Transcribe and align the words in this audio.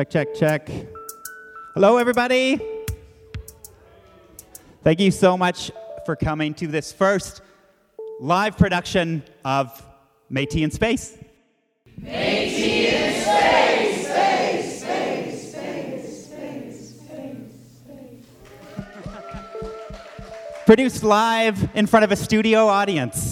Check, 0.00 0.08
check, 0.08 0.34
check. 0.34 0.70
Hello, 1.74 1.98
everybody. 1.98 2.58
Thank 4.82 4.98
you 4.98 5.10
so 5.10 5.36
much 5.36 5.70
for 6.06 6.16
coming 6.16 6.54
to 6.54 6.66
this 6.66 6.90
first 6.90 7.42
live 8.18 8.56
production 8.56 9.22
of 9.44 9.86
Métis 10.32 10.62
in 10.62 10.70
Space. 10.70 11.18
Métis 12.00 12.56
in 12.56 13.22
Space, 13.22 14.06
space, 14.08 14.80
space, 14.80 15.52
space, 15.52 16.28
space, 16.28 16.94
space, 17.84 18.24
Produced 20.64 21.04
live 21.04 21.68
in 21.74 21.86
front 21.86 22.04
of 22.04 22.12
a 22.12 22.16
studio 22.16 22.68
audience. 22.68 23.29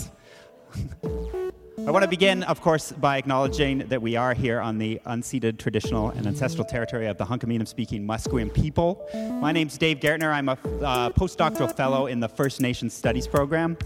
I 1.88 1.90
want 1.90 2.02
to 2.02 2.08
begin, 2.10 2.42
of 2.42 2.60
course, 2.60 2.92
by 2.92 3.16
acknowledging 3.16 3.78
that 3.78 4.02
we 4.02 4.14
are 4.14 4.34
here 4.34 4.60
on 4.60 4.76
the 4.76 5.00
unceded 5.06 5.56
traditional 5.56 6.10
and 6.10 6.26
ancestral 6.26 6.66
territory 6.66 7.06
of 7.06 7.16
the 7.16 7.24
Hunkaminam 7.24 7.66
speaking 7.66 8.06
Musqueam 8.06 8.52
people. 8.52 9.08
My 9.40 9.52
name's 9.52 9.78
Dave 9.78 9.98
Gaertner. 9.98 10.30
I'm 10.30 10.50
a 10.50 10.52
uh, 10.52 11.08
postdoctoral 11.08 11.74
fellow 11.74 12.06
in 12.06 12.20
the 12.20 12.28
First 12.28 12.60
Nations 12.60 12.92
Studies 12.92 13.26
program. 13.26 13.78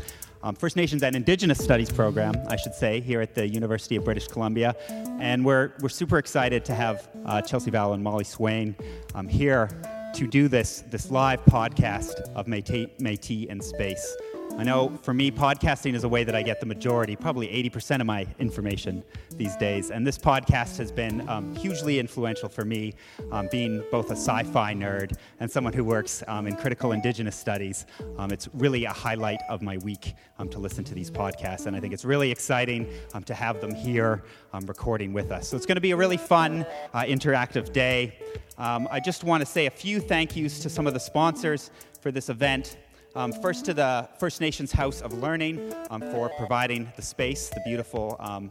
Um, 0.43 0.57
First 0.57 0.75
Nations 0.75 1.05
and 1.05 1.15
Indigenous 1.15 1.63
Studies 1.63 1.93
program, 1.93 2.35
I 2.49 2.57
should 2.57 2.75
say, 2.75 2.99
here 2.99 3.21
at 3.21 3.37
the 3.37 3.47
University 3.47 3.95
of 3.95 4.05
British 4.05 4.27
Columbia. 4.27 4.75
And 5.21 5.45
we're, 5.45 5.71
we're 5.81 5.89
super 5.89 6.19
excited 6.19 6.65
to 6.65 6.75
have 6.75 7.09
uh, 7.25 7.41
Chelsea 7.41 7.71
Vowel 7.71 7.93
and 7.93 8.03
Molly 8.03 8.25
Swain 8.25 8.75
um, 9.15 9.29
here 9.29 9.69
to 10.15 10.27
do 10.27 10.49
this, 10.49 10.83
this 10.91 11.13
live 11.13 11.45
podcast 11.45 12.21
of 12.35 12.47
Métis, 12.47 12.91
Métis 12.99 13.47
in 13.47 13.61
Space. 13.61 14.17
I 14.59 14.65
know 14.65 14.91
for 15.03 15.15
me, 15.15 15.31
podcasting 15.31 15.95
is 15.95 16.05
a 16.05 16.09
way 16.09 16.25
that 16.25 16.35
I 16.35 16.43
get 16.43 16.61
the 16.61 16.67
majority, 16.67 17.17
probably 17.17 17.49
80% 17.49 18.01
of 18.01 18.07
my 18.07 18.27
information 18.39 19.03
these 19.37 19.57
days. 19.57 19.91
And 19.91 20.07
this 20.07 20.19
podcast 20.19 20.77
has 20.77 20.93
been 20.93 21.27
um, 21.29 21.57
hugely 21.57 21.99
influential 21.99 22.51
for 22.51 22.65
me, 22.65 22.93
um, 23.33 23.49
being 23.51 23.83
both 23.91 24.11
a 24.11 24.17
sci 24.17 24.43
fi 24.45 24.75
nerd 24.75 25.17
and 25.41 25.51
someone 25.51 25.73
who 25.73 25.85
works 25.85 26.23
um, 26.29 26.47
in 26.47 26.55
critical 26.55 26.93
indigenous 26.93 27.35
studies. 27.35 27.87
Um, 28.19 28.31
it's 28.31 28.49
really 28.53 28.85
a 28.85 28.93
highlight 28.93 29.41
of 29.49 29.63
my 29.63 29.79
week 29.79 30.15
um, 30.39 30.49
to 30.51 30.59
listen 30.59 30.85
to 30.85 30.95
these 30.95 31.11
podcasts. 31.11 31.67
And 31.67 31.75
I 31.75 31.81
think 31.81 31.95
it's 31.95 32.05
really 32.05 32.31
exciting 32.31 32.87
um, 33.15 33.23
to 33.25 33.35
have 33.35 33.61
them 33.61 33.75
here 33.75 34.23
recording 34.67 35.15
with 35.15 35.33
us. 35.33 35.49
So 35.49 35.57
it's 35.57 35.67
going 35.67 35.77
to 35.77 35.81
be 35.81 35.93
a 35.93 35.97
really 35.97 36.19
fun, 36.19 36.67
uh, 36.93 37.05
interactive 37.05 37.73
day. 37.73 38.19
I 38.59 39.01
just 39.01 39.25
want 39.25 39.41
to 39.41 39.47
say 39.47 39.67
a 39.67 39.71
few 39.71 39.99
thank 39.99 40.37
yous 40.37 40.61
to 40.61 40.69
some 40.71 40.87
of 40.87 40.95
the 40.95 41.01
sponsors 41.01 41.71
for 42.01 42.13
this 42.13 42.29
event. 42.29 42.77
Um, 43.15 43.31
first 43.31 43.67
to 43.67 43.75
the 43.75 44.09
First 44.19 44.41
Nations 44.41 44.73
House 44.73 45.03
of 45.03 45.13
Learning 45.13 45.75
um, 45.91 46.01
for 46.01 46.31
providing 46.31 46.91
the 46.97 47.03
space, 47.03 47.51
the 47.51 47.61
beautiful 47.67 48.17
um, 48.19 48.51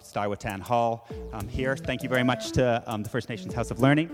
Hall 0.62 1.08
um, 1.34 1.48
here. 1.48 1.76
Thank 1.76 2.04
you 2.04 2.10
very 2.10 2.24
much 2.24 2.52
to 2.52 2.84
um, 2.86 3.02
the 3.02 3.10
First 3.10 3.28
Nations 3.28 3.56
House 3.56 3.72
of 3.72 3.80
Learning. 3.80 4.10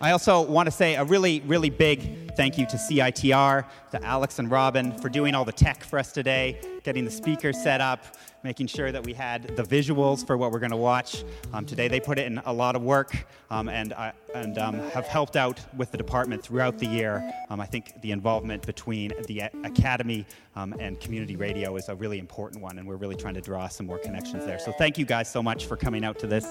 I 0.00 0.12
also 0.12 0.40
want 0.40 0.66
to 0.66 0.70
say 0.70 0.94
a 0.94 1.04
really, 1.04 1.40
really 1.40 1.70
big 1.70 2.32
thank 2.36 2.58
you 2.58 2.66
to 2.66 2.76
CITR, 2.76 3.64
to 3.90 4.04
Alex 4.04 4.38
and 4.38 4.50
Robin 4.50 4.96
for 4.98 5.08
doing 5.08 5.34
all 5.34 5.44
the 5.44 5.52
tech 5.52 5.84
for 5.84 5.98
us 5.98 6.10
today, 6.10 6.58
getting 6.84 7.04
the 7.04 7.10
speakers 7.10 7.62
set 7.62 7.80
up, 7.80 8.16
making 8.44 8.66
sure 8.66 8.92
that 8.92 9.04
we 9.04 9.14
had 9.14 9.56
the 9.56 9.62
visuals 9.62 10.24
for 10.24 10.36
what 10.36 10.52
we're 10.52 10.58
going 10.58 10.70
to 10.70 10.76
watch 10.76 11.24
um, 11.54 11.64
today. 11.64 11.88
They 11.88 11.98
put 11.98 12.18
in 12.18 12.40
a 12.44 12.52
lot 12.52 12.76
of 12.76 12.82
work 12.82 13.26
um, 13.50 13.70
and, 13.70 13.94
uh, 13.94 14.12
and 14.34 14.58
um, 14.58 14.78
have 14.90 15.06
helped 15.06 15.34
out 15.34 15.58
with 15.76 15.90
the 15.90 15.96
department 15.96 16.42
throughout 16.42 16.78
the 16.78 16.86
year. 16.86 17.32
Um, 17.48 17.58
I 17.58 17.66
think 17.66 18.00
the 18.02 18.12
involvement 18.12 18.66
between 18.66 19.12
the 19.26 19.40
academy 19.64 20.26
um, 20.54 20.74
and 20.78 21.00
community 21.00 21.36
radio 21.36 21.74
is 21.76 21.88
a 21.88 21.94
really 21.94 22.18
important 22.18 22.62
one, 22.62 22.78
and 22.78 22.86
we're 22.86 22.96
really 22.96 23.16
trying 23.16 23.34
to 23.34 23.40
draw 23.40 23.66
some 23.66 23.86
more 23.86 23.98
connections 23.98 24.44
there. 24.44 24.58
So 24.58 24.72
thank 24.72 24.98
you 24.98 25.06
guys 25.06 25.30
so 25.30 25.42
much 25.42 25.64
for 25.64 25.76
coming 25.76 26.04
out 26.04 26.18
to 26.18 26.26
this. 26.26 26.46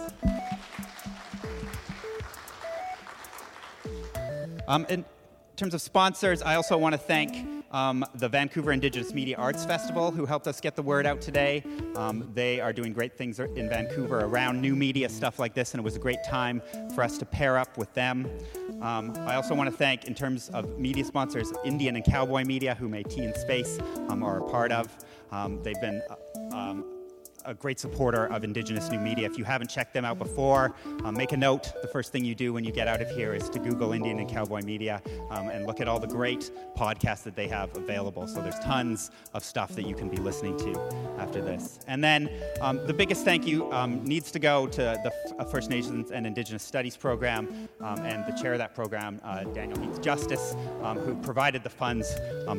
Um, 4.68 4.86
in 4.90 5.06
terms 5.56 5.76
of 5.76 5.82
sponsors, 5.82 6.42
I 6.42 6.56
also 6.56 6.76
want 6.78 6.94
to 6.94 6.98
thank 6.98 7.63
um, 7.74 8.06
the 8.16 8.30
Vancouver 8.30 8.72
Indigenous 8.72 9.14
Media 9.14 9.36
Arts 9.38 9.66
Festival, 9.66 10.12
who 10.12 10.26
helped 10.26 10.48
us 10.48 10.62
get 10.62 10.76
the 10.76 10.82
word 10.82 11.06
out 11.06 11.20
today. 11.20 11.64
Um, 11.96 12.30
they 12.34 12.62
are 12.62 12.72
doing 12.72 12.94
great 12.94 13.18
things 13.18 13.40
in 13.40 13.68
Vancouver 13.68 14.22
around 14.22 14.62
new 14.62 14.76
media, 14.76 15.10
stuff 15.10 15.40
like 15.40 15.54
this, 15.54 15.74
and 15.74 15.80
it 15.80 15.84
was 15.84 15.96
a 15.96 16.00
great 16.00 16.24
time 16.24 16.62
for 16.94 17.04
us 17.04 17.18
to 17.18 17.26
pair 17.26 17.58
up 17.58 17.78
with 17.78 17.94
them. 17.94 18.30
Um, 18.82 19.14
I 19.20 19.36
also 19.36 19.56
want 19.56 19.70
to 19.70 19.76
thank, 19.76 20.06
in 20.06 20.14
terms 20.14 20.50
of 20.50 20.78
media 20.78 21.04
sponsors, 21.04 21.52
Indian 21.66 21.96
and 21.96 22.06
Cowboy 22.06 22.44
Media, 22.44 22.76
who 22.76 22.88
Métis 22.88 23.18
in 23.18 23.36
Space 23.36 23.80
um, 24.10 24.24
are 24.24 24.38
a 24.38 24.50
part 24.50 24.72
of. 24.72 24.88
Um, 25.32 25.62
they've 25.64 25.82
been 25.82 26.02
uh, 26.10 26.56
um, 26.56 26.86
a 27.46 27.54
great 27.54 27.80
supporter 27.80 28.28
of 28.28 28.44
Indigenous 28.44 28.90
new 28.90 29.00
media. 29.00 29.26
If 29.26 29.38
you 29.38 29.44
haven't 29.44 29.70
checked 29.70 29.94
them 29.94 30.06
out 30.06 30.18
before, 30.18 30.74
um, 31.04 31.16
make 31.16 31.32
a 31.32 31.38
note. 31.38 31.74
The 31.82 31.88
first 31.88 32.12
thing 32.12 32.24
you 32.24 32.36
do 32.36 32.54
when 32.54 32.64
you 32.64 32.72
get 32.72 32.88
out 32.88 33.02
of 33.02 33.10
here 33.12 33.34
is 33.34 33.50
to 33.50 33.60
Google 33.60 33.94
Indian 33.94 34.20
and 34.20 34.30
Cowboy 34.30 34.62
Media 34.62 35.02
um, 35.30 35.50
and 35.50 35.66
look 35.66 35.82
at 35.82 35.88
all 35.88 36.00
the 36.00 36.08
great 36.08 36.52
podcasts 36.78 37.24
that 37.24 37.36
they 37.36 37.48
have 37.48 37.76
available. 37.76 38.28
So 38.28 38.42
there's 38.42 38.60
tons 38.60 39.12
of 39.34 39.44
stuff 39.44 39.76
that 39.76 39.84
you 39.84 39.96
can 39.96 40.10
be 40.10 40.18
listening 40.18 40.58
to 40.60 40.80
after 41.20 41.42
this. 41.42 41.80
And 41.88 42.04
then 42.04 42.30
um, 42.62 42.86
the 42.88 42.94
biggest 42.94 43.26
thank 43.26 43.46
you 43.46 43.72
um, 43.72 44.04
needs 44.04 44.32
to 44.32 44.40
go 44.40 44.68
to 44.68 44.82
the 45.04 45.36
uh, 45.40 45.46
First 45.46 45.70
Nations 45.70 46.12
and 46.12 46.26
Indigenous 46.26 46.64
Studies 46.64 46.96
program 46.96 47.70
um, 47.82 48.00
and 48.00 48.26
the 48.26 48.42
chair 48.42 48.54
of 48.54 48.60
that 48.60 48.74
program, 48.76 49.20
uh, 49.24 49.44
Daniel 49.46 49.80
Heath 49.80 50.02
Justice, 50.02 50.56
um, 50.82 50.98
who 50.98 51.16
provided 51.16 51.64
the 51.64 51.70
funds 51.70 52.16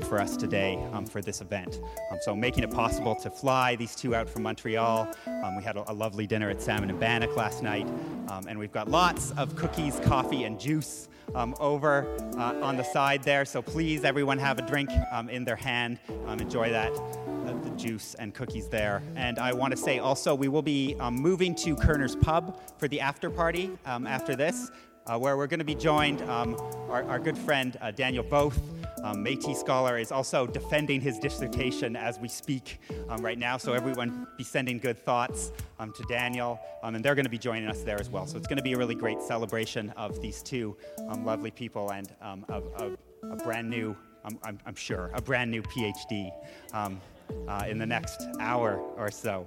for 0.08 0.20
us 0.20 0.36
today 0.36 0.78
for 1.10 1.20
this 1.20 1.40
event. 1.40 1.80
so 2.22 2.34
making 2.34 2.64
it 2.64 2.70
possible 2.70 3.14
to 3.14 3.30
fly 3.30 3.76
these 3.76 3.94
two 3.94 4.14
out 4.14 4.28
from 4.28 4.42
Montreal 4.42 4.73
Montreal. 4.74 5.14
Um, 5.44 5.56
we 5.56 5.62
had 5.62 5.76
a, 5.76 5.90
a, 5.90 5.92
lovely 5.92 6.26
dinner 6.26 6.50
at 6.50 6.60
Salmon 6.60 6.90
and 6.90 6.98
Bannock 6.98 7.36
last 7.36 7.62
night. 7.62 7.86
Um, 8.28 8.46
and 8.48 8.58
we've 8.58 8.72
got 8.72 8.88
lots 8.88 9.30
of 9.32 9.54
cookies, 9.56 10.00
coffee, 10.00 10.44
and 10.44 10.58
juice 10.58 11.08
um, 11.34 11.54
over 11.60 12.06
uh, 12.36 12.60
on 12.60 12.76
the 12.76 12.82
side 12.82 13.22
there. 13.22 13.44
So 13.44 13.62
please, 13.62 14.04
everyone, 14.04 14.38
have 14.38 14.58
a 14.58 14.62
drink 14.62 14.90
um, 15.12 15.28
in 15.28 15.44
their 15.44 15.56
hand. 15.56 15.98
Um, 16.26 16.40
enjoy 16.40 16.70
that. 16.70 16.92
Uh, 16.92 17.52
the 17.62 17.70
juice 17.76 18.14
and 18.14 18.34
cookies 18.34 18.68
there. 18.68 19.02
And 19.16 19.38
I 19.38 19.52
want 19.52 19.70
to 19.72 19.76
say 19.76 19.98
also, 19.98 20.34
we 20.34 20.48
will 20.48 20.62
be 20.62 20.96
um, 20.98 21.14
moving 21.14 21.54
to 21.56 21.76
Koerner's 21.76 22.16
Pub 22.16 22.58
for 22.78 22.88
the 22.88 23.00
after 23.00 23.30
party 23.30 23.70
after 23.86 24.34
this 24.34 24.70
uh, 25.06 25.18
where 25.18 25.36
we're 25.36 25.46
going 25.46 25.58
to 25.58 25.64
be 25.64 25.74
joined. 25.74 26.22
Our, 26.22 27.02
our, 27.04 27.18
good 27.18 27.36
friend 27.36 27.76
uh, 27.80 27.90
Daniel 27.90 28.24
Voth, 28.24 28.58
um, 29.04 29.24
Métis 29.24 29.56
scholar, 29.56 29.98
is 29.98 30.10
also 30.10 30.46
defending 30.46 31.00
his 31.00 31.18
dissertation 31.18 31.94
as 31.94 32.18
we 32.18 32.26
speak 32.26 32.80
um, 33.08 33.20
right 33.20 33.38
now. 33.38 33.56
So 33.56 33.74
everyone 33.74 34.26
be 34.36 34.42
sending 34.42 34.78
good 34.78 34.98
thoughts 34.98 35.52
um, 35.78 35.92
to 35.92 36.02
Daniel, 36.08 36.58
um, 36.82 36.94
and 36.94 37.04
they're 37.04 37.14
going 37.14 37.26
to 37.26 37.30
be 37.30 37.38
joining 37.38 37.68
us 37.68 37.82
there 37.82 38.00
as 38.00 38.10
well. 38.10 38.26
So 38.26 38.38
it's 38.38 38.48
going 38.48 38.56
to 38.56 38.62
be 38.62 38.72
a 38.72 38.78
really 38.78 38.94
great 38.94 39.22
celebration 39.22 39.90
of 39.90 40.20
these 40.20 40.42
two 40.42 40.76
um, 41.08 41.24
lovely 41.24 41.50
people 41.50 41.92
and 41.92 42.12
a, 42.20 42.62
a, 42.76 42.90
a, 43.30 43.36
brand 43.36 43.68
new, 43.68 43.94
I'm, 44.24 44.58
I'm, 44.64 44.74
sure, 44.74 45.10
a 45.14 45.20
brand 45.20 45.50
new 45.50 45.62
PhD 45.62 46.32
uh, 46.72 47.64
in 47.68 47.78
the 47.78 47.86
next 47.86 48.26
hour 48.40 48.78
or 48.96 49.10
so. 49.10 49.46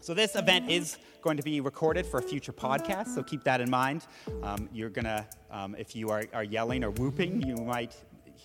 So 0.00 0.14
this 0.14 0.34
event 0.34 0.68
is 0.68 0.98
going 1.20 1.36
to 1.36 1.44
be 1.44 1.60
recorded 1.60 2.04
for 2.04 2.18
a 2.18 2.22
future 2.22 2.52
podcast, 2.52 3.14
so 3.14 3.22
keep 3.22 3.44
that 3.44 3.60
in 3.60 3.70
mind. 3.70 4.04
Um, 4.42 4.68
you're 4.72 4.90
gonna, 4.90 5.28
um, 5.52 5.76
if 5.78 5.94
you 5.94 6.08
are, 6.08 6.24
are 6.34 6.42
yelling 6.42 6.82
or 6.82 6.90
whooping, 6.90 7.46
you 7.46 7.54
might 7.54 7.94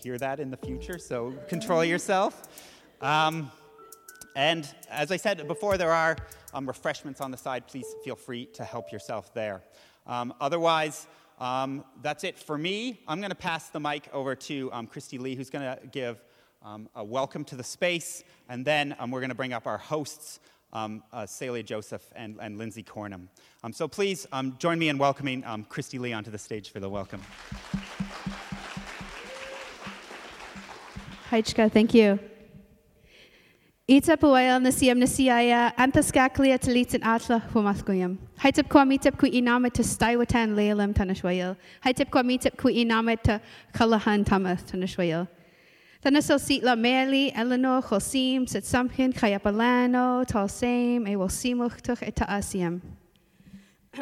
hear 0.03 0.17
that 0.17 0.39
in 0.39 0.51
the 0.51 0.57
future, 0.57 0.99
so 0.99 1.33
control 1.47 1.83
yourself. 1.83 2.47
Um, 3.01 3.51
and 4.35 4.67
as 4.89 5.11
I 5.11 5.17
said 5.17 5.47
before, 5.47 5.77
there 5.77 5.91
are 5.91 6.17
um, 6.53 6.67
refreshments 6.67 7.21
on 7.21 7.31
the 7.31 7.37
side. 7.37 7.67
Please 7.67 7.85
feel 8.03 8.15
free 8.15 8.45
to 8.53 8.63
help 8.63 8.91
yourself 8.91 9.33
there. 9.33 9.61
Um, 10.05 10.33
otherwise, 10.39 11.07
um, 11.39 11.83
that's 12.01 12.23
it 12.23 12.37
for 12.37 12.57
me. 12.57 13.01
I'm 13.07 13.19
going 13.19 13.29
to 13.31 13.35
pass 13.35 13.69
the 13.69 13.79
mic 13.79 14.07
over 14.13 14.35
to 14.35 14.71
Christie 14.89 15.17
Lee, 15.17 15.35
who's 15.35 15.49
going 15.49 15.65
to 15.65 15.79
give 15.87 16.23
a 16.95 17.03
welcome 17.03 17.43
to 17.45 17.55
the 17.55 17.63
space, 17.63 18.23
and 18.49 18.65
then 18.65 18.95
we're 19.09 19.19
going 19.19 19.29
to 19.29 19.35
bring 19.35 19.53
up 19.53 19.67
our 19.67 19.77
hosts 19.77 20.39
um, 20.73 21.03
uh, 21.13 21.23
Salia 21.23 21.65
Joseph 21.65 22.03
and, 22.15 22.37
and 22.41 22.57
Lindsey 22.57 22.83
Cornum. 22.83 23.27
Um, 23.63 23.73
so 23.73 23.87
please 23.87 24.27
um, 24.31 24.55
join 24.59 24.79
me 24.79 24.89
in 24.89 24.97
welcoming 24.97 25.43
um, 25.45 25.63
Christie 25.63 25.99
Lee 25.99 26.13
onto 26.13 26.31
the 26.31 26.37
stage 26.37 26.71
for 26.71 26.79
the 26.79 26.89
welcome. 26.89 27.21
Haichka, 31.29 31.69
thank 31.69 31.93
you. 31.93 32.17
Itap 33.89 34.21
uael 34.21 34.61
na 34.61 34.69
siam 34.69 34.97
na 34.97 35.05
siaia, 35.05 35.75
antas 35.75 36.09
gaclia 36.11 36.57
talit 36.57 36.93
an 36.93 37.01
atla 37.01 37.41
humathguyam. 37.51 38.17
Haitap 38.39 38.69
kwa 38.69 38.85
mitap 38.85 39.17
ku 39.17 39.27
inamet 39.27 39.73
to 39.73 39.83
staiwatan 39.83 40.55
leilem 40.55 40.93
tanashwail. 40.93 41.57
Haitap 41.83 42.09
kwa 42.09 42.23
mitap 42.23 42.55
ku 42.55 42.69
inamet 42.69 43.23
to 43.23 43.41
kalahan 43.73 44.23
tamath 44.23 44.71
tanashwail. 44.71 45.27
Thanasel 46.01 46.39
sitla 46.39 46.79
meli, 46.79 47.33
elano, 47.33 47.83
chosim, 47.83 48.47
sit 48.47 48.63
samkin, 48.63 49.11
kayapalano, 49.11 50.49
same 50.49 51.07
e 51.07 51.15
wosimuchtuch 51.15 52.03
eta 52.03 52.25
asiam. 52.25 52.81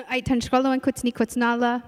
Ait 0.10 0.26
tan 0.26 0.36
and 0.36 0.84
kutni 0.84 1.12
kutnala, 1.12 1.82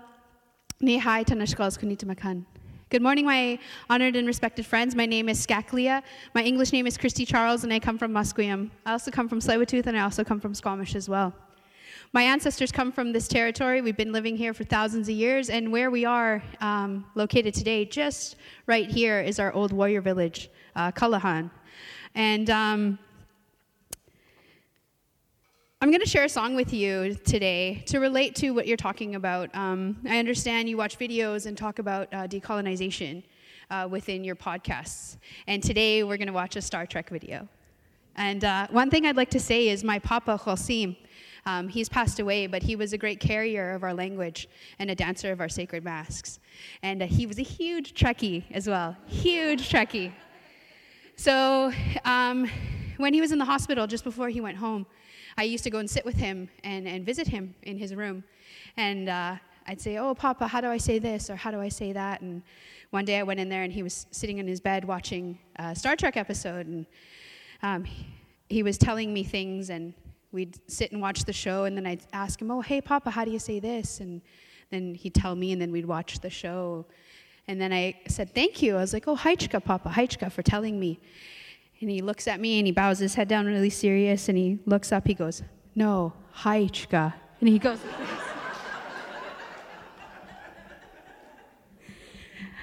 ne 0.82 0.98
hai 0.98 1.24
tan 1.24 1.40
sgols 1.40 1.78
kunitamakan. 1.78 2.46
Good 2.90 3.02
morning, 3.02 3.26
my 3.26 3.60
honored 3.90 4.16
and 4.16 4.26
respected 4.26 4.66
friends. 4.66 4.96
My 4.96 5.06
name 5.06 5.28
is 5.28 5.46
Skaklia. 5.46 6.02
My 6.34 6.42
English 6.42 6.72
name 6.72 6.88
is 6.88 6.98
Christie 6.98 7.26
Charles, 7.26 7.66
and 7.66 7.74
I 7.74 7.80
come 7.80 7.98
from 7.98 8.14
Musqueam. 8.14 8.70
I 8.86 8.94
also 8.94 9.12
come 9.12 9.28
from 9.28 9.42
Tsleil-Waututh, 9.42 9.88
and 9.88 9.98
I 9.98 10.04
also 10.04 10.24
come 10.24 10.40
from 10.40 10.56
Squamish 10.56 10.96
as 10.96 11.10
well. 11.10 11.34
My 12.14 12.24
ancestors 12.24 12.72
come 12.72 12.94
from 12.94 13.12
this 13.12 13.28
territory. 13.28 13.82
We've 13.82 13.98
been 13.98 14.14
living 14.14 14.38
here 14.38 14.54
for 14.54 14.64
thousands 14.64 15.10
of 15.10 15.16
years, 15.16 15.50
and 15.50 15.70
where 15.70 15.92
we 15.92 16.06
are 16.06 16.42
um, 16.62 17.06
located 17.14 17.54
today, 17.54 17.84
just 17.84 18.38
right 18.68 18.90
here, 18.90 19.20
is 19.20 19.38
our 19.38 19.52
old 19.52 19.74
warrior 19.74 20.00
village, 20.00 20.50
uh, 20.78 20.90
Kalahan. 20.94 21.52
And 22.16 22.50
um, 22.50 23.00
I'm 25.80 25.92
going 25.92 26.02
to 26.02 26.10
share 26.10 26.24
a 26.24 26.30
song 26.30 26.56
with 26.56 26.74
you 26.74 27.14
today 27.24 27.84
to 27.86 28.00
relate 28.00 28.34
to 28.38 28.50
what 28.50 28.66
you're 28.66 28.78
talking 28.78 29.14
about. 29.14 29.54
Um, 29.54 29.98
I 30.10 30.18
understand 30.18 30.68
you 30.68 30.76
watch 30.76 30.98
videos 30.98 31.46
and 31.46 31.56
talk 31.56 31.78
about 31.78 32.12
uh, 32.12 32.28
decolonization 32.28 33.22
uh, 33.70 33.88
within 33.88 34.24
your 34.24 34.36
podcasts. 34.36 35.18
And 35.46 35.62
today 35.62 36.04
we're 36.04 36.18
going 36.18 36.30
to 36.30 36.34
watch 36.34 36.56
a 36.56 36.64
Star 36.64 36.88
Trek 36.88 37.12
video. 37.12 37.48
And 38.16 38.44
uh, 38.44 38.66
one 38.72 38.90
thing 38.90 39.06
I'd 39.06 39.18
like 39.18 39.30
to 39.30 39.40
say 39.40 39.70
is 39.70 39.84
my 39.84 40.00
papa, 40.00 40.40
Chosim, 40.44 40.96
um, 41.46 41.68
he's 41.68 41.90
passed 41.90 42.20
away, 42.20 42.48
but 42.48 42.64
he 42.64 42.76
was 42.76 42.94
a 42.94 42.98
great 42.98 43.20
carrier 43.20 43.74
of 43.74 43.84
our 43.84 43.94
language 43.94 44.50
and 44.80 44.90
a 44.90 44.96
dancer 44.96 45.32
of 45.32 45.40
our 45.40 45.50
sacred 45.50 45.84
masks. 45.84 46.40
And 46.82 47.04
uh, 47.04 47.06
he 47.06 47.28
was 47.28 47.38
a 47.38 47.44
huge 47.44 47.94
Trekkie 47.94 48.46
as 48.50 48.68
well, 48.68 48.98
huge 49.06 49.70
Trekkie. 49.70 50.12
So 51.18 51.72
um, 52.04 52.50
when 52.98 53.14
he 53.14 53.22
was 53.22 53.32
in 53.32 53.38
the 53.38 53.46
hospital 53.46 53.86
just 53.86 54.04
before 54.04 54.30
he 54.30 54.42
went 54.42 54.58
home, 54.58 54.88
I 55.40 55.44
used 55.44 55.64
to 55.66 55.70
go 55.70 55.78
and 55.78 55.90
sit 55.90 56.04
with 56.04 56.16
him 56.16 56.50
and, 56.64 56.88
and 56.88 57.06
visit 57.06 57.28
him 57.28 57.54
in 57.62 57.78
his 57.78 57.94
room. 57.94 58.24
And 58.76 59.08
uh, 59.08 59.36
I'd 59.68 59.80
say, 59.80 59.98
Oh, 59.98 60.16
Papa, 60.16 60.48
how 60.48 60.62
do 60.62 60.68
I 60.68 60.78
say 60.78 60.98
this 60.98 61.30
or 61.30 61.36
how 61.36 61.52
do 61.52 61.62
I 61.62 61.70
say 61.70 61.94
that? 61.94 62.22
And 62.22 62.42
one 62.90 63.06
day 63.06 63.20
I 63.20 63.24
went 63.24 63.40
in 63.40 63.48
there 63.48 63.64
and 63.64 63.72
he 63.72 63.84
was 63.84 64.08
sitting 64.12 64.40
in 64.40 64.48
his 64.48 64.60
bed 64.60 64.86
watching 64.86 65.38
a 65.58 65.76
Star 65.76 65.96
Trek 65.96 66.18
episode. 66.18 66.66
And 66.66 66.86
um, 67.62 67.86
he 68.50 68.64
was 68.64 68.78
telling 68.78 69.14
me 69.14 69.24
things, 69.24 69.70
and 69.70 69.94
we'd 70.32 70.58
sit 70.72 70.92
and 70.92 71.02
watch 71.02 71.26
the 71.26 71.34
show. 71.34 71.66
And 71.66 71.78
then 71.78 71.86
I'd 71.86 72.02
ask 72.14 72.42
him, 72.42 72.50
Oh, 72.50 72.62
hey, 72.62 72.82
Papa, 72.82 73.12
how 73.12 73.24
do 73.24 73.32
you 73.32 73.40
say 73.40 73.60
this? 73.60 74.00
And 74.00 74.22
then 74.72 74.96
he'd 74.96 75.14
tell 75.14 75.36
me, 75.36 75.52
and 75.52 75.62
then 75.62 75.72
we'd 75.72 75.86
watch 75.86 76.20
the 76.20 76.30
show. 76.30 76.86
And 77.48 77.62
then 77.62 77.72
I 77.72 78.00
said, 78.08 78.34
Thank 78.34 78.62
you. 78.64 78.76
I 78.78 78.80
was 78.80 78.94
like, 78.94 79.08
Oh, 79.08 79.16
Heichka, 79.16 79.64
Papa, 79.64 79.90
Heichka, 79.90 80.32
for 80.32 80.42
telling 80.42 80.80
me. 80.80 81.00
And 81.80 81.90
he 81.90 82.02
looks 82.02 82.28
at 82.28 82.40
me 82.40 82.60
and 82.60 82.66
he 82.66 82.72
bows 82.72 83.00
his 83.00 83.16
head 83.16 83.28
down 83.28 83.46
really 83.46 83.70
serious 83.70 84.30
and 84.30 84.38
he 84.38 84.60
looks 84.66 84.92
up. 84.92 85.06
He 85.08 85.14
goes, 85.14 85.44
No, 85.76 86.14
Haichka. 86.36 87.14
And 87.40 87.50
he 87.50 87.60
goes, 87.60 87.80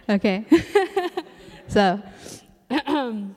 Okay. 0.09 0.45
so, 1.69 2.03
so 2.71 2.77
I'm 2.91 3.35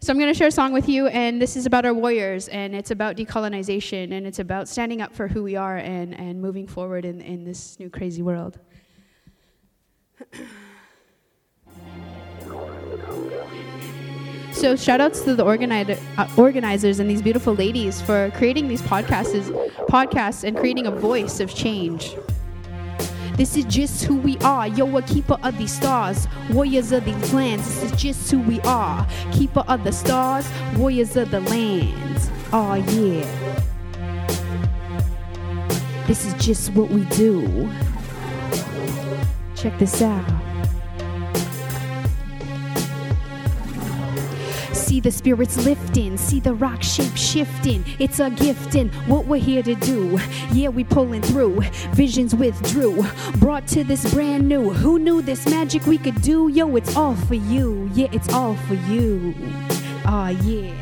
going 0.00 0.28
to 0.28 0.34
share 0.34 0.48
a 0.48 0.52
song 0.52 0.72
with 0.72 0.88
you, 0.88 1.08
and 1.08 1.42
this 1.42 1.56
is 1.56 1.66
about 1.66 1.84
our 1.84 1.92
warriors, 1.92 2.48
and 2.48 2.74
it's 2.74 2.90
about 2.90 3.16
decolonization, 3.16 4.12
and 4.12 4.26
it's 4.26 4.38
about 4.38 4.66
standing 4.66 5.02
up 5.02 5.14
for 5.14 5.28
who 5.28 5.42
we 5.42 5.54
are 5.56 5.76
and, 5.76 6.18
and 6.18 6.40
moving 6.40 6.66
forward 6.66 7.04
in, 7.04 7.20
in 7.20 7.44
this 7.44 7.78
new 7.78 7.90
crazy 7.90 8.22
world. 8.22 8.58
So 14.62 14.76
shout 14.76 15.00
outs 15.00 15.22
to 15.22 15.34
the 15.34 15.44
organizer, 15.44 15.98
uh, 16.16 16.28
organizers 16.36 17.00
and 17.00 17.10
these 17.10 17.20
beautiful 17.20 17.52
ladies 17.52 18.00
for 18.00 18.30
creating 18.36 18.68
these 18.68 18.80
podcasts, 18.80 19.50
podcasts 19.88 20.44
and 20.44 20.56
creating 20.56 20.86
a 20.86 20.90
voice 20.92 21.40
of 21.40 21.52
change. 21.52 22.14
This 23.34 23.56
is 23.56 23.64
just 23.64 24.04
who 24.04 24.18
we 24.18 24.38
are. 24.38 24.68
Yo, 24.68 24.96
a 24.96 25.02
keeper 25.02 25.36
of 25.42 25.58
these 25.58 25.72
stars, 25.72 26.28
warriors 26.48 26.92
of 26.92 27.04
these 27.04 27.34
lands. 27.34 27.64
This 27.64 27.90
is 27.90 28.00
just 28.00 28.30
who 28.30 28.38
we 28.38 28.60
are. 28.60 29.04
Keeper 29.32 29.64
of 29.66 29.82
the 29.82 29.90
stars, 29.90 30.48
warriors 30.76 31.16
of 31.16 31.32
the 31.32 31.40
lands. 31.40 32.30
Oh, 32.52 32.74
yeah. 32.74 33.26
This 36.06 36.24
is 36.24 36.34
just 36.34 36.72
what 36.74 36.88
we 36.88 37.04
do. 37.06 37.68
Check 39.56 39.76
this 39.80 40.00
out. 40.02 40.41
The 45.02 45.10
spirits 45.10 45.64
lifting, 45.64 46.16
see 46.16 46.40
the 46.40 46.54
rock 46.54 46.82
shape 46.82 47.16
shifting. 47.16 47.84
It's 47.98 48.20
a 48.20 48.30
gifting, 48.30 48.90
what 49.06 49.26
we're 49.26 49.40
here 49.40 49.62
to 49.62 49.74
do. 49.74 50.18
Yeah, 50.52 50.68
we 50.68 50.84
pulling 50.84 51.22
through. 51.22 51.60
Visions 51.92 52.34
withdrew, 52.34 53.04
brought 53.38 53.66
to 53.68 53.84
this 53.84 54.12
brand 54.12 54.48
new. 54.48 54.70
Who 54.72 54.98
knew 54.98 55.22
this 55.22 55.48
magic 55.48 55.86
we 55.86 55.98
could 55.98 56.20
do? 56.22 56.48
Yo, 56.48 56.76
it's 56.76 56.96
all 56.96 57.16
for 57.16 57.34
you. 57.34 57.90
Yeah, 57.94 58.08
it's 58.12 58.32
all 58.32 58.54
for 58.54 58.74
you. 58.74 59.34
Ah, 60.04 60.28
yeah. 60.30 60.81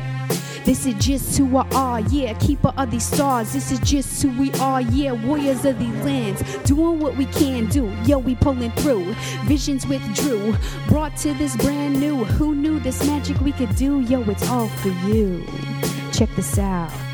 This 0.63 0.85
is 0.85 0.93
just 1.03 1.37
who 1.37 1.57
I 1.57 1.67
are, 1.73 1.99
yeah, 2.01 2.33
keeper 2.33 2.73
of 2.77 2.91
these 2.91 3.05
stars. 3.05 3.51
This 3.53 3.71
is 3.71 3.79
just 3.79 4.21
who 4.21 4.29
we 4.39 4.51
are, 4.53 4.81
yeah, 4.81 5.11
warriors 5.11 5.65
of 5.65 5.79
these 5.79 5.95
lands. 6.05 6.43
Doing 6.65 6.99
what 6.99 7.17
we 7.17 7.25
can 7.25 7.67
do, 7.67 7.91
yo, 8.05 8.19
we 8.19 8.35
pulling 8.35 8.71
through. 8.71 9.13
Visions 9.45 9.87
withdrew, 9.87 10.55
brought 10.87 11.17
to 11.17 11.33
this 11.33 11.57
brand 11.57 11.99
new. 11.99 12.23
Who 12.23 12.53
knew 12.55 12.79
this 12.79 13.05
magic 13.07 13.39
we 13.41 13.51
could 13.53 13.75
do? 13.75 14.01
Yo, 14.01 14.21
it's 14.29 14.47
all 14.49 14.67
for 14.67 14.89
you. 15.07 15.45
Check 16.11 16.29
this 16.35 16.59
out. 16.59 17.10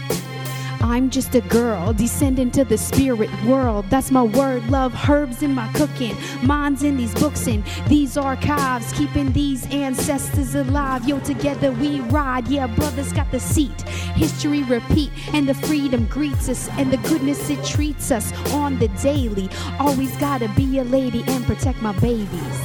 I'm 0.82 1.10
just 1.10 1.36
a 1.36 1.42
girl, 1.42 1.94
descending 1.94 2.52
to 2.52 2.64
the 2.64 2.78
spirit 2.78 3.30
world. 3.44 3.86
That's 3.90 4.12
my 4.12 4.24
word, 4.24 4.68
love 4.70 4.94
herbs 5.10 5.44
in 5.44 5.54
my 5.54 5.72
cooking. 5.74 6.16
Minds 6.44 6.84
in 6.84 6.98
these 6.98 7.14
books 7.16 7.48
and 7.48 7.64
these 7.88 8.18
archives, 8.18 8.92
keeping 8.94 9.32
these 9.32 9.66
ancestors 9.72 10.56
alive. 10.56 11.08
Yo, 11.08 11.20
together 11.20 11.72
we 11.72 12.00
ride. 12.02 12.48
Yeah, 12.48 12.68
brothers 12.68 13.12
got 13.14 13.30
the 13.32 13.40
seat. 13.40 13.82
History 14.16 14.64
repeat, 14.64 15.12
and 15.34 15.48
the 15.48 15.54
freedom 15.54 16.06
greets 16.08 16.50
us, 16.50 16.70
and 16.78 16.92
the 16.92 16.98
goodness 17.10 17.50
it 17.50 17.64
treats 17.64 18.12
us 18.12 18.32
on 18.52 18.80
the 18.80 18.88
daily. 18.90 19.50
Always 19.80 20.16
gotta 20.18 20.50
be 20.50 20.80
a 20.80 20.84
lady 20.84 21.24
and 21.28 21.46
protect 21.46 21.82
my 21.82 21.94
babies. 22.00 22.58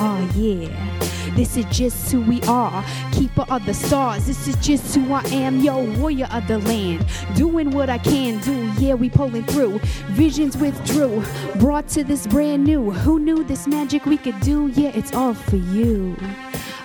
Oh, 0.00 0.30
yeah. 0.36 1.17
This 1.38 1.56
is 1.56 1.66
just 1.66 2.10
who 2.10 2.20
we 2.22 2.42
are, 2.48 2.84
keeper 3.12 3.44
of 3.48 3.64
the 3.64 3.72
stars. 3.72 4.26
This 4.26 4.48
is 4.48 4.56
just 4.56 4.92
who 4.92 5.12
I 5.12 5.22
am, 5.26 5.60
yo, 5.60 5.84
warrior 5.96 6.26
of 6.32 6.48
the 6.48 6.58
land. 6.58 7.06
Doing 7.36 7.70
what 7.70 7.88
I 7.88 7.98
can 7.98 8.40
do, 8.40 8.72
yeah, 8.84 8.94
we 8.94 9.08
pulling 9.08 9.44
through. 9.44 9.78
Visions 10.08 10.56
withdrew, 10.56 11.22
brought 11.60 11.86
to 11.90 12.02
this 12.02 12.26
brand 12.26 12.64
new. 12.64 12.90
Who 12.90 13.20
knew 13.20 13.44
this 13.44 13.68
magic 13.68 14.04
we 14.04 14.16
could 14.16 14.40
do? 14.40 14.66
Yeah, 14.66 14.88
it's 14.88 15.14
all 15.14 15.32
for 15.32 15.54
you. 15.54 16.16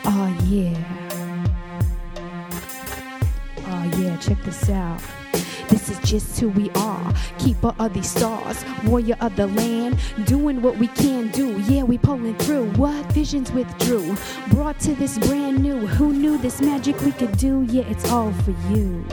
Oh, 0.05 0.37
yeah. 0.43 0.77
Oh, 3.65 3.91
yeah, 3.97 4.15
check 4.17 4.37
this 4.43 4.69
out. 4.69 5.01
This 5.69 5.89
is 5.89 5.99
just 5.99 6.39
who 6.39 6.49
we 6.49 6.69
are. 6.71 7.13
Keeper 7.39 7.73
of 7.79 7.93
these 7.93 8.09
stars, 8.09 8.63
warrior 8.85 9.17
of 9.21 9.35
the 9.35 9.47
land. 9.47 9.99
Doing 10.25 10.61
what 10.61 10.77
we 10.77 10.87
can 10.87 11.29
do. 11.29 11.59
Yeah, 11.61 11.83
we 11.83 11.97
pulling 11.97 12.35
through. 12.35 12.71
What 12.73 13.05
visions 13.13 13.51
withdrew. 13.51 14.15
Brought 14.49 14.79
to 14.81 14.93
this 14.95 15.17
brand 15.19 15.59
new. 15.59 15.87
Who 15.87 16.13
knew 16.13 16.37
this 16.37 16.61
magic 16.61 16.99
we 17.01 17.11
could 17.11 17.37
do? 17.37 17.63
Yeah, 17.69 17.83
it's 17.83 18.09
all 18.09 18.31
for 18.31 18.51
you. 18.71 19.05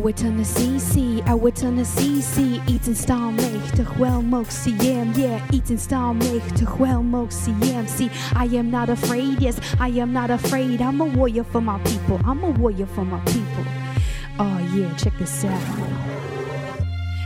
Ouwit 0.00 0.16
the 0.16 0.44
CC, 0.44 1.22
ouwit 1.26 1.56
the 1.56 1.84
CC. 1.84 2.58
Eaten 2.66 2.96
staan 2.96 3.34
meg 3.34 3.70
te 3.74 3.84
wel 3.98 4.44
CM. 4.48 5.12
Yeah, 5.14 5.40
eaten 5.50 5.78
staan 5.78 6.16
meg 6.16 6.42
te 6.54 6.64
wel 6.78 7.26
CM. 7.28 7.86
See, 7.86 8.10
I 8.34 8.56
am 8.56 8.70
not 8.70 8.88
afraid. 8.88 9.40
Yes, 9.40 9.56
I 9.78 10.00
am 10.00 10.12
not 10.12 10.30
afraid. 10.30 10.80
I'm 10.80 11.00
a 11.02 11.04
warrior 11.04 11.44
for 11.44 11.60
my 11.60 11.78
people. 11.82 12.18
I'm 12.24 12.42
a 12.42 12.50
warrior 12.50 12.86
for 12.86 13.04
my 13.04 13.20
people. 13.24 13.64
Oh, 14.38 14.58
yeah, 14.74 14.96
check 14.96 15.18
this 15.18 15.44
out. 15.44 16.19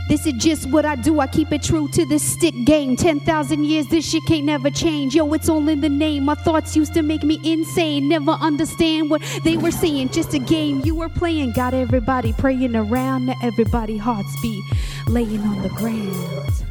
This 0.07 0.27
is 0.27 0.33
just 0.33 0.69
what 0.69 0.85
I 0.85 0.95
do. 0.95 1.19
I 1.19 1.25
keep 1.25 1.51
it 1.51 1.63
true 1.63 1.87
to 1.89 2.05
this 2.05 2.21
stick 2.21 2.53
game. 2.65 2.95
10,000 2.95 3.63
years, 3.63 3.87
this 3.87 4.07
shit 4.07 4.23
can't 4.27 4.45
never 4.45 4.69
change. 4.69 5.15
Yo, 5.15 5.33
it's 5.33 5.49
all 5.49 5.67
in 5.67 5.81
the 5.81 5.89
name. 5.89 6.25
My 6.25 6.35
thoughts 6.35 6.75
used 6.75 6.93
to 6.93 7.01
make 7.01 7.23
me 7.23 7.39
insane. 7.43 8.07
Never 8.07 8.31
understand 8.31 9.09
what 9.09 9.21
they 9.43 9.57
were 9.57 9.71
saying. 9.71 10.09
Just 10.09 10.35
a 10.35 10.39
game 10.39 10.81
you 10.81 10.93
were 10.93 11.09
playing. 11.09 11.53
Got 11.53 11.73
everybody 11.73 12.33
praying 12.33 12.75
around. 12.75 13.33
Everybody 13.41 13.97
hearts 13.97 14.29
beat. 14.41 14.63
Laying 15.07 15.41
on 15.41 15.63
the 15.63 15.69
ground. 15.69 16.63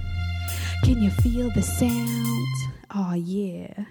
Can 0.85 1.03
you 1.03 1.11
feel 1.11 1.51
the 1.51 1.63
sound? 1.63 2.47
Oh, 2.95 3.15
yeah. 3.15 3.85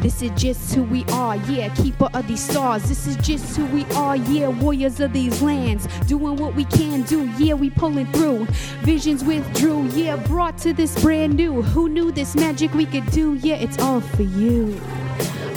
This 0.00 0.22
is 0.22 0.30
just 0.40 0.74
who 0.74 0.84
we 0.84 1.04
are, 1.06 1.36
yeah, 1.36 1.74
keeper 1.74 2.08
of 2.14 2.28
these 2.28 2.42
stars. 2.42 2.88
This 2.88 3.06
is 3.06 3.16
just 3.16 3.56
who 3.56 3.66
we 3.66 3.84
are, 3.96 4.16
yeah, 4.16 4.48
warriors 4.48 5.00
of 5.00 5.12
these 5.12 5.42
lands. 5.42 5.88
Doing 6.06 6.36
what 6.36 6.54
we 6.54 6.64
can 6.64 7.02
do, 7.02 7.28
yeah, 7.38 7.54
we 7.54 7.70
pulling 7.70 8.06
through. 8.12 8.46
Visions 8.82 9.24
withdrew, 9.24 9.88
yeah, 9.88 10.16
brought 10.16 10.56
to 10.58 10.72
this 10.72 11.00
brand 11.02 11.34
new. 11.34 11.62
Who 11.62 11.88
knew 11.88 12.12
this 12.12 12.36
magic 12.36 12.72
we 12.74 12.86
could 12.86 13.10
do? 13.10 13.34
Yeah, 13.34 13.56
it's 13.56 13.78
all 13.78 14.00
for 14.00 14.22
you. 14.22 14.80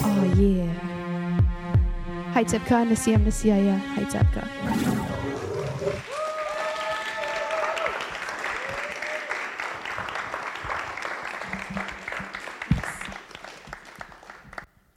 Oh, 0.04 0.34
yeah. 0.36 0.68
Hai 2.34 2.44
Tepka, 2.44 2.88
Nasiam 2.88 3.24
Nasiaya, 3.24 3.78
Hai 3.80 4.04
Tepka. 4.06 5.21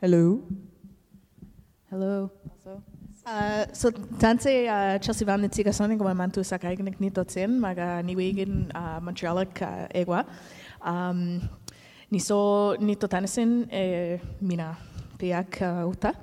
Hello. 0.04 0.42
Hello. 1.88 2.30
Uh, 3.24 3.64
so 3.72 3.90
tanse 3.90 4.68
uh, 4.68 4.98
Chelsea 4.98 5.24
Van 5.24 5.40
Nitigason 5.40 5.98
ko 5.98 6.04
mantu 6.12 6.44
sa 6.44 6.58
kaignik 6.58 7.00
nito 7.00 7.24
tin 7.24 7.58
maga 7.58 8.02
niwigin 8.04 8.70
uh, 8.74 9.00
Montrealak 9.00 9.62
uh, 9.62 9.88
egwa. 9.94 10.26
Um, 10.82 11.48
niso 12.12 12.78
nito 12.82 13.06
tanasin 13.06 13.66
eh, 13.72 14.18
mina 14.42 14.76
piak 15.16 15.62
uh, 15.62 15.88
uta. 15.88 16.14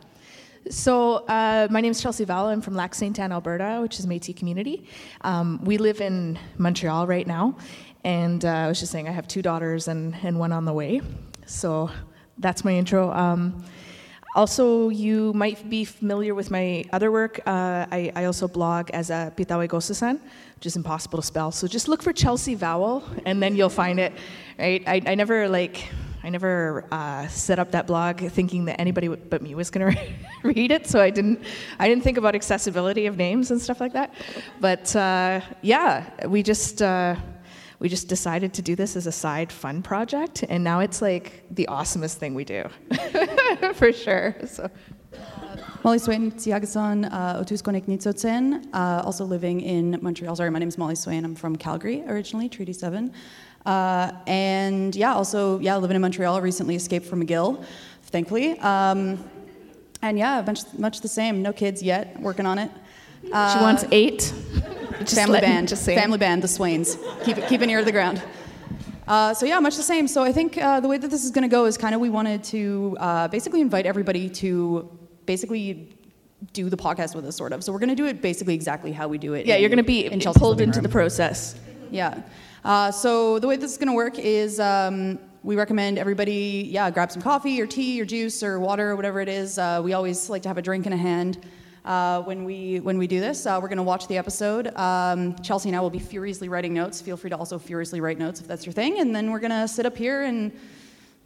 So 0.70 1.26
uh, 1.26 1.68
my 1.72 1.82
name 1.82 1.90
is 1.90 2.00
Chelsea 2.00 2.24
Vowel. 2.24 2.50
I'm 2.50 2.62
from 2.62 2.76
Lac 2.76 2.94
Saint 2.94 3.18
Anne, 3.18 3.32
Alberta, 3.32 3.80
which 3.82 3.98
is 3.98 4.06
Métis 4.06 4.36
community. 4.36 4.86
Um, 5.22 5.60
we 5.64 5.80
live 5.80 6.02
in 6.02 6.38
Montreal 6.60 7.08
right 7.08 7.26
now, 7.26 7.58
and 8.04 8.46
uh, 8.46 8.48
I 8.48 8.68
was 8.68 8.80
just 8.80 8.92
saying 8.92 9.08
I 9.08 9.12
have 9.12 9.28
two 9.28 9.42
daughters 9.42 9.88
and, 9.88 10.14
and 10.22 10.38
one 10.38 10.52
on 10.52 10.66
the 10.66 10.74
way. 10.74 11.02
So 11.48 11.90
that's 12.42 12.66
my 12.66 12.74
intro. 12.74 13.12
Um, 13.12 13.64
also, 14.34 14.88
you 14.90 15.34
might 15.34 15.70
be 15.70 15.84
familiar 15.84 16.34
with 16.34 16.52
my 16.52 16.86
other 16.94 17.12
work. 17.12 17.42
Uh, 17.46 17.86
I, 17.92 18.12
I 18.16 18.26
also 18.26 18.48
blog 18.48 18.90
as 18.92 19.10
a 19.10 19.32
Pitawe 19.36 19.68
Gosasan, 19.68 20.20
which 20.56 20.66
is 20.66 20.78
impossible 20.78 21.20
to 21.20 21.26
spell. 21.26 21.52
So 21.52 21.68
just 21.68 21.90
look 21.90 22.02
for 22.02 22.14
Chelsea 22.14 22.56
Vowel, 22.56 23.04
and 23.26 23.44
then 23.44 23.58
you'll 23.58 23.70
find 23.70 24.00
it. 24.00 24.14
Right? 24.58 24.84
I, 24.88 25.02
I 25.06 25.16
never 25.16 25.50
like. 25.50 25.90
I 26.24 26.30
never 26.30 26.86
uh, 26.92 27.28
set 27.30 27.58
up 27.58 27.72
that 27.72 27.88
blog 27.88 28.20
thinking 28.20 28.66
that 28.66 28.80
anybody 28.80 29.08
but 29.08 29.42
me 29.42 29.56
was 29.56 29.72
going 29.72 29.92
to 29.96 30.02
read 30.44 30.72
it, 30.72 30.88
so 30.88 31.02
I 31.02 31.10
didn't. 31.10 31.44
I 31.78 31.90
didn't 31.90 32.04
think 32.04 32.18
about 32.18 32.34
accessibility 32.34 33.08
of 33.08 33.18
names 33.18 33.52
and 33.52 33.60
stuff 33.60 33.82
like 33.82 33.94
that. 33.94 34.14
But 34.62 34.96
uh, 34.96 35.42
yeah, 35.62 36.28
we 36.28 36.42
just 36.42 36.82
uh, 36.82 37.16
we 37.82 37.90
just 37.90 38.08
decided 38.08 38.54
to 38.54 38.62
do 38.62 38.76
this 38.76 38.96
as 38.96 39.08
a 39.08 39.12
side 39.12 39.52
fun 39.52 39.82
project, 39.82 40.46
and 40.48 40.64
now 40.64 40.82
it's 40.82 41.02
like 41.02 41.44
the 41.50 41.68
awesomest 41.68 42.16
thing 42.18 42.36
we 42.36 42.46
do, 42.46 42.70
for 43.74 43.92
sure. 43.92 44.36
So. 44.46 44.70
Molly 45.84 45.98
Swain, 45.98 46.32
Tiagason, 46.32 47.12
uh, 47.12 47.42
Otuskonik 47.42 47.88
Nitsotsen, 47.88 48.68
uh, 48.72 49.02
also 49.04 49.26
living 49.26 49.62
in 49.62 49.98
Montreal. 50.00 50.36
Sorry, 50.36 50.52
my 50.52 50.60
name 50.60 50.68
is 50.68 50.78
Molly 50.78 50.94
Swain. 50.94 51.26
I'm 51.26 51.34
from 51.34 51.56
Calgary 51.56 52.04
originally, 52.08 52.48
Treaty 52.48 52.72
7. 52.72 53.12
Uh, 53.66 54.12
and 54.28 54.96
yeah, 54.96 55.16
also, 55.16 55.58
yeah, 55.58 55.76
living 55.78 55.96
in 55.96 56.02
Montreal, 56.04 56.40
recently 56.40 56.76
escaped 56.76 57.08
from 57.08 57.26
McGill, 57.26 57.66
thankfully. 58.04 58.60
Um, 58.60 59.28
and 60.04 60.20
yeah, 60.20 60.44
much, 60.46 60.62
much 60.78 61.02
the 61.02 61.08
same. 61.08 61.42
No 61.42 61.52
kids 61.52 61.82
yet, 61.82 62.20
working 62.22 62.46
on 62.46 62.60
it. 62.60 62.70
she 63.24 63.32
wants 63.32 63.86
eight. 63.92 64.32
Just 65.06 65.16
family 65.16 65.34
let- 65.34 65.44
band, 65.44 65.68
Just 65.68 65.86
family 65.86 66.18
band, 66.18 66.42
the 66.44 66.48
Swains. 66.48 66.98
Keep, 67.24 67.38
it- 67.40 67.48
keep 67.50 67.62
an 67.62 67.70
ear 67.70 67.80
to 67.80 67.86
the 67.86 67.92
ground. 67.92 68.22
Uh, 69.08 69.34
so 69.34 69.46
yeah, 69.46 69.60
much 69.60 69.76
the 69.76 69.84
same. 69.84 70.08
So 70.08 70.24
I 70.24 70.32
think 70.32 70.58
uh, 70.58 70.80
the 70.80 70.88
way 70.88 70.98
that 70.98 71.10
this 71.10 71.24
is 71.24 71.32
going 71.32 71.42
to 71.44 71.48
go 71.50 71.66
is 71.66 71.78
kind 71.78 71.94
of 71.94 72.00
we 72.02 72.10
wanted 72.10 72.44
to 72.46 72.96
uh, 73.00 73.28
basically 73.28 73.60
invite 73.62 73.86
everybody 73.86 74.30
to 74.30 74.90
basically 75.26 75.90
do 76.54 76.70
the 76.70 76.78
podcast 76.78 77.14
with 77.16 77.26
us, 77.26 77.36
sort 77.36 77.52
of. 77.52 77.64
So 77.64 77.72
we're 77.74 77.80
going 77.80 77.90
to 77.90 77.96
do 77.96 78.06
it 78.06 78.22
basically 78.22 78.54
exactly 78.56 78.92
how 78.92 79.08
we 79.08 79.18
do 79.18 79.34
it. 79.34 79.46
Yeah, 79.46 79.56
in- 79.56 79.62
you're 79.62 79.70
going 79.70 79.78
to 79.78 79.84
be 79.84 80.06
in 80.06 80.20
pulled 80.34 80.62
into 80.62 80.78
room. 80.78 80.84
the 80.84 80.90
process. 80.90 81.56
Yeah. 81.90 82.22
Uh, 82.64 82.92
so 82.92 83.38
the 83.40 83.48
way 83.48 83.58
this 83.58 83.72
is 83.72 83.78
going 83.78 83.88
to 83.90 83.94
work 83.94 84.18
is 84.20 84.60
um, 84.60 85.20
we 85.44 85.56
recommend 85.56 85.98
everybody, 85.98 86.68
yeah, 86.72 86.90
grab 86.92 87.12
some 87.12 87.22
coffee 87.22 87.60
or 87.60 87.68
tea 87.68 88.00
or 88.02 88.06
juice 88.06 88.44
or 88.44 88.60
water 88.60 88.92
or 88.92 88.96
whatever 88.96 89.20
it 89.20 89.28
is. 89.30 89.58
Uh, 89.58 89.82
we 89.84 89.94
always 89.94 90.30
like 90.30 90.44
to 90.44 90.48
have 90.48 90.58
a 90.58 90.62
drink 90.62 90.86
in 90.86 90.94
a 90.94 90.98
hand 90.98 91.44
uh, 91.86 92.22
when 92.22 92.44
we 92.44 92.80
when 92.80 92.98
we 92.98 93.08
do 93.08 93.20
this. 93.20 93.46
Uh, 93.46 93.60
we're 93.62 93.68
going 93.68 93.78
to 93.78 93.84
watch 93.84 94.08
the 94.08 94.18
episode. 94.18 94.76
Um, 94.78 95.36
Chelsea 95.42 95.70
and 95.70 95.76
I 95.76 95.82
will 95.82 95.90
be 95.90 96.00
furiously 96.00 96.50
writing 96.50 96.74
notes. 96.74 97.02
Feel 97.02 97.18
free 97.18 97.30
to 97.30 97.38
also 97.38 97.58
furiously 97.58 98.02
write 98.02 98.18
notes 98.18 98.40
if 98.42 98.48
that's 98.48 98.66
your 98.66 98.74
thing. 98.74 99.00
And 99.00 99.16
then 99.16 99.32
we're 99.32 99.40
going 99.40 99.52
to 99.52 99.68
sit 99.68 99.86
up 99.86 99.98
here 99.98 100.24
and 100.24 100.52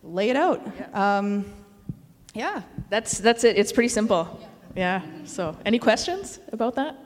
lay 0.04 0.30
it 0.30 0.36
out. 0.36 0.66
Um, 0.94 1.46
yeah. 2.34 2.62
That's 2.90 3.18
that's 3.18 3.44
it. 3.44 3.58
It's 3.58 3.72
pretty 3.72 3.90
simple. 3.90 4.40
Yeah. 4.76 5.02
So, 5.24 5.58
any 5.66 5.80
questions 5.80 6.40
about 6.52 6.76
that? 6.76 6.98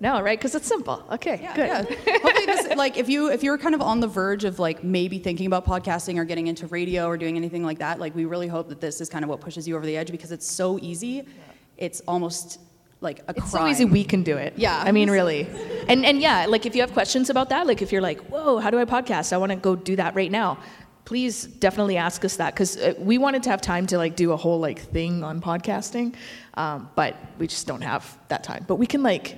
No, 0.00 0.20
right? 0.20 0.36
Because 0.36 0.56
it's 0.56 0.66
simple. 0.66 1.04
Okay. 1.12 1.38
Yeah, 1.40 1.54
good. 1.54 1.66
yeah. 1.68 2.18
Hopefully, 2.18 2.46
this 2.46 2.76
like 2.76 2.96
if 2.96 3.08
you 3.08 3.30
if 3.30 3.44
you're 3.44 3.56
kind 3.56 3.74
of 3.74 3.80
on 3.80 4.00
the 4.00 4.08
verge 4.08 4.42
of 4.42 4.58
like 4.58 4.82
maybe 4.82 5.20
thinking 5.20 5.46
about 5.46 5.64
podcasting 5.64 6.18
or 6.18 6.24
getting 6.24 6.48
into 6.48 6.66
radio 6.66 7.06
or 7.06 7.16
doing 7.16 7.36
anything 7.36 7.62
like 7.62 7.78
that, 7.78 8.00
like 8.00 8.12
we 8.14 8.24
really 8.24 8.48
hope 8.48 8.68
that 8.70 8.80
this 8.80 9.00
is 9.00 9.08
kind 9.08 9.22
of 9.22 9.28
what 9.28 9.40
pushes 9.40 9.68
you 9.68 9.76
over 9.76 9.86
the 9.86 9.96
edge 9.96 10.10
because 10.10 10.32
it's 10.32 10.50
so 10.50 10.76
easy. 10.82 11.24
It's 11.82 12.00
almost 12.06 12.60
like 13.00 13.18
a 13.26 13.34
It's 13.36 13.50
so 13.50 13.66
easy 13.66 13.84
we 13.84 14.04
can 14.04 14.22
do 14.22 14.36
it. 14.36 14.54
Yeah. 14.56 14.80
I 14.88 14.92
mean, 14.92 15.10
really. 15.10 15.48
And 15.88 16.06
and 16.06 16.22
yeah, 16.22 16.46
like 16.46 16.64
if 16.64 16.74
you 16.76 16.80
have 16.80 16.92
questions 16.92 17.28
about 17.28 17.48
that, 17.48 17.66
like 17.66 17.82
if 17.82 17.90
you're 17.92 18.06
like, 18.10 18.20
whoa, 18.32 18.58
how 18.58 18.70
do 18.70 18.78
I 18.78 18.84
podcast? 18.84 19.32
I 19.32 19.36
want 19.36 19.50
to 19.50 19.56
go 19.56 19.74
do 19.74 19.96
that 19.96 20.14
right 20.14 20.30
now. 20.30 20.58
Please 21.04 21.44
definitely 21.44 21.96
ask 21.96 22.24
us 22.24 22.36
that 22.36 22.54
because 22.54 22.76
uh, 22.76 22.94
we 22.98 23.18
wanted 23.18 23.42
to 23.42 23.50
have 23.50 23.60
time 23.60 23.86
to 23.88 23.98
like 23.98 24.14
do 24.14 24.30
a 24.30 24.36
whole 24.36 24.60
like 24.60 24.78
thing 24.78 25.24
on 25.24 25.40
podcasting, 25.40 26.14
um, 26.54 26.88
but 26.94 27.16
we 27.38 27.48
just 27.48 27.66
don't 27.66 27.82
have 27.82 28.16
that 28.28 28.44
time. 28.44 28.64
But 28.68 28.76
we 28.76 28.86
can 28.86 29.02
like 29.02 29.36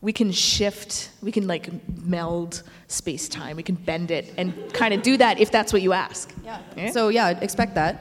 we 0.00 0.12
can 0.12 0.32
shift, 0.32 1.10
we 1.22 1.32
can 1.32 1.46
like 1.46 1.68
meld 2.02 2.62
space 2.88 3.28
time, 3.28 3.56
we 3.56 3.62
can 3.62 3.74
bend 3.74 4.10
it 4.10 4.32
and 4.38 4.54
kind 4.72 4.94
of 4.94 5.02
do 5.02 5.18
that 5.18 5.38
if 5.38 5.50
that's 5.50 5.72
what 5.74 5.82
you 5.82 5.92
ask. 5.92 6.32
Yeah. 6.44 6.90
So 6.92 7.08
yeah, 7.08 7.38
expect 7.40 7.74
that. 7.74 7.94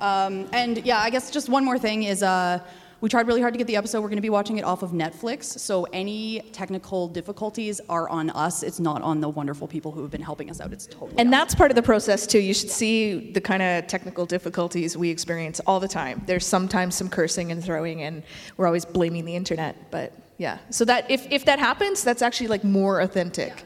Um, 0.00 0.48
and 0.52 0.84
yeah, 0.84 1.00
I 1.00 1.10
guess 1.10 1.30
just 1.30 1.48
one 1.48 1.64
more 1.64 1.78
thing 1.78 2.04
is 2.04 2.22
uh, 2.22 2.60
we 3.00 3.08
tried 3.08 3.28
really 3.28 3.40
hard 3.40 3.54
to 3.54 3.58
get 3.58 3.66
the 3.66 3.76
episode. 3.76 4.00
We're 4.00 4.08
going 4.08 4.16
to 4.16 4.22
be 4.22 4.30
watching 4.30 4.58
it 4.58 4.64
off 4.64 4.82
of 4.82 4.90
Netflix. 4.90 5.44
So 5.44 5.84
any 5.92 6.40
technical 6.52 7.06
difficulties 7.06 7.80
are 7.88 8.08
on 8.08 8.30
us. 8.30 8.62
It's 8.64 8.80
not 8.80 9.02
on 9.02 9.20
the 9.20 9.28
wonderful 9.28 9.68
people 9.68 9.92
who 9.92 10.02
have 10.02 10.10
been 10.10 10.22
helping 10.22 10.50
us 10.50 10.60
out. 10.60 10.72
It's 10.72 10.86
totally. 10.86 11.14
And 11.16 11.28
us. 11.28 11.32
that's 11.32 11.54
part 11.54 11.70
of 11.70 11.76
the 11.76 11.82
process 11.82 12.26
too. 12.26 12.40
You 12.40 12.52
should 12.54 12.70
see 12.70 13.30
the 13.32 13.40
kind 13.40 13.62
of 13.62 13.86
technical 13.86 14.26
difficulties 14.26 14.96
we 14.96 15.10
experience 15.10 15.60
all 15.60 15.78
the 15.78 15.86
time. 15.88 16.22
There's 16.26 16.46
sometimes 16.46 16.96
some 16.96 17.08
cursing 17.08 17.52
and 17.52 17.62
throwing, 17.62 18.02
and 18.02 18.24
we're 18.56 18.66
always 18.66 18.84
blaming 18.84 19.24
the 19.24 19.36
internet. 19.36 19.90
But 19.92 20.12
yeah, 20.38 20.58
so 20.70 20.84
that 20.84 21.08
if, 21.08 21.30
if 21.30 21.44
that 21.44 21.60
happens, 21.60 22.02
that's 22.02 22.22
actually 22.22 22.48
like 22.48 22.64
more 22.64 23.00
authentic. 23.00 23.64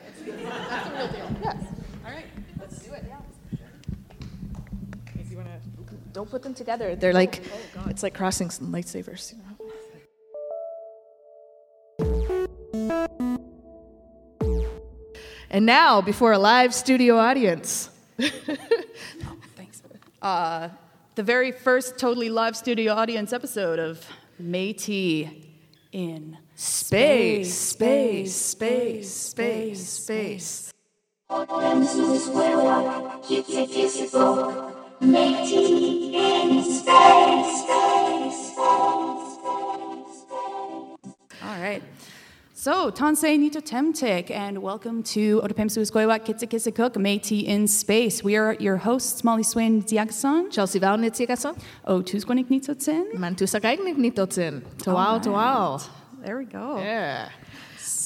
If 5.15 5.31
you 5.31 5.37
wanna, 5.37 5.61
don't 6.13 6.31
put 6.31 6.43
them 6.43 6.55
together. 6.55 6.95
They're 6.95 7.13
like, 7.13 7.43
it's 7.87 8.03
like 8.03 8.15
crossing 8.15 8.51
some 8.51 8.73
lightsabers. 8.73 9.33
You 9.33 9.39
know? 9.39 9.53
And 15.51 15.67
now, 15.67 16.01
before 16.01 16.33
a 16.33 16.39
live 16.39 16.75
studio 16.75 17.19
audience, 17.19 17.91
Thanks. 18.19 19.83
Uh, 20.23 20.69
the 21.17 21.23
very 21.23 21.51
first 21.51 21.99
totally 21.99 22.29
live 22.29 22.57
studio 22.57 22.93
audience 22.95 23.33
episode 23.33 23.81
of 23.81 24.07
Métis 24.41 25.47
in 25.91 26.39
space, 26.55 27.53
space, 27.53 28.35
space, 28.37 29.13
space, 29.13 29.85
space, 29.85 30.73
space. 30.73 30.73
All 35.03 35.09
right. 41.43 41.83
So, 42.55 42.93
Tansei 42.93 43.37
Nito 43.37 43.59
Temtek, 43.59 44.31
and 44.31 44.63
welcome 44.63 45.03
to 45.03 45.41
Otapemsu 45.41 45.85
Skoiwa 45.91 46.21
Kitsikisakuk 46.21 46.95
Métis 46.99 47.43
in 47.43 47.67
Space. 47.67 48.23
We 48.23 48.37
are 48.37 48.55
your 48.61 48.77
hosts, 48.77 49.25
Molly 49.25 49.43
Swain 49.43 49.83
Diagasan, 49.83 50.53
Chelsea 50.53 50.79
Vowel 50.79 50.99
Nitsigason, 50.99 51.59
O 51.85 51.97
oh, 51.97 52.03
Tuskonik 52.03 52.47
Nitotsen. 52.47 53.13
Mantusakaignik 53.15 53.97
Nitotsin. 53.97 54.63
Tawao, 54.77 55.21
tawao. 55.21 55.85
There 56.25 56.39
we 56.39 56.45
go. 56.45 56.79
Yeah. 56.79 57.29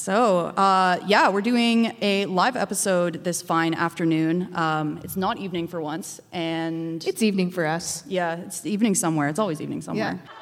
So, 0.06 0.36
uh, 0.56 1.00
yeah, 1.08 1.30
we're 1.30 1.40
doing 1.40 1.96
a 2.00 2.26
live 2.26 2.54
episode 2.54 3.24
this 3.24 3.42
fine 3.42 3.74
afternoon. 3.74 4.54
Um, 4.54 5.00
it's 5.02 5.16
not 5.16 5.36
evening 5.38 5.66
for 5.66 5.80
once, 5.80 6.20
and 6.30 7.04
It's 7.04 7.24
evening 7.24 7.50
for 7.50 7.66
us. 7.66 8.04
yeah, 8.06 8.36
it's 8.36 8.64
evening 8.64 8.94
somewhere. 8.94 9.26
It's 9.26 9.40
always 9.40 9.60
evening 9.60 9.82
somewhere. 9.82 10.22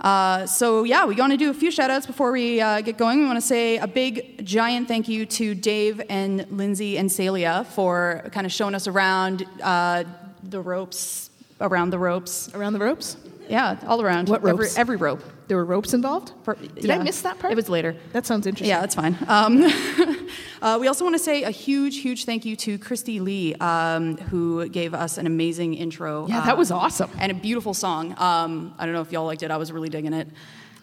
Uh, 0.00 0.46
so 0.46 0.84
yeah, 0.84 1.06
we 1.06 1.14
want 1.14 1.32
to 1.32 1.38
do 1.38 1.48
a 1.48 1.54
few 1.54 1.70
shout 1.70 1.90
outs 1.90 2.06
before 2.06 2.30
we 2.30 2.60
uh, 2.60 2.82
get 2.82 2.98
going. 2.98 3.20
We 3.20 3.24
want 3.24 3.38
to 3.38 3.46
say 3.46 3.78
a 3.78 3.86
big, 3.86 4.44
giant 4.44 4.86
thank 4.86 5.08
you 5.08 5.24
to 5.24 5.54
Dave 5.54 6.02
and 6.10 6.46
Lindsey 6.50 6.98
and 6.98 7.08
Salia 7.08 7.64
for 7.64 8.28
kind 8.30 8.44
of 8.44 8.52
showing 8.52 8.74
us 8.74 8.86
around 8.86 9.46
uh, 9.62 10.04
the 10.42 10.60
ropes, 10.60 11.30
around 11.60 11.90
the 11.90 11.98
ropes. 11.98 12.52
Around 12.54 12.72
the 12.74 12.80
ropes? 12.80 13.16
Yeah, 13.48 13.78
all 13.86 14.00
around. 14.00 14.28
What 14.28 14.40
Every, 14.40 14.52
ropes? 14.52 14.78
every 14.78 14.96
rope. 14.96 15.22
There 15.48 15.58
were 15.58 15.64
ropes 15.66 15.92
involved? 15.92 16.32
For- 16.44 16.54
Did 16.54 16.84
yeah. 16.84 16.98
I 16.98 17.02
miss 17.02 17.20
that 17.22 17.38
part? 17.38 17.52
It 17.52 17.56
was 17.56 17.68
later. 17.68 17.94
That 18.12 18.24
sounds 18.24 18.46
interesting. 18.46 18.68
Yeah, 18.70 18.80
that's 18.80 18.94
fine. 18.94 19.18
Um, 19.28 19.62
uh, 20.62 20.78
we 20.80 20.88
also 20.88 21.04
want 21.04 21.14
to 21.14 21.22
say 21.22 21.42
a 21.42 21.50
huge, 21.50 21.98
huge 21.98 22.24
thank 22.24 22.46
you 22.46 22.56
to 22.56 22.78
Christie 22.78 23.20
Lee, 23.20 23.54
um, 23.56 24.16
who 24.16 24.66
gave 24.70 24.94
us 24.94 25.18
an 25.18 25.26
amazing 25.26 25.74
intro. 25.74 26.26
Yeah, 26.26 26.40
uh, 26.40 26.46
that 26.46 26.56
was 26.56 26.70
awesome. 26.70 27.10
And 27.18 27.30
a 27.30 27.34
beautiful 27.34 27.74
song. 27.74 28.14
Um, 28.16 28.74
I 28.78 28.86
don't 28.86 28.94
know 28.94 29.02
if 29.02 29.12
y'all 29.12 29.26
liked 29.26 29.42
it. 29.42 29.50
I 29.50 29.58
was 29.58 29.70
really 29.70 29.90
digging 29.90 30.14
it. 30.14 30.28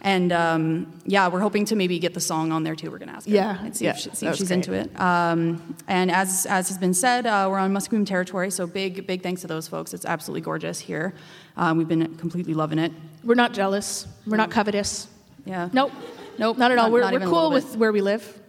And 0.03 0.31
um, 0.33 0.99
yeah, 1.05 1.27
we're 1.27 1.41
hoping 1.41 1.65
to 1.65 1.75
maybe 1.75 1.99
get 1.99 2.15
the 2.15 2.19
song 2.19 2.51
on 2.51 2.63
there 2.63 2.75
too. 2.75 2.89
We're 2.89 2.97
going 2.97 3.09
to 3.09 3.15
ask 3.15 3.27
her 3.27 3.33
Yeah, 3.35 3.63
and 3.63 3.75
see 3.77 3.85
yeah, 3.85 3.91
if, 3.91 3.97
she, 3.99 4.09
see 4.13 4.25
if 4.25 4.35
she's 4.35 4.47
great. 4.47 4.55
into 4.67 4.73
it. 4.73 4.99
Um, 4.99 5.75
and 5.87 6.09
as, 6.09 6.47
as 6.47 6.69
has 6.69 6.77
been 6.79 6.95
said, 6.95 7.27
uh, 7.27 7.47
we're 7.51 7.59
on 7.59 7.71
Musqueam 7.71 8.03
territory, 8.05 8.49
so 8.49 8.65
big, 8.65 9.05
big 9.05 9.21
thanks 9.21 9.41
to 9.41 9.47
those 9.47 9.67
folks. 9.67 9.93
It's 9.93 10.03
absolutely 10.05 10.41
gorgeous 10.41 10.79
here. 10.79 11.13
Um, 11.55 11.77
we've 11.77 11.87
been 11.87 12.15
completely 12.17 12.55
loving 12.55 12.79
it. 12.79 12.91
We're 13.23 13.35
not 13.35 13.53
jealous. 13.53 14.07
We're 14.25 14.37
not 14.37 14.49
covetous. 14.49 15.07
Yeah. 15.45 15.69
Nope. 15.71 15.91
Nope, 16.39 16.57
Not 16.57 16.71
at 16.71 16.77
all. 16.79 16.85
not- 16.85 16.91
we're 16.93 17.01
not 17.01 17.13
we're 17.13 17.19
cool 17.19 17.51
with 17.51 17.75
where 17.77 17.91
we 17.91 18.01
live. 18.01 18.39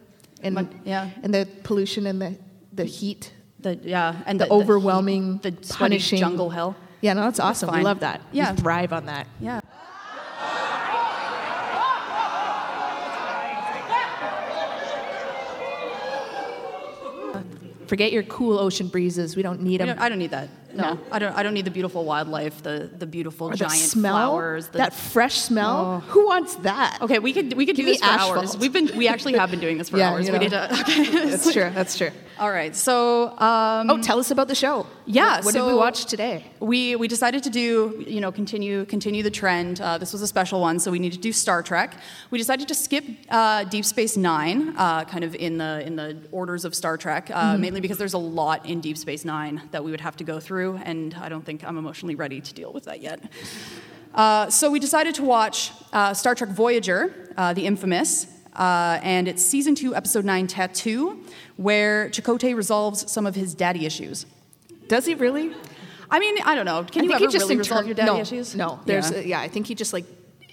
And, 0.42 0.54
But- 0.54 0.68
yeah. 0.84 1.10
and 1.22 1.34
the 1.34 1.46
pollution 1.64 2.06
and 2.06 2.22
the, 2.22 2.38
the 2.72 2.84
heat. 2.86 3.30
The, 3.60 3.78
yeah, 3.82 4.22
and 4.24 4.40
The 4.40 4.46
the, 4.46 4.52
overwhelming, 4.52 5.38
the, 5.38 5.50
heat, 5.50 5.62
the 5.62 5.74
punishing- 5.74 6.18
jungle 6.18 6.48
hell. 6.48 6.76
Yeah, 7.02 7.12
no, 7.14 7.22
that's 7.22 7.40
awesome. 7.40 7.74
We 7.74 7.82
love 7.82 8.00
that. 8.00 8.22
Yeah. 8.32 8.52
We 8.52 8.58
thrive 8.58 8.92
on 8.92 9.06
that. 9.06 9.26
Yeah. 9.40 9.60
Forget 17.92 18.10
your 18.10 18.22
cool 18.22 18.58
ocean 18.58 18.88
breezes. 18.88 19.36
We 19.36 19.42
don't 19.42 19.60
need 19.60 19.82
them. 19.82 19.98
I 19.98 20.08
don't 20.08 20.18
need 20.18 20.30
that. 20.30 20.48
No, 20.72 20.94
No. 20.94 21.00
I 21.10 21.18
don't. 21.18 21.36
I 21.36 21.42
don't 21.42 21.52
need 21.52 21.66
the 21.66 21.70
beautiful 21.70 22.06
wildlife, 22.06 22.62
the 22.62 22.88
the 22.96 23.04
beautiful 23.04 23.48
Or 23.48 23.50
the 23.50 23.58
giant 23.58 23.74
smell, 23.76 24.14
flowers. 24.14 24.68
The, 24.68 24.78
that 24.78 24.94
fresh 24.94 25.34
smell. 25.34 26.00
Who 26.08 26.26
wants 26.26 26.54
that? 26.68 27.02
okay, 27.02 27.18
we 27.18 27.34
could 27.34 27.52
we 27.52 27.66
could 27.66 27.76
do 27.76 27.82
Give 27.82 27.92
me 27.92 27.92
this 27.92 28.00
for 28.00 28.06
hours. 28.06 28.56
We've 28.56 28.72
been 28.72 28.96
we 28.96 29.08
actually 29.08 29.34
have 29.34 29.50
been 29.50 29.60
doing 29.60 29.76
this 29.76 29.90
for 29.90 29.98
Yeah, 29.98 30.12
hours. 30.12 30.26
you 30.26 30.32
We 30.32 30.38
need 30.38 30.52
to. 30.52 30.68
Okay. 30.80 31.26
That's 31.28 31.52
true. 31.52 31.70
That's 31.74 31.98
true. 31.98 32.12
All 32.38 32.50
right. 32.50 32.74
So 32.74 33.36
um, 33.38 33.90
Oh, 33.90 34.00
tell 34.00 34.18
us 34.18 34.30
about 34.30 34.48
the 34.48 34.54
show. 34.54 34.86
Yeah, 35.04 35.36
What, 35.36 35.46
what 35.46 35.54
did 35.54 35.62
we 35.62 35.68
so- 35.70 35.76
watch 35.76 36.04
today? 36.06 36.44
we 36.60 36.94
we 36.96 37.08
decided 37.08 37.42
to 37.42 37.50
do 37.50 38.04
you 38.06 38.20
know 38.20 38.30
continue 38.30 38.84
continue 38.84 39.22
the 39.22 39.30
trend. 39.30 39.80
Uh, 39.80 39.98
this 39.98 40.12
was 40.12 40.22
a 40.22 40.26
special 40.28 40.60
one, 40.60 40.78
so 40.78 40.90
we 40.92 40.98
need 41.00 41.12
to 41.12 41.18
do 41.18 41.32
Star 41.32 41.62
Trek. 41.62 41.96
We 42.30 42.38
decided 42.38 42.68
to 42.68 42.74
skip 42.74 43.04
uh, 43.28 43.64
Deep 43.64 43.84
Space 43.84 44.16
Nine, 44.16 44.74
uh, 44.76 45.04
kind 45.04 45.24
of 45.24 45.34
in 45.34 45.58
the 45.58 45.82
in 45.84 45.96
the 45.96 46.16
orders 46.30 46.64
of 46.64 46.74
Star 46.74 46.96
Trek, 46.96 47.30
uh, 47.34 47.56
mainly 47.58 47.80
because 47.80 47.98
there's 47.98 48.14
a 48.14 48.18
lot 48.18 48.64
in 48.66 48.80
Deep 48.80 48.96
Space 48.96 49.24
Nine 49.24 49.62
that 49.72 49.82
we 49.82 49.90
would 49.90 50.00
have 50.00 50.16
to 50.18 50.24
go 50.24 50.38
through, 50.38 50.76
and 50.84 51.14
I 51.14 51.28
don't 51.28 51.44
think 51.44 51.64
I'm 51.64 51.78
emotionally 51.78 52.14
ready 52.14 52.40
to 52.40 52.54
deal 52.54 52.72
with 52.72 52.84
that 52.84 53.00
yet. 53.00 53.20
Uh, 54.14 54.50
so 54.50 54.70
we 54.70 54.78
decided 54.78 55.14
to 55.14 55.22
watch 55.22 55.72
uh, 55.94 56.12
Star 56.12 56.34
Trek 56.34 56.50
Voyager, 56.50 57.32
uh, 57.38 57.54
the 57.54 57.64
infamous, 57.64 58.26
uh, 58.54 59.00
and 59.02 59.26
it's 59.26 59.42
season 59.42 59.74
two, 59.74 59.94
episode 59.96 60.22
nine, 60.26 60.46
Tattoo, 60.46 61.24
where 61.56 62.10
Chakotay 62.10 62.54
resolves 62.54 63.10
some 63.10 63.24
of 63.24 63.34
his 63.34 63.54
daddy 63.54 63.86
issues. 63.86 64.26
Does 64.92 65.06
he 65.06 65.14
really? 65.14 65.50
I 66.10 66.18
mean, 66.18 66.36
I 66.44 66.54
don't 66.54 66.66
know. 66.66 66.84
Can 66.84 67.00
I 67.00 67.04
you 67.04 67.12
ever 67.14 67.26
really 67.26 67.56
resolve 67.56 67.86
your 67.86 67.94
daddy 67.94 68.10
no, 68.10 68.20
issues? 68.20 68.54
No, 68.54 68.78
there's 68.84 69.10
yeah. 69.10 69.16
yeah. 69.16 69.24
yeah. 69.24 69.40
I 69.40 69.48
think 69.48 69.66
he 69.66 69.74
just 69.74 69.94
like 69.94 70.04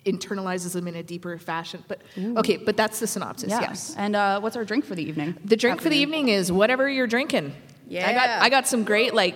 internalizes 0.05 0.71
them 0.71 0.87
in 0.87 0.95
a 0.95 1.03
deeper 1.03 1.37
fashion. 1.37 1.83
But 1.89 2.01
okay, 2.17 2.55
but 2.55 2.77
that's 2.77 3.01
the 3.01 3.07
synopsis. 3.07 3.49
yeah. 3.49 3.59
Yes. 3.59 3.93
And 3.97 4.15
uh, 4.15 4.39
what's 4.39 4.55
our 4.55 4.63
drink 4.63 4.85
for 4.85 4.95
the 4.95 5.03
evening? 5.03 5.35
The 5.43 5.57
drink 5.57 5.81
for 5.81 5.89
the 5.89 5.97
evening 5.97 6.29
is 6.29 6.53
whatever 6.53 6.87
you're 6.87 7.05
drinking. 7.05 7.53
Yeah. 7.89 8.07
I 8.07 8.13
got. 8.13 8.29
I 8.43 8.49
got 8.49 8.65
some 8.65 8.85
great 8.85 9.13
like 9.13 9.35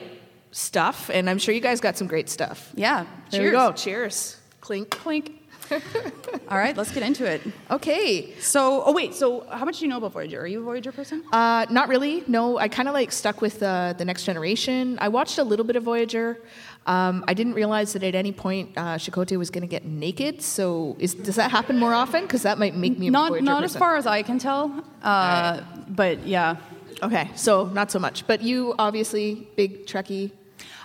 stuff, 0.52 1.10
and 1.14 1.30
I'm 1.30 1.38
sure 1.38 1.54
you 1.54 1.60
guys 1.60 1.82
got 1.82 1.98
some 1.98 2.08
great 2.08 2.30
stuff. 2.30 2.72
Yeah. 2.74 3.06
There 3.30 3.42
Cheers. 3.42 3.44
we 3.44 3.52
go. 3.52 3.74
Cheers. 3.74 4.38
Clink. 4.62 4.90
Clink. 4.90 5.43
All 6.50 6.58
right, 6.58 6.76
let's 6.76 6.92
get 6.92 7.04
into 7.04 7.26
it. 7.26 7.42
Okay. 7.72 8.34
So, 8.40 8.84
oh 8.86 8.92
wait, 8.94 9.14
so 9.16 9.46
how 9.50 9.66
much 9.66 9.80
do 9.80 9.86
you 9.86 9.90
know 9.90 9.98
about 9.98 10.12
Voyager? 10.14 10.40
Are 10.42 10.48
you 10.48 10.62
a 10.62 10.64
Voyager 10.64 10.92
person? 10.92 11.24
Uh, 11.32 11.66
not 11.70 11.88
really. 11.88 12.24
No, 12.28 12.58
I 12.58 12.68
kind 12.68 12.88
of 12.88 12.94
like 12.94 13.12
stuck 13.12 13.42
with 13.42 13.62
uh, 13.64 13.94
the 13.98 14.06
Next 14.06 14.24
Generation. 14.26 14.98
I 15.02 15.08
watched 15.10 15.38
a 15.38 15.44
little 15.44 15.66
bit 15.66 15.76
of 15.76 15.84
Voyager. 15.84 16.40
Um, 16.86 17.24
I 17.28 17.34
didn't 17.34 17.54
realize 17.54 17.94
that 17.94 18.04
at 18.04 18.14
any 18.16 18.32
point 18.34 18.72
uh, 18.78 18.96
Chakotay 18.98 19.38
was 19.38 19.50
going 19.50 19.62
to 19.62 19.68
get 19.68 19.86
naked. 19.86 20.42
So, 20.42 20.96
is, 21.00 21.14
does 21.14 21.36
that 21.38 21.50
happen 21.52 21.80
more 21.80 21.94
often? 21.94 22.24
Because 22.24 22.44
that 22.44 22.58
might 22.60 22.76
make 22.76 22.98
me 23.00 23.08
a 23.08 23.12
not 23.12 23.30
Voyager 23.30 23.46
not 23.46 23.64
as 23.64 23.76
far 23.76 23.96
as 23.96 24.06
I 24.06 24.22
can 24.24 24.38
tell. 24.40 24.84
Uh, 25.02 25.62
But 25.88 26.26
yeah. 26.28 26.58
Okay, 27.02 27.30
so 27.36 27.66
not 27.68 27.92
so 27.92 28.00
much. 28.00 28.26
But 28.28 28.42
you 28.42 28.76
obviously 28.80 29.48
big 29.56 29.86
Trekkie. 29.86 30.32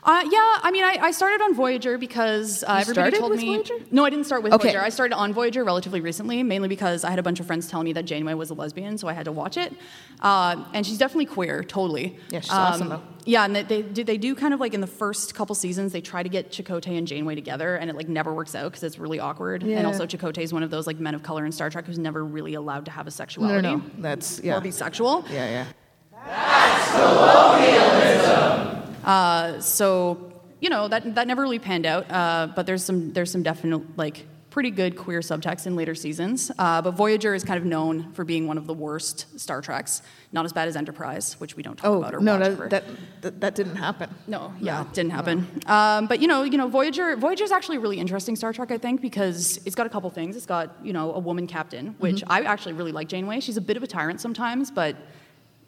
Uh, 0.09 0.23
yeah, 0.33 0.59
I 0.63 0.71
mean, 0.73 0.85
I, 0.85 0.97
I 1.03 1.11
started 1.11 1.43
on 1.43 1.55
Voyager 1.55 1.99
because 1.99 2.65
uh, 2.67 2.73
You 2.77 2.81
everybody 2.81 3.19
told 3.19 3.31
with 3.31 3.41
me. 3.41 3.57
Voyager? 3.57 3.75
No, 3.91 4.07
I 4.07 4.11
didn't 4.11 4.25
start 4.25 4.43
with 4.43 4.55
Okay. 4.55 4.69
Voyager. 4.69 4.81
I 4.81 4.89
started 4.89 5.15
on 5.15 5.35
Voyager 5.35 5.65
relatively 5.65 6.01
recently, 6.01 6.43
mainly 6.43 6.69
because 6.69 7.05
I 7.05 7.11
had 7.11 7.19
a 7.19 7.23
bunch 7.23 7.41
of 7.41 7.47
friends 7.47 7.69
telling 7.69 7.85
me 7.85 7.93
that 7.93 8.07
Janeway 8.07 8.33
was 8.33 8.49
a 8.49 8.55
lesbian, 8.55 8.97
so 8.97 9.07
I 9.07 9.13
had 9.13 9.27
to 9.27 9.33
watch 9.33 9.59
it. 9.59 9.71
Uh, 10.21 10.65
and 10.73 10.87
she's 10.87 10.97
definitely 10.97 11.27
queer, 11.27 11.63
totally. 11.63 12.07
Um, 12.07 12.21
Yeah, 12.31 12.41
she's 12.41 12.51
awesome, 12.53 12.89
though. 12.89 13.03
Yeah, 13.27 13.45
and 13.45 13.55
they, 13.55 13.63
they 13.65 13.83
do 13.83 14.03
they 14.03 14.17
do 14.17 14.35
kind 14.35 14.55
of 14.55 14.61
like 14.61 14.73
in 14.73 14.81
the 14.81 14.87
first 14.87 15.35
couple 15.35 15.55
seasons 15.55 15.93
they 15.93 16.01
try 16.01 16.23
to 16.23 16.31
get 16.31 16.51
Chakotay 16.51 16.97
and 16.97 17.07
Janeway 17.07 17.35
together, 17.35 17.77
and 17.77 17.91
it 17.91 17.97
like 17.97 18.09
never 18.09 18.33
works 18.33 18.55
out 18.55 18.71
because 18.73 18.83
it's 18.85 18.99
really 18.99 19.21
awkward. 19.21 19.63
Yeah. 19.63 19.77
And 19.77 19.87
also 19.87 20.07
Chakotay 20.07 20.39
is 20.43 20.55
one 20.55 20.63
of 20.63 20.71
those 20.71 20.87
like 20.87 20.99
men 20.99 21.15
of 21.15 21.23
color 21.23 21.45
in 21.45 21.53
Star 21.53 21.69
Trek 21.69 21.85
who's 21.85 21.99
never 21.99 22.25
really 22.25 22.55
allowed 22.55 22.87
to 22.87 22.91
have 22.91 23.05
a 23.07 23.11
No, 23.11 23.11
sexuality 23.11 23.61
no, 23.69 23.77
no. 23.77 23.83
That's 23.99 24.41
yeah. 24.43 24.57
or 24.57 24.63
be 24.63 24.71
sexual. 24.71 25.27
yeah, 25.31 25.51
yeah. 25.51 25.65
Uh, 29.05 29.61
so 29.61 30.33
you 30.61 30.69
know 30.69 30.89
that 30.89 31.15
that 31.15 31.27
never 31.27 31.43
really 31.43 31.59
panned 31.59 31.87
out. 31.87 32.11
Uh, 32.11 32.49
but 32.55 32.67
there's 32.67 32.85
some 32.85 33.13
there's 33.13 33.31
some 33.31 33.43
definite 33.43 33.97
like 33.97 34.27
pretty 34.51 34.71
good 34.71 34.97
queer 34.97 35.21
subtext 35.21 35.67
in 35.67 35.77
later 35.77 35.95
seasons. 35.95 36.51
Uh, 36.59 36.83
but 36.83 36.91
Voyager 36.93 37.35
is 37.35 37.45
kind 37.45 37.59
of 37.59 37.65
known 37.65 38.13
for 38.13 38.25
being 38.25 38.47
one 38.47 38.59
of 38.59 38.67
the 38.67 38.75
worst 38.75 39.39
Star 39.39 39.61
Treks. 39.61 40.03
Not 40.33 40.45
as 40.45 40.53
bad 40.53 40.69
as 40.69 40.75
Enterprise, 40.77 41.39
which 41.41 41.55
we 41.57 41.63
don't 41.63 41.77
talk 41.77 41.87
Oh 41.89 41.99
about 41.99 42.15
or 42.15 42.21
no, 42.21 42.39
that, 42.39 42.71
that 42.71 42.85
that 43.23 43.41
that 43.41 43.55
didn't 43.55 43.77
happen. 43.77 44.11
No, 44.27 44.53
yeah, 44.61 44.83
it 44.83 44.93
didn't 44.93 45.13
happen. 45.13 45.47
Um, 45.67 46.07
but 46.07 46.21
you 46.21 46.27
know, 46.29 46.43
you 46.43 46.59
know, 46.59 46.69
Voyager. 46.69 47.17
Voyager 47.17 47.45
is 47.45 47.53
actually 47.53 47.77
a 47.77 47.81
really 47.81 47.99
interesting 47.99 48.37
Star 48.37 48.53
Trek, 48.53 48.71
I 48.71 48.79
think, 48.79 49.01
because 49.01 49.59
it's 49.65 49.77
got 49.77 49.87
a 49.87 49.91
couple 49.91 50.11
things. 50.11 50.37
It's 50.37 50.47
got 50.47 50.77
you 50.83 50.93
know 50.93 51.15
a 51.15 51.19
woman 51.21 51.47
captain, 51.47 51.95
which 51.99 52.17
Mm-hmm. 52.17 52.33
I 52.33 52.43
actually 52.43 52.73
really 52.75 52.93
like 52.93 53.09
Janeway. 53.09 53.41
She's 53.41 53.57
a 53.57 53.63
bit 53.63 53.77
of 53.79 53.83
a 53.83 53.87
tyrant 53.87 54.21
sometimes, 54.21 54.71
but 54.71 54.97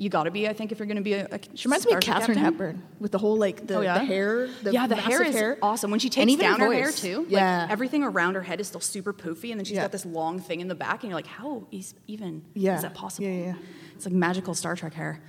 you 0.01 0.09
got 0.09 0.23
to 0.23 0.31
be, 0.31 0.49
I 0.49 0.55
think, 0.55 0.73
if 0.73 0.79
you're 0.79 0.87
going 0.87 0.97
to 0.97 1.03
be 1.03 1.13
a. 1.13 1.27
a 1.31 1.39
She 1.55 1.69
reminds 1.69 1.85
me 1.87 1.93
of 1.93 2.01
Catherine. 2.01 2.39
Hepburn 2.39 2.83
with 3.01 3.13
the 3.13 3.19
whole 3.19 3.37
like 3.37 3.67
the, 3.67 3.77
Oh, 3.77 3.81
yeah? 3.83 3.99
the 3.99 4.05
hair. 4.07 4.49
The 4.63 4.73
yeah, 4.73 4.87
the 4.87 4.97
hair 4.97 5.23
is 5.23 5.35
hair. 5.35 5.59
awesome. 5.61 5.91
When 5.91 6.01
she 6.01 6.09
takes 6.09 6.35
down 6.37 6.59
her, 6.59 6.73
hair 6.73 6.91
too, 6.91 7.27
Yeah. 7.29 7.63
like 7.65 7.71
everything 7.71 8.03
around 8.03 8.35
her 8.35 8.43
head 8.43 8.61
is 8.63 8.67
still 8.69 8.81
super 8.81 9.13
poofy, 9.13 9.51
and 9.51 9.61
then 9.61 9.67
she's 9.67 9.75
Yeah. 9.77 9.83
got 9.83 9.93
this 9.93 10.07
long 10.07 10.41
thing 10.41 10.61
in 10.61 10.69
the 10.69 10.75
back, 10.75 11.03
and 11.03 11.11
you're 11.11 11.19
like, 11.19 11.27
how 11.27 11.67
is 11.71 11.95
even 12.07 12.43
Yeah. 12.55 12.77
is 12.77 12.83
that 12.83 12.95
possible? 12.95 13.29
Yeah, 13.29 13.35
yeah, 13.35 13.45
yeah. 13.49 13.55
It's 13.95 14.07
like 14.07 14.15
magical 14.15 14.55
Star 14.55 14.75
Trek 14.75 14.95
hair. 14.95 15.21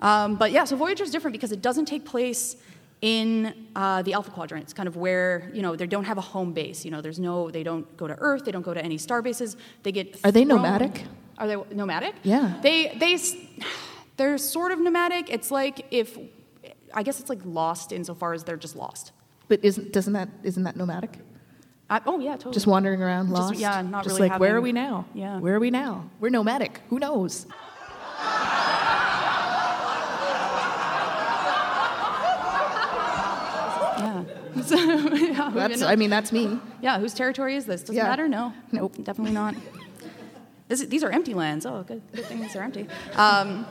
Um, 0.00 0.34
but 0.34 0.50
yeah, 0.50 0.64
so 0.64 0.74
Voyager's 0.76 1.12
different 1.12 1.32
because 1.32 1.52
it 1.52 1.62
doesn't 1.62 1.84
take 1.86 2.04
place 2.04 2.56
in 3.00 3.54
uh, 3.76 4.02
the 4.02 4.14
Alpha 4.14 4.32
Quadrant. 4.32 4.64
It's 4.64 4.72
kind 4.72 4.88
of 4.88 4.96
where 4.96 5.48
you 5.54 5.62
know 5.62 5.76
they 5.76 5.86
don't 5.86 6.04
have 6.06 6.18
a 6.18 6.22
home 6.34 6.52
base. 6.52 6.84
You 6.84 6.90
know, 6.90 7.00
there's 7.00 7.20
no, 7.20 7.50
they 7.52 7.62
don't 7.62 7.86
go 7.96 8.08
to 8.08 8.16
Earth, 8.18 8.44
they 8.44 8.50
don't 8.50 8.62
go 8.62 8.74
to 8.74 8.84
any 8.84 8.98
star 8.98 9.22
bases. 9.22 9.56
They 9.84 9.92
get. 9.92 10.18
Are 10.24 10.32
they 10.32 10.44
nomadic? 10.44 11.04
Are 11.38 11.46
they 11.46 11.54
nomadic? 11.72 12.16
Yeah. 12.24 12.58
They 12.62 12.96
they 12.98 13.16
they're 14.18 14.36
sort 14.36 14.72
of 14.72 14.78
nomadic. 14.80 15.30
It's 15.30 15.50
like 15.50 15.86
if 15.90 16.18
I 16.92 17.02
guess 17.02 17.18
it's 17.20 17.30
like 17.30 17.40
lost 17.44 17.92
insofar 17.92 18.34
as 18.34 18.44
they're 18.44 18.56
just 18.58 18.76
lost. 18.76 19.12
But 19.48 19.64
isn't 19.64 19.92
doesn't 19.92 20.12
that 20.12 20.28
isn't 20.42 20.64
that 20.64 20.76
nomadic? 20.76 21.18
I, 21.90 22.02
oh 22.04 22.18
yeah, 22.20 22.32
totally. 22.32 22.52
Just 22.52 22.66
wandering 22.66 23.00
around, 23.02 23.28
Just- 23.28 23.40
lost. 23.40 23.54
yeah, 23.58 23.80
not 23.80 24.04
Just 24.04 24.18
really 24.18 24.28
like 24.28 24.38
where 24.40 24.54
are 24.56 24.60
we 24.60 24.72
now? 24.72 25.06
Yeah. 25.14 25.38
Where 25.38 25.54
are 25.54 25.60
we 25.60 25.70
now? 25.70 26.10
We're 26.20 26.28
nomadic. 26.28 26.82
Who 26.90 26.98
knows? 26.98 27.46
yeah. 33.98 34.24
So, 34.64 34.76
yeah, 35.14 35.50
That's. 35.54 35.82
I 35.82 35.96
mean, 35.96 36.10
that's 36.10 36.32
me. 36.32 36.58
yeah, 36.80 36.98
whose 36.98 37.14
territory 37.14 37.56
is 37.56 37.66
this? 37.66 37.82
Doesn't 37.82 37.96
Yeah. 37.96 38.04
matter. 38.04 38.28
No, 38.28 38.52
Nope. 38.72 38.96
definitely 39.02 39.32
not. 39.32 39.54
This, 40.68 40.84
these 40.86 41.02
are 41.02 41.10
empty 41.10 41.34
lands. 41.34 41.64
Oh, 41.64 41.82
good, 41.82 42.02
good 42.12 42.24
thing 42.26 42.40
these 42.40 42.54
are 42.56 42.62
empty. 42.62 42.86
Um, 43.14 43.66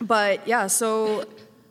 but 0.00 0.46
yeah, 0.46 0.66
so 0.66 1.24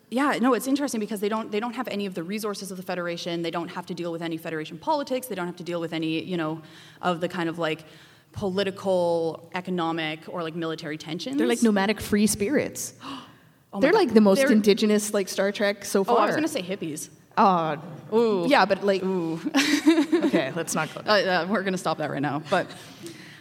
yeah, 0.09 0.37
no, 0.41 0.53
it's 0.53 0.67
interesting 0.67 0.99
because 0.99 1.19
they 1.19 1.29
don't 1.29 1.51
they 1.51 1.59
don't 1.59 1.73
have 1.75 1.87
any 1.87 2.05
of 2.05 2.13
the 2.13 2.23
resources 2.23 2.71
of 2.71 2.77
the 2.77 2.83
federation. 2.83 3.41
They 3.41 3.51
don't 3.51 3.69
have 3.69 3.85
to 3.87 3.93
deal 3.93 4.11
with 4.11 4.21
any 4.21 4.37
federation 4.37 4.77
politics. 4.77 5.27
They 5.27 5.35
don't 5.35 5.47
have 5.47 5.57
to 5.57 5.63
deal 5.63 5.79
with 5.81 5.93
any 5.93 6.23
you 6.23 6.37
know 6.37 6.61
of 7.01 7.21
the 7.21 7.27
kind 7.27 7.49
of 7.49 7.59
like 7.59 7.85
political, 8.31 9.49
economic, 9.55 10.19
or 10.27 10.43
like 10.43 10.55
military 10.55 10.97
tensions. 10.97 11.37
They're 11.37 11.47
like 11.47 11.63
nomadic 11.63 11.99
free 12.01 12.27
spirits. 12.27 12.93
Oh 13.73 13.81
They're 13.81 13.91
God. 13.91 13.97
like 13.99 14.13
the 14.13 14.21
most 14.21 14.37
They're- 14.39 14.53
indigenous 14.53 15.13
like 15.13 15.27
Star 15.27 15.51
Trek 15.51 15.83
so 15.83 16.05
far. 16.05 16.15
Oh. 16.17 16.21
I 16.21 16.27
was 16.27 16.35
gonna 16.35 16.47
say 16.47 16.61
hippies. 16.61 17.09
Uh, 17.35 17.75
Ooh. 18.13 18.45
yeah, 18.47 18.63
but 18.63 18.85
like, 18.85 19.03
Ooh. 19.03 19.33
okay, 20.23 20.53
let's 20.55 20.73
not 20.73 20.87
go. 20.95 21.01
Uh, 21.05 21.11
uh, 21.11 21.47
we're 21.49 21.59
going 21.61 21.73
to 21.73 21.77
stop 21.77 21.97
that 21.97 22.09
right 22.09 22.21
now. 22.21 22.41
But 22.49 22.67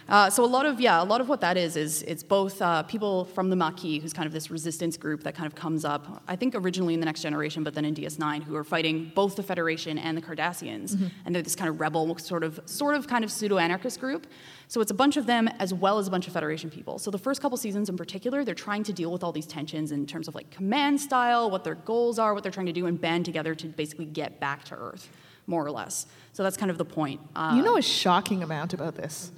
uh, 0.07 0.29
so 0.29 0.43
a 0.43 0.45
lot 0.45 0.65
of 0.65 0.79
yeah, 0.79 1.01
a 1.01 1.03
lot 1.03 1.19
of 1.19 1.29
what 1.29 1.41
that 1.41 1.57
is 1.57 1.75
is 1.75 2.03
it's 2.03 2.21
both 2.21 2.61
uh, 2.61 2.83
people 2.83 3.25
from 3.25 3.49
the 3.49 3.55
Maquis, 3.55 4.01
who's 4.01 4.13
kind 4.13 4.27
of 4.27 4.33
this 4.33 4.51
resistance 4.51 4.97
group 4.97 5.23
that 5.23 5.33
kind 5.33 5.47
of 5.47 5.55
comes 5.55 5.83
up. 5.83 6.23
I 6.27 6.35
think 6.35 6.53
originally 6.55 6.93
in 6.93 6.99
the 6.99 7.05
Next 7.05 7.21
Generation, 7.21 7.63
but 7.63 7.73
then 7.73 7.85
in 7.85 7.95
DS9, 7.95 8.43
who 8.43 8.55
are 8.55 8.63
fighting 8.63 9.11
both 9.15 9.35
the 9.35 9.43
Federation 9.43 9.97
and 9.97 10.15
the 10.15 10.21
Cardassians, 10.21 10.93
and 11.25 11.33
they're 11.33 11.41
this 11.41 11.55
kind 11.55 11.69
of 11.69 11.79
rebel, 11.79 12.17
sort 12.19 12.43
of 12.43 12.59
sort 12.65 12.95
of 12.95 13.07
kind 13.07 13.23
of 13.23 13.31
pseudo 13.31 13.57
anarchist 13.57 13.99
group. 13.99 14.27
So 14.67 14.81
it's 14.81 14.91
a 14.91 14.95
bunch 14.95 15.17
of 15.17 15.25
them 15.25 15.47
as 15.59 15.73
well 15.73 15.97
as 15.97 16.07
a 16.07 16.11
bunch 16.11 16.27
of 16.27 16.33
Federation 16.33 16.69
people. 16.69 16.99
So 16.99 17.09
the 17.11 17.17
first 17.17 17.41
couple 17.41 17.57
seasons 17.57 17.89
in 17.89 17.97
particular, 17.97 18.43
they're 18.43 18.55
trying 18.55 18.83
to 18.83 18.93
deal 18.93 19.11
with 19.11 19.23
all 19.23 19.31
these 19.31 19.47
tensions 19.47 19.91
in 19.91 20.05
terms 20.05 20.27
of 20.27 20.35
like 20.35 20.49
command 20.51 20.99
style, 21.01 21.49
what 21.49 21.63
their 21.63 21.75
goals 21.75 22.19
are, 22.19 22.33
what 22.33 22.43
they're 22.43 22.51
trying 22.51 22.65
to 22.67 22.73
do, 22.73 22.85
and 22.85 22.99
band 22.99 23.25
together 23.25 23.55
to 23.55 23.67
basically 23.67 24.05
get 24.05 24.39
back 24.39 24.63
to 24.65 24.75
Earth, 24.75 25.09
more 25.47 25.65
or 25.65 25.71
less. 25.71 26.05
So 26.33 26.43
that's 26.43 26.57
kind 26.57 26.69
of 26.71 26.77
the 26.77 26.85
point. 26.85 27.21
Uh, 27.35 27.53
You 27.55 27.63
know 27.63 27.77
a 27.77 27.81
shocking 27.81 28.43
amount 28.43 28.73
about 28.73 28.95
this. 28.95 29.31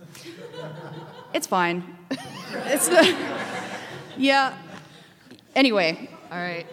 it's 1.33 1.47
fine. 1.47 1.83
it's 2.65 2.87
the, 2.87 3.15
yeah. 4.17 4.57
Anyway, 5.55 6.09
All 6.31 6.37
right. 6.37 6.65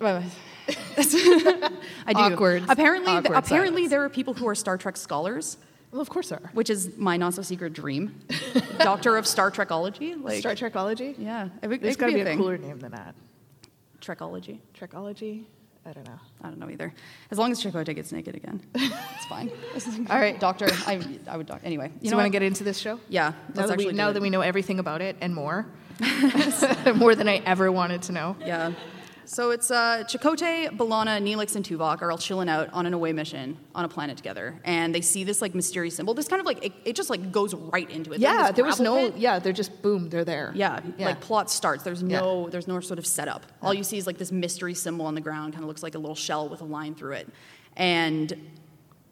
uh, 0.00 0.22
I 2.06 2.12
do. 2.12 2.18
Awkward. 2.20 2.64
Apparently, 2.68 3.12
Awkward 3.12 3.36
apparently 3.36 3.82
silence. 3.82 3.90
there 3.90 4.04
are 4.04 4.08
people 4.08 4.34
who 4.34 4.46
are 4.48 4.54
Star 4.54 4.78
Trek 4.78 4.96
scholars, 4.96 5.56
Well, 5.90 6.00
of 6.00 6.08
course 6.08 6.28
there 6.30 6.40
are. 6.42 6.50
which 6.54 6.70
is 6.70 6.96
my 6.96 7.16
not 7.16 7.34
so 7.34 7.42
secret 7.42 7.72
dream. 7.72 8.20
Doctor 8.78 9.16
of 9.16 9.26
Star 9.26 9.50
Trekology, 9.50 10.22
like 10.22 10.38
Star 10.40 10.54
Trekology? 10.54 11.14
Yeah, 11.18 11.48
it, 11.62 11.80
There's 11.82 11.96
got 11.96 12.08
to 12.08 12.14
be 12.14 12.20
a 12.20 12.32
a 12.32 12.36
cooler 12.36 12.58
name 12.58 12.78
than 12.78 12.92
that. 12.92 13.14
Trekology. 14.00 14.58
Trekology? 14.78 15.44
I 15.84 15.92
don't 15.92 16.06
know. 16.06 16.18
I 16.42 16.48
don't 16.48 16.58
know 16.58 16.70
either. 16.70 16.92
As 17.30 17.38
long 17.38 17.50
as 17.50 17.62
Chakotay 17.62 17.94
gets 17.94 18.12
naked 18.12 18.36
again, 18.36 18.60
it's 18.74 19.24
fine. 19.26 19.50
All 20.10 20.18
right. 20.18 20.38
Doctor. 20.38 20.68
I, 20.86 21.00
I 21.26 21.36
would. 21.36 21.46
Doc- 21.46 21.60
anyway, 21.64 21.90
you 22.00 22.14
want 22.14 22.26
to 22.26 22.30
get 22.30 22.42
into 22.42 22.62
this 22.62 22.78
show? 22.78 23.00
Yeah, 23.08 23.32
Now, 23.54 23.66
that 23.66 23.78
we, 23.78 23.92
now 23.92 24.12
that 24.12 24.22
we 24.22 24.30
know 24.30 24.42
everything 24.42 24.78
about 24.78 25.02
it 25.02 25.16
and 25.20 25.34
more, 25.34 25.66
more 26.94 27.14
than 27.14 27.28
I 27.28 27.42
ever 27.44 27.70
wanted 27.72 28.02
to 28.02 28.12
know. 28.12 28.36
Yeah. 28.40 28.72
So 29.24 29.50
it's 29.50 29.70
uh, 29.70 30.04
Chakotay, 30.08 30.76
B'Elanna, 30.76 31.22
Neelix, 31.22 31.54
and 31.56 31.64
Tuvok 31.64 32.02
are 32.02 32.10
all 32.10 32.18
chilling 32.18 32.48
out 32.48 32.72
on 32.72 32.86
an 32.86 32.92
away 32.94 33.12
mission 33.12 33.56
on 33.74 33.84
a 33.84 33.88
planet 33.88 34.16
together, 34.16 34.60
and 34.64 34.94
they 34.94 35.00
see 35.00 35.24
this 35.24 35.40
like 35.40 35.54
mysterious 35.54 35.94
symbol. 35.96 36.12
This 36.14 36.28
kind 36.28 36.40
of 36.40 36.46
like 36.46 36.64
it, 36.64 36.72
it 36.84 36.96
just 36.96 37.08
like 37.08 37.30
goes 37.32 37.54
right 37.54 37.88
into 37.88 38.12
it. 38.12 38.20
They're 38.20 38.30
in 38.32 38.36
Yeah, 38.38 38.46
this 38.48 38.56
there 38.56 38.64
was 38.64 38.76
gravel 38.78 38.96
no. 38.96 39.10
pit. 39.10 39.20
Yeah, 39.20 39.38
they're 39.38 39.52
just 39.52 39.80
boom, 39.82 40.08
they're 40.10 40.24
there. 40.24 40.52
Yeah, 40.54 40.80
Yeah. 40.98 41.06
like 41.06 41.20
plot 41.20 41.50
starts. 41.50 41.84
There's 41.84 42.02
Yeah. 42.02 42.20
no 42.20 42.48
there's 42.50 42.66
no 42.68 42.80
sort 42.80 42.98
of 42.98 43.06
setup. 43.06 43.46
All 43.62 43.72
you 43.72 43.84
see 43.84 43.96
is 43.96 44.06
like 44.06 44.18
this 44.18 44.32
mystery 44.32 44.74
symbol 44.74 45.06
on 45.06 45.14
the 45.14 45.20
ground, 45.20 45.52
kind 45.52 45.62
of 45.64 45.68
looks 45.68 45.82
like 45.82 45.94
a 45.94 45.98
little 45.98 46.16
shell 46.16 46.48
with 46.48 46.60
a 46.60 46.64
line 46.64 46.94
through 46.94 47.12
it, 47.12 47.28
and 47.76 48.32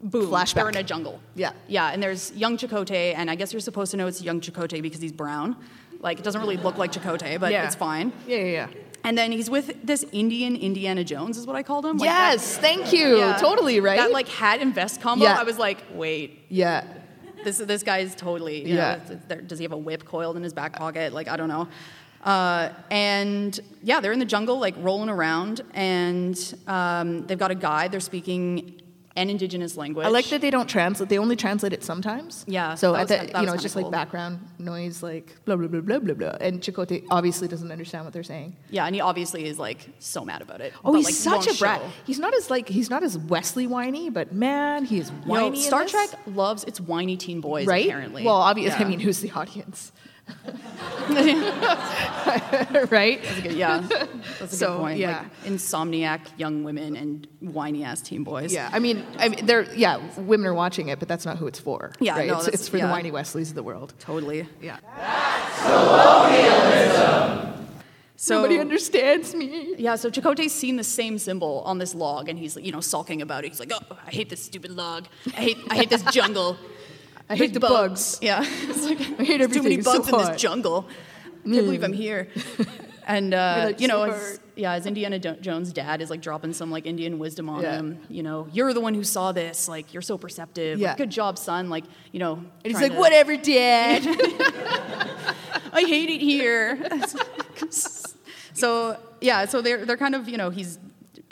boom, 0.01 0.29
Flashback. 0.29 0.53
they're 0.55 0.69
in 0.69 0.77
a 0.77 0.83
jungle. 0.83 1.19
Yeah. 1.35 1.51
yeah, 1.67 1.87
and 1.91 2.01
there's 2.03 2.31
young 2.33 2.57
Chakotay, 2.57 3.13
and 3.15 3.29
I 3.31 3.35
guess 3.35 3.53
you're 3.53 3.59
supposed 3.59 3.91
to 3.91 3.97
know 3.97 4.07
it's 4.07 4.21
young 4.21 4.41
Chakotay 4.41 4.81
because 4.81 4.99
he's 5.01 5.11
brown. 5.13 5.55
Like 5.99 6.17
it 6.19 6.23
doesn't 6.23 6.41
really 6.41 6.57
look 6.57 6.77
like 6.77 6.91
Chakotay, 6.91 7.39
but 7.39 7.51
Yeah. 7.51 7.65
it's 7.65 7.75
fine. 7.75 8.11
Yeah, 8.27 8.37
yeah, 8.37 8.43
yeah. 8.43 8.67
And 9.03 9.17
then 9.17 9.31
he's 9.31 9.49
with 9.49 9.75
this 9.85 10.05
Indian 10.11 10.55
Indiana 10.55 11.03
Jones, 11.03 11.37
is 11.37 11.47
what 11.47 11.55
I 11.55 11.63
called 11.63 11.85
him. 11.85 11.97
Like 11.97 12.09
that- 12.09 12.31
yes, 12.33 12.57
thank 12.57 12.93
you. 12.93 13.17
Yeah. 13.17 13.37
Totally 13.37 13.79
right. 13.79 13.97
That 13.97 14.11
like 14.11 14.27
hat 14.27 14.59
and 14.61 14.73
vest 14.75 15.01
combo. 15.01 15.25
Yeah. 15.25 15.39
I 15.39 15.43
was 15.43 15.57
like, 15.57 15.83
wait, 15.93 16.43
yeah, 16.49 16.85
this 17.43 17.57
this 17.57 17.83
guy 17.83 17.99
is 17.99 18.13
totally. 18.15 18.63
Yeah. 18.67 18.99
Know, 19.29 19.35
does 19.41 19.57
he 19.59 19.63
have 19.63 19.71
a 19.71 19.77
whip 19.77 20.05
coiled 20.05 20.37
in 20.37 20.43
his 20.43 20.53
back 20.53 20.73
pocket? 20.73 21.13
Like 21.13 21.27
I 21.27 21.37
don't 21.37 21.49
know. 21.49 21.67
Uh, 22.23 22.69
and 22.91 23.59
yeah, 23.81 23.99
they're 23.99 24.11
in 24.11 24.19
the 24.19 24.25
jungle, 24.25 24.59
like 24.59 24.75
rolling 24.77 25.09
around, 25.09 25.61
and 25.73 26.53
um, 26.67 27.25
they've 27.25 27.39
got 27.39 27.49
a 27.49 27.55
guide. 27.55 27.91
They're 27.91 27.99
speaking 27.99 28.80
an 29.17 29.29
indigenous 29.29 29.75
language. 29.75 30.05
I 30.05 30.09
like 30.09 30.25
that 30.29 30.39
they 30.41 30.49
don't 30.49 30.69
translate. 30.69 31.09
They 31.09 31.17
only 31.17 31.35
translate 31.35 31.73
it 31.73 31.83
sometimes. 31.83 32.45
Yeah, 32.47 32.75
So 32.75 32.95
at 32.95 33.07
the, 33.09 33.25
you 33.39 33.45
know, 33.45 33.53
it's 33.53 33.61
just 33.63 33.75
cool. 33.75 33.83
like 33.83 33.91
background 33.91 34.39
noise, 34.57 35.03
like 35.03 35.35
blah 35.45 35.55
blah 35.57 35.67
blah 35.67 35.81
blah 35.81 35.99
blah 35.99 36.13
blah. 36.13 36.37
And 36.39 36.61
Chakotay 36.61 37.05
obviously 37.11 37.47
doesn't 37.49 37.71
understand 37.71 38.05
what 38.05 38.13
they're 38.13 38.23
saying. 38.23 38.55
Yeah, 38.69 38.85
and 38.85 38.95
he 38.95 39.01
obviously 39.01 39.45
is 39.45 39.59
like 39.59 39.89
so 39.99 40.23
mad 40.23 40.41
about 40.41 40.61
it. 40.61 40.73
Oh, 40.85 40.91
but, 40.93 40.97
he's 40.99 41.05
like, 41.05 41.43
such 41.43 41.53
a 41.55 41.59
brat. 41.59 41.81
show. 41.81 41.87
He's 42.05 42.19
not 42.19 42.33
as 42.33 42.49
like 42.49 42.69
he's 42.69 42.89
not 42.89 43.03
as 43.03 43.17
Wesley 43.17 43.67
whiny, 43.67 44.09
but 44.09 44.31
man, 44.33 44.85
he 44.85 44.99
is 44.99 45.09
You 45.09 45.15
whiny. 45.31 45.49
know, 45.49 45.55
in 45.55 45.61
Star. 45.61 45.85
Trek 45.85 46.09
loves 46.27 46.63
its 46.63 46.79
whiny 46.79 47.17
teen 47.17 47.41
boys. 47.41 47.67
right? 47.67 47.85
Apparently. 47.85 48.23
Well, 48.23 48.35
obviously, 48.35 48.85
I 48.85 48.87
mean, 48.87 48.99
who's 49.01 49.19
the 49.19 49.31
audience? 49.31 49.91
right? 52.89 53.21
Good- 53.43 53.53
Yeah, 53.53 53.81
that's 54.39 54.53
a 54.53 54.55
So, 54.55 54.73
good 54.73 54.79
point. 54.79 54.99
yeah. 54.99 55.21
Like 55.43 55.53
insomniac 55.53 56.21
young 56.37 56.63
women 56.63 56.95
and 56.95 57.27
whiny 57.39 57.83
ass 57.83 58.01
teen 58.01 58.23
boys. 58.23 58.53
Yeah, 58.53 58.69
I 58.71 58.79
mean, 58.79 59.05
I 59.19 59.29
mean, 59.29 59.45
they're 59.45 59.63
yeah, 59.73 59.99
women 60.17 60.47
are 60.47 60.53
watching 60.53 60.89
it, 60.89 60.99
but 60.99 61.07
that's 61.07 61.25
not 61.25 61.37
who 61.37 61.47
it's 61.47 61.59
for. 61.59 61.91
Yeah, 61.99 62.17
right? 62.17 62.27
no, 62.27 62.37
it's, 62.37 62.47
it's 62.47 62.67
for 62.69 62.77
yeah. 62.77 62.87
the 62.87 62.91
whiny 62.93 63.11
Wesleys 63.11 63.49
of 63.49 63.55
the 63.55 63.63
world. 63.63 63.93
totally. 63.99 64.47
Yeah, 64.61 64.77
So 68.15 68.35
nobody 68.35 68.59
understands 68.59 69.33
me. 69.33 69.73
Yeah, 69.79 69.95
so 69.95 70.11
Chakotay's 70.11 70.53
seen 70.53 70.75
the 70.77 70.83
same 70.83 71.17
symbol 71.17 71.63
on 71.65 71.79
this 71.79 71.95
log, 71.95 72.29
and 72.29 72.37
he's 72.37 72.55
you 72.55 72.71
know 72.71 72.81
sulking 72.81 73.21
about 73.21 73.43
it. 73.45 73.49
He's 73.49 73.59
like, 73.59 73.71
"Oh, 73.73 73.97
I 74.07 74.11
hate 74.11 74.29
this 74.29 74.43
stupid 74.45 74.71
log. 74.71 75.07
I 75.35 75.41
hate, 75.41 75.57
I 75.71 75.75
hate 75.75 75.89
this 75.89 76.03
jungle. 76.03 76.55
I 77.31 77.35
hate 77.35 77.53
the 77.53 77.59
bugs. 77.59 78.19
Yeah, 78.21 78.41
it's 78.45 78.83
like, 78.83 78.99
I 79.19 79.23
hate 79.23 79.37
"There's 79.39 79.51
too 79.51 79.63
many 79.63 79.75
everything. 79.75 79.79
It's 79.79 79.87
so 79.91 79.99
bugs 80.01 80.09
in 80.27 80.31
this 80.33 80.41
jungle. 80.41 80.87
I 80.89 81.29
can't 81.49 81.65
believe 81.65 81.83
I'm 81.83 81.93
here. 81.93 82.27
And 83.07 83.33
uh, 83.33 83.63
like, 83.65 83.81
you 83.81 83.87
know, 83.87 84.03
as, 84.03 84.39
yeah, 84.55 84.73
as 84.73 84.85
Indiana 84.85 85.17
Jones' 85.17 85.73
dad 85.73 86.01
is 86.03 86.11
like 86.11 86.21
dropping 86.21 86.53
some 86.53 86.69
like 86.69 86.85
Indian 86.85 87.17
wisdom 87.17 87.49
on 87.49 87.63
Yeah. 87.63 87.73
him. 87.77 87.99
You 88.09 88.21
know, 88.21 88.47
you're 88.53 88.73
the 88.73 88.79
one 88.79 88.93
who 88.93 89.03
saw 89.03 89.31
this. 89.31 89.67
Like, 89.67 89.91
you're 89.91 90.03
so 90.03 90.19
perceptive. 90.19 90.77
Like, 90.79 90.83
Yeah. 90.83 90.95
good 90.95 91.09
job, 91.09 91.39
son. 91.39 91.69
Like, 91.69 91.83
you 92.11 92.19
know. 92.19 92.33
And 92.35 92.45
he's 92.63 92.79
like, 92.79 92.91
to- 92.93 92.97
whatever, 92.99 93.35
Dad. 93.35 94.03
I 95.73 95.81
hate 95.87 96.09
it 96.11 96.21
here. 96.21 96.77
so 98.53 98.97
yeah, 99.19 99.45
so 99.45 99.61
they're 99.61 99.83
they're 99.85 99.97
kind 99.97 100.15
of 100.15 100.29
you 100.29 100.37
know 100.37 100.49
he's 100.51 100.77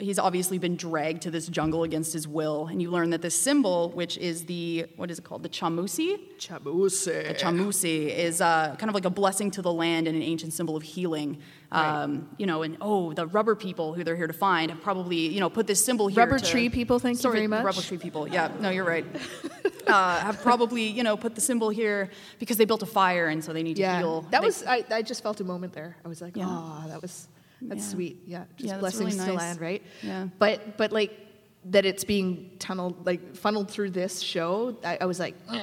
he's 0.02 0.18
obviously 0.18 0.58
been 0.58 0.76
dragged 0.76 1.22
to 1.22 1.30
this 1.30 1.46
jungle 1.48 1.82
against 1.84 2.12
his 2.12 2.26
will, 2.26 2.66
and 2.66 2.80
you 2.82 2.90
learn 2.90 3.10
that 3.10 3.22
this 3.22 3.34
symbol, 3.40 3.90
which 3.90 4.16
is 4.18 4.44
the 4.46 4.86
what 4.96 5.10
is 5.10 5.18
it 5.18 5.24
called, 5.24 5.42
the 5.42 5.48
chamusi, 5.48 6.18
Chamusi. 6.38 7.28
the 7.28 7.34
chamusi 7.34 8.08
is 8.08 8.40
uh, 8.40 8.74
kind 8.78 8.88
of 8.88 8.94
like 8.94 9.04
a 9.04 9.10
blessing 9.10 9.50
to 9.52 9.62
the 9.62 9.72
land 9.72 10.06
and 10.08 10.16
an 10.16 10.22
ancient 10.22 10.52
symbol 10.52 10.76
of 10.76 10.82
healing. 10.82 11.38
Um, 11.72 12.28
You 12.38 12.46
know, 12.46 12.62
and 12.62 12.76
oh, 12.80 13.12
the 13.12 13.26
rubber 13.26 13.54
people 13.54 13.94
who 13.94 14.02
they're 14.04 14.16
here 14.16 14.26
to 14.26 14.32
find 14.32 14.70
have 14.70 14.80
probably 14.82 15.28
you 15.28 15.40
know 15.40 15.50
put 15.50 15.66
this 15.66 15.84
symbol 15.84 16.08
here. 16.08 16.18
Rubber 16.24 16.38
to- 16.38 16.50
tree 16.50 16.68
people, 16.68 16.98
thank 16.98 17.22
you 17.22 17.30
very 17.30 17.46
much. 17.46 17.64
Rubber 17.64 17.80
tree 17.82 17.98
people. 17.98 18.26
Yeah, 18.26 18.50
no, 18.60 18.70
you're 18.70 18.84
right. 18.84 19.04
uh, 19.86 20.18
have 20.20 20.40
probably 20.42 20.84
you 20.86 21.02
know 21.02 21.16
put 21.16 21.34
the 21.34 21.40
symbol 21.40 21.68
here 21.70 22.10
because 22.38 22.56
they 22.56 22.64
built 22.64 22.82
a 22.82 22.86
fire 22.86 23.28
and 23.28 23.42
so 23.44 23.52
they 23.52 23.62
need 23.62 23.76
to 23.76 23.82
yeah, 23.82 23.98
heal. 23.98 24.22
that 24.30 24.40
They- 24.40 24.46
was. 24.46 24.64
I, 24.64 24.84
I 24.90 25.02
just 25.02 25.22
felt 25.22 25.40
a 25.40 25.44
moment 25.44 25.72
there. 25.72 25.96
I 26.04 26.08
was 26.08 26.20
like, 26.20 26.36
Yeah. 26.36 26.46
oh, 26.48 26.84
that 26.88 27.00
was 27.02 27.28
that's 27.62 27.82
Yeah. 27.84 27.88
sweet. 27.94 28.22
Yeah, 28.26 28.44
just 28.56 28.68
Yeah, 28.68 28.78
blessings 28.78 29.14
really 29.16 29.26
to 29.26 29.32
nice. 29.34 29.38
land, 29.38 29.60
right? 29.60 29.82
Yeah. 30.02 30.28
But 30.38 30.76
but 30.76 30.92
like 30.92 31.16
that 31.66 31.84
it's 31.84 32.04
being 32.04 32.50
tunneled 32.58 33.04
like 33.06 33.36
funneled 33.36 33.70
through 33.70 33.90
this 33.90 34.20
show. 34.20 34.76
I, 34.84 34.98
I 35.02 35.04
was 35.06 35.18
like. 35.20 35.34
"Ugh." 35.48 35.60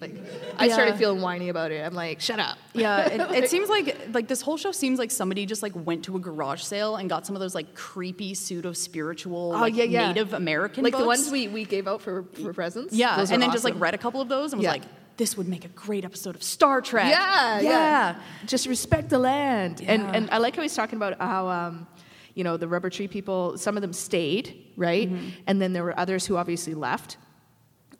Like, 0.00 0.16
I 0.58 0.66
started 0.66 0.96
feeling 0.96 1.20
whiny 1.22 1.48
about 1.48 1.70
it. 1.70 1.80
I'm 1.86 1.94
like, 1.94 2.20
shut 2.20 2.40
up. 2.40 2.58
Yeah, 2.74 3.06
it, 3.06 3.44
it 3.44 3.48
seems 3.50 3.68
like 3.68 3.96
like 4.12 4.26
this 4.26 4.42
whole 4.42 4.56
show 4.56 4.72
seems 4.72 4.98
like 4.98 5.12
somebody 5.12 5.46
just 5.46 5.62
like 5.62 5.70
went 5.76 6.06
to 6.06 6.16
a 6.16 6.18
garage 6.18 6.60
sale 6.60 6.96
and 6.96 7.08
got 7.08 7.24
some 7.24 7.36
of 7.36 7.40
those 7.40 7.54
like 7.54 7.76
creepy 7.76 8.34
pseudo 8.34 8.72
spiritual 8.72 9.52
Oh, 9.54 9.60
like 9.60 9.76
yeah, 9.76 9.84
yeah. 9.84 10.08
Native 10.08 10.32
American 10.32 10.82
like 10.82 10.96
the 10.96 11.06
ones 11.06 11.30
we, 11.30 11.46
we 11.46 11.64
gave 11.64 11.86
out 11.86 12.02
for, 12.02 12.24
for 12.42 12.52
presents. 12.52 12.92
yeah, 12.94 13.16
Those 13.16 13.30
and 13.30 13.40
then 13.40 13.52
just 13.52 13.62
like 13.62 13.74
awesome. 13.74 13.82
read 13.84 13.94
a 13.94 13.98
couple 13.98 14.20
of 14.20 14.28
those 14.28 14.52
and 14.52 14.58
was 14.58 14.64
Yeah. 14.64 14.72
like, 14.72 14.82
this 15.16 15.36
would 15.36 15.48
make 15.48 15.64
a 15.64 15.68
great 15.68 16.04
episode 16.04 16.34
of 16.34 16.42
Star 16.42 16.80
Trek. 16.80 17.10
Yeah, 17.10 17.60
yeah, 17.60 17.70
yeah. 17.70 18.20
Just 18.46 18.66
respect 18.66 19.10
the 19.10 19.18
land. 19.18 19.82
And 19.86 20.02
and 20.14 20.30
I 20.30 20.38
like 20.38 20.56
how 20.56 20.62
he's 20.62 20.74
talking 20.74 20.96
about 20.96 21.18
how 21.20 21.48
um, 21.48 21.86
you 22.34 22.44
know, 22.44 22.56
the 22.56 22.68
rubber 22.68 22.90
tree 22.90 23.08
people, 23.08 23.58
some 23.58 23.76
of 23.76 23.82
them 23.82 23.92
stayed, 23.92 24.72
right? 24.76 25.10
Mm-hmm. 25.10 25.28
And 25.46 25.60
then 25.60 25.72
there 25.72 25.84
were 25.84 25.98
others 25.98 26.26
who 26.26 26.36
obviously 26.36 26.74
left. 26.74 27.16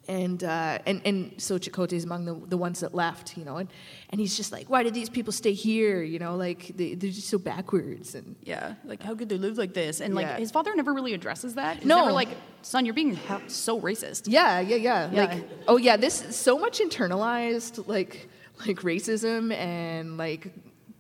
And 0.09 0.43
uh, 0.43 0.79
and 0.85 1.01
and 1.05 1.33
so 1.41 1.59
Chakotay 1.61 1.93
is 1.93 2.03
among 2.05 2.25
the, 2.25 2.35
the 2.35 2.57
ones 2.57 2.81
that 2.81 2.93
left, 2.93 3.37
you 3.37 3.45
know, 3.45 3.59
and, 3.59 3.69
and 4.11 4.21
he's 4.21 4.37
just 4.37 4.51
like, 4.51 4.69
why 4.69 4.83
did 4.83 4.95
these 4.95 5.09
people 5.09 5.33
stay 5.33 5.53
here? 5.53 6.03
You 6.03 6.19
know, 6.19 6.35
like 6.35 6.73
they, 6.77 6.95
they're 6.95 7.13
just 7.13 7.29
so 7.29 7.39
backwards 7.39 8.17
and 8.17 8.35
Yeah, 8.43 8.75
like 8.85 9.01
how 9.01 9.15
could 9.15 9.29
they 9.29 9.39
live 9.39 9.59
like 9.59 9.75
this? 9.75 10.01
And 10.01 10.13
like 10.17 10.27
Yeah. 10.27 10.39
his 10.39 10.51
father 10.51 10.75
never 10.75 10.93
really 10.93 11.15
addresses 11.15 11.55
that. 11.55 11.77
He's 11.77 11.87
No. 11.87 12.01
never 12.01 12.11
like, 12.13 12.31
son, 12.63 12.85
you're 12.85 12.95
being 12.97 13.17
so 13.47 13.81
racist. 13.81 14.25
Yeah, 14.27 14.59
yeah, 14.59 14.75
yeah. 14.75 15.09
Yeah. 15.13 15.25
Like, 15.27 15.45
oh 15.69 15.77
yeah, 15.77 15.97
this 15.97 16.25
is 16.25 16.35
so 16.35 16.59
much 16.59 16.81
internalized, 16.81 17.87
like 17.87 18.29
like 18.67 18.79
racism 18.81 19.53
and 19.55 20.19
like 20.19 20.53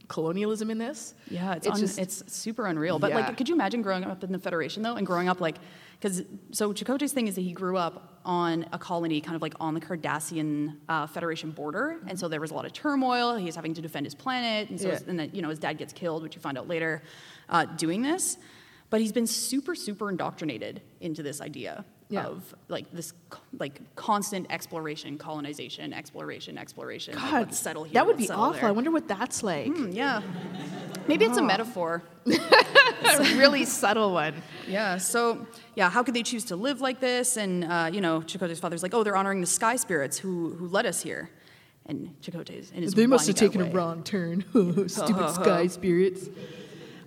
colonialism 0.09 0.71
in 0.71 0.79
this. 0.79 1.15
Yeah, 1.29 1.55
it's 1.55 1.67
It's 1.67 1.75
un- 1.75 1.81
just- 1.81 1.99
it's 1.99 2.33
super 2.33 2.67
unreal. 2.67 2.99
But 3.01 3.11
Yeah. 3.11 3.17
like, 3.27 3.37
could 3.37 3.49
you 3.49 3.55
imagine 3.57 3.83
growing 3.83 4.05
up 4.05 4.23
in 4.23 4.31
the 4.31 4.38
Federation 4.38 4.83
though, 4.83 4.95
and 4.95 5.05
growing 5.07 5.29
up 5.29 5.41
like, 5.41 5.57
because 6.03 6.23
so 6.51 6.73
Chakotay's 6.73 7.12
thing 7.12 7.29
is 7.29 7.37
that 7.37 7.43
he 7.43 7.53
grew 7.53 7.77
up 7.77 8.19
on 8.25 8.67
a 8.73 8.79
colony, 8.79 9.21
kind 9.21 9.37
of 9.37 9.43
like 9.43 9.55
on 9.61 9.73
the 9.73 9.81
Cardassian 9.81 10.77
uh, 10.88 11.07
Federation 11.07 11.53
border, 11.53 11.99
and 12.09 12.19
so 12.19 12.27
there 12.27 12.41
was 12.41 12.51
a 12.51 12.55
lot 12.55 12.65
of 12.67 12.73
turmoil. 12.73 13.37
He's 13.37 13.55
having 13.55 13.73
to 13.75 13.81
defend 13.81 14.07
his 14.07 14.15
planet, 14.15 14.69
and 14.69 14.81
so 14.81 14.88
Yeah. 14.88 14.95
his- 14.95 15.03
and 15.07 15.17
then 15.19 15.31
you 15.33 15.43
know 15.43 15.49
his 15.49 15.61
dad 15.61 15.79
gets 15.79 15.93
killed, 15.93 16.25
which 16.25 16.35
you 16.35 16.41
find 16.41 16.59
out 16.59 16.67
later, 16.67 17.03
uh, 17.49 17.67
doing 17.67 18.03
this. 18.03 18.37
But 18.91 19.01
he's 19.01 19.12
been 19.12 19.27
super, 19.29 19.75
super 19.77 20.11
indoctrinated 20.11 20.83
into 21.01 21.23
this 21.23 21.41
idea 21.41 21.85
Yeah. 22.12 22.27
of 22.27 22.55
like 22.68 22.90
this, 22.92 23.14
like 23.59 23.81
constant 23.96 24.46
exploration, 24.51 25.16
colonization, 25.18 25.92
exploration, 25.92 26.59
exploration. 26.59 27.14
like, 27.14 27.31
God, 27.31 27.46
let's 27.46 27.59
settle 27.59 27.85
here. 27.85 27.94
that 27.94 28.07
would 28.07 28.18
be 28.18 28.29
awful. 28.29 28.53
there. 28.53 28.66
I 28.66 28.70
wonder 28.70 28.90
what 28.90 29.09
that's 29.09 29.42
like. 29.42 29.68
Hmm, 29.68 29.90
yeah. 29.90 30.20
Maybe 31.09 31.25
it's 31.25 31.38
a 31.38 31.42
metaphor. 31.42 32.03
a 32.27 33.18
really 33.37 33.64
subtle 33.64 34.12
one. 34.12 34.35
Yeah. 34.68 34.98
So, 34.98 35.46
yeah, 35.75 35.90
how 35.90 36.03
could 36.03 36.14
they 36.14 36.22
choose 36.22 36.44
to 36.46 36.57
live 36.57 36.81
like 36.81 37.01
this? 37.01 37.37
And 37.37 37.64
uh, 37.64 37.90
you 37.92 38.01
know, 38.01 38.20
Chakotay's 38.20 38.61
father's 38.61 38.83
like, 38.83 38.94
oh, 38.94 39.03
they're 39.03 39.16
honoring 39.16 39.40
the 39.40 39.46
sky 39.46 39.77
spirits 39.77 40.18
who 40.18 40.51
who 40.51 40.68
led 40.68 40.87
us 40.87 41.03
here. 41.03 41.31
And 41.87 42.14
Chakotay's 42.22 42.70
in 42.70 42.83
his 42.83 42.94
They 42.94 43.07
must 43.07 43.27
have 43.27 43.37
taken 43.37 43.61
a 43.61 43.70
wrong 43.70 44.05
turn. 44.05 44.44
Stupid 44.88 45.31
sky 45.35 45.66
spirits. 45.66 46.29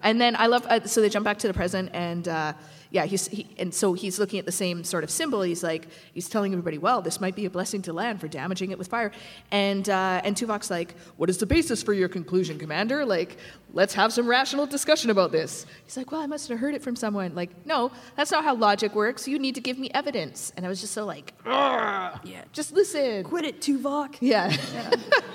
And 0.04 0.20
then 0.20 0.36
I 0.36 0.48
love, 0.48 0.65
uh, 0.68 0.86
so 0.86 1.02
they 1.02 1.10
jump 1.10 1.24
back 1.24 1.39
to 1.39 1.48
the 1.48 1.54
present, 1.54 1.89
and 1.94 2.28
uh, 2.28 2.54
yeah, 2.91 3.06
he's, 3.06 3.28
he, 3.28 3.48
and 3.58 3.74
so 3.74 3.93
he's 3.93 4.19
looking 4.19 4.39
at 4.39 4.45
the 4.45 4.52
same 4.52 4.84
sort 4.84 5.04
of 5.04 5.10
symbol. 5.10 5.41
He's 5.41 5.63
like, 5.63 5.88
he's 6.13 6.30
telling 6.30 6.54
everybody, 6.54 6.78
well, 6.78 7.02
this 7.02 7.19
might 7.19 7.36
be 7.36 7.45
a 7.45 7.50
blessing 7.50 7.82
to 7.84 7.93
land 7.93 8.21
for 8.21 8.28
damaging 8.28 8.71
it 8.71 8.78
with 8.78 8.88
fire. 8.88 9.12
And, 9.52 9.89
uh, 9.89 10.21
and 10.24 10.36
Tuvok's 10.36 10.69
like, 10.69 10.95
what 11.17 11.30
is 11.30 11.38
the 11.38 11.45
basis 11.45 11.84
for 11.84 11.93
your 11.93 12.10
conclusion, 12.10 12.58
Commander? 12.58 13.06
Like, 13.06 13.38
let's 13.76 13.94
have 13.94 14.12
some 14.12 14.26
rational 14.28 14.66
discussion 14.66 15.12
about 15.12 15.32
this. 15.32 15.66
He's 15.84 15.96
like, 15.98 16.12
well, 16.12 16.22
I 16.22 16.26
must 16.26 16.48
have 16.50 16.58
heard 16.60 16.74
it 16.74 16.82
from 16.82 16.96
someone. 16.96 17.36
Like, 17.36 17.52
no, 17.68 17.92
that's 18.16 18.32
not 18.32 18.44
how 18.44 18.56
logic 18.56 18.96
works. 18.96 19.28
You 19.28 19.38
need 19.38 19.54
to 19.56 19.62
give 19.62 19.78
me 19.78 19.92
evidence. 19.94 20.52
And 20.58 20.66
I 20.66 20.70
was 20.70 20.82
just 20.82 20.94
so 20.94 21.06
like, 21.06 21.34
"Ugh, 21.46 22.20
Yeah. 22.24 22.44
just 22.54 22.72
listen. 22.72 23.24
Quit 23.26 23.46
it, 23.46 23.62
Tuvok. 23.62 24.16
Yeah. 24.22 24.50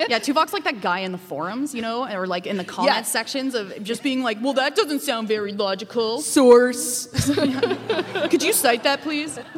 yeah, 0.09 0.18
Tuvok's 0.18 0.53
like 0.53 0.64
that 0.64 0.81
guy 0.81 1.00
in 1.00 1.12
the 1.12 1.18
forums, 1.18 1.74
you 1.74 1.83
know, 1.83 2.11
or 2.12 2.26
like 2.26 2.46
in 2.46 2.57
the 2.57 2.64
comment 2.64 2.94
Yeah. 2.96 3.03
sections 3.03 3.55
of 3.55 3.81
just 3.85 4.03
being 4.03 4.22
like, 4.22 4.38
well, 4.42 4.55
that 4.55 4.74
doesn't 4.74 5.00
sound 5.03 5.29
very 5.29 5.53
logical. 5.53 6.20
Source. 6.20 7.07
Could 8.31 8.42
you 8.42 8.53
cite 8.53 8.83
that, 8.83 9.03
please? 9.03 9.38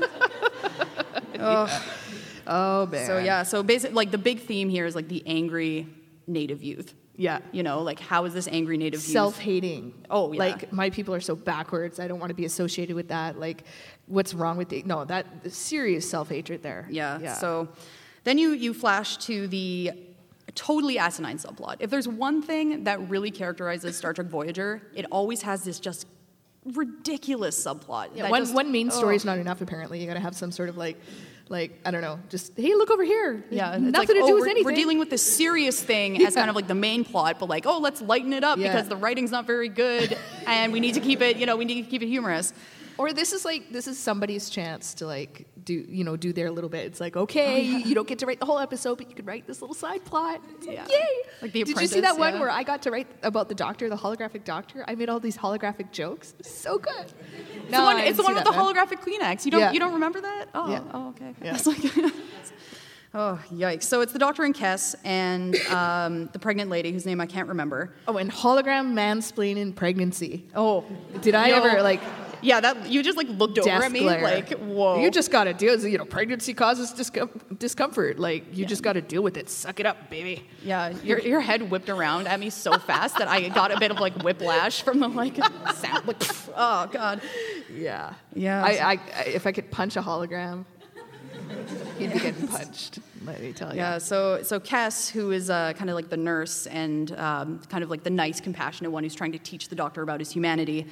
Oh, 2.47 2.87
man. 2.87 3.07
So 3.07 3.19
yeah, 3.19 3.43
so 3.45 3.63
basically, 3.63 3.95
like 3.95 4.11
the 4.11 4.19
big 4.19 4.41
theme 4.41 4.69
here 4.69 4.85
is 4.87 4.95
like 4.97 5.09
the 5.09 5.23
angry 5.27 5.87
native 6.27 6.63
youth. 6.63 6.93
Yeah. 7.17 7.41
You 7.53 7.63
know, 7.63 7.83
like 7.83 8.01
how 8.01 8.25
is 8.25 8.35
this 8.35 8.49
angry 8.49 8.77
native 8.79 9.01
youth? 9.01 9.13
self-hating. 9.13 9.95
Oh, 10.11 10.33
yeah. 10.33 10.39
Like 10.39 10.73
my 10.73 10.91
people 10.91 11.15
are 11.15 11.21
so 11.21 11.37
backwards. 11.37 12.01
I 12.01 12.09
don't 12.09 12.19
want 12.19 12.31
to 12.31 12.35
be 12.35 12.45
associated 12.45 12.97
with 12.97 13.09
that. 13.09 13.39
Like, 13.39 13.65
what's 14.07 14.35
wrong 14.35 14.57
with 14.57 14.69
the 14.69 14.83
no? 14.85 15.05
That 15.05 15.27
serious 15.51 16.09
self-hatred 16.09 16.63
there. 16.63 16.87
Yeah. 16.91 17.19
yeah. 17.21 17.35
So 17.35 17.69
then 18.25 18.39
you 18.39 18.53
you 18.53 18.73
flash 18.75 19.19
to 19.19 19.47
the 19.49 19.93
totally 20.55 20.99
asinine 20.99 21.39
subplot. 21.39 21.77
If 21.81 21.91
there's 21.91 22.09
one 22.09 22.43
thing 22.43 22.85
that 22.85 23.09
really 23.09 23.31
characterizes 23.31 23.97
Star 23.97 24.13
Trek 24.13 24.29
Voyager, 24.29 24.83
it 24.95 25.07
always 25.11 25.43
has 25.43 25.65
this 25.65 25.81
just 25.81 26.07
ridiculous 26.65 27.63
subplot. 27.63 28.11
yeah, 28.15 28.29
one 28.31 28.43
just- 28.43 28.55
one 28.55 28.71
main 28.71 28.89
oh. 28.89 28.91
story 28.91 29.15
oh. 29.15 29.17
is 29.17 29.25
not 29.25 29.39
enough. 29.39 29.61
Apparently, 29.61 30.01
you 30.01 30.07
got 30.07 30.15
to 30.15 30.21
have 30.21 30.37
some 30.37 30.53
sort 30.53 30.69
of 30.69 30.77
like, 30.77 30.97
like 31.49 31.79
I 31.85 31.91
don't 31.91 32.01
know, 32.01 32.19
just 32.29 32.57
hey, 32.57 32.75
look 32.75 32.91
over 32.91 33.05
here. 33.05 33.45
Yeah, 33.51 33.77
nothing 33.79 33.93
like, 33.93 34.09
to 34.09 34.21
oh, 34.23 34.27
do 34.27 34.35
with 34.37 34.45
anything. 34.45 34.65
We're 34.65 34.75
dealing 34.75 34.99
with 34.99 35.11
this 35.11 35.23
serious 35.23 35.83
thing 35.83 36.25
as 36.25 36.35
kind 36.35 36.51
of 36.51 36.57
like 36.57 36.69
the 36.69 36.75
main 36.75 37.05
plot, 37.05 37.39
but 37.39 37.49
like, 37.49 37.67
oh, 37.67 37.79
let's 37.79 38.01
lighten 38.01 38.33
it 38.33 38.45
up 38.45 38.59
Yeah. 38.59 38.73
because 38.73 38.89
the 38.89 38.97
writing's 38.97 39.31
not 39.31 39.47
very 39.47 39.69
good, 39.69 40.17
and 40.47 40.73
we 40.73 40.81
need 40.81 40.95
to 40.95 41.01
keep 41.01 41.21
it, 41.21 41.37
you 41.37 41.47
know, 41.47 41.57
we 41.57 41.65
need 41.65 41.83
to 41.85 41.91
keep 41.91 42.03
it 42.03 42.09
humorous. 42.09 42.53
Or 42.99 43.13
this 43.13 43.33
is 43.33 43.45
like 43.45 43.73
this 43.73 43.89
is 43.89 43.99
somebody's 43.99 44.51
chance 44.51 44.95
to 44.95 45.07
like 45.07 45.47
do 45.65 45.75
you 45.89 46.05
know 46.05 46.17
do 46.17 46.33
their 46.33 46.51
little 46.51 46.71
bit. 46.71 46.87
It's 46.87 47.01
like 47.01 47.17
okay, 47.17 47.63
you 47.63 47.95
don't 47.95 48.09
get 48.09 48.19
to 48.21 48.27
write 48.27 48.41
the 48.41 48.47
whole 48.47 48.59
episode, 48.59 48.99
but 48.99 49.09
you 49.09 49.15
could 49.15 49.27
write 49.27 49.47
this 49.47 49.61
little 49.61 49.75
side 49.75 50.05
plot. 50.05 50.41
Yeah. 50.63 50.87
Yay! 50.89 51.07
Like 51.41 51.53
The 51.53 51.65
Did 51.65 51.81
you 51.81 51.87
see 51.87 52.01
that 52.01 52.15
Apprentice, 52.15 52.19
one 52.19 52.41
where 52.41 52.51
I 52.51 52.63
got 52.63 52.83
to 52.83 52.91
write 52.91 53.07
about 53.23 53.49
the 53.49 53.55
doctor, 53.55 53.89
the 53.89 53.97
holographic 53.97 54.45
doctor? 54.45 54.85
I 54.89 54.95
made 54.95 55.09
all 55.09 55.21
these 55.21 55.37
holographic 55.37 55.93
jokes. 55.93 56.35
So 56.43 56.79
good. 56.79 57.13
It's 57.63 57.71
the 57.71 57.83
one, 57.83 57.99
it's 57.99 58.17
the 58.17 58.23
one 58.23 58.35
with 58.35 58.45
the 58.45 58.51
holographic 58.51 59.01
Kleenex. 59.03 59.45
You 59.45 59.51
don't, 59.53 59.61
Yeah. 59.61 59.73
you 59.73 59.79
don't 59.81 59.95
remember 59.95 60.21
that? 60.21 60.47
Oh, 60.55 60.71
Yeah. 60.71 60.81
oh 60.93 61.09
okay. 61.11 61.35
Yeah. 61.43 61.59
Like- 61.65 62.15
oh, 63.15 63.41
yikes. 63.53 63.85
So 63.85 64.01
it's 64.01 64.13
the 64.13 64.19
doctor 64.19 64.43
and 64.45 64.55
Kes 64.55 64.95
and 65.05 65.57
um, 65.71 66.29
the 66.33 66.39
pregnant 66.39 66.71
lady 66.71 66.93
whose 66.93 67.07
name 67.07 67.21
I 67.21 67.27
can't 67.27 67.49
remember. 67.49 67.95
Oh, 68.09 68.17
and 68.17 68.31
hologram 68.31 68.93
mansplaining 68.95 69.75
pregnancy. 69.75 70.45
Oh, 70.55 70.85
Did 71.21 71.35
I 71.35 71.49
yo. 71.49 71.63
ever 71.63 71.83
like 71.83 72.01
Yeah, 72.43 72.61
that 72.61 72.91
you 72.91 73.03
just 73.03 73.17
like 73.17 73.29
looked 73.29 73.59
over 73.59 73.69
death 73.69 73.85
at 73.85 73.93
me 73.93 74.01
glare? 74.01 74.23
like, 74.23 74.51
whoa. 74.59 75.01
You 75.01 75.11
just 75.11 75.31
got 75.31 75.45
to 75.45 75.55
deal. 75.55 75.79
You 75.79 75.99
know, 75.99 76.05
pregnancy 76.05 76.55
causes 76.55 76.93
discom- 76.93 77.59
discomfort. 77.59 78.19
Like 78.19 78.45
you 78.57 78.67
just 78.67 78.83
got 78.83 78.95
to 78.95 79.01
deal 79.01 79.23
with 79.23 79.37
it. 79.37 79.49
Suck 79.49 79.81
it 79.81 79.87
up, 79.87 80.11
baby. 80.11 80.45
Yeah, 80.65 80.91
your, 81.05 81.21
your 81.21 81.41
head 81.41 81.71
whipped 81.71 81.89
around 81.89 82.27
at 82.27 82.39
me 82.41 82.51
so 82.51 82.79
fast 82.79 83.19
that 83.19 83.29
I 83.29 83.49
got 83.49 83.73
a 83.73 83.79
bit 83.79 83.91
of 83.91 84.01
like 84.01 84.15
whiplash 84.23 84.83
from 84.83 85.01
the 85.01 85.09
like 85.09 85.37
sound. 85.75 86.07
Like, 86.07 86.23
oh 86.57 86.89
god. 86.93 87.23
Yeah. 87.73 88.15
Yeah. 88.35 88.65
I, 88.65 88.71
I, 88.71 88.93
I 88.93 89.23
if 89.25 89.47
I 89.47 89.53
could 89.53 89.71
punch 89.71 89.97
a 89.97 90.03
hologram, 90.03 90.65
he'd 91.99 92.13
be 92.13 92.19
getting 92.19 92.49
punched. 92.49 92.99
Let 93.25 93.41
me 93.41 93.53
tell 93.53 93.71
you. 93.71 93.77
Yeah. 93.77 93.99
So 93.99 94.43
so 94.43 94.59
Kes, 94.59 95.11
who 95.11 95.31
is 95.31 95.49
uh, 95.49 95.75
kind 95.75 95.91
of 95.91 95.97
like 95.97 96.09
the 96.09 96.17
nurse 96.17 96.67
and 96.67 97.13
um, 97.19 97.61
kind 97.69 97.85
of 97.85 97.91
like 97.91 98.03
the 98.03 98.11
nice, 98.11 98.41
compassionate 98.41 98.91
one 98.91 99.05
who's 99.05 99.15
trying 99.15 99.33
to 99.33 99.39
teach 99.39 99.69
the 99.69 99.77
doctor 99.77 100.03
about 100.03 100.19
his 100.19 100.31
humanity. 100.31 100.87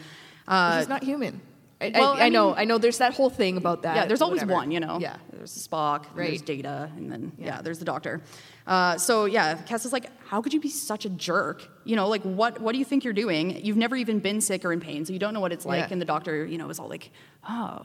Uh, 0.50 0.78
He's 0.78 0.88
not 0.88 1.02
human. 1.04 1.40
I, 1.82 1.92
well, 1.94 2.12
I, 2.12 2.18
I 2.18 2.24
I 2.26 2.28
know. 2.28 2.54
I 2.54 2.64
know. 2.64 2.76
There's 2.76 2.98
that 2.98 3.14
whole 3.14 3.30
thing 3.30 3.56
about 3.56 3.82
that. 3.82 3.96
yeah, 3.96 4.04
there's 4.06 4.20
always 4.20 4.42
whatever. 4.42 4.52
one, 4.60 4.70
you 4.70 4.80
know. 4.80 4.98
Yeah. 5.00 5.16
There's 5.32 5.66
Spock, 5.66 6.08
and 6.10 6.18
there's 6.18 6.42
Data, 6.42 6.90
and 6.94 7.10
then 7.10 7.32
yeah. 7.38 7.46
Yeah. 7.46 7.62
there's 7.62 7.78
the 7.78 7.86
Doctor. 7.86 8.20
Uh, 8.66 8.98
so 8.98 9.24
yeah, 9.24 9.56
Kes 9.66 9.86
is 9.86 9.92
like, 9.92 10.10
how 10.26 10.42
could 10.42 10.52
you 10.52 10.60
be 10.60 10.68
such 10.68 11.06
a 11.06 11.08
jerk? 11.08 11.66
You 11.84 11.96
know, 11.96 12.06
like 12.08 12.22
what 12.22 12.60
what 12.60 12.72
do 12.72 12.78
you 12.78 12.84
think 12.84 13.02
you're 13.04 13.14
doing? 13.14 13.64
You've 13.64 13.78
never 13.78 13.96
even 13.96 14.18
been 14.18 14.42
sick 14.42 14.62
or 14.66 14.74
in 14.74 14.80
pain, 14.80 15.06
so 15.06 15.14
you 15.14 15.18
don't 15.18 15.32
know 15.32 15.40
what 15.40 15.52
it's 15.52 15.64
like. 15.64 15.78
Yeah. 15.80 15.88
And 15.92 16.00
the 16.02 16.04
Doctor, 16.04 16.44
you 16.44 16.58
know, 16.58 16.68
is 16.68 16.78
all 16.78 16.88
like, 16.88 17.10
oh, 17.48 17.80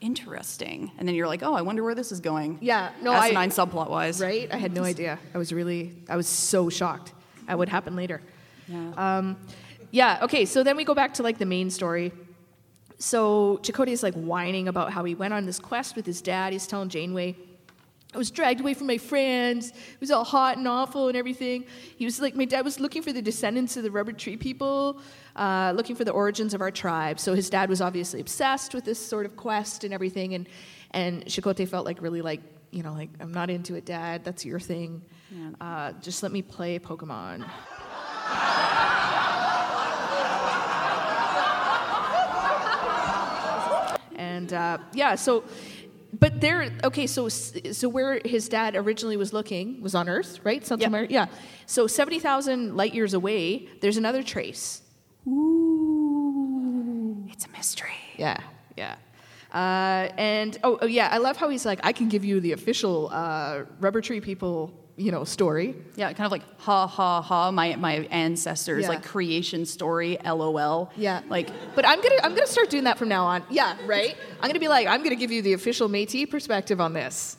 interesting. 0.00 0.92
And 0.98 1.06
then 1.06 1.14
you're 1.14 1.26
like, 1.28 1.42
oh, 1.42 1.54
I 1.54 1.62
wonder 1.62 1.82
where 1.82 1.94
this 1.94 2.12
is 2.12 2.20
going. 2.20 2.58
Yeah, 2.60 2.92
no, 3.02 3.12
I- 3.12 3.26
asinine 3.26 3.50
subplot 3.50 3.90
wise. 3.90 4.20
Right? 4.20 4.48
I 4.52 4.56
had 4.56 4.72
no 4.72 4.84
idea. 4.92 5.18
I 5.34 5.38
was 5.38 5.52
really. 5.52 5.94
I 6.08 6.16
was 6.16 6.26
so 6.28 6.70
shocked 6.70 7.12
at 7.48 7.58
what 7.58 7.68
happened 7.68 7.96
later. 7.96 8.22
Yeah. 8.68 8.92
Um, 8.96 9.36
yeah. 9.94 10.18
Okay. 10.22 10.44
So 10.44 10.64
then 10.64 10.76
we 10.76 10.82
go 10.82 10.92
back 10.92 11.14
to 11.14 11.22
like 11.22 11.38
the 11.38 11.46
main 11.46 11.70
story. 11.70 12.10
So 12.98 13.60
Chakotay 13.62 13.92
is 13.92 14.02
like 14.02 14.14
whining 14.14 14.66
about 14.66 14.92
how 14.92 15.04
he 15.04 15.14
went 15.14 15.32
on 15.32 15.46
this 15.46 15.60
quest 15.60 15.94
with 15.94 16.04
his 16.04 16.20
dad. 16.20 16.52
He's 16.52 16.66
telling 16.66 16.88
Janeway, 16.88 17.36
I 18.12 18.18
was 18.18 18.32
dragged 18.32 18.60
away 18.60 18.74
from 18.74 18.88
my 18.88 18.98
friends. 18.98 19.68
It 19.68 20.00
was 20.00 20.10
all 20.10 20.24
hot 20.24 20.58
and 20.58 20.66
awful 20.66 21.06
and 21.06 21.16
everything. 21.16 21.66
He 21.96 22.04
was 22.04 22.20
like, 22.20 22.34
my 22.34 22.44
dad 22.44 22.64
was 22.64 22.80
looking 22.80 23.02
for 23.02 23.12
the 23.12 23.22
descendants 23.22 23.76
of 23.76 23.84
the 23.84 23.90
rubber 23.92 24.10
tree 24.10 24.36
people, 24.36 25.00
uh, 25.36 25.72
looking 25.76 25.94
for 25.94 26.02
the 26.02 26.10
origins 26.10 26.54
of 26.54 26.60
our 26.60 26.72
tribe. 26.72 27.20
So 27.20 27.34
his 27.34 27.48
dad 27.48 27.68
was 27.68 27.80
obviously 27.80 28.20
obsessed 28.20 28.74
with 28.74 28.84
this 28.84 28.98
sort 28.98 29.26
of 29.26 29.36
quest 29.36 29.84
and 29.84 29.94
everything. 29.94 30.34
And, 30.34 30.48
and 30.90 31.24
Chakotay 31.26 31.68
felt 31.68 31.86
like 31.86 32.02
really 32.02 32.20
like, 32.20 32.40
you 32.72 32.82
know, 32.82 32.94
like, 32.94 33.10
I'm 33.20 33.32
not 33.32 33.48
into 33.48 33.76
it, 33.76 33.84
dad. 33.84 34.24
That's 34.24 34.44
your 34.44 34.58
thing. 34.58 35.02
Uh, 35.60 35.92
just 36.00 36.24
let 36.24 36.32
me 36.32 36.42
play 36.42 36.80
Pokemon. 36.80 37.48
And 44.34 44.52
uh, 44.52 44.78
yeah, 44.92 45.14
so, 45.14 45.44
but 46.24 46.40
there, 46.40 46.70
okay, 46.82 47.06
so 47.06 47.28
so 47.28 47.88
where 47.88 48.20
his 48.24 48.48
dad 48.48 48.76
originally 48.76 49.16
was 49.16 49.32
looking 49.32 49.80
was 49.80 49.94
on 49.94 50.08
Earth, 50.08 50.40
right? 50.44 50.62
Yeah. 50.68 50.86
America. 50.86 51.12
Yeah. 51.12 51.26
So 51.66 51.86
seventy 51.86 52.18
thousand 52.18 52.76
light 52.76 52.94
years 52.94 53.14
away, 53.14 53.68
there's 53.80 53.96
another 53.96 54.22
trace. 54.22 54.82
Ooh. 55.26 57.26
It's 57.32 57.46
a 57.46 57.50
mystery. 57.50 58.00
Yeah, 58.16 58.38
yeah. 58.76 58.96
Uh, 59.52 60.12
and 60.18 60.58
oh, 60.64 60.78
oh, 60.82 60.86
yeah, 60.86 61.08
I 61.16 61.18
love 61.18 61.36
how 61.36 61.48
he's 61.48 61.64
like, 61.64 61.80
I 61.84 61.92
can 61.92 62.08
give 62.08 62.24
you 62.24 62.40
the 62.40 62.52
official 62.52 63.08
uh, 63.12 63.62
rubber 63.80 64.00
tree 64.00 64.20
people, 64.20 64.72
you 64.96 65.10
know, 65.10 65.24
story. 65.24 65.74
Yeah, 65.96 66.12
kind 66.12 66.26
of 66.26 66.32
like 66.32 66.42
ha 66.58 66.86
ha 66.86 67.20
ha. 67.20 67.50
My 67.50 67.76
my 67.76 67.94
ancestors 68.10 68.82
Yeah. 68.82 68.88
like 68.90 69.04
creation 69.04 69.66
story. 69.66 70.18
LOL. 70.24 70.90
Yeah. 70.96 71.22
Like 71.28 71.48
But 71.74 71.86
I'm 71.86 72.00
gonna 72.00 72.16
I'm 72.22 72.34
gonna 72.34 72.46
start 72.46 72.70
doing 72.70 72.84
that 72.84 72.98
from 72.98 73.08
now 73.08 73.24
on. 73.24 73.42
Yeah, 73.50 73.76
right. 73.86 74.16
I'm 74.40 74.48
gonna 74.48 74.60
be 74.60 74.68
like, 74.68 74.86
I'm 74.86 75.02
gonna 75.02 75.16
give 75.16 75.30
you 75.32 75.42
the 75.42 75.52
official 75.54 75.88
Métis 75.88 76.30
perspective 76.30 76.80
on 76.80 76.92
this. 76.92 77.36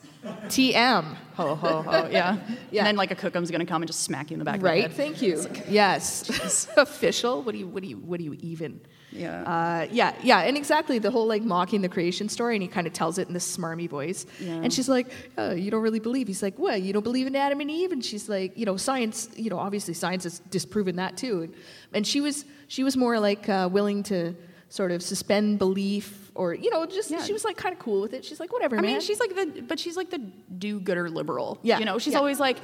TM. 0.48 1.04
ho 1.34 1.54
ho 1.54 1.82
ho. 1.82 2.08
Yeah. 2.10 2.36
Yeah. 2.70 2.80
And 2.80 2.86
then 2.88 2.96
like 2.96 3.10
a 3.10 3.14
cookum's 3.16 3.50
gonna 3.50 3.64
come 3.66 3.82
and 3.82 3.86
just 3.88 4.00
smack 4.02 4.30
you 4.30 4.34
in 4.34 4.38
the 4.40 4.44
back. 4.44 4.56
Of 4.56 4.62
the 4.62 4.66
Right. 4.66 4.82
head. 4.82 4.92
Thank 4.94 5.22
you. 5.22 5.44
Yes. 5.68 6.68
official. 6.76 7.42
What 7.42 7.52
do 7.52 7.58
you 7.58 7.68
what 7.68 7.82
do 7.82 7.88
you 7.88 7.96
what 7.98 8.18
do 8.18 8.24
you 8.24 8.36
even? 8.40 8.80
Yeah. 9.16 9.42
Uh, 9.42 9.86
yeah, 9.90 10.14
yeah, 10.22 10.40
and 10.40 10.56
exactly 10.56 10.98
the 10.98 11.10
whole 11.10 11.26
like 11.26 11.42
mocking 11.42 11.80
the 11.82 11.88
creation 11.88 12.28
story, 12.28 12.54
and 12.56 12.62
he 12.62 12.68
kind 12.68 12.86
of 12.86 12.92
tells 12.92 13.18
it 13.18 13.28
in 13.28 13.34
this 13.34 13.56
smarmy 13.56 13.88
voice. 13.88 14.26
Yeah. 14.40 14.52
And 14.62 14.72
she's 14.72 14.88
like, 14.88 15.06
uh, 15.38 15.54
"You 15.56 15.70
don't 15.70 15.82
really 15.82 16.00
believe." 16.00 16.26
He's 16.28 16.42
like, 16.42 16.58
"What? 16.58 16.82
You 16.82 16.92
don't 16.92 17.02
believe 17.02 17.26
in 17.26 17.34
Adam 17.36 17.60
and 17.60 17.70
Eve?" 17.70 17.92
And 17.92 18.04
she's 18.04 18.28
like, 18.28 18.56
"You 18.58 18.66
know, 18.66 18.76
science. 18.76 19.28
You 19.36 19.50
know, 19.50 19.58
obviously 19.58 19.94
science 19.94 20.24
has 20.24 20.40
disproven 20.50 20.96
that 20.96 21.16
too." 21.16 21.42
And, 21.42 21.54
and 21.94 22.06
she 22.06 22.20
was 22.20 22.44
she 22.68 22.84
was 22.84 22.96
more 22.96 23.18
like 23.18 23.48
uh, 23.48 23.68
willing 23.72 24.02
to 24.04 24.34
sort 24.68 24.90
of 24.90 25.00
suspend 25.02 25.58
belief, 25.60 26.30
or 26.34 26.52
you 26.52 26.70
know, 26.70 26.84
just 26.86 27.10
Yeah. 27.10 27.22
she 27.22 27.32
was 27.32 27.44
like 27.44 27.56
kind 27.56 27.72
of 27.72 27.78
cool 27.78 28.00
with 28.02 28.12
it. 28.12 28.24
She's 28.24 28.40
like, 28.40 28.52
"Whatever, 28.52 28.76
I 28.76 28.80
man." 28.82 28.92
mean, 28.92 29.00
she's 29.00 29.20
like 29.20 29.34
the, 29.34 29.62
but 29.62 29.78
she's 29.78 29.96
like 29.96 30.10
the 30.10 30.18
do-gooder 30.18 31.08
liberal. 31.08 31.58
Yeah, 31.62 31.78
You 31.78 31.84
know, 31.84 31.98
she's 31.98 32.12
yeah. 32.14 32.18
always 32.18 32.40
like, 32.40 32.58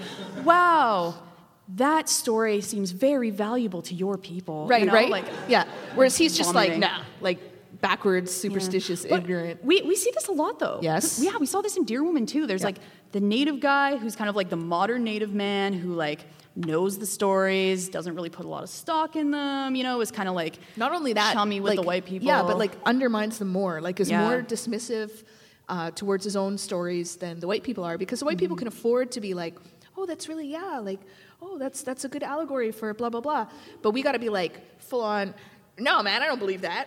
wow, 0.44 1.14
that 1.76 2.08
story 2.08 2.60
seems 2.60 2.90
very 2.90 3.30
valuable 3.30 3.82
to 3.82 3.94
your 3.94 4.18
people. 4.18 4.66
right, 4.66 4.80
you 4.80 4.86
know? 4.86 4.92
right, 4.92 5.08
Like, 5.10 5.24
yeah. 5.48 5.64
Whereas 5.94 6.16
he's 6.16 6.36
just 6.36 6.54
like, 6.54 6.76
nah, 6.78 7.02
like 7.20 7.38
backwards, 7.80 8.30
superstitious, 8.32 9.04
But 9.04 9.20
ignorant. 9.22 9.64
We, 9.64 9.82
we 9.82 9.96
see 9.96 10.10
this 10.14 10.28
a 10.28 10.32
lot 10.32 10.58
though. 10.58 10.78
Yes. 10.82 11.18
Yeah, 11.22 11.36
we 11.38 11.46
saw 11.46 11.60
this 11.62 11.76
in 11.76 11.84
Deer 11.84 12.02
Woman 12.04 12.26
too. 12.26 12.46
There's 12.46 12.60
Yeah. 12.60 12.66
like 12.66 12.78
the 13.12 13.20
native 13.20 13.60
guy 13.60 13.96
who's 13.96 14.14
kind 14.16 14.30
of 14.30 14.36
like 14.36 14.50
the 14.50 14.56
modern 14.56 15.02
native 15.04 15.32
man 15.34 15.72
who 15.72 15.94
like 15.94 16.20
knows 16.54 16.98
the 16.98 17.06
stories, 17.06 17.88
doesn't 17.88 18.14
really 18.14 18.28
put 18.30 18.44
a 18.44 18.48
lot 18.48 18.62
of 18.62 18.68
stock 18.68 19.16
in 19.16 19.30
them, 19.30 19.74
you 19.74 19.82
know, 19.82 20.00
is 20.00 20.10
kind 20.10 20.28
of 20.28 20.34
like 20.34 20.58
Not 20.76 20.92
only 20.92 21.14
that, 21.14 21.32
chummy 21.32 21.60
with 21.60 21.70
like, 21.70 21.76
the 21.80 21.82
white 21.86 22.04
people. 22.04 22.28
Yeah, 22.28 22.42
but 22.42 22.58
like 22.58 22.72
undermines 22.84 23.38
them 23.38 23.48
more. 23.48 23.80
Like 23.80 23.98
is 24.00 24.10
Yeah. 24.10 24.28
more 24.28 24.42
dismissive 24.42 25.24
uh, 25.68 25.90
towards 25.92 26.24
his 26.24 26.36
own 26.36 26.58
stories 26.58 27.16
than 27.16 27.40
the 27.40 27.46
white 27.46 27.62
people 27.62 27.82
are, 27.84 27.96
because 27.96 28.18
the 28.20 28.26
white 28.26 28.36
people 28.38 28.56
Mm-hmm. 28.56 28.66
can 28.66 28.68
afford 28.68 29.12
to 29.12 29.20
be 29.22 29.32
like, 29.32 29.54
oh, 29.96 30.04
that's 30.06 30.28
really 30.28 30.46
yeah, 30.48 30.78
like 30.78 31.00
oh, 31.42 31.58
that's 31.58 31.82
that's 31.82 32.04
a 32.04 32.08
good 32.08 32.22
allegory 32.22 32.70
for 32.72 32.94
blah 32.94 33.10
blah 33.10 33.20
blah. 33.20 33.46
But 33.82 33.90
we 33.90 34.02
got 34.02 34.12
to 34.12 34.18
be 34.18 34.28
like 34.28 34.80
full 34.80 35.02
on. 35.02 35.34
No, 35.78 36.02
man, 36.02 36.22
I 36.22 36.26
don't 36.26 36.38
believe 36.38 36.62
that. 36.62 36.86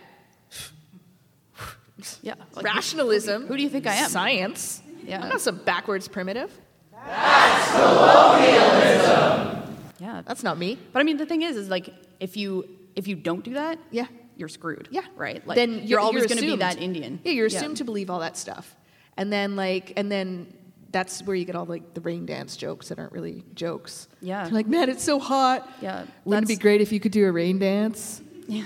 yeah, 2.22 2.34
like, 2.54 2.64
Rationalism. 2.64 3.46
who 3.46 3.56
do 3.56 3.62
you 3.62 3.68
think 3.68 3.86
I 3.86 3.94
am? 3.94 4.08
Science. 4.10 4.82
Yeah. 5.04 5.22
I'm 5.22 5.28
not 5.28 5.40
some 5.40 5.56
backwards 5.58 6.08
primitive. 6.08 6.50
That's 6.92 7.70
colonialism. 7.72 9.62
Yeah. 10.00 10.22
That's 10.26 10.42
not 10.42 10.58
me. 10.58 10.78
But 10.92 11.00
I 11.00 11.02
mean, 11.04 11.16
the 11.16 11.26
thing 11.26 11.42
is, 11.42 11.56
is 11.56 11.68
like 11.68 11.92
if 12.20 12.36
you 12.36 12.68
if 12.96 13.06
you 13.06 13.14
don't 13.14 13.44
do 13.44 13.54
that, 13.54 13.78
Yeah. 13.90 14.06
you're 14.36 14.48
screwed. 14.48 14.88
Yeah. 14.90 15.02
Right. 15.16 15.46
Like 15.46 15.56
then 15.56 15.86
you're, 15.86 16.00
always 16.00 16.26
going 16.26 16.40
to 16.40 16.46
be 16.46 16.56
that 16.56 16.78
Indian. 16.80 17.20
Yeah, 17.24 17.32
you're 17.32 17.46
assumed 17.46 17.76
to 17.78 17.84
believe 17.84 18.10
all 18.10 18.20
that 18.20 18.36
stuff, 18.36 18.74
and 19.16 19.32
then 19.32 19.54
like, 19.56 19.92
and 19.96 20.10
then 20.10 20.52
that's 20.96 21.22
where 21.24 21.36
you 21.36 21.44
get 21.44 21.54
all 21.54 21.66
like 21.66 21.92
the 21.92 22.00
rain 22.00 22.24
dance 22.24 22.56
jokes 22.56 22.88
that 22.88 22.98
aren't 22.98 23.12
really 23.12 23.44
jokes. 23.54 24.08
Yeah. 24.22 24.44
You're 24.46 24.54
like, 24.54 24.66
man, 24.66 24.88
it's 24.88 25.04
so 25.04 25.18
hot. 25.18 25.68
Yeah, 25.82 26.06
Wouldn't 26.24 26.44
it 26.50 26.54
be 26.56 26.56
great 26.56 26.80
if 26.80 26.90
you 26.90 27.00
could 27.00 27.12
do 27.12 27.26
a 27.26 27.32
rain 27.32 27.58
dance? 27.58 28.22
Yeah. 28.48 28.64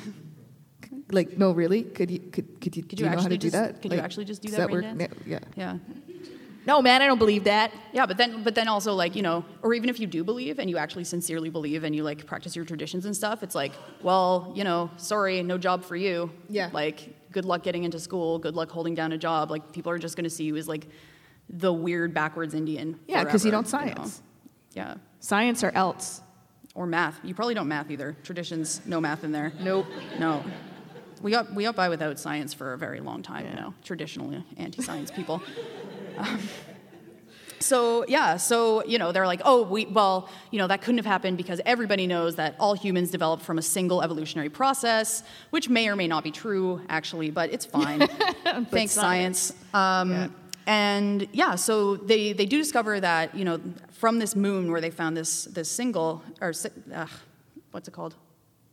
Like, 1.10 1.36
no, 1.36 1.50
really? 1.50 1.82
Could 1.82 2.08
you 2.08 2.20
could 2.20 2.60
could 2.60 2.76
you, 2.76 2.84
Could 2.84 2.98
do 2.98 3.02
you 3.04 3.10
you 3.10 3.16
know 3.16 3.22
how 3.22 3.28
to 3.28 3.34
actually 3.34 3.38
do 3.38 3.50
just- 3.50 3.52
that? 3.54 3.82
could 3.82 3.92
you 3.92 3.98
actually 3.98 4.24
just 4.26 4.42
do 4.42 4.48
does 4.48 4.58
that 4.58 4.68
rain 4.68 4.76
work? 4.76 4.98
dance? 4.98 5.12
No, 5.26 5.26
yeah. 5.26 5.38
Yeah. 5.56 5.76
No, 6.66 6.80
man, 6.82 7.02
I 7.02 7.06
don't 7.06 7.18
believe 7.18 7.44
that. 7.44 7.72
Yeah, 7.92 8.06
but 8.06 8.16
then 8.16 8.44
but 8.44 8.54
then 8.54 8.68
also 8.68 8.92
like, 8.94 9.16
you 9.16 9.22
know, 9.22 9.44
or 9.62 9.74
even 9.74 9.88
if 9.88 9.98
you 9.98 10.06
do 10.06 10.22
believe 10.22 10.60
and 10.60 10.70
you 10.70 10.76
actually 10.78 11.04
sincerely 11.04 11.50
believe 11.50 11.82
and 11.82 11.96
you 11.96 12.04
like 12.04 12.26
practice 12.26 12.54
your 12.54 12.64
traditions 12.64 13.06
and 13.06 13.16
stuff, 13.16 13.42
it's 13.42 13.56
like, 13.56 13.72
well, 14.02 14.52
you 14.54 14.62
know, 14.62 14.88
sorry, 14.98 15.42
no 15.42 15.58
job 15.58 15.82
for 15.84 15.96
you. 15.96 16.30
Yeah. 16.48 16.70
Like 16.72 16.98
good 17.32 17.44
luck 17.44 17.62
getting 17.64 17.82
into 17.84 17.98
school, 17.98 18.38
good 18.38 18.54
luck 18.54 18.70
holding 18.70 18.94
down 18.94 19.10
a 19.12 19.18
job. 19.18 19.50
Like 19.50 19.72
people 19.72 19.90
are 19.90 19.98
just 19.98 20.14
going 20.16 20.24
to 20.30 20.30
see 20.38 20.44
you 20.44 20.56
as 20.56 20.68
like 20.68 20.86
the 21.50 21.72
weird 21.72 22.14
backwards 22.14 22.54
Indian. 22.54 22.98
Yeah, 23.06 23.24
because 23.24 23.44
you 23.44 23.50
don't 23.50 23.64
know? 23.64 23.70
science. 23.70 24.22
Yeah. 24.72 24.94
Science 25.20 25.64
or 25.64 25.70
else. 25.74 26.22
Or 26.74 26.86
math. 26.86 27.18
You 27.24 27.34
probably 27.34 27.54
don't 27.54 27.68
math 27.68 27.90
either. 27.90 28.16
Traditions, 28.22 28.80
no 28.86 29.00
math 29.00 29.24
in 29.24 29.32
there. 29.32 29.52
Nope. 29.60 29.86
No. 30.18 30.44
We 31.20 31.32
got 31.32 31.52
we 31.54 31.64
got 31.64 31.76
by 31.76 31.88
without 31.88 32.18
science 32.18 32.54
for 32.54 32.72
a 32.72 32.78
very 32.78 33.00
long 33.00 33.22
time, 33.22 33.46
you 33.46 33.54
know, 33.54 33.74
traditionally 33.84 34.44
anti-science 34.56 35.10
people. 35.10 35.42
Um, 36.18 36.40
so 37.60 38.04
yeah, 38.08 38.36
so 38.36 38.84
you 38.84 38.98
know 38.98 39.12
they're 39.12 39.26
like, 39.26 39.42
oh, 39.44 39.62
we 39.62 39.86
well, 39.86 40.28
you 40.50 40.58
know 40.58 40.66
that 40.66 40.80
couldn't 40.80 40.98
have 40.98 41.06
happened 41.06 41.36
because 41.36 41.60
everybody 41.64 42.06
knows 42.06 42.36
that 42.36 42.56
all 42.58 42.74
humans 42.74 43.10
developed 43.10 43.42
from 43.42 43.58
a 43.58 43.62
single 43.62 44.02
evolutionary 44.02 44.48
process, 44.48 45.22
which 45.50 45.68
may 45.68 45.88
or 45.88 45.94
may 45.96 46.08
not 46.08 46.24
be 46.24 46.30
true 46.30 46.80
actually, 46.88 47.30
but 47.30 47.52
it's 47.52 47.64
fine. 47.66 48.06
Thanks 48.70 48.92
science. 48.92 49.52
Um, 49.72 50.10
Yeah. 50.10 50.28
And 50.70 51.26
yeah, 51.32 51.56
so 51.56 51.96
they, 51.96 52.32
they 52.32 52.46
do 52.46 52.56
discover 52.58 53.00
that 53.00 53.34
you 53.34 53.44
know 53.44 53.60
from 53.90 54.20
this 54.20 54.36
moon 54.36 54.70
where 54.70 54.80
they 54.80 54.90
found 54.90 55.16
this 55.16 55.46
this 55.46 55.68
single 55.68 56.22
or 56.40 56.52
what's 57.72 57.88
it 57.88 57.90
called? 57.92 58.14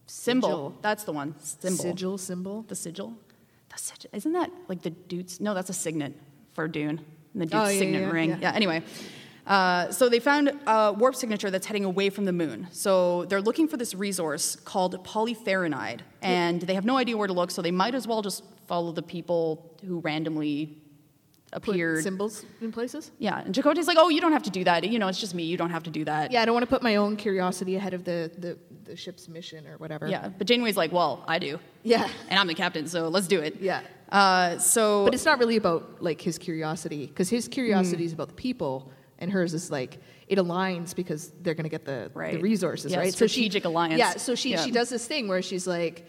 Symbol. 0.05 0.49
Sigil. 0.49 0.77
That's 0.81 1.03
the 1.05 1.11
one. 1.11 1.33
Symbol. 1.39 1.83
Sigil 1.83 2.17
symbol. 2.19 2.61
The 2.67 2.75
sigil. 2.75 3.13
The 3.69 3.77
sigil. 3.79 4.09
Isn't 4.13 4.33
that 4.33 4.51
like 4.67 4.83
the 4.83 4.91
dude's? 4.91 5.41
No, 5.41 5.55
that's 5.55 5.71
a 5.71 5.73
signet 5.73 6.13
for 6.53 6.67
Dune. 6.67 6.99
And 7.33 7.41
the 7.41 7.45
dude's 7.47 7.55
Oh, 7.55 7.67
yeah, 7.67 7.79
signet 7.79 8.01
yeah, 8.01 8.11
ring. 8.11 8.29
yeah. 8.29 8.37
Yeah. 8.41 8.51
Anyway. 8.53 8.83
Uh, 9.47 9.89
so 9.91 10.07
they 10.09 10.19
found 10.19 10.51
a 10.67 10.93
warp 10.93 11.15
signature 11.15 11.49
that's 11.49 11.65
heading 11.65 11.85
away 11.85 12.09
from 12.09 12.25
the 12.25 12.33
moon. 12.33 12.67
So 12.71 13.25
they're 13.25 13.41
looking 13.41 13.67
for 13.67 13.77
this 13.77 13.95
resource 13.95 14.55
called 14.57 14.93
polyferranide, 15.05 16.01
and 16.21 16.61
they 16.61 16.75
have 16.75 16.85
no 16.85 16.97
idea 16.97 17.15
where 17.17 17.27
to 17.27 17.33
look. 17.33 17.49
So 17.51 17.61
they 17.61 17.71
might 17.71 17.95
as 17.95 18.05
well 18.07 18.21
just 18.21 18.43
follow 18.67 18.91
the 18.91 19.01
people 19.15 19.73
who 19.85 19.99
randomly 19.99 20.77
Put 21.61 22.03
symbols 22.03 22.45
in 22.61 22.71
places. 22.73 23.11
Yeah, 23.19 23.39
and 23.39 23.55
Chakotay's 23.55 23.87
like, 23.87 23.97
"Oh, 23.97 24.09
you 24.09 24.19
don't 24.19 24.33
have 24.33 24.43
to 24.43 24.49
do 24.49 24.63
that. 24.65 24.83
You 24.87 24.99
know, 24.99 25.07
it's 25.07 25.19
just 25.19 25.33
me. 25.33 25.43
You 25.43 25.55
don't 25.55 25.69
have 25.69 25.83
to 25.83 25.89
do 25.89 26.03
that." 26.05 26.31
Yeah, 26.31 26.41
I 26.41 26.45
don't 26.45 26.53
want 26.53 26.63
to 26.65 26.69
put 26.69 26.83
my 26.83 26.97
own 26.97 27.15
curiosity 27.15 27.77
ahead 27.77 27.93
of 27.93 28.03
the, 28.03 28.29
the, 28.37 28.57
the 28.83 28.95
ship's 28.97 29.29
mission 29.29 29.65
or 29.65 29.77
whatever. 29.77 30.07
Yeah, 30.07 30.27
but 30.37 30.45
Janeway's 30.45 30.75
like, 30.75 30.91
"Well, 30.91 31.23
I 31.27 31.39
do, 31.39 31.57
Yeah. 31.83 32.09
and 32.29 32.37
I'm 32.37 32.47
the 32.47 32.53
captain, 32.53 32.85
so 32.87 33.07
let's 33.07 33.27
do 33.27 33.39
it." 33.39 33.61
Yeah. 33.61 33.81
Uh, 34.11 34.57
so, 34.57 35.05
But 35.05 35.13
it's 35.13 35.25
not 35.25 35.39
really 35.39 35.55
about 35.57 36.01
like 36.03 36.19
his 36.21 36.37
curiosity 36.37 37.07
because 37.07 37.29
his 37.29 37.47
curiosity 37.47 38.03
Mm. 38.03 38.07
is 38.07 38.13
about 38.13 38.27
the 38.27 38.33
people, 38.35 38.91
and 39.19 39.31
hers 39.31 39.53
is 39.53 39.71
like 39.71 39.99
it 40.27 40.37
aligns 40.39 40.93
because 40.93 41.31
they're 41.41 41.53
going 41.55 41.63
to 41.63 41.69
get 41.69 41.85
the, 41.85 42.11
the 42.13 42.39
resources, 42.41 42.91
Yeah, 42.91 42.99
right? 42.99 43.13
strategic 43.13 43.63
alliance. 43.63 43.99
Yeah. 43.99 44.11
So 44.17 44.35
she 44.35 44.51
Yeah. 44.51 44.63
she 44.65 44.71
does 44.71 44.89
this 44.89 45.07
thing 45.07 45.29
where 45.29 45.41
she's 45.41 45.65
like, 45.65 46.05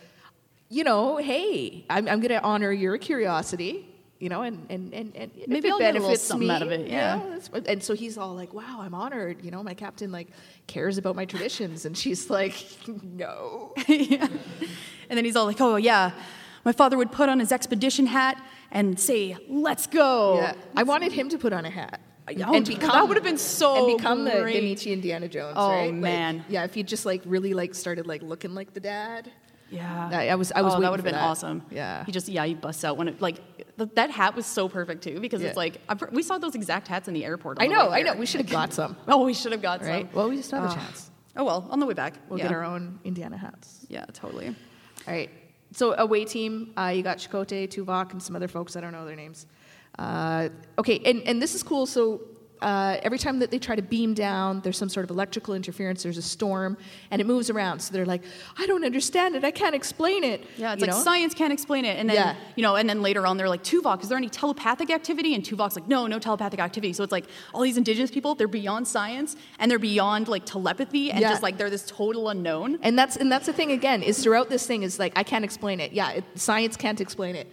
you 0.68 0.82
know, 0.82 1.16
hey, 1.18 1.86
I'm, 1.88 2.08
I'm 2.08 2.18
going 2.20 2.30
to 2.30 2.42
honor 2.42 2.72
your 2.72 2.98
curiosity. 2.98 3.94
You 4.18 4.28
know, 4.28 4.42
and 4.42 4.66
and 4.68 4.92
and, 4.92 5.14
and 5.14 5.30
Maybe 5.46 5.68
it 5.68 5.72
I'll 5.72 5.78
a 5.78 5.82
little 5.82 6.00
benefits 6.00 6.34
me, 6.34 6.50
out 6.50 6.62
of 6.62 6.72
it, 6.72 6.86
you 6.86 6.92
yeah. 6.92 7.16
know, 7.16 7.62
and 7.66 7.80
so 7.80 7.94
he's 7.94 8.18
all 8.18 8.34
like, 8.34 8.52
"Wow, 8.52 8.78
I'm 8.80 8.94
honored." 8.94 9.44
You 9.44 9.52
know, 9.52 9.62
my 9.62 9.74
captain 9.74 10.10
like 10.10 10.28
cares 10.66 10.98
about 10.98 11.14
my 11.14 11.24
traditions, 11.24 11.84
and 11.84 11.96
she's 11.96 12.28
like, 12.28 12.54
"No." 13.02 13.74
And 15.10 15.16
then 15.16 15.24
he's 15.24 15.36
all 15.36 15.46
like, 15.46 15.60
"Oh 15.60 15.76
yeah, 15.76 16.10
my 16.66 16.72
father 16.72 16.98
would 16.98 17.10
put 17.10 17.30
on 17.30 17.38
his 17.38 17.50
expedition 17.50 18.04
hat 18.06 18.44
and 18.70 19.00
say, 19.00 19.36
"Let's 19.48 19.86
go." 19.86 20.36
Yeah. 20.36 20.52
I 20.76 20.82
wanted 20.82 21.12
him 21.12 21.30
to 21.30 21.38
put 21.38 21.54
on 21.54 21.64
a 21.64 21.70
hat. 21.70 22.00
Oh, 22.28 22.54
and 22.54 22.66
that 22.66 22.80
become 22.80 23.08
would've 23.08 23.22
been 23.22 23.38
so 23.38 23.88
and 23.88 23.96
become 23.96 24.24
the, 24.24 24.32
the 24.32 24.40
great. 24.40 24.62
Nietzsche 24.62 24.92
Indiana 24.92 25.28
Jones. 25.28 25.54
Oh, 25.56 25.70
right? 25.70 25.86
Like, 25.86 25.94
man. 25.94 26.44
yeah, 26.48 26.64
if 26.64 26.74
he 26.74 26.82
just 26.82 27.06
like 27.06 27.22
really 27.24 27.54
like 27.54 27.74
started 27.74 28.06
like 28.06 28.22
looking 28.22 28.54
like 28.54 28.74
the 28.74 28.80
dad. 28.80 29.30
Yeah. 29.70 30.08
I- 30.12 30.28
I 30.28 30.34
was- 30.34 30.52
I 30.52 30.62
was 30.62 30.74
Oh, 30.74 30.80
that 30.80 30.90
would 30.90 30.98
have 31.00 31.04
been 31.04 31.14
that. 31.14 31.22
awesome. 31.24 31.62
Yeah. 31.70 32.04
He 32.04 32.12
just 32.12 32.28
yeah 32.28 32.44
he 32.46 32.54
busts 32.54 32.84
out 32.84 32.96
when 32.96 33.08
it 33.08 33.20
like 33.20 33.36
th- 33.76 33.90
that 33.94 34.10
hat 34.10 34.34
was 34.34 34.46
so 34.46 34.68
perfect 34.68 35.02
too 35.04 35.20
because 35.20 35.42
Yeah. 35.42 35.48
it's 35.48 35.56
like 35.56 35.86
pr- 35.98 36.06
we 36.10 36.22
saw 36.22 36.38
those 36.38 36.54
exact 36.54 36.88
hats 36.88 37.06
in 37.08 37.14
the 37.14 37.24
airport. 37.24 37.58
I 37.60 37.66
know, 37.66 37.90
I 37.90 38.02
know. 38.02 38.14
We 38.14 38.26
should 38.26 38.40
have 38.40 38.50
got 38.50 38.72
some. 38.72 38.96
Oh, 39.08 39.24
we 39.24 39.34
should 39.34 39.52
have 39.52 39.62
got 39.62 39.82
Right? 39.82 40.06
some. 40.06 40.16
Well, 40.16 40.28
we 40.30 40.36
just 40.36 40.50
have 40.52 40.64
a 40.64 40.68
Ah. 40.68 40.74
chance. 40.74 41.10
Oh 41.36 41.44
well, 41.44 41.68
on 41.70 41.78
the 41.80 41.86
way 41.86 41.94
back. 41.94 42.14
We'll 42.28 42.38
yeah. 42.38 42.48
get 42.48 42.54
our 42.56 42.64
own 42.64 42.98
Indiana 43.04 43.36
hats. 43.36 43.86
Yeah, 43.88 44.04
totally. 44.12 44.48
All 44.48 45.14
right. 45.14 45.30
So 45.72 45.94
away 45.98 46.24
team, 46.24 46.72
uh, 46.78 46.92
you 46.96 47.02
got 47.02 47.18
Chakotay, 47.18 47.68
Tuvok, 47.68 48.12
and 48.12 48.22
some 48.22 48.34
other 48.34 48.48
folks. 48.48 48.74
I 48.74 48.80
don't 48.80 48.92
know 48.92 49.04
their 49.04 49.16
names. 49.16 49.46
Uh, 49.98 50.48
okay, 50.78 51.00
and, 51.04 51.20
and 51.22 51.42
this 51.42 51.54
is 51.54 51.62
cool. 51.62 51.84
So 51.84 52.22
uh, 52.60 52.96
every 53.02 53.18
time 53.18 53.38
that 53.38 53.50
they 53.50 53.58
try 53.58 53.76
to 53.76 53.82
beam 53.82 54.14
down, 54.14 54.60
there's 54.60 54.76
some 54.76 54.88
sort 54.88 55.04
of 55.04 55.10
electrical 55.10 55.54
interference. 55.54 56.02
There's 56.02 56.18
a 56.18 56.22
storm, 56.22 56.76
and 57.10 57.20
it 57.20 57.26
moves 57.26 57.50
around. 57.50 57.80
So 57.80 57.92
they're 57.92 58.06
like, 58.06 58.22
I 58.58 58.66
don't 58.66 58.84
understand 58.84 59.34
it. 59.36 59.44
I 59.44 59.50
can't 59.50 59.74
explain 59.74 60.24
it. 60.24 60.44
Yeah, 60.56 60.72
it's 60.72 60.80
You 60.80 60.86
like 60.88 60.96
know? 60.96 61.02
science 61.02 61.34
can't 61.34 61.52
explain 61.52 61.84
it. 61.84 61.98
And 61.98 62.08
then, 62.08 62.16
Yeah. 62.16 62.34
you 62.56 62.62
know, 62.62 62.76
and 62.76 62.88
then 62.88 63.02
later 63.02 63.26
on 63.26 63.36
they're 63.36 63.48
like, 63.48 63.62
Tuvok, 63.62 64.02
is 64.02 64.08
there 64.08 64.18
any 64.18 64.28
telepathic 64.28 64.90
activity? 64.90 65.34
And 65.34 65.44
Tuvok's 65.44 65.76
like, 65.76 65.88
no, 65.88 66.06
no 66.06 66.18
telepathic 66.18 66.60
activity. 66.60 66.92
So 66.92 67.02
it's 67.04 67.12
like 67.12 67.26
all 67.54 67.62
these 67.62 67.76
indigenous 67.76 68.10
people, 68.10 68.34
they're 68.34 68.48
beyond 68.48 68.88
science 68.88 69.36
and 69.58 69.70
they're 69.70 69.78
beyond 69.78 70.28
like 70.28 70.44
telepathy 70.44 71.10
and 71.10 71.20
Yeah. 71.20 71.30
just 71.30 71.42
like 71.42 71.58
they're 71.58 71.70
this 71.70 71.84
total 71.86 72.28
unknown. 72.28 72.78
And 72.82 72.98
that's 72.98 73.16
and 73.16 73.30
that's 73.30 73.46
the 73.46 73.52
thing 73.52 73.72
again 73.72 74.02
is 74.02 74.22
throughout 74.22 74.48
this 74.50 74.66
thing 74.66 74.82
is 74.82 74.98
like 74.98 75.12
I 75.16 75.22
can't 75.22 75.44
explain 75.44 75.80
it. 75.80 75.92
Yeah, 75.92 76.10
it, 76.10 76.24
science 76.34 76.76
can't 76.76 77.00
explain 77.00 77.36
it. 77.36 77.46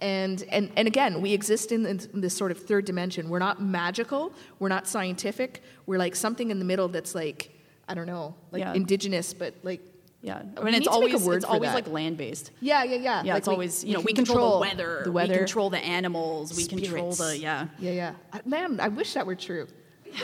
And 0.00 0.42
and 0.50 0.70
and 0.76 0.88
again, 0.88 1.20
we 1.20 1.32
exist 1.32 1.72
in, 1.72 1.84
in 1.86 2.20
this 2.20 2.34
sort 2.36 2.50
of 2.50 2.58
third 2.58 2.84
dimension. 2.84 3.28
We're 3.28 3.38
not 3.38 3.60
magical. 3.62 4.32
We're 4.58 4.68
not 4.68 4.86
scientific. 4.88 5.62
We're 5.86 5.98
like 5.98 6.16
something 6.16 6.50
in 6.50 6.58
the 6.58 6.64
middle 6.64 6.88
that's 6.88 7.14
like 7.14 7.50
I 7.88 7.94
don't 7.94 8.06
know, 8.06 8.34
like 8.52 8.60
Yeah. 8.60 8.72
indigenous, 8.74 9.34
but 9.34 9.54
like 9.62 9.80
Yeah. 10.22 10.42
I 10.56 10.62
mean, 10.64 10.74
it's 10.74 10.86
to 10.86 10.90
make 11.00 11.12
a 11.12 11.16
always, 11.16 11.26
it's 11.36 11.44
always 11.44 11.70
that. 11.70 11.74
like 11.74 11.88
land 11.88 12.16
based. 12.16 12.50
yeah, 12.60 12.82
yeah, 12.84 12.96
yeah. 12.96 13.22
Yeah, 13.24 13.32
Like 13.34 13.38
it's 13.40 13.48
we- 13.48 13.52
always, 13.54 13.84
you 13.84 13.94
know, 13.94 14.00
we 14.00 14.12
can 14.12 14.24
control, 14.24 14.54
the 14.54 14.60
weather, 14.68 15.00
the 15.04 15.12
weather, 15.12 15.32
we 15.32 15.38
control 15.38 15.70
the 15.70 15.78
animals, 15.78 16.56
we 16.56 16.66
control 16.66 17.12
the, 17.12 17.36
yeah. 17.38 17.66
yeah, 17.78 17.90
yeah. 17.92 18.40
Man, 18.44 18.78
I 18.80 18.88
wish 18.88 19.14
that 19.14 19.26
were 19.26 19.34
true. 19.34 19.66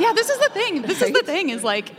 Yeah, 0.00 0.12
this 0.14 0.28
is 0.30 0.38
the 0.38 0.50
thing. 0.50 0.82
This 0.82 1.00
is 1.02 1.12
the 1.12 1.22
thing 1.22 1.50
is 1.50 1.62
like, 1.64 1.92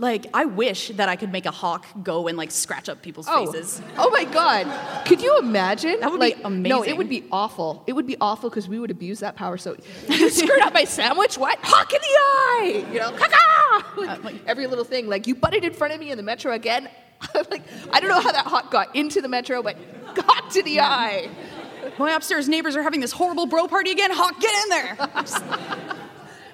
Like, 0.00 0.26
I 0.32 0.46
wish 0.46 0.88
that 0.96 1.10
I 1.10 1.16
could 1.16 1.30
make 1.30 1.44
a 1.44 1.50
hawk 1.50 1.84
go 2.02 2.26
and 2.26 2.38
like 2.38 2.50
scratch 2.50 2.88
up 2.88 3.02
people's 3.02 3.26
Oh. 3.28 3.52
faces. 3.52 3.82
oh 3.98 4.08
my 4.10 4.24
God. 4.24 4.66
Could 5.06 5.20
you 5.20 5.38
imagine? 5.38 6.00
That 6.00 6.10
would 6.10 6.20
be 6.20 6.34
like, 6.34 6.50
No, 6.50 6.82
it 6.82 6.96
would 6.96 7.10
be 7.10 7.24
awful. 7.30 7.84
It 7.86 7.92
would 7.92 8.06
be 8.06 8.16
awful 8.18 8.48
because 8.48 8.66
we 8.66 8.78
would 8.78 8.90
abuse 8.90 9.20
that 9.20 9.36
power. 9.36 9.58
So 9.58 9.76
you 10.08 10.30
screwed 10.30 10.62
up 10.62 10.72
my 10.72 10.84
sandwich. 10.84 11.36
What? 11.36 11.58
Hawk 11.62 11.92
in 11.92 12.00
the 12.00 12.06
eye. 12.06 12.86
You 12.92 12.98
know, 13.00 13.12
caca. 13.12 13.36
Uh, 14.08 14.16
like, 14.22 14.36
every 14.46 14.66
little 14.66 14.84
thing. 14.86 15.06
Like 15.06 15.26
you 15.26 15.34
butted 15.34 15.64
in 15.64 15.74
front 15.74 15.92
of 15.92 16.00
me 16.00 16.10
in 16.10 16.16
the 16.16 16.22
metro 16.24 16.52
again. 16.52 16.88
like 17.50 17.62
I 17.92 18.00
don't 18.00 18.08
know 18.08 18.20
how 18.20 18.32
that 18.32 18.46
hawk 18.46 18.70
got 18.70 18.96
into 18.96 19.20
the 19.20 19.28
metro, 19.28 19.62
but 19.62 19.76
got 20.14 20.50
to 20.52 20.62
the 20.62 20.80
eye. 20.80 21.28
My 21.98 22.12
upstairs 22.12 22.48
neighbors 22.48 22.74
are 22.76 22.82
having 22.82 23.00
this 23.00 23.12
horrible 23.12 23.44
bro 23.44 23.68
party 23.68 23.90
again. 23.90 24.10
Hawk, 24.14 24.40
get 24.40 24.54
in 24.64 24.68
there. 24.70 24.96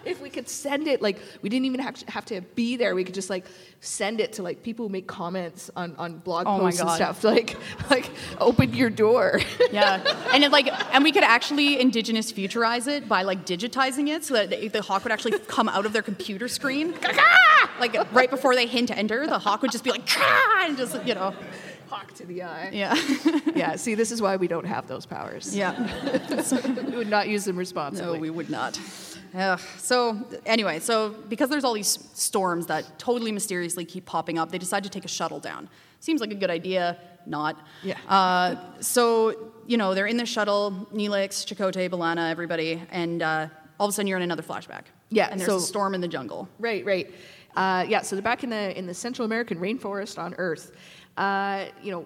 If 0.07 0.21
we 0.21 0.31
could 0.31 0.49
send 0.49 0.87
it, 0.87 1.03
like 1.03 1.19
we 1.43 1.49
didn't 1.49 1.67
even 1.67 1.81
have 1.81 1.95
to, 1.95 2.11
have 2.13 2.25
to 2.27 2.41
be 2.41 2.77
there. 2.77 2.95
We 2.95 3.05
could 3.05 3.15
just 3.15 3.31
like 3.31 3.45
send 3.81 4.21
it 4.21 4.35
to 4.35 4.43
like 4.43 4.63
people 4.63 4.87
who 4.87 4.93
make 4.93 5.07
comments 5.07 5.71
on, 5.77 5.95
on 5.97 6.19
blog 6.19 6.47
Oh 6.47 6.59
posts 6.61 6.81
and 6.81 6.91
stuff. 6.91 7.25
Like 7.37 7.57
like 7.91 8.11
open 8.41 8.73
your 8.73 8.91
door. 8.91 9.41
yeah, 9.73 10.01
and 10.33 10.45
it, 10.45 10.53
like, 10.53 10.69
and 10.95 11.03
we 11.03 11.11
could 11.13 11.25
actually 11.25 11.81
indigenous 11.81 12.33
futurize 12.33 12.87
it 12.87 13.09
by 13.09 13.23
like 13.23 13.45
digitizing 13.45 14.09
it 14.09 14.25
so 14.25 14.35
that 14.35 14.51
the, 14.51 14.69
the 14.69 14.83
hawk 14.83 15.03
would 15.03 15.13
actually 15.13 15.39
come 15.41 15.69
out 15.69 15.87
of 15.87 15.93
their 15.93 16.03
computer 16.03 16.47
screen, 16.47 16.95
like 17.81 17.97
right 18.13 18.31
before 18.31 18.55
they 18.55 18.67
hit 18.67 18.91
enter. 18.91 19.27
The 19.27 19.39
hawk 19.39 19.63
would 19.63 19.73
just 19.73 19.85
be 19.85 19.91
like, 19.91 20.09
and 20.19 20.77
just 20.77 21.05
you 21.05 21.15
know, 21.15 21.35
Hawk 21.89 22.13
to 22.15 22.27
the 22.27 22.43
eye. 22.43 22.71
yeah, 22.73 22.97
Yeah, 23.55 23.77
see, 23.77 23.95
this 23.95 24.11
is 24.11 24.21
why 24.21 24.37
we 24.37 24.49
don't 24.49 24.67
have 24.67 24.89
those 24.89 25.07
powers. 25.07 25.57
yeah. 25.57 25.75
we 26.91 26.97
would 26.97 27.09
not 27.09 27.29
use 27.29 27.45
them 27.45 27.57
responsibly. 27.57 28.15
No, 28.15 28.21
we 28.21 28.31
would 28.31 28.51
not. 28.51 28.79
Ugh. 29.37 29.61
So 29.79 30.25
anyway, 30.47 30.79
so 30.81 31.11
because 31.29 31.51
there's 31.51 31.65
all 31.65 31.75
these 31.75 31.99
storms 32.15 32.67
that 32.67 32.99
totally 32.99 33.33
mysteriously 33.33 33.85
keep 33.85 34.07
popping 34.07 34.39
up, 34.39 34.51
they 34.51 34.59
decide 34.59 34.83
to 34.85 34.91
take 34.91 35.05
a 35.05 35.09
shuttle 35.09 35.41
down. 35.41 35.69
Seems 36.01 36.21
like 36.21 36.31
a 36.31 36.35
good 36.37 36.51
idea, 36.51 36.97
not. 37.27 37.61
Yeah. 37.83 37.99
Uh, 38.09 38.57
so 38.81 39.53
you 39.67 39.77
know 39.77 39.95
they're 39.95 40.07
in 40.07 40.17
the 40.17 40.27
shuttle, 40.27 40.87
Neelix, 40.93 41.45
Chakotay, 41.47 41.91
B'Elanna, 41.91 42.31
everybody, 42.31 42.83
and 42.91 43.23
uh, 43.23 43.49
all 43.79 43.87
of 43.87 43.91
a 43.91 43.93
sudden 43.93 44.07
you're 44.07 44.17
in 44.17 44.23
another 44.23 44.43
flashback. 44.43 44.85
Yeah, 45.11 45.29
And 45.31 45.39
there's 45.41 45.51
so- 45.51 45.57
a 45.59 45.61
storm 45.61 45.95
in 45.95 46.01
the 46.01 46.09
jungle. 46.09 46.49
Right, 46.59 46.85
right. 46.85 47.13
Uh, 47.55 47.85
yeah, 47.89 48.03
so 48.03 48.17
they're 48.17 48.23
back 48.23 48.43
in 48.45 48.51
the 48.51 48.77
in 48.79 48.87
the 48.87 48.95
Central 48.95 49.25
American 49.27 49.59
rainforest 49.59 50.19
on 50.19 50.35
Earth. 50.39 50.73
Uh, 51.17 51.67
you 51.83 51.91
know, 51.91 52.05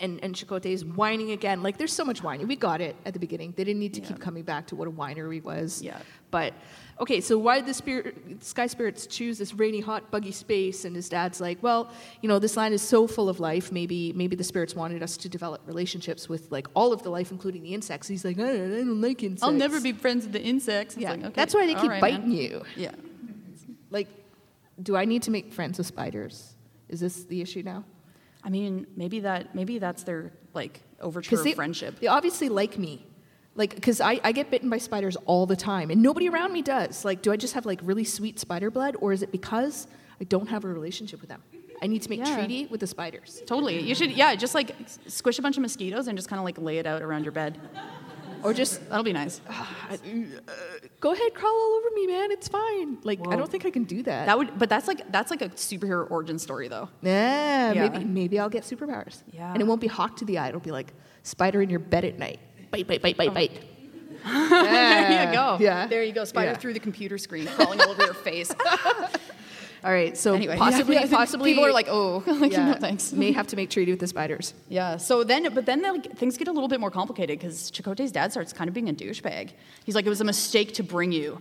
and 0.00 0.18
and 0.22 0.34
Chakotay 0.34 0.72
is 0.72 0.84
whining 0.84 1.30
again. 1.30 1.62
Like, 1.62 1.78
there's 1.78 1.92
so 1.92 2.04
much 2.04 2.22
whining. 2.22 2.46
We 2.48 2.56
got 2.56 2.80
it 2.80 2.96
at 3.04 3.12
the 3.12 3.18
beginning. 3.20 3.54
They 3.56 3.64
didn't 3.64 3.80
need 3.80 3.94
to 3.94 4.00
keep 4.00 4.18
coming 4.20 4.42
back 4.42 4.66
to 4.68 4.76
what 4.76 4.88
a 4.88 4.90
winery 4.90 5.42
was. 5.42 5.82
Yeah. 5.82 5.98
But 6.30 6.52
okay, 7.00 7.20
so 7.20 7.38
why 7.38 7.56
did 7.60 7.66
the 7.66 7.74
spirit, 7.74 8.44
sky 8.44 8.66
spirits 8.66 9.06
choose 9.06 9.38
this 9.38 9.54
rainy, 9.54 9.80
hot, 9.80 10.10
buggy 10.10 10.32
space? 10.32 10.84
And 10.84 10.94
his 10.94 11.08
dad's 11.08 11.40
like, 11.40 11.62
well, 11.62 11.90
you 12.20 12.28
know, 12.28 12.38
this 12.38 12.56
land 12.56 12.74
is 12.74 12.82
so 12.82 13.06
full 13.06 13.28
of 13.28 13.40
life. 13.40 13.72
Maybe 13.72 14.12
maybe 14.12 14.36
the 14.36 14.44
spirits 14.44 14.74
wanted 14.74 15.02
us 15.02 15.16
to 15.18 15.28
develop 15.28 15.62
relationships 15.66 16.28
with 16.28 16.50
like 16.50 16.66
all 16.74 16.92
of 16.92 17.02
the 17.02 17.10
life, 17.10 17.30
including 17.30 17.62
the 17.62 17.72
insects. 17.72 18.08
He's 18.08 18.24
like, 18.24 18.38
I 18.38 18.42
don't, 18.42 18.72
I 18.72 18.76
don't 18.78 19.00
like 19.00 19.22
insects. 19.22 19.42
I'll 19.42 19.52
never 19.52 19.80
be 19.80 19.92
friends 19.92 20.24
with 20.24 20.32
the 20.32 20.42
insects. 20.42 20.94
It's 20.94 21.02
Yeah, 21.02 21.12
like, 21.12 21.24
okay, 21.24 21.32
that's 21.34 21.54
why 21.54 21.66
they 21.66 21.74
keep 21.74 21.90
right, 21.90 22.00
biting 22.00 22.28
man. 22.28 22.32
you. 22.32 22.62
Yeah. 22.76 22.92
Like, 23.90 24.08
do 24.82 24.96
I 24.96 25.04
need 25.06 25.22
to 25.22 25.30
make 25.30 25.52
friends 25.52 25.78
with 25.78 25.86
spiders? 25.86 26.54
Is 26.88 27.00
this 27.00 27.24
the 27.24 27.40
issue 27.40 27.62
now? 27.62 27.84
I 28.48 28.50
mean, 28.50 28.86
maybe 28.96 29.20
that 29.20 29.54
maybe 29.54 29.78
that's 29.78 30.04
their 30.04 30.32
like 30.54 30.80
overture 31.02 31.36
of 31.36 31.44
they, 31.44 31.52
friendship. 31.52 32.00
They 32.00 32.06
obviously 32.06 32.48
like 32.48 32.78
me. 32.78 33.06
Like, 33.54 33.74
because 33.74 34.00
I, 34.00 34.20
I 34.24 34.32
get 34.32 34.50
bitten 34.50 34.70
by 34.70 34.78
spiders 34.78 35.16
all 35.26 35.44
the 35.44 35.56
time, 35.56 35.90
and 35.90 36.00
nobody 36.00 36.30
around 36.30 36.54
me 36.54 36.62
does. 36.62 37.04
Like, 37.04 37.20
do 37.20 37.30
I 37.30 37.36
just 37.36 37.52
have 37.52 37.66
like 37.66 37.80
really 37.82 38.04
sweet 38.04 38.38
spider 38.40 38.70
blood, 38.70 38.96
or 39.00 39.12
is 39.12 39.22
it 39.22 39.32
because 39.32 39.86
I 40.18 40.24
don't 40.24 40.48
have 40.48 40.64
a 40.64 40.68
relationship 40.68 41.20
with 41.20 41.28
them? 41.28 41.42
I 41.82 41.88
need 41.88 42.00
to 42.02 42.08
make 42.08 42.20
Yeah. 42.20 42.36
treaty 42.36 42.66
with 42.66 42.80
the 42.80 42.86
spiders. 42.86 43.42
Totally. 43.46 43.80
You 43.80 43.94
should, 43.94 44.12
yeah, 44.12 44.34
just 44.34 44.54
like 44.54 44.74
squish 45.06 45.38
a 45.38 45.42
bunch 45.42 45.58
of 45.58 45.62
mosquitoes 45.62 46.08
and 46.08 46.16
just 46.16 46.28
kind 46.28 46.38
of 46.40 46.44
like 46.44 46.56
lay 46.56 46.78
it 46.78 46.86
out 46.86 47.02
around 47.02 47.24
your 47.24 47.32
bed. 47.32 47.60
Or 48.42 48.52
just 48.54 48.88
That'll 48.88 49.04
be 49.04 49.12
nice. 49.12 49.40
go 51.00 51.12
ahead, 51.12 51.34
crawl 51.34 51.52
all 51.52 51.80
over 51.80 51.88
me, 51.94 52.06
man. 52.06 52.30
It's 52.30 52.48
fine. 52.48 52.98
Like, 53.02 53.20
I 53.28 53.36
don't 53.36 53.50
think 53.50 53.66
I 53.66 53.70
can 53.70 53.84
do 53.84 54.02
that. 54.04 54.26
That 54.26 54.38
would, 54.38 54.58
but 54.58 54.68
that's 54.68 54.86
like 54.88 55.10
that's 55.12 55.30
like 55.30 55.42
a 55.42 55.48
superhero 55.50 56.10
origin 56.10 56.38
story 56.38 56.68
though. 56.68 56.88
yeah, 57.02 57.72
Yeah. 57.72 57.88
maybe 57.88 58.04
maybe 58.04 58.38
I'll 58.38 58.48
get 58.50 58.64
superpowers. 58.64 59.22
Yeah. 59.32 59.52
And 59.52 59.60
it 59.60 59.66
won't 59.66 59.80
be 59.80 59.86
hawk 59.88 60.16
to 60.18 60.24
the 60.24 60.38
eye. 60.38 60.48
It'll 60.48 60.60
be 60.60 60.70
like 60.72 60.92
spider 61.22 61.62
in 61.62 61.70
your 61.70 61.80
bed 61.80 62.04
at 62.04 62.18
night. 62.18 62.40
Bite, 62.70 62.86
bite, 62.86 63.02
bite, 63.02 63.14
Oh. 63.18 63.24
bite, 63.24 63.34
bite. 63.34 63.64
there 64.24 65.26
you 65.26 65.32
go. 65.32 65.56
Yeah. 65.60 65.86
There 65.86 66.02
you 66.02 66.12
go. 66.12 66.24
Spider 66.24 66.50
Yeah. 66.52 66.56
through 66.58 66.74
the 66.74 66.80
computer 66.80 67.18
screen, 67.18 67.46
crawling 67.46 67.80
all 67.80 67.90
over 67.90 68.04
your 68.04 68.14
face. 68.14 68.52
All 69.84 69.92
right, 69.92 70.16
so 70.16 70.34
Anyway, 70.34 70.56
possibly, 70.56 70.94
yeah, 70.96 71.06
possibly 71.06 71.52
people 71.52 71.64
are 71.64 71.72
like, 71.72 71.86
oh, 71.88 72.22
like 72.26 72.52
yeah, 72.52 72.72
no 72.72 72.74
thanks. 72.74 73.12
may 73.12 73.32
have 73.32 73.46
to 73.48 73.56
make 73.56 73.70
treaty 73.70 73.92
with 73.92 74.00
the 74.00 74.06
spiders. 74.06 74.54
Yeah. 74.68 74.96
So 74.96 75.24
then, 75.24 75.52
but 75.54 75.66
then 75.66 75.82
like, 75.82 76.16
things 76.16 76.36
get 76.36 76.48
a 76.48 76.52
little 76.52 76.68
bit 76.68 76.80
more 76.80 76.90
complicated 76.90 77.38
because 77.38 77.70
Chakotay's 77.70 78.12
dad 78.12 78.32
starts 78.32 78.52
kind 78.52 78.68
of 78.68 78.74
being 78.74 78.88
a 78.88 78.92
douchebag. 78.92 79.50
He's 79.84 79.94
like, 79.94 80.06
it 80.06 80.08
was 80.08 80.20
a 80.20 80.24
mistake 80.24 80.74
to 80.74 80.82
bring 80.82 81.12
you. 81.12 81.40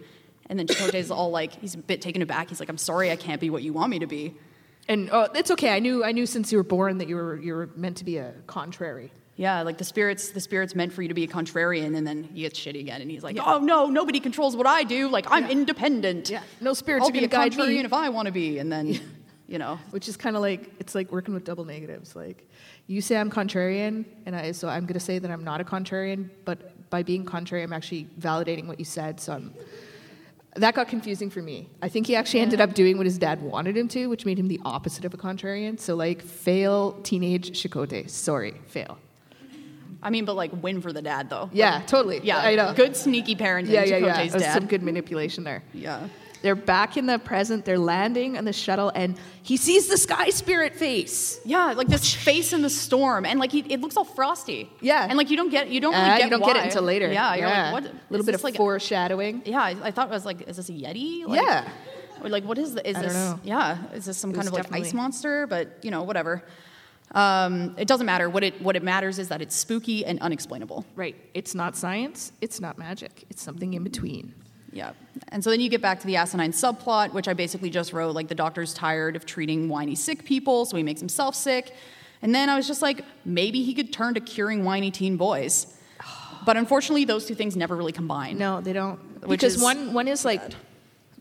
And 0.49 0.57
then 0.57 0.67
Chakotay's 0.67 1.11
all 1.11 1.29
like, 1.31 1.53
he's 1.53 1.75
a 1.75 1.77
bit 1.77 2.01
taken 2.01 2.21
aback. 2.21 2.49
He's 2.49 2.59
like, 2.59 2.69
I'm 2.69 2.77
sorry, 2.77 3.11
I 3.11 3.15
can't 3.15 3.41
be 3.41 3.49
what 3.49 3.63
you 3.63 3.73
want 3.73 3.89
me 3.89 3.99
to 3.99 4.07
be. 4.07 4.35
And 4.87 5.09
oh, 5.11 5.27
it's 5.35 5.51
okay. 5.51 5.71
I 5.71 5.79
knew 5.79 6.03
I 6.03 6.13
knew 6.13 6.25
since 6.25 6.51
you 6.51 6.57
were 6.57 6.63
born 6.63 6.99
that 6.99 7.09
you 7.09 7.17
were 7.17 7.37
you 7.37 7.53
were 7.53 7.69
meant 7.75 7.97
to 7.97 8.05
be 8.05 8.17
a 8.17 8.33
contrary. 8.47 9.11
Yeah, 9.37 9.61
like 9.61 9.77
the 9.77 9.83
spirits, 9.83 10.29
the 10.31 10.39
spirits 10.39 10.73
meant 10.73 10.91
for 10.91 11.03
you 11.03 11.07
to 11.09 11.13
be 11.13 11.23
a 11.23 11.27
contrarian, 11.27 11.95
and 11.95 12.07
then 12.07 12.23
he 12.23 12.41
gets 12.41 12.59
shitty 12.59 12.79
again, 12.79 13.01
and 13.01 13.09
he's 13.09 13.23
like, 13.23 13.37
"Oh 13.39 13.59
no, 13.59 13.85
nobody 13.85 14.19
controls 14.19 14.55
what 14.55 14.65
I 14.65 14.83
do. 14.83 15.09
Like 15.09 15.27
I'm 15.29 15.45
independent. 15.49 16.31
Yeah. 16.31 16.41
No 16.59 16.73
spirits 16.73 17.05
I'll 17.05 17.11
be 17.11 17.23
a 17.23 17.29
contrarian 17.29 17.67
me." 17.67 17.79
if 17.85 17.93
I 17.93 18.09
want 18.09 18.25
to 18.25 18.31
be." 18.31 18.57
And 18.57 18.71
then, 18.71 18.99
you 19.47 19.59
know, 19.59 19.79
Which 19.91 20.09
is 20.09 20.17
kind 20.17 20.35
of 20.35 20.41
like 20.41 20.71
it's 20.79 20.95
like 20.95 21.11
working 21.11 21.35
with 21.35 21.43
double 21.43 21.65
negatives. 21.65 22.15
Like 22.15 22.49
you 22.87 22.99
say 22.99 23.15
I'm 23.15 23.29
contrarian, 23.29 24.05
and 24.25 24.35
I 24.35 24.51
so 24.53 24.67
I'm 24.67 24.85
going 24.85 24.95
to 24.95 24.99
say 24.99 25.19
that 25.19 25.29
I'm 25.29 25.43
not 25.43 25.61
a 25.61 25.63
contrarian, 25.63 26.31
but 26.43 26.89
by 26.89 27.03
being 27.03 27.23
contrary, 27.23 27.61
I'm 27.61 27.73
actually 27.73 28.07
validating 28.19 28.65
what 28.65 28.79
you 28.79 28.85
said. 28.85 29.19
So 29.19 29.33
I'm. 29.33 29.53
That 30.55 30.73
got 30.73 30.87
confusing 30.87 31.29
for 31.29 31.43
me. 31.43 31.69
I 31.83 31.89
think 31.89 32.07
he 32.07 32.15
actually 32.15 32.39
ended 32.39 32.59
up 32.59 32.73
doing 32.73 32.97
what 32.97 33.05
his 33.05 33.19
dad 33.19 33.43
wanted 33.43 33.77
him 33.77 33.87
to, 33.89 34.07
which 34.07 34.25
made 34.25 34.39
him 34.39 34.47
the 34.47 34.59
opposite 34.65 35.05
of 35.05 35.13
a 35.13 35.17
contrarian. 35.17 35.79
So 35.79 35.93
like 35.95 36.23
fail 36.23 36.93
teenage 37.03 37.51
Chakotay. 37.51 38.09
Sorry, 38.09 38.55
fail. 38.65 38.97
I 40.01 40.09
mean, 40.09 40.25
but 40.25 40.35
like 40.35 40.51
win 40.61 40.81
for 40.81 40.93
the 40.93 41.01
dad 41.01 41.29
though. 41.29 41.49
Yeah, 41.53 41.81
totally. 41.87 42.19
Yeah, 42.23 42.39
I 42.39 42.55
know. 42.55 42.73
Good 42.73 42.95
sneaky 42.95 43.35
parenting. 43.35 43.69
Yeah, 43.69 43.83
yeah, 43.83 43.97
yeah. 43.97 44.27
Dad. 44.27 44.53
some 44.53 44.67
good 44.67 44.83
manipulation 44.83 45.43
there. 45.43 45.63
Yeah. 45.73 46.07
They're 46.43 46.55
back 46.55 46.97
in 46.97 47.07
the 47.07 47.17
present. 47.17 47.65
They're 47.65 47.79
landing 47.79 48.37
on 48.37 48.45
the 48.45 48.53
shuttle, 48.53 48.91
and 48.93 49.17
he 49.41 49.57
sees 49.57 49.87
the 49.87 49.97
sky 49.97 50.29
spirit 50.29 50.75
face. 50.75 51.39
Yeah, 51.43 51.73
like 51.73 51.87
this 51.87 52.13
face 52.13 52.53
in 52.53 52.61
the 52.61 52.69
storm, 52.69 53.25
and 53.25 53.39
like 53.39 53.51
he, 53.51 53.59
it 53.61 53.81
looks 53.81 53.97
all 53.97 54.03
frosty. 54.05 54.69
Yeah. 54.79 55.05
and 55.07 55.17
like 55.17 55.31
you 55.31 55.37
don't 55.37 55.49
get 55.49 55.69
you 55.69 55.81
don't 55.81 55.93
really 55.93 56.05
Ah, 56.05 56.17
get 56.17 56.25
you 56.25 56.29
don't 56.29 56.45
get 56.45 56.55
it 56.57 56.63
until 56.65 56.83
later. 56.83 57.11
Yeah, 57.11 57.35
you're 57.35 57.49
like 57.49 57.73
what? 57.73 57.83
A 57.85 57.95
little 58.11 58.25
bit 58.25 58.35
of 58.35 58.43
like, 58.43 58.55
foreshadowing. 58.55 59.41
Yeah, 59.45 59.61
I, 59.61 59.75
I 59.83 59.91
thought 59.91 60.07
it 60.09 60.11
was 60.11 60.25
like, 60.25 60.41
is 60.47 60.57
this 60.57 60.69
a 60.69 60.73
yeti? 60.73 61.25
Like, 61.25 61.41
Yeah. 61.41 61.67
Or 62.23 62.29
like, 62.29 62.45
what 62.45 62.57
is 62.57 62.73
the, 62.73 62.87
is 62.87 62.97
this? 62.97 63.35
Yeah, 63.43 63.77
is 63.93 64.05
this 64.05 64.17
some 64.17 64.33
kind 64.33 64.47
of 64.47 64.53
like 64.53 64.71
ice 64.71 64.93
monster? 64.93 65.47
But 65.47 65.79
you 65.83 65.91
know, 65.91 66.03
whatever. 66.03 66.43
Um, 67.11 67.75
it 67.77 67.87
doesn't 67.87 68.05
matter. 68.05 68.29
What 68.29 68.43
it 68.43 68.61
what 68.61 68.75
it 68.75 68.83
matters 68.83 69.17
is 69.19 69.29
that 69.29 69.41
it's 69.41 69.55
spooky 69.55 70.05
and 70.05 70.19
unexplainable. 70.19 70.85
Right. 70.95 71.15
It's 71.33 71.55
not 71.55 71.75
science. 71.75 72.31
It's 72.41 72.59
not 72.59 72.77
magic. 72.77 73.25
It's 73.29 73.41
something 73.41 73.73
in 73.73 73.83
between. 73.83 74.33
Yeah. 74.71 74.91
And 75.29 75.43
so 75.43 75.49
then 75.49 75.59
you 75.59 75.69
get 75.69 75.81
back 75.81 75.99
to 76.01 76.07
the 76.07 76.17
asinine 76.17 76.51
subplot, 76.51 77.13
which 77.13 77.27
I 77.27 77.33
basically 77.33 77.69
just 77.69 77.93
wrote 77.93 78.13
like 78.13 78.27
the 78.27 78.35
doctor's 78.35 78.73
tired 78.73 79.15
of 79.15 79.25
treating 79.25 79.69
whiny 79.69 79.95
sick 79.95 80.25
people, 80.25 80.65
so 80.65 80.77
he 80.77 80.83
makes 80.83 80.99
himself 80.99 81.35
sick. 81.35 81.73
And 82.21 82.35
then 82.35 82.49
I 82.49 82.55
was 82.55 82.67
just 82.67 82.81
like, 82.81 83.03
maybe 83.25 83.63
he 83.63 83.73
could 83.73 83.93
turn 83.93 84.13
to 84.15 84.19
curing 84.19 84.63
whiny 84.65 84.91
teen 84.91 85.17
boys. 85.17 85.73
But 86.45 86.57
unfortunately, 86.57 87.05
those 87.05 87.25
two 87.25 87.35
things 87.35 87.55
never 87.55 87.75
really 87.75 87.91
combine. 87.91 88.37
No, 88.37 88.61
they 88.61 88.73
don't. 88.73 88.99
Which 89.25 89.41
because 89.41 89.55
is 89.55 89.61
one 89.61 89.93
one 89.93 90.07
is 90.07 90.23
like, 90.23 90.41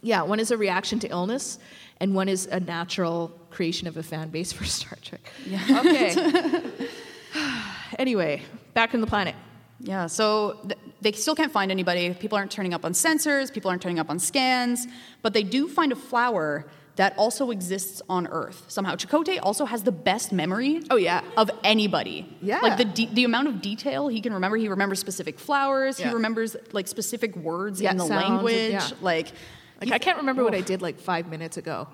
yeah, 0.07 0.23
one 0.23 0.39
is 0.41 0.51
a 0.53 0.57
reaction 0.57 0.99
to 1.01 1.09
illness, 1.09 1.59
and 2.01 2.15
one 2.15 2.29
is 2.29 2.47
a 2.47 2.61
natural 2.61 3.29
creation 3.51 3.89
of 3.89 3.97
a 3.97 4.03
fan 4.03 4.29
base 4.31 4.53
for 4.57 4.65
Star 4.65 4.97
Trek. 5.03 5.21
Yeah. 5.45 5.81
Okay. 5.81 6.63
anyway, 7.99 8.43
back 8.75 8.95
on 8.95 9.01
the 9.01 9.07
planet. 9.07 9.35
Yeah, 9.81 10.07
so 10.07 10.59
th- 10.63 10.79
they 11.03 11.13
still 11.13 11.35
can't 11.35 11.53
find 11.53 11.71
anybody. 11.71 12.15
People 12.15 12.39
aren't 12.39 12.51
turning 12.51 12.73
up 12.73 12.85
on 12.85 12.93
sensors, 12.93 13.53
people 13.53 13.71
aren't 13.71 13.83
turning 13.83 13.99
up 13.99 14.09
on 14.09 14.19
scans, 14.19 14.87
but 15.23 15.35
they 15.35 15.43
do 15.43 15.69
find 15.69 15.93
a 15.93 15.97
flower 15.97 16.67
that 16.97 17.13
also 17.19 17.51
exists 17.51 18.01
on 18.09 18.27
Earth. 18.29 18.65
Somehow, 18.69 18.95
Chakotay 18.95 19.39
also 19.43 19.67
has 19.67 19.83
the 19.83 19.93
best 19.93 20.33
memory. 20.33 20.83
Oh, 20.91 20.97
yeah. 20.97 21.21
of 21.37 21.51
anybody. 21.63 22.27
Yeah. 22.41 22.61
like 22.61 22.79
the 22.79 22.87
de- 22.87 23.13
the 23.13 23.25
amount 23.25 23.49
of 23.49 23.61
detail 23.61 24.09
he 24.09 24.23
can 24.23 24.33
remember. 24.33 24.57
He 24.57 24.69
remembers 24.69 24.99
specific 24.99 25.39
flowers. 25.39 26.01
Yeah. 26.01 26.09
He 26.09 26.15
remembers 26.15 26.57
like 26.73 26.89
specific 26.89 27.37
words 27.37 27.83
Yeah, 27.83 27.91
in 27.91 27.99
the 27.99 28.07
sounds 28.07 28.23
language. 28.45 28.73
yeah. 28.73 28.89
Like, 29.03 29.33
Like 29.81 29.93
I 29.93 29.99
can't 29.99 30.19
remember 30.19 30.43
what 30.45 30.55
I 30.55 30.61
did 30.61 30.83
like 30.83 30.99
five 30.99 31.29
minutes 31.29 31.57
ago. 31.57 31.89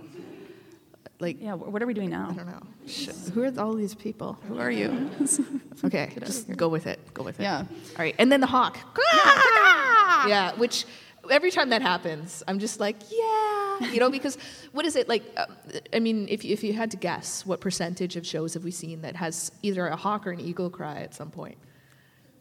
Like 1.20 1.40
yeah, 1.40 1.54
what 1.54 1.82
are 1.82 1.86
we 1.86 1.94
doing 1.94 2.10
now? 2.10 2.28
I 2.30 2.34
don't 2.34 2.46
know. 2.46 2.62
Who 3.32 3.44
are 3.44 3.60
all 3.60 3.74
these 3.74 3.94
people? 3.94 4.38
Who 4.48 4.58
are 4.58 4.70
you? 4.70 5.10
Okay, 5.84 6.12
just 6.20 6.54
go 6.56 6.68
with 6.68 6.86
it. 6.86 7.00
Go 7.12 7.24
with 7.24 7.40
it. 7.40 7.42
Yeah. 7.42 7.58
All 7.58 7.98
right, 7.98 8.14
and 8.18 8.30
then 8.30 8.40
the 8.40 8.46
hawk. 8.46 8.78
yeah, 10.28 10.52
which 10.54 10.84
every 11.28 11.50
time 11.50 11.70
that 11.70 11.82
happens, 11.82 12.42
I'm 12.46 12.60
just 12.60 12.78
like, 12.78 12.96
yeah, 13.10 13.90
You 13.90 13.98
know, 13.98 14.10
because 14.10 14.38
what 14.72 14.84
is 14.84 14.94
it 14.94 15.08
like? 15.08 15.24
Uh, 15.36 15.46
I 15.92 15.98
mean, 15.98 16.28
if 16.28 16.44
you, 16.44 16.52
if 16.52 16.62
you 16.62 16.72
had 16.72 16.90
to 16.92 16.96
guess, 16.96 17.44
what 17.44 17.60
percentage 17.60 18.14
of 18.16 18.24
shows 18.24 18.54
have 18.54 18.62
we 18.62 18.70
seen 18.70 19.02
that 19.02 19.16
has 19.16 19.50
either 19.62 19.88
a 19.88 19.96
hawk 19.96 20.26
or 20.26 20.30
an 20.30 20.40
eagle 20.40 20.70
cry 20.70 21.00
at 21.00 21.14
some 21.14 21.30
point? 21.30 21.58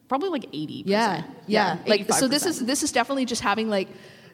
Probably 0.07 0.29
like 0.29 0.45
80. 0.53 0.83
Yeah, 0.85 1.23
yeah. 1.47 1.77
Like 1.87 2.11
so, 2.13 2.27
this 2.27 2.45
is 2.45 2.63
this 2.65 2.83
is 2.83 2.91
definitely 2.91 3.25
just 3.25 3.41
having 3.41 3.69
like, 3.69 3.87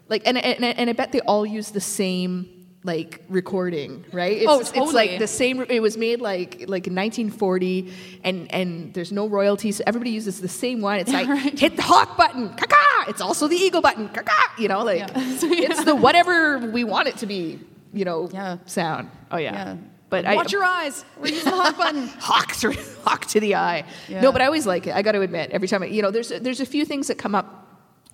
like, 0.10 0.24
and 0.26 0.38
and, 0.38 0.64
and 0.64 0.89
I 0.89 0.93
bet 0.93 1.12
they 1.12 1.22
all 1.22 1.45
use 1.45 1.72
the 1.72 1.82
same 1.82 2.49
like 2.84 3.22
recording, 3.28 4.05
right? 4.14 4.38
It's, 4.38 4.45
Oh, 4.47 4.60
It's 4.60 4.93
like 4.93 5.20
the 5.20 5.28
same. 5.28 5.62
It 5.70 5.82
was 5.82 5.97
made 5.97 6.22
like 6.22 6.66
like 6.68 6.88
in 6.88 6.95
1940, 6.95 7.91
and 8.24 8.51
and 8.53 8.93
there's 8.93 9.12
no 9.12 9.28
royalties. 9.28 9.78
So 9.78 9.84
everybody 9.86 10.12
uses 10.12 10.39
the 10.41 10.47
same 10.47 10.82
one. 10.82 10.99
It's 10.99 11.12
like 11.12 11.28
hit 11.60 11.76
the 11.76 11.82
hawk 11.82 12.18
button, 12.18 12.49
caca. 12.49 13.10
It's 13.10 13.22
also 13.22 13.47
the 13.47 13.55
eagle 13.55 13.82
button, 13.82 14.10
caca. 14.10 14.58
You 14.60 14.68
know, 14.70 14.84
like 14.84 14.99
Yeah. 15.10 15.12
it's 15.16 15.84
the 15.84 15.95
whatever 15.95 16.60
we 16.60 16.84
want 16.84 17.08
it 17.08 17.18
to 17.18 17.26
be. 17.26 17.60
You 17.93 18.05
know, 18.05 18.30
Yeah. 18.32 18.58
sound. 18.66 19.10
Oh 19.32 19.38
yeah. 19.38 19.53
Yeah. 19.53 19.76
But 20.10 20.24
Watch 20.24 20.47
I, 20.53 20.58
your 20.58 20.64
eyes. 20.64 21.03
We're 21.20 21.28
using 21.34 21.51
the 21.51 21.58
hawk 21.58 21.78
button. 21.84 22.08
hawk 22.20 22.53
to 22.58 22.72
hawk 23.03 23.26
to 23.28 23.39
the 23.41 23.55
eye. 23.55 23.84
Yeah. 24.08 24.22
No, 24.22 24.32
but 24.32 24.41
I 24.41 24.45
always 24.45 24.66
like 24.66 24.88
it. 24.88 24.95
I 24.95 25.01
got 25.01 25.12
to 25.14 25.22
admit, 25.22 25.51
every 25.51 25.68
time 25.68 25.84
I, 25.84 25.88
you 25.88 26.01
know, 26.01 26.12
there's 26.12 26.30
there's 26.30 26.62
a 26.62 26.66
few 26.66 26.86
things 26.86 27.08
that 27.08 27.18
come 27.18 27.36
up 27.36 27.66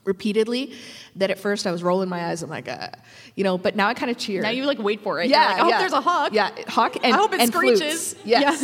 repeatedly 0.05 0.73
that 1.15 1.29
at 1.29 1.39
first 1.39 1.65
I 1.65 1.71
was 1.71 1.83
rolling 1.83 2.09
my 2.09 2.25
eyes. 2.25 2.43
I'm 2.43 2.49
like, 2.49 2.67
uh, 2.67 2.89
you 3.35 3.43
know, 3.43 3.57
but 3.57 3.75
now 3.75 3.87
I 3.87 3.93
kind 3.93 4.11
of 4.11 4.17
cheer. 4.17 4.41
Now 4.41 4.49
you 4.49 4.65
like 4.65 4.79
wait 4.79 5.01
for 5.01 5.21
it. 5.21 5.29
yeah, 5.29 5.45
like, 5.45 5.55
I 5.55 5.59
hope 5.59 5.69
yeah. 5.69 5.79
there's 5.79 5.93
a 5.93 6.01
hawk. 6.01 6.33
Yeah, 6.33 6.51
hawk 6.67 6.95
and 7.03 7.13
I 7.13 7.17
hope 7.17 7.33
it 7.33 7.41
and 7.41 7.53
flutes. 7.53 7.79
screeches. 7.79 8.15
Yes. 8.25 8.61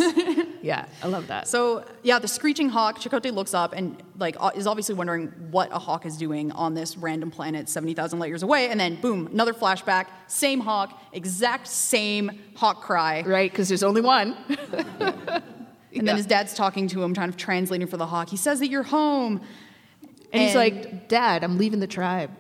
Yeah. 0.62 0.86
I 1.04 1.08
love 1.08 1.28
that. 1.28 1.48
So 1.48 1.86
yeah, 2.04 2.20
the 2.20 2.28
screeching 2.28 2.70
hawk. 2.70 3.00
Chakotay 3.00 3.34
looks 3.34 3.54
up 3.54 3.74
and 3.74 4.02
like 4.18 4.36
is 4.56 4.68
obviously 4.68 4.96
wondering 4.96 5.28
what 5.52 5.70
a 5.72 5.80
hawk 5.80 6.06
is 6.06 6.18
doing 6.18 6.52
on 6.52 6.74
this 6.74 6.98
random 6.98 7.32
planet, 7.32 7.70
seventy 7.70 7.94
thousand 7.94 8.20
light 8.20 8.28
years 8.28 8.44
away. 8.44 8.70
And 8.70 8.80
then 8.80 8.96
boom, 8.96 9.28
another 9.28 9.54
flashback. 9.54 10.08
Same 10.28 10.60
hawk, 10.60 11.02
exact 11.14 11.68
same 11.68 12.32
hawk 12.56 12.82
cry. 12.82 13.24
right, 13.26 13.50
because 13.52 13.68
there's 13.68 13.84
only 13.84 14.02
one. 14.02 14.36
And 15.92 16.08
then 16.08 16.18
his 16.18 16.26
dad's 16.26 16.54
talking 16.54 16.88
to 16.90 17.04
him, 17.04 17.14
trying 17.14 17.32
to 17.32 17.38
translating 17.38 17.88
for 17.88 17.98
the 17.98 18.06
hawk. 18.06 18.30
He 18.30 18.38
says 18.38 18.60
that 18.60 18.70
you're 18.70 18.84
home. 18.84 19.42
And 20.32 20.42
he's 20.44 20.56
like, 20.56 21.08
Dad, 21.08 21.44
I'm 21.44 21.58
leaving 21.58 21.80
the 21.80 21.88
tribe. 21.88 22.32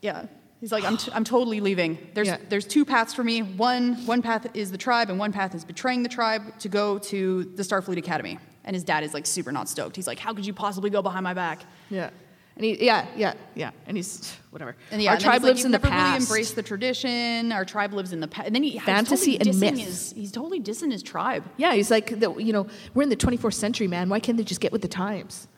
Yeah. 0.00 0.26
He's 0.60 0.70
like, 0.70 0.84
I'm, 0.84 0.96
t- 0.96 1.10
I'm 1.14 1.24
totally 1.24 1.60
leaving. 1.60 1.98
There's, 2.14 2.28
Yeah. 2.28 2.36
there's 2.48 2.66
two 2.66 2.84
paths 2.84 3.12
for 3.14 3.24
me. 3.24 3.42
One, 3.42 3.94
one 4.06 4.22
path 4.22 4.46
is 4.54 4.70
the 4.70 4.78
tribe, 4.78 5.10
and 5.10 5.18
one 5.18 5.32
path 5.32 5.54
is 5.54 5.64
betraying 5.64 6.02
the 6.04 6.08
tribe 6.08 6.56
to 6.60 6.68
go 6.68 6.98
to 6.98 7.44
the 7.44 7.62
Starfleet 7.64 7.96
Academy. 7.98 8.38
And 8.64 8.76
his 8.76 8.84
dad 8.84 9.02
is 9.02 9.12
like 9.12 9.26
super 9.26 9.50
not 9.50 9.68
stoked. 9.68 9.96
He's 9.96 10.06
like, 10.06 10.20
How 10.20 10.32
could 10.32 10.46
you 10.46 10.52
possibly 10.52 10.88
go 10.88 11.02
behind 11.02 11.24
my 11.24 11.34
back? 11.34 11.64
Yeah. 11.90 12.10
And 12.54 12.64
he, 12.66 12.84
yeah, 12.84 13.06
yeah, 13.16 13.32
yeah. 13.56 13.70
And 13.86 13.96
he's 13.96 14.36
whatever. 14.50 14.76
And 14.92 15.02
yeah, 15.02 15.08
Our 15.10 15.14
and 15.16 15.24
tribe 15.24 15.34
he's 15.36 15.42
like, 15.42 15.48
lives 15.54 15.64
in 15.64 15.72
the 15.72 15.78
never 15.78 15.88
past. 15.88 16.04
really 16.12 16.22
embraced 16.22 16.54
the 16.54 16.62
tradition. 16.62 17.50
Our 17.50 17.64
tribe 17.64 17.92
lives 17.94 18.12
in 18.12 18.20
the 18.20 18.28
past. 18.28 18.46
And 18.46 18.54
then 18.54 18.62
he 18.62 18.70
he's 18.72 18.82
Fantasy 18.82 19.38
totally 19.38 19.50
and 19.50 19.58
dissing 19.72 19.76
myth. 19.78 19.84
His, 19.86 20.12
he's 20.12 20.30
totally 20.32 20.60
dissing 20.60 20.92
his 20.92 21.02
tribe. 21.02 21.44
Yeah, 21.56 21.72
he's 21.72 21.90
like, 21.90 22.20
the, 22.20 22.32
you 22.36 22.52
know, 22.52 22.66
we're 22.94 23.02
in 23.04 23.08
the 23.08 23.16
24th 23.16 23.54
century, 23.54 23.88
man. 23.88 24.08
Why 24.10 24.20
can't 24.20 24.36
they 24.36 24.44
just 24.44 24.60
get 24.60 24.70
with 24.70 24.82
the 24.82 24.88
times? 24.88 25.48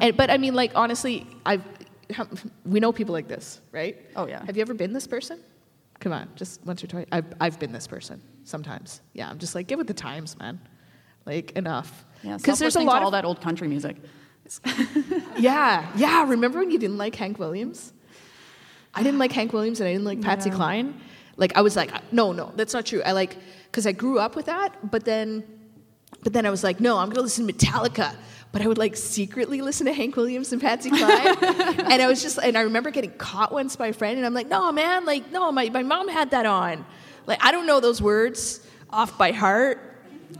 And, 0.00 0.16
but 0.16 0.30
I 0.30 0.38
mean, 0.38 0.54
like, 0.54 0.72
honestly, 0.74 1.26
I've, 1.44 1.62
we 2.64 2.80
know 2.80 2.92
people 2.92 3.12
like 3.12 3.28
this, 3.28 3.60
right? 3.72 3.96
Oh, 4.14 4.26
yeah. 4.26 4.44
Have 4.44 4.56
you 4.56 4.62
ever 4.62 4.74
been 4.74 4.92
this 4.92 5.06
person? 5.06 5.40
Come 6.00 6.12
on, 6.12 6.28
just 6.36 6.64
once 6.64 6.82
or 6.84 6.86
twice. 6.86 7.06
I've, 7.12 7.32
I've 7.40 7.58
been 7.58 7.72
this 7.72 7.86
person 7.86 8.20
sometimes. 8.44 9.00
Yeah, 9.14 9.28
I'm 9.28 9.38
just 9.38 9.54
like, 9.54 9.66
get 9.66 9.78
with 9.78 9.86
the 9.86 9.94
times, 9.94 10.38
man. 10.38 10.60
Like, 11.26 11.52
enough. 11.52 12.04
Yeah, 12.22 12.36
Because 12.36 12.58
there's 12.58 12.76
a 12.76 12.80
lot 12.80 13.02
all 13.02 13.08
of, 13.08 13.12
that 13.12 13.24
old 13.24 13.40
country 13.40 13.68
music. 13.68 13.96
yeah, 15.38 15.90
yeah. 15.96 16.28
Remember 16.28 16.58
when 16.58 16.70
you 16.70 16.78
didn't 16.78 16.98
like 16.98 17.14
Hank 17.14 17.38
Williams? 17.38 17.92
I 18.94 19.02
didn't 19.02 19.18
like 19.18 19.32
Hank 19.32 19.52
Williams 19.52 19.80
and 19.80 19.88
I 19.88 19.92
didn't 19.92 20.04
like 20.04 20.20
Patsy 20.20 20.50
Yeah. 20.50 20.56
Cline. 20.56 21.00
Like 21.36 21.56
I 21.56 21.62
was 21.62 21.76
like, 21.76 21.90
no, 22.12 22.32
no, 22.32 22.52
that's 22.54 22.74
not 22.74 22.86
true. 22.86 23.02
I 23.02 23.12
like 23.12 23.36
because 23.66 23.86
I 23.86 23.92
grew 23.92 24.18
up 24.18 24.36
with 24.36 24.46
that, 24.46 24.90
but 24.90 25.04
then, 25.04 25.42
but 26.22 26.32
then 26.32 26.46
I 26.46 26.50
was 26.50 26.62
like, 26.62 26.78
no, 26.78 26.98
I'm 26.98 27.08
gonna 27.08 27.22
listen 27.22 27.46
to 27.46 27.52
Metallica. 27.52 28.14
But 28.54 28.62
I 28.62 28.68
would 28.68 28.78
like 28.78 28.96
secretly 28.96 29.60
listen 29.62 29.86
to 29.86 29.92
Hank 29.92 30.14
Williams 30.14 30.52
and 30.52 30.62
Patsy 30.62 30.88
Cline, 30.88 31.36
and 31.42 32.00
I 32.00 32.06
was 32.06 32.22
just, 32.22 32.38
and 32.38 32.56
I 32.56 32.60
remember 32.60 32.92
getting 32.92 33.10
caught 33.10 33.50
once 33.50 33.74
by 33.74 33.88
a 33.88 33.92
friend, 33.92 34.16
and 34.16 34.24
I'm 34.24 34.32
like, 34.32 34.46
no, 34.48 34.70
man, 34.70 35.04
like, 35.04 35.32
no, 35.32 35.50
my, 35.50 35.68
my 35.70 35.82
mom 35.82 36.06
had 36.06 36.30
that 36.30 36.46
on. 36.46 36.86
Like, 37.26 37.44
I 37.44 37.50
don't 37.50 37.66
know 37.66 37.80
those 37.80 38.00
words 38.00 38.64
off 38.90 39.18
by 39.18 39.32
heart. 39.32 39.80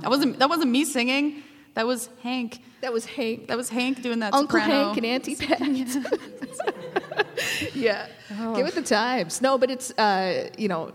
That 0.00 0.10
wasn't 0.10 0.38
that 0.38 0.48
wasn't 0.48 0.70
me 0.70 0.84
singing. 0.84 1.42
That 1.74 1.88
was 1.88 2.08
Hank. 2.22 2.62
That 2.82 2.92
was 2.92 3.04
Hank. 3.04 3.48
That 3.48 3.56
was 3.56 3.68
Hank 3.68 4.00
doing 4.00 4.20
that 4.20 4.32
Uncle 4.32 4.60
soprano. 4.60 4.92
Hank 4.92 4.96
and 4.98 5.06
Auntie 5.06 5.34
Pat. 5.46 5.60
yeah, 7.74 8.06
Oh. 8.38 8.54
get 8.54 8.64
with 8.64 8.76
the 8.76 8.82
times. 8.82 9.42
No, 9.42 9.58
but 9.58 9.72
it's 9.72 9.90
uh, 9.98 10.50
you 10.56 10.68
know 10.68 10.92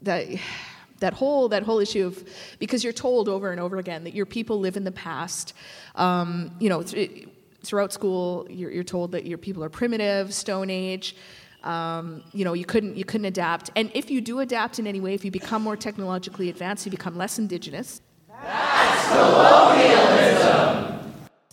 that 0.00 0.28
that 1.00 1.14
whole 1.14 1.48
that 1.48 1.62
whole 1.62 1.80
issue 1.80 2.06
of 2.06 2.24
because 2.58 2.84
you're 2.84 2.92
told 2.92 3.28
over 3.28 3.50
and 3.50 3.60
over 3.60 3.76
again 3.78 4.04
that 4.04 4.14
your 4.14 4.26
people 4.26 4.60
live 4.60 4.76
in 4.76 4.84
the 4.84 4.92
past. 4.92 5.54
Um, 5.94 6.54
you 6.60 6.68
know, 6.68 6.82
th- 6.82 7.28
throughout 7.62 7.92
school, 7.92 8.46
you're, 8.50 8.70
you're 8.70 8.84
told 8.84 9.12
that 9.12 9.24
your 9.26 9.38
people 9.38 9.64
are 9.64 9.68
primitive, 9.68 10.32
Stone 10.34 10.70
Age. 10.70 11.16
Um, 11.62 12.22
you 12.32 12.44
know, 12.44 12.52
you 12.52 12.66
couldn't 12.66 12.96
you 12.96 13.04
couldn't 13.04 13.24
adapt, 13.26 13.70
and 13.74 13.90
if 13.94 14.10
you 14.10 14.20
do 14.20 14.40
adapt 14.40 14.78
in 14.78 14.86
any 14.86 15.00
way, 15.00 15.14
if 15.14 15.24
you 15.24 15.30
become 15.30 15.62
more 15.62 15.76
technologically 15.76 16.50
advanced, 16.50 16.84
you 16.84 16.90
become 16.90 17.16
less 17.16 17.38
indigenous. 17.38 18.02
That's 18.42 19.08
colonialism 19.08 20.94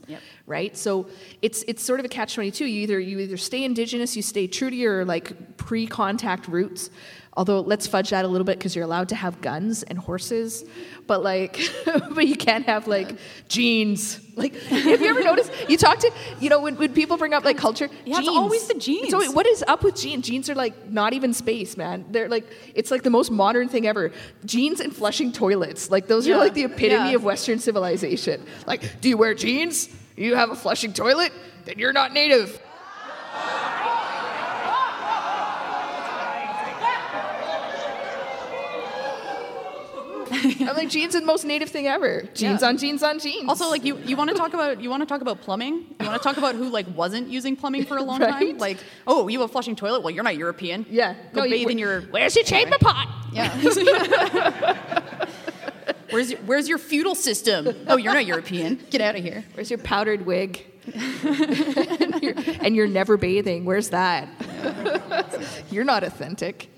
Yep. 0.08 0.22
Right? 0.46 0.76
So 0.76 1.08
it's 1.42 1.64
it's 1.68 1.84
sort 1.84 2.00
of 2.00 2.06
a 2.06 2.10
catch 2.10 2.36
twenty 2.36 2.52
two. 2.52 2.66
You 2.66 2.82
either 2.82 3.00
you 3.00 3.20
either 3.20 3.38
stay 3.38 3.64
indigenous, 3.64 4.16
you 4.16 4.22
stay 4.22 4.48
true 4.48 4.70
to 4.70 4.76
your 4.76 5.06
like 5.06 5.58
pre 5.58 5.88
contact 5.88 6.48
roots. 6.48 6.90
Although 7.34 7.62
let's 7.62 7.88
fudge 7.88 8.10
that 8.10 8.26
a 8.26 8.28
little 8.28 8.44
bit 8.44 8.58
because 8.60 8.76
you're 8.76 8.84
allowed 8.84 9.08
to 9.10 9.16
have 9.16 9.40
guns 9.40 9.84
and 9.84 9.98
horses, 9.98 10.66
but 11.08 11.24
like, 11.24 11.62
but 11.86 12.28
you 12.28 12.36
can't 12.36 12.66
have 12.66 12.88
like 12.88 13.16
jeans. 13.48 14.20
Like, 14.36 14.54
have 14.64 15.02
you 15.02 15.08
ever 15.08 15.24
noticed? 15.24 15.50
You 15.70 15.78
talk 15.78 16.00
to 16.00 16.12
you 16.42 16.50
know 16.50 16.60
when, 16.60 16.76
when 16.76 16.94
people 16.94 17.16
bring 17.16 17.34
up 17.34 17.46
like 17.46 17.58
culture, 17.58 17.90
Yeah, 18.04 18.20
it's 18.20 18.28
always 18.28 18.68
the 18.68 18.74
jeans. 18.74 19.12
So 19.12 19.32
what 19.32 19.48
is 19.48 19.64
up 19.66 19.82
with 19.82 19.96
jeans? 19.96 20.28
Jeans 20.28 20.50
are 20.50 20.56
like 20.56 20.90
not 20.90 21.14
even 21.14 21.34
space, 21.34 21.78
man. 21.78 22.04
They're 22.12 22.28
like 22.28 22.46
it's 22.76 22.92
like 22.92 23.04
the 23.04 23.10
most 23.10 23.32
modern 23.32 23.70
thing 23.70 23.88
ever. 23.88 24.12
Jeans 24.44 24.82
and 24.82 24.94
flushing 24.94 25.32
toilets, 25.32 25.90
like 25.90 26.08
those 26.08 26.28
Yeah, 26.28 26.36
are 26.36 26.40
like 26.40 26.54
the 26.54 26.66
epitome 26.66 27.12
yeah. 27.12 27.16
of 27.16 27.24
Western 27.24 27.60
civilization. 27.60 28.46
Like, 28.68 29.00
do 29.00 29.08
you 29.08 29.16
wear 29.18 29.34
jeans? 29.36 29.88
You 30.18 30.36
have 30.36 30.50
a 30.52 30.56
flushing 30.56 30.92
toilet? 30.92 31.32
Then 31.64 31.80
you're 31.80 31.94
not 31.94 32.12
native. 32.12 32.60
I'm 40.62 40.76
like, 40.76 40.90
jeans 40.90 41.16
are 41.16 41.20
the 41.20 41.26
most 41.26 41.46
native 41.46 41.70
thing 41.70 41.88
ever. 41.88 42.22
Jeans 42.34 42.62
Yeah. 42.62 42.68
on 42.70 42.78
jeans 42.78 43.04
on 43.04 43.20
jeans. 43.20 43.50
Also, 43.50 43.70
like 43.70 43.84
you, 43.84 43.98
you 43.98 44.16
want 44.16 44.30
to 44.30 44.36
talk 44.36 44.54
about 44.54 44.82
you 44.82 44.90
want 44.90 45.02
to 45.02 45.06
talk 45.06 45.22
about 45.22 45.42
plumbing. 45.42 45.86
You 46.00 46.06
want 46.08 46.22
to 46.22 46.24
talk 46.24 46.38
about 46.38 46.56
who 46.56 46.70
like 46.70 46.86
wasn't 46.96 47.28
using 47.28 47.56
plumbing 47.56 47.86
for 47.86 47.98
a 47.98 48.04
long 48.04 48.20
time. 48.20 48.58
Like, 48.58 48.78
oh, 49.06 49.28
you 49.28 49.40
have 49.42 49.50
a 49.50 49.52
flushing 49.52 49.76
toilet. 49.76 50.02
Well, 50.04 50.12
you're 50.12 50.24
not 50.24 50.38
European. 50.38 50.86
yeah, 50.90 51.16
Go 51.34 51.44
you- 51.44 51.52
bathe 51.52 51.70
in 51.70 51.78
your. 51.78 52.02
Where's 52.12 52.36
your 52.36 52.46
chamber 52.46 52.78
pot? 52.80 53.08
Yeah. 53.34 53.56
where's 56.10 56.32
your, 56.32 56.40
where's 56.42 56.70
your 56.70 56.78
feudal 56.78 57.16
system? 57.16 57.68
Oh, 57.88 57.98
you're 57.98 58.14
not 58.14 58.26
European. 58.26 58.80
Get 58.90 59.02
out 59.02 59.16
of 59.16 59.24
here. 59.24 59.44
Where's 59.54 59.70
your 59.70 59.80
powdered 59.80 60.26
wig? 60.26 60.66
and, 60.94 62.22
you're, 62.24 62.34
and 62.62 62.76
you're 62.76 62.88
never 62.88 63.18
bathing. 63.18 63.66
Where's 63.66 63.90
that? 63.90 64.28
you're 65.72 65.84
not 65.84 66.04
authentic. 66.04 66.70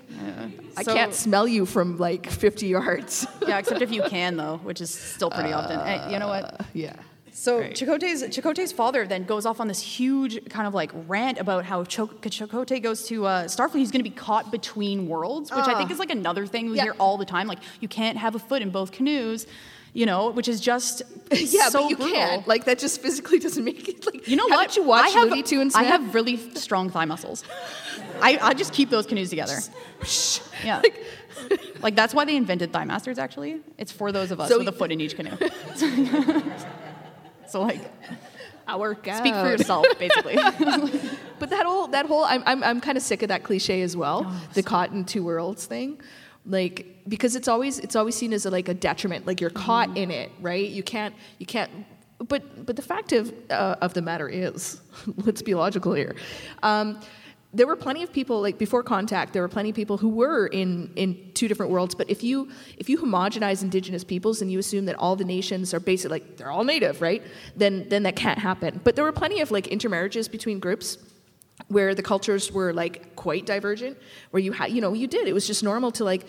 I 0.76 0.82
So- 0.82 0.94
can't 0.94 1.14
smell 1.14 1.46
you 1.48 1.66
from 1.66 1.98
like 1.98 2.28
50 2.28 2.66
yards. 2.66 3.26
Yeah, 3.46 3.58
except 3.58 3.82
if 3.82 3.92
you 3.92 4.02
can 4.08 4.36
though, 4.36 4.58
which 4.62 4.80
is 4.80 4.90
still 4.90 5.30
pretty 5.30 5.52
often. 5.52 5.78
Eh, 5.80 6.10
you 6.12 6.18
know 6.18 6.28
what? 6.28 6.60
yeah. 6.72 6.94
So 7.36 7.58
Right. 7.58 7.74
Chakotay's 7.74 8.22
Chakotay's 8.22 8.70
father 8.72 9.06
then 9.06 9.24
goes 9.24 9.44
off 9.44 9.58
on 9.60 9.66
this 9.68 9.80
huge 9.80 10.48
kind 10.48 10.66
of 10.68 10.72
like 10.74 10.92
rant 11.08 11.38
about 11.38 11.64
how 11.64 11.82
Chok- 11.84 12.22
Chakotay 12.22 12.80
goes 12.80 13.06
to 13.08 13.26
uh, 13.26 13.44
Starfleet. 13.46 13.78
He's 13.80 13.90
going 13.90 14.04
to 14.04 14.08
be 14.08 14.14
caught 14.16 14.52
between 14.52 15.08
worlds, 15.08 15.50
which 15.50 15.66
I 15.66 15.76
think 15.76 15.90
is 15.90 15.98
like 15.98 16.10
another 16.10 16.46
thing 16.46 16.70
we 16.70 16.76
Yeah. 16.76 16.84
hear 16.84 16.94
all 17.00 17.18
the 17.18 17.24
time. 17.24 17.48
Like 17.48 17.58
you 17.80 17.88
can't 17.88 18.16
have 18.18 18.34
a 18.34 18.38
foot 18.38 18.62
in 18.62 18.70
both 18.70 18.92
canoes, 18.92 19.46
you 19.94 20.04
know, 20.06 20.30
which 20.30 20.48
is 20.48 20.60
just 20.60 21.02
Yeah, 21.32 21.70
so 21.70 21.82
but 21.84 21.90
you 21.90 21.96
brutal. 21.96 22.14
can't. 22.16 22.46
Like 22.48 22.64
that 22.66 22.78
just 22.78 23.00
physically 23.00 23.38
doesn't 23.38 23.64
make 23.64 23.88
it. 23.88 24.04
Like 24.04 24.28
You 24.28 24.36
know 24.36 24.48
haven't 24.48 24.66
what? 24.68 24.76
you 24.76 24.82
watch 24.82 25.06
I 25.06 25.08
have, 25.10 25.28
Looney 25.30 25.42
Tunes? 25.42 25.74
I 25.74 25.84
have 25.84 26.14
really 26.14 26.36
strong 26.54 26.90
thigh 26.90 27.06
muscles. 27.06 27.42
I, 28.20 28.38
I 28.42 28.54
just 28.54 28.72
keep 28.74 28.90
those 28.90 29.06
canoes 29.06 29.30
together. 29.30 29.58
Yeah. 30.62 30.82
Like 31.82 31.94
that's 31.96 32.14
why 32.14 32.24
they 32.24 32.36
invented 32.36 32.72
thigh 32.72 32.84
masters. 32.86 33.18
Actually, 33.18 33.60
it's 33.76 33.92
for 33.92 34.10
those 34.12 34.30
of 34.30 34.40
us 34.40 34.48
So 34.48 34.58
with 34.58 34.68
a 34.68 34.72
foot 34.72 34.90
in 34.90 35.00
each 35.02 35.16
canoe. 35.16 35.36
so 37.46 37.60
like, 37.60 37.80
I 38.66 38.76
work 38.76 39.06
out. 39.08 39.18
speak 39.18 39.34
for 39.34 39.48
yourself, 39.50 39.84
basically. 39.98 40.36
But 41.38 41.50
that 41.50 41.66
whole 41.66 41.88
that 41.88 42.06
whole 42.06 42.24
I'm 42.24 42.42
I'm 42.46 42.62
I'm 42.64 42.80
kind 42.80 42.96
of 42.96 43.02
sick 43.04 43.22
of 43.22 43.28
that 43.28 43.42
cliche 43.42 43.82
as 43.82 43.96
well. 43.96 44.24
Oh, 44.26 44.48
the 44.54 44.62
caught 44.62 44.92
in 44.92 45.04
two 45.04 45.22
worlds 45.24 45.66
thing. 45.66 46.00
Like 46.46 47.02
because 47.08 47.36
it's 47.36 47.48
always 47.48 47.78
it's 47.78 47.96
always 47.96 48.14
seen 48.14 48.32
as 48.32 48.46
a, 48.46 48.50
like 48.50 48.68
a 48.68 48.74
detriment. 48.74 49.26
Like 49.26 49.40
you're 49.40 49.50
caught 49.50 49.88
Mm-hmm. 49.88 49.96
in 49.96 50.10
it, 50.10 50.30
right? 50.40 50.68
You 50.68 50.82
can't 50.82 51.14
you 51.38 51.46
can't. 51.46 51.70
But 52.18 52.66
but 52.66 52.76
the 52.76 52.82
fact 52.82 53.12
of 53.12 53.32
uh, 53.50 53.76
of 53.80 53.94
the 53.94 54.02
matter 54.02 54.28
is, 54.28 54.80
let's 55.24 55.42
be 55.42 55.54
logical 55.54 55.94
here. 55.94 56.14
Um, 56.62 57.00
there 57.54 57.68
were 57.68 57.76
plenty 57.76 58.02
of 58.02 58.12
people 58.12 58.40
like 58.40 58.58
before 58.58 58.82
contact 58.82 59.32
there 59.32 59.40
were 59.40 59.48
plenty 59.48 59.70
of 59.70 59.76
people 59.76 59.96
who 59.96 60.08
were 60.08 60.48
in 60.48 60.90
in 60.96 61.16
two 61.34 61.46
different 61.46 61.70
worlds 61.70 61.94
but 61.94 62.10
if 62.10 62.24
you 62.24 62.48
if 62.78 62.88
you 62.88 62.98
homogenize 62.98 63.62
indigenous 63.62 64.02
peoples 64.02 64.42
and 64.42 64.50
you 64.50 64.58
assume 64.58 64.86
that 64.86 64.96
all 64.96 65.14
the 65.14 65.24
nations 65.24 65.72
are 65.72 65.78
basically 65.78 66.18
like 66.18 66.36
they're 66.36 66.50
all 66.50 66.64
native 66.64 67.00
right 67.00 67.22
then 67.56 67.88
then 67.88 68.02
that 68.02 68.16
can't 68.16 68.40
happen 68.40 68.80
but 68.82 68.96
there 68.96 69.04
were 69.04 69.12
plenty 69.12 69.40
of 69.40 69.52
like 69.52 69.68
intermarriages 69.68 70.26
between 70.26 70.58
groups 70.58 70.98
where 71.68 71.94
the 71.94 72.02
cultures 72.02 72.52
were 72.52 72.72
like 72.72 73.16
quite 73.16 73.46
divergent 73.46 73.96
where 74.30 74.40
you 74.40 74.52
had 74.52 74.70
you 74.70 74.80
know 74.80 74.92
you 74.92 75.06
did 75.06 75.26
it 75.26 75.32
was 75.32 75.46
just 75.46 75.62
normal 75.64 75.90
to 75.90 76.04
like 76.04 76.26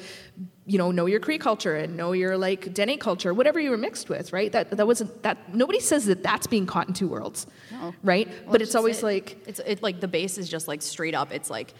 you 0.66 0.78
know 0.78 0.92
know 0.92 1.06
your 1.06 1.20
cree 1.20 1.38
culture 1.38 1.76
and 1.76 1.98
know 1.98 2.14
your 2.14 2.38
like 2.38 2.74
dene 2.74 2.98
culture 2.98 3.34
whatever 3.34 3.60
you 3.60 3.70
were 3.70 3.78
mixed 3.78 4.08
with 4.10 4.32
right 4.32 4.52
that 4.54 4.72
that 4.72 4.88
wasn't 4.88 5.22
that 5.24 5.38
nobody 5.54 5.80
says 5.80 6.06
that 6.06 6.24
that's 6.24 6.48
being 6.48 6.66
caught 6.66 6.88
in 6.88 6.94
two 6.94 7.08
worlds 7.08 7.48
No. 7.72 7.94
right 8.02 8.28
Well, 8.28 8.54
but 8.54 8.62
it's 8.62 8.70
just 8.70 8.76
always 8.78 9.00
it. 9.00 9.04
like 9.06 9.38
it's 9.46 9.60
it 9.60 9.84
like 9.84 10.00
the 10.00 10.08
base 10.08 10.38
is 10.38 10.48
just 10.50 10.68
like 10.68 10.82
straight 10.82 11.14
up. 11.16 11.32
It's 11.34 11.50
like 11.50 11.74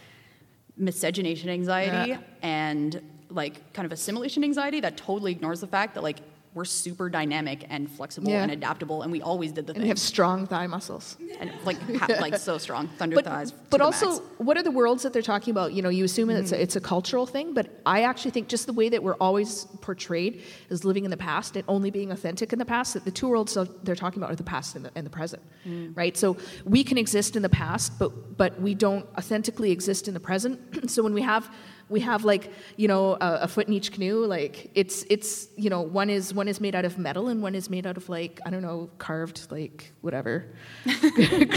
miscegenation 0.76 1.48
anxiety 1.48 2.10
Yeah. 2.10 2.18
and 2.42 3.00
like 3.30 3.72
kind 3.72 3.86
of 3.86 3.92
assimilation 3.92 4.44
anxiety 4.44 4.80
that 4.80 4.96
totally 4.96 5.32
ignores 5.32 5.60
the 5.60 5.66
fact 5.66 5.94
that 5.94 6.02
like 6.02 6.18
we're 6.56 6.64
super 6.64 7.10
dynamic 7.10 7.66
and 7.68 7.88
flexible 7.90 8.30
Yeah. 8.30 8.42
and 8.42 8.50
adaptable, 8.50 9.02
and 9.02 9.12
we 9.12 9.20
always 9.20 9.52
did 9.52 9.66
the 9.66 9.72
and 9.72 9.76
thing. 9.76 9.82
We 9.82 9.88
have 9.88 9.98
strong 9.98 10.46
thigh 10.46 10.66
muscles 10.66 11.16
and 11.38 11.52
like 11.66 11.78
ha- 12.00 12.16
like 12.18 12.38
so 12.38 12.56
strong, 12.56 12.88
thunder 12.98 13.14
but, 13.16 13.26
thighs. 13.26 13.52
but 13.68 13.82
also 13.82 14.06
max. 14.12 14.22
what 14.38 14.56
are 14.56 14.62
the 14.62 14.70
worlds 14.70 15.02
that 15.02 15.12
they're 15.12 15.20
talking 15.34 15.50
about 15.52 15.74
you 15.74 15.82
know 15.82 15.90
you 15.90 16.04
assume 16.04 16.30
it's, 16.30 16.50
Mm-hmm. 16.50 16.60
a, 16.60 16.62
it's 16.64 16.76
a 16.76 16.80
cultural 16.80 17.26
thing 17.26 17.52
but 17.52 17.66
i 17.84 18.02
actually 18.10 18.30
think 18.30 18.48
just 18.48 18.66
the 18.66 18.72
way 18.72 18.88
that 18.88 19.02
we're 19.02 19.16
always 19.26 19.66
portrayed 19.82 20.42
as 20.70 20.84
living 20.84 21.04
in 21.04 21.10
the 21.10 21.16
past 21.16 21.56
and 21.56 21.64
only 21.68 21.90
being 21.90 22.10
authentic 22.10 22.52
in 22.54 22.58
the 22.58 22.64
past 22.64 22.94
that 22.94 23.04
the 23.04 23.10
two 23.10 23.28
worlds 23.28 23.56
they're 23.82 23.94
talking 24.04 24.18
about 24.22 24.30
are 24.32 24.36
the 24.36 24.42
past 24.54 24.76
and 24.76 24.84
the, 24.86 24.90
and 24.96 25.04
the 25.04 25.10
present 25.10 25.42
Mm. 25.66 25.96
right 25.96 26.16
so 26.16 26.36
we 26.64 26.82
can 26.84 26.96
exist 26.96 27.34
in 27.36 27.42
the 27.42 27.48
past 27.64 27.98
but 27.98 28.10
but 28.42 28.52
we 28.66 28.72
don't 28.74 29.04
authentically 29.18 29.70
exist 29.72 30.06
in 30.08 30.14
the 30.14 30.20
present 30.30 30.54
so 30.94 31.02
when 31.02 31.12
we 31.12 31.22
have 31.22 31.50
we 31.88 32.00
have 32.00 32.24
like 32.24 32.50
you 32.76 32.88
know 32.88 33.12
a, 33.14 33.38
a 33.42 33.48
foot 33.48 33.66
in 33.68 33.72
each 33.72 33.92
canoe 33.92 34.24
like 34.26 34.70
it's 34.74 35.04
it's 35.08 35.48
you 35.56 35.70
know 35.70 35.80
one 35.82 36.10
is 36.10 36.34
one 36.34 36.48
is 36.48 36.60
made 36.60 36.74
out 36.74 36.84
of 36.84 36.98
metal 36.98 37.28
and 37.28 37.40
one 37.42 37.54
is 37.54 37.70
made 37.70 37.86
out 37.86 37.96
of 37.96 38.08
like 38.08 38.40
i 38.44 38.50
don't 38.50 38.62
know 38.62 38.90
carved 38.98 39.50
like 39.52 39.92
whatever 40.00 40.44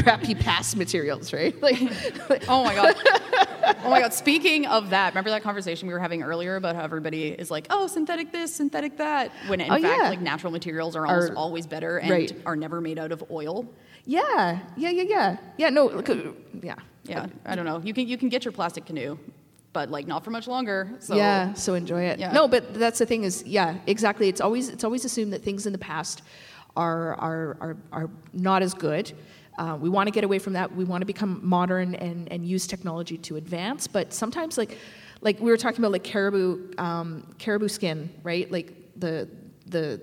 crappy 0.04 0.36
past 0.36 0.76
materials 0.78 1.34
right 1.34 1.60
like, 1.62 1.80
Oh 2.48 2.64
my 2.64 2.76
god. 2.76 2.96
Oh 3.84 3.90
my 3.90 4.00
god. 4.02 4.14
Speaking 4.14 4.66
of 4.66 4.90
that, 4.92 5.14
remember 5.14 5.30
that 5.32 5.44
conversation 5.44 5.88
we 5.88 5.94
were 5.94 6.00
having 6.00 6.24
earlier 6.24 6.56
about 6.56 6.76
how 6.76 6.84
everybody 6.84 7.28
is 7.30 7.52
like, 7.52 7.68
oh, 7.70 7.88
synthetic 7.88 8.32
this, 8.32 8.54
synthetic 8.54 8.98
that, 8.98 9.32
when 9.48 9.62
in 9.62 9.70
Oh, 9.72 9.80
fact, 9.80 9.84
yeah. 10.02 10.10
like 10.10 10.22
natural 10.22 10.52
materials 10.52 10.96
are 10.96 11.06
almost 11.06 11.32
Are- 11.32 11.36
always 11.36 11.68
better 11.68 11.98
and 11.98 12.10
right. 12.12 12.42
are 12.46 12.56
never 12.56 12.82
made 12.82 12.98
out 12.98 13.12
of 13.12 13.24
oil. 13.32 13.68
Yeah, 14.06 14.60
yeah, 14.76 14.90
yeah, 14.90 15.04
yeah. 15.04 15.38
Yeah, 15.58 15.70
no, 15.70 16.02
yeah. 16.64 16.76
Yeah, 17.04 17.28
I 17.46 17.56
don't 17.56 17.66
know. 17.66 17.80
You 17.84 17.94
can 17.94 18.08
you 18.08 18.18
can 18.18 18.30
get 18.30 18.44
your 18.46 18.52
plastic 18.52 18.86
canoe, 18.86 19.18
but 19.74 19.90
like 19.90 20.08
not 20.08 20.24
for 20.24 20.32
much 20.32 20.48
longer. 20.48 20.96
So 21.00 21.16
yeah, 21.16 21.54
so 21.54 21.74
enjoy 21.74 22.04
it. 22.04 22.20
Yeah. 22.20 22.32
No, 22.32 22.48
but 22.48 22.74
that's 22.74 23.00
the 23.00 23.06
thing 23.06 23.24
is, 23.24 23.44
yeah, 23.46 23.78
exactly. 23.88 24.28
It's 24.28 24.42
always 24.42 24.70
it's 24.70 24.84
always 24.84 25.06
assumed 25.06 25.34
that 25.34 25.44
things 25.44 25.66
in 25.66 25.74
the 25.74 25.80
past 25.80 26.22
are 26.76 27.16
are 27.16 27.58
are, 27.60 27.78
are 27.92 28.10
not 28.34 28.62
as 28.62 28.74
good. 28.74 29.12
Uh, 29.58 29.78
we 29.80 29.90
want 29.90 30.08
to 30.08 30.12
get 30.12 30.24
away 30.24 30.40
from 30.40 30.54
that. 30.54 30.74
We 30.74 30.86
want 30.86 31.02
to 31.02 31.06
become 31.06 31.42
modern 31.44 31.94
and, 31.96 32.32
and 32.32 32.46
use 32.46 32.66
technology 32.66 33.18
to 33.18 33.36
advance. 33.36 33.88
But 33.88 34.14
sometimes, 34.14 34.58
like 34.58 34.78
like 35.22 35.40
we 35.40 35.52
were 35.52 35.58
talking 35.58 35.80
about, 35.80 35.92
like 35.92 36.04
caribou 36.04 36.74
um, 36.78 37.36
caribou 37.38 37.68
skin, 37.68 38.10
right? 38.24 38.50
Like 38.50 38.74
the 38.96 39.28
the 39.68 40.02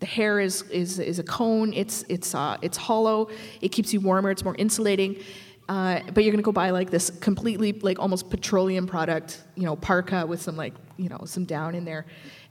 the 0.00 0.06
hair 0.06 0.40
is, 0.40 0.62
is, 0.62 0.98
is 0.98 1.18
a 1.18 1.22
cone. 1.22 1.72
It's, 1.74 2.04
it's, 2.08 2.34
uh, 2.34 2.56
it's 2.62 2.78
hollow. 2.78 3.28
It 3.60 3.68
keeps 3.68 3.92
you 3.92 4.00
warmer. 4.00 4.30
It's 4.30 4.42
more 4.42 4.56
insulating. 4.56 5.22
Uh, 5.70 6.00
but 6.14 6.24
you're 6.24 6.32
gonna 6.32 6.42
go 6.42 6.50
buy 6.50 6.70
like 6.70 6.90
this 6.90 7.10
completely 7.20 7.72
like 7.72 8.00
almost 8.00 8.28
petroleum 8.28 8.88
product, 8.88 9.40
you 9.54 9.62
know, 9.62 9.76
parka 9.76 10.26
with 10.26 10.42
some 10.42 10.56
like 10.56 10.74
you 10.96 11.08
know 11.08 11.20
some 11.26 11.44
down 11.44 11.76
in 11.76 11.84
there, 11.84 12.06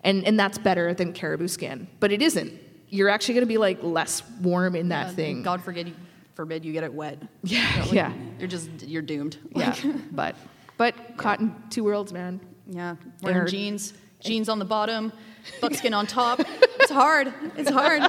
and 0.05 0.23
and 0.25 0.39
that's 0.39 0.57
better 0.57 0.93
than 0.93 1.11
caribou 1.11 1.47
skin. 1.49 1.85
But 1.99 2.13
it 2.13 2.21
isn't. 2.21 2.53
You're 2.87 3.09
actually 3.09 3.33
gonna 3.33 3.45
be 3.45 3.57
like 3.57 3.83
less 3.83 4.23
warm 4.41 4.73
in 4.75 4.87
that 4.89 5.07
Uh, 5.07 5.11
thing. 5.11 5.43
God 5.43 5.61
forbid 5.61 5.89
you, 5.89 5.95
forbid 6.35 6.63
you 6.63 6.71
get 6.71 6.85
it 6.85 6.93
wet. 6.93 7.17
Yeah, 7.43 7.59
You 7.71 7.75
know, 7.79 7.85
like, 7.87 7.93
yeah. 7.93 8.13
You're 8.39 8.47
just 8.47 8.69
you're 8.87 9.01
doomed. 9.01 9.37
yeah, 9.55 9.75
Like, 9.83 9.95
but 10.13 10.35
but 10.77 11.17
caught 11.17 11.41
in 11.41 11.53
two 11.69 11.83
worlds, 11.83 12.13
man. 12.13 12.39
yeah. 12.69 12.95
Wearing 13.21 13.47
jeans, 13.47 13.93
jeans 14.21 14.47
on 14.47 14.59
the 14.59 14.65
bottom, 14.65 15.11
buckskin 15.59 15.93
on 15.93 16.07
top. 16.07 16.39
It's 16.81 16.91
hard. 16.91 17.33
It's 17.57 17.69
hard. 17.69 18.01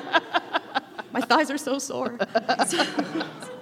My 1.12 1.20
thighs 1.20 1.50
are 1.50 1.58
so 1.58 1.80
sore. 1.80 2.16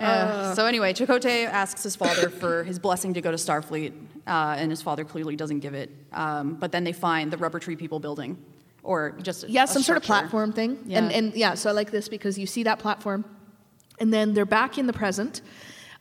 Yeah. 0.00 0.54
so 0.54 0.66
anyway, 0.66 0.92
Chakotay 0.92 1.46
asks 1.46 1.82
his 1.82 1.96
father 1.96 2.30
for 2.30 2.64
his 2.64 2.78
blessing 2.78 3.14
to 3.14 3.20
go 3.20 3.30
to 3.30 3.36
Starfleet, 3.36 3.92
uh, 4.26 4.56
and 4.58 4.70
his 4.70 4.82
father 4.82 5.04
clearly 5.04 5.36
doesn't 5.36 5.60
give 5.60 5.74
it. 5.74 5.90
Um, 6.12 6.54
but 6.54 6.72
then 6.72 6.84
they 6.84 6.92
find 6.92 7.30
the 7.30 7.36
rubber 7.36 7.58
tree 7.58 7.76
people 7.76 8.00
building, 8.00 8.38
or 8.82 9.10
just 9.22 9.44
a, 9.44 9.50
yeah, 9.50 9.66
some 9.66 9.82
sort 9.82 9.98
of 9.98 10.04
platform 10.04 10.52
thing. 10.52 10.78
Yeah. 10.86 10.98
And 10.98 11.12
and 11.12 11.34
yeah, 11.34 11.54
so 11.54 11.68
I 11.70 11.72
like 11.72 11.90
this 11.90 12.08
because 12.08 12.38
you 12.38 12.46
see 12.46 12.62
that 12.64 12.78
platform, 12.78 13.24
and 13.98 14.12
then 14.12 14.34
they're 14.34 14.46
back 14.46 14.78
in 14.78 14.86
the 14.86 14.92
present. 14.94 15.42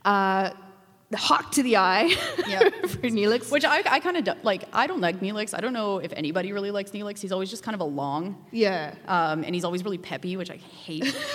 Uh, 0.06 0.52
the 1.12 1.18
hawk 1.18 1.52
to 1.54 1.64
the 1.64 1.76
eye 1.78 2.16
Yeah. 2.48 2.60
for 2.88 3.10
Neelix. 3.10 3.52
Which 3.52 3.66
I, 3.66 3.82
I 3.90 4.00
kind 4.00 4.16
of 4.28 4.44
like. 4.44 4.66
I 4.74 4.86
don't 4.86 5.02
like 5.02 5.20
Neelix. 5.22 5.58
I 5.58 5.60
don't 5.60 5.74
know 5.74 5.98
if 5.98 6.14
anybody 6.16 6.52
really 6.54 6.70
likes 6.72 6.92
Neelix. 6.92 7.20
He's 7.20 7.32
always 7.32 7.50
just 7.50 7.64
kind 7.64 7.74
of 7.74 7.82
a 7.82 7.86
long, 7.86 8.46
yeah. 8.52 8.94
um, 9.08 9.44
and 9.44 9.56
he's 9.56 9.64
always 9.66 9.84
really 9.84 9.98
peppy, 9.98 10.38
which 10.38 10.52
I 10.52 10.58
hate. 10.58 11.16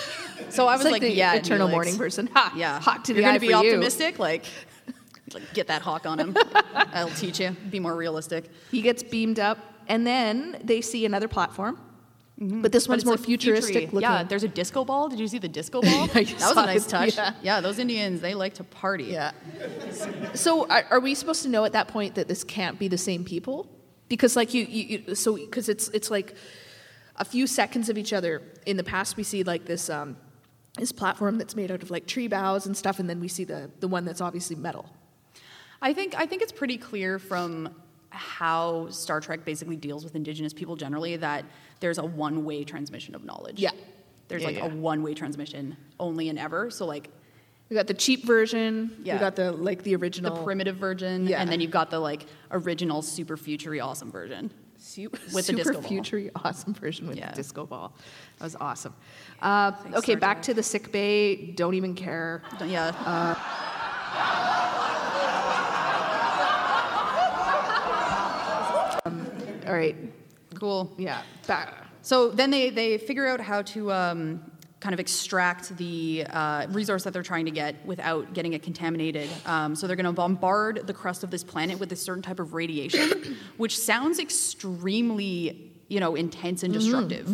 so 0.49 0.67
I 0.67 0.75
It's 0.75 0.83
was 0.83 0.91
like, 0.91 0.91
like, 0.93 1.01
the 1.01 1.11
yeah, 1.11 1.33
eternal 1.35 1.67
morning 1.67 1.97
person. 1.97 2.27
Ha, 2.33 2.53
Yeah, 2.55 2.79
hawk 2.79 3.03
to 3.05 3.13
the 3.13 3.21
You're 3.21 3.29
gonna 3.29 3.39
be 3.39 3.47
for 3.47 3.51
you. 3.63 3.69
optimistic, 3.71 4.19
like, 4.19 4.45
like 5.33 5.53
get 5.53 5.67
that 5.67 5.81
hawk 5.81 6.05
on 6.05 6.19
him. 6.19 6.35
I'll 6.75 7.09
teach 7.09 7.39
you. 7.39 7.51
Be 7.69 7.79
more 7.79 7.95
realistic. 7.95 8.49
He 8.71 8.81
gets 8.81 9.03
beamed 9.03 9.39
up, 9.39 9.57
and 9.87 10.05
then 10.05 10.59
they 10.63 10.81
see 10.81 11.05
another 11.05 11.27
platform, 11.27 11.79
but 12.37 12.71
this 12.71 12.85
But 12.87 12.93
one's 12.93 13.05
more 13.05 13.17
futuristic. 13.17 13.89
Yeah, 13.93 14.23
there's 14.23 14.43
a 14.43 14.47
disco 14.47 14.83
ball. 14.85 15.09
Did 15.09 15.19
you 15.19 15.27
see 15.27 15.39
the 15.39 15.47
disco 15.47 15.81
ball? 15.87 16.07
That 16.07 16.31
was 16.33 16.51
a 16.51 16.55
nice 16.55 16.85
it, 16.85 16.89
touch. 16.89 17.15
yeah. 17.17 17.33
Yeah. 17.41 17.61
those 17.61 17.79
Indians, 17.79 18.19
they 18.21 18.33
like 18.35 18.55
to 18.55 18.63
party. 18.63 19.05
Yeah. 19.05 19.31
So 20.33 20.67
are, 20.67 20.85
are 20.91 20.99
we 20.99 21.15
supposed 21.15 21.43
to 21.43 21.49
know 21.49 21.65
at 21.65 21.71
that 21.73 21.87
point 21.87 22.15
that 22.15 22.27
this 22.27 22.43
can't 22.43 22.77
be 22.79 22.87
the 22.87 22.97
same 22.97 23.23
people? 23.23 23.67
Because 24.09 24.35
like 24.35 24.53
you, 24.53 24.65
you, 24.65 24.99
you 25.07 25.15
so 25.15 25.35
because 25.35 25.69
it's 25.69 25.87
it's 25.89 26.11
like 26.11 26.35
a 27.15 27.25
few 27.25 27.47
seconds 27.47 27.89
of 27.89 27.97
each 27.97 28.13
other. 28.13 28.41
In 28.65 28.77
the 28.77 28.83
past, 28.83 29.17
we 29.17 29.23
see 29.23 29.43
like 29.43 29.65
this 29.65 29.89
um, 29.89 30.17
this 30.77 30.91
platform 30.91 31.37
that's 31.37 31.55
made 31.55 31.71
out 31.71 31.81
of 31.83 31.89
like 31.91 32.05
tree 32.05 32.27
boughs 32.27 32.65
and 32.65 32.75
stuff, 32.75 32.99
and 32.99 33.09
then 33.09 33.19
we 33.19 33.27
see 33.27 33.43
the 33.43 33.69
the 33.79 33.87
one 33.87 34.05
that's 34.05 34.21
obviously 34.21 34.55
metal. 34.55 34.89
I 35.81 35.93
think 35.93 36.15
I 36.17 36.25
think 36.25 36.41
it's 36.41 36.51
pretty 36.51 36.77
clear 36.77 37.19
from 37.19 37.69
how 38.09 38.87
Star 38.89 39.19
Trek 39.19 39.43
basically 39.43 39.75
deals 39.75 40.03
with 40.03 40.15
indigenous 40.15 40.53
people 40.53 40.75
generally 40.75 41.17
that 41.17 41.43
there's 41.81 41.97
a 41.97 42.05
one-way 42.05 42.63
transmission 42.63 43.13
of 43.13 43.25
knowledge. 43.25 43.59
Yeah. 43.59 43.71
There's 44.29 44.41
Yeah, 44.41 44.47
like 44.47 44.57
yeah. 44.57 44.65
a 44.67 44.69
one-way 44.75 45.13
transmission 45.13 45.75
only 45.99 46.29
and 46.29 46.39
ever. 46.39 46.69
So 46.71 46.85
like 46.85 47.09
We 47.69 47.75
got 47.75 47.87
the 47.87 47.93
cheap 47.93 48.25
version. 48.25 48.95
Yeah. 49.03 49.15
We 49.15 49.19
got 49.19 49.35
the 49.35 49.51
like 49.51 49.83
the 49.83 49.95
original. 49.95 50.35
the 50.35 50.43
primitive 50.43 50.77
version, 50.77 51.27
Yeah. 51.27 51.41
and 51.41 51.51
then 51.51 51.59
you've 51.59 51.71
got 51.71 51.89
the 51.91 51.99
like 51.99 52.25
original 52.51 53.01
super 53.01 53.35
futury 53.37 53.79
awesome 53.81 54.11
version. 54.11 54.51
Su- 54.85 55.09
With 55.09 55.33
the 55.33 55.41
super 55.41 55.57
disco 55.57 55.73
ball. 55.73 55.81
future 55.81 56.31
awesome 56.43 56.73
version 56.75 57.07
with 57.07 57.17
Yeah. 57.17 57.31
the 57.31 57.35
disco 57.37 57.65
ball. 57.65 57.93
That 58.37 58.43
was 58.45 58.55
awesome. 58.55 58.93
Uh, 59.41 59.71
okay, 59.95 60.11
Star 60.13 60.19
back 60.19 60.41
to 60.43 60.53
the 60.53 60.61
sick 60.61 60.91
bay. 60.91 61.35
Don't 61.53 61.73
even 61.73 61.95
care. 61.95 62.43
Yeah. 62.63 62.91
All 69.67 69.73
right. 69.73 69.95
cool. 70.59 70.93
Yeah. 70.97 71.21
Back. 71.47 71.73
So 72.01 72.29
then 72.29 72.51
they, 72.51 72.69
they 72.69 72.97
figure 72.97 73.25
out 73.27 73.41
how 73.41 73.63
to 73.63 73.91
um, 73.91 74.51
kind 74.85 74.93
of 74.93 74.99
extract 74.99 75.75
the 75.77 76.23
uh, 76.29 76.67
resource 76.69 77.03
that 77.05 77.11
they're 77.11 77.23
trying 77.23 77.45
to 77.45 77.51
get 77.51 77.83
without 77.87 78.35
getting 78.35 78.53
it 78.53 78.61
contaminated. 78.61 79.27
Um, 79.47 79.75
so 79.75 79.87
they're 79.87 79.95
going 79.95 80.05
to 80.05 80.11
bombard 80.11 80.85
the 80.85 80.93
crust 80.93 81.23
of 81.23 81.31
this 81.31 81.43
planet 81.43 81.79
with 81.79 81.91
a 81.91 81.95
certain 81.95 82.21
type 82.21 82.39
of 82.39 82.53
radiation, 82.53 83.35
which 83.57 83.79
sounds 83.79 84.19
extremely 84.19 85.71
you 85.87 85.99
know 85.99 86.13
intense 86.13 86.61
and 86.61 86.71
destructive. 86.71 87.27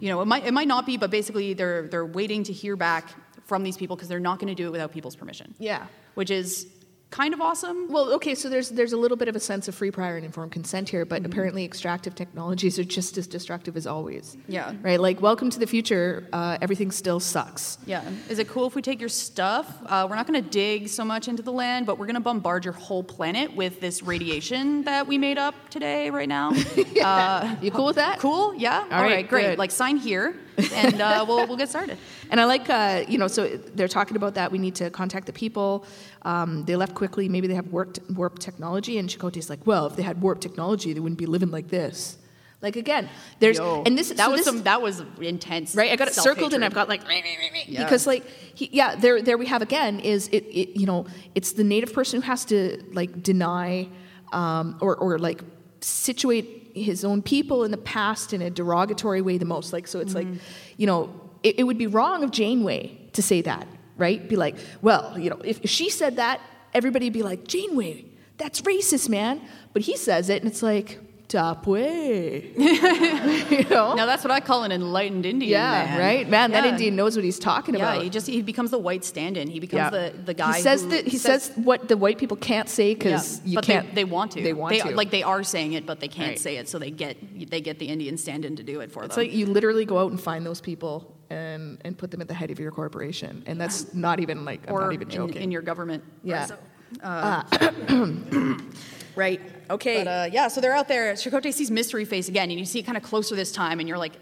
You 0.00 0.08
know, 0.10 0.20
it 0.20 0.26
might 0.26 0.44
it 0.44 0.52
might 0.52 0.68
not 0.68 0.84
be, 0.84 0.98
but 0.98 1.10
basically 1.10 1.54
they're 1.54 1.88
they're 1.88 2.04
waiting 2.04 2.44
to 2.44 2.52
hear 2.52 2.76
back 2.76 3.08
from 3.46 3.62
these 3.62 3.78
people 3.78 3.96
because 3.96 4.10
they're 4.10 4.20
not 4.20 4.38
going 4.38 4.48
to 4.48 4.54
do 4.54 4.66
it 4.66 4.70
without 4.70 4.92
people's 4.92 5.16
permission. 5.16 5.54
Yeah. 5.58 5.86
which 6.14 6.30
is 6.30 6.66
kind 7.10 7.32
of 7.34 7.40
awesome. 7.40 7.88
Well, 7.88 8.12
okay, 8.14 8.34
so 8.34 8.48
there's 8.48 8.68
there's 8.70 8.92
a 8.92 8.96
little 8.96 9.16
bit 9.16 9.28
of 9.28 9.36
a 9.36 9.40
sense 9.40 9.66
of 9.68 9.74
free, 9.74 9.90
prior, 9.90 10.16
and 10.16 10.24
informed 10.26 10.52
consent 10.52 10.88
here, 10.88 11.04
but 11.04 11.24
apparently 11.24 11.64
extractive 11.64 12.14
technologies 12.14 12.78
are 12.78 12.84
just 12.84 13.16
as 13.16 13.26
destructive 13.26 13.76
as 13.76 13.86
always. 13.86 14.36
Yeah. 14.46 14.74
Right. 14.82 15.00
Like, 15.00 15.20
welcome 15.22 15.48
to 15.50 15.58
the 15.58 15.66
future. 15.66 16.26
Uh, 16.32 16.58
everything 16.60 16.90
still 16.90 17.18
sucks. 17.20 17.78
Yeah. 17.86 18.02
Is 18.28 18.38
it 18.38 18.48
cool 18.48 18.66
if 18.66 18.74
we 18.74 18.82
take 18.82 19.00
your 19.00 19.08
stuff? 19.08 19.66
Uh, 19.86 20.06
we're 20.08 20.16
not 20.16 20.26
going 20.26 20.42
to 20.42 20.50
dig 20.50 20.88
so 20.88 21.04
much 21.04 21.28
into 21.28 21.42
the 21.42 21.52
land, 21.52 21.86
but 21.86 21.98
we're 21.98 22.06
going 22.06 22.14
to 22.14 22.20
bombard 22.20 22.64
your 22.64 22.74
whole 22.74 23.02
planet 23.02 23.56
with 23.56 23.80
this 23.80 24.02
radiation 24.02 24.84
that 24.84 25.06
we 25.06 25.16
made 25.18 25.38
up 25.38 25.54
today, 25.70 26.10
right 26.10 26.28
now. 26.28 26.52
Uh, 27.02 27.54
You 27.62 27.70
cool 27.70 27.86
with 27.86 27.96
that? 27.96 28.18
cool? 28.18 28.54
Yeah? 28.54 28.80
All 28.82 28.88
right, 29.02 29.10
right, 29.12 29.28
great. 29.28 29.42
good. 29.50 29.58
Like, 29.58 29.70
sign 29.70 29.96
here. 29.96 30.34
And 30.72 31.00
uh, 31.00 31.24
we'll 31.26 31.46
we'll 31.46 31.56
get 31.56 31.68
started. 31.68 31.98
And 32.30 32.40
I 32.40 32.44
like, 32.44 32.68
uh, 32.70 33.04
you 33.08 33.18
know, 33.18 33.28
so 33.28 33.46
they're 33.74 33.88
talking 33.88 34.16
about 34.16 34.34
that. 34.34 34.50
We 34.52 34.58
need 34.58 34.74
to 34.76 34.90
contact 34.90 35.26
the 35.26 35.32
people. 35.32 35.84
Um, 36.22 36.64
they 36.64 36.76
left 36.76 36.94
quickly. 36.94 37.28
Maybe 37.28 37.46
they 37.46 37.54
have 37.54 37.68
warp, 37.68 37.98
warp 38.10 38.38
technology. 38.38 38.98
And 38.98 39.08
Chakotay's 39.08 39.48
like, 39.50 39.66
well, 39.66 39.86
if 39.86 39.96
they 39.96 40.02
had 40.02 40.20
warp 40.20 40.40
technology, 40.40 40.92
they 40.92 41.00
wouldn't 41.00 41.18
be 41.18 41.26
living 41.26 41.50
like 41.50 41.68
this. 41.68 42.16
Like 42.60 42.74
again, 42.74 43.08
there's 43.38 43.58
Yo, 43.58 43.84
and 43.86 43.96
this 43.96 44.10
is 44.10 44.16
that 44.16 44.24
so 44.24 44.30
was 44.32 44.38
this- 44.40 44.46
some 44.46 44.64
that 44.64 44.82
was 44.82 45.00
intense. 45.20 45.76
right. 45.76 45.92
I 45.92 45.96
got 45.96 46.08
it 46.08 46.14
circled 46.14 46.54
and. 46.54 46.64
I've 46.64 46.74
got 46.74 46.88
like 46.88 47.02
Yeah. 47.08 47.84
because 47.84 48.04
like 48.04 48.24
he, 48.54 48.68
yeah, 48.72 48.96
there 48.96 49.22
there 49.22 49.38
we 49.38 49.46
have 49.46 49.62
again 49.62 50.00
is 50.00 50.26
it, 50.32 50.44
it 50.46 50.76
you 50.76 50.84
know 50.84 51.06
it's 51.36 51.52
the 51.52 51.62
native 51.62 51.92
person 51.92 52.20
who 52.20 52.26
has 52.26 52.44
to 52.46 52.82
like 52.92 53.22
deny 53.22 53.86
um, 54.32 54.76
or 54.80 54.96
or 54.96 55.20
like 55.20 55.40
situate 55.80 56.67
his 56.82 57.04
own 57.04 57.22
people 57.22 57.64
in 57.64 57.70
the 57.70 57.78
past 57.78 58.32
in 58.32 58.42
a 58.42 58.50
derogatory 58.50 59.20
way 59.20 59.38
the 59.38 59.44
most. 59.44 59.72
Like 59.72 59.86
so, 59.86 60.00
it's 60.00 60.14
like 60.14 60.26
mm-hmm. 60.26 60.38
you 60.76 60.86
know 60.86 61.12
it, 61.42 61.60
it 61.60 61.64
would 61.64 61.78
be 61.78 61.86
wrong 61.86 62.24
of 62.24 62.30
Janeway 62.30 62.98
to 63.12 63.22
say 63.22 63.42
that, 63.42 63.66
right? 63.96 64.28
Be 64.28 64.36
like, 64.36 64.56
well, 64.82 65.18
you 65.18 65.30
know, 65.30 65.40
if, 65.44 65.60
if 65.62 65.70
she 65.70 65.90
said 65.90 66.16
that, 66.16 66.40
everybody'd 66.74 67.12
be 67.12 67.22
like, 67.22 67.46
Janeway, 67.46 68.04
that's 68.36 68.60
racist, 68.62 69.08
man. 69.08 69.40
But 69.72 69.82
he 69.82 69.96
says 69.96 70.28
it, 70.28 70.42
and 70.42 70.50
it's 70.50 70.62
like. 70.62 71.00
Tapwe. 71.28 72.56
you 73.50 73.68
know? 73.68 73.94
Now 73.94 74.06
that's 74.06 74.24
what 74.24 74.30
I 74.30 74.40
call 74.40 74.64
an 74.64 74.72
enlightened 74.72 75.26
Indian. 75.26 75.50
Yeah, 75.50 75.84
man. 75.84 75.98
right, 75.98 76.28
man. 76.28 76.52
That 76.52 76.64
Indian 76.64 76.96
knows 76.96 77.16
what 77.16 77.24
he's 77.24 77.38
talking 77.38 77.74
about. 77.74 77.84
Yeah, 77.84 77.92
about. 77.94 78.04
he 78.04 78.10
just 78.10 78.26
he 78.26 78.40
becomes 78.40 78.70
the 78.70 78.78
white 78.78 79.04
stand-in. 79.04 79.48
He 79.48 79.60
becomes 79.60 79.90
the 79.90 80.14
the 80.24 80.34
guy. 80.34 80.56
He 80.56 80.62
says 80.62 80.86
that 80.88 81.06
he 81.06 81.18
says, 81.18 81.52
what 81.56 81.88
the 81.88 81.96
white 81.96 82.18
people 82.18 82.36
can't 82.36 82.68
say 82.68 82.94
because 82.94 83.40
yeah, 83.40 83.50
you 83.50 83.54
but 83.56 83.64
can't. 83.64 83.88
They, 83.88 83.94
they 83.96 84.04
want 84.04 84.32
to. 84.32 84.42
They 84.42 84.54
want 84.54 84.74
to. 84.74 84.94
Like 84.96 85.10
they 85.10 85.22
are 85.22 85.42
saying 85.42 85.74
it, 85.74 85.84
but 85.86 86.00
they 86.00 86.08
can't 86.08 86.28
Right. 86.30 86.38
say 86.38 86.56
it, 86.56 86.68
so 86.68 86.78
they 86.78 86.90
get 86.90 87.16
they 87.50 87.60
get 87.60 87.78
the 87.78 87.86
Indian 87.86 88.16
stand-in 88.16 88.56
to 88.56 88.62
do 88.62 88.80
it 88.80 88.90
for 88.90 89.04
it's 89.04 89.14
them. 89.14 89.24
like 89.24 89.34
you 89.34 89.46
literally 89.46 89.84
go 89.84 89.98
out 89.98 90.10
and 90.10 90.20
find 90.20 90.44
those 90.44 90.60
people 90.60 91.14
and 91.30 91.78
and 91.84 91.96
put 91.96 92.10
them 92.10 92.20
at 92.20 92.28
the 92.28 92.34
head 92.34 92.50
of 92.50 92.58
your 92.58 92.70
corporation, 92.70 93.42
and 93.46 93.60
that's 93.60 93.92
not 93.94 94.20
even 94.20 94.44
like 94.44 94.68
I'm 94.68 94.74
not 94.74 94.92
even 94.94 95.08
in, 95.08 95.14
joking. 95.14 95.42
in 95.42 95.50
your 95.50 95.62
government. 95.62 96.04
Yeah. 96.24 96.46
So, 96.46 96.54
uh, 97.02 97.42
ah. 97.52 97.78
right. 99.14 99.40
Okay. 99.70 100.04
But 100.04 100.08
uh, 100.08 100.28
yeah, 100.32 100.48
so 100.48 100.60
they're 100.60 100.74
out 100.74 100.88
there. 100.88 101.12
Chakotay 101.14 101.52
sees 101.52 101.70
Mystery 101.70 102.04
Face 102.04 102.28
again, 102.28 102.50
and 102.50 102.58
you 102.58 102.64
see 102.64 102.78
it 102.78 102.84
kind 102.84 102.96
of 102.96 103.02
closer 103.02 103.34
this 103.36 103.52
time, 103.52 103.80
and 103.80 103.88
you're 103.88 103.98
like, 103.98 104.14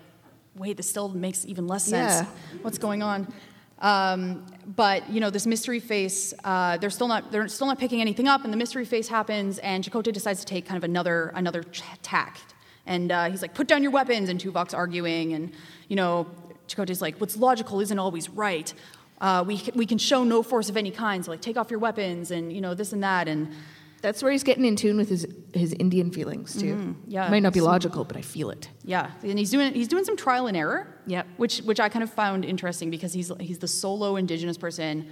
wait, 0.57 0.77
this 0.77 0.89
still 0.89 1.09
makes 1.09 1.45
even 1.47 1.67
less 1.67 1.85
sense. 1.85 2.27
Yeah. 2.27 2.59
What's 2.63 2.79
going 2.79 3.03
on? 3.03 3.33
Um, 3.81 4.47
but 4.75 5.09
you 5.11 5.21
know, 5.21 5.31
this 5.31 5.47
Mystery 5.47 5.81
Face, 5.81 6.33
uh, 6.45 6.79
they're 6.79 6.91
still 6.91 7.09
not 7.09 7.31
they're 7.31 7.47
still 7.49 7.67
not 7.67 7.79
picking 7.79 8.01
anything 8.01 8.27
up, 8.27 8.45
and 8.45 8.53
the 8.53 8.57
Mystery 8.57 8.85
Face 8.85 9.09
happens, 9.09 9.59
and 9.59 9.85
Chakotay 9.85 10.13
decides 10.13 10.41
to 10.41 10.47
take 10.47 10.67
kind 10.67 10.79
of 10.79 10.85
another 10.85 11.31
another 11.35 11.63
ch- 11.63 11.83
tack, 12.03 12.39
and 12.87 13.13
uh, 13.13 13.29
he's 13.31 13.43
like, 13.43 13.55
put 13.55 13.69
down 13.69 13.83
your 13.83 13.93
weapons, 13.93 14.29
and 14.29 14.41
Tuvok's 14.41 14.75
arguing, 14.75 15.35
and 15.35 15.53
you 15.89 15.97
know, 15.97 16.27
Chakotay's 16.69 17.03
like, 17.03 17.19
what's 17.19 17.37
logical 17.37 17.81
isn't 17.81 17.99
always 17.99 18.29
right. 18.31 18.73
Uh, 19.21 19.43
we, 19.47 19.63
we 19.75 19.87
can 19.87 19.97
show 19.97 20.25
no 20.25 20.43
force 20.43 20.69
of 20.69 20.77
any 20.77 20.91
kind, 20.91 21.25
so 21.25 21.31
like 21.31 21.41
take 21.41 21.57
off 21.57 21.71
your 21.71 21.81
weapons 21.81 22.31
and 22.31 22.53
you 22.53 22.61
know 22.61 22.75
this 22.75 22.93
and 22.93 23.03
that 23.03 23.29
and 23.29 23.49
that's 24.03 24.23
where 24.23 24.31
he's 24.31 24.45
getting 24.45 24.65
in 24.65 24.77
tune 24.77 24.97
with 24.97 25.09
his 25.09 25.27
his 25.53 25.73
Indian 25.75 26.11
feelings 26.11 26.55
too. 26.55 26.75
Mm-hmm. 26.75 26.93
yeah. 27.09 27.27
It 27.27 27.31
might 27.31 27.43
not 27.43 27.53
be 27.53 27.61
logical, 27.61 28.05
but 28.05 28.17
I 28.17 28.23
feel 28.23 28.51
it. 28.51 28.69
Yeah, 28.85 29.11
and 29.23 29.39
he's 29.39 29.51
doing 29.51 29.73
he's 29.75 29.89
doing 29.89 30.05
some 30.05 30.17
trial 30.17 30.47
and 30.47 30.57
error. 30.57 31.01
Yep. 31.07 31.27
Which 31.37 31.59
which 31.61 31.81
I 31.81 31.89
kind 31.89 32.03
of 32.03 32.13
found 32.13 32.45
interesting 32.45 32.91
because 32.91 33.13
he's 33.13 33.33
he's 33.41 33.59
the 33.59 33.69
solo 33.69 34.17
indigenous 34.17 34.59
person. 34.59 35.09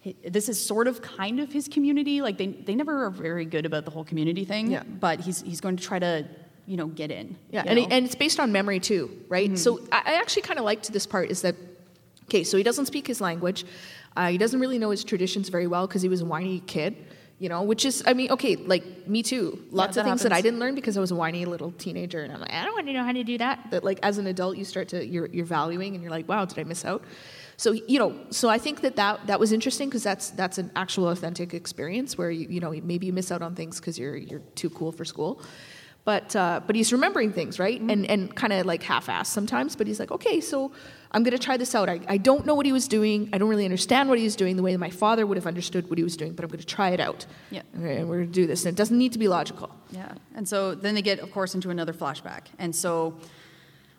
He- 0.00 0.16
This 0.28 0.48
is 0.48 0.64
sort 0.64 0.86
of 0.88 1.02
kind 1.02 1.40
of 1.40 1.52
his 1.52 1.68
community. 1.68 2.22
Like 2.22 2.38
they 2.38 2.46
they 2.48 2.74
never 2.74 3.04
are 3.06 3.10
very 3.10 3.44
good 3.44 3.66
about 3.66 3.84
the 3.84 3.90
whole 3.90 4.04
community 4.04 4.44
thing. 4.44 4.70
Yeah. 4.70 4.82
But 4.84 5.20
he's 5.20 5.42
he's 5.42 5.60
going 5.60 5.76
to 5.76 5.82
try 5.82 5.98
to 5.98 6.26
you 6.66 6.76
know 6.76 6.86
get 6.86 7.10
in. 7.10 7.36
Yeah, 7.50 7.64
and, 7.66 7.78
it, 7.78 7.90
and 7.90 8.04
it's 8.06 8.14
based 8.14 8.38
on 8.38 8.52
memory 8.52 8.78
too, 8.80 9.10
right? 9.28 9.58
So 9.58 9.80
I, 9.90 10.02
I 10.06 10.14
actually 10.20 10.42
kind 10.42 10.58
of 10.58 10.64
liked 10.64 10.92
this 10.92 11.06
part 11.06 11.30
is 11.30 11.40
that, 11.42 11.54
okay, 12.24 12.44
so 12.44 12.56
he 12.56 12.62
doesn't 12.62 12.86
speak 12.86 13.06
his 13.06 13.20
language. 13.20 13.64
Uh, 14.16 14.28
he 14.28 14.38
doesn't 14.38 14.60
really 14.60 14.78
know 14.78 14.90
his 14.90 15.02
traditions 15.02 15.48
very 15.48 15.66
well 15.66 15.86
because 15.86 16.02
he 16.02 16.08
was 16.08 16.20
a 16.20 16.26
whiny 16.26 16.60
kid, 16.60 16.94
you 17.38 17.48
know, 17.48 17.62
which 17.62 17.84
is, 17.84 18.02
I 18.04 18.14
mean, 18.14 18.30
okay, 18.32 18.56
like 18.56 19.06
me 19.06 19.22
too. 19.22 19.64
Lots 19.70 19.94
that 19.94 20.00
of 20.00 20.06
things 20.06 20.22
that 20.22 20.32
I 20.32 20.40
didn't 20.40 20.58
learn 20.58 20.74
because 20.74 20.96
I 20.96 21.00
was 21.00 21.12
a 21.12 21.14
whiny 21.14 21.44
little 21.44 21.70
teenager 21.72 22.22
and 22.22 22.32
I'm 22.32 22.40
like, 22.40 22.52
I 22.52 22.64
don't 22.64 22.74
want 22.74 22.86
to 22.88 22.92
know 22.92 23.04
how 23.04 23.12
to 23.12 23.22
do 23.22 23.38
that. 23.38 23.70
But 23.70 23.84
like 23.84 24.00
as 24.02 24.18
an 24.18 24.26
adult, 24.26 24.56
you 24.56 24.64
start 24.64 24.88
to, 24.88 25.06
you're, 25.06 25.26
you're 25.26 25.46
valuing 25.46 25.94
and 25.94 26.02
you're 26.02 26.10
like, 26.10 26.28
wow, 26.28 26.44
did 26.44 26.58
I 26.58 26.64
miss 26.64 26.84
out? 26.84 27.04
So, 27.56 27.72
you 27.72 27.98
know, 27.98 28.16
so 28.30 28.48
I 28.48 28.58
think 28.58 28.80
that 28.80 28.96
that, 28.96 29.26
that 29.28 29.38
was 29.38 29.52
interesting 29.52 29.88
because 29.88 30.02
that's, 30.02 30.30
that's 30.30 30.58
an 30.58 30.70
actual 30.74 31.08
authentic 31.08 31.54
experience 31.54 32.18
where, 32.18 32.30
you, 32.30 32.48
you 32.48 32.60
know, 32.60 32.70
maybe 32.82 33.06
you 33.06 33.12
miss 33.12 33.30
out 33.30 33.42
on 33.42 33.54
things 33.54 33.78
because 33.78 33.98
you're, 33.98 34.16
you're 34.16 34.42
too 34.56 34.70
cool 34.70 34.90
for 34.90 35.04
school 35.04 35.40
but 36.04 36.34
uh, 36.36 36.58
but 36.66 36.74
he's 36.74 36.90
remembering 36.90 37.32
things 37.32 37.58
right 37.58 37.82
and 37.82 38.06
and 38.06 38.34
kind 38.34 38.52
of 38.52 38.64
like 38.64 38.82
half-assed 38.82 39.26
sometimes 39.26 39.76
but 39.76 39.86
he's 39.86 40.00
like 40.00 40.10
okay 40.10 40.40
so 40.40 40.72
i'm 41.12 41.22
going 41.22 41.36
to 41.36 41.42
try 41.42 41.56
this 41.56 41.74
out 41.74 41.88
I, 41.88 42.00
I 42.08 42.16
don't 42.16 42.46
know 42.46 42.54
what 42.54 42.66
he 42.66 42.72
was 42.72 42.88
doing 42.88 43.28
i 43.32 43.38
don't 43.38 43.48
really 43.48 43.64
understand 43.64 44.08
what 44.08 44.18
he 44.18 44.24
was 44.24 44.36
doing 44.36 44.56
the 44.56 44.62
way 44.62 44.72
that 44.72 44.78
my 44.78 44.90
father 44.90 45.26
would 45.26 45.36
have 45.36 45.46
understood 45.46 45.88
what 45.90 45.98
he 45.98 46.04
was 46.04 46.16
doing 46.16 46.32
but 46.32 46.44
i'm 46.44 46.50
going 46.50 46.60
to 46.60 46.66
try 46.66 46.90
it 46.90 47.00
out 47.00 47.26
Yeah. 47.50 47.62
Okay, 47.78 47.96
and 47.96 48.08
we're 48.08 48.16
going 48.16 48.28
to 48.28 48.32
do 48.32 48.46
this 48.46 48.64
and 48.64 48.74
it 48.74 48.76
doesn't 48.76 48.98
need 48.98 49.12
to 49.12 49.18
be 49.18 49.28
logical 49.28 49.70
Yeah, 49.90 50.12
and 50.34 50.48
so 50.48 50.74
then 50.74 50.94
they 50.94 51.02
get, 51.02 51.20
of 51.20 51.30
course, 51.32 51.54
into 51.54 51.70
another 51.70 51.92
flashback, 51.92 52.42
and 52.58 52.74
so 52.74 53.18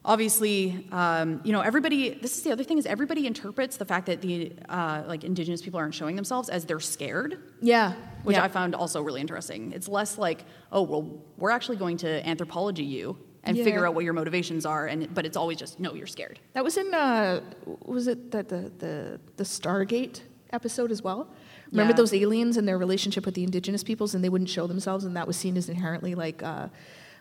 obviously, 0.06 0.88
um, 0.92 1.42
you 1.44 1.52
know, 1.52 1.62
everybody. 1.62 2.12
This 2.12 2.38
is 2.38 2.44
the 2.44 2.52
other 2.52 2.64
thing 2.64 2.78
is 2.78 2.86
everybody 2.86 3.28
interprets 3.28 3.78
the 3.78 3.86
fact 3.86 4.06
that 4.06 4.22
the 4.22 4.54
uh, 4.70 5.04
like 5.08 5.24
indigenous 5.24 5.62
people 5.62 5.80
aren't 5.80 5.94
showing 5.94 6.16
themselves 6.16 6.50
as 6.50 6.66
they're 6.66 6.80
scared, 6.80 7.40
yeah 7.62 7.94
which 8.24 8.36
yeah. 8.36 8.44
I 8.44 8.48
found 8.48 8.76
also 8.76 9.02
really 9.02 9.22
interesting. 9.22 9.72
It's 9.72 9.88
less 9.88 10.18
like, 10.18 10.44
oh, 10.72 10.82
well, 10.82 11.24
we're 11.38 11.52
actually 11.52 11.78
going 11.78 11.98
to 11.98 12.28
anthropology 12.28 12.84
you 12.84 13.18
and 13.44 13.56
Yeah. 13.58 13.64
figure 13.64 13.86
out 13.88 13.94
what 13.96 14.04
your 14.04 14.14
motivations 14.14 14.66
are, 14.66 14.88
and 14.88 15.14
but 15.14 15.26
it's 15.26 15.38
always 15.38 15.58
just 15.58 15.80
no, 15.80 15.94
you're 15.94 16.08
scared. 16.08 16.40
that 16.54 16.64
was 16.64 16.78
in 16.78 16.94
uh, 16.94 17.42
was 17.86 18.08
it 18.08 18.32
the, 18.32 18.44
the 18.44 18.72
the 18.78 19.20
the 19.38 19.44
stargate 19.44 20.22
episode 20.52 20.92
as 20.92 21.02
well 21.04 21.28
remember 21.72 21.92
Yeah. 21.92 21.98
those 21.98 22.14
aliens 22.14 22.58
and 22.58 22.68
their 22.68 22.78
relationship 22.80 23.24
with 23.26 23.36
the 23.36 23.44
indigenous 23.44 23.84
peoples 23.84 24.16
and 24.16 24.24
they 24.24 24.30
wouldn't 24.30 24.50
show 24.50 24.66
themselves 24.66 25.06
and 25.06 25.16
that 25.16 25.28
was 25.28 25.38
seen 25.38 25.56
as 25.58 25.70
inherently 25.70 26.16
like 26.16 26.42
uh, 26.42 26.68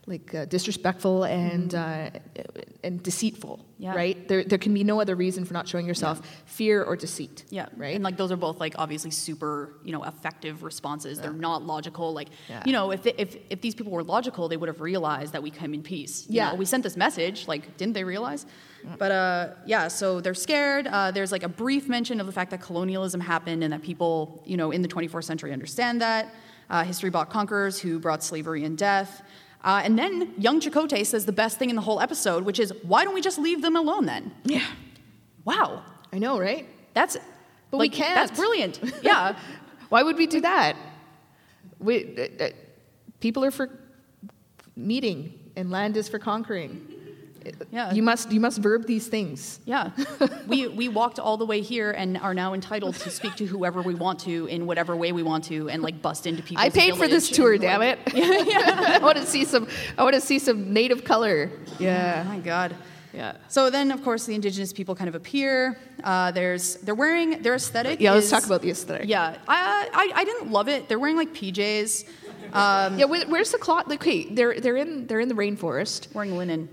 like 0.09 0.35
uh, 0.35 0.45
disrespectful 0.47 1.25
and 1.25 1.75
uh, 1.75 2.11
and 2.83 3.03
deceitful 3.03 3.59
Mm-hmm. 3.59 3.85
Yeah. 3.85 3.95
right 3.95 4.27
there 4.29 4.43
there 4.43 4.59
can 4.59 4.75
be 4.75 4.83
no 4.83 5.01
other 5.01 5.15
reason 5.15 5.45
for 5.45 5.55
not 5.55 5.69
showing 5.69 5.87
yourself 5.87 6.21
fear 6.47 6.83
or 6.83 6.97
deceit 6.97 7.45
Yeah, 7.49 7.67
right 7.77 7.95
And 7.95 8.03
like 8.03 8.17
those 8.17 8.33
are 8.33 8.37
both 8.37 8.59
like 8.59 8.75
obviously 8.77 9.13
super, 9.13 9.75
you 9.85 9.93
know, 9.93 10.03
effective 10.03 10.65
responses. 10.65 11.21
They're 11.21 11.33
not 11.51 11.63
logical. 11.63 12.13
Like, 12.13 12.31
Yeah. 12.49 12.63
you 12.67 12.73
know, 12.73 12.91
if, 12.91 13.07
if 13.07 13.37
if 13.55 13.61
these 13.61 13.77
people 13.77 13.93
were 13.93 14.03
logical, 14.03 14.49
they 14.49 14.57
would 14.57 14.69
have 14.75 14.81
realized 14.81 15.33
that 15.35 15.43
we 15.47 15.51
come 15.61 15.75
in 15.75 15.83
peace. 15.85 16.27
You 16.29 16.37
Yeah. 16.39 16.49
know, 16.51 16.57
we 16.57 16.65
sent 16.65 16.83
this 16.83 16.97
message. 16.97 17.47
Like, 17.47 17.77
didn't 17.77 17.95
they 17.95 18.05
realize? 18.15 18.47
But 19.03 19.13
uh, 19.13 19.45
yeah, 19.73 19.87
so 19.89 20.21
they're 20.21 20.35
scared. 20.49 20.85
Uh, 20.89 21.11
there's 21.13 21.31
like 21.37 21.45
a 21.45 21.49
brief 21.65 21.89
mention 21.89 22.17
of 22.21 22.27
the 22.27 22.33
fact 22.39 22.51
that 22.51 22.61
colonialism 22.69 23.21
happened 23.21 23.63
and 23.65 23.73
that 23.75 23.83
people, 23.83 24.43
you 24.51 24.57
know, 24.57 24.69
in 24.73 24.83
the 24.83 24.89
24th 24.89 25.25
century 25.25 25.53
understand 25.53 26.01
that. 26.01 26.25
Uh, 26.71 26.85
history 26.85 27.09
bought 27.11 27.31
conquerors 27.31 27.79
who 27.83 27.99
brought 27.99 28.23
slavery 28.23 28.63
and 28.69 28.77
death. 28.77 29.23
Uh, 29.65 29.81
and 29.85 29.99
then 29.99 30.33
young 30.39 30.61
Chakotay 30.61 31.05
says 31.05 31.27
the 31.27 31.33
best 31.33 31.59
thing 31.59 31.69
in 31.71 31.77
the 31.77 31.83
whole 31.83 32.01
episode, 32.01 32.45
which 32.45 32.61
is, 32.61 32.73
why 32.83 33.05
don't 33.05 33.15
we 33.15 33.21
just 33.21 33.39
leave 33.39 33.61
them 33.63 33.77
alone 33.77 34.07
then? 34.07 34.33
yeah 34.45 34.67
Wow. 35.45 35.83
i 36.13 36.19
know 36.19 36.39
right 36.39 36.67
That's 36.95 37.17
But 37.71 37.79
we 37.79 37.89
can't. 37.89 38.15
That's 38.15 38.39
brilliant. 38.39 38.81
Yeah. 39.03 39.37
why 39.89 40.03
would 40.03 40.17
we 40.17 40.27
do 40.27 40.41
that 40.43 40.77
we, 41.81 41.95
uh, 42.19 42.45
uh, 42.45 42.49
people 43.21 43.45
are 43.45 43.51
for 43.53 43.69
meeting 44.77 45.33
and 45.57 45.71
land 45.71 45.97
is 45.97 46.09
for 46.09 46.19
conquering 46.19 46.73
Yeah. 47.71 47.93
you 47.93 48.03
must 48.03 48.31
you 48.33 48.41
must 48.41 48.59
verb 48.59 48.87
these 48.87 49.07
things 49.09 49.61
Yeah. 49.65 49.91
we 50.47 50.69
we 50.69 50.89
walked 50.89 51.19
all 51.19 51.37
the 51.37 51.47
way 51.47 51.61
here 51.61 51.91
and 51.91 52.17
are 52.19 52.35
now 52.35 52.55
entitled 52.55 52.95
to 52.97 53.11
speak 53.11 53.35
to 53.37 53.47
whoever 53.47 53.83
we 53.83 53.95
want 53.95 54.19
to 54.21 54.47
in 54.47 54.67
whatever 54.67 54.97
way 54.97 55.13
we 55.13 55.23
want 55.23 55.45
to 55.45 55.69
and 55.69 55.83
like 55.83 56.01
bust 56.03 56.27
into 56.27 56.43
people. 56.43 56.63
I 56.63 56.71
paid 56.71 56.97
for 56.97 57.09
this 57.09 57.29
tour, 57.31 57.59
damn 57.59 57.83
it. 57.83 57.99
Yeah, 58.15 58.97
I 59.01 59.05
want 59.05 59.17
to 59.19 59.27
see 59.27 59.45
some. 59.45 59.67
I 59.97 60.03
want 60.03 60.15
to 60.15 60.21
see 60.21 60.39
some 60.39 60.73
native 60.73 61.05
color. 61.05 61.51
Yeah. 61.79 62.25
Oh 62.27 62.29
my 62.31 62.39
god. 62.41 62.75
yeah. 63.15 63.37
So 63.49 63.71
then, 63.71 63.91
of 63.91 64.03
course, 64.03 64.27
the 64.27 64.35
indigenous 64.35 64.73
people 64.73 64.95
kind 64.95 65.09
of 65.09 65.15
appear. 65.15 65.79
Uh, 66.05 66.31
there's 66.33 66.77
they're 66.85 66.95
wearing 66.95 67.43
their 67.43 67.55
aesthetic. 67.55 68.01
Yeah, 68.01 68.13
let's 68.15 68.31
talk 68.31 68.45
about 68.47 68.63
the 68.63 68.71
aesthetic. 68.71 69.09
Yeah, 69.09 69.37
I, 69.49 69.89
I 69.93 70.21
I 70.21 70.25
didn't 70.25 70.51
love 70.51 70.69
it. 70.69 70.89
They're 70.89 70.99
wearing 70.99 71.17
like 71.17 71.33
PJs, 71.35 72.05
yeah. 72.53 73.05
Where, 73.05 73.27
where's 73.27 73.51
the 73.53 73.59
cloth? 73.59 73.87
Like, 73.89 74.01
okay, 74.03 74.25
they're 74.33 74.61
they're 74.61 74.77
in 74.77 75.07
they're 75.07 75.21
in 75.21 75.29
the 75.29 75.35
rainforest. 75.35 76.13
wearing 76.15 76.37
linen. 76.37 76.69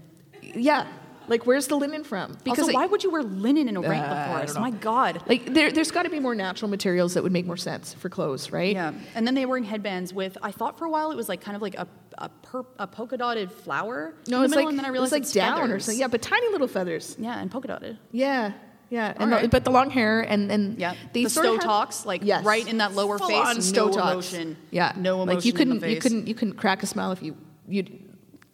Yeah, 0.56 0.88
like 1.28 1.46
where's 1.46 1.68
the 1.68 1.76
linen 1.76 2.04
from? 2.04 2.38
also, 2.48 2.68
it- 2.68 2.74
why 2.74 2.86
would 2.86 3.04
you 3.04 3.12
wear 3.12 3.24
linen 3.24 3.68
in 3.68 3.78
a 3.78 3.82
rain 3.82 4.00
Uh, 4.00 4.28
forest? 4.32 4.60
My 4.60 4.70
god. 4.72 5.22
like 5.28 5.54
there, 5.54 5.72
there's 5.72 5.92
got 5.92 6.04
to 6.04 6.10
be 6.10 6.20
more 6.20 6.36
natural 6.36 6.70
materials 6.70 7.14
that 7.16 7.24
would 7.24 7.32
make 7.32 7.46
more 7.46 7.58
sense 7.58 7.94
for 7.94 8.10
clothes, 8.10 8.52
right? 8.52 8.74
Yeah, 8.74 8.94
and 9.16 9.26
then 9.26 9.34
they 9.36 9.46
were 9.46 9.52
wearing 9.52 9.64
headbands 9.64 10.14
with. 10.14 10.38
I 10.42 10.52
thought 10.52 10.78
for 10.78 10.86
a 10.86 10.90
while 10.90 11.12
it 11.12 11.18
was 11.18 11.28
like 11.30 11.42
kind 11.42 11.56
of 11.56 11.62
like 11.62 11.76
a 11.76 11.88
a, 12.18 12.30
per, 12.30 12.64
a 12.80 12.88
polka 12.88 13.18
dotted 13.18 13.52
flower 13.52 14.14
No, 14.30 14.44
it's 14.44 14.52
middle, 14.52 14.66
like 14.66 14.70
and 14.72 14.80
then 14.80 14.86
I 14.86 14.88
it's 14.90 14.94
realized 14.94 15.12
like 15.12 15.22
it's 15.24 15.34
down 15.34 15.58
or 15.60 15.62
feathers. 15.64 15.86
something. 15.86 16.00
Yeah, 16.00 16.08
but 16.08 16.22
tiny 16.22 16.50
little 16.50 16.68
feathers. 16.70 17.16
Yeah, 17.20 17.38
and 17.40 17.52
polka 17.52 17.68
dotted. 17.68 17.98
Yeah, 18.12 18.54
yeah. 18.90 19.10
And 19.10 19.22
All 19.24 19.28
the, 19.28 19.36
right. 19.36 19.52
but 19.52 19.66
the 19.66 19.72
long 19.72 19.90
hair 19.90 20.22
and 20.22 20.50
and 20.50 20.80
Yeah, 20.80 20.94
they 21.12 21.24
the 21.26 21.30
sort 21.30 21.46
of 21.48 21.52
stow 21.54 21.56
have- 21.56 21.64
talks, 21.66 22.06
like 22.06 22.22
Yes. 22.24 22.46
right 22.46 22.66
in 22.66 22.78
that 22.78 22.94
lower 22.94 23.18
Full-on 23.18 23.56
face, 23.56 23.66
stow 23.66 23.88
no 23.90 23.98
emotion. 24.12 24.56
Yeah, 24.72 24.94
no 24.96 25.24
emotion 25.24 25.36
Like 25.36 25.46
you 25.46 25.52
couldn't 25.54 25.84
you 25.90 26.00
couldn't 26.00 26.28
you 26.28 26.36
couldn't 26.36 26.54
crack 26.56 26.84
a 26.84 26.86
smile 26.86 27.12
if 27.12 27.22
you 27.22 27.36
you 27.68 27.84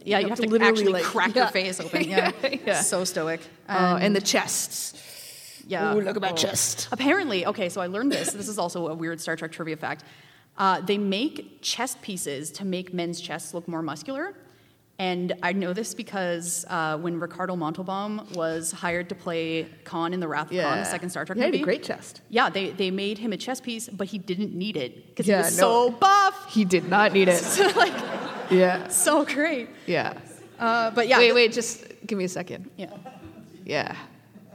Yeah, 0.04 0.18
you, 0.20 0.24
You 0.26 0.30
have, 0.30 0.40
have 0.40 0.46
to, 0.46 0.52
literally, 0.52 0.72
actually 0.82 0.94
like- 0.94 1.04
crack 1.04 1.36
yeah. 1.36 1.44
your 1.44 1.52
face 1.52 1.80
open. 1.80 2.04
Yeah, 2.10 2.32
Yeah. 2.66 2.82
so 2.82 3.04
stoic. 3.04 3.42
Uh, 3.70 4.00
and 4.02 4.16
the 4.16 4.22
chests. 4.22 5.64
Yeah. 5.68 5.94
Ooh, 5.94 6.02
look 6.02 6.16
at 6.16 6.22
my 6.22 6.32
Oh. 6.32 6.36
chest. 6.36 6.88
Apparently, 6.92 7.46
okay, 7.46 7.70
so 7.70 7.82
I 7.82 7.88
learned 7.88 8.12
this. 8.12 8.32
This 8.34 8.48
is 8.50 8.58
also 8.58 8.88
a 8.88 8.94
weird 8.96 9.22
Star 9.22 9.36
Trek 9.36 9.52
trivia 9.52 9.78
fact. 9.78 10.04
Uh, 10.58 10.82
they 10.82 10.98
make 10.98 11.60
chest 11.62 12.02
pieces 12.02 12.52
to 12.52 12.66
make 12.66 12.94
men's 12.94 13.22
chests 13.22 13.54
look 13.54 13.68
more 13.68 13.82
muscular. 13.82 14.34
And 15.00 15.34
I 15.42 15.54
know 15.54 15.74
this 15.74 15.96
because 15.96 16.64
uh, 16.70 16.98
when 16.98 17.20
Ricardo 17.20 17.56
Montalban 17.56 18.22
was 18.36 18.72
hired 18.72 19.10
to 19.10 19.16
play 19.16 19.68
Khan 19.84 20.14
in 20.14 20.20
The 20.20 20.28
Wrath 20.28 20.52
of 20.52 20.58
Khan, 20.62 20.78
the 20.78 20.84
second 20.86 21.10
Star 21.10 21.26
Trek 21.26 21.38
yeah, 21.40 21.46
he 21.48 21.52
had 21.54 21.62
a 21.62 21.64
great 21.64 21.82
chest. 21.84 22.22
Yeah, 22.30 22.50
they, 22.52 22.70
they 22.72 22.92
made 22.92 23.18
him 23.18 23.34
a 23.34 23.38
chest 23.38 23.64
piece, 23.64 23.88
but 23.90 24.08
he 24.08 24.20
didn't 24.20 24.54
need 24.54 24.78
it 24.78 25.08
because 25.08 25.28
Yeah, 25.28 25.38
he 25.38 25.44
was 25.46 25.58
no. 25.58 25.90
so 25.90 25.92
buff. 25.92 26.54
He 26.54 26.66
did 26.66 26.88
not 26.88 27.14
need 27.14 27.30
it. 27.30 27.42
like, 27.76 27.94
yeah. 28.52 28.88
so 28.90 29.26
great. 29.26 29.70
Yeah. 29.86 30.14
Uh, 30.60 30.92
but 30.92 31.08
yeah, 31.08 31.18
Wait, 31.18 31.34
wait, 31.34 31.52
just 31.52 31.86
give 32.06 32.18
me 32.18 32.26
a 32.26 32.30
second. 32.30 32.70
Yeah. 32.78 32.92
Yeah. 33.66 33.96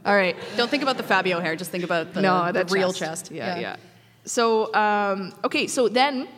All 0.05 0.15
right. 0.15 0.37
Don't 0.57 0.71
think 0.71 0.85
about 0.85 0.97
the 0.97 1.03
Fabio 1.03 1.41
hair, 1.41 1.57
just 1.57 1.71
think 1.73 1.83
about 1.83 2.15
the, 2.15 2.23
no, 2.23 2.53
the 2.53 2.65
real 2.67 2.93
chest. 2.93 3.33
Yeah, 3.33 3.59
yeah. 3.59 3.77
So, 4.25 4.73
um, 4.75 5.33
okay, 5.45 5.67
so 5.67 5.89
then 5.89 6.29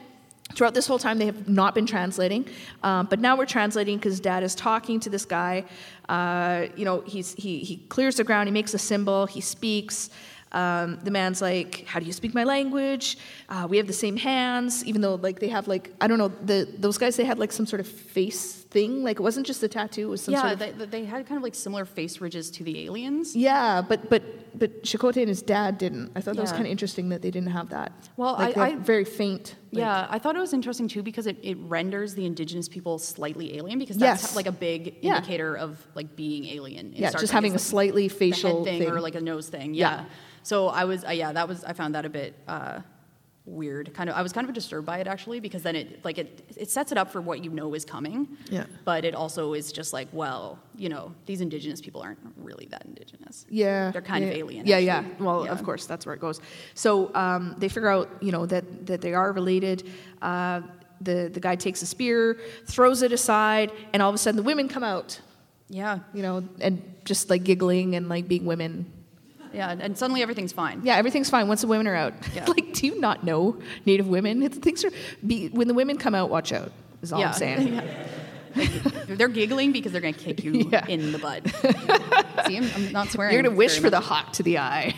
throughout 0.54 0.74
this 0.74 0.86
whole 0.86 0.98
time, 0.98 1.18
they 1.18 1.26
have 1.26 1.48
not 1.48 1.74
been 1.74 1.86
translating, 1.86 2.48
um, 2.82 3.06
but 3.10 3.20
now 3.20 3.36
we're 3.36 3.46
translating 3.46 3.98
because 3.98 4.20
Dad 4.20 4.42
is 4.42 4.54
talking 4.54 5.00
to 5.00 5.10
this 5.10 5.26
guy. 5.26 5.64
Uh, 6.08 6.66
you 6.76 6.84
know, 6.86 7.02
he's 7.02 7.34
he 7.34 7.58
he 7.60 7.76
clears 7.88 8.16
the 8.16 8.24
ground. 8.24 8.48
He 8.48 8.52
makes 8.52 8.72
a 8.72 8.78
symbol. 8.78 9.26
He 9.26 9.40
speaks. 9.42 10.08
Um, 10.52 10.98
the 11.02 11.10
man's 11.10 11.42
like, 11.42 11.84
"How 11.86 12.00
do 12.00 12.06
you 12.06 12.12
speak 12.12 12.32
my 12.34 12.44
language? 12.44 13.18
Uh, 13.48 13.66
we 13.68 13.76
have 13.76 13.86
the 13.86 13.92
same 13.92 14.16
hands, 14.16 14.84
even 14.86 15.02
though 15.02 15.16
like 15.16 15.40
they 15.40 15.48
have 15.48 15.68
like 15.68 15.92
I 16.00 16.06
don't 16.06 16.18
know 16.18 16.28
the 16.28 16.66
those 16.78 16.96
guys 16.96 17.16
they 17.16 17.24
had 17.26 17.38
like 17.38 17.52
some 17.52 17.66
sort 17.66 17.80
of 17.80 17.86
face 17.88 18.54
thing. 18.54 19.02
Like 19.04 19.18
it 19.20 19.22
wasn't 19.22 19.46
just 19.46 19.62
a 19.62 19.68
tattoo. 19.68 20.02
It 20.08 20.10
was 20.10 20.22
some 20.22 20.32
Yeah, 20.34 20.40
sort 20.40 20.52
of 20.54 20.78
they, 20.78 20.84
they 20.86 21.04
had 21.04 21.26
kind 21.26 21.36
of 21.36 21.42
like 21.42 21.54
similar 21.54 21.84
face 21.84 22.20
ridges 22.20 22.50
to 22.52 22.64
the 22.64 22.86
aliens. 22.86 23.36
yeah, 23.36 23.82
but 23.82 24.08
but 24.08 24.22
but 24.58 24.82
Chakotay 24.82 25.18
and 25.18 25.28
his 25.28 25.42
dad 25.42 25.76
didn't. 25.78 26.12
I 26.16 26.20
thought 26.22 26.34
that 26.36 26.42
was 26.42 26.52
kind 26.52 26.64
of 26.64 26.70
interesting 26.70 27.10
that 27.10 27.20
they 27.22 27.30
didn't 27.30 27.50
have 27.50 27.68
that. 27.68 27.92
Well, 28.16 28.32
like, 28.32 28.56
I- 28.56 28.70
I- 28.70 28.74
very 28.76 29.04
faint. 29.04 29.54
like- 29.72 29.80
Yeah, 29.82 30.06
I 30.10 30.18
thought 30.18 30.34
it 30.34 30.40
was 30.40 30.52
interesting 30.54 30.88
too 30.88 31.02
because 31.02 31.26
it, 31.26 31.36
it 31.42 31.56
renders 31.60 32.14
the 32.14 32.24
indigenous 32.26 32.68
people 32.68 32.98
slightly 32.98 33.56
alien 33.58 33.78
because 33.78 33.98
that's 33.98 34.22
Yes. 34.22 34.36
like 34.36 34.46
a 34.46 34.52
big 34.52 34.96
Yeah. 35.02 35.16
indicator 35.16 35.54
of 35.56 35.86
like 35.94 36.16
being 36.16 36.46
alien. 36.46 36.92
in 36.94 37.02
Yeah, 37.02 37.10
Star 37.10 37.20
just 37.20 37.30
Trek. 37.30 37.36
having 37.36 37.52
a 37.52 37.54
like 37.54 37.60
slightly 37.60 38.08
the 38.08 38.14
head 38.14 38.18
facial 38.18 38.64
thing, 38.64 38.80
thing. 38.80 38.90
or 38.90 39.00
like 39.00 39.14
a 39.14 39.20
nose 39.20 39.48
thing. 39.48 39.74
Yeah. 39.74 39.90
Yeah. 40.00 40.04
So 40.48 40.68
I 40.68 40.84
was, 40.90 41.04
uh, 41.04 41.10
yeah, 41.22 41.30
that 41.38 41.46
was 41.50 41.58
I 41.70 41.72
found 41.80 41.94
that 41.96 42.04
a 42.06 42.08
bit 42.20 42.32
uh, 42.56 42.80
weird. 43.44 43.92
Kind 43.98 44.08
of, 44.10 44.16
I 44.16 44.22
was 44.22 44.32
kind 44.32 44.48
of 44.48 44.54
disturbed 44.54 44.86
by 44.92 44.98
it 45.02 45.06
actually 45.06 45.40
because 45.40 45.62
then 45.62 45.76
it 45.76 46.02
like 46.08 46.16
it 46.22 46.28
it 46.56 46.70
sets 46.70 46.90
it 46.92 46.96
up 47.02 47.08
for 47.14 47.20
what 47.28 47.44
you 47.44 47.50
know 47.50 47.74
is 47.74 47.84
coming. 47.84 48.18
Yeah. 48.50 48.64
But 48.90 49.04
it 49.04 49.14
also 49.14 49.42
is 49.60 49.66
just 49.72 49.92
like, 49.92 50.08
well, 50.20 50.58
you 50.74 50.88
know, 50.88 51.04
these 51.26 51.40
indigenous 51.46 51.80
people 51.86 52.00
aren't 52.00 52.18
really 52.48 52.66
that 52.70 52.84
indigenous. 52.86 53.44
Yeah, 53.50 53.90
They're 53.90 54.00
kind 54.14 54.24
of 54.24 54.30
yeah. 54.30 54.36
alien, 54.42 54.66
Yeah, 54.66 54.76
actually. 54.76 54.86
yeah. 54.86 55.24
Well, 55.26 55.44
Yeah. 55.44 55.52
of 55.52 55.62
course, 55.68 55.84
that's 55.86 56.04
where 56.06 56.14
it 56.14 56.20
goes. 56.20 56.40
So 56.74 57.14
um, 57.14 57.54
they 57.58 57.68
figure 57.68 57.90
out, 57.96 58.08
you 58.26 58.32
know, 58.32 58.46
that 58.46 58.64
that 58.86 59.00
they 59.02 59.12
are 59.12 59.30
related. 59.40 59.78
Uh, 60.22 60.62
the 61.08 61.28
the 61.36 61.40
guy 61.40 61.56
takes 61.56 61.82
a 61.82 61.86
spear, 61.94 62.40
throws 62.74 63.02
it 63.02 63.12
aside, 63.12 63.70
and 63.92 63.98
all 64.02 64.08
of 64.08 64.14
a 64.14 64.18
sudden 64.24 64.36
the 64.42 64.48
women 64.50 64.66
come 64.68 64.84
out. 64.94 65.20
Yeah. 65.68 65.98
You 66.16 66.22
know, 66.22 66.36
and 66.66 66.74
just 67.04 67.28
like 67.28 67.42
giggling 67.44 67.94
and 67.96 68.08
like 68.08 68.26
being 68.28 68.46
women. 68.46 68.74
Yeah. 69.58 69.76
And 69.78 69.98
suddenly 69.98 70.22
everything's 70.22 70.52
fine. 70.52 70.82
Yeah, 70.84 70.96
everything's 70.96 71.28
fine 71.28 71.48
once 71.48 71.62
the 71.62 71.66
women 71.66 71.88
are 71.88 71.96
out. 71.96 72.14
Yeah. 72.34 72.44
like, 72.46 72.72
do 72.74 72.86
you 72.86 73.00
not 73.00 73.24
know 73.24 73.60
Native 73.84 74.06
women? 74.06 74.42
It's, 74.42 74.56
things 74.58 74.84
are 74.84 74.90
be, 75.26 75.48
when 75.48 75.66
the 75.66 75.74
women 75.74 75.96
come 75.98 76.14
out. 76.14 76.30
Watch 76.30 76.52
out. 76.52 76.70
Is 77.02 77.12
all 77.12 77.18
yeah. 77.20 77.28
I'm 77.28 77.34
saying. 77.34 77.82
Yeah. 78.54 78.66
They're 79.06 79.28
giggling 79.28 79.72
because 79.72 79.92
they're 79.92 80.00
going 80.00 80.14
to 80.14 80.20
kick 80.20 80.42
you 80.42 80.68
Yeah. 80.72 80.86
in 80.88 81.12
the 81.12 81.18
butt. 81.18 81.46
See, 82.46 82.56
I'm, 82.56 82.68
I'm 82.74 82.92
not 82.92 83.08
swearing. 83.08 83.34
You're 83.34 83.42
gonna 83.42 83.54
wish 83.54 83.72
very 83.72 83.82
for 83.82 83.90
the 83.90 84.00
hawk 84.00 84.32
to 84.32 84.42
the 84.42 84.58
eye. 84.58 84.94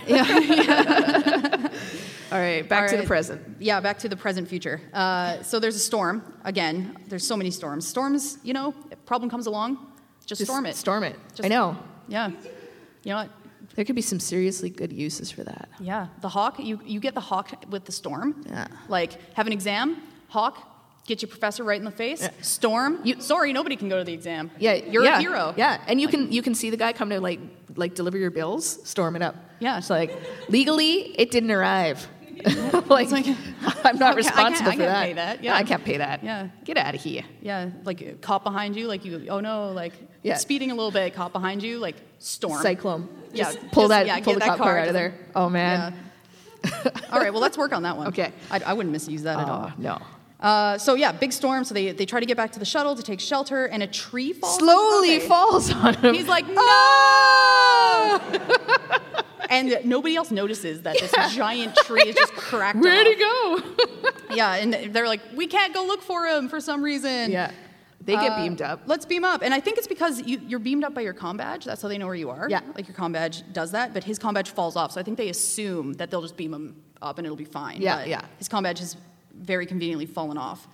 All 2.33 2.39
right, 2.39 2.67
back 2.67 2.85
All 2.85 2.89
to 2.91 2.97
the 2.97 3.07
present. 3.07 3.57
Yeah, 3.59 3.81
back 3.81 3.99
to 3.99 4.09
the 4.09 4.17
present 4.17 4.49
future. 4.49 4.81
Uh, 4.95 5.43
so 5.43 5.59
there's 5.59 5.75
a 5.75 5.81
storm. 5.81 6.23
Again, 6.45 6.97
there's 7.09 7.27
so 7.27 7.37
many 7.37 7.51
storms. 7.51 7.87
Storms, 7.87 8.39
you 8.45 8.55
know, 8.55 8.73
problem 9.05 9.29
comes 9.29 9.47
along, 9.47 9.79
just, 10.25 10.41
Just 10.41 10.45
storm 10.45 10.65
it. 10.65 10.77
Storm 10.77 11.03
it. 11.03 11.17
Just, 11.35 11.45
I 11.45 11.49
know. 11.49 11.77
Yeah. 12.09 12.29
You 12.29 13.11
know 13.11 13.17
what? 13.17 13.31
There 13.77 13.85
could 13.85 13.97
be 13.97 14.03
some 14.03 14.21
seriously 14.21 14.71
good 14.71 14.93
uses 14.93 15.31
for 15.31 15.45
that. 15.45 15.69
Yeah. 15.81 16.09
The 16.21 16.29
hawk, 16.29 16.59
you, 16.59 16.81
you 16.85 17.01
get 17.01 17.15
the 17.15 17.21
hawk 17.21 17.65
with 17.71 17.85
the 17.85 17.93
storm. 17.93 18.45
Yeah. 18.47 18.67
Like, 18.89 19.35
have 19.35 19.47
an 19.47 19.53
exam, 19.53 20.03
hawk, 20.29 20.71
get 21.07 21.23
your 21.23 21.29
professor 21.29 21.65
right 21.65 21.79
in 21.79 21.85
the 21.85 21.91
face. 21.91 22.23
Yeah. 22.23 22.31
Storm, 22.41 23.01
you, 23.05 23.21
sorry, 23.21 23.53
nobody 23.53 23.77
can 23.77 23.89
go 23.89 23.99
to 23.99 24.05
the 24.05 24.13
exam. 24.13 24.51
Yeah, 24.59 24.75
You're 24.75 25.05
yeah, 25.05 25.19
a 25.19 25.21
hero. 25.21 25.55
Yeah, 25.57 25.83
and 25.87 26.01
you 26.01 26.09
can 26.09 26.31
you 26.33 26.43
can 26.43 26.55
see 26.55 26.71
the 26.71 26.77
guy 26.77 26.93
come 26.93 27.11
to 27.11 27.21
like 27.21 27.41
like 27.77 27.95
deliver 27.95 28.19
your 28.19 28.31
bills, 28.31 28.79
storm 28.89 29.17
it 29.17 29.23
up. 29.23 29.35
Yeah. 29.59 29.79
it's 29.79 29.91
like 29.91 30.17
legally 30.49 31.15
it 31.19 31.31
didn't 31.31 31.51
arrive. 31.51 32.07
like, 32.89 33.11
like, 33.11 33.27
I'm 33.27 33.35
not 33.35 33.35
I 33.65 33.83
can't- 33.83 33.85
I 33.85 33.99
can't- 33.99 34.17
responsible 34.17 34.71
I 34.71 34.77
for 34.77 34.83
that. 34.83 35.05
pay 35.05 35.13
that, 35.15 35.39
No, 35.43 35.45
yeah. 35.45 35.55
I 35.57 35.63
can't 35.65 35.85
pay 35.85 35.97
that. 35.99 36.23
Yeah. 36.25 36.49
get 36.65 36.77
out 36.77 36.95
of 36.95 37.01
here. 37.03 37.23
Yeah, 37.41 37.71
like 37.85 38.21
caught 38.21 38.45
behind 38.45 38.77
you, 38.77 38.87
like 38.89 39.05
you, 39.05 39.27
oh 39.29 39.41
no, 39.41 39.71
like 39.73 39.93
Yeah. 40.23 40.37
speeding 40.37 40.71
a 40.71 40.75
little 40.75 40.91
bit, 40.91 41.15
Caught 41.15 41.33
behind 41.33 41.63
you, 41.63 41.79
like 41.79 41.97
storm. 42.19 42.63
Cyclone. 42.63 43.09
Yeah, 43.33 43.53
pull 43.73 43.85
just- 43.85 43.89
that 43.91 44.07
yeah, 44.07 44.21
pull 44.21 44.35
the 44.35 44.41
that 44.41 44.49
cop 44.49 44.59
car 44.59 44.67
car, 44.75 44.79
out 44.79 44.89
of 44.89 44.95
there. 44.95 45.15
Oh 45.35 45.49
man. 45.49 45.95
All 47.11 47.19
right, 47.19 47.33
well, 47.33 47.41
let's 47.41 47.57
work 47.57 47.73
on 47.73 47.85
that 47.85 47.97
one. 47.97 48.09
Okay. 48.09 48.33
I, 48.51 48.61
I 48.67 48.73
wouldn't 48.75 48.93
misuse 48.93 49.23
that 49.23 49.39
at 49.39 49.49
all. 49.49 49.73
No. 49.79 49.99
Uh, 50.39 50.77
so 50.79 50.95
yeah, 50.95 51.11
big 51.13 51.33
storm. 51.33 51.65
So 51.65 51.73
they, 51.75 51.93
they 51.93 52.05
try 52.07 52.21
to 52.21 52.27
get 52.27 52.37
back 52.37 52.53
to 52.53 52.59
the 52.59 52.65
shuttle 52.67 52.95
to 52.97 53.03
take 53.03 53.19
shelter, 53.21 53.65
and 53.67 53.83
a 53.83 53.87
tree 53.87 54.33
falls. 54.35 54.59
Slowly 54.59 55.21
falls 55.21 55.73
on 55.73 55.95
him. 55.95 56.15
He's 56.15 56.29
like, 56.29 56.47
no! 56.49 58.21
and 59.57 59.79
nobody 59.85 60.17
else 60.17 60.31
notices 60.31 60.83
that 60.83 60.99
this 60.99 61.13
giant 61.35 61.75
tree 61.77 62.03
is 62.03 62.15
just 62.17 62.33
cracked 62.49 62.79
Where'd 62.79 63.07
he 63.07 63.17
go? 63.17 63.63
Yeah, 64.33 64.55
and 64.55 64.95
they're 64.95 65.09
like, 65.09 65.21
we 65.35 65.49
can't 65.49 65.75
go 65.75 65.85
look 65.85 66.03
for 66.03 66.25
him 66.27 66.49
for 66.49 66.61
some 66.61 66.83
reason. 66.83 67.33
yeah, 67.33 67.51
they 68.01 68.13
get 68.15 68.31
Uh, 68.31 68.37
beamed 68.43 68.63
up. 68.63 68.83
Let's 68.87 69.05
beam 69.05 69.25
up. 69.25 69.43
And 69.43 69.53
I 69.53 69.59
think 69.59 69.77
it's 69.77 69.89
because 69.89 70.23
you, 70.23 70.41
you're 70.47 70.61
beamed 70.61 70.85
up 70.85 70.95
by 70.95 71.01
your 71.01 71.15
com 71.15 71.37
badge. 71.37 71.65
That's 71.65 71.83
how 71.83 71.89
they 71.89 71.99
know 71.99 72.07
where 72.07 72.15
you 72.15 72.31
are. 72.31 72.47
Yeah. 72.49 72.61
Like 72.77 72.87
your 72.87 72.95
com 72.97 73.11
badge 73.11 73.43
does 73.53 73.73
that, 73.73 73.93
but 73.93 74.05
his 74.05 74.21
com 74.21 74.35
badge 74.35 74.51
falls 74.51 74.77
off. 74.77 74.93
So 74.93 75.01
I 75.01 75.03
think 75.03 75.19
they 75.19 75.31
assume 75.31 75.95
that 75.95 76.11
they'll 76.13 76.23
just 76.23 76.37
beam 76.37 76.55
him 76.55 76.77
up 77.03 77.19
and 77.19 77.27
it'll 77.27 77.37
be 77.37 77.45
fine. 77.45 77.83
Yeah, 77.83 77.97
But 77.97 78.09
yeah. 78.09 78.23
His 78.39 78.49
com 78.49 78.63
badge 78.63 78.79
has 78.79 78.97
very 79.35 79.67
conveniently 79.67 80.07
fallen 80.07 80.39
off. 80.39 80.69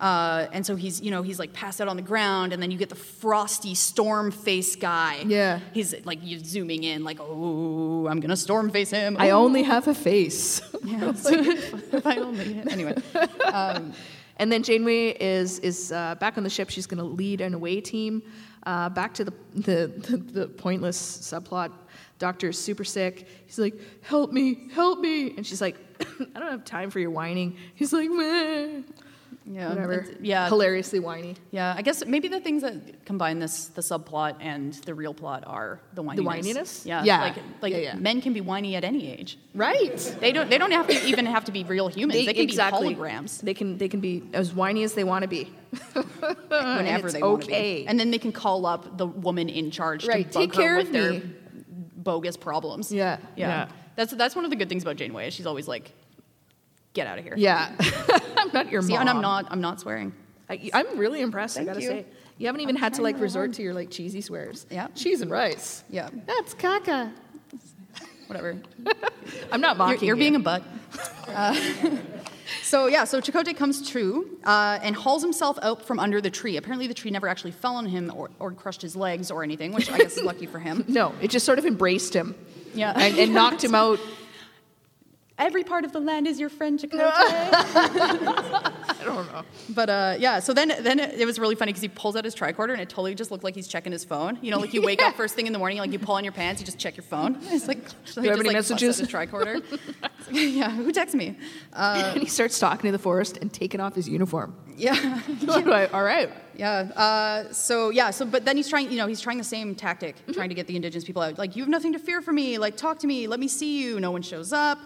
Uh, 0.00 0.46
and 0.52 0.64
so 0.64 0.76
he's, 0.76 1.00
you 1.00 1.10
know, 1.10 1.22
he's 1.22 1.38
like 1.40 1.52
passed 1.52 1.80
out 1.80 1.88
on 1.88 1.96
the 1.96 2.02
ground, 2.02 2.52
and 2.52 2.62
then 2.62 2.70
you 2.70 2.78
get 2.78 2.88
the 2.88 2.94
frosty 2.94 3.74
storm 3.74 4.30
face 4.30 4.76
guy. 4.76 5.24
Yeah. 5.26 5.58
He's 5.74 5.92
like 6.06 6.20
you 6.24 6.38
zooming 6.38 6.84
in, 6.84 7.02
like, 7.04 7.18
oh, 7.20 8.06
I'm 8.06 8.20
gonna 8.20 8.36
storm 8.36 8.70
face 8.70 8.90
him. 8.90 9.16
I 9.18 9.30
Oh. 9.30 9.44
only 9.44 9.62
have 9.64 9.88
a 9.88 9.94
face. 9.94 10.60
Yeah. 10.84 11.10
if 11.16 12.06
I 12.06 12.16
only 12.16 12.60
anyway. 12.70 12.94
And 14.40 14.52
then 14.52 14.62
Janeway 14.62 15.08
is 15.20 15.58
is 15.58 15.90
uh, 15.90 16.14
back 16.14 16.38
on 16.38 16.44
the 16.44 16.50
ship. 16.50 16.70
She's 16.70 16.86
going 16.86 16.98
to 16.98 17.04
lead 17.04 17.40
an 17.40 17.54
away 17.54 17.80
team 17.80 18.22
uh, 18.64 18.88
back 18.88 19.12
to 19.14 19.24
the, 19.24 19.32
the 19.54 19.86
the 19.88 20.16
the 20.16 20.46
pointless 20.46 20.96
subplot. 21.18 21.72
Doctor 22.20 22.50
is 22.50 22.58
super 22.58 22.84
sick. 22.84 23.26
He's 23.46 23.58
like, 23.58 23.74
"Help 24.02 24.32
me, 24.32 24.68
help 24.72 25.00
me!" 25.00 25.34
And 25.36 25.44
she's 25.44 25.60
like, 25.60 25.76
"I 26.00 26.38
don't 26.38 26.50
have 26.52 26.64
time 26.64 26.90
for 26.90 27.00
your 27.00 27.10
whining." 27.10 27.56
He's 27.74 27.92
like, 27.92 28.08
Meh. 28.10 28.82
Yeah. 29.50 29.70
whatever. 29.70 30.06
Yeah. 30.20 30.48
hilariously 30.48 31.00
whiny. 31.00 31.36
Yeah, 31.50 31.74
I 31.76 31.82
guess 31.82 32.04
maybe 32.04 32.28
the 32.28 32.40
things 32.40 32.62
that 32.62 33.04
combine 33.04 33.38
this, 33.38 33.68
the 33.68 33.80
subplot 33.80 34.36
and 34.40 34.74
the 34.74 34.94
real 34.94 35.14
plot 35.14 35.44
are 35.46 35.80
the 35.94 36.02
whininess. 36.02 36.16
The 36.16 36.22
whininess? 36.22 36.86
Yeah, 36.86 37.04
Yeah. 37.04 37.20
Like, 37.20 37.36
like 37.62 37.72
Yeah, 37.72 37.78
yeah. 37.78 37.94
men 37.94 38.20
can 38.20 38.32
be 38.32 38.40
whiny 38.40 38.76
at 38.76 38.84
any 38.84 39.10
age. 39.10 39.38
Right. 39.54 39.96
They 40.20 40.32
don't. 40.32 40.50
They 40.50 40.58
don't 40.58 40.72
have 40.72 40.86
to 40.88 41.06
even 41.06 41.26
have 41.26 41.44
to 41.46 41.52
be 41.52 41.64
real 41.64 41.88
humans. 41.88 42.26
They, 42.26 42.34
can 42.34 42.46
be 42.46 42.52
holograms 42.52 43.40
They 43.40 43.54
can 43.54 43.78
they 43.78 43.88
can 43.88 44.00
be 44.00 44.22
as 44.32 44.52
whiny 44.54 44.82
as 44.84 44.94
they 44.94 45.04
want 45.04 45.22
to 45.22 45.28
be. 45.28 45.52
whenever 46.48 47.10
they 47.10 47.20
want 47.22 47.42
to 47.42 47.48
okay. 47.48 47.82
be. 47.82 47.86
And 47.86 47.98
then 47.98 48.10
they 48.10 48.18
can 48.18 48.32
call 48.32 48.66
up 48.66 48.96
the 48.98 49.06
woman 49.06 49.48
in 49.48 49.70
charge 49.70 50.06
Right, 50.06 50.30
to 50.30 50.38
bug 50.38 50.42
take 50.42 50.52
care 50.52 50.74
her 50.74 50.80
of 50.80 50.86
with 50.86 50.92
their 50.92 51.12
me. 51.12 51.22
bogus 51.96 52.36
problems. 52.36 52.90
Yeah, 52.92 53.18
yeah. 53.36 53.48
yeah. 53.48 53.68
That's 53.96 54.12
that's 54.12 54.36
one 54.36 54.44
of 54.44 54.50
the 54.50 54.56
good 54.56 54.68
things 54.68 54.82
about 54.82 54.96
Janeway. 54.96 55.30
She's 55.30 55.46
always 55.46 55.66
like, 55.66 55.92
"Get 56.94 57.06
out 57.06 57.18
of 57.18 57.24
here." 57.24 57.34
Yeah. 57.36 57.74
I'm 58.36 58.50
not 58.52 58.70
your 58.70 58.82
See, 58.82 58.92
mom. 58.92 59.00
and 59.02 59.10
I'm 59.10 59.20
not. 59.20 59.46
I'm 59.50 59.60
not 59.60 59.80
swearing. 59.80 60.12
I, 60.50 60.70
I'm 60.72 60.98
really 60.98 61.20
impressed. 61.20 61.56
Thank 61.56 61.68
I 61.68 61.72
gotta 61.74 61.82
you. 61.84 61.88
say, 61.90 62.06
you 62.38 62.46
haven't 62.46 62.62
even 62.62 62.76
I'm 62.76 62.82
had 62.82 62.94
to 62.94 63.02
like 63.02 63.20
resort 63.20 63.48
hard. 63.48 63.54
to 63.54 63.62
your 63.62 63.74
like 63.74 63.90
cheesy 63.90 64.20
swears. 64.20 64.66
Yeah. 64.70 64.88
cheese 64.94 65.20
and 65.20 65.30
rice. 65.30 65.84
Yeah. 65.90 66.08
That's 66.26 66.54
caca. 66.54 67.12
Whatever. 68.28 68.56
I'm 69.52 69.60
not 69.60 69.76
You're, 69.76 69.86
mocking 69.86 70.06
you're 70.06 70.16
you. 70.16 70.20
being 70.22 70.36
a 70.36 70.40
butt. 70.40 70.62
Uh, 71.28 71.54
so 72.62 72.86
yeah, 72.86 73.04
so 73.04 73.20
Chakotay 73.20 73.54
comes 73.54 73.86
true 73.90 74.38
uh, 74.44 74.78
and 74.82 74.96
hauls 74.96 75.22
himself 75.22 75.58
out 75.60 75.84
from 75.84 76.00
under 76.00 76.22
the 76.22 76.30
tree. 76.30 76.56
Apparently, 76.56 76.86
the 76.86 76.94
tree 76.94 77.10
never 77.10 77.28
actually 77.28 77.50
fell 77.50 77.76
on 77.76 77.84
him 77.84 78.10
or, 78.16 78.30
or 78.38 78.50
crushed 78.52 78.80
his 78.80 78.96
legs 78.96 79.30
or 79.30 79.42
anything, 79.42 79.72
which 79.72 79.90
I 79.92 79.98
guess 79.98 80.16
is 80.16 80.22
lucky 80.24 80.46
for 80.46 80.58
him. 80.58 80.84
no, 80.88 81.14
it 81.20 81.28
just 81.30 81.44
sort 81.44 81.58
of 81.58 81.66
embraced 81.66 82.14
him 82.14 82.34
Yeah, 82.72 82.94
and, 82.96 83.18
and 83.18 83.34
knocked 83.34 83.62
him 83.62 83.74
out. 83.74 84.00
Every 85.38 85.62
part 85.62 85.84
of 85.84 85.92
the 85.92 86.00
land 86.00 86.26
is 86.26 86.40
your 86.40 86.48
friend, 86.48 86.78
Chakotay. 86.80 86.98
I 87.00 88.94
don't 89.04 89.32
know. 89.32 89.42
But 89.70 89.88
uh, 89.90 90.16
yeah, 90.18 90.40
so 90.40 90.52
then 90.52 90.72
then 90.80 90.98
it 90.98 91.24
was 91.26 91.38
really 91.38 91.54
funny 91.54 91.70
because 91.70 91.82
he 91.82 91.88
pulls 91.88 92.16
out 92.16 92.24
his 92.24 92.34
tricorder 92.34 92.72
and 92.72 92.80
it 92.80 92.88
totally 92.88 93.14
just 93.14 93.30
looked 93.30 93.44
like 93.44 93.54
he's 93.54 93.68
checking 93.68 93.92
his 93.92 94.04
phone. 94.04 94.38
You 94.42 94.50
know, 94.50 94.58
like 94.58 94.74
you 94.74 94.82
wake 94.90 95.00
up 95.02 95.14
first 95.14 95.34
thing 95.36 95.46
in 95.46 95.52
the 95.52 95.58
morning, 95.58 95.78
like 95.78 95.92
you 95.92 95.98
pull 95.98 96.16
on 96.16 96.24
your 96.24 96.32
pants, 96.32 96.60
you 96.60 96.64
just 96.66 96.78
check 96.78 96.96
your 96.96 97.04
phone. 97.04 97.38
It's 97.42 97.68
like, 97.68 97.78
so 98.04 98.20
you 98.20 98.30
have 98.30 98.40
any 98.40 98.48
like, 98.48 98.56
busts 98.56 98.72
out 98.72 98.74
messages? 98.76 98.98
His 98.98 99.08
tricorder. 99.08 99.62
Like, 100.02 100.10
yeah, 100.32 100.70
who 100.70 100.90
texts 100.92 101.14
me? 101.14 101.36
and 101.72 102.20
he 102.20 102.26
starts 102.26 102.58
talking 102.58 102.88
to 102.88 102.92
the 102.92 102.98
forest 103.02 103.36
and 103.40 103.52
taking 103.52 103.80
off 103.80 103.94
his 103.94 104.08
uniform. 104.08 104.56
Yeah, 104.76 105.20
All 105.92 106.02
right. 106.04 106.30
yeah. 106.56 106.78
Uh, 106.94 107.52
so 107.52 107.90
yeah, 107.90 108.10
so 108.10 108.24
but 108.26 108.44
then 108.44 108.56
he's 108.56 108.68
trying, 108.68 108.90
you 108.90 108.96
know, 108.96 109.06
he's 109.06 109.20
trying 109.20 109.38
the 109.38 109.44
same 109.44 109.74
tactic, 109.74 110.16
Mm-hmm. 110.18 110.32
trying 110.32 110.48
to 110.48 110.54
get 110.54 110.66
the 110.66 110.74
indigenous 110.76 111.04
people 111.04 111.22
out. 111.22 111.38
Like 111.38 111.54
you 111.56 111.62
have 111.62 111.68
nothing 111.70 111.92
to 111.94 111.98
fear 111.98 112.20
from 112.22 112.34
me. 112.36 112.58
Like 112.58 112.76
talk 112.76 112.98
to 113.00 113.06
me. 113.06 113.26
Let 113.28 113.40
me 113.40 113.48
see 113.48 113.80
you. 113.82 113.98
No 114.00 114.10
one 114.10 114.22
shows 114.22 114.52
up. 114.52 114.78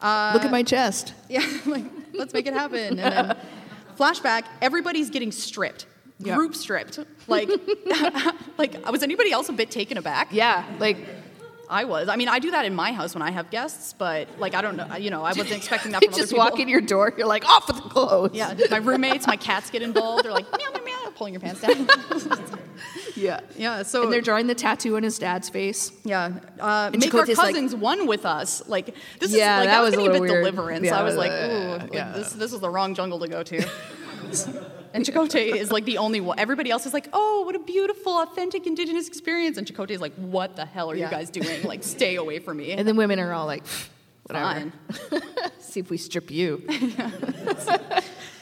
Uh, 0.00 0.30
Look 0.34 0.44
at 0.44 0.50
my 0.50 0.62
chest. 0.62 1.14
Yeah, 1.28 1.46
like 1.66 1.84
let's 2.14 2.32
make 2.32 2.46
it 2.46 2.54
happen. 2.54 2.98
And 2.98 2.98
then 2.98 3.36
flashback, 3.98 4.44
everybody's 4.62 5.10
getting 5.10 5.30
stripped, 5.32 5.86
Yeah. 6.18 6.36
group 6.36 6.54
stripped. 6.54 6.98
Like, 7.26 7.50
like 8.58 8.90
was 8.90 9.02
anybody 9.02 9.30
else 9.32 9.48
a 9.48 9.52
bit 9.52 9.70
taken 9.70 9.98
aback? 9.98 10.28
Yeah, 10.32 10.64
like 10.78 10.96
I 11.70 11.84
was. 11.84 12.08
I 12.08 12.16
mean, 12.16 12.28
I 12.28 12.38
do 12.38 12.50
that 12.52 12.64
in 12.64 12.74
my 12.74 12.92
house 12.92 13.14
when 13.14 13.22
I 13.22 13.30
have 13.30 13.50
guests, 13.50 13.92
but 13.98 14.28
like 14.38 14.54
I 14.54 14.62
don't 14.62 14.76
know, 14.76 14.96
you 14.96 15.10
know, 15.10 15.20
I 15.22 15.30
wasn't 15.32 15.52
expecting 15.56 15.92
that 15.92 16.02
from 16.02 16.12
other 16.14 16.20
just 16.22 16.32
people. 16.32 16.44
walk 16.44 16.58
in 16.60 16.68
your 16.68 16.80
door, 16.80 17.12
you're 17.16 17.26
like 17.26 17.44
off 17.46 17.66
with 17.68 17.76
the 17.76 17.82
clothes. 17.82 18.30
Yeah, 18.32 18.54
my 18.70 18.78
roommates, 18.78 19.26
my 19.26 19.36
cats 19.36 19.70
get 19.70 19.82
involved. 19.82 20.24
They're 20.24 20.32
like 20.32 20.50
meow 20.52 20.70
meow 20.72 20.82
meow, 20.84 21.10
pulling 21.16 21.34
your 21.34 21.40
pants 21.40 21.60
down. 21.60 21.86
yeah. 23.16 23.40
yeah, 23.56 23.82
so 23.82 24.04
And 24.04 24.12
they're 24.12 24.20
drawing 24.20 24.46
the 24.46 24.54
tattoo 24.54 24.96
on 24.96 25.02
his 25.02 25.18
dad's 25.18 25.48
face. 25.48 25.92
Yeah, 26.04 26.32
uh, 26.60 26.90
make 26.92 27.12
our 27.14 27.22
Chakotay's 27.22 27.38
like- 27.38 27.54
cousins 27.54 27.74
one 27.74 28.06
with 28.06 28.24
us. 28.24 28.66
Like 28.68 28.94
this 29.20 29.32
Yeah, 29.34 29.56
is 29.60 29.66
like 29.66 29.68
that 29.74 29.80
was, 29.82 29.94
a 29.94 29.96
getting 29.96 30.06
a 30.06 30.12
little 30.12 30.26
bit 30.26 30.30
weird. 30.32 30.44
deliverance. 30.44 30.84
Yeah, 30.86 30.98
I 30.98 31.02
was 31.02 31.16
like, 31.16 31.32
uh, 31.32 31.34
ooh, 31.50 31.76
like, 31.82 31.92
yeah. 31.92 32.12
this 32.12 32.32
this 32.32 32.52
is 32.52 32.60
the 32.60 32.70
wrong 32.70 32.94
jungle 32.94 33.18
to 33.20 33.28
go 33.28 33.42
to. 33.42 33.68
and 34.94 35.04
Chakotay 35.04 35.54
is 35.54 35.70
like 35.70 35.84
the 35.84 35.98
only 35.98 36.20
one. 36.20 36.38
Everybody 36.38 36.70
else 36.70 36.86
is 36.86 36.92
like, 36.94 37.08
oh, 37.12 37.42
what 37.46 37.54
a 37.54 37.58
beautiful, 37.58 38.12
authentic 38.20 38.66
Indigenous 38.66 39.08
experience. 39.08 39.56
And 39.58 39.66
Chakotay 39.66 39.90
is 39.92 40.00
like, 40.00 40.14
what 40.14 40.56
the 40.56 40.64
hell 40.64 40.90
are 40.90 40.94
Yeah. 40.96 41.06
you 41.06 41.10
guys 41.10 41.30
doing? 41.30 41.62
Like, 41.62 41.82
stay 41.84 42.16
away 42.16 42.38
from 42.38 42.56
me. 42.58 42.72
And 42.72 42.86
then 42.86 42.96
women 42.96 43.18
are 43.20 43.32
all 43.32 43.46
like, 43.46 43.64
whatever. 44.24 44.44
Fine. 44.44 44.72
See 45.58 45.80
if 45.80 45.90
we 45.90 45.96
strip 45.96 46.30
you. 46.30 46.62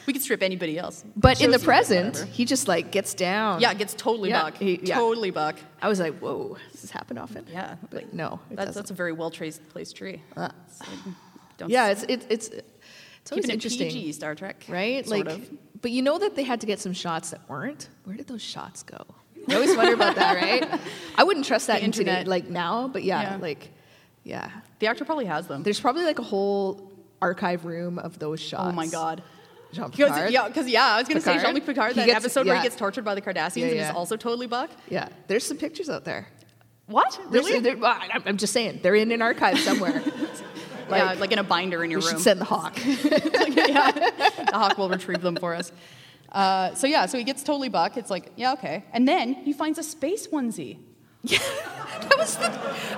We 0.07 0.13
could 0.13 0.21
strip 0.21 0.41
anybody 0.41 0.79
else. 0.79 1.03
But 1.17 1.41
in 1.41 1.51
the 1.51 1.59
present, 1.59 2.25
he 2.31 2.45
just 2.45 2.65
like 2.69 2.91
gets 2.91 3.13
down. 3.13 3.59
yeah, 3.59 3.73
gets 3.73 3.93
totally 3.93 4.29
Yeah, 4.29 4.43
buck. 4.43 4.55
he- 4.57 4.79
yeah. 4.81 4.95
Totally 4.95 5.31
buck. 5.31 5.57
I 5.81 5.89
was 5.89 5.99
like, 5.99 6.17
whoa, 6.19 6.55
does 6.71 6.81
this 6.81 6.91
happen 6.91 7.17
often? 7.17 7.45
Yeah, 7.51 7.75
But 7.89 8.13
no, 8.13 8.39
it 8.49 8.55
That's 8.55 8.73
that's 8.73 8.89
a 8.89 8.93
very 8.93 9.11
well 9.11 9.29
traced 9.29 9.67
placed 9.67 9.97
tree. 9.97 10.23
Uh, 10.37 10.47
like, 10.79 10.89
don't 11.57 11.69
yeah, 11.69 11.89
it's 11.89 12.03
it's 12.07 12.25
it's 12.29 12.47
it's 12.47 13.31
always 13.33 13.45
it 13.49 13.51
interesting, 13.51 13.89
PG 13.91 14.13
Star 14.13 14.33
Trek, 14.33 14.63
right? 14.69 15.05
Sort 15.05 15.25
like, 15.25 15.35
of. 15.35 15.49
But 15.81 15.91
you 15.91 16.01
know 16.01 16.17
that 16.19 16.35
they 16.35 16.43
had 16.43 16.61
to 16.61 16.67
get 16.67 16.79
some 16.79 16.93
shots 16.93 17.29
that 17.31 17.41
weren't. 17.49 17.89
Where 18.05 18.15
did 18.15 18.27
those 18.27 18.41
shots 18.41 18.83
go? 18.83 19.05
I 19.49 19.55
always 19.55 19.75
wonder 19.77 19.93
about 19.93 20.15
that, 20.15 20.35
right? 20.41 20.79
I 21.17 21.23
wouldn't 21.23 21.45
trust 21.45 21.67
that 21.67 21.79
The 21.79 21.85
in 21.85 21.91
today, 21.91 22.11
internet. 22.11 22.27
like 22.27 22.49
now, 22.49 22.87
but 22.87 23.03
yeah, 23.03 23.21
Yeah. 23.21 23.37
like, 23.37 23.69
yeah. 24.23 24.49
The 24.79 24.87
actor 24.87 25.05
probably 25.05 25.25
has 25.25 25.47
them. 25.47 25.63
There's 25.63 25.79
probably 25.79 26.03
like 26.03 26.19
a 26.19 26.23
whole 26.23 26.91
archive 27.21 27.65
room 27.65 27.97
of 27.99 28.19
those 28.19 28.39
shots. 28.41 28.63
Oh 28.67 28.71
my 28.73 28.87
god. 28.87 29.23
Jean 29.73 29.89
Because 29.89 30.11
Picard. 30.11 30.31
yeah, 30.31 30.47
because 30.47 30.67
yeah, 30.69 30.85
I 30.85 30.99
was 30.99 31.07
gonna 31.07 31.19
say 31.21 31.33
Picard? 31.33 31.45
Jean-Luc 31.47 31.65
Picard, 31.65 31.95
that 31.95 32.05
gets- 32.05 32.23
episode 32.25 32.45
where 32.47 32.55
he 32.57 32.63
gets 32.63 32.75
tortured 32.75 33.03
by 33.03 33.15
the 33.15 33.21
Cardassians 33.21 33.57
Yeah, 33.57 33.67
and 33.67 33.79
is 33.79 33.89
also 33.89 34.15
totally 34.15 34.47
buck. 34.47 34.69
Yeah, 34.89 35.09
there's 35.27 35.45
some 35.45 35.57
pictures 35.57 35.89
out 35.89 36.05
there. 36.05 36.27
What? 36.85 37.19
There's- 37.31 37.45
Really? 37.45 37.59
there- 37.59 37.77
I'm 37.83 38.37
just 38.37 38.53
saying 38.53 38.79
they're 38.81 38.95
in 38.95 39.11
an 39.11 39.21
archive 39.21 39.59
somewhere. 39.59 40.01
yeah, 40.89 41.13
like 41.13 41.31
in 41.31 41.39
a 41.39 41.43
binder 41.43 41.83
in 41.83 41.91
your 41.91 41.99
room. 41.99 42.09
should 42.09 42.19
send 42.19 42.41
the 42.41 42.45
hawk. 42.45 42.77
yeah, 42.85 43.91
the 43.91 44.51
hawk 44.53 44.77
will 44.77 44.89
retrieve 44.89 45.21
them 45.21 45.35
for 45.35 45.53
us. 45.53 45.71
Uh, 46.31 46.73
so 46.75 46.87
yeah, 46.87 47.05
so 47.05 47.17
he 47.17 47.23
gets 47.23 47.43
totally 47.43 47.69
buck. 47.69 47.97
It's 47.97 48.09
like 48.09 48.31
yeah, 48.35 48.53
okay, 48.53 48.85
and 48.93 49.07
then 49.07 49.33
he 49.33 49.53
finds 49.53 49.79
a 49.79 49.83
space 49.83 50.27
onesie. 50.27 50.77
that 52.01 52.15
was 52.17 52.35
the, 52.37 52.45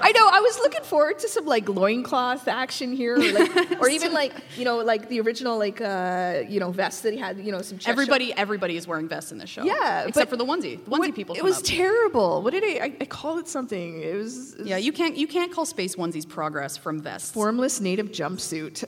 I 0.01 0.11
know. 0.11 0.27
I 0.31 0.39
was 0.41 0.57
looking 0.59 0.83
forward 0.83 1.19
to 1.19 1.27
some 1.27 1.45
like 1.45 1.67
loincloth 1.67 2.47
action 2.47 2.93
here, 2.93 3.15
or, 3.15 3.31
like, 3.31 3.81
or 3.81 3.89
even 3.89 4.13
like 4.13 4.33
you 4.57 4.65
know, 4.65 4.77
like 4.77 5.09
the 5.09 5.19
original 5.21 5.57
like 5.57 5.81
uh, 5.81 6.43
you 6.47 6.59
know 6.59 6.71
vest 6.71 7.03
that 7.03 7.13
he 7.13 7.19
had. 7.19 7.39
You 7.39 7.51
know, 7.51 7.61
some 7.61 7.79
Everybody, 7.85 8.33
everybody 8.33 8.75
is 8.77 8.87
wearing 8.87 9.07
vests 9.07 9.31
in 9.31 9.37
this 9.37 9.49
show. 9.49 9.63
Yeah, 9.63 10.05
except 10.07 10.29
for 10.29 10.37
the 10.37 10.45
onesie. 10.45 10.83
The 10.83 10.91
onesie 10.91 10.99
what- 10.99 11.15
people. 11.15 11.35
It 11.35 11.43
was 11.43 11.57
up. 11.59 11.63
terrible. 11.65 12.41
What 12.43 12.51
did 12.51 12.63
I, 12.63 12.85
I? 12.85 12.93
I 13.01 13.05
call 13.05 13.39
it 13.39 13.47
something. 13.47 14.01
It 14.01 14.15
was, 14.15 14.53
it 14.53 14.59
was 14.59 14.67
yeah, 14.67 14.77
you 14.77 14.91
can't 14.93 15.17
you 15.17 15.27
can't 15.27 15.51
call 15.51 15.65
space 15.65 15.95
onesies 15.95 16.27
progress 16.27 16.77
from 16.77 17.01
vests. 17.01 17.31
formless 17.31 17.79
native 17.81 18.11
jumpsuit. 18.11 18.83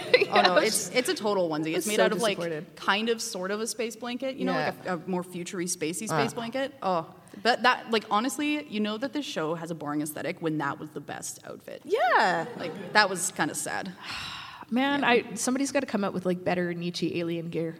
Oh 0.28 0.42
no, 0.42 0.56
it's 0.56 0.90
it's 0.90 1.08
a 1.08 1.14
total 1.14 1.48
onesie. 1.48 1.76
It's 1.76 1.86
made 1.86 1.96
so 1.96 2.04
out 2.04 2.12
of 2.12 2.20
like 2.20 2.74
kind 2.76 3.08
of 3.08 3.22
sort 3.22 3.50
of 3.52 3.60
a 3.60 3.66
space 3.66 3.94
blanket, 3.96 4.36
you 4.36 4.44
know, 4.44 4.52
like 4.52 4.74
a, 4.86 4.94
a 4.94 5.00
more 5.06 5.22
futury 5.22 5.66
spacey 5.66 6.08
space 6.08 6.10
Ah. 6.10 6.34
blanket. 6.34 6.74
Oh, 6.82 7.06
but 7.42 7.62
that 7.62 7.90
like 7.90 8.04
honestly, 8.10 8.66
you 8.68 8.80
know 8.80 8.96
that 8.98 9.12
this 9.12 9.24
show 9.24 9.54
has 9.54 9.70
a 9.70 9.74
boring 9.74 10.02
aesthetic 10.02 10.40
when 10.40 10.58
that 10.58 10.78
was 10.78 10.90
the 10.90 11.00
best 11.00 11.40
outfit. 11.46 11.82
yeah, 11.84 12.46
Like 12.56 12.92
that 12.92 13.08
was 13.08 13.32
kind 13.32 13.50
of 13.50 13.56
sad. 13.56 13.92
man. 14.70 15.04
I 15.04 15.34
somebody's 15.34 15.72
got 15.72 15.80
to 15.80 15.86
come 15.86 16.04
up 16.04 16.14
with 16.14 16.26
like 16.26 16.44
better 16.44 16.74
Nietzsche 16.74 17.18
alien 17.18 17.50
gear. 17.50 17.76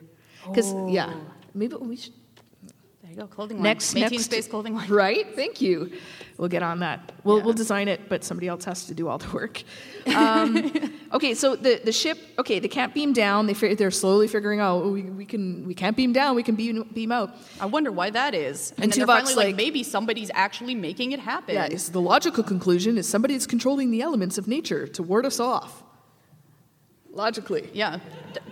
Because 0.46 0.72
yeah, 0.88 1.12
oh. 1.12 1.20
maybe 1.54 1.76
we 1.76 1.96
should 1.96 2.12
There 2.12 2.25
you 3.16 3.22
go, 3.22 3.26
clothing 3.28 3.56
line. 3.58 3.64
next 3.64 3.94
Making 3.94 4.10
next 4.12 4.24
space 4.24 4.46
clothing 4.46 4.74
line. 4.74 4.88
Right. 4.90 5.34
Thank 5.34 5.60
you. 5.60 5.92
We'll 6.36 6.48
get 6.48 6.62
on 6.62 6.80
that. 6.80 7.12
We'll 7.24 7.38
Yeah. 7.38 7.44
we'll 7.44 7.54
design 7.54 7.88
it, 7.88 8.08
but 8.08 8.22
somebody 8.24 8.46
else 8.46 8.64
has 8.66 8.84
to 8.86 8.94
do 8.94 9.08
all 9.08 9.18
the 9.18 9.30
work. 9.32 9.62
Um, 10.14 10.70
okay. 11.12 11.34
So 11.34 11.56
the 11.56 11.80
the 11.84 11.90
ship. 11.92 12.18
Okay, 12.38 12.60
they 12.60 12.68
can't 12.68 12.94
beam 12.94 13.12
down. 13.12 13.46
They, 13.46 13.74
they're 13.74 13.90
slowly 13.90 14.28
figuring 14.28 14.60
out 14.60 14.84
oh, 14.84 14.90
we, 14.92 15.02
we 15.02 15.24
can 15.24 15.66
we 15.66 15.74
can't 15.74 15.96
beam 15.96 16.12
down. 16.12 16.36
We 16.36 16.44
can 16.44 16.54
beam 16.54 16.88
beam 16.94 17.10
out. 17.10 17.34
I 17.60 17.66
wonder 17.66 17.90
why 17.90 18.10
that 18.10 18.32
is. 18.32 18.70
And 18.76 18.84
And, 18.84 18.92
then 18.92 19.00
Tuvok's 19.00 19.06
finally 19.14 19.34
like, 19.34 19.46
like- 19.46 19.56
maybe 19.56 19.82
somebody's 19.82 20.30
actually 20.32 20.76
making 20.76 21.10
it 21.12 21.18
happen. 21.18 21.54
Yeah. 21.56 21.66
Is 21.66 21.88
the 21.90 22.00
logical 22.00 22.44
conclusion 22.44 22.98
is 22.98 23.08
somebody 23.08 23.34
is 23.34 23.46
controlling 23.48 23.90
the 23.90 24.00
elements 24.00 24.38
of 24.38 24.46
nature 24.46 24.86
to 24.86 25.02
ward 25.02 25.26
us 25.26 25.40
off. 25.40 25.82
Logically. 27.16 27.68
Yeah. 27.72 27.98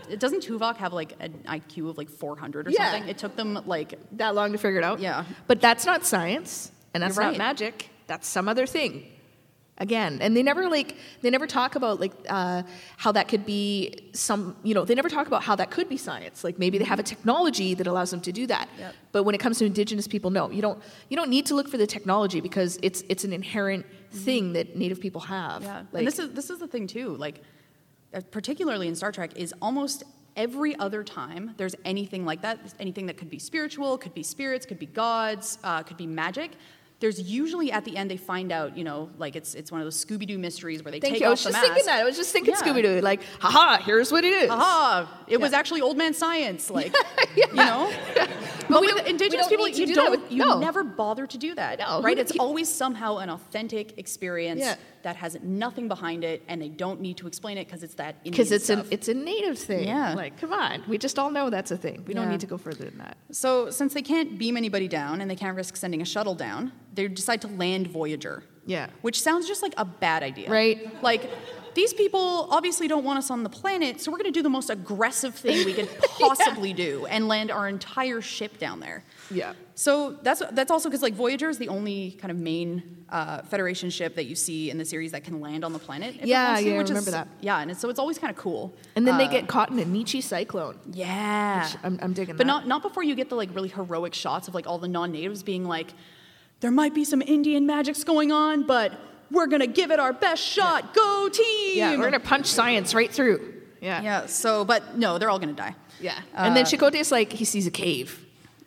D- 0.08 0.16
doesn't 0.16 0.42
Tuvok 0.42 0.76
have 0.76 0.92
like 0.92 1.14
an 1.20 1.32
IQ 1.46 1.90
of 1.90 1.98
like 1.98 2.08
400 2.10 2.66
or 2.66 2.70
Yeah. 2.70 2.90
something? 2.92 3.08
It 3.08 3.18
took 3.18 3.36
them 3.36 3.60
like 3.66 3.94
That 4.12 4.34
long 4.34 4.52
to 4.52 4.58
figure 4.58 4.78
it 4.78 4.84
out. 4.84 5.00
Yeah. 5.00 5.24
But 5.46 5.60
that's 5.60 5.84
not 5.86 6.04
science, 6.04 6.72
and 6.92 7.02
that's 7.02 7.16
not 7.16 7.36
magic. 7.36 7.90
That's 8.06 8.26
some 8.28 8.48
other 8.48 8.66
thing. 8.66 9.10
Again, 9.76 10.18
and 10.22 10.36
they 10.36 10.44
never 10.44 10.68
like 10.68 10.94
they 11.20 11.30
never 11.30 11.48
talk 11.48 11.74
about 11.74 11.98
like 11.98 12.12
uh, 12.28 12.62
how 12.96 13.10
that 13.10 13.26
could 13.26 13.44
be 13.44 14.08
some 14.12 14.56
you 14.62 14.72
know 14.72 14.84
they 14.84 14.94
never 14.94 15.08
talk 15.08 15.26
about 15.26 15.42
how 15.42 15.56
that 15.56 15.72
could 15.72 15.88
be 15.88 15.96
science. 15.96 16.44
Like 16.44 16.60
maybe 16.60 16.78
they 16.78 16.84
have 16.84 17.00
a 17.00 17.02
technology 17.02 17.74
that 17.74 17.88
allows 17.88 18.12
them 18.12 18.20
to 18.20 18.30
do 18.30 18.46
that. 18.46 18.68
Yep. 18.78 18.94
But 19.10 19.24
when 19.24 19.34
it 19.34 19.38
comes 19.38 19.58
to 19.58 19.64
indigenous 19.64 20.06
people, 20.06 20.30
no, 20.30 20.48
you 20.48 20.62
don't 20.62 20.80
you 21.08 21.16
don't 21.16 21.28
need 21.28 21.46
to 21.46 21.56
look 21.56 21.68
for 21.68 21.76
the 21.76 21.88
technology 21.88 22.40
because 22.40 22.78
it's 22.82 23.02
it's 23.08 23.24
an 23.24 23.32
inherent 23.32 23.84
thing 24.12 24.52
that 24.52 24.76
native 24.76 25.00
people 25.00 25.22
have. 25.22 25.64
Yeah, 25.64 25.78
Like, 25.90 26.00
and 26.02 26.06
this 26.06 26.20
is 26.20 26.30
this 26.30 26.50
is 26.50 26.60
the 26.60 26.68
thing 26.68 26.86
too. 26.86 27.16
Like, 27.16 27.42
particularly 28.30 28.88
in 28.88 28.94
Star 28.94 29.12
Trek, 29.12 29.30
is 29.36 29.54
almost 29.62 30.02
every 30.36 30.74
other 30.76 31.04
time 31.04 31.54
there's 31.56 31.76
anything 31.84 32.24
like 32.24 32.42
that, 32.42 32.58
anything 32.80 33.06
that 33.06 33.16
could 33.16 33.30
be 33.30 33.38
spiritual, 33.38 33.96
could 33.98 34.14
be 34.14 34.22
spirits, 34.22 34.66
could 34.66 34.78
be 34.78 34.86
gods, 34.86 35.58
uh, 35.64 35.82
could 35.82 35.96
be 35.96 36.06
magic. 36.06 36.52
There's 37.00 37.20
usually 37.20 37.70
at 37.70 37.84
the 37.84 37.96
end 37.96 38.10
they 38.10 38.16
find 38.16 38.50
out, 38.50 38.78
you 38.78 38.84
know, 38.84 39.10
like 39.18 39.36
it's 39.36 39.54
it's 39.54 39.70
one 39.70 39.80
of 39.80 39.84
those 39.84 40.02
Scooby 40.02 40.26
Doo 40.26 40.38
mysteries 40.38 40.82
where 40.82 40.92
they 40.92 41.00
thank 41.00 41.14
take 41.14 41.20
you. 41.20 41.26
I 41.26 41.30
off 41.30 41.32
was 41.32 41.42
the 41.44 41.50
just 41.50 41.60
mask. 41.62 41.66
thinking 41.74 41.86
that. 41.86 42.00
I 42.00 42.04
was 42.04 42.16
just 42.16 42.32
thinking 42.32 42.54
Yeah. 42.54 42.60
Scooby 42.66 42.82
Doo. 42.82 43.00
Like, 43.00 43.20
haha, 43.40 43.82
here's 43.82 44.10
what 44.10 44.24
it 44.24 44.32
is. 44.32 44.48
Haha, 44.48 45.06
It 45.26 45.38
was 45.40 45.52
actually 45.52 45.82
old 45.82 45.98
man 45.98 46.14
science, 46.14 46.70
like 46.70 46.94
you 47.36 47.52
know. 47.52 47.92
But 48.14 48.68
But 48.70 48.80
we 48.80 48.92
with 48.94 49.06
indigenous 49.06 49.48
people, 49.48 49.68
you 49.68 49.86
do 49.86 49.94
don't, 49.94 50.10
with- 50.12 50.32
you 50.32 50.38
no. 50.38 50.58
never 50.58 50.82
bother 50.82 51.26
to 51.26 51.36
do 51.36 51.54
that, 51.56 51.80
No, 51.80 52.00
right? 52.00 52.18
It's 52.18 52.32
always 52.38 52.66
somehow 52.66 53.18
an 53.18 53.28
authentic 53.28 53.98
experience 53.98 54.60
Yeah. 54.60 54.76
That 55.04 55.16
has 55.16 55.38
nothing 55.42 55.86
behind 55.86 56.24
it, 56.24 56.42
and 56.48 56.60
they 56.60 56.68
don't 56.68 57.00
need 57.00 57.16
to 57.18 57.26
explain 57.26 57.56
it 57.56 57.66
because 57.66 57.82
it's 57.82 57.94
that. 57.94 58.22
Because 58.24 58.50
it's 58.50 58.68
an 58.68 58.86
it's 58.90 59.08
a 59.08 59.14
native 59.14 59.58
thing. 59.58 59.86
Yeah. 59.86 60.14
Like, 60.14 60.38
come 60.38 60.52
on. 60.52 60.82
We 60.88 60.98
just 60.98 61.18
all 61.18 61.30
know 61.30 61.48
that's 61.50 61.70
a 61.70 61.76
thing. 61.76 62.04
We 62.06 62.14
don't 62.14 62.28
need 62.28 62.40
to 62.40 62.46
go 62.46 62.58
further 62.58 62.84
than 62.84 62.98
that. 62.98 63.16
So, 63.30 63.70
since 63.70 63.94
they 63.94 64.02
can't 64.02 64.36
beam 64.38 64.56
anybody 64.56 64.88
down 64.88 65.20
and 65.20 65.30
they 65.30 65.36
can't 65.36 65.56
risk 65.56 65.76
sending 65.76 66.02
a 66.02 66.04
shuttle 66.04 66.34
down, 66.34 66.72
they 66.92 67.06
decide 67.08 67.40
to 67.42 67.48
land 67.48 67.86
Voyager. 67.86 68.42
Yeah. 68.66 68.88
Which 69.02 69.20
sounds 69.20 69.46
just 69.46 69.62
like 69.62 69.74
a 69.76 69.84
bad 69.84 70.22
idea. 70.22 70.50
Right. 70.50 71.02
Like, 71.02 71.30
these 71.74 71.92
people 71.92 72.48
obviously 72.50 72.88
don't 72.88 73.04
want 73.04 73.18
us 73.18 73.30
on 73.30 73.42
the 73.42 73.50
planet, 73.50 74.00
so 74.00 74.10
we're 74.10 74.18
going 74.18 74.32
to 74.32 74.38
do 74.38 74.42
the 74.42 74.48
most 74.48 74.70
aggressive 74.70 75.34
thing 75.34 75.66
we 75.66 75.74
could 75.74 75.88
possibly 76.20 76.72
do 76.72 77.04
and 77.06 77.28
land 77.28 77.50
our 77.50 77.68
entire 77.68 78.20
ship 78.20 78.58
down 78.58 78.80
there. 78.80 79.04
Yeah. 79.30 79.54
So 79.74 80.12
that's 80.22 80.42
that's 80.52 80.70
also 80.70 80.88
because 80.88 81.02
like 81.02 81.14
Voyager 81.14 81.48
is 81.48 81.58
the 81.58 81.68
only 81.68 82.12
kind 82.20 82.30
of 82.30 82.36
main 82.38 83.04
uh, 83.10 83.42
Federation 83.42 83.90
ship 83.90 84.14
that 84.16 84.24
you 84.24 84.34
see 84.34 84.70
in 84.70 84.78
the 84.78 84.84
series 84.84 85.12
that 85.12 85.24
can 85.24 85.40
land 85.40 85.64
on 85.64 85.72
the 85.72 85.78
planet. 85.78 86.16
it 86.16 86.26
Yeah, 86.26 86.56
to, 86.56 86.62
yeah, 86.62 86.74
I 86.74 86.78
remember 86.78 86.98
is, 86.98 87.04
that. 87.12 87.28
Yeah, 87.40 87.60
and 87.60 87.70
it's, 87.70 87.80
so 87.80 87.88
it's 87.88 87.98
always 87.98 88.18
kind 88.18 88.30
of 88.30 88.36
cool. 88.36 88.74
And 88.96 89.06
then 89.06 89.18
they 89.18 89.26
Uh, 89.26 89.30
get 89.30 89.46
caught 89.48 89.70
in 89.70 89.78
a 89.78 89.84
Nietzsche 89.84 90.20
cyclone. 90.20 90.78
yeah. 90.92 91.68
I'm, 91.82 91.98
I'm 92.02 92.12
digging 92.12 92.36
But 92.36 92.46
that. 92.46 92.52
not 92.52 92.66
not 92.66 92.82
before 92.82 93.02
you 93.02 93.14
get 93.14 93.28
the 93.28 93.36
like 93.36 93.54
really 93.54 93.68
heroic 93.68 94.14
shots 94.14 94.48
of 94.48 94.54
like 94.54 94.66
all 94.66 94.78
the 94.78 94.88
non-natives 94.88 95.42
being 95.42 95.64
like, 95.66 95.92
there 96.60 96.70
might 96.70 96.94
be 96.94 97.04
some 97.04 97.22
Indian 97.22 97.66
magics 97.66 98.04
going 98.04 98.30
on, 98.32 98.66
but 98.66 98.92
we're 99.30 99.46
gonna 99.46 99.66
give 99.66 99.90
it 99.90 99.98
our 100.00 100.12
best 100.12 100.42
shot. 100.42 100.94
Go 100.94 101.28
team! 101.28 101.76
Yeah, 101.78 101.96
we're 101.96 102.04
gonna 102.04 102.20
punch 102.20 102.46
science 102.46 102.94
right 102.94 103.10
through. 103.12 103.52
Yeah. 103.80 104.02
Yeah. 104.02 104.26
So, 104.26 104.64
but 104.64 104.96
no, 104.96 105.18
they're 105.18 105.30
all 105.30 105.38
gonna 105.38 105.52
die. 105.52 105.74
Yeah. 106.00 106.18
and 106.34 106.56
then 106.56 106.64
Chakotay 106.64 107.00
is 107.00 107.12
like, 107.12 107.32
he 107.32 107.44
sees 107.44 107.66
a 107.66 107.70
cave. 107.70 108.23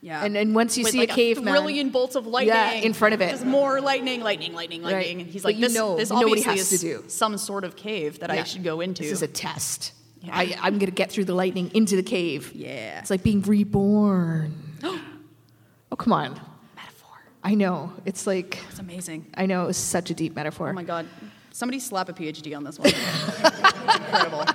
Yeah. 0.07 0.23
And 0.23 0.37
and 0.37 0.55
once 0.55 0.77
you 0.77 0.83
With 0.85 0.93
see 0.93 0.99
like 0.99 1.11
a 1.11 1.15
caveman, 1.15 1.53
trillion 1.53 1.89
bolts 1.89 2.15
of 2.15 2.25
lightning. 2.25 2.55
Yeah, 2.55 2.71
in 2.71 2.93
front 2.93 3.13
of 3.13 3.21
it. 3.21 3.29
Just 3.29 3.45
more 3.45 3.81
lightning, 3.81 4.21
lightning, 4.21 4.53
lightning, 4.53 4.81
Right. 4.83 4.93
lightning. 4.93 5.19
And 5.21 5.29
he's 5.29 5.41
But 5.43 5.55
like, 5.55 5.59
this, 5.61 5.73
know- 5.73 5.97
this 5.97 6.09
you 6.09 6.15
know 6.15 6.27
what 6.29 6.37
he 6.37 6.45
obviously 6.45 6.57
has 6.59 6.69
to 6.69 6.75
is 6.75 6.81
do. 7.03 7.03
some 7.09 7.37
sort 7.37 7.65
of 7.65 7.75
cave 7.75 8.19
that 8.19 8.31
I 8.31 8.43
should 8.43 8.63
go 8.63 8.79
into. 8.79 9.03
This 9.03 9.11
is 9.11 9.21
a 9.21 9.27
test. 9.27 9.91
Yeah. 10.21 10.31
I, 10.33 10.57
I'm 10.61 10.79
gonna 10.79 10.91
get 10.91 11.11
through 11.11 11.25
the 11.25 11.35
lightning 11.35 11.69
into 11.73 11.95
the 11.97 12.03
cave. 12.03 12.51
Yeah. 12.55 12.99
It's 12.99 13.09
like 13.09 13.21
being 13.21 13.41
reborn. 13.41 14.53
oh 14.83 15.95
come 15.97 16.13
on. 16.13 16.39
metaphor. 16.75 17.17
I 17.43 17.53
know. 17.55 17.91
It's 18.05 18.25
like 18.25 18.59
It's 18.69 18.79
amazing. 18.79 19.25
I 19.35 19.45
know. 19.45 19.63
It 19.65 19.67
was 19.67 19.77
such 19.77 20.09
a 20.09 20.13
deep 20.13 20.35
metaphor. 20.35 20.69
Oh 20.69 20.73
my 20.73 20.83
god. 20.83 21.05
Somebody 21.51 21.79
slap 21.79 22.07
a 22.07 22.13
PhD 22.13 22.55
on 22.55 22.63
this 22.63 22.79
one. 22.79 22.89
Incredible. 22.93 24.45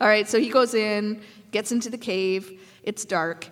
All 0.00 0.08
right, 0.08 0.28
so 0.28 0.38
he 0.40 0.48
goes 0.50 0.72
in, 0.74 1.20
gets 1.50 1.72
into 1.72 1.90
the 1.90 1.98
cave. 1.98 2.60
It's 2.84 3.04
dark, 3.04 3.48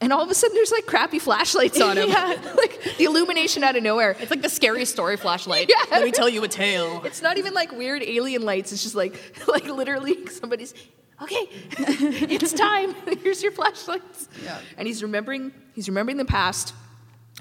and 0.00 0.12
all 0.12 0.22
of 0.22 0.30
a 0.30 0.34
sudden 0.34 0.54
there's 0.54 0.72
like 0.72 0.86
crappy 0.86 1.18
flashlights 1.18 1.80
on 1.80 1.98
him. 1.98 2.08
Yeah. 2.10 2.34
like 2.56 2.96
the 2.98 3.04
illumination 3.04 3.62
out 3.62 3.76
of 3.76 3.82
nowhere. 3.82 4.16
It's 4.18 4.30
like 4.30 4.42
the 4.42 4.48
scary 4.48 4.84
story 4.84 5.16
flashlight. 5.16 5.70
Yeah. 5.80 5.84
Let 5.90 6.04
me 6.04 6.10
tell 6.10 6.28
you 6.28 6.42
a 6.42 6.48
tale. 6.48 7.02
It's 7.04 7.22
not 7.22 7.38
even 7.38 7.54
like 7.54 7.70
weird 7.72 8.02
alien 8.02 8.42
lights. 8.42 8.72
It's 8.72 8.82
just 8.82 8.94
like 8.94 9.14
like 9.46 9.66
literally 9.66 10.26
somebody's 10.26 10.74
okay. 11.22 11.48
it's 11.78 12.52
time. 12.52 12.94
Here's 13.22 13.42
your 13.42 13.52
flashlights. 13.52 14.28
Yeah. 14.42 14.58
And 14.76 14.88
he's 14.88 15.02
remembering 15.02 15.52
he's 15.74 15.88
remembering 15.88 16.16
the 16.16 16.24
past. 16.24 16.74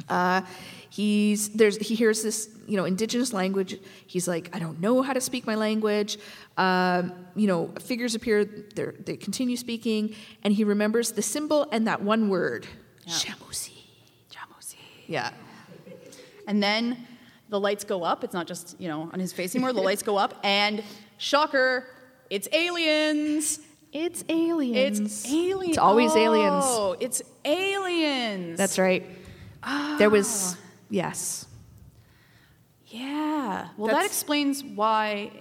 Uh, 0.08 0.42
he's 0.90 1.50
there's 1.50 1.78
he 1.78 1.96
hears 1.96 2.24
this 2.24 2.50
you 2.68 2.78
know 2.78 2.86
indigenous 2.86 3.34
language. 3.34 3.80
He's 4.08 4.28
like 4.28 4.50
I 4.54 4.60
don't 4.60 4.80
know 4.80 5.02
how 5.02 5.14
to 5.14 5.22
speak 5.22 5.46
my 5.46 5.56
language. 5.56 6.18
Um, 6.58 7.14
you 7.36 7.48
know 7.48 7.68
figures 7.80 8.16
appear. 8.16 8.46
They 8.46 8.86
they 9.06 9.18
continue 9.18 9.58
speaking, 9.58 10.16
and 10.44 10.54
he 10.54 10.64
remembers 10.64 11.12
the 11.12 11.22
symbol 11.22 11.68
and 11.72 11.88
that 11.88 12.02
one 12.02 12.30
word. 12.30 12.68
Shamusi. 13.08 13.74
Jamusi. 14.32 14.76
Yeah. 15.08 15.32
And 16.48 16.62
then 16.62 17.08
the 17.50 17.60
lights 17.60 17.84
go 17.84 18.04
up. 18.04 18.24
It's 18.24 18.34
not 18.34 18.48
just, 18.48 18.80
you 18.80 18.88
know, 18.88 19.10
on 19.12 19.20
his 19.20 19.34
face 19.34 19.56
anymore. 19.56 19.74
The 19.74 19.82
lights 19.82 20.04
go 20.04 20.18
up, 20.18 20.36
and 20.44 20.84
shocker, 21.18 21.86
it's 22.30 22.48
aliens. 22.52 23.60
It's 23.92 24.24
aliens. 24.30 25.00
It's 25.00 25.32
aliens. 25.32 25.70
It's 25.70 25.78
always 25.80 26.16
aliens. 26.16 26.64
Oh, 26.66 26.96
it's 27.00 27.24
aliens. 27.44 28.58
That's 28.58 28.78
right. 28.78 29.04
There 29.98 30.12
was 30.12 30.56
yes. 30.90 31.46
Yeah. 32.88 33.70
Well, 33.78 33.94
that 33.94 34.06
explains 34.06 34.64
why 34.64 35.32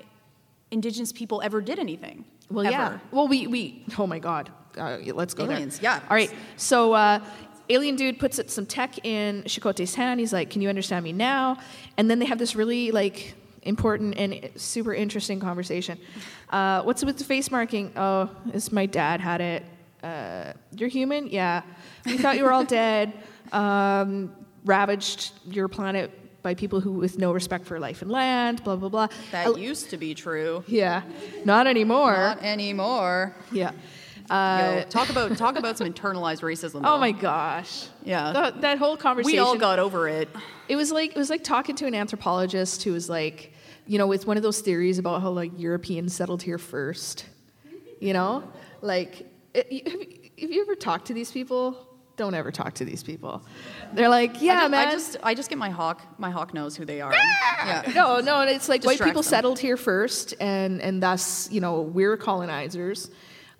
indigenous 0.70 1.12
people 1.12 1.40
ever 1.42 1.61
did 1.61 1.78
anything. 1.78 2.24
Well, 2.51 2.66
ever. 2.66 2.72
yeah. 2.72 2.99
Well, 3.11 3.28
we 3.28 3.46
we. 3.46 3.84
Oh 3.99 4.07
my 4.07 4.18
God. 4.18 4.51
Uh, 4.76 4.99
let's 5.14 5.34
go 5.34 5.44
Aliens, 5.44 5.78
there. 5.78 5.90
yeah. 5.90 6.01
All 6.09 6.14
right. 6.14 6.32
So, 6.57 6.92
uh, 6.92 7.24
alien 7.68 7.96
dude 7.96 8.18
puts 8.18 8.40
some 8.53 8.64
tech 8.66 9.05
in 9.05 9.42
Chakotay's 9.44 9.94
hand. 9.94 10.20
He's 10.20 10.32
like, 10.32 10.51
"Can 10.51 10.62
you 10.62 10.68
understand 10.68 11.05
me 11.05 11.12
now?" 11.12 11.59
And 11.96 12.11
then 12.11 12.18
they 12.18 12.26
have 12.26 12.38
this 12.38 12.55
really 12.55 12.90
like 12.90 13.34
important 13.62 14.16
and 14.18 14.51
super 14.57 14.94
interesting 14.94 15.40
conversation. 15.40 15.99
Uh, 16.51 16.82
what's 16.82 17.05
with 17.05 17.18
the 17.18 17.24
face 17.24 17.51
marking? 17.51 17.92
Oh, 17.96 18.30
it's 18.53 18.72
my 18.72 18.86
dad 18.86 19.20
had 19.20 19.40
it. 19.40 19.64
Uh, 20.03 20.53
you're 20.76 20.88
human? 20.88 21.26
Yeah. 21.28 21.62
We 22.07 22.18
thought 22.18 22.36
you 22.36 22.44
were 22.44 22.53
all 22.53 22.64
dead. 22.82 23.12
Um, 23.53 24.32
ravaged 24.64 25.32
your 25.50 25.68
planet 25.68 26.11
by 26.42 26.54
people 26.54 26.80
who 26.80 26.92
with 26.92 27.18
no 27.18 27.32
respect 27.32 27.66
for 27.66 27.78
life 27.80 28.02
and 28.02 28.11
land. 28.11 28.62
Blah 28.64 28.76
blah 28.76 28.88
blah. 28.88 29.09
That 29.32 29.48
I- 29.48 29.59
used 29.59 29.90
to 29.90 29.96
be 29.96 30.14
true. 30.14 30.64
yeah. 30.66 31.02
Not 31.44 31.66
anymore. 31.66 32.12
Not 32.12 32.42
anymore. 32.42 33.34
Yeah. 33.52 33.72
Yo, 34.30 34.34
Uh, 34.34 34.82
talk 34.84 35.09
about 35.11 35.36
talk 35.38 35.56
about 35.59 35.78
some 35.78 35.90
internalized 35.92 36.42
racism. 36.42 36.82
oh 36.84 36.98
my 36.98 37.12
gosh. 37.12 37.86
Yeah. 38.04 38.32
That, 38.32 38.61
that 38.61 38.78
whole 38.78 38.96
conversation. 38.96 39.36
We 39.36 39.38
all 39.38 39.56
got 39.56 39.78
over 39.78 40.06
it. 40.09 40.28
It 40.68 40.76
was 40.76 40.92
like 40.92 41.11
it 41.12 41.16
was 41.16 41.30
like 41.30 41.42
talking 41.44 41.74
to 41.76 41.86
an 41.86 41.94
anthropologist 41.94 42.82
who 42.84 42.92
was 42.92 43.09
like, 43.09 43.52
you 43.86 43.96
know, 43.98 44.06
with 44.06 44.26
one 44.26 44.36
of 44.36 44.42
those 44.42 44.61
theories 44.61 44.98
about 44.98 45.22
how 45.22 45.30
like 45.30 45.52
Europeans 45.59 46.14
settled 46.14 46.42
here 46.42 46.59
first. 46.59 47.24
You 48.00 48.12
know, 48.12 48.44
like 48.82 49.26
it, 49.54 49.88
have, 49.88 50.00
have 50.40 50.50
you 50.52 50.61
ever 50.62 50.76
talked 50.76 51.06
to 51.06 51.14
these 51.14 51.32
people? 51.32 51.88
Don't 52.18 52.34
ever 52.34 52.50
talk 52.50 52.74
to 52.74 52.84
these 52.84 53.02
people. 53.04 53.42
They're 53.94 54.08
like, 54.10 54.42
yeah, 54.42 54.54
I 54.54 54.60
just, 54.62 54.70
man. 54.72 54.88
I 54.88 54.90
just 54.92 55.16
I 55.22 55.34
just 55.34 55.48
get 55.48 55.56
my 55.58 55.70
hawk. 55.70 56.02
My 56.18 56.30
hawk 56.30 56.52
knows 56.52 56.76
who 56.76 56.84
they 56.84 57.00
are. 57.00 57.12
yeah. 57.14 57.90
no, 57.94 58.18
no, 58.18 58.40
it's 58.42 58.68
like 58.68 58.84
white 58.84 58.98
people 59.00 59.22
them. 59.22 59.30
settled 59.30 59.58
here 59.60 59.76
first, 59.76 60.34
and 60.40 60.82
and 60.82 61.00
thus, 61.02 61.48
you 61.50 61.60
know, 61.60 61.80
we're 61.80 62.16
colonizers, 62.16 63.08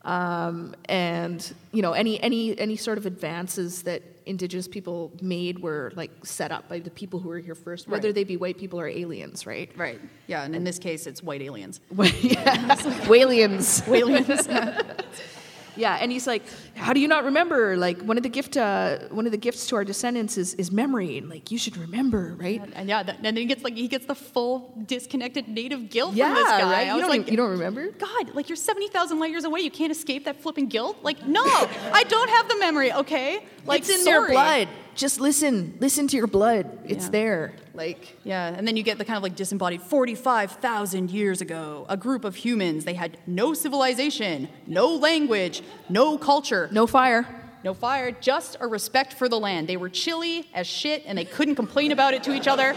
um, 0.05 0.75
and 0.87 1.55
you 1.73 1.83
know, 1.83 1.93
any 1.93 2.21
any 2.21 2.59
any 2.59 2.75
sort 2.77 2.99
of 2.99 3.07
advances 3.07 3.85
that 3.85 4.03
indigenous 4.27 4.67
people 4.69 5.13
made 5.23 5.61
were 5.61 5.91
like 5.95 6.11
set 6.25 6.51
up 6.53 6.69
by 6.69 6.81
the 6.81 6.91
people 6.91 7.19
who 7.21 7.29
were 7.31 7.39
here 7.39 7.55
first, 7.55 7.89
whether 7.89 8.09
Right. 8.09 8.15
they 8.15 8.25
be 8.25 8.37
white 8.37 8.59
people 8.59 8.79
or 8.79 8.87
aliens, 8.89 9.47
right? 9.47 9.71
Right. 9.77 10.01
Yeah. 10.27 10.43
And 10.45 10.55
in 10.55 10.65
this 10.65 10.79
case, 10.79 11.07
it's 11.07 11.23
white 11.23 11.41
aliens. 11.43 11.81
Walians. 11.95 13.89
Aliens. 13.89 14.49
Yeah, 15.79 15.97
and 16.01 16.11
he's 16.13 16.27
like, 16.27 16.43
"How 16.75 16.93
do 16.93 17.01
you 17.01 17.09
not 17.09 17.25
remember? 17.25 17.77
Like 17.77 18.03
one 18.03 18.17
of 18.17 18.23
the 18.23 18.29
gift, 18.29 18.57
uh, 18.57 18.99
one 19.11 19.27
of 19.27 19.33
the 19.33 19.39
gifts 19.39 19.67
to 19.69 19.77
our 19.77 19.85
descendants 19.85 20.37
is, 20.37 20.55
is 20.55 20.71
memory, 20.73 21.19
and 21.19 21.29
like 21.31 21.51
you 21.51 21.59
should 21.59 21.77
remember, 21.77 22.35
right?" 22.39 22.61
and 22.75 22.89
yeah, 22.89 23.03
that, 23.03 23.17
and 23.17 23.25
then 23.25 23.37
he 23.37 23.45
gets 23.47 23.63
like 23.63 23.75
he 23.77 23.89
gets 23.89 24.07
the 24.07 24.15
full 24.15 24.75
disconnected 24.87 25.49
native 25.49 25.89
guilt 25.91 26.15
Yeah, 26.15 26.27
from 26.27 26.35
this 26.35 26.45
guy. 26.45 26.63
right. 26.63 26.89
I 26.89 26.91
You 26.91 26.95
was 26.95 27.03
don't, 27.03 27.11
like, 27.19 27.31
you 27.31 27.37
don't 27.37 27.51
remember? 27.51 27.91
God, 27.93 28.35
like 28.35 28.49
you're 28.49 28.57
70,000 28.57 29.19
light 29.19 29.31
years 29.31 29.45
away. 29.45 29.61
You 29.61 29.71
can't 29.71 29.93
escape 29.93 30.25
that 30.25 30.41
flipping 30.43 30.67
guilt. 30.67 30.99
Like, 31.03 31.27
no, 31.27 31.43
I 31.45 32.05
don't 32.09 32.31
have 32.31 32.49
the 32.49 32.59
memory, 32.59 32.93
okay? 32.93 33.47
Like, 33.65 33.81
it's 33.81 33.91
in 33.91 34.03
sorry. 34.03 34.29
their 34.29 34.35
blood. 34.35 34.69
Just 34.99 35.21
listen. 35.21 35.77
Listen 35.81 36.09
to 36.09 36.17
your 36.17 36.27
blood. 36.27 36.67
It's 36.85 37.05
Yeah. 37.05 37.11
there. 37.11 37.53
Like 37.73 38.17
Yeah, 38.25 38.49
and 38.57 38.67
then 38.67 38.77
you 38.77 38.83
get 38.83 38.99
the 38.99 39.05
kind 39.05 39.17
of 39.17 39.23
like 39.23 39.37
disembodied 39.37 39.81
45,000 39.81 41.11
years 41.13 41.41
ago, 41.41 41.87
a 41.89 41.97
group 41.97 42.25
of 42.25 42.35
humans. 42.35 42.85
They 42.85 42.95
had 42.95 43.17
no 43.25 43.55
civilization, 43.55 44.49
no 44.67 44.93
language, 44.97 45.63
no 45.89 46.19
culture, 46.19 46.69
no 46.73 46.87
fire. 46.89 47.25
no 47.65 47.75
fire, 47.75 48.11
just 48.21 48.57
a 48.61 48.67
respect 48.67 49.13
for 49.15 49.29
the 49.29 49.39
land. 49.39 49.69
They 49.69 49.77
were 49.77 49.89
chilly 49.89 50.49
as 50.55 50.67
shit 50.67 51.03
and 51.07 51.17
they 51.19 51.25
couldn't 51.25 51.55
complain 51.57 51.91
about 51.93 52.13
it 52.15 52.23
to 52.25 52.33
each 52.33 52.49
other, 52.49 52.75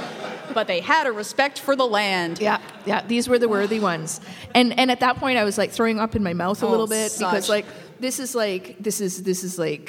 but 0.53 0.65
they 0.67 0.79
had 0.79 1.05
a 1.07 1.11
respect 1.11 1.57
for 1.59 1.75
the 1.75 1.85
land. 1.87 2.39
Yeah, 2.39 2.59
yeah. 2.85 3.01
These 3.07 3.27
were 3.29 3.39
the 3.39 3.47
worthy 3.49 3.79
ones. 3.79 4.21
And 4.53 4.67
and 4.79 4.91
at 4.91 4.99
that 4.99 5.15
point, 5.17 5.37
I 5.39 5.43
was 5.43 5.57
like 5.57 5.71
throwing 5.71 5.99
up 5.99 6.15
in 6.15 6.21
my 6.23 6.33
mouth 6.33 6.61
a 6.61 6.67
Oh, 6.67 6.71
little 6.71 6.87
bit 6.87 7.13
because 7.17 7.49
like 7.49 7.65
this 7.99 8.19
is 8.19 8.35
like 8.35 8.75
this 8.79 9.01
is 9.01 9.23
this 9.23 9.43
is 9.43 9.57
like 9.57 9.85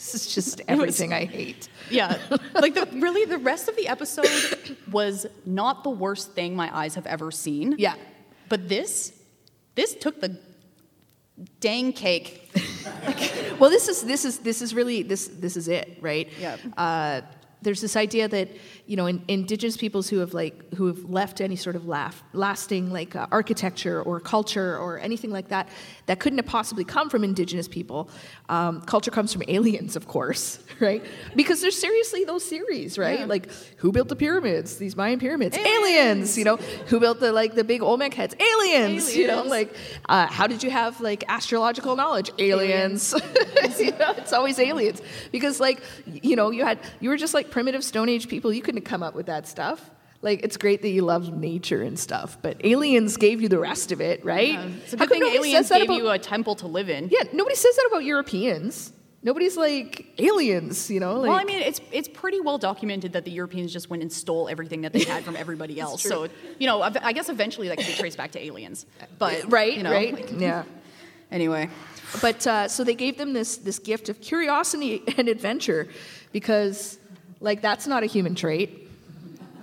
this 0.12 0.14
is 0.14 0.34
just 0.34 0.62
everything 0.66 1.12
I 1.12 1.26
hate. 1.26 1.68
Yeah. 1.90 2.16
Like 2.54 2.74
the 2.74 2.86
really 2.92 3.24
the 3.26 3.38
rest 3.38 3.68
of 3.68 3.76
the 3.76 3.86
episode 3.88 4.26
was 4.90 5.26
not 5.44 5.84
the 5.84 5.90
worst 5.90 6.32
thing 6.32 6.56
my 6.56 6.74
eyes 6.74 6.94
have 6.94 7.06
ever 7.06 7.30
seen. 7.30 7.74
Yeah. 7.78 7.94
But 8.48 8.68
this 8.68 9.12
this 9.74 9.94
took 9.94 10.20
the 10.20 10.38
dang 11.60 11.92
cake. 11.92 12.50
Well, 13.58 13.68
this 13.68 13.88
is 13.88 14.02
this 14.04 14.24
is 14.24 14.38
this 14.38 14.62
is 14.62 14.74
really 14.74 15.02
this 15.02 15.28
this 15.28 15.54
is 15.54 15.68
it, 15.68 15.98
right? 16.00 16.30
Yeah. 16.40 16.56
Uh, 16.78 17.20
there's 17.60 17.82
this 17.82 17.94
idea 17.94 18.26
that 18.26 18.48
you 18.90 18.96
know 18.96 19.06
in, 19.06 19.22
indigenous 19.28 19.76
peoples 19.76 20.08
who 20.08 20.18
have 20.18 20.34
like 20.34 20.74
who 20.74 20.88
have 20.88 21.04
left 21.04 21.40
any 21.40 21.54
sort 21.54 21.76
of 21.76 21.86
laugh, 21.86 22.24
lasting 22.32 22.90
like 22.90 23.14
uh, 23.14 23.24
architecture 23.30 24.02
or 24.02 24.18
culture 24.18 24.76
or 24.76 24.98
anything 24.98 25.30
like 25.30 25.46
that 25.48 25.68
that 26.06 26.18
couldn't 26.18 26.38
have 26.38 26.46
possibly 26.46 26.82
come 26.82 27.08
from 27.08 27.22
indigenous 27.22 27.68
people. 27.68 28.10
Um, 28.48 28.80
culture 28.80 29.12
comes 29.12 29.32
from 29.32 29.44
aliens, 29.46 29.94
of 29.94 30.08
course, 30.08 30.58
right? 30.80 31.04
Because 31.36 31.60
there's 31.60 31.78
seriously 31.78 32.24
those 32.24 32.44
theories, 32.44 32.98
right? 32.98 33.20
Yeah. 33.20 33.26
Like 33.26 33.48
who 33.76 33.92
built 33.92 34.08
the 34.08 34.16
pyramids? 34.16 34.78
These 34.78 34.96
Mayan 34.96 35.20
pyramids? 35.20 35.56
Aliens. 35.56 36.36
You 36.36 36.44
know 36.44 36.56
who 36.88 36.98
built 36.98 37.20
the 37.20 37.30
like 37.30 37.54
the 37.54 37.62
big 37.62 37.82
Olmec 37.82 38.12
heads? 38.12 38.34
Aliens. 38.40 39.16
You 39.16 39.28
know 39.28 39.44
like 39.44 39.72
uh, 40.08 40.26
how 40.26 40.48
did 40.48 40.64
you 40.64 40.70
have 40.72 41.00
like 41.00 41.22
astrological 41.28 41.94
knowledge? 41.94 42.32
Aliens. 42.40 43.14
you 43.78 43.92
know, 43.92 44.14
it's 44.16 44.32
always 44.32 44.58
aliens 44.58 45.00
because 45.30 45.60
like 45.60 45.80
you 46.06 46.34
know 46.34 46.50
you 46.50 46.64
had 46.64 46.80
you 46.98 47.08
were 47.08 47.16
just 47.16 47.34
like 47.34 47.50
primitive 47.52 47.84
Stone 47.84 48.08
Age 48.08 48.26
people. 48.26 48.52
You 48.52 48.62
couldn't 48.62 48.79
come 48.80 49.02
up 49.02 49.14
with 49.14 49.26
that 49.26 49.46
stuff. 49.46 49.90
Like 50.22 50.42
it's 50.42 50.56
great 50.58 50.82
that 50.82 50.90
you 50.90 51.02
love 51.02 51.32
nature 51.32 51.82
and 51.82 51.98
stuff, 51.98 52.36
but 52.42 52.62
aliens 52.64 53.16
gave 53.16 53.40
you 53.40 53.48
the 53.48 53.58
rest 53.58 53.90
of 53.90 54.00
it, 54.02 54.22
right? 54.24 54.58
It's 54.84 54.92
a 54.92 54.98
How 54.98 55.06
good 55.06 55.18
thing 55.20 55.34
aliens 55.34 55.70
gave 55.70 55.84
about- 55.84 55.96
you 55.96 56.10
a 56.10 56.18
temple 56.18 56.54
to 56.56 56.66
live 56.66 56.90
in. 56.90 57.08
yeah, 57.10 57.22
nobody 57.32 57.56
says 57.56 57.74
that 57.76 57.86
about 57.90 58.04
Europeans. 58.04 58.92
Nobody's 59.22 59.56
like 59.56 60.06
aliens, 60.18 60.90
you 60.90 60.98
know. 61.00 61.16
Like, 61.20 61.28
well, 61.28 61.38
I 61.38 61.44
mean, 61.44 61.60
it's 61.62 61.80
it's 61.92 62.08
pretty 62.08 62.40
well 62.40 62.56
documented 62.58 63.12
that 63.14 63.24
the 63.26 63.30
Europeans 63.30 63.70
just 63.72 63.88
went 63.90 64.02
and 64.02 64.10
stole 64.12 64.48
everything 64.48 64.80
that 64.82 64.92
they 64.94 65.04
had 65.04 65.24
from 65.24 65.36
everybody 65.36 65.78
else. 65.86 66.02
So, 66.02 66.28
you 66.58 66.66
know, 66.66 66.80
I 66.82 66.90
I 67.02 67.12
guess 67.12 67.28
eventually 67.30 67.68
that 67.68 67.76
could 67.78 67.86
be 67.86 67.92
traced 67.94 68.16
back 68.18 68.32
to 68.32 68.40
aliens. 68.42 68.86
But 69.18 69.50
right, 69.58 69.74
you 69.76 69.82
know, 69.82 69.92
right, 69.92 70.14
like- 70.14 70.40
yeah. 70.40 70.64
anyway, 71.30 71.68
But 72.22 72.46
uh, 72.46 72.68
so 72.68 72.82
they 72.84 72.94
gave 72.94 73.16
them 73.18 73.32
this 73.34 73.56
this 73.58 73.78
gift 73.78 74.08
of 74.10 74.20
curiosity 74.22 75.02
and 75.18 75.28
adventure, 75.28 75.88
because 76.32 76.98
like 77.40 77.62
that's 77.62 77.86
not 77.86 78.02
a 78.02 78.06
human 78.06 78.34
trait. 78.34 78.89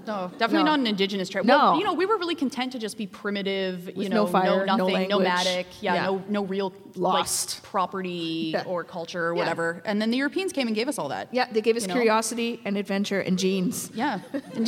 No, 0.08 0.32
definitely 0.38 0.64
No. 0.64 0.72
not 0.72 0.80
an 0.80 0.88
indigenous 0.88 1.30
tribe. 1.30 1.46
No. 1.46 1.58
Well, 1.58 1.78
you 1.80 1.84
know, 1.84 1.94
we 1.94 2.06
were 2.06 2.18
really 2.18 2.36
content 2.36 2.72
to 2.72 2.80
just 2.80 2.98
be 2.98 3.06
primitive, 3.08 3.92
you 3.96 4.08
know, 4.10 4.24
no 4.24 4.28
fire, 4.28 4.66
no 4.66 4.78
nothing, 4.78 4.94
language. 4.94 5.10
nomadic, 5.10 5.68
yeah, 5.82 5.94
Yeah. 5.96 6.06
no 6.06 6.24
no 6.30 6.46
real 6.46 6.72
Lost. 6.96 7.56
like, 7.62 7.64
property 7.72 8.52
Yeah. 8.54 8.64
or 8.66 8.84
culture 8.84 9.28
or 9.28 9.34
Yeah. 9.34 9.40
whatever. 9.40 9.82
And 9.86 10.02
then 10.02 10.10
the 10.12 10.18
Europeans 10.18 10.52
came 10.54 10.68
and 10.68 10.76
gave 10.76 10.88
us 10.88 10.98
all 10.98 11.10
that. 11.10 11.28
Yeah, 11.32 11.46
they 11.52 11.62
gave 11.62 11.76
us 11.76 11.84
you 11.84 11.90
know? 11.90 11.94
curiosity 11.96 12.60
and 12.66 12.78
adventure 12.78 13.20
and 13.20 13.38
genes. 13.38 13.92
Yeah. 13.94 14.20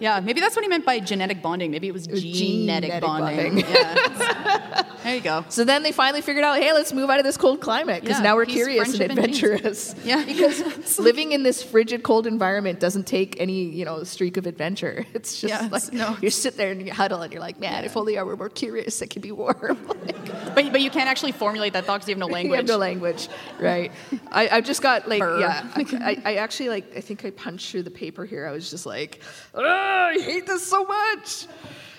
yeah, 0.00 0.20
maybe 0.20 0.40
that's 0.40 0.56
what 0.56 0.62
he 0.64 0.68
meant 0.68 0.84
by 0.84 0.98
genetic 1.00 1.42
bonding. 1.42 1.70
Maybe 1.70 1.88
it 1.88 1.92
was 1.94 2.08
was 2.08 2.22
genetic, 2.22 2.90
genetic 2.90 3.00
bonding. 3.02 3.54
bonding. 3.62 3.74
Yeah. 3.74 4.82
there 5.04 5.14
you 5.14 5.20
go. 5.20 5.44
So 5.48 5.64
then 5.64 5.82
they 5.82 5.92
finally 5.92 6.20
figured 6.20 6.44
out, 6.44 6.58
hey, 6.58 6.72
let's 6.72 6.92
move 6.92 7.08
out 7.10 7.18
of 7.18 7.24
this 7.24 7.36
cold 7.36 7.60
climate 7.60 8.02
because 8.02 8.20
now 8.20 8.34
we're 8.36 8.44
peace, 8.46 8.54
curious 8.56 8.88
and 8.88 8.96
friendship, 8.96 9.10
and 9.10 9.18
adventurous. 9.18 9.94
Yeah. 10.04 10.24
because 10.26 10.98
living 10.98 11.32
in 11.32 11.42
this 11.42 11.62
frigid, 11.62 12.02
cold 12.02 12.26
environment 12.26 12.80
doesn't 12.80 13.06
take 13.06 13.40
any, 13.40 13.75
you 13.76 13.84
know, 13.84 14.02
streak 14.04 14.36
of 14.38 14.46
adventure. 14.46 15.04
It's 15.14 15.40
just 15.40 15.52
Yeah, 15.52 15.68
like 15.70 15.92
no. 15.92 16.16
you 16.22 16.30
sit 16.30 16.56
there 16.56 16.70
and 16.72 16.80
you 16.86 16.92
huddle 16.92 17.20
and 17.22 17.32
you're 17.32 17.40
like, 17.48 17.58
man, 17.60 17.84
if 17.84 17.96
only 17.96 18.18
I 18.18 18.22
were 18.22 18.36
more 18.36 18.48
curious, 18.48 19.02
it 19.02 19.08
could 19.08 19.22
be 19.22 19.32
warm. 19.32 19.78
like, 20.06 20.54
But, 20.54 20.72
but 20.72 20.80
you 20.80 20.90
can't 20.90 21.08
actually 21.08 21.32
formulate 21.32 21.72
that 21.74 21.84
thought 21.84 21.96
because 21.98 22.08
you 22.08 22.14
have 22.14 22.18
no 22.26 22.28
you 22.32 22.32
language. 22.38 22.56
have 22.58 22.66
no 22.68 22.78
language, 22.78 23.28
right? 23.60 23.92
I, 24.32 24.48
I've 24.48 24.64
just 24.64 24.82
got 24.82 25.08
like, 25.08 25.20
Burr. 25.20 25.40
yeah, 25.40 25.68
I, 26.10 26.22
I, 26.24 26.34
actually 26.36 26.70
like, 26.70 26.96
I 26.96 27.00
think 27.00 27.24
I 27.24 27.30
punched 27.30 27.70
through 27.70 27.82
the 27.84 27.90
paper 27.90 28.24
here. 28.24 28.46
I 28.46 28.52
was 28.52 28.70
just 28.70 28.86
like, 28.86 29.20
I 29.54 30.18
hate 30.20 30.46
this 30.46 30.66
so 30.66 30.84
much. 30.84 31.46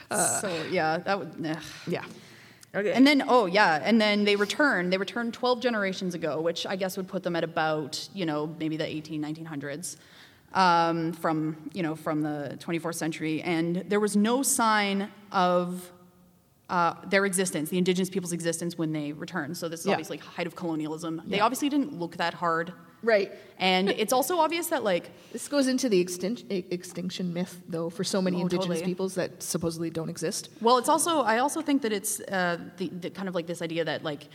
Uh, 0.09 0.41
so 0.41 0.49
yeah, 0.71 0.97
that 0.99 1.19
would. 1.19 1.31
ugh. 1.45 1.63
Yeah. 1.87 2.03
Okay. 2.75 2.91
And 2.93 3.05
then, 3.07 3.23
oh 3.27 3.45
yeah, 3.45 3.79
and 3.83 3.99
then 3.99 4.23
they 4.25 4.35
return. 4.35 4.89
They 4.89 4.97
returned 4.97 5.33
12 5.33 5.61
generations 5.61 6.13
ago, 6.15 6.41
which 6.41 6.65
I 6.65 6.75
guess 6.75 6.97
would 6.97 7.07
put 7.07 7.23
them 7.23 7.35
at 7.35 7.43
about, 7.43 8.07
you 8.13 8.25
know, 8.25 8.53
maybe 8.59 8.77
the 8.77 8.85
18, 8.85 9.21
1900s 9.23 9.97
um, 10.53 11.13
from, 11.13 11.57
you 11.73 11.83
know, 11.83 11.95
from 11.95 12.21
the 12.21 12.57
24th 12.59 12.95
century. 12.95 13.41
And 13.41 13.77
there 13.87 13.99
was 13.99 14.15
no 14.15 14.43
sign 14.43 15.11
of 15.31 15.91
uh, 16.69 16.95
their 17.07 17.25
existence, 17.25 17.69
the 17.69 17.77
indigenous 17.77 18.09
people's 18.09 18.33
existence 18.33 18.77
when 18.77 18.91
they 18.91 19.11
returned. 19.13 19.55
So 19.57 19.69
this 19.69 19.81
is 19.81 19.85
Yeah. 19.85 19.93
obviously 19.93 20.17
height 20.17 20.47
of 20.47 20.55
colonialism. 20.55 21.21
They 21.25 21.39
obviously 21.39 21.69
didn't 21.69 21.97
look 21.97 22.17
that 22.17 22.33
hard. 22.33 22.73
right. 23.03 23.31
And 23.59 23.89
it's 23.89 24.11
also 24.11 24.37
obvious 24.39 24.67
that 24.67 24.83
like 24.83 25.11
This 25.31 25.47
goes 25.47 25.67
into 25.67 25.87
the 25.87 26.03
extin- 26.03 26.45
extinction 26.71 27.33
myth, 27.33 27.61
though, 27.69 27.89
for 27.89 28.03
so 28.03 28.21
many 28.21 28.37
Oh, 28.37 28.41
indigenous 28.41 28.79
totally. 28.79 28.85
peoples 28.85 29.15
that 29.15 29.41
supposedly 29.43 29.89
don't 29.89 30.09
exist. 30.09 30.49
Well, 30.61 30.77
it's 30.77 30.89
also 30.89 31.21
I 31.21 31.37
also 31.37 31.61
think 31.61 31.83
that 31.83 31.93
it's 31.93 32.19
uh, 32.19 32.57
the, 32.77 32.89
the 32.89 33.09
kind 33.11 33.29
of 33.29 33.35
like 33.35 33.47
this 33.47 33.61
idea 33.61 33.85
that 33.85 34.03
like, 34.03 34.27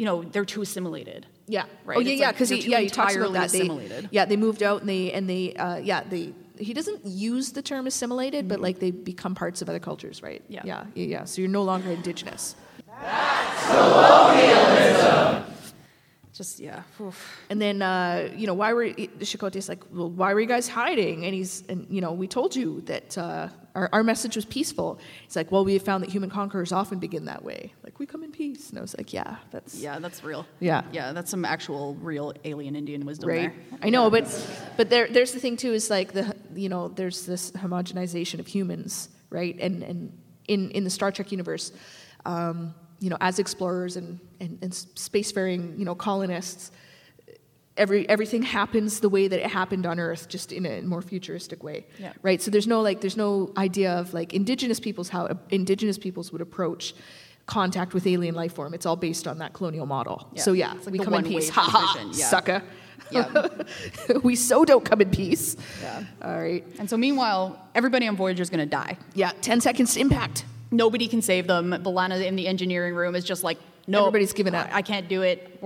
you 0.00 0.06
know, 0.06 0.22
they're 0.22 0.46
too 0.46 0.62
assimilated. 0.62 1.26
Yeah. 1.46 1.66
Right, 1.84 1.98
Oh 1.98 2.00
yeah, 2.00 2.12
it's 2.12 2.20
yeah. 2.20 2.32
Because 2.32 2.48
they're 2.48 2.56
he, 2.56 2.70
yeah, 2.70 2.78
he 2.78 2.88
talks 2.88 3.14
about 3.14 3.26
entirely 3.26 3.38
that. 3.38 3.50
They, 3.50 3.58
assimilated. 3.58 4.08
yeah, 4.10 4.24
they 4.24 4.36
moved 4.38 4.62
out 4.62 4.80
and 4.80 4.88
they 4.88 5.12
and 5.12 5.28
they 5.28 5.52
uh, 5.52 5.76
yeah 5.76 6.02
they. 6.08 6.32
He 6.56 6.72
doesn't 6.72 7.04
use 7.04 7.52
the 7.52 7.60
term 7.60 7.86
assimilated, 7.86 8.48
but 8.48 8.60
like 8.60 8.78
they 8.78 8.92
become 8.92 9.34
parts 9.34 9.60
of 9.60 9.68
other 9.68 9.78
cultures, 9.78 10.22
right? 10.22 10.42
Mm-hmm. 10.44 10.54
Yeah. 10.54 10.62
Yeah. 10.64 10.84
Yeah. 10.94 11.06
yeah. 11.06 11.24
So 11.24 11.42
you're 11.42 11.50
no 11.50 11.64
longer 11.64 11.90
indigenous. 11.90 12.56
That's 13.02 13.66
colonialism. 13.66 15.44
Just 16.32 16.60
yeah. 16.60 16.82
oof. 16.98 17.38
And 17.50 17.60
then, 17.60 17.82
uh, 17.82 18.30
you 18.34 18.46
know, 18.46 18.54
why 18.54 18.72
were 18.72 18.88
the 18.90 19.08
Chakotay's 19.20 19.68
like, 19.68 19.84
well, 19.92 20.08
why 20.08 20.32
were 20.32 20.40
you 20.40 20.46
guys 20.46 20.66
hiding? 20.66 21.26
And 21.26 21.34
he's, 21.34 21.62
and 21.68 21.86
you 21.90 22.00
know, 22.00 22.12
we 22.12 22.26
told 22.26 22.56
you 22.56 22.80
that 22.82 23.18
uh, 23.18 23.48
our, 23.74 23.88
our 23.92 24.02
message 24.02 24.36
was 24.36 24.44
peaceful. 24.44 24.98
He's 25.24 25.36
like, 25.36 25.52
well, 25.52 25.64
we 25.64 25.74
have 25.74 25.82
found 25.82 26.02
that 26.02 26.10
human 26.10 26.30
conquerors 26.30 26.72
often 26.72 26.98
begin 26.98 27.26
that 27.26 27.44
way. 27.44 27.72
Like, 27.84 27.98
we 27.98 28.06
come 28.06 28.22
in 28.22 28.32
peace. 28.32 28.70
And 28.70 28.78
I 28.78 28.82
was 28.82 28.96
like, 28.96 29.12
yeah, 29.12 29.36
that's 29.50 29.74
Yeah, 29.74 29.98
that's 29.98 30.24
real. 30.24 30.46
Yeah. 30.58 30.82
Yeah, 30.92 31.12
that's 31.12 31.30
some 31.30 31.44
actual 31.44 31.94
real 31.96 32.32
alien 32.44 32.76
Indian 32.76 33.04
wisdom 33.06 33.28
right. 33.28 33.52
there. 33.70 33.78
I 33.82 33.90
know, 33.90 34.10
but 34.10 34.26
but 34.76 34.90
there 34.90 35.08
there's 35.08 35.32
the 35.32 35.40
thing 35.40 35.56
too 35.56 35.72
is 35.72 35.90
like 35.90 36.12
the 36.12 36.34
you 36.54 36.68
know 36.68 36.88
there's 36.88 37.26
this 37.26 37.50
homogenization 37.52 38.40
of 38.40 38.46
humans, 38.46 39.08
right? 39.30 39.56
And 39.60 39.82
and 39.82 40.18
in 40.48 40.70
in 40.72 40.84
the 40.84 40.90
Star 40.90 41.12
Trek 41.12 41.30
universe, 41.30 41.72
um, 42.24 42.74
you 42.98 43.10
know, 43.10 43.18
as 43.20 43.38
explorers 43.38 43.96
and 43.96 44.18
and, 44.40 44.58
and 44.62 44.72
spacefaring, 44.72 45.78
you 45.78 45.84
know, 45.84 45.94
colonists. 45.94 46.72
Every, 47.80 48.06
everything 48.10 48.42
happens 48.42 49.00
the 49.00 49.08
way 49.08 49.26
that 49.26 49.40
it 49.44 49.50
happened 49.50 49.86
on 49.86 49.98
Earth, 49.98 50.28
just 50.28 50.52
in 50.52 50.66
a 50.66 50.82
more 50.82 51.00
futuristic 51.00 51.64
way, 51.64 51.86
Yeah. 51.98 52.12
right? 52.22 52.40
So 52.42 52.50
there's 52.50 52.66
no 52.66 52.82
like, 52.82 53.00
there's 53.00 53.16
no 53.16 53.52
idea 53.56 53.90
of 54.00 54.12
like 54.12 54.34
indigenous 54.34 54.78
peoples 54.78 55.08
how 55.08 55.22
indigenous 55.50 55.96
peoples 55.96 56.30
would 56.32 56.42
approach 56.42 56.94
contact 57.46 57.94
with 57.94 58.06
alien 58.06 58.34
life 58.34 58.52
form. 58.54 58.74
It's 58.74 58.84
all 58.84 58.96
based 58.96 59.26
on 59.26 59.38
that 59.38 59.54
colonial 59.54 59.86
model. 59.86 60.28
Yeah. 60.34 60.42
So 60.42 60.52
yeah, 60.52 60.74
like 60.74 60.90
we 60.92 60.98
come 60.98 61.14
in 61.14 61.24
peace, 61.24 61.48
ha 61.48 61.62
ha, 61.62 62.10
yeah. 62.12 62.26
sucker. 62.34 62.62
Yeah. 63.10 63.48
we 64.22 64.36
so 64.36 64.64
don't 64.64 64.84
come 64.84 65.00
in 65.00 65.10
peace. 65.10 65.56
Yeah. 65.82 66.04
All 66.22 66.38
right. 66.38 66.64
And 66.78 66.88
so 66.88 66.96
meanwhile, 66.98 67.58
everybody 67.74 68.06
on 68.06 68.14
Voyager 68.16 68.42
is 68.42 68.50
going 68.50 68.60
to 68.60 68.66
die. 68.66 68.98
Yeah, 69.14 69.32
10 69.40 69.62
seconds 69.62 69.94
to 69.94 70.00
impact. 70.00 70.44
Nobody 70.70 71.08
can 71.08 71.22
save 71.22 71.46
them. 71.46 71.70
B'Elanna 71.72 72.24
in 72.24 72.36
the 72.36 72.46
engineering 72.46 72.94
room 72.94 73.14
is 73.16 73.24
just 73.24 73.42
like, 73.42 73.58
no, 73.86 74.00
Everybody's 74.00 74.32
giving 74.34 74.54
up. 74.54 74.68
I 74.72 74.78
I 74.78 74.82
can't 74.82 75.08
do 75.08 75.22
it. 75.22 75.58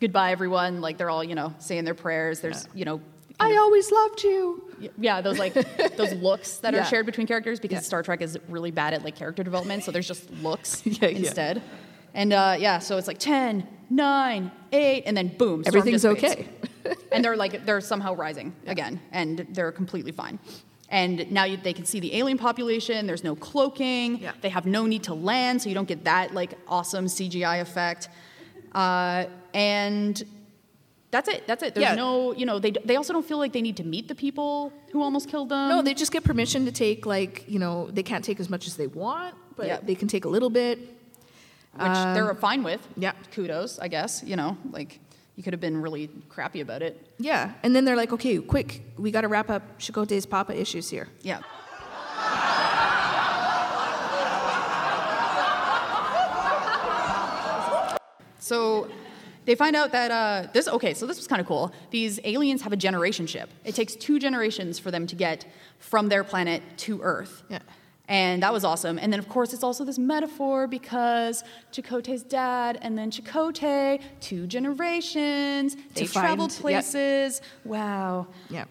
Goodbye, 0.00 0.32
everyone. 0.32 0.80
Like 0.80 0.98
they're 0.98 1.10
all, 1.10 1.22
you 1.24 1.34
know, 1.34 1.54
saying 1.58 1.84
their 1.84 1.94
prayers. 1.94 2.40
There's, 2.40 2.66
you 2.74 2.84
know, 2.84 3.00
I 3.40 3.56
always 3.56 3.90
loved 3.92 4.24
you. 4.24 4.92
yeah, 4.98 5.20
those 5.20 5.38
like 5.38 5.54
those 5.96 6.12
looks 6.14 6.58
that 6.58 6.74
Yeah. 6.74 6.80
are 6.82 6.84
shared 6.84 7.06
between 7.06 7.26
characters 7.26 7.60
because 7.60 7.76
Yeah. 7.76 7.80
Star 7.82 8.02
Trek 8.02 8.20
is 8.20 8.36
really 8.48 8.70
bad 8.72 8.94
at 8.94 9.04
like 9.04 9.14
character 9.16 9.42
development, 9.44 9.84
so 9.84 9.92
there's 9.92 10.08
just 10.08 10.28
looks 10.42 10.84
Yeah, 10.84 10.94
yeah. 11.08 11.08
instead. 11.18 11.62
And 12.14 12.32
uh, 12.32 12.56
yeah, 12.58 12.78
so 12.80 12.96
it's 12.96 13.06
like 13.06 13.18
10, 13.18 13.66
9, 13.90 14.50
8, 14.72 15.02
and 15.06 15.16
then 15.16 15.28
boom, 15.28 15.62
Everything's 15.66 16.04
okay. 16.04 16.48
and 17.12 17.24
they're 17.24 17.36
like 17.36 17.64
they're 17.64 17.80
somehow 17.80 18.14
rising 18.14 18.54
again, 18.66 19.00
and 19.12 19.46
they're 19.50 19.70
completely 19.72 20.10
fine. 20.12 20.38
And 20.90 21.30
now 21.30 21.44
you, 21.44 21.58
they 21.58 21.74
can 21.74 21.84
see 21.84 22.00
the 22.00 22.16
alien 22.16 22.38
population. 22.38 23.06
There's 23.06 23.22
no 23.22 23.36
cloaking. 23.36 24.20
Yeah. 24.20 24.32
They 24.40 24.48
have 24.48 24.64
no 24.64 24.86
need 24.86 25.02
to 25.04 25.14
land, 25.14 25.60
so 25.62 25.68
you 25.68 25.74
don't 25.74 25.86
get 25.86 26.04
that 26.04 26.32
like 26.34 26.54
awesome 26.66 27.04
CGI 27.06 27.60
effect. 27.60 28.08
Uh, 28.72 29.26
and 29.54 30.22
that's 31.10 31.28
it. 31.28 31.46
That's 31.46 31.62
it. 31.62 31.74
There's 31.74 31.84
Yeah. 31.84 31.94
no, 31.94 32.32
you 32.34 32.44
know, 32.46 32.58
they 32.58 32.72
they 32.84 32.96
also 32.96 33.12
don't 33.12 33.24
feel 33.26 33.38
like 33.38 33.52
they 33.52 33.62
need 33.62 33.76
to 33.78 33.84
meet 33.84 34.08
the 34.08 34.14
people 34.14 34.72
who 34.92 35.02
almost 35.02 35.28
killed 35.28 35.48
them. 35.48 35.68
No, 35.70 35.82
they 35.82 35.94
just 35.94 36.12
get 36.12 36.22
permission 36.24 36.64
to 36.66 36.72
take, 36.72 37.06
like, 37.06 37.44
you 37.48 37.58
know, 37.58 37.90
they 37.90 38.02
can't 38.02 38.24
take 38.24 38.40
as 38.40 38.48
much 38.50 38.66
as 38.66 38.76
they 38.76 38.86
want, 38.86 39.34
but 39.56 39.66
Yeah. 39.66 39.78
they 39.82 39.94
can 39.94 40.08
take 40.08 40.24
a 40.24 40.28
little 40.28 40.50
bit. 40.50 40.78
which 41.74 41.92
they're 42.14 42.34
fine 42.34 42.64
with. 42.64 42.80
Um, 42.96 43.02
yeah. 43.02 43.12
Kudos, 43.30 43.78
I 43.78 43.86
guess. 43.88 44.22
You 44.26 44.34
know, 44.36 44.56
like 44.72 44.98
you 45.36 45.42
could 45.44 45.52
have 45.52 45.60
been 45.60 45.80
really 45.80 46.10
crappy 46.28 46.60
about 46.60 46.82
it. 46.82 46.94
Yeah. 47.18 47.52
And 47.62 47.74
then 47.76 47.84
they're 47.84 47.94
like, 47.94 48.12
okay, 48.12 48.38
quick, 48.38 48.82
we 48.98 49.12
got 49.12 49.20
to 49.20 49.28
wrap 49.28 49.48
up 49.48 49.78
Chakotay's 49.78 50.26
Papa 50.26 50.58
issues 50.60 50.90
here. 50.90 51.06
Yeah. 51.22 51.40
So 58.40 58.88
they 59.48 59.54
find 59.54 59.74
out 59.74 59.92
that 59.92 60.10
uh, 60.10 60.50
this, 60.52 60.68
okay, 60.68 60.92
so 60.92 61.06
this 61.06 61.16
was 61.16 61.26
kind 61.26 61.40
of 61.40 61.46
cool. 61.46 61.72
These 61.90 62.20
aliens 62.22 62.60
have 62.60 62.74
a 62.74 62.76
generation 62.76 63.26
ship. 63.26 63.48
It 63.64 63.74
takes 63.74 63.96
two 63.96 64.18
generations 64.18 64.78
for 64.78 64.90
them 64.90 65.06
to 65.06 65.16
get 65.16 65.46
from 65.78 66.10
their 66.10 66.22
planet 66.22 66.62
to 66.84 67.00
Earth. 67.00 67.44
Yeah. 67.48 67.60
And 68.08 68.42
that 68.42 68.52
was 68.52 68.62
awesome. 68.62 68.98
And 68.98 69.10
then, 69.10 69.18
of 69.18 69.26
course, 69.30 69.54
it's 69.54 69.62
also 69.62 69.86
this 69.86 69.98
metaphor 69.98 70.66
because 70.66 71.44
Chakotay's 71.72 72.24
dad 72.24 72.78
and 72.82 72.98
then 72.98 73.10
Chakotay, 73.10 74.02
two 74.20 74.46
generations, 74.46 75.76
they 75.94 76.04
find- 76.04 76.26
traveled 76.26 76.50
places. 76.50 77.40
Wow. 77.64 78.26
Yeah. 78.50 78.66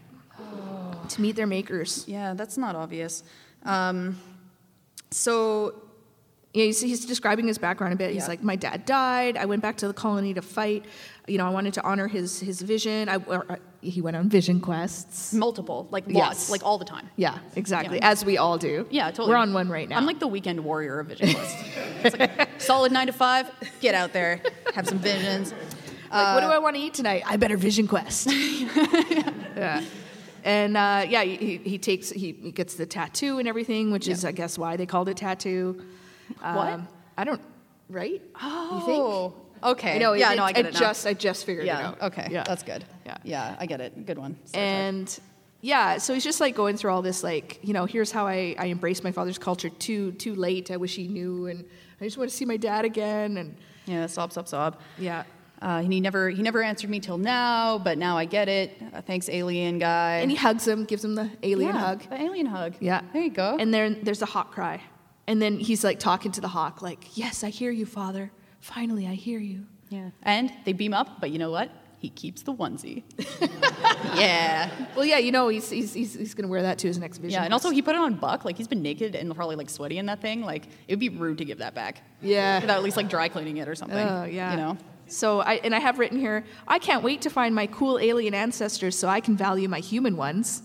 To 1.09 1.21
meet 1.21 1.35
their 1.35 1.47
makers. 1.47 2.05
Yeah, 2.07 2.35
that's 2.35 2.55
not 2.55 2.75
obvious. 2.75 3.23
Um, 3.63 4.19
so 5.09 5.73
Yeah, 6.57 6.65
he's, 6.65 6.81
he's 6.81 7.05
describing 7.05 7.45
his 7.47 7.57
background 7.59 7.93
a 7.93 7.95
bit. 7.95 8.11
He's 8.13 8.23
Yeah. 8.23 8.27
like, 8.29 8.41
my 8.43 8.55
dad 8.55 8.85
died. 8.85 9.37
I 9.37 9.45
went 9.45 9.61
back 9.61 9.77
to 9.77 9.87
the 9.87 9.93
colony 9.93 10.33
to 10.33 10.41
fight. 10.41 10.85
You 11.27 11.37
know, 11.37 11.45
I 11.45 11.51
wanted 11.51 11.73
to 11.75 11.83
honor 11.83 12.07
his 12.07 12.39
his 12.39 12.61
vision. 12.61 13.09
I, 13.09 13.17
or, 13.17 13.45
uh, 13.51 13.55
he 13.81 14.01
went 14.01 14.15
on 14.17 14.27
vision 14.27 14.59
quests. 14.59 15.33
multiple, 15.33 15.87
like 15.91 16.05
Yes. 16.07 16.15
lots, 16.17 16.49
like 16.49 16.63
all 16.65 16.77
the 16.79 16.85
time. 16.85 17.09
Yeah, 17.15 17.37
exactly. 17.55 17.97
Yeah. 17.97 18.09
As 18.11 18.25
we 18.25 18.37
all 18.37 18.57
do. 18.57 18.87
Yeah, 18.89 19.11
totally. 19.11 19.29
We're 19.29 19.35
on 19.47 19.53
one 19.53 19.69
right 19.69 19.87
now. 19.87 19.97
I'm 19.97 20.05
like 20.07 20.19
the 20.19 20.27
weekend 20.27 20.59
warrior 20.63 20.99
of 21.01 21.07
vision 21.07 21.33
quests. 21.33 21.63
it's 22.03 22.17
like 22.17 22.49
solid 22.59 22.91
nine 22.91 23.07
to 23.07 23.13
five. 23.13 23.45
Get 23.81 23.93
out 23.93 24.11
there, 24.13 24.41
have 24.73 24.87
some 24.87 24.99
visions. 24.99 25.53
Like, 26.11 26.35
what 26.35 26.41
do 26.41 26.47
I 26.47 26.59
want 26.59 26.75
to 26.77 26.81
eat 26.81 26.93
tonight? 26.95 27.21
I 27.27 27.35
better 27.37 27.57
Vision 27.57 27.85
Quest. 27.87 28.27
yeah. 28.31 29.83
And 30.43 30.77
uh, 30.77 31.05
yeah, 31.07 31.23
he, 31.23 31.57
he 31.57 31.77
takes 31.77 32.09
he, 32.09 32.31
he 32.41 32.51
gets 32.51 32.75
the 32.75 32.85
tattoo 32.85 33.37
and 33.39 33.47
everything, 33.47 33.91
which 33.91 34.07
is 34.07 34.23
I 34.23 34.31
guess 34.31 34.57
why 34.57 34.77
they 34.77 34.85
called 34.85 35.09
it 35.09 35.17
tattoo. 35.17 35.83
Um, 36.41 36.55
What? 36.55 36.79
I 37.17 37.23
don't. 37.23 37.41
Right? 37.89 38.21
Oh, 38.41 38.77
You 38.79 38.85
think? 38.85 39.71
okay. 39.71 39.95
I 39.95 39.97
know. 39.97 40.13
Yeah, 40.13 40.33
it, 40.33 40.35
no, 40.35 40.43
I 40.43 40.51
get 40.51 40.65
it, 40.65 40.73
now. 40.73 40.79
just 40.79 41.07
I 41.07 41.13
just 41.13 41.45
figured 41.45 41.65
it 41.65 41.67
yeah. 41.67 41.87
out. 41.87 42.01
Okay. 42.01 42.27
Yeah. 42.29 42.43
That's 42.43 42.63
good. 42.63 42.83
Yeah. 43.05 43.17
Yeah, 43.23 43.55
I 43.59 43.65
get 43.65 43.79
it. 43.81 44.05
Good 44.05 44.17
one. 44.17 44.37
Star 44.45 44.61
Trek. 44.61 44.71
and 44.71 45.19
yeah, 45.61 45.97
so 45.97 46.13
he's 46.13 46.23
just 46.23 46.39
like 46.39 46.53
going 46.55 46.77
through 46.77 46.91
all 46.91 47.01
this, 47.01 47.23
like 47.23 47.59
you 47.63 47.73
know, 47.73 47.85
here's 47.85 48.11
how 48.11 48.27
I 48.27 48.55
I 48.59 48.67
embraced 48.67 49.03
my 49.03 49.11
father's 49.11 49.37
culture 49.37 49.69
too 49.69 50.11
too 50.13 50.35
late. 50.35 50.69
I 50.69 50.77
wish 50.77 50.95
he 50.95 51.07
knew, 51.07 51.47
and 51.47 51.65
I 51.99 52.03
just 52.03 52.17
want 52.17 52.29
to 52.29 52.35
see 52.35 52.45
my 52.45 52.57
dad 52.57 52.85
again, 52.85 53.37
and 53.37 53.55
yeah, 53.85 54.05
sob, 54.07 54.33
sob, 54.33 54.47
sob. 54.47 54.79
yeah. 54.97 55.23
Uh, 55.59 55.81
and 55.83 55.91
he 55.91 55.99
never 55.99 56.29
he 56.29 56.43
never 56.43 56.61
answered 56.61 56.89
me 56.91 56.99
till 56.99 57.17
now, 57.17 57.79
but 57.79 57.97
now 57.97 58.15
I 58.15 58.25
get 58.25 58.47
it. 58.47 58.79
Uh, 58.93 59.01
thanks, 59.01 59.27
alien 59.27 59.79
guy. 59.79 60.17
And 60.17 60.29
he 60.29 60.37
hugs 60.37 60.67
him, 60.67 60.85
gives 60.85 61.03
him 61.03 61.15
the 61.15 61.31
alien 61.41 61.73
yeah, 61.73 61.81
hug. 61.81 62.09
The 62.09 62.21
alien 62.21 62.45
hug. 62.45 62.75
Yeah. 62.79 63.01
There 63.11 63.23
you 63.23 63.31
go. 63.31 63.57
And 63.59 63.73
then 63.73 63.97
there's 64.03 64.21
a 64.21 64.27
hot 64.27 64.51
cry. 64.51 64.83
And 65.27 65.41
then 65.41 65.59
he's 65.59 65.83
like 65.83 65.99
talking 65.99 66.31
to 66.33 66.41
the 66.41 66.47
hawk, 66.47 66.81
like, 66.81 67.17
Yes, 67.17 67.43
I 67.43 67.49
hear 67.49 67.71
you, 67.71 67.85
Father. 67.85 68.31
Finally, 68.61 69.05
I 69.07 69.13
hear 69.13 69.39
you. 69.39 69.65
yeah. 69.89 70.09
And 70.23 70.51
they 70.65 70.73
beam 70.73 70.93
up, 70.93 71.19
but 71.21 71.31
you 71.31 71.37
know 71.39 71.51
what? 71.51 71.69
He 71.99 72.09
keeps 72.09 72.43
the 72.43 72.53
onesie. 72.53 73.03
yeah. 74.15 74.69
Well, 74.95 75.05
yeah, 75.05 75.17
you 75.17 75.31
know, 75.31 75.47
he's, 75.49 75.69
he's, 75.69 75.93
he's, 75.93 76.13
he's 76.13 76.33
going 76.33 76.43
to 76.43 76.49
wear 76.49 76.61
that 76.61 76.77
to 76.79 76.87
his 76.87 76.97
next 76.97 77.17
vision. 77.17 77.39
Yeah, 77.39 77.43
and 77.43 77.53
also 77.53 77.69
he 77.71 77.81
put 77.81 77.95
it 77.95 78.01
on 78.01 78.15
Buck. 78.15 78.45
Like 78.45 78.57
he's 78.57 78.67
been 78.67 78.81
naked 78.81 79.15
and 79.15 79.35
probably 79.35 79.55
like 79.55 79.69
sweaty 79.69 79.97
in 79.97 80.05
that 80.07 80.21
thing. 80.21 80.41
Like 80.41 80.67
it 80.87 80.93
would 80.93 80.99
be 80.99 81.09
rude 81.09 81.39
to 81.39 81.45
give 81.45 81.57
that 81.59 81.73
back. 81.73 82.01
Yeah. 82.21 82.61
Without 82.61 82.77
at 82.77 82.83
least 82.83 82.97
like 82.97 83.09
dry 83.09 83.29
cleaning 83.29 83.57
it 83.57 83.67
or 83.67 83.75
something. 83.75 83.97
Oh, 83.97 84.23
yeah. 84.25 84.51
You 84.51 84.57
know. 84.57 84.77
So, 85.07 85.39
I, 85.39 85.53
and 85.63 85.73
I 85.73 85.79
have 85.79 85.99
written 85.99 86.19
here, 86.19 86.43
I 86.67 86.79
can't 86.79 87.01
wait 87.01 87.21
to 87.21 87.29
find 87.29 87.55
my 87.55 87.65
cool 87.67 87.97
alien 87.97 88.33
ancestors 88.33 88.95
so 88.97 89.07
I 89.07 89.21
can 89.21 89.37
value 89.37 89.69
my 89.69 89.79
human 89.79 90.17
ones. 90.17 90.61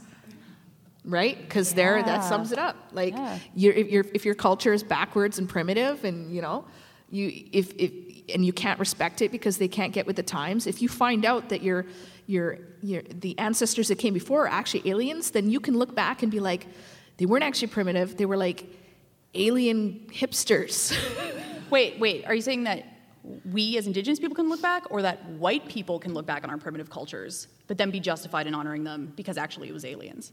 Right? 1.05 1.37
Because 1.37 1.75
there, 1.75 2.03
that 2.03 2.23
sums 2.23 2.53
it 2.53 2.59
up. 2.59 2.77
Like, 2.93 3.15
Yeah. 3.15 3.39
your 3.55 3.73
if, 3.73 3.89
your 3.89 4.05
if 4.15 4.25
your 4.25 4.35
culture 4.37 4.73
is 4.73 4.83
backwards 4.85 5.39
and 5.39 5.49
primitive, 5.49 6.05
and 6.05 6.33
you 6.33 6.41
know, 6.43 6.65
you 7.11 7.45
if, 7.53 7.73
if 7.77 7.93
and 8.33 8.47
you 8.47 8.53
can't 8.53 8.79
respect 8.79 9.21
it 9.21 9.33
because 9.33 9.59
they 9.59 9.69
can't 9.69 9.93
get 9.93 10.07
with 10.07 10.17
the 10.17 10.23
times. 10.23 10.67
If 10.67 10.81
you 10.81 10.89
find 10.89 11.25
out 11.25 11.49
that 11.49 11.63
your 11.63 11.87
your 12.27 12.59
your 12.83 13.03
the 13.03 13.37
ancestors 13.39 13.89
that 13.89 13.97
came 13.99 14.15
before 14.15 14.45
are 14.45 14.49
actually 14.49 14.89
aliens, 14.89 15.33
then 15.33 15.51
you 15.51 15.59
can 15.59 15.77
look 15.77 15.95
back 15.95 16.23
and 16.23 16.31
be 16.31 16.39
like, 16.39 16.67
they 17.17 17.27
weren't 17.27 17.45
actually 17.45 17.69
primitive. 17.69 18.17
They 18.17 18.27
were 18.27 18.37
like 18.37 18.67
alien 19.35 20.07
hipsters. 20.13 20.97
Wait, 21.71 21.99
wait. 21.99 22.27
Are 22.27 22.35
you 22.35 22.43
saying 22.43 22.65
that 22.65 22.85
we 23.51 23.79
as 23.79 23.87
Indigenous 23.87 24.19
people 24.21 24.35
can 24.35 24.51
look 24.51 24.61
back, 24.61 24.85
or 24.91 25.01
that 25.03 25.25
white 25.31 25.67
people 25.69 25.99
can 25.99 26.13
look 26.13 26.27
back 26.27 26.45
on 26.45 26.51
our 26.51 26.59
primitive 26.59 26.91
cultures, 26.91 27.49
but 27.67 27.79
then 27.79 27.91
be 27.91 27.99
justified 27.99 28.47
in 28.47 28.55
honoring 28.55 28.85
them 28.85 29.11
because 29.17 29.39
actually 29.39 29.69
it 29.69 29.73
was 29.73 29.87
aliens? 29.87 30.33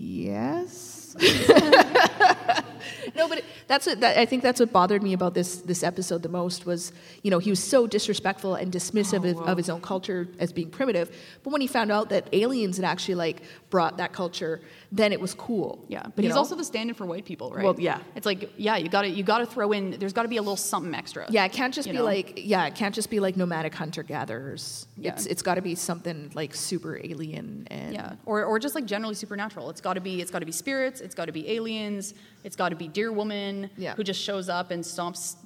Yes. 0.00 1.07
no, 3.16 3.28
but 3.28 3.42
that's 3.66 3.86
what 3.86 4.00
that, 4.00 4.18
I 4.18 4.26
think 4.26 4.42
that's 4.42 4.60
what 4.60 4.72
bothered 4.72 5.02
me 5.02 5.12
about 5.12 5.34
this 5.34 5.56
this 5.56 5.82
episode 5.82 6.22
the 6.22 6.28
most 6.28 6.66
was 6.66 6.92
you 7.22 7.30
know 7.30 7.38
he 7.38 7.50
was 7.50 7.62
so 7.62 7.86
disrespectful 7.86 8.54
and 8.54 8.72
dismissive 8.72 9.28
of, 9.28 9.38
of 9.40 9.48
oh, 9.48 9.56
his 9.56 9.70
own 9.70 9.80
culture 9.80 10.28
as 10.38 10.52
being 10.52 10.70
primitive, 10.70 11.14
but 11.42 11.50
when 11.50 11.60
he 11.60 11.66
found 11.66 11.92
out 11.92 12.08
that 12.10 12.28
aliens 12.32 12.76
had 12.76 12.84
actually 12.84 13.14
like 13.14 13.42
brought 13.70 13.98
that 13.98 14.12
culture, 14.12 14.60
then 14.90 15.12
it 15.12 15.20
was 15.20 15.34
cool. 15.34 15.84
Yeah, 15.88 16.06
but 16.14 16.24
he's 16.24 16.32
know? 16.32 16.38
also 16.38 16.54
the 16.54 16.64
stand-in 16.64 16.94
for 16.94 17.06
white 17.06 17.24
people, 17.24 17.50
right? 17.50 17.64
Well, 17.64 17.78
yeah. 17.78 18.00
It's 18.14 18.24
like, 18.24 18.50
yeah, 18.56 18.76
you 18.76 18.88
got 18.88 19.02
to 19.02 19.08
you 19.08 19.22
got 19.22 19.38
to 19.38 19.46
throw 19.46 19.72
in. 19.72 19.98
There's 19.98 20.12
got 20.12 20.22
to 20.22 20.28
be 20.28 20.38
a 20.38 20.42
little 20.42 20.56
something 20.56 20.94
extra. 20.94 21.26
yeah, 21.28 21.44
it 21.44 21.52
can't 21.52 21.74
just 21.74 21.88
be 21.88 21.96
know? 21.96 22.04
like 22.04 22.34
yeah, 22.36 22.66
it 22.66 22.74
can't 22.74 22.94
just 22.94 23.10
be 23.10 23.20
like 23.20 23.36
nomadic 23.36 23.74
hunter 23.74 24.02
gatherers. 24.02 24.86
Yeah. 24.96 25.12
It's 25.12 25.26
it's 25.26 25.42
got 25.42 25.56
to 25.56 25.62
be 25.62 25.74
something 25.74 26.30
like 26.34 26.54
super 26.54 26.98
alien 27.02 27.66
and 27.70 27.94
Yeah, 27.94 28.14
or, 28.24 28.44
or 28.44 28.58
just 28.58 28.74
like 28.74 28.86
generally 28.86 29.14
supernatural. 29.14 29.70
It's 29.70 29.80
got 29.80 29.94
to 29.94 30.00
be 30.00 30.20
it's 30.20 30.30
got 30.30 30.40
to 30.40 30.46
be 30.46 30.52
spirits. 30.52 30.97
It's 31.00 31.14
got 31.14 31.26
to 31.26 31.32
be 31.32 31.48
aliens. 31.50 32.14
It's 32.44 32.56
got 32.56 32.70
to 32.70 32.76
be 32.76 32.88
Deer 32.88 33.12
Woman 33.12 33.70
Yeah. 33.76 33.94
who 33.94 34.04
just 34.04 34.20
shows 34.20 34.48
up 34.48 34.70
and 34.70 34.82
stomps 34.82 35.36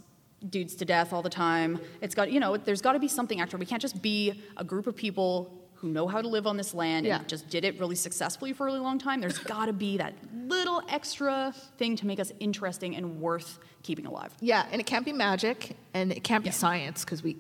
dudes 0.49 0.75
to 0.77 0.85
death 0.85 1.13
all 1.13 1.23
the 1.23 1.31
time. 1.31 1.79
It's 2.01 2.15
got 2.15 2.33
you 2.33 2.41
know 2.41 2.57
there's 2.57 2.81
got 2.83 2.93
to 2.95 2.99
be 2.99 3.09
something 3.09 3.41
extra. 3.41 3.59
We 3.59 3.67
can't 3.67 3.83
just 3.83 4.03
be 4.03 4.43
a 4.57 4.65
group 4.65 4.87
of 4.87 4.97
people 4.97 5.59
who 5.75 5.89
know 5.89 6.07
how 6.07 6.21
to 6.23 6.29
live 6.29 6.47
on 6.47 6.57
this 6.57 6.75
land 6.75 7.07
Yeah. 7.07 7.19
and 7.19 7.29
just 7.29 7.49
did 7.49 7.65
it 7.65 7.79
really 7.81 7.97
successfully 7.97 8.53
for 8.53 8.65
a 8.65 8.67
really 8.67 8.79
long 8.81 8.99
time. 8.99 9.21
There's 9.21 9.39
got 9.57 9.67
to 9.67 9.73
be 9.73 9.97
that 9.99 10.15
little 10.47 10.81
extra 10.89 11.53
thing 11.79 11.97
to 11.97 12.07
make 12.07 12.21
us 12.21 12.33
interesting 12.41 12.95
and 12.97 13.21
worth 13.21 13.59
keeping 13.83 14.07
alive. 14.07 14.33
Yeah, 14.41 14.65
and 14.71 14.81
it 14.81 14.85
can't 14.85 15.05
be 15.05 15.13
magic, 15.13 15.77
and 15.93 16.13
it 16.13 16.23
can't 16.23 16.45
be 16.45 16.49
Yeah. 16.51 16.55
science 16.55 17.05
because 17.05 17.23
we 17.23 17.37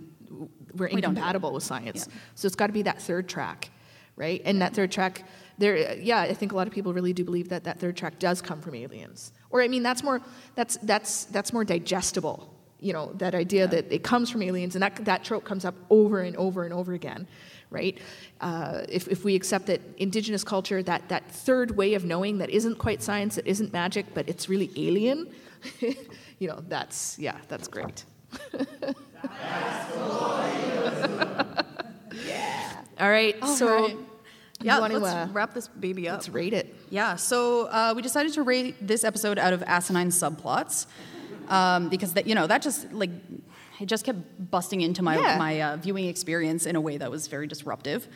we're 0.75 0.87
We 0.89 0.95
incompatible 0.95 1.53
with 1.53 1.63
science. 1.63 2.07
Yeah. 2.09 2.15
So 2.35 2.47
it's 2.47 2.57
got 2.57 2.69
to 2.69 2.73
be 2.73 2.83
that 2.83 3.01
third 3.03 3.29
track, 3.29 3.71
right? 4.17 4.41
And 4.45 4.63
that 4.63 4.75
third 4.75 4.91
track, 4.91 5.25
there, 5.63 5.95
yeah, 5.95 6.21
I 6.21 6.35
think 6.35 6.53
a 6.53 6.57
lot 6.57 6.67
of 6.67 6.73
people 6.73 6.93
really 6.93 7.13
do 7.13 7.25
believe 7.25 7.49
that 7.51 7.65
that 7.65 7.79
third 7.79 7.97
track 7.97 8.19
does 8.19 8.43
come 8.43 8.61
from 8.61 8.75
aliens. 8.75 9.33
Or 9.51 9.63
I 9.63 9.69
mean, 9.69 9.83
that's 9.83 10.03
more 10.03 10.21
that's 10.55 10.77
that's 10.79 11.25
that's 11.27 11.53
more 11.53 11.65
digestible. 11.65 12.53
You 12.81 12.93
know, 12.93 13.13
that 13.15 13.35
idea 13.35 13.69
that 13.69 13.93
it 13.93 14.03
comes 14.03 14.29
from 14.29 14.43
aliens, 14.43 14.75
and 14.75 14.83
that 14.83 14.97
that 15.05 15.23
trope 15.25 15.45
comes 15.45 15.65
up 15.65 15.77
over 15.89 16.21
and 16.21 16.37
over 16.37 16.65
and 16.65 16.75
over 16.75 16.93
again. 16.93 17.29
Right? 17.71 17.99
Uh, 18.41 18.83
if, 18.91 19.09
if 19.09 19.25
we 19.25 19.35
accept 19.35 19.65
that 19.67 19.81
indigenous 19.97 20.45
culture, 20.45 20.83
that, 20.83 21.09
that 21.09 21.31
third 21.31 21.71
way 21.75 21.95
of 21.95 22.05
knowing 22.05 22.37
that 22.37 22.51
isn't 22.51 22.77
quite 22.77 23.03
science, 23.03 23.37
that 23.37 23.47
isn't 23.47 23.73
magic, 23.73 24.13
but 24.13 24.29
it's 24.29 24.47
really 24.47 24.71
alien, 24.77 25.33
you 26.39 26.49
know, 26.49 26.63
that's, 26.69 27.19
yeah, 27.19 27.39
that's 27.49 27.69
great. 27.69 28.05
Yeah. 32.27 32.83
All 33.01 33.11
right, 33.11 33.37
All 33.41 33.57
so 33.57 33.87
right. 33.87 33.97
Yeah, 34.65 34.79
wanna, 34.79 34.99
let's 34.99 35.15
uh, 35.15 35.29
wrap 35.33 35.55
this 35.55 35.69
baby 35.69 36.09
up. 36.09 36.15
let's 36.15 36.29
rate 36.29 36.53
it. 36.53 36.75
Yeah, 36.91 37.17
so 37.17 37.67
uh, 37.67 37.93
we 37.97 38.03
decided 38.03 38.33
to 38.35 38.43
rate 38.43 38.75
this 38.87 39.05
episode 39.05 39.39
out 39.39 39.53
of 39.53 39.63
asinine 39.65 40.09
subplots 40.11 40.87
um, 41.49 41.89
because 41.89 42.15
that 42.15 42.27
you 42.27 42.35
know 42.35 42.47
that 42.47 42.63
just 42.63 42.93
like 42.93 43.11
it 43.81 43.87
just 43.87 44.05
kept 44.05 44.19
busting 44.51 44.81
into 44.81 45.03
my 45.03 45.19
Yeah. 45.19 45.39
my 45.39 45.61
uh, 45.61 45.77
viewing 45.77 46.07
experience 46.07 46.67
in 46.67 46.77
a 46.77 46.81
way 46.81 46.97
that 46.99 47.11
was 47.11 47.27
very 47.27 47.47
disruptive. 47.47 48.07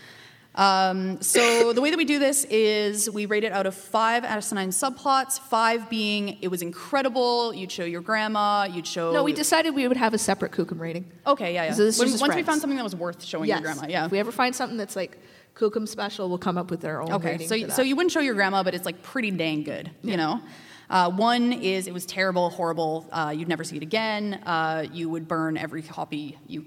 Um, 0.54 1.20
so 1.20 1.72
the 1.74 1.82
way 1.82 1.90
that 1.90 1.98
we 1.98 2.06
do 2.06 2.18
this 2.18 2.44
is 2.44 3.10
we 3.10 3.26
rate 3.26 3.44
it 3.44 3.52
out 3.52 3.66
of 3.66 3.74
five 3.74 4.24
asinine 4.24 4.70
subplots. 4.70 5.38
Five 5.38 5.90
being 5.90 6.38
it 6.40 6.48
was 6.48 6.62
incredible. 6.62 7.52
You'd 7.52 7.70
show 7.70 7.84
your 7.84 8.00
grandma. 8.00 8.64
You'd 8.64 8.86
show. 8.86 9.12
No, 9.12 9.22
we 9.22 9.32
decided 9.34 9.74
we 9.74 9.86
would 9.86 9.96
have 9.98 10.14
a 10.14 10.18
separate 10.18 10.52
Kukum 10.52 10.78
rating. 10.80 11.10
Okay, 11.26 11.52
yeah, 11.54 11.64
yeah. 11.64 11.72
So 11.72 11.84
this 11.84 11.96
is 12.00 12.20
When- 12.20 12.30
once 12.30 12.36
we 12.36 12.42
found 12.42 12.60
something 12.60 12.76
that 12.78 12.84
was 12.84 12.96
worth 12.96 13.22
showing 13.22 13.48
yes. 13.48 13.60
your 13.60 13.72
grandma, 13.74 13.88
yeah. 13.90 14.06
If 14.06 14.12
we 14.12 14.18
ever 14.18 14.32
find 14.32 14.54
something 14.54 14.78
that's 14.78 14.96
like 14.96 15.18
Kukum 15.56 15.88
special, 15.88 16.28
we'll 16.28 16.38
come 16.38 16.58
up 16.58 16.70
with 16.70 16.80
their 16.80 17.00
own 17.00 17.10
Okay, 17.12 17.32
rating. 17.32 17.48
so 17.48 17.54
for 17.54 17.56
you- 17.56 17.66
that. 17.68 17.76
so 17.76 17.82
you 17.82 17.96
wouldn't 17.96 18.12
show 18.12 18.20
your 18.20 18.34
grandma, 18.34 18.62
but 18.62 18.74
it's 18.74 18.84
like 18.84 19.02
pretty 19.02 19.30
dang 19.30 19.62
good, 19.64 19.90
you 20.02 20.16
know. 20.16 20.40
Uh, 20.88 21.10
one 21.10 21.52
is 21.52 21.86
it 21.88 21.94
was 21.94 22.06
terrible, 22.06 22.50
horrible. 22.50 23.08
Uh, 23.10 23.32
you'd 23.36 23.48
never 23.48 23.64
see 23.64 23.76
it 23.76 23.82
again. 23.82 24.34
Uh, 24.46 24.84
you 24.92 25.08
would 25.08 25.26
burn 25.26 25.56
every 25.56 25.82
copy 25.82 26.38
you 26.46 26.64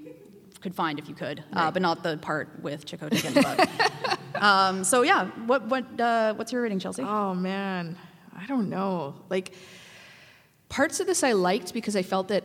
could 0.59 0.75
find 0.75 0.99
if 0.99 1.07
you 1.07 1.15
could, 1.15 1.41
uh, 1.53 1.71
but 1.71 1.81
not 1.81 2.03
the 2.03 2.17
part 2.17 2.49
with 2.61 2.85
Chakotay 2.85 3.21
getting 3.21 3.43
bug. 3.43 3.69
um, 4.43 4.83
so 4.83 5.03
yeah, 5.03 5.27
what 5.45 5.65
what 5.67 5.85
uh, 6.01 6.33
what's 6.33 6.51
your 6.51 6.61
rating, 6.63 6.79
Chelsea? 6.79 7.03
Oh 7.03 7.33
man, 7.33 7.95
I 8.37 8.45
don't 8.47 8.69
know. 8.69 9.15
Like 9.29 9.53
parts 10.67 10.99
of 10.99 11.07
this 11.07 11.23
I 11.23 11.31
liked 11.31 11.73
because 11.73 11.95
I 11.95 12.01
felt 12.01 12.27
that 12.29 12.43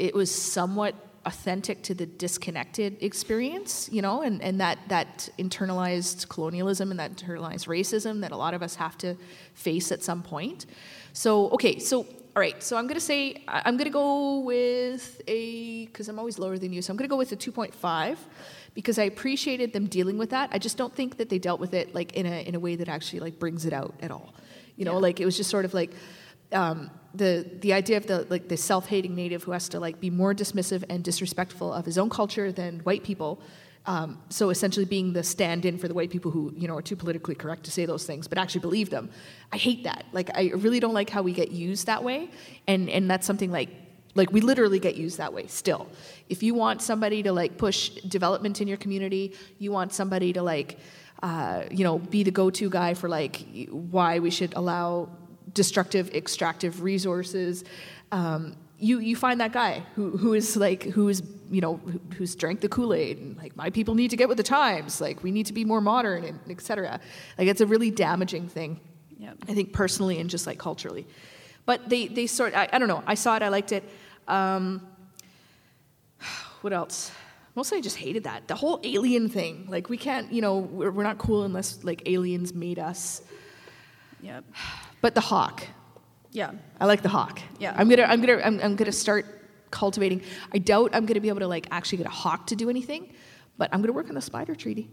it 0.00 0.12
was 0.14 0.34
somewhat 0.34 0.94
authentic 1.26 1.82
to 1.82 1.94
the 1.94 2.06
disconnected 2.06 2.96
experience, 3.02 3.88
you 3.92 4.00
know, 4.00 4.22
and, 4.22 4.40
and 4.40 4.60
that 4.60 4.78
that 4.88 5.28
internalized 5.38 6.28
colonialism 6.28 6.90
and 6.90 7.00
that 7.00 7.14
internalized 7.14 7.66
racism 7.66 8.20
that 8.20 8.32
a 8.32 8.36
lot 8.36 8.54
of 8.54 8.62
us 8.62 8.76
have 8.76 8.96
to 8.98 9.16
face 9.54 9.92
at 9.92 10.02
some 10.02 10.22
point. 10.22 10.66
So 11.12 11.50
okay, 11.50 11.78
so 11.78 12.06
all 12.36 12.40
right, 12.40 12.62
so 12.62 12.76
I'm 12.76 12.86
gonna 12.86 13.00
say 13.00 13.42
I- 13.48 13.62
I'm 13.64 13.76
gonna 13.76 13.90
go 13.90 14.38
with 14.40 15.20
a 15.26 15.86
because 15.86 16.08
I'm 16.08 16.18
always 16.18 16.38
lower 16.38 16.58
than 16.58 16.72
you, 16.72 16.80
so 16.82 16.90
I'm 16.92 16.96
gonna 16.96 17.08
go 17.08 17.16
with 17.16 17.32
a 17.32 17.36
2.5 17.36 18.18
because 18.74 18.98
I 18.98 19.04
appreciated 19.04 19.72
them 19.72 19.86
dealing 19.86 20.18
with 20.18 20.30
that. 20.30 20.50
I 20.52 20.58
just 20.58 20.76
don't 20.76 20.94
think 20.94 21.16
that 21.16 21.28
they 21.28 21.38
dealt 21.38 21.60
with 21.60 21.74
it 21.74 21.94
like 21.94 22.12
in 22.12 22.26
a 22.26 22.46
in 22.46 22.54
a 22.54 22.60
way 22.60 22.76
that 22.76 22.88
actually 22.88 23.20
like 23.20 23.38
brings 23.38 23.64
it 23.66 23.72
out 23.72 23.94
at 24.00 24.10
all. 24.10 24.34
You 24.76 24.84
know, 24.84 24.98
like 24.98 25.18
it 25.20 25.24
was 25.24 25.36
just 25.36 25.50
sort 25.50 25.64
of 25.64 25.74
like 25.74 25.92
um, 26.56 26.90
the 27.14 27.46
the 27.60 27.72
idea 27.72 27.96
of 27.96 28.06
the 28.06 28.26
like 28.28 28.48
the 28.48 28.56
self-hating 28.56 29.14
native 29.14 29.44
who 29.44 29.52
has 29.52 29.68
to 29.70 29.80
like 29.80 30.00
be 30.00 30.10
more 30.10 30.34
dismissive 30.34 30.84
and 30.88 31.04
disrespectful 31.04 31.72
of 31.72 31.84
his 31.84 31.98
own 31.98 32.10
culture 32.10 32.52
than 32.52 32.80
white 32.80 33.04
people. 33.04 33.40
Um, 33.86 34.20
so 34.30 34.50
essentially, 34.50 34.84
being 34.84 35.12
the 35.12 35.22
stand-in 35.22 35.78
for 35.78 35.86
the 35.86 35.94
white 35.94 36.10
people 36.10 36.30
who 36.32 36.52
you 36.56 36.66
know 36.66 36.76
are 36.76 36.82
too 36.82 36.96
politically 36.96 37.36
correct 37.36 37.64
to 37.64 37.70
say 37.70 37.86
those 37.86 38.04
things, 38.04 38.26
but 38.26 38.36
actually 38.38 38.62
believe 38.62 38.90
them. 38.90 39.10
I 39.52 39.58
hate 39.58 39.84
that. 39.84 40.06
Like, 40.12 40.30
I 40.34 40.50
really 40.56 40.80
don't 40.80 40.94
like 40.94 41.08
how 41.08 41.22
we 41.22 41.32
get 41.32 41.52
used 41.52 41.86
that 41.86 42.02
way, 42.02 42.30
and 42.66 42.90
and 42.90 43.08
that's 43.08 43.26
something 43.26 43.52
like 43.52 43.68
like 44.16 44.32
we 44.32 44.40
literally 44.40 44.80
get 44.80 44.96
used 44.96 45.18
that 45.18 45.32
way 45.32 45.46
still. 45.46 45.86
If 46.28 46.42
you 46.42 46.54
want 46.54 46.82
somebody 46.82 47.22
to 47.22 47.32
like 47.32 47.58
push 47.58 47.90
development 48.16 48.60
in 48.60 48.66
your 48.66 48.78
community, 48.78 49.34
you 49.58 49.70
want 49.70 49.92
somebody 49.92 50.32
to 50.32 50.42
like 50.42 50.78
uh, 51.22 51.64
you 51.70 51.84
know 51.84 51.98
be 51.98 52.24
the 52.24 52.32
go-to 52.32 52.68
guy 52.68 52.94
for 52.94 53.08
like 53.08 53.46
why 53.70 54.18
we 54.18 54.30
should 54.30 54.52
allow 54.54 55.08
destructive 55.56 56.14
extractive 56.14 56.82
resources. 56.82 57.64
Um, 58.12 58.56
you 58.78 59.00
you 59.00 59.16
find 59.16 59.40
that 59.40 59.52
guy 59.52 59.82
who 59.96 60.16
who 60.16 60.34
is 60.34 60.56
like 60.56 60.82
who 60.84 61.08
is 61.08 61.22
you 61.50 61.60
know 61.60 61.78
who, 61.78 62.00
who's 62.16 62.36
drank 62.36 62.60
the 62.60 62.68
Kool 62.68 62.92
Aid 62.92 63.18
and 63.18 63.36
like 63.38 63.56
my 63.56 63.70
people 63.70 63.94
need 63.94 64.10
to 64.10 64.16
get 64.16 64.28
with 64.28 64.36
the 64.36 64.44
times. 64.44 65.00
Like 65.00 65.22
we 65.22 65.32
need 65.32 65.46
to 65.46 65.52
be 65.54 65.64
more 65.64 65.80
modern 65.80 66.24
and 66.24 66.38
etc. 66.50 67.00
Like 67.38 67.48
it's 67.48 67.60
a 67.60 67.66
really 67.66 67.90
damaging 67.90 68.48
thing. 68.48 68.80
Yep. 69.18 69.36
I 69.48 69.54
think 69.54 69.72
personally 69.72 70.20
and 70.20 70.28
just 70.28 70.46
like 70.46 70.58
culturally. 70.58 71.06
But 71.64 71.88
they, 71.88 72.06
they 72.06 72.26
sort 72.26 72.54
I, 72.54 72.68
I 72.72 72.78
don't 72.78 72.88
know, 72.88 73.02
I 73.06 73.14
saw 73.14 73.34
it, 73.36 73.42
I 73.42 73.48
liked 73.48 73.72
it. 73.72 73.82
Um, 74.28 74.86
what 76.60 76.72
else? 76.72 77.10
Mostly 77.54 77.78
I 77.78 77.80
just 77.80 77.96
hated 77.96 78.24
that. 78.24 78.46
The 78.46 78.54
whole 78.54 78.78
alien 78.84 79.30
thing. 79.30 79.66
Like 79.70 79.88
we 79.88 79.96
can't, 79.96 80.30
you 80.30 80.42
know, 80.42 80.58
we're, 80.58 80.90
we're 80.90 81.02
not 81.02 81.16
cool 81.16 81.44
unless 81.44 81.82
like 81.82 82.02
aliens 82.06 82.52
made 82.52 82.78
us. 82.78 83.22
Yep. 84.20 84.44
But 85.00 85.14
the 85.14 85.20
hawk. 85.20 85.64
Yeah. 86.32 86.52
I 86.80 86.86
like 86.86 87.02
the 87.02 87.08
hawk. 87.08 87.40
Yeah. 87.58 87.74
I'm 87.76 87.88
gonna 87.88 88.02
I'm 88.02 88.20
gonna 88.20 88.40
I'm, 88.42 88.60
I'm 88.60 88.76
gonna 88.76 88.92
start 88.92 89.24
cultivating. 89.70 90.22
I 90.52 90.58
doubt 90.58 90.90
I'm 90.94 91.06
gonna 91.06 91.20
be 91.20 91.28
able 91.28 91.40
to 91.40 91.48
like 91.48 91.66
actually 91.70 91.98
get 91.98 92.06
a 92.06 92.10
hawk 92.10 92.46
to 92.48 92.56
do 92.56 92.68
anything, 92.70 93.12
but 93.56 93.70
I'm 93.72 93.80
gonna 93.82 93.92
work 93.92 94.08
on 94.08 94.14
the 94.14 94.20
spider 94.20 94.54
treaty. 94.54 94.88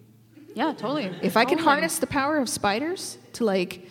Yeah, 0.55 0.73
totally. 0.73 1.05
If 1.21 1.35
I 1.35 1.45
can 1.45 1.57
Totally. 1.57 1.63
harness 1.65 1.97
the 1.99 2.07
power 2.07 2.37
of 2.37 2.47
spiders 2.47 3.17
to 3.33 3.43
like 3.45 3.87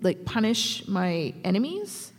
like 0.00 0.24
punish 0.24 0.86
my 0.88 1.34
enemies, 1.44 2.12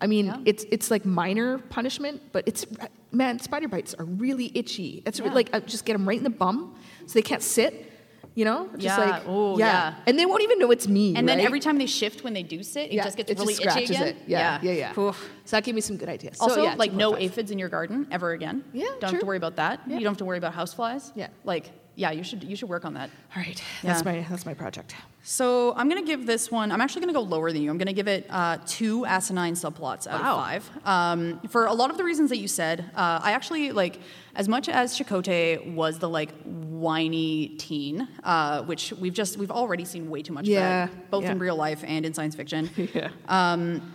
I 0.00 0.06
mean 0.06 0.26
Yeah. 0.26 0.38
it's 0.44 0.64
it's 0.70 0.90
like 0.90 1.04
minor 1.04 1.58
punishment, 1.58 2.20
but 2.32 2.46
it's 2.48 2.66
man 3.12 3.38
spider 3.38 3.68
bites 3.68 3.94
are 3.94 4.04
really 4.04 4.50
itchy. 4.54 5.02
It's 5.06 5.20
Yeah. 5.20 5.32
like 5.32 5.54
I 5.54 5.60
just 5.60 5.84
get 5.84 5.92
them 5.94 6.06
right 6.08 6.18
in 6.18 6.24
the 6.24 6.30
bum 6.30 6.74
so 7.06 7.14
they 7.14 7.22
can't 7.22 7.42
sit. 7.42 7.92
You 8.36 8.44
know, 8.44 8.68
just 8.76 8.98
Yeah. 8.98 8.98
like 9.12 9.22
Oh, 9.26 9.58
yeah. 9.58 9.94
and 10.06 10.18
they 10.18 10.26
won't 10.26 10.42
even 10.42 10.58
know 10.58 10.70
it's 10.70 10.86
me. 10.86 11.16
And 11.16 11.26
then 11.26 11.40
every 11.40 11.58
time 11.58 11.78
they 11.78 11.86
shift 11.86 12.22
when 12.22 12.34
they 12.34 12.42
do 12.42 12.62
sit, 12.62 12.90
it 12.90 12.92
Yeah, 12.92 13.04
just 13.04 13.16
gets 13.16 13.30
it 13.30 13.38
really 13.38 13.54
just 13.54 13.76
itchy 13.78 13.94
again. 13.94 14.08
it. 14.08 14.16
Yeah, 14.26 14.58
yeah, 14.62 14.72
yeah. 14.72 15.00
Oof. 15.00 15.16
So 15.46 15.56
that 15.56 15.64
gave 15.64 15.74
me 15.74 15.80
some 15.80 15.96
good 15.96 16.10
ideas. 16.10 16.38
Also, 16.38 16.56
so, 16.56 16.62
yeah, 16.64 16.74
like 16.76 16.92
no 16.92 17.12
2.5. 17.12 17.22
aphids 17.22 17.50
in 17.50 17.58
your 17.58 17.70
garden 17.70 18.06
ever 18.10 18.32
again. 18.32 18.62
Yeah, 18.74 18.84
don't 19.00 19.10
have 19.12 19.20
to 19.20 19.26
worry 19.26 19.38
about 19.38 19.56
that. 19.56 19.80
Yeah. 19.86 19.94
You 19.96 20.04
don't 20.04 20.12
have 20.12 20.18
to 20.18 20.26
worry 20.26 20.36
about 20.38 20.52
houseflies. 20.54 21.12
Yeah. 21.14 21.28
like 21.44 21.70
yeah, 21.98 22.10
you 22.10 22.22
should 22.22 22.44
you 22.44 22.54
should 22.56 22.68
work 22.68 22.84
on 22.84 22.94
that. 22.94 23.08
All 23.34 23.42
right, 23.42 23.60
that's 23.82 24.04
my 24.04 24.24
that's 24.28 24.44
my 24.46 24.54
project. 24.54 24.94
So 25.22 25.72
I'm 25.76 25.88
gonna 25.88 26.04
give 26.04 26.26
this 26.26 26.50
one. 26.50 26.70
I'm 26.70 26.80
actually 26.80 27.00
gonna 27.00 27.14
go 27.14 27.22
lower 27.22 27.50
than 27.50 27.62
you. 27.62 27.70
I'm 27.70 27.78
gonna 27.78 27.92
give 27.94 28.06
it 28.06 28.26
uh, 28.30 28.58
two 28.66 29.04
asinine 29.06 29.54
subplots 29.54 30.06
out 30.06 30.20
Wow. 30.20 30.38
of 30.38 30.44
five. 30.44 30.70
Um, 30.84 31.40
for 31.48 31.66
a 31.66 31.72
lot 31.72 31.90
of 31.90 31.96
the 31.96 32.04
reasons 32.04 32.28
that 32.30 32.36
you 32.38 32.48
said, 32.48 32.84
uh, 32.94 33.20
I 33.22 33.32
actually 33.32 33.72
like 33.72 33.98
as 34.34 34.46
much 34.48 34.68
as 34.68 34.96
Chakotay 34.98 35.74
was 35.74 35.98
the 35.98 36.08
like 36.08 36.30
whiny 36.44 37.48
teen, 37.58 38.06
uh, 38.24 38.62
which 38.64 38.92
we've 39.00 39.14
just 39.14 39.38
we've 39.38 39.50
already 39.50 39.84
seen 39.84 40.10
way 40.10 40.22
too 40.22 40.34
much 40.34 40.46
Yeah, 40.46 40.84
of 40.84 40.90
that, 40.90 41.10
both 41.10 41.24
in 41.24 41.38
real 41.38 41.56
life 41.56 41.82
and 41.86 42.04
in 42.06 42.12
science 42.14 42.34
fiction. 42.36 42.68
Yeah. 42.94 43.10
Um, 43.28 43.92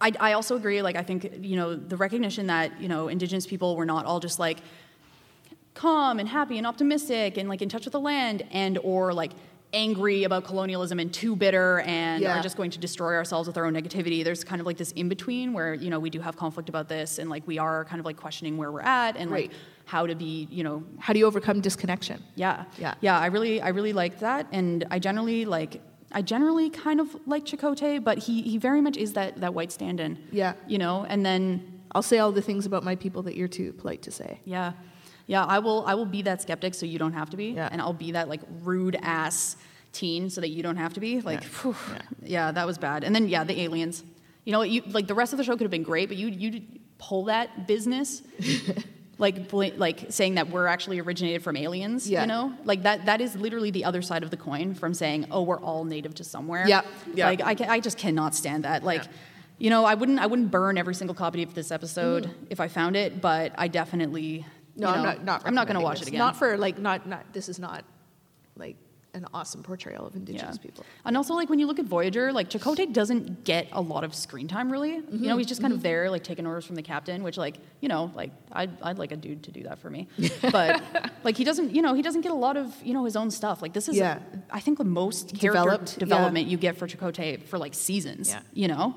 I, 0.00 0.12
I 0.18 0.32
also 0.32 0.56
agree. 0.56 0.82
Like 0.82 0.96
I 0.96 1.02
think 1.04 1.30
you 1.40 1.54
know 1.54 1.76
the 1.76 1.96
recognition 1.96 2.48
that 2.48 2.80
you 2.80 2.88
know 2.88 3.06
indigenous 3.06 3.46
people 3.46 3.76
were 3.76 3.86
not 3.86 4.04
all 4.04 4.18
just 4.18 4.40
like 4.40 4.58
calm 5.74 6.18
and 6.18 6.28
happy 6.28 6.58
and 6.58 6.66
optimistic 6.66 7.36
and 7.38 7.48
like 7.48 7.62
in 7.62 7.68
touch 7.68 7.84
with 7.84 7.92
the 7.92 8.00
land 8.00 8.44
and 8.50 8.78
or 8.82 9.12
like 9.14 9.32
angry 9.74 10.24
about 10.24 10.44
colonialism 10.44 10.98
and 10.98 11.14
too 11.14 11.34
bitter 11.34 11.80
and 11.86 12.22
Yeah. 12.22 12.38
are 12.38 12.42
just 12.42 12.58
going 12.58 12.70
to 12.72 12.78
destroy 12.78 13.14
ourselves 13.14 13.46
with 13.48 13.56
our 13.56 13.64
own 13.64 13.72
negativity. 13.72 14.22
There's 14.22 14.44
kind 14.44 14.60
of 14.60 14.66
like 14.66 14.76
this 14.76 14.92
in 14.92 15.08
between 15.08 15.54
where 15.54 15.72
you 15.72 15.88
know 15.88 15.98
we 15.98 16.10
do 16.10 16.20
have 16.20 16.36
conflict 16.36 16.68
about 16.68 16.88
this 16.88 17.18
and 17.18 17.30
like 17.30 17.46
we 17.46 17.56
are 17.58 17.86
kind 17.86 17.98
of 17.98 18.04
like 18.04 18.18
questioning 18.18 18.58
where 18.58 18.70
we're 18.70 18.82
at 18.82 19.16
and 19.16 19.30
like 19.30 19.50
how 19.86 20.06
to 20.06 20.14
be 20.14 20.46
you 20.50 20.62
know 20.62 20.84
How 20.98 21.14
do 21.14 21.18
you 21.18 21.26
overcome 21.26 21.60
disconnection? 21.62 22.22
yeah. 22.34 22.64
Yeah. 22.78 22.94
Yeah, 23.00 23.18
I 23.18 23.26
really 23.26 23.62
I 23.62 23.68
really 23.68 23.94
liked 23.94 24.20
that 24.20 24.46
and 24.52 24.84
I 24.90 24.98
generally 24.98 25.46
like 25.46 25.80
I 26.14 26.20
generally 26.20 26.68
kind 26.68 27.00
of 27.00 27.08
like 27.26 27.46
Chakotay, 27.46 28.04
but 28.04 28.18
he 28.18 28.42
he 28.42 28.58
very 28.58 28.82
much 28.82 28.98
is 28.98 29.14
that 29.14 29.40
that 29.40 29.54
white 29.54 29.72
stand-in. 29.72 30.18
Yeah. 30.30 30.52
You 30.66 30.76
know, 30.76 31.06
and 31.08 31.24
then 31.24 31.80
I'll 31.94 32.02
say 32.02 32.18
all 32.18 32.30
the 32.32 32.42
things 32.42 32.66
about 32.66 32.84
my 32.84 32.94
people 32.96 33.22
that 33.22 33.36
you're 33.36 33.48
too 33.48 33.72
polite 33.72 34.02
to 34.02 34.10
say. 34.10 34.40
yeah. 34.44 34.72
Yeah, 35.26 35.44
I 35.44 35.58
will 35.58 35.84
I 35.86 35.94
will 35.94 36.06
be 36.06 36.22
that 36.22 36.42
skeptic 36.42 36.74
so 36.74 36.86
you 36.86 36.98
don't 36.98 37.12
have 37.12 37.30
to 37.30 37.36
be. 37.36 37.46
Yeah. 37.46 37.68
And 37.70 37.80
I'll 37.80 37.92
be 37.92 38.12
that 38.12 38.28
like 38.28 38.40
rude 38.62 38.96
ass 39.02 39.56
teen 39.92 40.30
so 40.30 40.40
that 40.40 40.48
you 40.48 40.62
don't 40.62 40.76
have 40.76 40.94
to 40.94 41.00
be. 41.00 41.20
Like 41.20 41.44
phew, 41.44 41.76
yeah. 42.22 42.52
that 42.52 42.66
was 42.66 42.78
bad. 42.78 43.04
And 43.04 43.14
then 43.14 43.28
yeah, 43.28 43.44
the 43.44 43.60
aliens. 43.60 44.02
You 44.44 44.52
know, 44.52 44.62
you 44.62 44.82
like 44.88 45.06
the 45.06 45.14
rest 45.14 45.32
of 45.32 45.36
the 45.36 45.44
show 45.44 45.52
could 45.52 45.62
have 45.62 45.70
been 45.70 45.84
great, 45.84 46.08
but 46.08 46.16
you 46.16 46.28
you 46.28 46.62
pull 46.98 47.24
that 47.24 47.66
business 47.66 48.22
like 49.18 49.48
bla- 49.48 49.70
like 49.76 50.06
saying 50.10 50.34
that 50.34 50.50
we're 50.50 50.66
actually 50.66 50.98
originated 51.00 51.42
from 51.42 51.56
aliens, 51.56 52.10
Yeah. 52.10 52.22
you 52.22 52.26
know? 52.26 52.52
Like 52.64 52.82
that 52.82 53.06
that 53.06 53.20
is 53.20 53.36
literally 53.36 53.70
the 53.70 53.84
other 53.84 54.02
side 54.02 54.22
of 54.22 54.30
the 54.30 54.36
coin 54.36 54.74
from 54.74 54.94
saying, 54.94 55.26
"Oh, 55.30 55.42
we're 55.42 55.60
all 55.60 55.84
native 55.84 56.14
to 56.16 56.24
somewhere." 56.24 56.64
Yeah, 56.66 56.82
yeah. 57.14 57.26
Like 57.26 57.40
I, 57.40 57.54
ca- 57.54 57.68
I 57.68 57.80
just 57.80 57.98
cannot 57.98 58.34
stand 58.34 58.64
that. 58.64 58.82
Like 58.82 59.04
you 59.58 59.70
know, 59.70 59.84
I 59.84 59.94
wouldn't 59.94 60.18
I 60.18 60.26
wouldn't 60.26 60.50
burn 60.50 60.76
every 60.76 60.94
single 60.94 61.14
copy 61.14 61.42
of 61.44 61.54
this 61.54 61.70
episode 61.70 62.24
mm. 62.24 62.34
if 62.50 62.58
I 62.58 62.66
found 62.66 62.96
it, 62.96 63.20
but 63.20 63.52
I 63.56 63.68
definitely 63.68 64.44
No, 64.76 64.88
I'm 64.88 64.96
know, 64.96 65.02
not. 65.04 65.24
not 65.24 65.42
I'm 65.44 65.54
not 65.54 65.66
going 65.66 65.78
to 65.78 65.82
watch 65.82 65.98
this. 66.00 66.08
it 66.08 66.10
again. 66.10 66.18
Not 66.18 66.36
for 66.36 66.56
like 66.56 66.78
not 66.78 67.06
not. 67.06 67.32
This 67.32 67.48
is 67.48 67.58
not 67.58 67.84
like 68.56 68.76
an 69.14 69.26
awesome 69.34 69.62
portrayal 69.62 70.06
of 70.06 70.14
indigenous 70.16 70.56
Yeah. 70.56 70.62
people. 70.62 70.86
And 71.04 71.18
also, 71.18 71.34
like 71.34 71.50
when 71.50 71.58
you 71.58 71.66
look 71.66 71.78
at 71.78 71.84
Voyager, 71.84 72.32
like 72.32 72.48
Chakotay 72.48 72.90
doesn't 72.94 73.44
get 73.44 73.68
a 73.72 73.80
lot 73.82 74.04
of 74.04 74.14
screen 74.14 74.48
time, 74.48 74.72
really. 74.72 74.92
Mm-hmm. 74.92 75.22
You 75.22 75.28
know, 75.28 75.36
he's 75.36 75.46
just 75.46 75.60
kind 75.60 75.74
of 75.74 75.82
there, 75.82 76.10
like 76.10 76.24
taking 76.24 76.46
orders 76.46 76.64
from 76.64 76.76
the 76.76 76.82
captain, 76.82 77.22
which, 77.22 77.36
like, 77.36 77.58
you 77.82 77.90
know, 77.90 78.10
like 78.14 78.30
I'd, 78.50 78.70
I'd 78.80 78.96
like 78.96 79.12
a 79.12 79.16
dude 79.16 79.42
to 79.42 79.50
do 79.52 79.64
that 79.64 79.80
for 79.80 79.90
me. 79.90 80.08
But 80.50 80.82
like 81.24 81.36
he 81.36 81.44
doesn't, 81.44 81.74
you 81.74 81.82
know, 81.82 81.92
he 81.92 82.00
doesn't 82.00 82.22
get 82.22 82.32
a 82.32 82.34
lot 82.46 82.56
of, 82.56 82.74
you 82.82 82.94
know, 82.94 83.04
his 83.04 83.14
own 83.16 83.30
stuff. 83.30 83.60
Like 83.60 83.74
this 83.74 83.86
is, 83.86 83.96
Yeah. 83.98 84.18
I 84.50 84.60
think, 84.60 84.78
the 84.78 84.84
most 84.84 85.38
character 85.38 85.60
Developed, 85.60 85.92
yeah. 85.92 85.98
development 85.98 86.46
you 86.46 86.56
get 86.56 86.78
for 86.78 86.86
Chakotay 86.88 87.42
for 87.44 87.58
like 87.58 87.74
seasons. 87.74 88.30
Yeah. 88.30 88.40
You 88.54 88.68
know. 88.68 88.96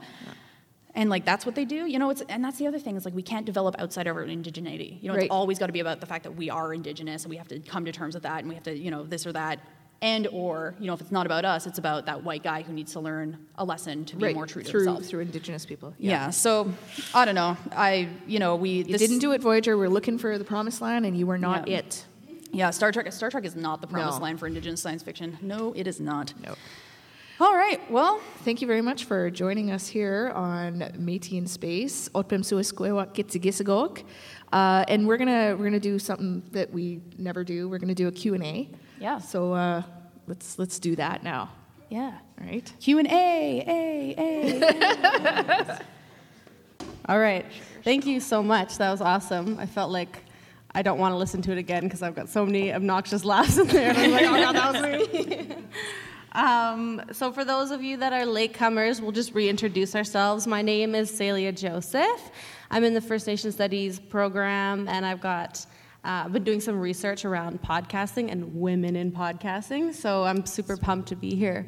And 0.96 1.10
like 1.10 1.26
that's 1.26 1.46
what 1.46 1.56
they 1.56 1.66
do, 1.66 1.86
you 1.86 2.00
know. 2.00 2.10
It's 2.10 2.22
and 2.30 2.44
that's 2.44 2.58
the 2.58 2.68
other 2.68 2.80
thing 2.80 2.96
is 2.96 3.04
like 3.06 3.14
we 3.14 3.22
can't 3.22 3.46
develop 3.46 3.76
outside 3.80 4.08
of 4.08 4.16
our 4.16 4.24
indigeneity. 4.26 5.02
You 5.04 5.10
know, 5.10 5.16
Right. 5.16 5.26
it's 5.26 5.32
always 5.32 5.60
got 5.60 5.68
to 5.68 5.74
be 5.74 5.82
about 5.82 6.00
the 6.00 6.06
fact 6.06 6.24
that 6.24 6.32
we 6.36 6.50
are 6.50 6.74
indigenous 6.74 7.24
and 7.24 7.30
we 7.30 7.36
have 7.38 7.50
to 7.50 7.60
come 7.60 7.84
to 7.86 7.92
terms 7.92 8.14
with 8.14 8.24
that 8.24 8.40
and 8.40 8.48
we 8.48 8.56
have 8.56 8.64
to, 8.64 8.76
you 8.78 8.90
know, 8.92 9.04
this 9.04 9.26
or 9.28 9.34
that. 9.34 9.60
And 10.02 10.28
or 10.28 10.76
you 10.80 10.88
know, 10.88 10.94
if 10.94 11.02
it's 11.02 11.12
not 11.12 11.26
about 11.26 11.46
us, 11.46 11.68
it's 11.68 11.78
about 11.80 12.06
that 12.06 12.24
white 12.24 12.44
guy 12.44 12.62
who 12.62 12.72
needs 12.74 12.94
to 12.94 13.00
learn 13.00 13.38
a 13.58 13.66
lesson 13.66 14.06
to 14.06 14.16
be 14.16 14.34
more 14.34 14.46
true 14.46 14.62
to 14.64 14.70
through 14.70 14.86
himself. 14.86 15.06
through 15.06 15.22
indigenous 15.22 15.66
people. 15.66 15.94
yeah. 15.98 16.30
So 16.32 16.72
I 17.14 17.26
don't 17.26 17.36
know. 17.36 17.58
I 17.72 18.10
you 18.28 18.40
know 18.40 18.56
we 18.56 18.70
You 18.84 18.98
didn't 18.98 19.20
do 19.20 19.32
it, 19.34 19.42
Voyager. 19.42 19.78
We're 19.78 19.90
looking 19.90 20.18
for 20.18 20.38
the 20.38 20.44
promised 20.46 20.82
land, 20.82 21.06
and 21.06 21.18
you 21.18 21.26
were 21.28 21.38
not 21.38 21.68
Yeah. 21.68 21.78
it. 21.80 22.06
Yeah, 22.52 22.70
Star 22.70 22.92
Trek. 22.94 23.12
Star 23.12 23.30
Trek 23.30 23.44
is 23.46 23.56
not 23.56 23.82
the 23.82 23.88
promised 23.88 24.20
No. 24.20 24.24
land 24.24 24.40
for 24.40 24.48
indigenous 24.48 24.82
science 24.82 25.04
fiction. 25.04 25.38
No, 25.42 25.74
it 25.76 25.88
is 25.88 26.00
not. 26.00 26.34
No. 26.42 26.56
All 27.40 27.54
right. 27.56 27.80
Well, 27.92 28.22
Thank 28.46 28.62
you 28.62 28.68
very 28.68 28.82
much 28.82 29.06
for 29.06 29.30
joining 29.30 29.72
us 29.72 29.88
here 29.88 30.32
on 30.36 30.80
Métis 30.98 31.34
in 31.38 31.48
Space. 31.48 32.08
otipêyimsiw-iskwêwak 32.14 33.14
kihci-kîsikohk. 33.14 34.04
Uh, 34.54 34.86
and 34.88 35.06
we're 35.08 35.18
gonna 35.18 35.56
we're 35.58 35.66
gonna 35.66 35.80
do 35.80 36.00
something 36.00 36.44
that 36.52 36.72
we 36.72 37.02
never 37.18 37.44
do. 37.44 37.68
We're 37.68 37.80
gonna 37.80 37.96
do 37.96 38.08
a 38.08 38.12
Q 38.12 38.36
and 38.36 38.44
A. 38.44 38.70
Yeah. 39.02 39.18
So 39.20 39.52
uh, 39.54 39.82
let's 40.28 40.58
let's 40.60 40.80
do 40.80 40.96
that 40.96 41.24
now. 41.24 41.50
yeah. 41.90 42.20
All 42.40 42.48
right. 42.48 42.72
Q 42.80 43.00
and 43.00 43.08
A, 43.08 43.64
A, 43.68 44.16
A. 44.18 45.80
All 47.10 47.20
right. 47.20 47.46
Thank 47.84 48.06
you 48.06 48.20
so 48.20 48.42
much. 48.44 48.78
That 48.78 48.92
was 48.92 49.02
awesome. 49.02 49.58
I 49.60 49.66
felt 49.66 49.92
like 49.92 50.20
I 50.74 50.82
don't 50.84 51.00
want 51.00 51.12
to 51.14 51.18
listen 51.18 51.42
to 51.44 51.52
it 51.52 51.58
again 51.58 51.84
because 51.84 52.02
I've 52.02 52.16
got 52.16 52.30
so 52.30 52.46
many 52.46 52.72
obnoxious 52.74 53.26
laughs 53.26 53.58
in 53.58 53.68
there. 53.68 53.94
I'm 53.96 54.12
like, 54.12 54.26
oh 54.26 54.36
god, 54.44 54.56
that 54.56 54.74
was 54.74 54.82
me. 55.14 55.56
um, 56.36 57.02
so 57.14 57.32
for 57.32 57.46
those 57.46 57.72
of 57.72 57.82
you 57.82 57.98
that 57.98 58.12
are 58.12 58.26
latecomers, 58.26 59.00
we'll 59.00 59.14
just 59.14 59.34
reintroduce 59.34 59.96
ourselves. 59.96 60.46
My 60.46 60.62
name 60.62 60.94
is 60.94 61.10
Salia 61.10 61.56
Joseph. 61.56 62.30
I'm 62.70 62.84
in 62.84 62.94
the 62.94 63.02
First 63.02 63.26
Nation 63.26 63.52
Studies 63.52 64.00
program, 64.00 64.88
and 64.88 65.06
I've 65.06 65.22
got. 65.22 65.66
Uh, 66.04 66.26
I've 66.26 66.34
been 66.34 66.44
doing 66.44 66.62
some 66.62 66.80
research 66.80 67.26
around 67.26 67.64
podcasting 67.64 68.32
and 68.32 68.54
women 68.54 68.96
in 68.96 69.12
podcasting, 69.12 69.92
so 69.92 70.24
I'm 70.24 70.46
super 70.46 70.78
pumped 70.78 71.10
to 71.10 71.16
be 71.16 71.34
here. 71.34 71.66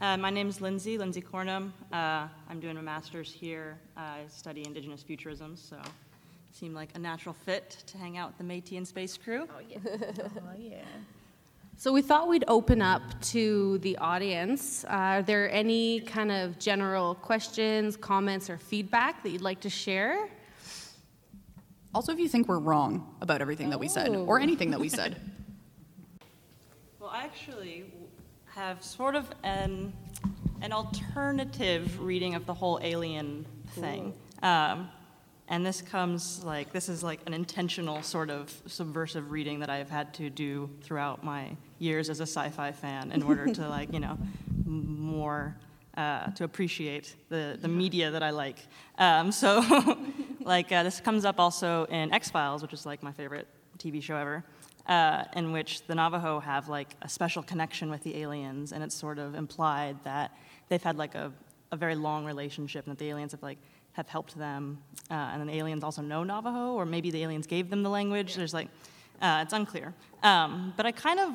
Uh, 0.00 0.16
my 0.16 0.30
name 0.30 0.48
is 0.48 0.60
Lindsey, 0.60 0.98
Lindsey 0.98 1.22
Cornum. 1.22 1.70
Uh, 1.92 2.26
I'm 2.50 2.58
doing 2.58 2.76
a 2.76 2.82
master's 2.82 3.32
here. 3.32 3.78
I 3.96 4.22
study 4.28 4.64
Indigenous 4.66 5.02
futurism, 5.02 5.54
so 5.54 5.76
it 5.76 6.56
seemed 6.56 6.74
like 6.74 6.88
a 6.96 6.98
natural 6.98 7.36
fit 7.44 7.76
to 7.86 7.98
hang 7.98 8.18
out 8.18 8.30
with 8.30 8.38
the 8.38 8.44
Métis 8.52 8.72
in 8.72 8.84
Space 8.84 9.16
crew. 9.16 9.46
So 11.78 11.92
we 11.92 12.00
thought 12.00 12.26
we'd 12.26 12.44
open 12.48 12.80
up 12.80 13.02
to 13.20 13.76
the 13.78 13.98
audience. 13.98 14.84
Uh, 14.84 14.88
are 14.88 15.22
there 15.22 15.50
any 15.52 16.00
kind 16.00 16.32
of 16.32 16.58
general 16.58 17.14
questions, 17.16 17.98
comments, 17.98 18.48
or 18.48 18.56
feedback 18.56 19.22
that 19.22 19.28
you'd 19.28 19.42
like 19.42 19.60
to 19.60 19.70
share? 19.70 20.28
also, 21.94 22.12
if 22.12 22.18
you 22.18 22.28
think 22.28 22.46
we're 22.46 22.58
wrong 22.58 23.14
about 23.22 23.40
everything 23.40 23.70
that 23.70 23.80
we 23.80 23.88
said 23.88 24.08
or 24.08 24.38
anything 24.38 24.70
that 24.70 24.80
we 24.80 24.88
said, 24.88 25.16
Well, 27.00 27.10
I 27.10 27.24
actually 27.24 27.84
have 28.46 28.82
sort 28.82 29.14
of 29.14 29.30
an, 29.44 29.92
an 30.60 30.72
alternative 30.72 32.00
reading 32.00 32.34
of 32.34 32.44
the 32.44 32.52
whole 32.52 32.80
alien 32.82 33.46
thing. 33.68 34.12
Um, 34.42 34.90
and 35.48 35.64
this 35.64 35.80
comes 35.80 36.42
like, 36.44 36.72
this 36.72 36.88
is 36.88 37.02
like 37.02 37.20
an 37.26 37.32
intentional 37.32 38.02
sort 38.02 38.28
of 38.28 38.52
subversive 38.66 39.30
reading 39.30 39.60
that 39.60 39.70
I've 39.70 39.88
had 39.90 40.12
to 40.14 40.28
do 40.28 40.68
throughout 40.82 41.22
my 41.22 41.56
years 41.78 42.10
as 42.10 42.20
a 42.20 42.26
sci 42.26 42.48
fi 42.50 42.72
fan 42.72 43.12
in 43.12 43.22
order 43.22 43.46
to, 43.46 43.68
like, 43.68 43.92
you 43.92 44.00
know, 44.00 44.18
more. 44.64 45.56
Uh, 45.96 46.30
to 46.32 46.44
appreciate 46.44 47.16
the, 47.30 47.56
the 47.62 47.68
media 47.68 48.10
that 48.10 48.22
I 48.22 48.28
like. 48.28 48.58
Um, 48.98 49.32
so, 49.32 49.64
like, 50.44 50.70
uh, 50.70 50.82
this 50.82 51.00
comes 51.00 51.24
up 51.24 51.40
also 51.40 51.86
in 51.86 52.12
X 52.12 52.28
Files, 52.28 52.60
which 52.60 52.74
is 52.74 52.84
like 52.84 53.02
my 53.02 53.12
favorite 53.12 53.48
TV 53.78 54.02
show 54.02 54.14
ever 54.14 54.44
uh, 54.88 55.24
in 55.34 55.52
which 55.52 55.86
the 55.86 55.94
Navajo 55.94 56.40
have 56.40 56.68
like 56.68 56.94
a 57.02 57.08
special 57.08 57.42
connection 57.42 57.90
with 57.90 58.02
the 58.02 58.16
aliens, 58.16 58.72
and 58.72 58.82
it's 58.82 58.94
sort 58.94 59.18
of 59.18 59.34
implied 59.34 59.96
that 60.04 60.32
they've 60.68 60.82
had 60.82 60.96
like 60.96 61.14
a, 61.14 61.32
a 61.72 61.76
very 61.76 61.94
long 61.94 62.24
relationship, 62.24 62.86
and 62.86 62.92
that 62.92 62.98
the 62.98 63.08
aliens 63.08 63.32
have 63.32 63.42
like 63.42 63.58
have 63.92 64.08
helped 64.08 64.36
them, 64.38 64.78
uh, 65.10 65.14
and 65.14 65.40
then 65.40 65.46
the 65.46 65.56
aliens 65.56 65.82
also 65.82 66.02
know 66.02 66.22
Navajo, 66.22 66.74
or 66.74 66.84
maybe 66.84 67.10
the 67.10 67.22
aliens 67.22 67.46
gave 67.46 67.70
them 67.70 67.82
the 67.82 67.90
language. 67.90 68.34
There's 68.34 68.54
like, 68.54 68.68
uh, 69.22 69.40
it's 69.42 69.54
unclear. 69.54 69.94
Um, 70.22 70.74
but 70.76 70.86
I 70.86 70.92
kind 70.92 71.18
of 71.18 71.32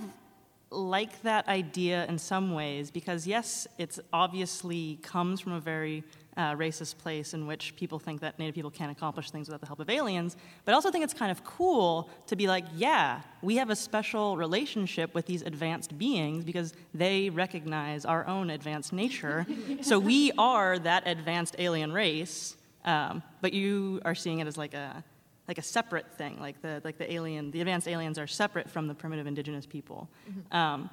like 0.71 1.21
that 1.23 1.47
idea 1.49 2.05
in 2.07 2.17
some 2.17 2.53
ways 2.53 2.89
because 2.89 3.27
yes, 3.27 3.67
it's 3.77 3.99
obviously 4.13 4.97
comes 5.01 5.41
from 5.41 5.51
a 5.51 5.59
very 5.59 6.03
uh, 6.37 6.53
racist 6.55 6.97
place 6.97 7.33
in 7.33 7.45
which 7.45 7.75
people 7.75 7.99
think 7.99 8.21
that 8.21 8.39
Native 8.39 8.55
people 8.55 8.71
can't 8.71 8.91
accomplish 8.91 9.31
things 9.31 9.47
without 9.47 9.59
the 9.59 9.67
help 9.67 9.79
of 9.81 9.89
aliens, 9.89 10.37
but 10.63 10.71
I 10.71 10.75
also 10.75 10.89
think 10.89 11.03
it's 11.03 11.13
kind 11.13 11.29
of 11.29 11.43
cool 11.43 12.09
to 12.27 12.37
be 12.37 12.47
like, 12.47 12.63
yeah, 12.73 13.21
we 13.41 13.57
have 13.57 13.69
a 13.69 13.75
special 13.75 14.37
relationship 14.37 15.13
with 15.13 15.25
these 15.25 15.41
advanced 15.41 15.97
beings 15.97 16.45
because 16.45 16.73
they 16.93 17.29
recognize 17.29 18.05
our 18.05 18.25
own 18.27 18.49
advanced 18.49 18.93
nature. 18.93 19.45
so 19.81 19.99
we 19.99 20.31
are 20.37 20.79
that 20.79 21.03
advanced 21.05 21.57
alien 21.59 21.91
race, 21.91 22.55
um, 22.85 23.21
but 23.41 23.51
you 23.51 23.99
are 24.05 24.15
seeing 24.15 24.39
it 24.39 24.47
as 24.47 24.57
like 24.57 24.73
a 24.73 25.03
like 25.47 25.57
a 25.57 25.61
separate 25.61 26.11
thing, 26.13 26.39
like 26.39 26.61
the 26.61 26.81
like 26.83 26.97
the 26.97 27.11
alien, 27.11 27.51
the 27.51 27.61
advanced 27.61 27.87
aliens 27.87 28.17
are 28.17 28.27
separate 28.27 28.69
from 28.69 28.87
the 28.87 28.93
primitive 28.93 29.27
indigenous 29.27 29.65
people. 29.65 30.09
Um, 30.51 30.89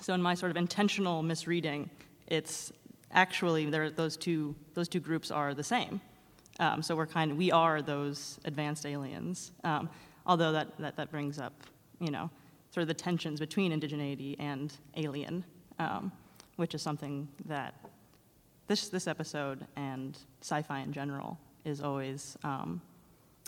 so 0.00 0.14
in 0.14 0.22
my 0.22 0.34
sort 0.34 0.50
of 0.50 0.56
intentional 0.56 1.22
misreading, 1.22 1.90
it's 2.26 2.72
actually 3.12 3.66
there, 3.66 3.90
those 3.90 4.16
two 4.16 4.54
those 4.74 4.88
two 4.88 5.00
groups 5.00 5.30
are 5.30 5.54
the 5.54 5.64
same. 5.64 6.00
Um, 6.58 6.82
so 6.82 6.94
we're 6.94 7.06
kind 7.06 7.32
of 7.32 7.36
we 7.36 7.50
are 7.50 7.82
those 7.82 8.38
advanced 8.44 8.86
aliens. 8.86 9.52
Um, 9.64 9.88
although 10.26 10.52
that, 10.52 10.78
that 10.78 10.96
that 10.96 11.10
brings 11.10 11.38
up 11.38 11.54
you 12.00 12.10
know 12.10 12.30
sort 12.70 12.82
of 12.82 12.88
the 12.88 12.94
tensions 12.94 13.40
between 13.40 13.72
indigeneity 13.72 14.36
and 14.38 14.72
alien, 14.96 15.44
um, 15.78 16.12
which 16.56 16.74
is 16.74 16.82
something 16.82 17.28
that 17.46 17.74
this 18.66 18.88
this 18.88 19.08
episode 19.08 19.66
and 19.76 20.16
sci-fi 20.42 20.80
in 20.80 20.92
general 20.92 21.38
is 21.64 21.80
always 21.80 22.36
um, 22.44 22.80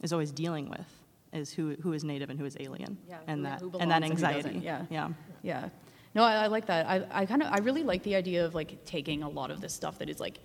is 0.03 0.13
always 0.13 0.31
dealing 0.33 0.69
with 0.69 0.87
is 1.33 1.53
who 1.53 1.77
who 1.83 1.93
is 1.95 2.05
native 2.05 2.29
and 2.31 2.39
who 2.39 2.45
is 2.45 2.57
alien, 2.61 2.99
Yeah, 3.09 3.19
and 3.27 3.39
who- 3.39 3.45
that 3.45 3.61
who 3.61 3.71
and 3.79 3.91
that 3.91 4.03
belongs 4.03 4.23
and 4.23 4.35
anxiety. 4.35 4.59
yeah. 4.59 4.85
yeah. 4.91 5.09
Yeah. 5.43 5.69
No, 6.15 6.25
I, 6.25 6.45
I 6.45 6.47
like 6.49 6.67
that. 6.67 6.87
I, 6.87 7.23
I 7.23 7.25
kind 7.27 7.43
of, 7.43 7.49
I 7.51 7.59
really 7.61 7.83
like 7.83 8.03
the 8.03 8.15
idea 8.17 8.45
of 8.45 8.55
like 8.55 8.85
taking 8.85 9.23
a 9.23 9.29
lot 9.31 9.51
of 9.51 9.63
this 9.63 9.73
stuff 9.73 9.99
that 10.01 10.11
is 10.11 10.21
like 10.21 10.41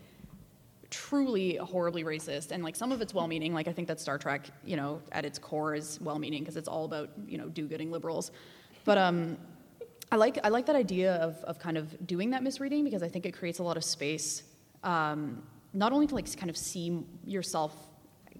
truly 0.89 1.57
horribly 1.57 2.03
racist 2.05 2.51
and 2.51 2.63
like 2.63 2.75
some 2.75 2.91
of 2.93 3.01
it's 3.01 3.13
well-meaning. 3.13 3.53
Like 3.53 3.67
I 3.67 3.73
think 3.73 3.87
that 3.89 3.99
Star 3.99 4.17
Trek, 4.17 4.49
you 4.63 4.77
know, 4.77 5.01
at 5.11 5.25
its 5.25 5.37
core 5.37 5.75
is 5.75 5.99
well-meaning 6.01 6.41
because 6.43 6.55
it's 6.55 6.69
all 6.69 6.85
about 6.85 7.09
you 7.27 7.37
know 7.37 7.49
do-gooding 7.49 7.91
liberals. 7.91 8.31
But 8.85 8.97
um, 8.97 9.37
I 10.11 10.15
like 10.15 10.39
I 10.43 10.49
like 10.49 10.65
that 10.67 10.75
idea 10.77 11.15
of 11.15 11.35
of 11.43 11.59
kind 11.59 11.77
of 11.77 12.07
doing 12.07 12.29
that 12.29 12.43
misreading 12.43 12.85
because 12.85 13.03
I 13.03 13.09
think 13.09 13.25
it 13.25 13.33
creates 13.33 13.59
a 13.59 13.63
lot 13.63 13.75
of 13.75 13.83
space, 13.83 14.43
um, 14.83 15.43
not 15.73 15.91
only 15.91 16.07
to 16.07 16.15
like 16.15 16.33
kind 16.37 16.49
of 16.49 16.55
see 16.55 17.03
yourself 17.25 17.73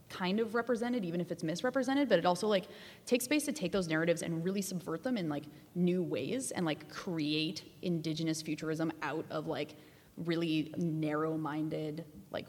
kind 0.09 0.39
of 0.39 0.55
represented 0.55 1.03
even 1.03 1.19
if 1.19 1.31
it's 1.31 1.43
misrepresented 1.43 2.07
but 2.07 2.17
it 2.17 2.25
also 2.25 2.47
like 2.47 2.65
takes 3.05 3.25
space 3.25 3.43
to 3.43 3.51
take 3.51 3.71
those 3.71 3.87
narratives 3.87 4.21
and 4.21 4.43
really 4.43 4.61
subvert 4.61 5.03
them 5.03 5.17
in 5.17 5.27
like 5.27 5.43
new 5.75 6.01
ways 6.01 6.51
and 6.51 6.65
like 6.65 6.89
create 6.89 7.63
indigenous 7.81 8.41
futurism 8.41 8.91
out 9.01 9.25
of 9.29 9.47
like 9.47 9.75
really 10.25 10.73
narrow-minded 10.77 12.05
like 12.31 12.45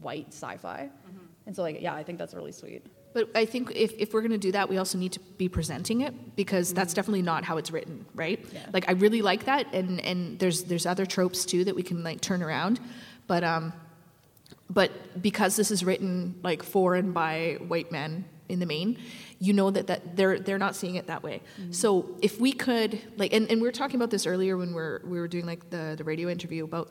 white 0.00 0.28
sci-fi. 0.28 0.90
And 1.46 1.56
so 1.56 1.62
like 1.62 1.80
yeah 1.80 1.94
i 1.94 2.02
think 2.02 2.18
that's 2.18 2.34
really 2.34 2.52
sweet. 2.52 2.86
But 3.12 3.28
I 3.34 3.44
think 3.44 3.72
if, 3.74 3.92
if 3.98 4.14
we're 4.14 4.20
going 4.20 4.30
to 4.32 4.38
do 4.38 4.52
that, 4.52 4.68
we 4.68 4.76
also 4.76 4.96
need 4.96 5.12
to 5.12 5.20
be 5.20 5.48
presenting 5.48 6.02
it 6.02 6.36
because 6.36 6.72
that's 6.72 6.94
definitely 6.94 7.22
not 7.22 7.44
how 7.44 7.56
it's 7.56 7.72
written, 7.72 8.06
right? 8.14 8.44
Yeah. 8.52 8.66
Like 8.72 8.88
I 8.88 8.92
really 8.92 9.20
like 9.20 9.46
that, 9.46 9.66
and 9.74 10.00
and 10.00 10.38
there's 10.38 10.64
there's 10.64 10.86
other 10.86 11.06
tropes 11.06 11.44
too 11.44 11.64
that 11.64 11.74
we 11.74 11.82
can 11.82 12.04
like 12.04 12.20
turn 12.20 12.42
around, 12.42 12.78
but 13.26 13.42
um, 13.42 13.72
but 14.70 15.20
because 15.20 15.56
this 15.56 15.70
is 15.70 15.84
written 15.84 16.38
like 16.42 16.62
for 16.62 16.94
and 16.94 17.12
by 17.12 17.58
white 17.66 17.90
men 17.90 18.24
in 18.48 18.60
the 18.60 18.66
main, 18.66 18.98
you 19.38 19.52
know 19.52 19.70
that, 19.70 19.86
that 19.88 20.16
they're 20.16 20.38
they're 20.38 20.58
not 20.58 20.76
seeing 20.76 20.94
it 20.94 21.06
that 21.08 21.22
way. 21.22 21.40
So 21.70 22.16
if 22.22 22.40
we 22.40 22.52
could 22.52 23.00
like, 23.16 23.32
and, 23.32 23.50
and 23.50 23.60
we 23.60 23.66
were 23.66 23.72
talking 23.72 23.96
about 23.96 24.10
this 24.10 24.26
earlier 24.26 24.56
when 24.56 24.72
we're 24.74 25.00
we 25.04 25.18
were 25.18 25.28
doing 25.28 25.46
like 25.46 25.70
the 25.70 25.94
the 25.96 26.04
radio 26.04 26.28
interview 26.28 26.64
about 26.64 26.90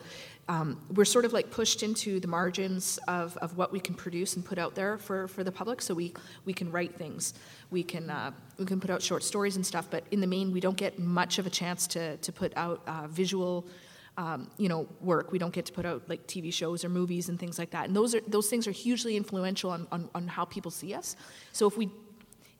um, 0.50 0.82
we're 0.96 1.06
sort 1.06 1.26
of 1.26 1.32
like 1.32 1.52
pushed 1.52 1.84
into 1.84 2.20
the 2.20 2.28
margins 2.28 2.98
of, 3.08 3.38
of 3.38 3.56
what 3.56 3.72
we 3.72 3.80
can 3.80 3.94
produce 3.94 4.36
and 4.36 4.44
put 4.44 4.58
out 4.58 4.74
there 4.74 4.98
for, 4.98 5.28
for 5.28 5.44
the 5.44 5.52
public. 5.52 5.80
So 5.80 5.94
we 5.94 6.14
we 6.44 6.54
can 6.54 6.72
write 6.72 6.96
things, 6.96 7.36
we 7.70 7.84
can 7.84 8.10
uh, 8.10 8.32
we 8.58 8.66
can 8.66 8.80
put 8.80 8.90
out 8.90 9.02
short 9.02 9.24
stories 9.24 9.56
and 9.56 9.66
stuff. 9.66 9.88
But 9.92 10.06
in 10.10 10.22
the 10.22 10.28
main, 10.28 10.52
we 10.52 10.60
don't 10.60 10.78
get 10.78 10.98
much 10.98 11.38
of 11.38 11.46
a 11.46 11.52
chance 11.52 11.86
to 11.88 12.18
to 12.18 12.32
put 12.32 12.52
out 12.58 12.82
uh, 12.88 13.08
visual 13.08 13.68
um, 14.20 14.52
you 14.58 14.68
know, 14.68 14.86
work. 15.00 15.32
We 15.32 15.40
don't 15.40 15.54
get 15.54 15.66
to 15.68 15.72
put 15.72 15.86
out 15.86 16.04
like 16.10 16.28
TV 16.28 16.52
shows 16.52 16.84
or 16.84 16.90
movies 16.90 17.30
and 17.30 17.40
things 17.40 17.58
like 17.58 17.72
that. 17.72 17.88
And 17.88 17.96
those 17.96 18.14
are 18.14 18.20
those 18.28 18.50
things 18.50 18.68
are 18.68 18.72
hugely 18.72 19.16
influential 19.16 19.72
on, 19.72 19.88
on, 19.94 20.10
on 20.14 20.28
how 20.28 20.44
people 20.44 20.72
see 20.72 20.94
us. 20.94 21.16
So 21.54 21.66
if 21.68 21.78
we 21.78 21.90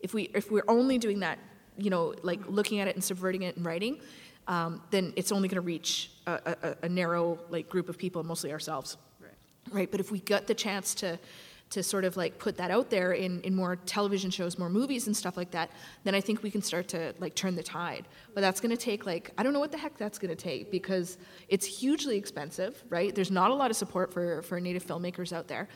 if 0.00 0.14
we 0.14 0.30
if 0.34 0.50
we're 0.50 0.64
only 0.68 0.96
doing 0.96 1.20
that, 1.20 1.38
you 1.76 1.90
know, 1.90 2.14
like 2.22 2.40
looking 2.48 2.80
at 2.80 2.88
it 2.88 2.96
and 2.96 3.04
subverting 3.04 3.42
it 3.42 3.56
and 3.56 3.66
writing, 3.66 4.00
um, 4.48 4.80
then 4.90 5.12
it's 5.16 5.32
only 5.32 5.48
going 5.48 5.56
to 5.56 5.66
reach 5.66 6.10
a, 6.26 6.56
a, 6.62 6.76
a 6.84 6.88
narrow 6.88 7.38
like 7.50 7.68
group 7.68 7.90
of 7.90 7.98
people, 7.98 8.24
mostly 8.24 8.52
ourselves. 8.52 8.96
Right. 9.20 9.30
Right. 9.70 9.90
But 9.90 10.00
if 10.00 10.10
we 10.10 10.20
got 10.20 10.46
the 10.46 10.54
chance 10.54 10.94
to 10.96 11.18
to 11.70 11.82
sort 11.82 12.04
of 12.04 12.16
like 12.16 12.38
put 12.38 12.56
that 12.56 12.70
out 12.70 12.90
there 12.90 13.12
in, 13.12 13.40
in 13.42 13.54
more 13.54 13.76
television 13.76 14.30
shows, 14.30 14.58
more 14.58 14.68
movies 14.68 15.06
and 15.06 15.16
stuff 15.16 15.36
like 15.36 15.52
that, 15.52 15.70
then 16.04 16.14
I 16.14 16.20
think 16.20 16.42
we 16.42 16.50
can 16.50 16.62
start 16.62 16.88
to 16.88 17.14
like 17.20 17.34
turn 17.34 17.54
the 17.54 17.62
tide. 17.62 18.06
But 18.34 18.40
that's 18.40 18.60
to 18.70 18.76
take 18.76 19.06
like 19.06 19.30
I 19.38 19.42
don't 19.42 19.52
know 19.52 19.60
what 19.60 19.72
the 19.72 19.78
heck 19.78 19.96
that's 19.96 20.18
to 20.36 20.42
take 20.42 20.70
because 20.70 21.16
it's 21.48 21.66
hugely 21.66 22.16
expensive, 22.16 22.82
right? 22.88 23.14
There's 23.14 23.30
not 23.30 23.50
a 23.50 23.54
lot 23.54 23.70
of 23.70 23.76
support 23.76 24.12
for 24.12 24.42
for 24.42 24.60
native 24.60 24.84
filmmakers 24.84 25.32
out 25.32 25.48
there. 25.48 25.68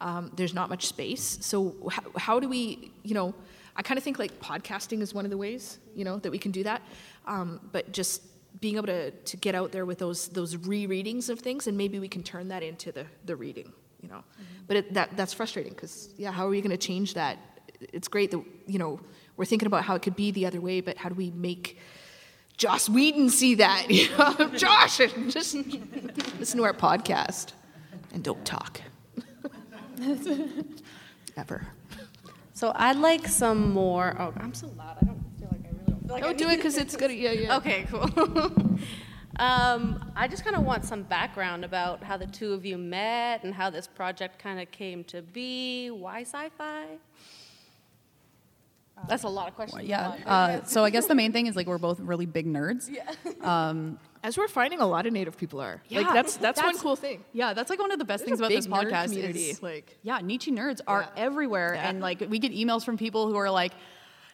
Um, 0.00 0.32
there's 0.34 0.54
not 0.54 0.70
much 0.70 0.86
space. 0.86 1.38
So 1.42 1.76
how, 1.90 2.02
how 2.16 2.40
do 2.40 2.48
we, 2.48 2.90
you 3.02 3.12
know, 3.12 3.34
I 3.76 3.82
kind 3.82 3.98
of 3.98 4.04
think 4.04 4.18
like 4.18 4.40
podcasting 4.40 5.02
is 5.02 5.12
one 5.12 5.24
of 5.26 5.30
the 5.30 5.36
ways, 5.36 5.78
you 5.94 6.04
know, 6.04 6.18
that 6.18 6.30
we 6.30 6.38
can 6.38 6.52
do 6.52 6.62
that. 6.64 6.80
Um, 7.26 7.60
but 7.70 7.92
just 7.92 8.22
being 8.60 8.76
able 8.76 8.86
to, 8.86 9.10
to 9.10 9.36
get 9.36 9.54
out 9.54 9.72
there 9.72 9.84
with 9.86 9.98
those 9.98 10.28
those 10.28 10.56
rereadings 10.56 11.28
of 11.28 11.40
things, 11.40 11.66
and 11.66 11.76
maybe 11.76 11.98
we 11.98 12.08
can 12.08 12.22
turn 12.22 12.48
that 12.48 12.62
into 12.62 12.92
the, 12.92 13.06
the 13.26 13.36
reading, 13.36 13.72
you 14.02 14.08
know. 14.08 14.22
But 14.66 14.76
it, 14.78 14.94
that 14.94 15.16
that's 15.16 15.32
frustrating 15.32 15.72
because 15.72 16.08
yeah, 16.16 16.30
how 16.32 16.46
are 16.46 16.50
we 16.50 16.60
going 16.60 16.70
to 16.70 16.76
change 16.86 17.14
that? 17.14 17.38
It's 17.92 18.08
great 18.08 18.30
that 18.32 18.42
you 18.66 18.78
know 18.78 19.00
we're 19.36 19.44
thinking 19.46 19.66
about 19.66 19.84
how 19.84 19.94
it 19.94 20.02
could 20.02 20.16
be 20.16 20.30
the 20.30 20.46
other 20.46 20.60
way, 20.60 20.80
but 20.80 20.96
how 20.96 21.08
do 21.08 21.14
we 21.14 21.30
make 21.30 21.78
Joss 22.56 22.88
Whedon 22.88 23.30
see 23.30 23.54
that? 23.56 23.86
You 23.90 24.08
know, 24.16 24.48
Josh, 24.56 24.98
just 25.28 25.54
listen 25.54 26.58
to 26.58 26.64
our 26.64 26.74
podcast 26.74 27.52
and 28.12 28.22
don't 28.22 28.44
talk 28.44 28.80
ever. 31.36 31.66
So 32.52 32.72
I'd 32.74 32.96
like 32.96 33.26
some 33.28 33.70
more. 33.72 34.14
Oh, 34.18 34.32
I'm 34.36 34.52
so 34.54 34.66
loud. 34.76 34.96
I 35.00 35.06
don't 35.06 35.24
feel 35.38 35.48
like 35.50 35.60
I 35.64 35.70
really 35.70 36.00
feel 36.06 36.14
like 36.14 36.24
I 36.24 36.28
Oh, 36.28 36.32
do 36.34 36.48
it 36.50 36.56
because 36.56 36.76
it's 36.76 36.96
good. 36.96 37.10
Yeah, 37.10 37.32
yeah. 37.32 37.56
Okay, 37.56 37.86
cool. 37.90 38.08
um, 39.40 40.12
I 40.14 40.28
just 40.28 40.44
kind 40.44 40.54
of 40.54 40.62
want 40.64 40.84
some 40.84 41.02
background 41.02 41.64
about 41.64 42.02
how 42.02 42.16
the 42.16 42.26
two 42.26 42.52
of 42.52 42.64
you 42.64 42.76
met 42.78 43.42
and 43.42 43.54
how 43.54 43.70
this 43.70 43.86
project 43.86 44.38
kind 44.38 44.60
of 44.60 44.70
came 44.70 45.02
to 45.04 45.22
be. 45.22 45.90
Why 45.90 46.20
sci-fi? 46.22 46.84
That's 49.08 49.22
a 49.22 49.28
lot 49.28 49.48
of 49.48 49.54
questions. 49.54 49.84
yeah 49.84 50.08
uh, 50.26 50.62
so 50.64 50.84
i 50.84 50.90
guess 50.90 51.06
the 51.06 51.14
main 51.14 51.32
thing 51.32 51.46
is 51.46 51.56
like 51.56 51.66
we're 51.66 51.78
both 51.78 51.98
really 52.00 52.26
big 52.26 52.46
nerds 52.46 52.90
Yeah. 52.90 53.94
As 54.22 54.36
we're 54.36 54.48
finding, 54.48 54.80
a 54.82 54.86
lot 54.86 55.06
of 55.06 55.14
Native 55.14 55.38
people 55.38 55.62
are. 55.62 55.80
like 55.90 56.04
Yeah, 56.06 56.12
that's 56.12 56.36
that's, 56.36 56.62
one 56.62 56.76
cool 56.76 56.94
thing. 56.94 57.24
Yeah, 57.32 57.54
that's 57.54 57.70
like 57.70 57.78
one 57.78 57.90
of 57.90 57.98
the 57.98 58.04
best 58.04 58.26
There's 58.26 58.38
things 58.38 58.40
about 58.40 58.50
this 58.50 58.66
podcast 58.66 59.04
community, 59.14 59.44
is 59.44 59.62
like- 59.62 59.96
yeah, 60.02 60.18
Nietzsche 60.22 60.52
nerds 60.52 60.82
are 60.86 61.00
Yeah. 61.16 61.22
everywhere, 61.24 61.72
Yeah. 61.74 61.88
and 61.88 62.02
like 62.02 62.20
we 62.28 62.38
get 62.38 62.52
emails 62.52 62.84
from 62.84 62.98
people 62.98 63.28
who 63.28 63.36
are 63.36 63.50
like, 63.50 63.72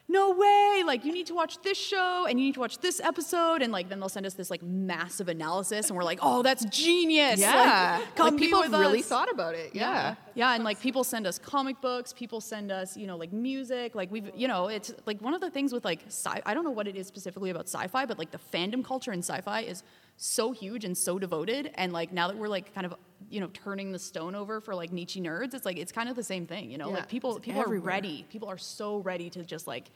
"No 0.09 0.31
way! 0.31 0.83
Like 0.85 1.03
you 1.05 1.11
need 1.11 1.27
to 1.27 1.33
watch 1.33 1.61
this 1.61 1.77
show 1.77 2.25
and 2.27 2.39
you 2.39 2.45
need 2.45 2.53
to 2.53 2.59
watch 2.59 2.77
this 2.79 2.99
episode," 2.99 3.61
and 3.61 3.71
like 3.73 3.89
then 3.89 3.99
they'll 3.99 4.09
send 4.09 4.25
us 4.25 4.33
this 4.33 4.49
like 4.49 4.63
massive 4.63 5.27
analysis, 5.27 5.89
and 5.89 5.97
we're 5.97 6.03
like, 6.03 6.19
"Oh, 6.21 6.41
that's 6.43 6.65
genius! 6.65 7.39
Yeah, 7.39 7.99
like, 7.99 8.15
come 8.15 8.27
like, 8.29 8.37
people 8.37 8.63
really 8.63 8.99
us." 8.99 9.05
thought 9.05 9.31
about 9.31 9.55
it. 9.55 9.71
Yeah. 9.73 10.15
Yeah, 10.35 10.53
and 10.53 10.63
like 10.63 10.79
people 10.79 11.03
send 11.03 11.25
us 11.25 11.39
comic 11.39 11.81
books, 11.81 12.13
people 12.13 12.39
send 12.41 12.71
us, 12.71 12.95
you 12.95 13.07
know, 13.07 13.17
like 13.17 13.33
music. 13.33 13.95
Like 13.95 14.11
we've, 14.11 14.29
you 14.35 14.47
know, 14.47 14.67
it's 14.67 14.93
like 15.07 15.19
one 15.19 15.33
of 15.33 15.41
the 15.41 15.49
things 15.49 15.73
with 15.73 15.83
like 15.83 16.03
sci. 16.07 16.41
I 16.45 16.53
don't 16.53 16.63
know 16.63 16.71
what 16.71 16.87
it 16.87 16.95
is 16.95 17.07
specifically 17.07 17.49
about 17.49 17.67
sci-fi, 17.67 18.05
but 18.05 18.19
like 18.19 18.29
the 18.31 18.39
fandom 18.53 18.85
culture 18.85 19.11
in 19.11 19.19
sci-fi 19.19 19.61
is 19.61 19.83
so 20.17 20.51
huge 20.51 20.83
and 20.83 20.97
so 20.97 21.17
devoted. 21.19 21.71
And 21.75 21.93
like 21.93 22.11
now 22.11 22.27
that 22.27 22.35
we're 22.37 22.47
like 22.47 22.73
kind 22.73 22.85
of, 22.85 22.95
you 23.29 23.39
know, 23.39 23.47
turning 23.53 23.91
the 23.91 23.99
stone 23.99 24.33
over 24.35 24.59
for 24.59 24.73
like 24.75 24.91
Nietzsche 24.91 25.21
nerds, 25.21 25.53
it's 25.53 25.65
like 25.65 25.77
it's 25.77 25.91
kind 25.91 26.09
of 26.09 26.15
the 26.15 26.23
same 26.23 26.45
thing. 26.47 26.69
You 26.71 26.77
know, 26.77 26.89
Yeah, 26.89 26.95
like 26.95 27.07
people 27.09 27.39
people 27.39 27.61
everywhere. 27.61 27.91
are 27.91 27.95
ready. 27.95 28.25
People 28.29 28.49
are 28.49 28.57
so 28.57 28.97
ready 28.99 29.29
to 29.31 29.43
just 29.43 29.67
like 29.67 29.91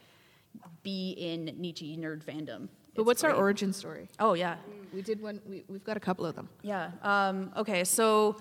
be 0.82 1.10
in 1.12 1.46
Nietzsche 1.58 1.96
nerd 1.96 2.24
fandom. 2.24 2.68
But 2.94 3.02
It's 3.02 3.06
what's 3.06 3.24
our 3.24 3.32
origin 3.32 3.72
story? 3.72 4.08
Oh 4.20 4.34
yeah, 4.34 4.56
We 4.92 5.02
did 5.02 5.20
one. 5.22 5.40
We, 5.48 5.64
we've 5.68 5.84
got 5.84 5.96
a 5.96 6.00
couple 6.00 6.26
of 6.26 6.34
them. 6.34 6.48
yeah. 6.62 6.90
Um, 7.02 7.50
okay, 7.56 7.84
so 7.84 8.36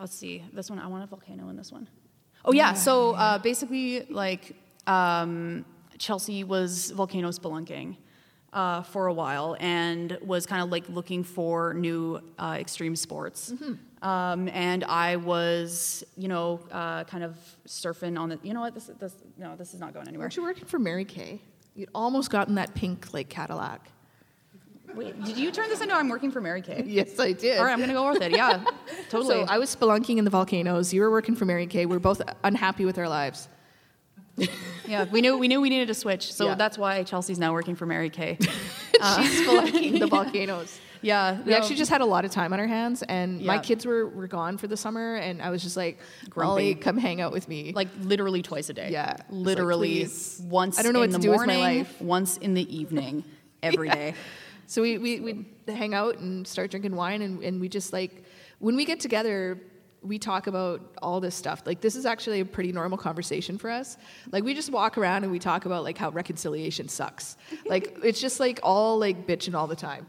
let's 0.00 0.14
see. 0.14 0.44
This 0.52 0.70
one, 0.70 0.78
I 0.78 0.86
want 0.86 1.02
a 1.04 1.06
volcano 1.08 1.48
in 1.48 1.56
this 1.56 1.72
one. 1.72 1.88
Oh 2.44 2.52
yeah. 2.52 2.72
So 2.74 3.12
uh, 3.14 3.38
basically, 3.38 4.06
like 4.08 4.54
um, 4.86 5.64
Chelsea 5.98 6.44
was 6.44 6.90
volcano 6.92 7.28
spelunking 7.30 7.96
uh, 8.52 8.82
for 8.82 9.06
a 9.06 9.12
while 9.12 9.56
and 9.60 10.18
was 10.24 10.46
kind 10.46 10.62
of 10.62 10.70
like 10.70 10.88
looking 10.88 11.22
for 11.24 11.74
new 11.74 12.20
uh, 12.38 12.56
extreme 12.58 12.96
sports. 12.96 13.52
Um, 14.02 14.48
and 14.48 14.82
I 14.84 15.16
was, 15.16 16.02
you 16.16 16.28
know, 16.28 16.60
uh, 16.70 17.04
kind 17.04 17.22
of 17.22 17.36
surfing 17.66 18.18
on 18.18 18.30
the. 18.30 18.38
You 18.42 18.54
know 18.54 18.60
what? 18.60 18.74
This, 18.74 18.90
this, 18.98 19.14
no, 19.36 19.56
this 19.56 19.74
is 19.74 19.80
not 19.80 19.92
going 19.92 20.08
anywhere. 20.08 20.24
Weren't 20.24 20.36
you 20.36 20.42
working 20.42 20.64
for 20.64 20.78
Mary 20.78 21.04
Kay? 21.04 21.40
You'd 21.74 21.90
almost 21.94 22.30
gotten 22.30 22.54
that 22.56 22.74
pink 22.74 23.12
like 23.12 23.28
Cadillac. 23.28 23.90
Wait, 24.94 25.22
did 25.24 25.36
you 25.36 25.52
turn 25.52 25.68
this 25.68 25.80
into 25.80 25.94
I'm 25.94 26.08
working 26.08 26.32
for 26.32 26.40
Mary 26.40 26.62
Kay? 26.62 26.82
Yes, 26.86 27.20
I 27.20 27.32
did. 27.32 27.58
All 27.58 27.64
right, 27.64 27.72
I'm 27.72 27.78
gonna 27.78 27.92
go 27.92 28.10
with 28.10 28.22
it. 28.22 28.32
Yeah, 28.32 28.64
totally. 29.08 29.34
So 29.34 29.46
I 29.48 29.58
was 29.58 29.74
spelunking 29.74 30.16
in 30.16 30.24
the 30.24 30.30
volcanoes. 30.30 30.92
You 30.92 31.02
were 31.02 31.10
working 31.10 31.36
for 31.36 31.44
Mary 31.44 31.66
Kay. 31.66 31.86
We 31.86 31.94
were 31.94 32.00
both 32.00 32.20
unhappy 32.42 32.84
with 32.84 32.98
our 32.98 33.08
lives. 33.08 33.48
yeah, 34.86 35.04
we 35.10 35.20
knew 35.20 35.36
we 35.38 35.48
knew 35.48 35.60
we 35.60 35.68
needed 35.70 35.90
a 35.90 35.94
switch, 35.94 36.32
so 36.32 36.46
Yeah. 36.46 36.54
that's 36.54 36.76
why 36.78 37.02
Chelsea's 37.04 37.38
now 37.38 37.52
working 37.52 37.74
for 37.76 37.86
Mary 37.86 38.10
Kay. 38.10 38.38
Uh, 39.02 39.22
She's 39.22 39.46
spelunking 39.48 39.98
the 39.98 40.06
volcanoes. 40.08 40.78
yeah, 41.00 41.40
We 41.46 41.54
actually 41.54 41.76
just 41.76 41.90
had 41.90 42.02
a 42.02 42.04
lot 42.04 42.26
of 42.26 42.30
time 42.30 42.52
on 42.52 42.60
our 42.60 42.66
hands, 42.66 43.02
and 43.02 43.40
my 43.42 43.58
kids 43.58 43.86
were, 43.86 44.06
were 44.06 44.26
gone 44.26 44.58
for 44.58 44.66
the 44.66 44.76
summer, 44.76 45.14
and 45.16 45.40
I 45.40 45.48
was 45.48 45.62
just 45.62 45.74
like, 45.74 45.98
Grumpy. 46.28 46.74
Come 46.74 46.98
hang 46.98 47.18
out 47.22 47.32
with 47.32 47.48
me. 47.48 47.72
like 47.74 47.88
literally 48.02 48.42
twice 48.42 48.68
a 48.68 48.74
day. 48.74 48.90
Yeah. 48.90 49.12
It's 49.12 49.20
like, 49.22 49.30
literally 49.30 50.06
once. 50.42 50.78
I 50.78 50.82
don't 50.82 50.92
know 50.92 51.00
in 51.00 51.10
what 51.12 51.16
to 51.16 51.18
the 51.18 51.22
do 51.22 51.30
with 51.30 51.46
my 51.46 51.56
morning, 51.56 51.78
life. 51.78 52.02
Once 52.02 52.36
in 52.36 52.52
the 52.52 52.76
evening, 52.76 53.24
every 53.62 53.88
Yeah. 53.88 53.94
day. 53.94 54.14
So 54.66 54.82
we 54.82 54.98
we 54.98 55.20
we 55.20 55.46
hang 55.74 55.94
out 55.94 56.18
and 56.18 56.46
start 56.46 56.70
drinking 56.70 56.94
wine, 56.94 57.22
and, 57.22 57.42
and 57.42 57.58
we 57.58 57.70
just 57.70 57.94
like 57.94 58.22
when 58.58 58.76
we 58.76 58.84
get 58.84 59.00
together, 59.00 59.58
we 60.02 60.18
talk 60.18 60.46
about 60.46 60.80
all 61.02 61.20
this 61.20 61.34
stuff. 61.34 61.62
Like 61.66 61.80
this 61.80 61.94
is 61.94 62.06
actually 62.06 62.40
a 62.40 62.44
pretty 62.44 62.72
normal 62.72 62.98
conversation 62.98 63.58
for 63.58 63.70
us. 63.70 63.96
Like 64.32 64.44
we 64.44 64.54
just 64.54 64.70
walk 64.70 64.96
around 64.96 65.24
and 65.24 65.32
we 65.32 65.38
talk 65.38 65.66
about 65.66 65.84
like 65.84 65.98
how 65.98 66.10
reconciliation 66.10 66.88
sucks. 66.88 67.36
like 67.66 67.98
it's 68.02 68.20
just 68.20 68.40
like 68.40 68.60
all 68.62 68.98
like 68.98 69.26
bitching 69.26 69.54
all 69.54 69.66
the 69.66 69.76
time, 69.76 70.06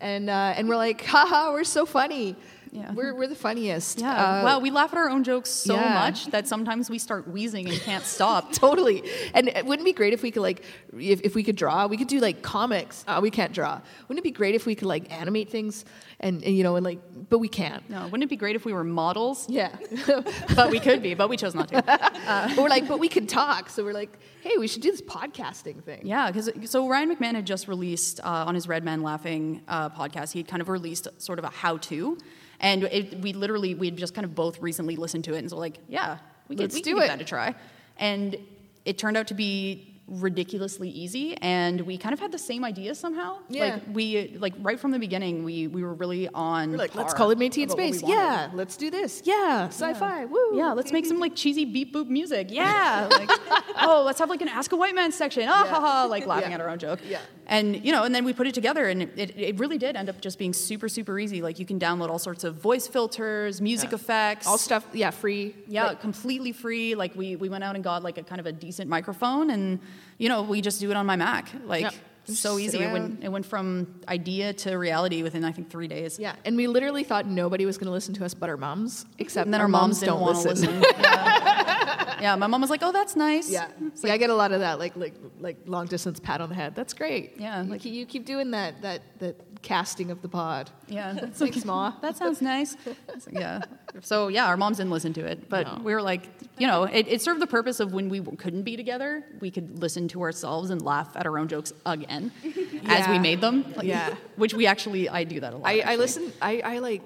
and 0.00 0.30
uh, 0.30 0.54
and 0.56 0.68
we're 0.68 0.76
like, 0.76 1.04
haha, 1.04 1.52
we're 1.52 1.64
so 1.64 1.86
funny. 1.86 2.36
Yeah. 2.72 2.90
We're 2.94 3.14
we're 3.14 3.26
the 3.26 3.34
funniest. 3.34 4.00
Yeah. 4.00 4.12
Uh, 4.12 4.44
wow, 4.44 4.58
we 4.58 4.70
laugh 4.70 4.92
at 4.92 4.98
our 4.98 5.10
own 5.10 5.24
jokes 5.24 5.50
so 5.50 5.74
yeah. 5.74 5.92
much 5.92 6.26
that 6.28 6.48
sometimes 6.48 6.88
we 6.88 6.98
start 6.98 7.28
wheezing 7.28 7.68
and 7.68 7.78
can't 7.78 8.04
stop. 8.04 8.50
totally. 8.54 9.02
And 9.34 9.48
it 9.48 9.66
wouldn't 9.66 9.84
be 9.84 9.92
great 9.92 10.14
if 10.14 10.22
we 10.22 10.30
could 10.30 10.40
like, 10.40 10.64
if, 10.98 11.20
if 11.20 11.34
we 11.34 11.42
could 11.42 11.56
draw, 11.56 11.86
we 11.86 11.98
could 11.98 12.08
do 12.08 12.18
like 12.18 12.40
comics. 12.40 13.04
Uh, 13.06 13.20
we 13.22 13.30
can't 13.30 13.52
draw. 13.52 13.78
Wouldn't 14.08 14.20
it 14.20 14.22
be 14.22 14.30
great 14.30 14.54
if 14.54 14.64
we 14.64 14.74
could 14.74 14.88
like 14.88 15.12
animate 15.12 15.50
things 15.50 15.84
and, 16.18 16.42
and 16.42 16.56
you 16.56 16.62
know 16.62 16.76
and 16.76 16.84
like, 16.84 17.00
but 17.28 17.40
we 17.40 17.48
can't. 17.48 17.88
No, 17.90 18.04
wouldn't 18.04 18.22
it 18.22 18.30
be 18.30 18.36
great 18.36 18.56
if 18.56 18.64
we 18.64 18.72
were 18.72 18.84
models? 18.84 19.46
Yeah. 19.50 19.76
but 20.56 20.70
we 20.70 20.80
could 20.80 21.02
be, 21.02 21.12
but 21.12 21.28
we 21.28 21.36
chose 21.36 21.54
not 21.54 21.68
to. 21.68 21.82
but 21.86 22.56
we're 22.56 22.70
like, 22.70 22.88
but 22.88 22.98
we 22.98 23.10
could 23.10 23.28
talk. 23.28 23.68
So 23.68 23.84
we're 23.84 23.92
like, 23.92 24.18
hey, 24.40 24.56
we 24.58 24.66
should 24.66 24.80
do 24.80 24.90
this 24.90 25.02
podcasting 25.02 25.84
thing. 25.84 26.00
Yeah, 26.04 26.30
because 26.30 26.50
so 26.70 26.88
Ryan 26.88 27.14
McMahon 27.14 27.34
had 27.34 27.46
just 27.46 27.68
released 27.68 28.18
uh, 28.20 28.44
on 28.46 28.54
his 28.54 28.66
Red 28.66 28.82
Man 28.82 29.02
Laughing 29.02 29.60
uh, 29.68 29.90
podcast. 29.90 30.32
He 30.32 30.38
had 30.38 30.48
kind 30.48 30.62
of 30.62 30.70
released 30.70 31.06
sort 31.18 31.38
of 31.38 31.44
a 31.44 31.50
how-to, 31.50 32.16
and 32.62 32.84
it, 32.84 33.20
we 33.20 33.32
literally 33.32 33.74
we 33.74 33.88
had 33.88 33.96
just 33.96 34.14
kind 34.14 34.24
of 34.24 34.34
both 34.34 34.60
recently 34.60 34.96
listened 34.96 35.24
to 35.24 35.34
it, 35.34 35.38
and 35.38 35.50
so 35.50 35.58
like, 35.58 35.78
yeah, 35.88 36.18
we 36.48 36.56
could, 36.56 36.62
Let's 36.62 36.74
we 36.76 36.82
do 36.82 36.98
it. 37.00 37.08
that 37.08 37.20
a 37.20 37.24
try, 37.24 37.54
and 37.98 38.36
it 38.84 38.96
turned 38.98 39.16
out 39.16 39.26
to 39.28 39.34
be 39.34 39.91
ridiculously 40.08 40.88
easy 40.90 41.36
and 41.40 41.80
we 41.82 41.96
kind 41.96 42.12
of 42.12 42.20
had 42.20 42.30
the 42.32 42.38
same 42.38 42.64
idea 42.64 42.94
somehow 42.94 43.38
Yeah. 43.48 43.74
like 43.74 43.82
we 43.92 44.36
like 44.38 44.52
right 44.60 44.78
from 44.78 44.90
the 44.90 44.98
beginning 44.98 45.44
we 45.44 45.68
we 45.68 45.82
were 45.82 45.94
really 45.94 46.28
on 46.28 46.72
We're 46.72 46.76
like, 46.78 46.94
let's 46.94 47.14
call 47.14 47.30
it 47.30 47.38
Métis 47.38 47.56
in 47.58 47.62
about 47.64 47.78
what 47.78 47.86
we 47.86 47.92
space. 47.92 48.08
Yeah, 48.10 48.50
let's 48.52 48.76
do 48.76 48.90
this. 48.90 49.22
Yeah, 49.24 49.68
sci-fi. 49.68 50.26
Woo. 50.26 50.56
Yeah, 50.58 50.72
let's 50.72 50.92
make 50.92 51.06
some 51.06 51.18
like 51.18 51.34
cheesy 51.34 51.64
beep 51.64 51.94
boop 51.94 52.08
music. 52.08 52.48
Yeah, 52.50 53.08
like 53.10 53.30
oh, 53.80 54.02
let's 54.04 54.18
have 54.18 54.28
like 54.28 54.42
an 54.42 54.48
Ask 54.48 54.72
a 54.72 54.76
White 54.76 54.94
Man 54.94 55.12
section. 55.12 55.44
Ah, 55.48 55.66
ha, 55.68 55.80
ha, 55.80 56.04
like 56.04 56.26
laughing 56.26 56.50
Yeah. 56.50 56.56
at 56.56 56.60
our 56.60 56.68
own 56.68 56.78
joke. 56.78 56.98
Yeah. 57.08 57.20
and 57.46 57.82
you 57.84 57.92
know, 57.92 58.02
and 58.04 58.14
then 58.14 58.24
we 58.24 58.32
put 58.32 58.46
it 58.46 58.54
together, 58.54 58.86
and 58.88 59.02
it, 59.02 59.32
it 59.38 59.58
really 59.58 59.78
did 59.78 59.96
end 59.96 60.08
up 60.10 60.20
just 60.20 60.38
being 60.38 60.52
super 60.52 60.88
super 60.88 61.18
easy. 61.18 61.40
Like 61.42 61.58
you 61.58 61.64
can 61.66 61.78
download 61.78 62.10
all 62.10 62.18
sorts 62.18 62.44
of 62.44 62.56
voice 62.56 62.86
filters, 62.86 63.60
music 63.60 63.92
effects, 63.92 64.46
All 64.46 64.58
stuff. 64.58 64.84
Yeah, 64.92 65.10
free. 65.10 65.54
yeah, 65.68 65.86
Like, 65.86 66.00
completely 66.00 66.52
free. 66.52 66.94
Like 66.94 67.14
we 67.14 67.36
we 67.36 67.48
went 67.48 67.64
out 67.64 67.76
and 67.76 67.84
got 67.84 68.02
like 68.02 68.18
a 68.18 68.22
kind 68.22 68.40
of 68.40 68.46
a 68.46 68.52
decent 68.52 68.90
microphone, 68.90 69.50
and 69.50 69.80
you 70.18 70.28
know, 70.28 70.42
we 70.42 70.60
just 70.60 70.80
do 70.80 70.90
it 70.90 70.96
on 70.96 71.06
my 71.06 71.16
Mac. 71.16 71.50
Like. 71.64 71.82
Yep. 71.82 71.94
So 72.24 72.56
easy. 72.56 72.78
It 72.78 72.92
went, 72.92 73.24
it 73.24 73.28
went 73.30 73.44
from 73.44 74.00
idea 74.06 74.52
to 74.52 74.76
reality 74.78 75.24
within 75.24 75.44
I 75.44 75.50
think 75.50 75.70
three 75.70 75.88
days. 75.88 76.20
yeah, 76.20 76.36
and 76.44 76.56
we 76.56 76.68
literally 76.68 77.02
thought 77.02 77.26
nobody 77.26 77.66
was 77.66 77.78
going 77.78 77.86
to 77.86 77.92
listen 77.92 78.14
to 78.14 78.24
us 78.24 78.32
but 78.32 78.48
our 78.48 78.56
moms, 78.56 79.06
except 79.18 79.46
And 79.46 79.52
then 79.52 79.60
our, 79.60 79.64
our 79.64 79.68
moms, 79.68 79.98
didn't 79.98 80.14
don't 80.14 80.20
want 80.20 80.40
to 80.40 80.48
listen. 80.50 80.80
listen. 80.80 80.94
yeah. 81.00 82.20
yeah, 82.20 82.36
my 82.36 82.46
mom 82.46 82.60
was 82.60 82.70
like, 82.70 82.84
"Oh, 82.84 82.92
that's 82.92 83.16
nice." 83.16 83.50
Yeah, 83.50 83.66
yeah, 84.04 84.12
I 84.12 84.18
get 84.18 84.30
a 84.30 84.34
lot 84.36 84.52
of 84.52 84.60
that, 84.60 84.78
like 84.78 84.94
like 84.96 85.14
like 85.40 85.56
long 85.66 85.86
distance 85.86 86.20
pat 86.20 86.40
on 86.40 86.48
the 86.48 86.54
head. 86.54 86.76
That's 86.76 86.94
great. 86.94 87.40
Yeah, 87.40 87.60
like 87.62 87.70
like- 87.70 87.84
you 87.86 88.06
keep 88.06 88.24
doing 88.24 88.52
that 88.52 88.80
that 88.82 89.02
that 89.18 89.34
casting 89.62 90.10
of 90.10 90.20
the 90.22 90.28
pod. 90.28 90.70
Yeah, 90.88 91.12
that's 91.12 91.38
Thanks, 91.38 91.64
Ma. 91.64 91.92
That 92.02 92.16
sounds 92.16 92.42
nice. 92.42 92.76
Yeah. 93.30 93.62
So 94.00 94.28
yeah, 94.28 94.46
our 94.46 94.56
moms 94.56 94.78
didn't 94.78 94.90
listen 94.90 95.12
to 95.14 95.24
it, 95.24 95.48
but 95.48 95.82
we 95.82 95.94
were 95.94 96.02
like, 96.02 96.28
you 96.58 96.66
know, 96.66 96.84
it, 96.84 97.06
it 97.08 97.22
served 97.22 97.40
the 97.40 97.46
purpose 97.46 97.80
of 97.80 97.92
when 97.92 98.08
we 98.08 98.20
couldn't 98.20 98.62
be 98.62 98.76
together, 98.76 99.24
we 99.40 99.50
could 99.50 99.80
listen 99.80 100.08
to 100.08 100.22
ourselves 100.22 100.70
and 100.70 100.82
laugh 100.82 101.16
at 101.16 101.26
our 101.26 101.38
own 101.38 101.48
jokes 101.48 101.72
again 101.86 102.32
as 102.86 103.08
we 103.08 103.18
made 103.18 103.40
them. 103.40 103.64
Like, 103.76 103.86
Yeah. 103.86 104.14
Which 104.36 104.54
we 104.54 104.66
actually, 104.66 105.08
I 105.08 105.24
do 105.24 105.40
that 105.40 105.52
a 105.54 105.56
lot. 105.56 105.68
I, 105.68 105.80
I 105.80 105.96
listen. 105.96 106.32
I, 106.40 106.60
I 106.64 106.78
like. 106.78 107.02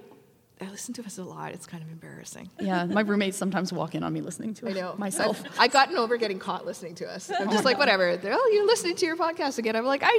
I 0.58 0.70
listen 0.70 0.94
to 0.94 1.04
us 1.04 1.18
a 1.18 1.22
lot. 1.22 1.52
It's 1.52 1.66
kind 1.66 1.82
of 1.82 1.90
embarrassing. 1.90 2.48
Yeah, 2.58 2.86
my 2.86 3.02
roommates 3.02 3.36
sometimes 3.36 3.74
walk 3.74 3.94
in 3.94 4.02
on 4.02 4.12
me 4.14 4.22
listening 4.22 4.54
to 4.54 4.66
it. 4.66 4.70
I 4.76 4.80
know 4.80 4.94
myself. 4.96 5.42
I've, 5.44 5.52
I've 5.60 5.72
gotten 5.72 5.96
over 5.98 6.16
getting 6.16 6.38
caught 6.38 6.64
listening 6.64 6.94
to 6.96 7.06
us. 7.06 7.30
I'm 7.30 7.48
oh 7.48 7.52
just 7.52 7.66
like, 7.66 7.76
whatever. 7.78 8.16
They're, 8.16 8.32
oh, 8.34 8.50
you're 8.54 8.66
listening 8.66 8.96
to 8.96 9.06
your 9.06 9.16
podcast 9.16 9.58
again. 9.58 9.76
I'm 9.76 9.84
like, 9.84 10.00
I 10.02 10.12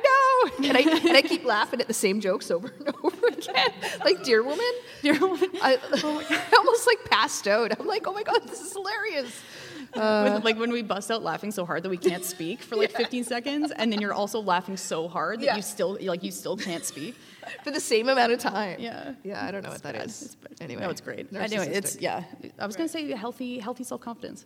know. 0.59 0.67
And 0.67 0.77
I 0.77 0.81
and 1.07 1.17
I 1.17 1.23
keep 1.23 1.43
laughing 1.43 1.81
at 1.81 1.87
the 1.87 1.93
same 1.93 2.19
jokes 2.21 2.51
over 2.51 2.71
and 2.77 2.95
over 3.03 3.27
again. 3.27 3.71
Like 4.05 4.23
Dear 4.23 4.43
Woman. 4.43 4.71
Dear 5.01 5.19
Woman. 5.19 5.49
I, 5.61 5.79
oh 6.03 6.23
I 6.29 6.55
almost 6.57 6.85
like 6.85 7.03
passed 7.05 7.47
out. 7.47 7.77
I'm 7.79 7.87
like, 7.87 8.05
oh 8.07 8.13
my 8.13 8.23
god, 8.23 8.43
this 8.47 8.61
is 8.61 8.73
hilarious. 8.73 9.25
With- 9.25 10.03
uh, 10.03 10.41
like 10.43 10.59
when 10.59 10.71
we 10.71 10.83
bust 10.83 11.09
out 11.09 11.23
laughing 11.23 11.49
so 11.49 11.65
hard 11.65 11.81
that 11.81 11.89
we 11.89 11.97
can't 11.97 12.23
speak 12.25 12.61
for 12.61 12.75
like 12.75 12.91
15 12.91 13.23
seconds, 13.23 13.71
and 13.71 13.91
then 13.91 14.01
you're 14.01 14.13
also 14.13 14.39
laughing 14.39 14.77
so 14.77 15.07
hard 15.07 15.39
that 15.39 15.45
Yeah. 15.45 15.55
you 15.55 15.61
still 15.63 15.97
like 16.01 16.23
you 16.23 16.31
still 16.31 16.57
can't 16.57 16.83
speak. 16.85 17.15
For 17.63 17.71
the 17.71 17.79
same 17.79 18.09
amount 18.09 18.31
of 18.31 18.39
time. 18.39 18.79
Yeah. 18.79 19.13
Yeah, 19.23 19.45
I 19.45 19.51
don't 19.51 19.63
know 19.63 19.69
what 19.71 19.83
that 19.83 19.95
bad. 19.95 20.05
is. 20.07 20.21
It's 20.21 20.35
bad. 20.35 20.53
Anyway. 20.61 20.81
no, 20.81 20.89
it's 20.89 21.01
great. 21.01 21.27
Anyway, 21.33 21.67
it's 21.71 21.97
yeah. 21.99 22.23
I 22.59 22.65
was 22.65 22.75
gonna 22.75 22.89
say 22.89 23.09
healthy, 23.11 23.59
healthy 23.59 23.83
self 23.83 24.01
confidence, 24.01 24.45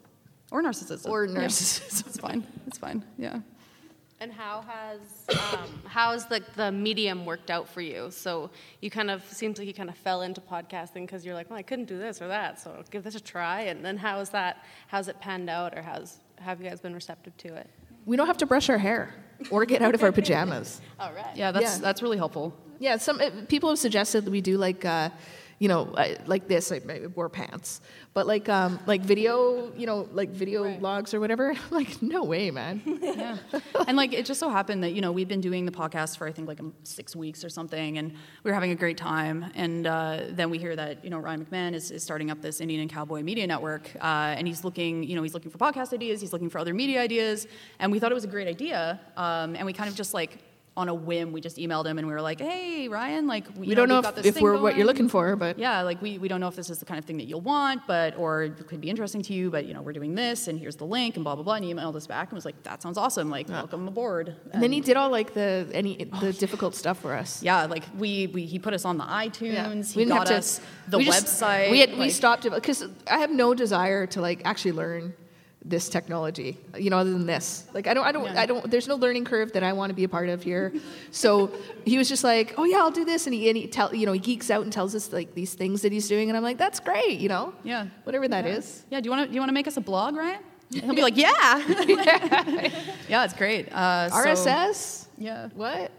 or 0.52 0.62
narcissism, 0.64 1.10
Or 1.10 1.26
Yeah. 1.26 1.40
narcissism. 1.40 2.08
it's 2.08 2.18
fine. 2.20 2.46
It's 2.68 2.78
fine. 2.78 3.04
Yeah. 3.18 3.40
And 4.20 4.32
how 4.32 4.64
has 4.68 5.00
um, 5.54 5.82
how 5.86 6.12
has 6.12 6.28
the 6.28 6.44
the 6.56 6.72
medium 6.72 7.26
worked 7.26 7.50
out 7.50 7.68
for 7.68 7.82
you? 7.82 8.12
So 8.12 8.52
you 8.80 8.92
kind 8.92 9.10
of 9.10 9.24
seems 9.32 9.58
like 9.58 9.68
you 9.68 9.74
kind 9.74 9.90
of 9.90 9.98
fell 9.98 10.22
into 10.22 10.42
podcasting 10.42 11.08
because 11.08 11.26
you're 11.26 11.34
like, 11.34 11.50
well, 11.50 11.58
I 11.58 11.64
couldn't 11.64 11.86
do 11.86 11.98
this 11.98 12.22
or 12.22 12.28
that, 12.28 12.60
so 12.60 12.72
I'll 12.78 12.84
give 12.92 13.04
this 13.04 13.16
a 13.16 13.20
try. 13.20 13.62
And 13.62 13.84
then 13.84 13.98
how 13.98 14.20
is 14.20 14.30
that? 14.30 14.64
How's 14.88 15.08
it 15.08 15.20
panned 15.20 15.50
out, 15.50 15.76
or 15.76 15.82
how's 15.82 16.20
have 16.38 16.62
you 16.62 16.70
guys 16.70 16.80
been 16.82 16.94
receptive 16.94 17.36
to 17.38 17.56
it? 17.56 17.68
We 18.06 18.16
don't 18.16 18.28
have 18.28 18.38
to 18.38 18.46
brush 18.46 18.70
our 18.70 18.78
hair 18.78 19.14
or 19.50 19.66
get 19.66 19.82
out 19.82 19.96
of 19.96 20.04
our 20.04 20.12
pajamas. 20.12 20.82
All 21.00 21.12
right. 21.14 21.36
Yeah, 21.36 21.52
that's 21.52 21.76
Yeah. 21.78 21.82
that's 21.82 22.02
really 22.02 22.18
helpful. 22.18 22.54
Yeah, 22.80 22.98
some 22.98 23.22
uh, 23.22 23.30
people 23.48 23.70
have 23.70 23.80
suggested 23.80 24.26
that 24.26 24.32
we 24.32 24.42
do 24.42 24.58
like, 24.58 24.84
uh, 24.86 25.10
you 25.62 25.68
know, 25.68 25.84
uh, 25.94 26.16
like 26.26 26.48
this. 26.48 26.72
I 26.72 26.82
I 26.90 27.06
wore 27.14 27.30
pants, 27.30 27.82
but 28.16 28.26
like, 28.26 28.50
um, 28.50 28.80
like 28.88 29.02
video, 29.02 29.72
you 29.78 29.86
know, 29.86 30.10
like 30.12 30.30
video 30.32 30.76
logs 30.80 31.14
or 31.14 31.20
whatever. 31.20 31.54
like, 31.70 32.02
no 32.02 32.24
way, 32.24 32.50
man. 32.50 32.82
yeah. 33.02 33.38
And 33.88 33.96
like 33.96 34.12
it 34.12 34.26
just 34.26 34.40
so 34.40 34.50
happened 34.50 34.84
that 34.84 34.94
you 34.94 35.02
know 35.02 35.12
we'd 35.12 35.28
been 35.28 35.40
doing 35.40 35.66
the 35.66 35.72
podcast 35.72 36.18
for 36.18 36.28
I 36.28 36.32
think 36.32 36.48
like 36.48 36.60
um, 36.60 36.74
six 36.82 37.16
weeks 37.16 37.46
or 37.46 37.50
something, 37.50 38.00
and 38.00 38.12
we 38.44 38.50
were 38.50 38.56
having 38.56 38.72
a 38.72 38.76
great 38.76 38.98
time. 38.98 39.52
And 39.54 39.86
uh, 39.86 40.22
then 40.32 40.50
we 40.50 40.58
hear 40.58 40.76
that 40.76 41.04
you 41.04 41.12
know 41.12 41.20
Ryan 41.20 41.46
McMahon 41.46 41.76
is, 41.76 41.92
is 41.92 42.02
starting 42.02 42.32
up 42.32 42.42
this 42.42 42.60
Indian 42.60 42.82
and 42.82 42.90
Cowboy 42.90 43.22
Media 43.22 43.46
Network, 43.46 43.92
uh, 44.02 44.34
and 44.38 44.48
he's 44.48 44.64
looking 44.64 45.04
you 45.04 45.16
know 45.16 45.22
he's 45.22 45.36
looking 45.36 45.52
for 45.52 45.60
podcast 45.60 45.94
ideas, 45.94 46.22
he's 46.22 46.34
looking 46.34 46.50
for 46.50 46.58
other 46.58 46.74
media 46.74 47.00
ideas, 47.00 47.46
and 47.78 47.92
we 47.92 48.00
thought 48.00 48.12
it 48.12 48.16
was 48.16 48.24
a 48.24 48.34
great 48.36 48.48
idea. 48.48 49.00
Um, 49.16 49.56
and 49.56 49.68
we 49.68 49.74
kind 49.74 49.92
of 49.92 49.96
just 49.96 50.16
like 50.16 50.40
on 50.78 50.88
a 50.88 50.94
whim, 50.94 51.34
we 51.34 51.42
just 51.42 51.58
emailed 51.58 51.86
him 51.86 51.98
and 51.98 52.08
we 52.08 52.14
were 52.14 52.22
like, 52.22 52.40
hey 52.40 52.88
Ryan, 52.88 53.28
like 53.28 53.46
we, 53.58 53.68
We 53.68 53.76
don't 53.76 53.90
know 53.90 53.98
if, 53.98 54.04
got 54.04 54.16
this 54.16 54.26
if 54.26 54.36
thing 54.36 54.44
we're 54.44 54.60
what 54.60 54.78
you're 54.78 54.86
looking 54.86 55.10
for, 55.10 55.36
but 55.36 55.60
yeah, 55.60 55.82
like 55.82 56.02
we, 56.02 56.18
we 56.18 56.30
don't 56.30 56.40
know 56.40 56.48
if 56.48 56.56
this 56.56 56.70
is 56.70 56.80
the 56.80 56.86
kind 56.86 56.98
of 56.98 57.04
thing 57.04 57.18
that 57.18 57.26
you'll 57.26 57.42
want, 57.42 57.82
but 57.88 58.18
or 58.18 58.44
it 58.44 58.68
could 58.68 58.80
be 58.80 58.90
interesting 58.90 59.22
to 59.24 59.34
you, 59.34 59.52
but 59.52 59.66
you 59.66 59.74
know, 59.74 59.82
we're 59.82 59.92
doing 59.92 60.16
this 60.16 60.48
and 60.48 60.58
here's 60.58 60.78
the 60.78 60.86
link 60.86 61.16
and 61.16 61.26
blah 61.26 61.36
blah 61.36 61.44
blah. 61.44 61.56
And 61.56 61.66
he 61.66 61.74
emailed 61.74 61.96
us 61.96 62.08
back 62.08 62.30
and 62.30 62.36
was 62.38 62.46
like, 62.46 62.64
That 62.64 62.82
sounds 62.82 62.98
awesome, 62.98 63.30
like 63.30 63.50
welcome 63.50 63.86
aboard. 63.86 64.34
And 64.54 64.64
then 64.64 64.72
he 64.72 64.80
did 64.80 64.96
all 64.96 65.10
like 65.10 65.34
the 65.34 65.70
any 65.74 66.08
oh, 66.14 66.20
the 66.22 66.32
difficult 66.32 66.74
stuff 66.74 67.00
for 67.00 67.16
us. 67.16 67.44
Yeah, 67.44 67.66
like 67.66 67.84
we, 67.98 68.28
we 68.28 68.46
he 68.46 68.58
put 68.58 68.74
us 68.74 68.86
on 68.86 68.98
the 68.98 69.04
iTunes, 69.06 69.94
We 69.94 70.04
he 70.04 70.10
got 70.10 70.20
have 70.20 70.28
to- 70.30 70.36
us 70.38 70.62
the 70.88 71.00
we 71.00 71.06
just- 71.06 71.42
We 71.42 71.80
had 71.82 71.98
we 71.98 72.10
stopped 72.10 72.50
because 72.50 72.86
I 73.10 73.18
have 73.20 73.32
no 73.32 73.54
desire 73.54 74.08
to 74.08 74.22
like 74.22 74.42
actually 74.46 74.72
learn 74.72 75.14
this 75.64 75.90
technology. 75.90 76.58
You 76.78 76.90
know, 76.90 76.98
other 76.98 77.12
than 77.12 77.26
this, 77.26 77.68
like 77.74 77.88
I 77.88 77.94
don't 77.94 78.06
I 78.06 78.12
don't 78.12 78.26
Yeah. 78.26 78.42
I 78.42 78.46
don't. 78.46 78.70
There's 78.70 78.88
no 78.88 78.96
learning 78.96 79.26
curve 79.26 79.52
that 79.54 79.64
I 79.64 79.74
want 79.74 79.90
to 79.90 79.94
be 79.94 80.04
a 80.04 80.10
part 80.10 80.30
of 80.30 80.42
here. 80.44 80.74
So 81.12 81.52
he 81.86 81.98
was 81.98 82.10
just 82.10 82.24
like, 82.24 82.56
oh 82.58 82.64
yeah, 82.64 82.78
I'll 82.78 82.92
do 82.92 83.06
this, 83.06 83.28
and 83.28 83.34
he 83.34 83.48
and 83.50 83.58
he 83.58 83.68
tell 83.68 83.94
you 83.94 84.06
know 84.06 84.14
he 84.14 84.20
geeks 84.20 84.50
out 84.50 84.64
and 84.64 84.74
tells 84.74 84.96
us 84.96 85.14
like 85.14 85.34
these 85.36 85.54
things 85.54 85.82
that 85.84 85.92
he's 85.92 86.08
doing, 86.08 86.30
and 86.30 86.38
I'm 86.38 86.44
like, 86.44 86.58
that's 86.58 86.80
great, 86.80 87.20
you 87.20 87.30
know. 87.30 87.54
Yeah. 87.64 87.88
Whatever 88.04 88.28
that 88.28 88.46
yeah. 88.46 88.56
is. 88.56 88.86
Yeah, 88.90 89.02
do 89.02 89.08
you 89.08 89.12
wanna 89.12 89.28
do 89.28 89.34
you 89.34 89.40
wanna 89.40 89.54
make 89.54 89.68
us 89.68 89.78
a 89.78 89.82
blog, 89.82 90.16
Ryan? 90.16 90.42
He'll 90.72 90.96
be 90.96 91.02
like, 91.02 91.18
Yeah. 91.18 91.30
yeah, 93.10 93.26
it's 93.26 93.34
great. 93.34 93.72
Uh, 93.72 94.10
so- 94.10 94.16
RSS. 94.16 95.08
yeah. 95.18 95.50
What? 95.54 95.92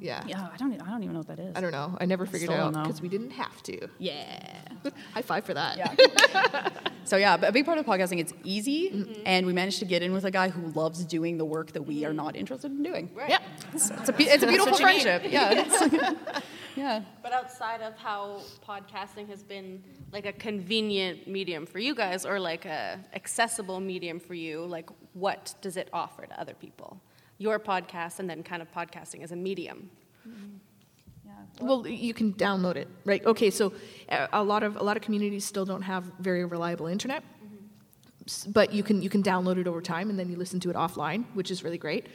Yeah. 0.00 0.22
Yeah, 0.26 0.48
I 0.52 0.56
don't. 0.56 0.80
I 0.82 0.90
don't 0.90 1.02
even 1.02 1.12
know 1.12 1.20
what 1.20 1.28
that 1.28 1.38
is. 1.38 1.52
I 1.54 1.60
don't 1.60 1.72
know. 1.72 1.96
I 2.00 2.06
never 2.06 2.24
figured 2.26 2.50
Still 2.50 2.68
it 2.68 2.76
out 2.76 2.84
because 2.84 3.02
we 3.02 3.08
didn't 3.08 3.30
have 3.30 3.62
to. 3.64 3.88
Yeah. 3.98 4.62
High 5.14 5.22
five 5.22 5.44
for 5.44 5.54
that. 5.54 5.76
Yeah. 5.76 6.68
so 7.04 7.16
yeah, 7.16 7.36
but 7.36 7.50
a 7.50 7.52
big 7.52 7.66
part 7.66 7.78
of 7.78 7.86
podcasting, 7.86 8.18
it's 8.18 8.32
easy, 8.42 9.22
and 9.26 9.46
we 9.46 9.52
managed 9.52 9.78
to 9.80 9.84
get 9.84 10.02
in 10.02 10.12
with 10.12 10.24
a 10.24 10.30
guy 10.30 10.48
who 10.48 10.68
loves 10.72 11.04
doing 11.04 11.36
the 11.38 11.44
work 11.44 11.72
that 11.72 11.82
we 11.82 12.04
are 12.04 12.14
not 12.14 12.34
interested 12.34 12.70
in 12.70 12.82
doing. 12.82 13.10
Right. 13.14 13.30
Yeah. 13.30 13.38
It's, 13.74 13.90
it's 13.90 14.08
a, 14.08 14.14
it's 14.18 14.42
a 14.42 14.46
beautiful 14.46 14.72
what 14.72 14.80
need. 14.80 15.02
friendship. 15.02 15.22
Yeah. 15.30 15.52
It's- 15.60 16.42
yeah. 16.76 17.02
But 17.22 17.32
outside 17.32 17.82
of 17.82 17.96
how 17.96 18.40
podcasting 18.66 19.28
has 19.28 19.42
been 19.42 19.82
like 20.12 20.24
a 20.24 20.32
convenient 20.32 21.26
medium 21.26 21.66
for 21.66 21.78
you 21.78 21.94
guys 21.94 22.24
or 22.24 22.38
like 22.38 22.64
a 22.64 22.98
accessible 23.12 23.80
medium 23.80 24.18
for 24.20 24.34
you, 24.34 24.64
like 24.64 24.88
what 25.12 25.54
does 25.60 25.76
it 25.76 25.88
offer 25.92 26.26
to 26.26 26.40
other 26.40 26.54
people? 26.54 27.00
Your 27.40 27.58
podcast 27.58 28.18
and 28.20 28.28
then 28.28 28.42
kind 28.42 28.60
of 28.60 28.70
podcasting 28.70 29.22
as 29.22 29.32
a 29.32 29.36
medium. 29.36 29.88
Yeah. 31.24 31.32
Well, 31.62 31.86
you 31.86 32.12
can 32.12 32.34
download 32.34 32.76
it, 32.76 32.86
right? 33.06 33.24
Okay, 33.24 33.48
so 33.50 33.72
uh, 34.10 34.26
a 34.32 34.42
lot 34.44 34.62
of 34.62 34.76
a 34.76 34.82
lot 34.82 34.96
of 34.98 35.02
communities 35.02 35.44
still 35.46 35.64
don't 35.64 35.80
have 35.82 36.04
very 36.20 36.44
reliable 36.44 36.86
internet, 36.86 37.22
S- 38.26 38.44
but 38.46 38.74
you 38.74 38.82
can 38.82 39.00
you 39.00 39.08
can 39.08 39.22
download 39.22 39.56
it 39.56 39.66
over 39.66 39.80
time, 39.80 40.10
and 40.10 40.18
then 40.18 40.28
you 40.28 40.36
listen 40.36 40.60
to 40.60 40.70
it 40.70 40.76
offline, 40.76 41.24
which 41.32 41.50
is 41.50 41.64
really 41.64 41.78
great. 41.78 42.06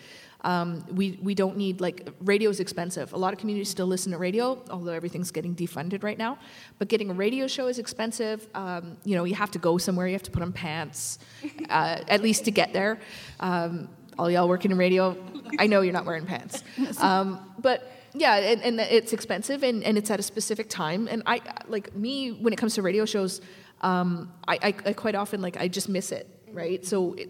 Um, 0.41 0.85
we 0.91 1.17
we 1.23 1.33
don't 1.33 1.57
need 1.57 1.81
like 1.81 2.07
radio 2.21 2.51
is 2.51 2.59
expensive. 2.59 3.11
A 3.13 3.17
lot 3.17 3.33
of 3.33 3.39
communities 3.39 3.69
still 3.69 3.87
listen 3.87 4.11
to 4.11 4.19
radio, 4.19 4.61
although 4.69 4.91
everything's 4.93 5.31
getting 5.31 5.55
defunded 5.55 6.03
right 6.03 6.19
now. 6.19 6.37
But 6.77 6.87
getting 6.87 7.09
a 7.09 7.13
radio 7.15 7.47
show 7.47 7.65
is 7.65 7.79
expensive. 7.79 8.47
Um, 8.53 8.97
you 9.03 9.15
know, 9.15 9.23
you 9.23 9.33
have 9.33 9.49
to 9.51 9.59
go 9.59 9.79
somewhere. 9.79 10.05
You 10.05 10.13
have 10.13 10.21
to 10.29 10.31
put 10.31 10.43
on 10.43 10.53
pants, 10.53 11.17
uh, 11.69 11.97
at 12.07 12.21
least 12.21 12.45
to 12.45 12.51
get 12.51 12.73
there. 12.73 12.99
Um, 13.39 13.89
all 14.17 14.29
y'all 14.29 14.47
working 14.47 14.71
in 14.71 14.77
radio, 14.77 15.15
I 15.59 15.67
know 15.67 15.81
you're 15.81 15.93
not 15.93 16.05
wearing 16.05 16.25
pants. 16.25 16.63
Um, 16.99 17.39
but 17.59 17.91
yeah, 18.13 18.35
and, 18.37 18.61
and 18.61 18.79
it's 18.79 19.11
expensive 19.13 19.63
and, 19.63 19.83
and 19.83 19.97
it's 19.97 20.09
at 20.09 20.19
a 20.19 20.23
specific 20.23 20.69
time. 20.69 21.07
And 21.07 21.23
I 21.25 21.41
like 21.67 21.95
me 21.95 22.31
when 22.31 22.53
it 22.53 22.57
comes 22.57 22.75
to 22.75 22.81
radio 22.81 23.05
shows, 23.05 23.41
um, 23.81 24.31
I, 24.47 24.55
I, 24.61 24.75
I 24.85 24.93
quite 24.93 25.15
often 25.15 25.41
like 25.41 25.57
I 25.57 25.67
just 25.67 25.89
miss 25.89 26.11
it, 26.11 26.27
right? 26.51 26.85
So 26.85 27.13
it, 27.13 27.29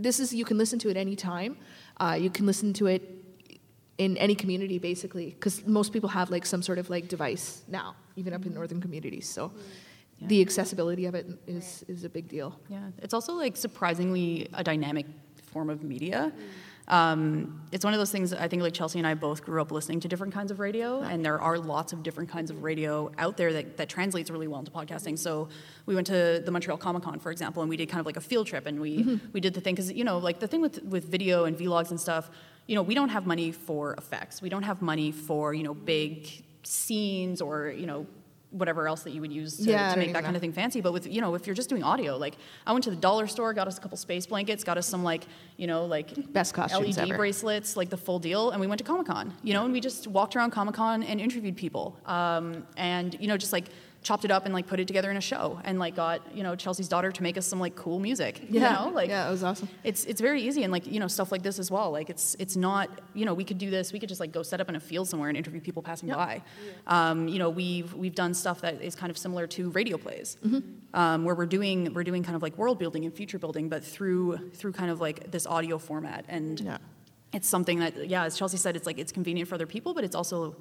this 0.00 0.20
is 0.20 0.34
you 0.34 0.44
can 0.44 0.58
listen 0.58 0.78
to 0.80 0.90
it 0.90 0.96
any 0.96 1.16
time. 1.16 1.56
Uh, 1.98 2.16
you 2.20 2.30
can 2.30 2.46
listen 2.46 2.72
to 2.74 2.86
it 2.86 3.02
in 3.98 4.16
any 4.18 4.34
community 4.34 4.78
basically 4.78 5.30
because 5.30 5.66
most 5.66 5.92
people 5.92 6.10
have 6.10 6.28
like 6.30 6.44
some 6.44 6.62
sort 6.62 6.78
of 6.78 6.90
like 6.90 7.08
device 7.08 7.62
now, 7.68 7.96
even 8.16 8.34
up 8.34 8.44
in 8.44 8.52
northern 8.52 8.80
communities. 8.80 9.28
So 9.28 9.52
the 10.20 10.40
accessibility 10.40 11.06
of 11.06 11.14
it 11.14 11.26
is 11.46 11.84
is 11.88 12.04
a 12.04 12.08
big 12.08 12.28
deal. 12.28 12.58
Yeah, 12.68 12.90
it's 12.98 13.14
also 13.14 13.34
like 13.34 13.56
surprisingly 13.56 14.48
a 14.54 14.64
dynamic 14.64 15.06
form 15.56 15.70
of 15.70 15.82
media. 15.82 16.32
Um, 16.88 17.62
it's 17.72 17.82
one 17.82 17.94
of 17.94 17.98
those 17.98 18.12
things 18.12 18.34
I 18.34 18.46
think 18.46 18.60
like 18.62 18.74
Chelsea 18.74 18.98
and 18.98 19.08
I 19.08 19.14
both 19.14 19.42
grew 19.42 19.60
up 19.62 19.70
listening 19.72 20.00
to 20.00 20.08
different 20.12 20.34
kinds 20.34 20.50
of 20.50 20.60
radio, 20.60 21.00
and 21.00 21.24
there 21.24 21.40
are 21.40 21.56
lots 21.58 21.94
of 21.94 22.02
different 22.02 22.28
kinds 22.28 22.50
of 22.50 22.62
radio 22.62 23.10
out 23.16 23.38
there 23.38 23.54
that, 23.54 23.78
that 23.78 23.88
translates 23.88 24.28
really 24.30 24.48
well 24.48 24.60
into 24.60 24.70
podcasting. 24.70 25.18
So 25.18 25.48
we 25.86 25.94
went 25.94 26.06
to 26.08 26.42
the 26.44 26.50
Montreal 26.50 26.76
Comic 26.76 27.04
Con, 27.04 27.18
for 27.20 27.32
example, 27.32 27.62
and 27.62 27.70
we 27.70 27.78
did 27.78 27.88
kind 27.88 28.00
of 28.00 28.06
like 28.10 28.18
a 28.18 28.26
field 28.30 28.46
trip, 28.46 28.66
and 28.66 28.78
we 28.78 29.18
we 29.32 29.40
did 29.40 29.54
the 29.54 29.62
thing 29.62 29.74
because 29.74 29.90
you 29.90 30.04
know 30.04 30.18
like 30.18 30.38
the 30.40 30.46
thing 30.46 30.60
with 30.60 30.76
with 30.84 31.04
video 31.16 31.46
and 31.46 31.56
vlogs 31.56 31.90
and 31.90 31.98
stuff, 31.98 32.28
you 32.66 32.74
know 32.76 32.82
we 32.82 32.94
don't 32.94 33.12
have 33.16 33.24
money 33.26 33.50
for 33.50 33.94
effects, 33.94 34.42
we 34.42 34.50
don't 34.50 34.66
have 34.70 34.82
money 34.82 35.10
for 35.10 35.54
you 35.54 35.64
know 35.68 35.74
big 35.74 36.28
scenes 36.64 37.40
or 37.40 37.70
you 37.82 37.86
know 37.86 38.06
whatever 38.50 38.86
else 38.88 39.02
that 39.02 39.12
you 39.12 39.20
would 39.20 39.32
use 39.32 39.56
to, 39.58 39.64
Yeah, 39.64 39.90
to 39.92 39.96
make 39.98 40.04
even 40.04 40.14
that 40.14 40.24
kind 40.24 40.36
of 40.36 40.40
thing 40.40 40.52
fancy. 40.52 40.80
But 40.80 40.92
with 40.92 41.06
you 41.06 41.20
know, 41.20 41.34
if 41.34 41.46
you're 41.46 41.54
just 41.54 41.68
doing 41.68 41.82
audio, 41.82 42.16
like 42.16 42.36
I 42.66 42.72
went 42.72 42.84
to 42.84 42.90
the 42.90 42.96
dollar 42.96 43.26
store, 43.26 43.52
got 43.52 43.68
us 43.68 43.78
a 43.78 43.80
couple 43.80 43.96
space 43.98 44.26
blankets, 44.26 44.64
got 44.64 44.78
us 44.78 44.86
some 44.86 45.02
like 45.02 45.24
you 45.56 45.66
know 45.66 45.84
like 45.86 46.32
Best 46.32 46.54
costumes 46.54 46.96
LED 46.96 47.08
ever. 47.10 47.16
bracelets, 47.18 47.76
like 47.76 47.90
the 47.90 47.96
full 47.96 48.18
deal, 48.18 48.50
and 48.50 48.60
we 48.60 48.66
went 48.66 48.78
to 48.78 48.84
Comic 48.84 49.06
Con. 49.06 49.34
You 49.42 49.54
know, 49.54 49.64
and 49.64 49.72
we 49.72 49.80
just 49.80 50.06
walked 50.06 50.36
around 50.36 50.50
Comic 50.50 50.74
Con 50.74 51.02
and 51.02 51.20
interviewed 51.20 51.56
people, 51.56 51.96
um, 52.06 52.66
and 52.76 53.16
you 53.20 53.28
know, 53.28 53.36
just 53.36 53.52
like 53.52 53.66
chopped 54.06 54.24
it 54.24 54.30
up 54.30 54.44
and 54.46 54.54
like 54.54 54.66
put 54.72 54.78
it 54.78 54.86
together 54.86 55.10
in 55.10 55.16
a 55.16 55.20
show, 55.32 55.44
and 55.64 55.74
like 55.84 55.94
got 55.96 56.18
you 56.36 56.42
know 56.46 56.54
Chelsea's 56.62 56.88
daughter 56.94 57.10
to 57.10 57.22
make 57.26 57.36
us 57.40 57.46
some 57.52 57.60
like 57.66 57.74
cool 57.84 57.98
music. 58.08 58.34
Yeah. 58.48 58.54
you 58.54 58.60
know, 58.90 58.94
like 58.94 59.08
Yeah, 59.08 59.26
it 59.28 59.30
was 59.36 59.42
awesome. 59.42 59.68
It's 59.82 60.04
it's 60.04 60.20
very 60.20 60.40
easy 60.48 60.62
and 60.64 60.70
like 60.76 60.86
you 60.94 61.00
know 61.00 61.08
stuff 61.08 61.32
like 61.34 61.42
this 61.42 61.58
as 61.58 61.68
well. 61.76 61.88
Like 61.98 62.08
it's 62.14 62.36
it's 62.38 62.56
not 62.68 62.86
you 63.14 63.24
know 63.26 63.34
we 63.34 63.44
could 63.44 63.58
do 63.58 63.68
this. 63.76 63.92
We 63.92 63.98
could 64.00 64.08
just 64.08 64.20
like 64.24 64.32
go 64.38 64.42
set 64.44 64.60
up 64.60 64.68
in 64.68 64.76
a 64.76 64.80
field 64.90 65.08
somewhere 65.08 65.28
and 65.28 65.36
interview 65.36 65.60
people 65.60 65.82
passing 65.82 66.08
by. 66.08 66.42
Um, 66.86 67.26
you 67.28 67.38
know 67.40 67.50
we've 67.50 67.92
we've 67.94 68.14
done 68.14 68.32
stuff 68.34 68.60
that 68.60 68.80
is 68.80 68.94
kind 68.94 69.10
of 69.10 69.18
similar 69.18 69.46
to 69.56 69.70
radio 69.70 69.96
plays, 69.98 70.36
um, 70.94 71.24
where 71.24 71.34
we're 71.34 71.46
doing 71.58 71.92
we're 71.94 72.04
doing 72.10 72.22
kind 72.22 72.36
of 72.36 72.42
like 72.42 72.56
world 72.56 72.78
building 72.78 73.04
and 73.06 73.12
future 73.12 73.38
building, 73.38 73.68
but 73.68 73.84
through 73.84 74.50
through 74.54 74.72
kind 74.72 74.90
of 74.90 75.00
like 75.00 75.30
this 75.32 75.46
audio 75.46 75.78
format. 75.78 76.24
And 76.28 76.60
Yeah. 76.60 76.78
it's 77.32 77.48
something 77.48 77.80
that 77.80 78.08
yeah, 78.08 78.24
as 78.28 78.38
Chelsea 78.38 78.56
said, 78.56 78.76
it's 78.76 78.86
like 78.86 78.98
it's 79.02 79.12
convenient 79.12 79.48
for 79.48 79.56
other 79.56 79.66
people, 79.66 79.94
but 79.94 80.04
it's 80.04 80.14
also 80.14 80.56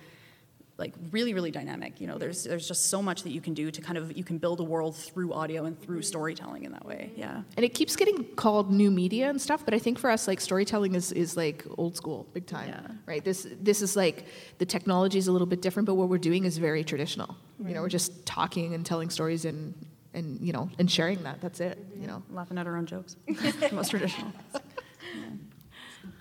like 0.78 0.94
really 1.12 1.34
really 1.34 1.52
dynamic 1.52 2.02
you 2.02 2.08
know 2.08 2.18
there's 2.18 2.44
there's 2.44 2.68
just 2.68 2.90
so 2.90 3.02
much 3.02 3.24
that 3.24 3.32
you 3.32 3.40
can 3.40 3.54
do 3.54 3.72
to 3.72 3.80
kind 3.82 3.98
of 3.98 4.16
you 4.18 4.26
can 4.26 4.38
build 4.38 4.60
a 4.60 4.64
world 4.64 4.94
through 4.94 5.32
audio 5.32 5.64
and 5.64 5.82
through 5.82 6.02
storytelling 6.02 6.64
in 6.66 6.72
that 6.74 6.86
way 6.86 7.12
yeah 7.16 7.44
And 7.56 7.64
it 7.64 7.74
keeps 7.74 7.96
getting 7.96 8.26
called 8.36 8.70
new 8.72 8.92
media 8.92 9.30
and 9.30 9.42
stuff, 9.42 9.64
but 9.64 9.74
I 9.74 9.80
think 9.80 9.98
for 10.00 10.10
us, 10.10 10.28
like 10.28 10.42
storytelling 10.42 10.94
is, 10.96 11.12
is 11.14 11.38
like 11.38 11.66
old 11.78 11.96
school, 11.96 12.28
big 12.34 12.46
time, 12.46 12.68
Yeah. 12.70 12.82
right? 13.06 13.24
This 13.24 13.48
this 13.62 13.82
is 13.82 13.96
like 13.96 14.26
the 14.58 14.66
technology 14.66 15.18
is 15.18 15.28
a 15.28 15.32
little 15.32 15.48
bit 15.48 15.62
different, 15.62 15.86
but 15.86 15.96
what 15.96 16.10
we're 16.10 16.18
doing 16.32 16.44
is 16.44 16.58
very 16.58 16.84
traditional. 16.84 17.30
right. 17.60 17.70
You 17.70 17.76
know, 17.76 17.82
we're 17.82 17.98
just 18.00 18.26
talking 18.26 18.74
and 18.74 18.86
telling 18.86 19.10
stories 19.10 19.46
and 19.46 19.74
and 20.14 20.42
you 20.42 20.52
know 20.52 20.70
and 20.80 20.92
sharing 20.92 21.24
that. 21.24 21.40
That's 21.40 21.60
it. 21.62 21.78
You 22.02 22.08
know. 22.08 22.22
laughing 22.32 22.58
at 22.58 22.68
our 22.68 22.76
own 22.76 22.86
jokes 22.86 23.16
most 23.72 23.92
traditional 23.92 24.32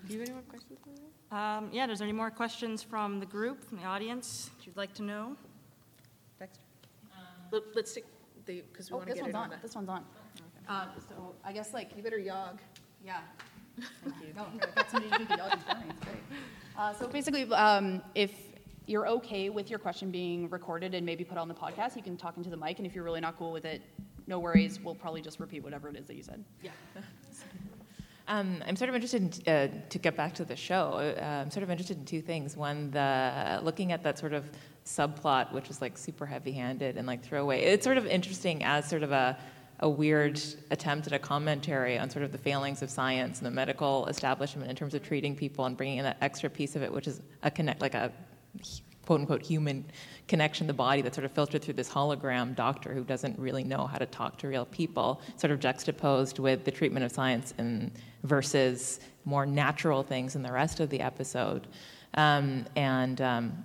Do 0.07 0.15
you 0.15 0.21
have 0.21 0.29
any 0.29 0.33
more 0.35 0.43
questions? 0.43 0.54
Um, 1.35 1.69
yeah, 1.73 1.91
is 1.91 1.99
there 1.99 2.07
any 2.07 2.17
more 2.17 2.31
questions 2.31 2.81
from 2.85 3.19
the 3.19 3.27
group, 3.27 3.65
from 3.69 3.79
the 3.79 3.85
audience 3.85 4.51
that 4.57 4.67
you'd 4.67 4.77
like 4.77 4.95
to 4.95 5.03
know? 5.03 5.37
Dexter? 6.39 6.61
Let, 7.51 7.63
us 7.77 7.91
stick 7.91 8.05
because 8.47 8.89
we 8.89 8.95
oh 8.95 8.99
want 8.99 9.09
to 9.09 9.15
this 9.15 9.23
get 9.23 9.23
one's 9.25 9.35
it 9.35 9.37
on 9.37 9.43
on. 9.45 9.51
the- 9.51 9.57
this 9.63 9.75
one's 9.75 9.89
on 9.89 10.05
uh, 10.69 10.87
so 11.09 11.35
i 11.45 11.53
guess 11.53 11.75
like 11.75 11.91
You 11.97 12.03
better 12.03 12.19
yog. 12.19 12.61
Yeah. 13.05 13.19
Thank 14.05 14.15
you. 14.21 14.29
No, 14.37 14.47
I 14.63 14.67
got 14.77 14.91
somebody 14.91 15.11
to 15.11 15.19
do 15.19 15.25
the 15.25 15.43
audience 15.43 15.65
for 15.69 15.75
me. 15.77 15.85
It's 15.91 16.01
great. 16.05 16.17
Uh, 16.79 16.93
so 16.95 17.09
basically, 17.09 17.53
um, 17.53 18.01
if 18.15 18.31
you're 18.87 19.09
okay 19.09 19.51
with 19.51 19.69
your 19.71 19.81
question 19.81 20.11
being 20.13 20.49
recorded 20.51 20.95
and 20.95 21.05
maybe 21.05 21.25
put 21.25 21.37
on 21.37 21.49
the 21.49 21.55
podcast, 21.55 21.97
you 21.97 22.03
can 22.03 22.17
talk 22.17 22.37
into 22.37 22.49
the 22.51 22.57
mic. 22.57 22.79
And 22.79 22.87
if 22.87 22.95
you're 22.95 23.03
really 23.05 23.21
not 23.21 23.37
cool 23.37 23.51
with 23.51 23.65
it, 23.65 23.83
no 24.29 24.39
worries. 24.39 24.79
We'll 24.81 24.95
probably 24.95 25.21
just 25.21 25.41
repeat 25.41 25.65
whatever 25.65 25.89
it 25.89 25.97
is 25.97 26.07
that 26.07 26.15
you 26.15 26.23
said. 26.23 26.45
Yeah. 26.63 26.71
Um, 28.27 28.63
I'm 28.67 28.77
sort 28.77 28.89
of 28.89 28.95
interested 28.95 29.47
in, 29.47 29.53
uh, 29.53 29.69
to 29.91 29.99
get 29.99 30.17
back 30.17 30.35
to 30.37 30.45
the 30.45 30.57
show. 30.57 30.95
Uh, 30.95 31.43
I'm 31.45 31.51
sort 31.51 31.63
of 31.63 31.71
interested 31.71 31.99
in 31.99 32.05
two 32.07 32.23
things. 32.23 32.57
One, 32.57 32.91
the 32.91 33.61
looking 33.63 33.93
at 33.93 34.03
that 34.05 34.19
sort 34.19 34.33
of 34.33 34.45
subplot, 34.87 35.53
which 35.53 35.69
is 35.69 35.83
like 35.83 35.99
super 35.99 36.25
heavy-handed 36.25 36.97
and 36.97 37.07
like 37.07 37.23
throwaway. 37.23 37.63
It's 37.63 37.85
sort 37.85 37.99
of 37.99 38.07
interesting 38.07 38.65
as 38.65 38.89
sort 38.89 39.03
of 39.03 39.13
a 39.13 39.39
a 39.81 39.89
weird 39.89 40.41
attempt 40.71 41.07
at 41.07 41.13
a 41.13 41.19
commentary 41.19 41.99
on 41.99 42.09
sort 42.09 42.25
of 42.25 42.33
the 42.33 42.39
failings 42.39 42.81
of 42.81 42.91
science 42.91 43.39
and 43.39 43.47
the 43.47 43.51
medical 43.51 44.07
establishment 44.07 44.71
in 44.71 44.77
terms 44.77 44.95
of 44.95 45.03
treating 45.03 45.35
people 45.35 45.65
and 45.65 45.77
bringing 45.77 45.99
in 45.99 46.05
that 46.05 46.17
extra 46.21 46.49
piece 46.49 46.77
of 46.77 46.83
it, 46.83 46.93
which 46.93 47.09
is 47.09 47.21
a 47.43 47.51
connect 47.51 47.81
like 47.81 47.95
a 47.95 48.13
quote 49.05 49.21
unquote 49.21 49.43
human 49.43 49.85
connection 50.29 50.67
the 50.67 50.73
body 50.73 51.03
that's 51.03 51.17
sort 51.17 51.25
of 51.25 51.33
filtered 51.33 51.63
through 51.63 51.75
this 51.75 51.89
hologram 51.89 52.55
doctor 52.55 52.95
who 52.95 53.05
doesn't 53.05 53.39
really 53.39 53.65
know 53.65 53.87
how 53.87 53.99
to 53.99 54.07
talk 54.07 54.39
to 54.39 54.49
real 54.49 54.65
people, 54.67 55.21
sort 55.37 55.51
of 55.51 55.61
juxtaposed 55.61 56.39
with 56.39 56.65
the 56.65 56.71
treatment 56.71 57.05
of 57.05 57.13
science 57.13 57.55
and 57.59 57.91
versus 58.23 59.01
more 59.25 59.47
natural 59.47 60.03
things 60.03 60.37
in 60.37 60.43
the 60.43 60.53
rest 60.53 60.81
of 60.81 60.91
the 60.91 61.01
episode. 61.01 61.67
Um, 62.15 62.65
and 62.77 63.21
um, 63.21 63.65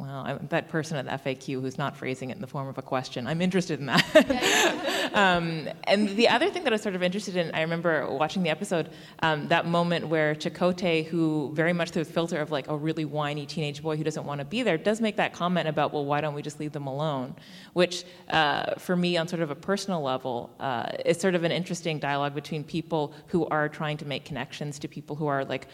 well, 0.00 0.22
I'm 0.24 0.46
that 0.48 0.70
person 0.70 0.96
at 0.96 1.04
the 1.04 1.30
FAQ 1.30 1.60
who's 1.60 1.76
not 1.76 1.94
phrasing 1.94 2.30
it 2.30 2.36
in 2.36 2.40
the 2.40 2.46
form 2.46 2.68
of 2.68 2.78
a 2.78 2.82
question. 2.82 3.26
I'm 3.26 3.42
interested 3.42 3.80
in 3.80 3.86
that. 3.86 5.10
um, 5.14 5.68
and 5.84 6.08
the 6.08 6.28
other 6.28 6.48
thing 6.48 6.64
that 6.64 6.72
I 6.72 6.74
was 6.74 6.82
sort 6.82 6.94
of 6.94 7.02
interested 7.02 7.36
in, 7.36 7.54
I 7.54 7.60
remember 7.60 8.10
watching 8.10 8.42
the 8.42 8.48
episode, 8.48 8.88
um, 9.22 9.48
that 9.48 9.66
moment 9.66 10.08
where 10.08 10.34
Chakotay, 10.34 11.04
who 11.04 11.50
very 11.52 11.74
much 11.74 11.90
through 11.90 12.04
the 12.04 12.12
filter 12.12 12.38
of 12.38 12.50
like 12.50 12.66
a 12.68 12.76
really 12.76 13.04
whiny 13.04 13.44
teenage 13.44 13.82
boy 13.82 13.98
who 13.98 14.02
doesn't 14.02 14.24
want 14.24 14.38
to 14.38 14.46
be 14.46 14.62
there, 14.62 14.78
does 14.78 15.02
make 15.02 15.16
that 15.16 15.34
comment 15.34 15.68
about, 15.68 15.92
well, 15.92 16.06
why 16.06 16.22
don't 16.22 16.32
we 16.32 16.40
just 16.40 16.58
leave 16.58 16.72
them 16.72 16.86
alone? 16.86 17.36
Which, 17.74 18.04
uh, 18.30 18.76
for 18.76 18.96
me, 18.96 19.18
on 19.18 19.28
sort 19.28 19.42
of 19.42 19.50
a 19.50 19.54
personal 19.54 20.00
level, 20.00 20.50
uh, 20.60 20.92
is 21.04 21.20
sort 21.20 21.34
of 21.34 21.44
an 21.44 21.52
interesting 21.52 21.98
dialogue 21.98 22.34
between 22.34 22.64
people 22.64 23.12
who 23.26 23.46
are 23.48 23.68
trying 23.68 23.98
to 23.98 24.06
make 24.06 24.24
connections 24.24 24.78
to 24.78 24.88
people 24.88 25.14
who 25.14 25.26
are 25.26 25.44
like 25.44 25.68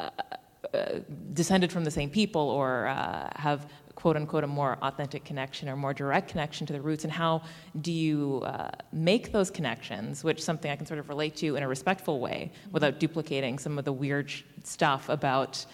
uh, 0.00 0.10
descended 1.32 1.72
from 1.72 1.84
the 1.84 1.90
same 1.90 2.10
people 2.10 2.42
or 2.42 2.86
uh, 2.86 3.30
have 3.36 3.70
quote 3.94 4.16
unquote 4.16 4.44
a 4.44 4.46
more 4.46 4.78
authentic 4.82 5.24
connection 5.24 5.68
or 5.68 5.76
more 5.76 5.92
direct 5.92 6.28
connection 6.28 6.66
to 6.66 6.72
the 6.72 6.80
roots 6.80 7.04
and 7.04 7.12
how 7.12 7.42
do 7.80 7.90
you 7.92 8.42
uh, 8.44 8.70
make 8.92 9.32
those 9.32 9.50
connections 9.50 10.22
which 10.22 10.38
is 10.38 10.44
something 10.44 10.70
i 10.70 10.76
can 10.76 10.86
sort 10.86 11.00
of 11.00 11.08
relate 11.08 11.34
to 11.34 11.56
in 11.56 11.62
a 11.64 11.68
respectful 11.68 12.20
way 12.20 12.52
without 12.70 13.00
duplicating 13.00 13.58
some 13.58 13.76
of 13.76 13.84
the 13.84 13.92
weird 13.92 14.30
sh- 14.30 14.42
stuff 14.62 15.08
about 15.08 15.66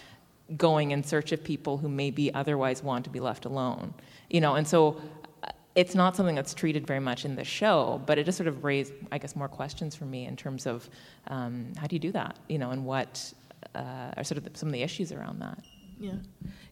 going 0.57 0.91
in 0.91 1.03
search 1.03 1.31
of 1.31 1.43
people 1.43 1.77
who 1.77 1.89
maybe 1.89 2.33
otherwise 2.33 2.81
want 2.81 3.03
to 3.03 3.11
be 3.11 3.19
left 3.19 3.45
alone 3.45 3.93
you 4.29 4.41
know? 4.41 4.55
And 4.55 4.67
so 4.67 5.01
uh, 5.43 5.49
it's 5.75 5.95
not 5.95 6.15
something 6.15 6.35
that's 6.35 6.53
treated 6.53 6.85
very 6.87 6.99
much 6.99 7.25
in 7.25 7.35
the 7.35 7.43
show, 7.43 8.01
but 8.05 8.17
it 8.17 8.25
just 8.25 8.37
sort 8.37 8.47
of 8.47 8.63
raised, 8.63 8.93
I 9.11 9.17
guess, 9.17 9.35
more 9.35 9.47
questions 9.47 9.95
for 9.95 10.05
me 10.05 10.25
in 10.25 10.35
terms 10.35 10.65
of 10.65 10.89
um, 11.27 11.73
how 11.77 11.87
do 11.87 11.95
you 11.95 11.99
do 11.99 12.11
that, 12.11 12.37
you 12.47 12.57
know, 12.57 12.71
and 12.71 12.85
what 12.85 13.33
uh, 13.73 14.11
are 14.17 14.23
sort 14.23 14.37
of 14.37 14.43
the, 14.43 14.57
some 14.57 14.69
of 14.69 14.73
the 14.73 14.83
issues 14.83 15.11
around 15.11 15.39
that. 15.39 15.59
Yeah. 15.99 16.13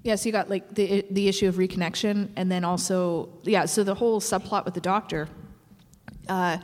Yeah, 0.03 0.15
so 0.15 0.27
you 0.27 0.33
got 0.33 0.49
like 0.49 0.75
the 0.75 1.05
the 1.11 1.29
issue 1.29 1.47
of 1.47 1.55
reconnection, 1.55 2.29
and 2.35 2.51
then 2.51 2.65
also 2.65 3.29
yeah, 3.43 3.65
so 3.65 3.83
the 3.83 3.95
whole 3.95 4.19
subplot 4.19 4.65
with 4.65 4.73
the 4.73 4.81
doctor. 4.81 5.29
Uh, 6.27 6.57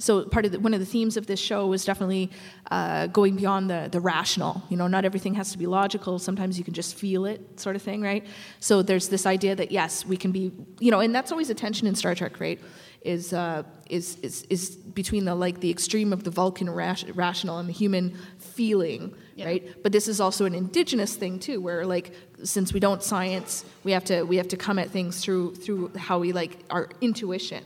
so 0.00 0.24
part 0.24 0.46
of 0.46 0.52
the, 0.52 0.60
one 0.60 0.72
of 0.72 0.80
the 0.80 0.86
themes 0.86 1.16
of 1.16 1.26
this 1.26 1.38
show 1.38 1.66
was 1.66 1.84
definitely 1.84 2.30
uh, 2.70 3.06
going 3.08 3.36
beyond 3.36 3.68
the 3.68 3.88
the 3.92 4.00
rational. 4.00 4.62
You 4.70 4.76
know, 4.76 4.86
not 4.86 5.04
everything 5.04 5.34
has 5.34 5.52
to 5.52 5.58
be 5.58 5.66
logical. 5.66 6.18
Sometimes 6.18 6.58
you 6.58 6.64
can 6.64 6.74
just 6.74 6.96
feel 6.96 7.26
it, 7.26 7.60
sort 7.60 7.76
of 7.76 7.82
thing, 7.82 8.00
right? 8.00 8.26
So 8.60 8.82
there's 8.82 9.08
this 9.08 9.26
idea 9.26 9.54
that 9.56 9.70
yes, 9.70 10.06
we 10.06 10.16
can 10.16 10.32
be, 10.32 10.52
you 10.78 10.90
know, 10.90 11.00
and 11.00 11.14
that's 11.14 11.30
always 11.30 11.50
a 11.50 11.54
tension 11.54 11.86
in 11.86 11.94
Star 11.94 12.14
Trek, 12.14 12.40
right? 12.40 12.58
Is 13.02 13.32
uh, 13.32 13.62
is 13.88 14.16
is 14.22 14.42
is 14.48 14.70
between 14.70 15.26
the 15.26 15.34
like 15.34 15.60
the 15.60 15.70
extreme 15.70 16.12
of 16.12 16.24
the 16.24 16.30
Vulcan 16.30 16.70
rash, 16.70 17.04
rational 17.04 17.58
and 17.58 17.68
the 17.68 17.72
human 17.72 18.16
feeling, 18.38 19.14
right? 19.38 19.82
But 19.82 19.92
this 19.92 20.08
is 20.08 20.20
also 20.20 20.46
an 20.46 20.54
indigenous 20.54 21.14
thing 21.14 21.38
too, 21.38 21.60
where 21.60 21.84
like 21.84 22.12
since 22.42 22.72
we 22.72 22.80
don't 22.80 23.02
science, 23.02 23.64
we 23.84 23.92
have 23.92 24.04
to 24.04 24.22
we 24.22 24.36
have 24.36 24.48
to 24.48 24.56
come 24.56 24.78
at 24.78 24.90
things 24.90 25.22
through 25.22 25.56
through 25.56 25.92
how 25.96 26.18
we 26.18 26.32
like 26.32 26.58
our 26.70 26.88
intuition. 27.00 27.64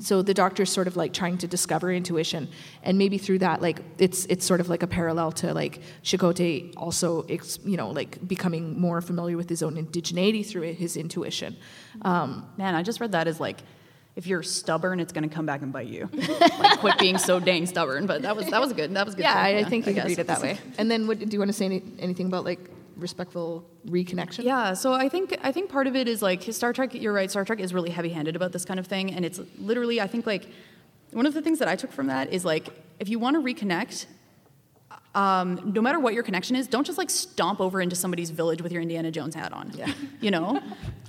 So 0.00 0.22
the 0.22 0.34
doctor's 0.34 0.70
sort 0.70 0.86
of 0.86 0.96
like 0.96 1.12
trying 1.12 1.38
to 1.38 1.46
discover 1.46 1.92
intuition, 1.92 2.48
and 2.82 2.98
maybe 2.98 3.18
through 3.18 3.38
that, 3.40 3.62
like 3.62 3.80
it's 3.98 4.24
it's 4.26 4.44
sort 4.44 4.60
of 4.60 4.68
like 4.68 4.82
a 4.82 4.86
parallel 4.86 5.32
to 5.32 5.54
like 5.54 5.80
Chakotay 6.02 6.72
also, 6.76 7.22
ex, 7.28 7.58
you 7.64 7.76
know, 7.76 7.90
like 7.90 8.26
becoming 8.26 8.80
more 8.80 9.00
familiar 9.00 9.36
with 9.36 9.48
his 9.48 9.62
own 9.62 9.74
indigeneity 9.76 10.44
through 10.44 10.72
his 10.72 10.96
intuition. 10.96 11.56
Um, 12.02 12.46
Man, 12.56 12.74
I 12.74 12.82
just 12.82 13.00
read 13.00 13.12
that 13.12 13.28
as 13.28 13.38
like, 13.40 13.58
if 14.16 14.26
you're 14.26 14.42
stubborn, 14.42 14.98
it's 14.98 15.12
gonna 15.12 15.28
come 15.28 15.46
back 15.46 15.62
and 15.62 15.72
bite 15.72 15.86
you. 15.86 16.08
like, 16.58 16.80
quit 16.80 16.98
being 16.98 17.18
so 17.18 17.38
dang 17.38 17.66
stubborn. 17.66 18.06
But 18.06 18.22
that 18.22 18.34
was 18.36 18.46
that 18.46 18.60
was 18.60 18.72
good. 18.72 18.92
That 18.94 19.06
was 19.06 19.14
good. 19.14 19.22
yeah. 19.22 19.34
I, 19.34 19.58
I 19.58 19.64
think 19.64 19.86
you 19.86 19.92
guess. 19.92 20.02
can 20.02 20.08
read 20.08 20.18
it 20.18 20.26
that 20.26 20.42
way. 20.42 20.58
And 20.76 20.90
then, 20.90 21.06
what 21.06 21.18
do 21.18 21.26
you 21.30 21.38
want 21.38 21.50
to 21.50 21.52
say 21.52 21.66
any, 21.66 21.82
anything 22.00 22.26
about 22.26 22.44
like 22.44 22.68
respectful 22.98 23.64
reconnection? 23.86 24.44
Yeah, 24.44 24.74
so 24.74 24.92
I 24.92 25.08
think 25.08 25.36
I 25.42 25.52
think 25.52 25.70
part 25.70 25.86
of 25.86 25.96
it 25.96 26.08
is 26.08 26.22
like 26.22 26.42
Star 26.52 26.72
Trek. 26.72 26.94
You're 26.94 27.12
right. 27.12 27.30
Star 27.30 27.44
Trek 27.44 27.60
is 27.60 27.72
really 27.72 27.90
heavy-handed 27.90 28.36
about 28.36 28.52
this 28.52 28.64
kind 28.64 28.78
of 28.78 28.86
thing, 28.86 29.12
and 29.14 29.24
it's 29.24 29.40
literally 29.58 30.00
I 30.00 30.06
think 30.06 30.26
like 30.26 30.48
one 31.12 31.26
of 31.26 31.34
the 31.34 31.42
things 31.42 31.58
that 31.60 31.68
I 31.68 31.76
took 31.76 31.92
from 31.92 32.08
that 32.08 32.32
is 32.32 32.44
like 32.44 32.68
if 32.98 33.08
you 33.08 33.18
want 33.18 33.36
to 33.36 33.42
reconnect, 33.42 34.06
um, 35.14 35.72
no 35.74 35.80
matter 35.80 35.98
what 35.98 36.14
your 36.14 36.22
connection 36.22 36.54
is, 36.54 36.66
don't 36.68 36.84
just 36.86 36.98
like 36.98 37.10
stomp 37.10 37.60
over 37.60 37.80
into 37.80 37.96
somebody's 37.96 38.30
village 38.30 38.62
with 38.62 38.70
your 38.72 38.82
Indiana 38.82 39.10
Jones 39.10 39.34
hat 39.34 39.52
on. 39.52 39.72
Yeah. 39.74 39.92
You 40.20 40.32
know, 40.32 40.60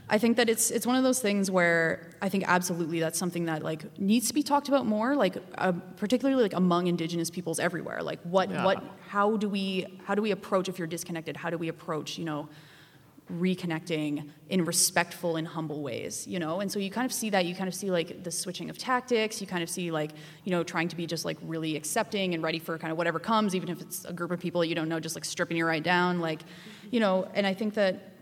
I 0.08 0.20
think 0.20 0.38
that 0.38 0.50
it's 0.50 0.70
it's 0.70 0.86
one 0.86 0.96
of 0.96 1.04
those 1.04 1.20
things 1.20 1.50
where 1.50 2.12
I 2.22 2.30
think 2.30 2.44
absolutely 2.48 3.00
that's 3.00 3.18
something 3.18 3.46
that 3.46 3.64
like 3.64 3.98
needs 4.00 4.28
to 4.28 4.36
be 4.36 4.44
talked 4.44 4.68
about 4.68 4.86
more, 4.86 5.16
like 5.16 5.38
uh, 5.58 5.72
particularly 5.98 6.44
like 6.44 6.54
among 6.54 6.86
Indigenous 6.86 7.32
peoples 7.32 7.60
everywhere. 7.60 8.04
Like 8.04 8.20
what 8.22 8.52
Yeah. 8.52 8.64
what 8.66 8.84
how 9.08 9.36
do 9.38 9.50
we 9.50 9.88
how 10.06 10.14
do 10.14 10.22
we 10.22 10.30
approach 10.30 10.70
if 10.70 10.78
you're 10.78 10.88
disconnected? 10.88 11.36
How 11.38 11.50
do 11.50 11.58
we 11.58 11.70
approach 11.70 12.20
you 12.20 12.26
know 12.26 12.50
reconnecting 13.32 14.30
in 14.50 14.66
respectful 14.66 15.36
and 15.36 15.48
humble 15.48 15.82
ways 15.82 16.28
you 16.28 16.40
know? 16.40 16.60
And 16.60 16.72
so 16.72 16.80
you 16.80 16.90
kind 16.90 17.06
of 17.06 17.14
see 17.14 17.30
that 17.30 17.46
you 17.46 17.56
kind 17.56 17.68
of 17.68 17.76
see 17.76 17.92
like 17.92 18.24
the 18.24 18.32
switching 18.32 18.70
of 18.70 18.78
tactics 18.78 19.40
you 19.40 19.48
kind 19.48 19.64
of 19.64 19.70
see 19.70 19.92
like 19.92 20.12
you 20.44 20.52
know 20.52 20.64
trying 20.64 20.88
to 20.88 20.96
be 20.96 21.06
just 21.06 21.26
like 21.26 21.38
really 21.44 21.76
accepting 21.76 22.34
and 22.34 22.42
ready 22.42 22.60
for 22.60 22.78
kind 22.78 22.92
of 22.92 22.98
whatever 22.98 23.20
comes 23.20 23.56
even 23.56 23.70
if 23.70 23.82
it's 23.82 24.06
a 24.06 24.14
group 24.14 24.32
of 24.32 24.40
people 24.40 24.66
you 24.66 24.76
don't 24.76 24.90
know 24.90 25.00
just 25.00 25.16
like 25.16 25.26
stripping 25.26 25.58
you 25.58 25.66
right 25.66 25.84
down 25.84 26.20
like 26.20 26.42
you 26.92 27.00
know? 27.00 27.28
And 27.34 27.46
i 27.46 27.54
think 27.54 27.76
that 27.76 28.14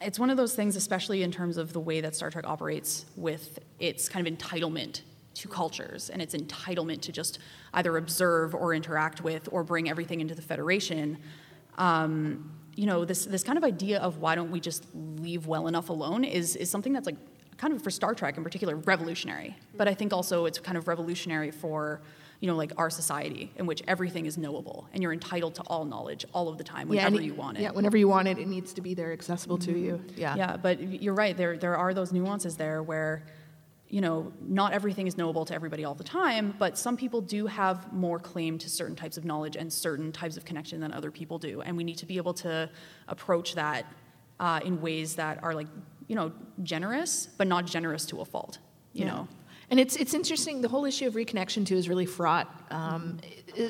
it's 0.00 0.18
one 0.18 0.30
of 0.30 0.36
those 0.36 0.54
things 0.54 0.76
especially 0.76 1.22
in 1.22 1.30
terms 1.30 1.56
of 1.56 1.72
the 1.72 1.80
way 1.80 2.00
that 2.00 2.14
star 2.14 2.30
trek 2.30 2.46
operates 2.46 3.06
with 3.16 3.58
its 3.78 4.08
kind 4.08 4.26
of 4.26 4.32
entitlement 4.32 5.02
to 5.34 5.48
cultures 5.48 6.08
and 6.08 6.22
its 6.22 6.34
entitlement 6.34 7.02
to 7.02 7.12
just 7.12 7.38
either 7.74 7.96
observe 7.98 8.54
or 8.54 8.72
interact 8.72 9.22
with 9.22 9.48
or 9.52 9.62
bring 9.62 9.88
everything 9.90 10.20
into 10.20 10.34
the 10.34 10.42
federation 10.42 11.18
um, 11.76 12.50
you 12.76 12.86
know, 12.86 13.04
this 13.04 13.24
this 13.24 13.42
kind 13.42 13.58
of 13.58 13.64
idea 13.64 13.98
of 13.98 14.18
why 14.18 14.34
don't 14.34 14.50
we 14.50 14.60
just 14.60 14.86
leave 14.94 15.46
well 15.46 15.66
enough 15.66 15.88
alone 15.88 16.24
is 16.24 16.54
is 16.56 16.70
something 16.70 16.92
that's 16.92 17.06
like 17.06 17.16
kind 17.56 17.72
of 17.72 17.82
for 17.82 17.90
Star 17.90 18.14
Trek 18.14 18.36
in 18.36 18.44
particular 18.44 18.76
revolutionary. 18.76 19.56
But 19.76 19.88
I 19.88 19.94
think 19.94 20.12
also 20.12 20.44
it's 20.44 20.58
kind 20.58 20.76
of 20.76 20.86
revolutionary 20.86 21.50
for 21.50 22.02
you 22.40 22.46
know 22.48 22.54
like 22.54 22.72
our 22.76 22.90
society 22.90 23.50
in 23.56 23.64
which 23.64 23.82
everything 23.88 24.26
is 24.26 24.36
knowable 24.36 24.86
and 24.92 25.02
you're 25.02 25.14
entitled 25.14 25.54
to 25.54 25.62
all 25.62 25.86
knowledge 25.86 26.26
all 26.34 26.48
of 26.48 26.58
the 26.58 26.64
time 26.64 26.92
Yeah, 26.92 27.04
whenever 27.06 27.22
it- 27.22 27.26
you 27.26 27.34
want 27.34 27.56
it. 27.56 27.62
Yeah, 27.62 27.70
whenever 27.70 27.96
you 27.96 28.08
want 28.08 28.28
it, 28.28 28.38
it 28.38 28.46
needs 28.46 28.74
to 28.74 28.82
be 28.82 28.92
there, 28.92 29.10
accessible 29.12 29.56
to 29.58 29.70
mm-hmm. 29.70 29.84
you. 29.84 30.04
Yeah. 30.16 30.36
Yeah, 30.36 30.56
but 30.58 30.80
you're 31.02 31.14
right. 31.14 31.34
There, 31.34 31.56
there 31.56 31.76
are 31.78 31.94
those 31.94 32.12
nuances 32.12 32.56
there 32.56 32.82
where, 32.82 33.22
you 33.88 34.00
know, 34.00 34.32
not 34.40 34.72
everything 34.72 35.06
is 35.06 35.16
knowable 35.16 35.44
to 35.44 35.54
everybody 35.54 35.84
all 35.84 35.94
the 35.94 36.04
time, 36.04 36.54
but 36.58 36.76
some 36.76 36.96
people 36.96 37.20
do 37.20 37.46
have 37.46 37.92
more 37.92 38.18
claim 38.18 38.58
to 38.58 38.68
certain 38.68 38.96
types 38.96 39.16
of 39.16 39.24
knowledge 39.24 39.56
and 39.56 39.72
certain 39.72 40.10
types 40.12 40.36
of 40.36 40.44
connection 40.44 40.80
than 40.80 40.92
other 40.92 41.10
people 41.10 41.38
do. 41.38 41.60
And 41.62 41.76
we 41.76 41.84
need 41.84 41.98
to 41.98 42.06
be 42.06 42.16
able 42.16 42.34
to 42.34 42.68
approach 43.08 43.54
that 43.54 43.86
uh, 44.40 44.60
in 44.64 44.80
ways 44.80 45.14
that 45.16 45.42
are 45.42 45.54
like, 45.54 45.68
you 46.08 46.16
know, 46.16 46.32
generous, 46.62 47.28
but 47.38 47.46
not 47.46 47.64
generous 47.64 48.04
to 48.06 48.20
a 48.20 48.24
fault, 48.24 48.58
you 48.92 49.04
Yeah. 49.04 49.12
know? 49.12 49.28
And 49.68 49.80
it's 49.80 49.96
it's 49.96 50.14
interesting. 50.14 50.60
The 50.60 50.68
whole 50.68 50.84
issue 50.84 51.08
of 51.08 51.14
reconnection 51.14 51.66
too 51.66 51.74
is 51.76 51.88
really 51.88 52.06
fraught. 52.06 52.48
Um, 52.70 53.18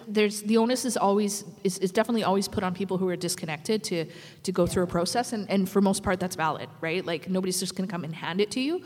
there's 0.06 0.42
the 0.42 0.58
onus 0.58 0.84
is 0.84 0.98
always 0.98 1.44
is, 1.64 1.78
is 1.78 1.90
definitely 1.90 2.22
always 2.22 2.48
put 2.48 2.62
on 2.62 2.74
people 2.74 2.98
who 2.98 3.08
are 3.08 3.16
disconnected 3.16 3.82
to 3.84 4.04
to 4.42 4.52
go 4.52 4.66
through 4.66 4.82
a 4.82 4.86
process, 4.86 5.32
and 5.32 5.48
and 5.50 5.66
for 5.66 5.80
most 5.80 6.02
part 6.02 6.20
that's 6.20 6.36
valid, 6.36 6.68
right? 6.82 7.02
Like 7.06 7.30
nobody's 7.30 7.58
just 7.60 7.76
going 7.76 7.88
to 7.88 7.90
come 7.90 8.04
and 8.04 8.14
hand 8.14 8.42
it 8.42 8.50
to 8.50 8.60
you. 8.60 8.82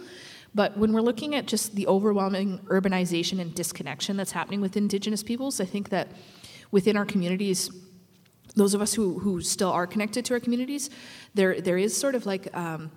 But 0.54 0.76
when 0.76 0.92
we're 0.92 1.00
looking 1.00 1.34
at 1.34 1.46
just 1.46 1.74
the 1.74 1.86
overwhelming 1.86 2.58
urbanization 2.66 3.40
and 3.40 3.54
disconnection 3.54 4.16
that's 4.16 4.32
happening 4.32 4.60
with 4.60 4.76
Indigenous 4.76 5.22
peoples, 5.22 5.60
I 5.60 5.64
think 5.64 5.90
that 5.90 6.08
within 6.70 6.96
our 6.96 7.04
communities, 7.04 7.70
those 8.56 8.74
of 8.74 8.80
us 8.80 8.94
who, 8.94 9.18
who 9.20 9.40
still 9.40 9.70
are 9.70 9.86
connected 9.86 10.24
to 10.26 10.34
our 10.34 10.40
communities, 10.40 10.90
there 11.34 11.60
there 11.60 11.78
is 11.78 11.96
sort 11.96 12.14
of 12.14 12.26
like 12.26 12.54
um, 12.56 12.90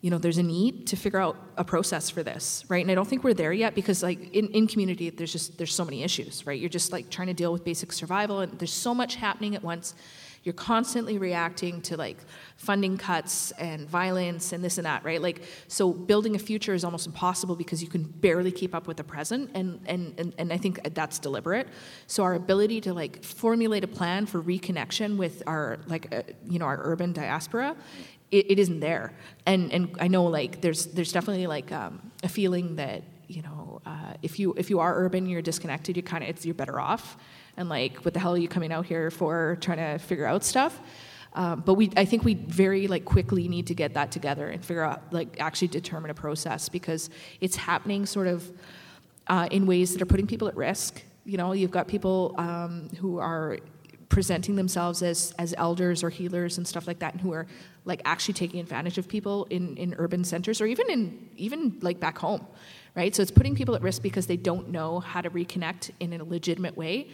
you 0.00 0.10
know 0.10 0.18
there's 0.18 0.38
a 0.38 0.42
need 0.42 0.86
to 0.88 0.96
figure 0.96 1.18
out 1.18 1.36
a 1.56 1.64
process 1.64 2.10
for 2.10 2.22
this, 2.22 2.64
right? 2.68 2.82
And 2.82 2.90
I 2.90 2.94
don't 2.94 3.08
think 3.08 3.24
we're 3.24 3.34
there 3.34 3.52
yet 3.52 3.74
because 3.74 4.02
like 4.02 4.34
in, 4.34 4.48
in 4.48 4.66
community 4.66 5.10
there's 5.10 5.32
just 5.32 5.56
there's 5.56 5.74
so 5.74 5.84
many 5.84 6.02
issues, 6.02 6.46
right? 6.46 6.58
You're 6.60 6.68
just 6.68 6.92
like 6.92 7.10
trying 7.10 7.28
to 7.28 7.34
deal 7.34 7.52
with 7.52 7.64
basic 7.64 7.92
survival 7.92 8.40
and 8.40 8.58
there's 8.58 8.72
so 8.72 8.94
much 8.94 9.16
happening 9.16 9.54
at 9.54 9.62
once. 9.62 9.94
You're 10.44 10.54
constantly 10.54 11.18
reacting 11.18 11.80
to 11.82 11.96
like 11.96 12.18
funding 12.56 12.96
cuts 12.96 13.50
and 13.52 13.88
violence 13.88 14.52
and 14.52 14.64
this 14.64 14.78
and 14.78 14.86
that, 14.86 15.04
right? 15.04 15.20
Like 15.20 15.42
so 15.68 15.92
building 15.92 16.34
a 16.36 16.38
future 16.38 16.74
is 16.74 16.84
almost 16.84 17.06
impossible 17.06 17.56
because 17.56 17.82
you 17.82 17.88
can 17.88 18.02
barely 18.02 18.52
keep 18.52 18.74
up 18.74 18.86
with 18.86 18.96
the 18.96 19.04
present 19.04 19.50
and 19.54 19.80
and 19.86 20.14
and, 20.18 20.34
and 20.38 20.52
I 20.52 20.56
think 20.56 20.94
that's 20.94 21.18
deliberate. 21.18 21.68
So 22.06 22.22
our 22.22 22.34
ability 22.34 22.80
to 22.82 22.94
like 22.94 23.22
formulate 23.22 23.84
a 23.84 23.88
plan 23.88 24.26
for 24.26 24.42
reconnection 24.42 25.16
with 25.16 25.42
our 25.46 25.78
like 25.86 26.14
uh, 26.14 26.22
you 26.46 26.58
know 26.58 26.66
our 26.66 26.80
urban 26.82 27.12
diaspora 27.12 27.76
it, 28.30 28.50
it 28.50 28.58
isn't 28.58 28.80
there 28.80 29.12
and 29.46 29.72
and 29.72 29.96
I 30.00 30.08
know 30.08 30.24
like 30.24 30.60
there's 30.60 30.86
there's 30.86 31.12
definitely 31.12 31.46
like 31.46 31.72
um, 31.72 32.10
a 32.22 32.28
feeling 32.28 32.76
that 32.76 33.02
you 33.26 33.42
know 33.42 33.80
uh, 33.86 34.14
if 34.22 34.38
you 34.38 34.54
if 34.56 34.70
you 34.70 34.80
are 34.80 34.94
urban 34.96 35.26
you're 35.26 35.42
disconnected 35.42 35.96
you 35.96 36.02
kind 36.02 36.22
of 36.24 36.30
it's 36.30 36.44
you're 36.44 36.54
better 36.54 36.80
off 36.80 37.16
and 37.58 37.68
like 37.68 37.96
what 38.04 38.14
the 38.14 38.20
hell 38.20 38.32
are 38.34 38.38
you 38.38 38.48
coming 38.48 38.72
out 38.72 38.86
here 38.86 39.10
for 39.10 39.58
trying 39.60 39.78
to 39.78 39.98
figure 39.98 40.24
out 40.24 40.44
stuff? 40.44 40.80
Um, 41.34 41.60
but 41.60 41.74
we 41.74 41.90
i 41.94 42.06
think 42.06 42.24
we 42.24 42.34
very 42.34 42.88
like 42.88 43.04
quickly 43.04 43.48
need 43.48 43.66
to 43.66 43.74
get 43.74 43.92
that 43.94 44.10
together 44.10 44.48
and 44.48 44.64
figure 44.64 44.82
out 44.82 45.12
like 45.12 45.36
actually 45.38 45.68
determine 45.68 46.10
a 46.10 46.14
process 46.14 46.70
because 46.70 47.10
it's 47.42 47.54
happening 47.54 48.06
sort 48.06 48.28
of 48.28 48.50
uh, 49.26 49.46
in 49.50 49.66
ways 49.66 49.92
that 49.92 50.00
are 50.00 50.06
putting 50.06 50.26
people 50.26 50.48
at 50.48 50.56
risk. 50.56 51.02
You 51.26 51.36
know 51.36 51.52
you've 51.52 51.70
got 51.70 51.86
people 51.86 52.34
um, 52.38 52.88
who 52.98 53.18
are 53.18 53.58
presenting 54.08 54.56
themselves 54.56 55.02
as 55.02 55.34
as 55.38 55.54
elders 55.58 56.02
or 56.02 56.08
healers 56.08 56.56
and 56.56 56.66
stuff 56.66 56.86
like 56.86 57.00
that 57.00 57.12
and 57.12 57.20
who 57.20 57.32
are 57.32 57.46
like 57.84 58.00
actually 58.06 58.34
taking 58.34 58.58
advantage 58.60 58.96
of 58.96 59.06
people 59.06 59.46
in 59.50 59.76
in 59.76 59.94
urban 59.98 60.24
centers 60.24 60.62
or 60.62 60.66
even 60.66 60.88
in 60.88 61.28
even 61.36 61.76
like 61.82 62.00
back 62.00 62.16
home 62.16 62.46
right? 62.94 63.14
So 63.14 63.22
it's 63.22 63.30
putting 63.30 63.54
people 63.54 63.76
at 63.76 63.82
risk 63.82 64.02
because 64.02 64.26
they 64.26 64.36
don't 64.36 64.70
know 64.70 64.98
how 64.98 65.20
to 65.20 65.30
reconnect 65.30 65.92
in 66.00 66.12
a 66.14 66.24
legitimate 66.24 66.76
way 66.76 67.08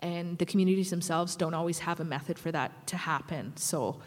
and 0.00 0.38
the 0.38 0.46
communities 0.46 0.90
themselves 0.90 1.36
don't 1.36 1.54
always 1.54 1.78
have 1.78 2.00
a 2.00 2.04
method 2.04 2.38
for 2.38 2.52
that 2.52 2.86
to 2.86 2.96
happen 2.96 3.52
so 3.56 4.00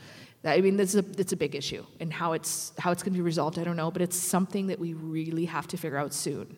I 0.45 0.61
mean, 0.61 0.77
this 0.77 0.95
is 0.95 1.03
a, 1.03 1.05
it's 1.19 1.33
a 1.33 1.37
big 1.37 1.53
issue, 1.53 1.85
and 1.99 2.13
how 2.13 2.31
it's 2.31 2.71
how 2.77 2.91
it's 2.91 3.03
going 3.03 3.13
to 3.13 3.17
be 3.17 3.21
resolved, 3.21 3.59
I 3.59 3.65
don't 3.65 3.75
know, 3.75 3.91
but 3.91 4.01
it's 4.01 4.15
something 4.15 4.67
that 4.67 4.79
we 4.79 4.93
really 4.93 5.45
have 5.45 5.67
to 5.67 5.77
figure 5.77 5.97
out 5.97 6.13
soon. 6.13 6.55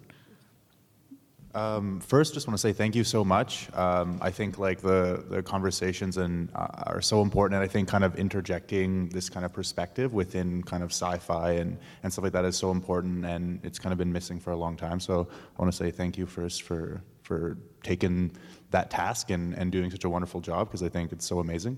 Um, 1.53 1.99
first, 1.99 2.33
just 2.33 2.47
want 2.47 2.57
to 2.57 2.61
say 2.61 2.73
thank 2.73 2.95
you 2.95 3.03
so 3.03 3.25
much. 3.25 3.73
Um, 3.73 4.19
I 4.21 4.29
think 4.29 4.59
like 4.59 4.81
the 4.81 5.25
the 5.27 5.41
conversations 5.41 6.17
and 6.17 6.49
uh, 6.53 6.67
are 6.85 7.01
so 7.01 7.23
important, 7.23 7.55
and 7.55 7.63
I 7.63 7.67
think 7.67 7.89
kind 7.89 8.03
of 8.03 8.15
interjecting 8.17 9.09
this 9.09 9.29
kind 9.29 9.45
of 9.45 9.51
perspective 9.51 10.13
within 10.13 10.61
kind 10.61 10.83
of 10.83 10.91
sci-fi 10.91 11.53
and 11.53 11.77
and 12.03 12.13
stuff 12.13 12.23
like 12.23 12.33
that 12.33 12.45
is 12.45 12.55
so 12.55 12.69
important, 12.69 13.25
and 13.25 13.59
it's 13.63 13.79
kind 13.79 13.91
of 13.91 13.97
been 13.97 14.13
missing 14.13 14.39
for 14.39 14.51
a 14.51 14.57
long 14.57 14.77
time. 14.77 14.99
So 14.99 15.27
I 15.57 15.61
want 15.61 15.71
to 15.73 15.77
say 15.77 15.89
thank 15.89 16.19
you 16.19 16.27
first 16.27 16.61
for 16.61 17.01
for 17.23 17.57
taking 17.83 18.31
that 18.71 18.89
task 18.89 19.29
and 19.29 19.53
and 19.53 19.71
doing 19.71 19.91
such 19.91 20.03
a 20.03 20.09
wonderful 20.09 20.41
job 20.41 20.67
because 20.67 20.83
I 20.83 20.89
think 20.89 21.11
it's 21.11 21.25
so 21.25 21.39
amazing. 21.39 21.77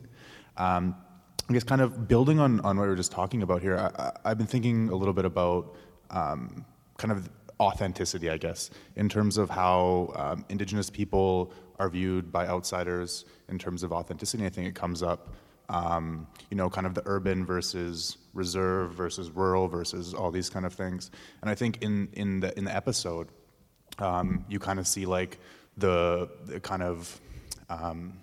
Um, 0.58 0.96
I 1.50 1.54
guess 1.54 1.64
kind 1.64 1.82
of 1.82 2.08
building 2.08 2.40
on 2.40 2.60
on 2.62 2.78
what 2.78 2.84
we 2.84 2.90
were 2.90 2.96
just 2.96 3.12
talking 3.12 3.44
about 3.44 3.62
here, 3.62 3.78
I, 3.78 4.12
I've 4.26 4.38
been 4.38 4.48
thinking 4.48 4.90
a 4.90 4.96
little 4.96 5.14
bit 5.14 5.26
about 5.26 5.76
um, 6.10 6.66
kind 6.98 7.12
of 7.12 7.30
authenticity, 7.60 8.30
I 8.30 8.38
guess, 8.38 8.70
in 8.96 9.10
terms 9.10 9.38
of 9.38 9.50
how 9.50 10.12
um, 10.16 10.46
Indigenous 10.50 10.90
people 10.90 11.54
are 11.80 11.90
viewed 11.90 12.32
by 12.32 12.48
outsiders 12.48 13.26
in 13.50 13.60
terms 13.60 13.84
of 13.84 13.92
authenticity. 13.92 14.46
I 14.46 14.50
think 14.50 14.68
it 14.68 14.76
comes 14.76 15.04
up 15.04 15.34
um, 15.70 16.28
you 16.50 16.58
know, 16.58 16.70
kind 16.70 16.86
of 16.86 16.94
the 16.94 17.04
urban 17.06 17.46
versus 17.46 18.18
reserve 18.34 18.94
versus 18.94 19.30
rural 19.32 19.68
versus 19.68 20.14
all 20.14 20.32
these 20.32 20.50
kind 20.50 20.66
of 20.66 20.74
things. 20.74 21.12
And 21.42 21.50
I 21.50 21.56
think 21.56 21.82
in 21.82 22.10
in 22.14 22.40
the 22.42 22.58
in 22.58 22.66
the 22.66 22.76
episode, 22.76 23.30
um, 24.00 24.46
you 24.50 24.60
kind 24.60 24.80
of 24.80 24.88
see 24.88 25.06
like 25.06 25.40
the, 25.78 26.30
the 26.46 26.60
kind 26.60 26.84
of 26.84 27.20
um, 27.70 28.14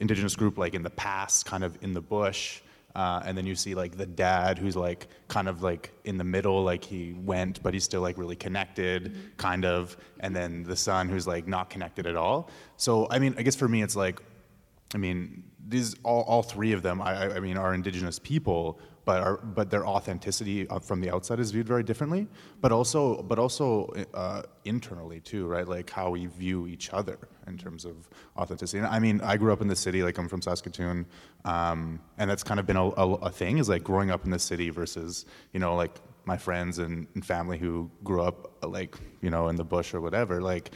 indigenous 0.00 0.36
group 0.36 0.58
like 0.58 0.74
in 0.74 0.82
the 0.82 0.90
past, 0.90 1.46
kind 1.46 1.64
of 1.64 1.78
in 1.82 1.92
the 1.92 2.00
bush. 2.00 2.60
Uh, 2.94 3.20
and 3.24 3.36
then 3.36 3.44
you 3.44 3.56
see 3.56 3.74
like 3.74 3.96
the 3.96 4.06
dad 4.06 4.56
who's 4.56 4.76
like 4.76 5.08
kind 5.26 5.48
of 5.48 5.64
like 5.64 5.90
in 6.04 6.16
the 6.16 6.22
middle, 6.22 6.62
like 6.62 6.84
he 6.84 7.12
went, 7.12 7.60
but 7.62 7.74
he's 7.74 7.82
still 7.82 8.00
like 8.00 8.16
really 8.16 8.36
connected, 8.36 9.16
kind 9.36 9.64
of. 9.64 9.96
And 10.20 10.34
then 10.34 10.62
the 10.62 10.76
son 10.76 11.08
who's 11.08 11.26
like 11.26 11.48
not 11.48 11.70
connected 11.70 12.06
at 12.06 12.14
all. 12.14 12.50
So 12.76 13.08
I 13.10 13.18
mean, 13.18 13.34
I 13.36 13.42
guess 13.42 13.56
for 13.56 13.66
me, 13.66 13.82
it's 13.82 13.96
like, 13.96 14.20
I 14.94 14.98
mean, 14.98 15.42
these 15.66 15.96
all, 16.04 16.22
all 16.22 16.42
three 16.44 16.70
of 16.72 16.82
them, 16.82 17.02
I- 17.02 17.34
I 17.34 17.40
mean, 17.40 17.56
are 17.56 17.74
indigenous 17.74 18.20
people, 18.20 18.78
but 19.04 19.22
are, 19.22 19.36
but 19.38 19.70
their 19.70 19.86
authenticity 19.86 20.68
uh, 20.68 20.78
from 20.78 21.00
the 21.00 21.10
outside 21.10 21.38
is 21.40 21.50
viewed 21.50 21.66
very 21.66 21.82
differently. 21.82 22.26
But 22.60 22.72
also, 22.72 23.22
but 23.22 23.38
also 23.38 23.92
uh, 24.14 24.42
internally 24.64 25.20
too, 25.20 25.46
right? 25.46 25.66
Like 25.66 25.90
how 25.90 26.10
we 26.10 26.26
view 26.26 26.66
each 26.66 26.90
other 26.92 27.18
in 27.46 27.58
terms 27.58 27.84
of 27.84 28.08
authenticity. 28.36 28.78
And 28.78 28.86
I 28.86 28.98
mean, 28.98 29.20
I 29.20 29.36
grew 29.36 29.52
up 29.52 29.60
in 29.60 29.68
the 29.68 29.76
city, 29.76 30.02
like 30.02 30.16
I'm 30.18 30.28
from 30.28 30.40
Saskatoon, 30.42 31.06
um, 31.44 32.00
and 32.18 32.30
that's 32.30 32.42
kind 32.42 32.58
of 32.60 32.66
been 32.66 32.76
a, 32.76 32.86
a, 32.88 33.12
a 33.14 33.30
thing. 33.30 33.58
Is 33.58 33.68
like 33.68 33.84
growing 33.84 34.10
up 34.10 34.24
in 34.24 34.30
the 34.30 34.38
city 34.38 34.70
versus 34.70 35.26
you 35.52 35.60
know 35.60 35.74
like 35.76 35.96
my 36.26 36.36
friends 36.38 36.78
and, 36.78 37.06
and 37.14 37.24
family 37.24 37.58
who 37.58 37.90
grew 38.02 38.22
up 38.22 38.52
uh, 38.62 38.68
like 38.68 38.96
you 39.20 39.30
know 39.30 39.48
in 39.48 39.56
the 39.56 39.64
bush 39.64 39.92
or 39.94 40.00
whatever. 40.00 40.40
Like 40.40 40.70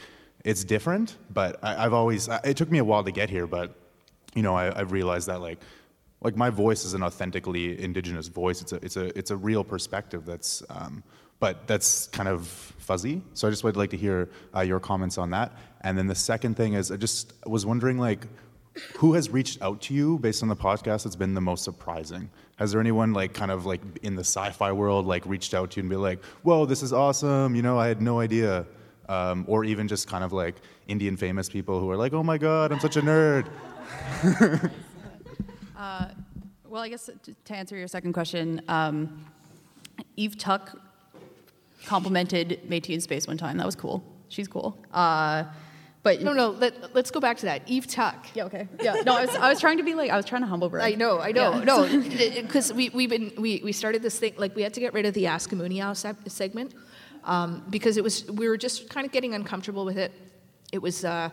it's 0.45 0.63
different, 0.63 1.17
but 1.33 1.57
I, 1.63 1.85
I've 1.85 1.93
always. 1.93 2.29
I- 2.29 2.41
It 2.43 2.57
took 2.57 2.69
me 2.71 2.77
a 2.77 2.83
while 2.83 3.03
to 3.03 3.11
get 3.11 3.29
here, 3.29 3.47
but 3.47 3.75
you 4.35 4.43
know, 4.43 4.53
I, 4.55 4.79
I've 4.79 4.91
realized 4.91 5.27
that 5.27 5.41
like, 5.41 5.59
like 6.21 6.35
my 6.35 6.49
voice 6.49 6.85
is 6.85 6.93
an 6.93 7.03
authentically 7.03 7.81
indigenous 7.81 8.27
voice. 8.27 8.61
It's 8.61 8.73
a, 8.73 8.75
it's 8.77 8.97
a, 8.97 9.17
it's 9.17 9.31
a 9.31 9.37
real 9.37 9.63
perspective 9.63 10.25
that's, 10.25 10.63
um, 10.69 11.03
but 11.39 11.65
that's 11.67 12.07
kind 12.07 12.27
of 12.27 12.47
fuzzy. 12.47 13.21
So 13.33 13.47
I 13.47 13.51
just 13.51 13.63
would 13.63 13.77
like 13.77 13.89
to 13.91 13.97
hear 13.97 14.29
uh, 14.55 14.61
your 14.61 14.79
comments 14.79 15.17
on 15.17 15.29
that. 15.31 15.53
And 15.81 15.97
then 15.97 16.07
the 16.07 16.15
second 16.15 16.57
thing 16.57 16.73
is, 16.73 16.91
I 16.91 16.97
just 16.97 17.33
was 17.45 17.65
wondering 17.65 17.97
like, 17.97 18.27
who 18.97 19.13
has 19.13 19.29
reached 19.29 19.61
out 19.61 19.81
to 19.81 19.93
you 19.93 20.19
based 20.19 20.43
on 20.43 20.49
the 20.49 20.55
podcast 20.55 21.03
that's 21.03 21.15
been 21.15 21.33
the 21.33 21.41
most 21.41 21.63
surprising? 21.63 22.29
Has 22.57 22.71
there 22.71 22.81
anyone 22.81 23.13
like 23.13 23.33
kind 23.33 23.51
of 23.51 23.65
like 23.65 23.81
in 24.03 24.15
the 24.15 24.23
sci-fi 24.23 24.71
world 24.71 25.05
like 25.05 25.25
reached 25.25 25.53
out 25.53 25.71
to 25.71 25.77
you 25.77 25.83
and 25.83 25.89
be 25.89 25.95
like, 25.95 26.23
"Whoa, 26.43 26.65
this 26.65 26.83
is 26.83 26.93
awesome!" 26.93 27.55
You 27.55 27.61
know, 27.61 27.79
I 27.79 27.87
had 27.87 28.01
no 28.01 28.19
idea. 28.19 28.65
Um, 29.07 29.43
or 29.47 29.63
even 29.63 29.87
just 29.87 30.07
kind 30.07 30.23
of 30.23 30.33
like 30.33 30.55
Indian 30.87 31.17
famous 31.17 31.49
people 31.49 31.79
who 31.79 31.89
are 31.89 31.97
like, 31.97 32.13
"Oh 32.13 32.23
my 32.23 32.37
God, 32.37 32.71
I'm 32.71 32.79
such 32.79 32.95
a 32.95 33.01
nerd." 33.01 33.49
Uh, 35.79 36.09
well, 36.67 36.83
I 36.83 36.89
guess 36.89 37.05
to, 37.23 37.33
to 37.45 37.55
answer 37.55 37.77
your 37.77 37.87
second 37.87 38.11
question, 38.13 38.61
um, 38.67 39.25
Eve 40.17 40.37
Tuck 40.37 40.77
complimented 41.85 42.59
Métis 42.67 42.89
in 42.89 43.01
Space 43.01 43.25
one 43.27 43.37
time. 43.37 43.57
That 43.57 43.65
was 43.65 43.75
cool. 43.75 44.03
She's 44.27 44.47
cool. 44.47 44.77
Uh, 44.93 45.45
but 46.03 46.21
No, 46.21 46.33
no. 46.33 46.49
Let, 46.51 46.93
let's 46.93 47.11
go 47.11 47.19
back 47.19 47.37
to 47.37 47.45
that. 47.45 47.61
Eve 47.67 47.87
Tuck. 47.87 48.27
Yeah. 48.33 48.45
Okay. 48.45 48.67
Yeah. 48.81 49.01
No, 49.05 49.15
I 49.17 49.25
was, 49.25 49.35
I 49.35 49.49
was 49.49 49.59
trying 49.59 49.77
to 49.77 49.83
be 49.83 49.95
like 49.95 50.11
I 50.11 50.17
was 50.17 50.25
trying 50.25 50.41
to 50.41 50.47
humble 50.47 50.69
brag. 50.69 50.93
I 50.93 50.95
know, 50.95 51.19
I 51.19 51.31
know, 51.31 51.55
Yeah. 51.55 51.63
no, 51.63 51.87
because 52.41 52.71
we 52.73 52.89
we've 52.89 53.09
been 53.09 53.31
we, 53.37 53.61
we 53.63 53.71
started 53.71 54.01
this 54.01 54.19
thing 54.19 54.33
like 54.37 54.55
we 54.55 54.61
had 54.61 54.73
to 54.75 54.79
get 54.81 54.93
rid 54.93 55.05
of 55.05 55.13
the 55.13 55.27
Ask 55.27 55.51
a 55.51 55.55
Mooneyao 55.55 55.95
se- 55.95 56.13
segment 56.27 56.73
um, 57.23 57.63
because 57.69 57.97
it 57.97 58.03
was 58.03 58.29
we 58.31 58.47
were 58.49 58.57
just 58.57 58.89
kind 58.89 59.05
of 59.05 59.11
getting 59.11 59.33
uncomfortable 59.33 59.83
with 59.85 59.97
it. 59.97 60.11
It 60.71 60.81
was 60.81 61.03
uh, 61.03 61.29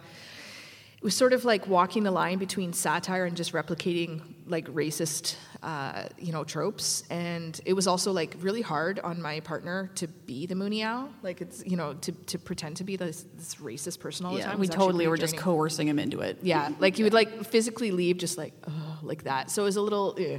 it 0.97 1.05
was 1.05 1.15
sort 1.15 1.33
of 1.33 1.45
like 1.45 1.67
walking 1.69 2.03
the 2.03 2.11
line 2.11 2.39
between 2.39 2.73
satire 2.73 3.25
and 3.25 3.37
just 3.37 3.53
replicating 3.53 4.21
like 4.47 4.67
racist 4.69 5.37
uh, 5.63 6.05
you 6.19 6.33
know 6.33 6.45
tropes, 6.45 7.03
and 7.11 7.61
it 7.65 7.73
was 7.73 7.87
also 7.87 8.13
like 8.13 8.37
really 8.41 8.63
hard 8.63 8.99
on 9.01 9.21
my 9.21 9.41
partner 9.41 9.91
to 9.97 10.07
be 10.07 10.47
the 10.47 10.55
Mooneyao, 10.55 11.09
like 11.23 11.41
it's 11.41 11.65
you 11.67 11.77
know 11.77 11.95
to 11.95 12.13
to 12.13 12.39
pretend 12.39 12.77
to 12.77 12.85
be 12.85 12.97
this, 12.97 13.25
this 13.37 13.57
racist 13.57 13.99
person 14.01 14.25
all 14.27 14.33
the 14.33 14.39
Yeah, 14.39 14.51
time. 14.51 14.59
we 14.61 14.69
totally 14.69 15.07
were 15.09 15.17
just 15.17 15.37
coercing 15.37 15.89
him 15.89 15.99
into 15.99 16.21
it. 16.21 16.39
Yeah, 16.43 16.71
like 16.79 16.99
you 16.99 17.05
would 17.05 17.15
like 17.15 17.45
physically 17.47 17.91
leave 17.91 18.19
just 18.19 18.39
like 18.39 18.53
oh, 18.69 18.99
like 19.03 19.25
that. 19.25 19.51
So 19.51 19.63
it 19.63 19.67
was 19.67 19.77
a 19.77 19.83
little. 19.83 20.15
eh. 20.19 20.39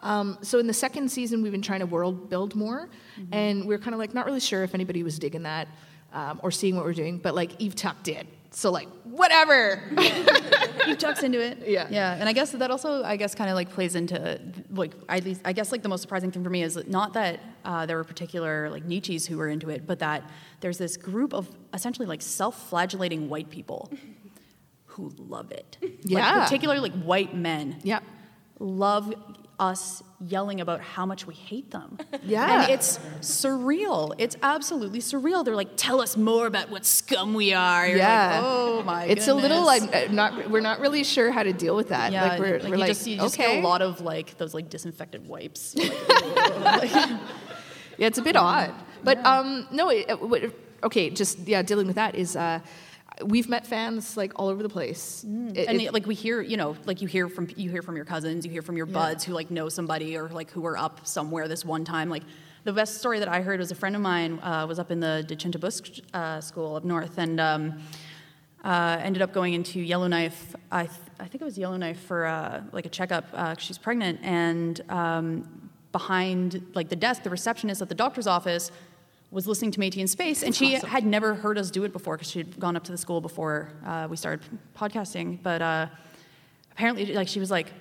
Um, 0.00 0.38
so 0.42 0.60
in 0.60 0.68
the 0.68 0.72
second 0.74 1.10
season, 1.10 1.42
we've 1.42 1.50
been 1.50 1.60
trying 1.62 1.80
to 1.80 1.86
world 1.86 2.30
build 2.30 2.54
more, 2.54 2.88
and 3.32 3.66
we 3.66 3.74
are 3.74 3.78
kind 3.78 3.94
of 3.94 3.98
like 3.98 4.14
not 4.14 4.26
really 4.26 4.38
sure 4.40 4.62
if 4.62 4.72
anybody 4.74 5.02
was 5.02 5.18
digging 5.18 5.42
that 5.42 5.66
um, 6.12 6.38
or 6.42 6.50
seeing 6.52 6.76
what 6.76 6.84
we're 6.84 6.92
doing. 6.92 7.18
But 7.18 7.34
like 7.34 7.52
Eve 7.60 7.74
Tuck 7.74 8.02
did, 8.04 8.28
so 8.52 8.70
like 8.70 8.88
whatever. 9.18 9.82
he 10.86 10.96
Tuck's 10.96 11.22
into 11.22 11.40
it. 11.40 11.58
Yeah. 11.66 11.86
Yeah, 11.90 12.14
and 12.14 12.28
I 12.28 12.32
guess 12.32 12.52
that 12.52 12.70
also, 12.70 13.02
I 13.04 13.16
guess, 13.16 13.34
kind 13.34 13.50
of 13.50 13.56
like 13.56 13.70
plays 13.70 13.94
into 13.94 14.40
like 14.70 14.94
at 15.08 15.24
least 15.24 15.42
I 15.44 15.52
guess 15.52 15.72
like 15.72 15.82
the 15.82 15.88
most 15.88 16.00
surprising 16.00 16.30
thing 16.30 16.42
for 16.42 16.50
me 16.50 16.62
is 16.62 16.78
not 16.86 17.12
that 17.14 17.40
uh, 17.64 17.84
there 17.86 17.96
were 17.96 18.04
particular 18.04 18.70
like 18.70 18.86
Neechies 18.86 19.26
who 19.26 19.36
were 19.36 19.48
into 19.48 19.68
it, 19.70 19.86
but 19.86 19.98
that 19.98 20.28
there's 20.60 20.78
this 20.78 20.96
group 20.96 21.34
of 21.34 21.48
essentially 21.74 22.06
like 22.06 22.22
self-flagellating 22.22 23.28
white 23.28 23.50
people 23.50 23.90
who 24.86 25.12
love 25.18 25.52
it. 25.52 25.76
Yeah. 26.02 26.36
like, 26.36 26.44
particularly 26.44 26.80
like 26.80 27.02
white 27.02 27.34
men. 27.34 27.78
Yeah, 27.82 28.00
love 28.58 29.14
us 29.58 30.02
yelling 30.20 30.60
about 30.60 30.80
how 30.80 31.06
much 31.06 31.26
we 31.26 31.34
hate 31.34 31.70
them. 31.70 31.98
Yeah. 32.24 32.64
And 32.64 32.72
it's 32.72 32.98
surreal. 33.20 34.14
It's 34.18 34.36
absolutely 34.42 34.98
surreal. 34.98 35.44
They're 35.44 35.56
like, 35.56 35.76
tell 35.76 36.00
us 36.00 36.16
more 36.16 36.46
about 36.46 36.68
what 36.68 36.84
scum 36.84 37.32
we 37.32 37.54
are. 37.54 37.86
You're 37.86 37.96
yeah. 37.96 38.32
like, 38.34 38.42
oh 38.44 38.82
my 38.82 39.06
god. 39.06 39.16
It's 39.16 39.28
a 39.28 39.34
little 39.34 39.64
like 39.64 39.82
uh, 39.94 40.12
not. 40.12 40.50
We're 40.50 40.60
not 40.60 40.80
really 40.80 41.04
sure 41.04 41.30
how 41.30 41.42
to 41.42 41.54
deal 41.54 41.74
with 41.74 41.88
that. 41.88 42.12
Yeah, 42.12 42.28
like 42.28 42.40
we're, 42.40 42.58
like 42.58 42.62
we're 42.64 42.68
you 42.70 42.76
like 42.76 42.88
just 42.88 43.06
you 43.06 43.16
just 43.16 43.38
get 43.38 43.58
a 43.58 43.62
lot 43.62 43.80
of 43.80 44.02
like 44.02 44.36
those 44.36 44.52
like 44.52 44.68
disinfected 44.68 45.26
wipes. 45.26 45.74
yeah, 45.78 47.18
it's 47.98 48.18
a 48.18 48.22
bit 48.22 48.36
odd. 48.36 48.74
But 49.02 49.24
um, 49.24 49.66
no, 49.70 49.88
it, 49.88 50.10
uh, 50.10 50.16
what- 50.16 50.52
okay, 50.82 51.08
just 51.08 51.38
yeah, 51.40 51.62
dealing 51.62 51.86
with 51.86 51.96
that 51.96 52.14
is 52.14 52.36
uh, 52.36 52.60
we've 53.24 53.48
met 53.48 53.66
fans 53.66 54.16
like 54.16 54.32
all 54.36 54.48
over 54.48 54.62
the 54.62 54.68
place. 54.68 55.24
It- 55.24 55.68
and 55.68 55.80
it- 55.80 55.92
like 55.92 56.06
we 56.06 56.14
hear, 56.14 56.40
you 56.40 56.56
know, 56.56 56.76
like 56.86 57.02
you 57.02 57.08
hear 57.08 57.28
from 57.28 57.48
you 57.56 57.70
hear 57.70 57.82
from 57.82 57.96
your 57.96 58.04
cousins, 58.04 58.44
you 58.44 58.50
hear 58.52 58.62
from 58.62 58.76
your 58.76 58.86
buds 58.86 59.24
who 59.24 59.32
like 59.32 59.50
know 59.50 59.68
somebody 59.68 60.16
or 60.16 60.28
like 60.28 60.50
who 60.50 60.60
were 60.60 60.76
up 60.76 61.06
somewhere 61.06 61.48
this 61.48 61.64
one 61.64 61.84
time. 61.84 62.08
Like 62.10 62.22
the 62.64 62.72
best 62.72 62.98
story 62.98 63.18
that 63.20 63.28
I 63.28 63.40
heard 63.42 63.60
was 63.60 63.70
a 63.70 63.74
friend 63.74 63.96
of 63.96 64.02
mine 64.02 64.38
uh, 64.42 64.66
was 64.68 64.78
up 64.78 64.90
in 64.90 65.00
the 65.00 65.24
Dechinta 65.26 65.58
Bush 65.60 66.00
uh, 66.14 66.40
school 66.40 66.76
up 66.76 66.84
north 66.84 67.18
and 67.18 67.40
um, 67.40 67.78
uh, 68.64 68.98
ended 69.00 69.22
up 69.22 69.32
going 69.32 69.54
into 69.54 69.80
Yellowknife. 69.80 70.54
I 70.70 70.86
th- 70.86 70.98
I 71.20 71.26
think 71.28 71.40
it 71.42 71.44
was 71.44 71.56
Yellowknife 71.58 72.00
for 72.00 72.26
uh, 72.26 72.62
like 72.72 72.86
a 72.86 72.90
checkup. 72.90 73.26
Uh, 73.32 73.54
she's 73.58 73.78
pregnant 73.78 74.20
and. 74.22 74.80
Um, 74.90 75.48
Behind 75.90 76.66
like 76.74 76.90
the 76.90 76.96
desk, 76.96 77.22
the 77.22 77.30
receptionist 77.30 77.80
at 77.80 77.88
the 77.88 77.94
doctor's 77.94 78.26
office 78.26 78.70
was 79.30 79.46
listening 79.46 79.70
to 79.72 79.80
Métis 79.80 79.98
in 79.98 80.08
Space, 80.08 80.42
and 80.42 80.54
she 80.54 80.74
had 80.74 81.04
never 81.04 81.34
heard 81.34 81.58
us 81.58 81.70
do 81.70 81.84
it 81.84 81.92
before 81.92 82.16
because 82.16 82.30
she 82.30 82.38
had 82.38 82.58
gone 82.58 82.76
up 82.76 82.84
to 82.84 82.92
the 82.92 82.98
school 82.98 83.20
before 83.20 83.70
uh, 83.84 84.06
we 84.08 84.16
started 84.16 84.44
podcasting. 84.76 85.38
But 85.42 85.60
uh, 85.60 85.86
apparently, 86.72 87.12
like 87.12 87.28
she 87.28 87.40
was 87.40 87.50
like 87.50 87.72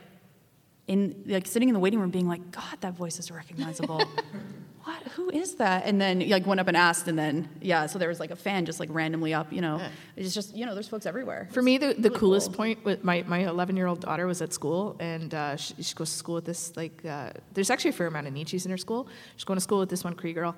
in 0.87 1.23
like 1.25 1.47
sitting 1.47 1.69
in 1.69 1.73
the 1.73 1.79
waiting 1.79 1.99
room, 1.99 2.09
being 2.09 2.27
like, 2.27 2.51
"God, 2.51 2.77
that 2.81 2.93
voice 2.93 3.19
is 3.19 3.31
recognizable. 3.31 4.01
what? 4.83 5.01
Who 5.13 5.29
is 5.29 5.55
that?" 5.55 5.85
And 5.85 6.01
then 6.01 6.27
like 6.27 6.45
went 6.45 6.59
up 6.59 6.67
and 6.67 6.75
asked, 6.75 7.07
and 7.07 7.17
then 7.17 7.47
yeah, 7.61 7.85
so 7.85 7.97
there 7.97 8.09
was 8.09 8.19
like 8.19 8.31
a 8.31 8.35
fan 8.35 8.65
just 8.65 8.81
like 8.81 8.89
randomly 8.91 9.33
up. 9.33 9.53
You 9.53 9.61
know, 9.61 9.81
it's 10.17 10.33
just 10.33 10.53
you 10.53 10.65
know, 10.65 10.73
there's 10.73 10.89
folks 10.89 11.05
everywhere. 11.05 11.47
For 11.53 11.61
me, 11.61 11.77
the, 11.77 11.93
the 11.93 12.09
coolest 12.09 12.51
point 12.51 12.83
with 12.83 13.05
my, 13.05 13.23
my 13.25 13.47
11 13.47 13.77
year 13.77 13.87
old 13.87 14.01
daughter 14.01 14.27
was 14.27 14.41
at 14.41 14.51
school, 14.51 14.97
and 14.99 15.33
uh, 15.33 15.55
she, 15.55 15.75
she 15.81 15.95
goes 15.95 16.11
to 16.11 16.17
school 16.17 16.35
with 16.35 16.45
this, 16.45 16.75
like, 16.75 17.05
uh, 17.05 17.31
there's 17.53 17.69
actually 17.69 17.91
a 17.91 17.93
fair 17.93 18.07
amount 18.07 18.27
of 18.27 18.33
Neechies 18.33 18.65
in 18.65 18.71
her 18.71 18.77
school. 18.77 19.07
She's 19.35 19.45
going 19.45 19.57
to 19.57 19.61
school 19.61 19.79
with 19.79 19.89
this 19.89 20.03
one 20.03 20.13
Cree 20.13 20.33
girl, 20.33 20.55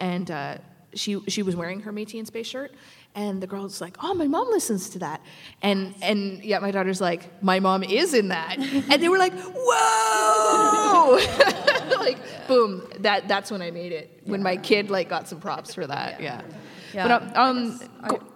and 0.00 0.30
uh, 0.30 0.58
she, 0.94 1.20
she 1.28 1.42
was 1.42 1.54
wearing 1.54 1.80
her 1.80 1.92
Métis 1.92 2.14
in 2.14 2.26
Space 2.26 2.46
shirt, 2.46 2.72
and 3.14 3.42
the 3.42 3.46
girl's 3.46 3.80
like, 3.80 3.96
oh, 4.02 4.14
my 4.14 4.26
mom 4.26 4.48
listens 4.50 4.90
to 4.90 5.00
that. 5.00 5.20
And, 5.62 5.94
and 6.00 6.42
yeah, 6.44 6.58
my 6.60 6.70
daughter's 6.70 7.00
like, 7.00 7.42
my 7.42 7.60
mom 7.60 7.82
is 7.82 8.14
in 8.14 8.28
that. 8.28 8.56
and 8.58 9.02
they 9.02 9.08
were 9.08 9.18
like, 9.18 9.34
whoa! 9.34 11.18
like, 11.98 12.18
boom, 12.48 12.88
that, 13.00 13.28
that's 13.28 13.50
when 13.50 13.62
I 13.62 13.70
made 13.70 13.92
it, 13.92 14.22
when 14.24 14.42
my 14.42 14.56
kid, 14.56 14.90
like, 14.90 15.08
got 15.08 15.28
some 15.28 15.40
props 15.40 15.74
for 15.74 15.86
that, 15.86 16.20
yeah. 16.20 16.42
Yeah. 16.94 17.06
But 17.06 17.36
um, 17.36 17.80
um, 18.02 18.30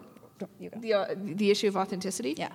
the, 0.76 0.94
uh, 0.94 1.14
the 1.16 1.50
issue 1.50 1.68
of 1.68 1.76
authenticity? 1.76 2.34
Yeah. 2.36 2.50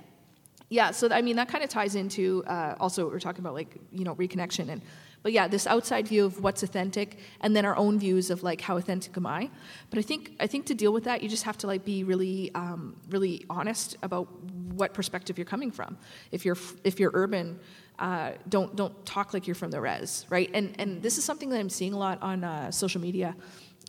Yeah, 0.70 0.92
so 0.92 1.10
I 1.12 1.24
mean 1.24 1.36
that 1.38 1.48
kind 1.50 1.64
of 1.64 1.70
ties 1.72 1.96
into 1.96 2.44
uh, 2.46 2.76
also 2.80 3.04
what 3.04 3.12
we're 3.12 3.20
talking 3.20 3.42
about 3.42 3.56
like 3.56 3.76
you 3.92 4.04
know 4.04 4.14
reconnection 4.16 4.70
and 4.70 4.84
but 5.24 5.32
yeah 5.32 5.48
this 5.48 5.68
outside 5.68 6.08
view 6.08 6.26
of 6.26 6.42
what's 6.42 6.64
authentic 6.64 7.18
and 7.42 7.56
then 7.56 7.66
our 7.66 7.76
own 7.76 8.00
views 8.00 8.30
of 8.30 8.44
like 8.44 8.62
how 8.62 8.78
authentic 8.78 9.16
am 9.18 9.26
I. 9.26 9.50
But 9.90 10.00
I 10.00 10.02
think 10.02 10.32
I 10.40 10.48
think 10.48 10.66
to 10.68 10.76
deal 10.76 10.94
with 10.94 11.04
that 11.06 11.22
you 11.24 11.30
just 11.30 11.44
have 11.44 11.58
to 11.60 11.68
like 11.68 11.86
be 11.86 12.04
really 12.04 12.54
um, 12.56 12.96
really 13.10 13.46
honest 13.50 13.98
about 14.02 14.28
what 14.74 14.94
perspective 14.94 15.38
you're 15.38 15.46
coming 15.46 15.72
from. 15.72 15.98
If 16.32 16.46
you're 16.46 16.58
if 16.84 17.00
you're 17.00 17.12
urban 17.14 17.60
uh, 18.00 18.32
don't 18.48 18.76
don't 18.76 19.06
talk 19.06 19.34
like 19.34 19.46
you're 19.46 19.56
from 19.56 19.72
the 19.72 19.82
res 19.82 20.26
right? 20.30 20.50
And 20.54 20.76
and 20.80 21.02
this 21.02 21.18
is 21.18 21.24
something 21.24 21.50
that 21.50 21.60
I'm 21.60 21.70
seeing 21.70 21.94
a 21.94 21.98
lot 21.98 22.22
on 22.22 22.44
uh, 22.44 22.72
social 22.72 23.02
media 23.02 23.36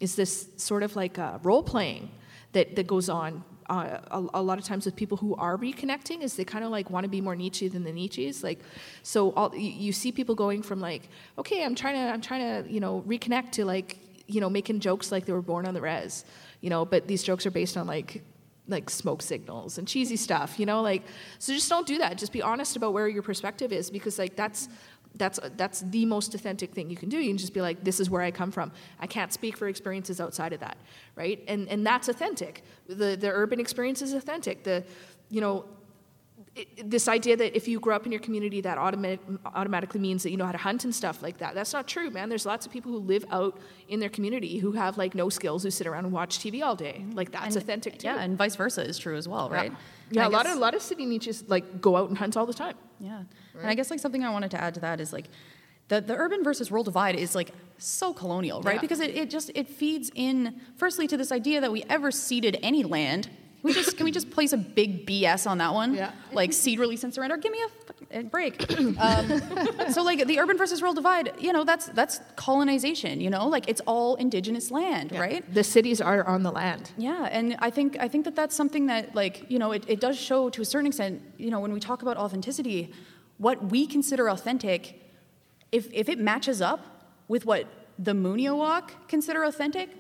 is 0.01 0.16
this 0.16 0.48
sort 0.57 0.82
of 0.82 0.97
like 0.97 1.19
uh, 1.19 1.39
role 1.43 1.62
playing 1.62 2.11
that 2.52 2.74
that 2.77 2.86
goes 2.86 3.09
on 3.09 3.44
uh, 3.70 4.01
a, 4.10 4.40
a 4.40 4.42
lot 4.42 4.59
of 4.59 4.64
times 4.64 4.84
with 4.84 4.97
people 4.97 5.16
who 5.16 5.34
are 5.36 5.56
reconnecting 5.56 6.22
is 6.22 6.34
they 6.34 6.44
kind 6.44 6.64
of 6.64 6.70
like 6.70 6.90
want 6.90 7.05
to 7.05 7.09
be 7.09 7.20
more 7.20 7.36
Neechie 7.36 7.70
than 7.70 7.84
the 7.84 7.92
Neechies. 7.92 8.42
Like, 8.42 8.59
so 9.02 9.32
all, 9.32 9.55
you, 9.55 9.70
you 9.70 9.92
see 9.92 10.10
people 10.10 10.34
going 10.34 10.62
from 10.62 10.80
like, 10.80 11.09
okay, 11.38 11.64
I'm 11.64 11.76
trying 11.76 11.94
to, 11.94 12.12
I'm 12.12 12.20
trying 12.20 12.64
to, 12.64 12.70
you 12.70 12.80
know, 12.80 13.05
reconnect 13.06 13.52
to 13.52 13.64
like, 13.64 13.98
you 14.26 14.40
know, 14.40 14.51
making 14.51 14.80
jokes 14.80 15.12
like 15.12 15.24
they 15.24 15.32
were 15.32 15.42
born 15.42 15.66
on 15.66 15.74
the 15.74 15.80
res, 15.80 16.24
you 16.60 16.68
know, 16.68 16.84
but 16.84 17.06
these 17.06 17.22
jokes 17.22 17.47
are 17.47 17.51
based 17.51 17.76
on 17.76 17.86
like 17.86 18.22
like 18.68 18.88
smoke 18.88 19.20
signals 19.20 19.78
and 19.78 19.88
cheesy 19.88 20.16
stuff, 20.16 20.59
you 20.59 20.66
know, 20.66 20.80
like 20.80 21.02
so 21.38 21.52
just 21.52 21.68
don't 21.68 21.86
do 21.86 21.98
that. 21.98 22.18
Just 22.18 22.32
be 22.32 22.42
honest 22.42 22.76
about 22.76 22.92
where 22.92 23.09
your 23.09 23.22
perspective 23.22 23.72
is 23.72 23.90
because 23.90 24.18
like 24.18 24.36
that's 24.36 24.68
that's 25.16 25.40
that's 25.56 25.80
the 25.80 26.04
most 26.06 26.34
authentic 26.34 26.72
thing 26.72 26.88
you 26.90 26.96
can 26.96 27.08
do. 27.08 27.18
You 27.18 27.30
can 27.30 27.38
just 27.38 27.54
be 27.54 27.60
like, 27.60 27.82
this 27.82 28.00
is 28.00 28.08
where 28.08 28.22
I 28.22 28.30
come 28.30 28.50
from. 28.50 28.72
I 28.98 29.06
can't 29.06 29.32
speak 29.32 29.56
for 29.56 29.68
experiences 29.68 30.20
outside 30.20 30.52
of 30.52 30.60
that, 30.60 30.76
right? 31.16 31.42
And 31.48 31.68
and 31.68 31.86
that's 31.86 32.08
authentic. 32.08 32.62
The 32.86 33.16
the 33.16 33.30
urban 33.30 33.60
experience 33.60 34.02
is 34.02 34.12
authentic. 34.12 34.62
The 34.62 34.84
you 35.28 35.40
know 35.40 35.64
it, 36.56 36.90
this 36.90 37.06
idea 37.06 37.36
that 37.36 37.56
if 37.56 37.68
you 37.68 37.78
grow 37.78 37.94
up 37.94 38.06
in 38.06 38.12
your 38.12 38.20
community 38.20 38.60
that 38.60 38.77
automatic, 38.77 39.20
automatically 39.55 40.01
means 40.01 40.24
that 40.24 40.31
you 40.31 40.36
know 40.36 40.44
how 40.47 40.51
to 40.52 40.59
hunt 40.59 40.85
and 40.85 40.93
stuff 40.93 41.22
like 41.22 41.39
that 41.39 41.55
that's 41.55 41.72
not 41.72 41.86
true 41.86 42.10
man 42.10 42.28
there's 42.28 42.44
lots 42.44 42.66
of 42.66 42.72
people 42.72 42.90
who 42.90 42.98
live 42.98 43.24
out 43.31 43.56
in 43.89 44.01
their 44.01 44.09
community 44.09 44.59
who 44.59 44.72
have 44.72 44.98
like 44.98 45.14
no 45.14 45.28
skills 45.28 45.62
who 45.62 45.70
sit 45.70 45.86
around 45.86 46.05
and 46.06 46.12
watch 46.12 46.39
tv 46.40 46.60
all 46.62 46.74
day 46.74 47.05
like 47.12 47.31
that's 47.31 47.55
And- 47.55 47.62
authentic 47.62 47.98
too 48.01 48.09
Yeah, 48.09 48.20
and 48.20 48.36
vice 48.36 48.56
versa 48.56 48.82
is 48.85 48.98
true 48.98 49.16
as 49.16 49.28
well, 49.28 49.48
right? 49.48 49.72
yeah, 50.10 50.22
a 50.22 50.24
I 50.24 50.28
lot 50.28 50.47
of 50.47 50.56
a 50.56 50.60
lot 50.60 50.74
of 50.74 50.82
city 50.82 51.06
Neechies 51.06 51.44
like 51.48 51.81
go 51.81 51.97
out 51.97 52.09
and 52.09 52.18
hunt 52.18 52.36
all 52.36 52.47
the 52.47 52.55
time 52.55 52.74
Yeah. 52.98 53.22
And 53.60 53.68
I 53.70 53.74
guess 53.74 53.90
like 53.90 54.01
something 54.01 54.24
I 54.24 54.31
wanted 54.31 54.51
to 54.52 54.60
add 54.60 54.74
to 54.74 54.81
that 54.81 55.01
is 55.01 55.12
like 55.12 55.27
the, 55.89 56.01
the 56.01 56.14
urban 56.16 56.43
versus 56.43 56.70
rural 56.72 56.85
divide 56.85 57.14
is 57.16 57.35
like 57.35 57.51
so 57.78 58.12
colonial, 58.12 58.62
right? 58.62 58.74
Yeah. 58.77 58.81
Because 58.81 59.01
it, 59.01 59.10
it 59.16 59.28
just 59.31 59.51
it 59.55 59.68
feeds 59.68 60.10
in 60.14 60.60
firstly 60.77 61.06
to 61.09 61.16
this 61.16 61.31
idea 61.32 61.60
that 61.60 61.70
we 61.72 61.82
ever 61.89 62.10
ceded 62.10 62.59
any 62.62 62.82
land. 62.85 63.28
Can 63.60 63.68
we 63.68 63.74
just 63.74 63.96
can 63.96 64.04
we 64.04 64.10
just 64.10 64.30
place 64.30 64.52
a 64.52 64.56
big 64.56 65.06
BS 65.06 65.48
on 65.48 65.58
that 65.58 65.74
one? 65.74 65.94
Yeah. 65.94 66.12
Like 66.32 66.52
cede 66.52 66.78
release 66.78 67.04
and 67.04 67.12
surrender. 67.12 67.36
Give 67.36 67.52
me 67.52 67.58
a 68.12 68.22
break. 68.22 68.70
um, 68.98 69.42
so 69.92 70.02
like 70.02 70.26
the 70.26 70.38
urban 70.38 70.56
versus 70.56 70.80
rural 70.80 70.94
divide, 70.94 71.34
you 71.38 71.52
know, 71.52 71.64
that's 71.64 71.86
that's 71.86 72.20
colonization. 72.36 73.20
You 73.20 73.28
know, 73.28 73.46
like 73.48 73.68
it's 73.68 73.82
all 73.86 74.14
indigenous 74.16 74.70
land, 74.70 75.12
right? 75.12 75.44
the 75.52 75.64
cities 75.64 76.00
are 76.00 76.26
on 76.26 76.42
the 76.42 76.50
land 76.50 76.92
Yeah, 76.96 77.28
and 77.30 77.56
I 77.58 77.70
think 77.70 77.98
I 78.00 78.08
think 78.08 78.24
that 78.24 78.34
that's 78.34 78.56
something 78.56 78.86
that 78.86 79.14
like 79.14 79.50
you 79.50 79.58
know 79.58 79.72
it, 79.72 79.84
it 79.88 80.00
does 80.00 80.18
show 80.18 80.48
to 80.50 80.62
a 80.62 80.64
certain 80.64 80.86
extent. 80.86 81.22
You 81.36 81.50
know, 81.50 81.60
when 81.60 81.72
we 81.72 81.80
talk 81.80 82.02
about 82.02 82.16
authenticity, 82.16 82.92
what 83.38 83.70
we 83.70 83.86
consider 83.86 84.30
authentic, 84.30 85.00
if 85.70 85.92
if 85.92 86.08
it 86.08 86.18
matches 86.18 86.62
up 86.62 86.80
with 87.28 87.44
what 87.44 87.66
the 87.98 88.12
Mooniowak 88.12 88.90
consider 89.08 89.44
authentic, 89.44 89.90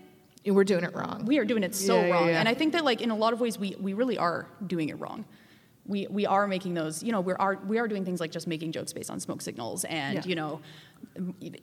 we're 0.46 0.64
doing 0.64 0.84
it 0.84 0.94
wrong. 0.94 1.24
We 1.26 1.38
are 1.38 1.44
doing 1.44 1.62
it 1.62 1.74
so 1.74 1.96
Yeah, 1.96 2.06
yeah, 2.06 2.12
wrong, 2.12 2.28
yeah. 2.28 2.40
and 2.40 2.48
I 2.48 2.54
think 2.54 2.72
that 2.72 2.84
like 2.84 3.00
in 3.00 3.10
a 3.10 3.16
lot 3.16 3.32
of 3.32 3.40
ways 3.40 3.58
we 3.58 3.76
we 3.80 3.92
really 3.94 4.18
are 4.18 4.46
doing 4.66 4.88
it 4.88 4.98
wrong. 5.00 5.24
We, 5.86 6.06
we 6.08 6.24
are 6.24 6.46
making 6.46 6.74
those, 6.74 7.02
you 7.02 7.10
know, 7.10 7.20
we 7.20 7.32
are, 7.32 7.58
we 7.66 7.78
are 7.78 7.88
doing 7.88 8.04
things 8.04 8.20
like 8.20 8.30
just 8.30 8.46
making 8.46 8.70
jokes 8.70 8.92
based 8.92 9.10
on 9.10 9.18
smoke 9.18 9.42
signals 9.42 9.84
and, 9.84 10.16
Yeah. 10.16 10.24
you 10.24 10.36
know, 10.36 10.60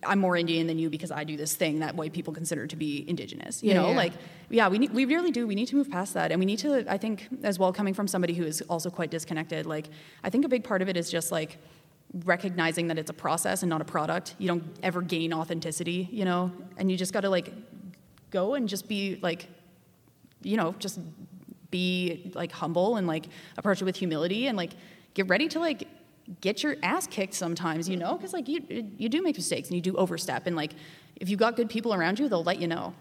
I'm 0.03 0.19
more 0.19 0.35
Indian 0.35 0.67
than 0.67 0.77
you 0.79 0.89
because 0.89 1.11
I 1.11 1.23
do 1.23 1.37
this 1.37 1.55
thing 1.55 1.79
that 1.79 1.95
white 1.95 2.11
people 2.11 2.33
consider 2.33 2.67
to 2.67 2.75
be 2.75 3.05
indigenous. 3.07 3.63
You 3.63 3.69
Yeah, 3.69 3.75
know, 3.81 3.89
yeah. 3.91 3.95
like, 3.95 4.13
yeah, 4.49 4.67
we, 4.67 4.79
need, 4.79 4.91
we 4.91 5.05
really 5.05 5.31
do. 5.31 5.47
We 5.47 5.55
need 5.55 5.67
to 5.67 5.77
move 5.77 5.89
past 5.89 6.13
that. 6.15 6.31
And 6.31 6.39
we 6.41 6.45
need 6.45 6.59
to, 6.59 6.83
I 6.91 6.97
think, 6.97 7.27
as 7.43 7.57
well, 7.57 7.71
coming 7.71 7.93
from 7.93 8.07
somebody 8.07 8.33
who 8.33 8.43
is 8.43 8.59
also 8.63 8.89
quite 8.89 9.11
disconnected, 9.11 9.65
like, 9.65 9.87
I 10.25 10.29
think 10.29 10.43
a 10.43 10.49
big 10.49 10.63
part 10.65 10.81
of 10.81 10.89
it 10.89 10.97
is 10.97 11.09
just 11.09 11.31
like 11.31 11.57
recognizing 12.25 12.87
that 12.87 12.97
it's 12.97 13.09
a 13.11 13.13
process 13.13 13.63
and 13.63 13.69
not 13.69 13.79
a 13.81 13.85
product. 13.85 14.35
You 14.39 14.47
don't 14.49 14.63
ever 14.83 15.01
gain 15.01 15.31
authenticity, 15.31 16.09
you 16.11 16.25
know, 16.25 16.51
and 16.77 16.91
you 16.91 16.97
just 16.97 17.13
got 17.13 17.21
to 17.21 17.29
like 17.29 17.53
go 18.29 18.55
and 18.55 18.67
just 18.67 18.87
be 18.87 19.19
like, 19.21 19.47
you 20.41 20.57
know, 20.57 20.75
just 20.79 20.99
be 21.71 22.31
like 22.33 22.51
humble 22.51 22.95
and 22.95 23.07
like 23.07 23.27
approach 23.57 23.81
it 23.81 23.85
with 23.85 23.95
humility 23.95 24.47
and 24.47 24.57
like 24.57 24.71
get 25.13 25.27
ready 25.27 25.47
to 25.49 25.59
like 25.59 25.87
get 26.41 26.63
your 26.63 26.75
ass 26.83 27.07
kicked 27.07 27.33
sometimes, 27.33 27.87
you 27.89 27.97
know, 27.97 28.15
because 28.15 28.33
like 28.33 28.47
you 28.47 28.61
you 28.97 29.09
do 29.09 29.21
make 29.21 29.35
mistakes 29.35 29.69
and 29.69 29.75
you 29.75 29.81
do 29.81 29.95
overstep 29.95 30.47
and 30.47 30.55
like 30.55 30.73
if 31.15 31.29
you've 31.29 31.39
got 31.39 31.55
good 31.55 31.69
people 31.69 31.93
around 31.93 32.19
you, 32.19 32.29
they'll 32.29 32.43
let 32.43 32.59
you 32.59 32.67
know. 32.67 32.93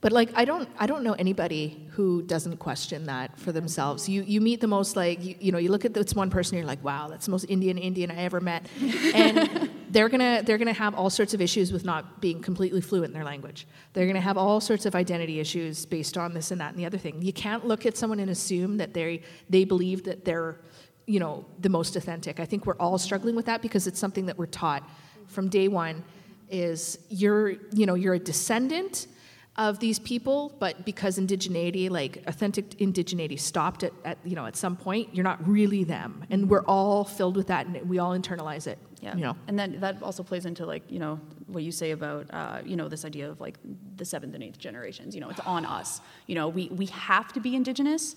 But 0.00 0.12
like 0.12 0.30
I 0.34 0.44
don't 0.44 0.68
I 0.78 0.86
don't 0.86 1.02
know 1.02 1.14
anybody 1.14 1.86
who 1.92 2.22
doesn't 2.22 2.58
question 2.58 3.06
that 3.06 3.38
for 3.38 3.52
themselves. 3.52 4.08
You 4.08 4.22
you 4.22 4.40
meet 4.40 4.60
the 4.60 4.66
most 4.66 4.96
like 4.96 5.22
you, 5.24 5.34
you 5.40 5.52
know 5.52 5.58
you 5.58 5.70
look 5.70 5.84
at 5.84 5.94
this 5.94 6.14
one 6.14 6.30
person 6.30 6.58
you're 6.58 6.66
like 6.66 6.82
wow 6.84 7.08
that's 7.08 7.26
the 7.26 7.30
most 7.30 7.44
Indian 7.48 7.78
Indian 7.78 8.10
I 8.10 8.16
ever 8.24 8.40
met, 8.40 8.66
and 9.14 9.70
they're 9.90 10.08
gonna 10.08 10.42
they're 10.44 10.58
gonna 10.58 10.72
have 10.72 10.94
all 10.94 11.08
sorts 11.08 11.34
of 11.34 11.40
issues 11.40 11.72
with 11.72 11.84
not 11.84 12.20
being 12.20 12.42
completely 12.42 12.80
fluent 12.80 13.06
in 13.06 13.14
their 13.14 13.24
language. 13.24 13.66
They're 13.92 14.06
gonna 14.06 14.20
have 14.20 14.36
all 14.36 14.60
sorts 14.60 14.86
of 14.86 14.94
identity 14.94 15.40
issues 15.40 15.86
based 15.86 16.18
on 16.18 16.34
this 16.34 16.50
and 16.50 16.60
that 16.60 16.70
and 16.70 16.78
the 16.78 16.86
other 16.86 16.98
thing. 16.98 17.22
You 17.22 17.32
can't 17.32 17.66
look 17.66 17.86
at 17.86 17.96
someone 17.96 18.20
and 18.20 18.30
assume 18.30 18.76
that 18.78 18.92
they 18.92 19.22
they 19.48 19.64
believe 19.64 20.04
that 20.04 20.24
they're 20.24 20.58
you 21.06 21.20
know 21.20 21.44
the 21.60 21.68
most 21.68 21.96
authentic. 21.96 22.40
I 22.40 22.44
think 22.44 22.66
we're 22.66 22.76
all 22.76 22.98
struggling 22.98 23.36
with 23.36 23.46
that 23.46 23.62
because 23.62 23.86
it's 23.86 23.98
something 23.98 24.26
that 24.26 24.38
we're 24.38 24.46
taught 24.46 24.88
from 25.26 25.48
day 25.48 25.68
one. 25.68 26.04
Is 26.50 26.98
you're 27.08 27.50
you 27.72 27.86
know 27.86 27.94
you're 27.94 28.14
a 28.14 28.18
descendant 28.18 29.06
of 29.56 29.78
these 29.78 29.98
people, 30.00 30.52
but 30.58 30.84
because 30.84 31.18
indigeneity, 31.18 31.88
like 31.88 32.22
authentic 32.26 32.70
indigeneity, 32.78 33.38
stopped 33.38 33.84
at, 33.84 33.92
at 34.04 34.18
you 34.24 34.34
know 34.34 34.46
at 34.46 34.56
some 34.56 34.76
point, 34.76 35.14
you're 35.14 35.24
not 35.24 35.46
really 35.46 35.84
them, 35.84 36.24
and 36.30 36.50
we're 36.50 36.64
all 36.64 37.04
filled 37.04 37.36
with 37.36 37.46
that, 37.46 37.66
and 37.66 37.88
we 37.88 37.98
all 37.98 38.18
internalize 38.18 38.66
it. 38.66 38.78
Yeah. 39.00 39.14
You 39.14 39.20
know. 39.20 39.36
And 39.46 39.58
then 39.58 39.80
that 39.80 40.02
also 40.02 40.22
plays 40.22 40.46
into 40.46 40.64
like, 40.64 40.90
you 40.90 40.98
know, 40.98 41.20
what 41.46 41.62
you 41.62 41.70
say 41.70 41.90
about, 41.90 42.26
uh, 42.32 42.62
you 42.64 42.74
know, 42.74 42.88
this 42.88 43.04
idea 43.04 43.28
of 43.30 43.40
like 43.40 43.58
the 43.96 44.04
seventh 44.04 44.34
and 44.34 44.42
eighth 44.42 44.58
generations. 44.58 45.14
You 45.14 45.20
know, 45.20 45.28
it's 45.28 45.40
on 45.40 45.66
us. 45.66 46.00
You 46.26 46.34
know, 46.34 46.48
we, 46.48 46.68
we 46.68 46.86
have 46.86 47.30
to 47.34 47.40
be 47.40 47.54
indigenous 47.54 48.16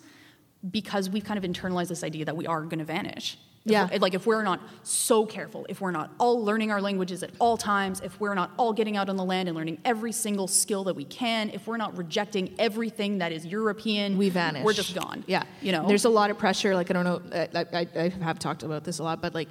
because 0.72 1.09
we've 1.09 1.26
kind 1.26 1.38
of 1.38 1.49
internalized 1.49 1.89
this 1.89 2.03
idea 2.03 2.23
that 2.26 2.38
we 2.38 2.47
are 2.47 2.61
going 2.61 2.80
to 2.80 2.85
vanish. 2.85 3.38
If 3.68 3.72
Yeah. 3.72 3.85
we're- 3.88 3.99
Like 3.99 4.14
if 4.14 4.26
we're 4.26 4.44
not 4.44 4.61
so 4.84 5.26
careful, 5.26 5.65
if 5.68 5.81
we're 5.81 5.91
not 5.91 6.10
all 6.19 6.41
learning 6.44 6.72
our 6.72 6.81
languages 6.81 7.22
at 7.22 7.31
all 7.39 7.57
times, 7.57 7.99
if 7.99 8.18
we're 8.19 8.34
not 8.34 8.52
all 8.57 8.72
getting 8.72 8.95
out 8.95 9.10
on 9.10 9.18
the 9.18 9.26
land 9.26 9.49
and 9.49 9.57
learning 9.57 9.77
every 9.84 10.14
single 10.14 10.48
skill 10.48 10.85
that 10.85 10.95
we 10.95 11.03
can, 11.03 11.49
if 11.49 11.68
we're 11.68 11.76
not 11.77 11.98
rejecting 11.98 12.53
everything 12.60 13.18
that 13.18 13.34
is 13.34 13.45
European, 13.45 14.18
we 14.18 14.30
vanish. 14.30 14.64
We're 14.64 14.72
just 14.73 14.95
gone. 14.95 15.23
Yeah, 15.27 15.44
You 15.61 15.73
know, 15.73 15.85
there's 15.85 16.06
a 16.06 16.10
lot 16.10 16.31
of 16.31 16.38
pressure. 16.38 16.76
Like 16.76 16.89
I 16.89 16.94
don't 16.94 17.03
know, 17.03 17.22
I, 17.34 17.65
I, 17.73 17.88
I 18.03 18.10
have 18.23 18.39
talked 18.39 18.64
about 18.64 18.85
this 18.85 18.99
a 18.99 19.03
lot, 19.03 19.22
but 19.22 19.34
like, 19.35 19.49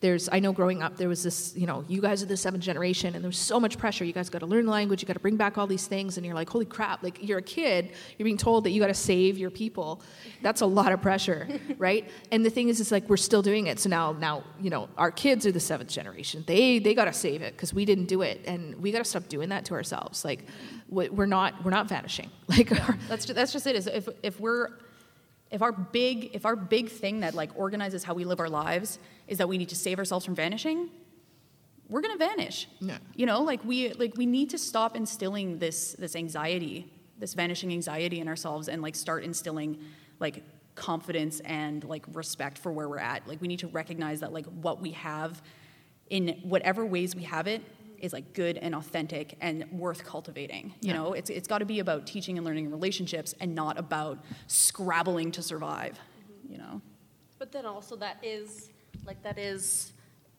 there's 0.00 0.28
I 0.30 0.38
know 0.38 0.52
growing 0.52 0.80
up 0.82 0.96
there 0.96 1.08
was 1.08 1.22
this, 1.24 1.56
you 1.56 1.66
know, 1.66 1.84
you 1.88 2.00
guys 2.00 2.22
are 2.22 2.26
the 2.26 2.36
seventh 2.36 2.62
generation, 2.62 3.14
and 3.14 3.24
there's 3.24 3.38
so 3.38 3.58
much 3.58 3.78
pressure. 3.78 4.04
You 4.04 4.12
guys 4.12 4.30
got 4.30 4.38
to 4.40 4.46
learn 4.46 4.66
the 4.66 4.70
language, 4.70 5.02
you 5.02 5.06
got 5.06 5.14
to 5.14 5.20
bring 5.20 5.36
back 5.36 5.58
all 5.58 5.66
these 5.66 5.86
things, 5.88 6.16
and 6.16 6.24
you're 6.24 6.36
like, 6.36 6.48
holy 6.48 6.66
crap! 6.66 7.02
Like 7.02 7.18
you're 7.20 7.38
a 7.38 7.42
kid, 7.42 7.90
you're 8.16 8.24
being 8.24 8.36
told 8.36 8.64
that 8.64 8.70
you 8.70 8.80
got 8.80 8.86
to 8.88 8.94
save 8.94 9.38
your 9.38 9.50
people. 9.50 10.00
That's 10.40 10.60
a 10.60 10.66
lot 10.66 10.92
of 10.92 11.02
pressure, 11.02 11.48
right? 11.78 12.08
And 12.30 12.44
the 12.44 12.50
thing 12.50 12.68
is, 12.68 12.80
it's 12.80 12.92
like 12.92 13.08
we're 13.08 13.16
still 13.16 13.42
doing 13.42 13.66
it. 13.66 13.80
So 13.80 13.88
now, 13.88 14.12
now 14.12 14.44
you 14.60 14.70
know, 14.70 14.88
our 14.96 15.10
kids 15.10 15.46
are 15.46 15.52
the 15.52 15.60
seventh 15.60 15.90
generation. 15.90 16.44
They 16.46 16.78
they 16.78 16.94
got 16.94 17.06
to 17.06 17.12
save 17.12 17.42
it 17.42 17.54
because 17.54 17.74
we 17.74 17.84
didn't 17.84 18.06
do 18.06 18.22
it, 18.22 18.40
and 18.46 18.76
we 18.80 18.92
got 18.92 18.98
to 18.98 19.04
stop 19.04 19.28
doing 19.28 19.48
that 19.48 19.64
to 19.66 19.74
ourselves. 19.74 20.24
Like 20.24 20.44
we- 20.88 21.08
we're 21.08 21.26
not 21.26 21.64
we're 21.64 21.72
not 21.72 21.88
vanishing. 21.88 22.30
Like 22.48 22.72
our, 22.72 22.96
That's 23.08 23.24
just, 23.26 23.34
that's 23.34 23.52
just 23.52 23.66
it. 23.66 23.76
Is 23.76 23.86
if 23.88 24.08
if 24.22 24.40
we're 24.40 24.70
if 25.50 25.62
our 25.62 25.72
big 25.72 26.30
if 26.34 26.44
our 26.44 26.56
big 26.56 26.88
thing 26.88 27.20
that 27.20 27.34
like 27.34 27.50
organizes 27.56 28.04
how 28.04 28.14
we 28.14 28.24
live 28.24 28.40
our 28.40 28.48
lives 28.48 28.98
is 29.26 29.38
that 29.38 29.48
we 29.48 29.58
need 29.58 29.68
to 29.70 29.76
save 29.76 29.98
ourselves 29.98 30.24
from 30.24 30.34
vanishing, 30.34 30.90
we're 31.88 32.00
gonna 32.00 32.16
vanish. 32.16 32.68
Yeah. 32.80 32.98
You 33.14 33.26
know, 33.26 33.42
like 33.42 33.64
we 33.64 33.92
like 33.94 34.16
we 34.16 34.26
need 34.26 34.50
to 34.50 34.58
stop 34.58 34.96
instilling 34.96 35.58
this 35.58 35.92
this 35.92 36.14
anxiety, 36.16 36.90
this 37.18 37.34
vanishing 37.34 37.72
anxiety 37.72 38.20
in 38.20 38.28
ourselves, 38.28 38.68
and 38.68 38.82
like 38.82 38.94
start 38.94 39.24
instilling 39.24 39.78
like 40.20 40.42
confidence 40.74 41.40
and 41.40 41.82
like 41.84 42.04
respect 42.12 42.58
for 42.58 42.70
where 42.70 42.88
we're 42.88 42.98
at. 42.98 43.26
Like 43.26 43.40
we 43.40 43.48
need 43.48 43.60
to 43.60 43.68
recognize 43.68 44.20
that 44.20 44.32
like 44.32 44.46
what 44.46 44.80
we 44.80 44.92
have 44.92 45.42
in 46.10 46.40
whatever 46.42 46.84
ways 46.84 47.14
we 47.14 47.22
have 47.24 47.46
it 47.46 47.62
is 48.00 48.12
like 48.12 48.32
good 48.32 48.58
and 48.58 48.74
authentic 48.74 49.36
and 49.40 49.64
worth 49.72 50.04
cultivating. 50.04 50.74
You 50.80 50.88
Yeah. 50.88 50.94
know, 50.94 51.12
it's 51.12 51.30
it's 51.30 51.48
got 51.48 51.58
to 51.58 51.64
be 51.64 51.78
about 51.80 52.06
teaching 52.06 52.38
and 52.38 52.44
learning 52.46 52.70
relationships 52.70 53.34
and 53.40 53.54
not 53.54 53.78
about 53.78 54.24
scrabbling 54.46 55.32
to 55.32 55.42
survive. 55.42 55.98
You 56.48 56.58
know. 56.58 56.80
But 57.38 57.52
then 57.52 57.66
also 57.66 57.96
that 57.96 58.18
is 58.22 58.70
like 59.04 59.22
that 59.22 59.38
is 59.38 59.92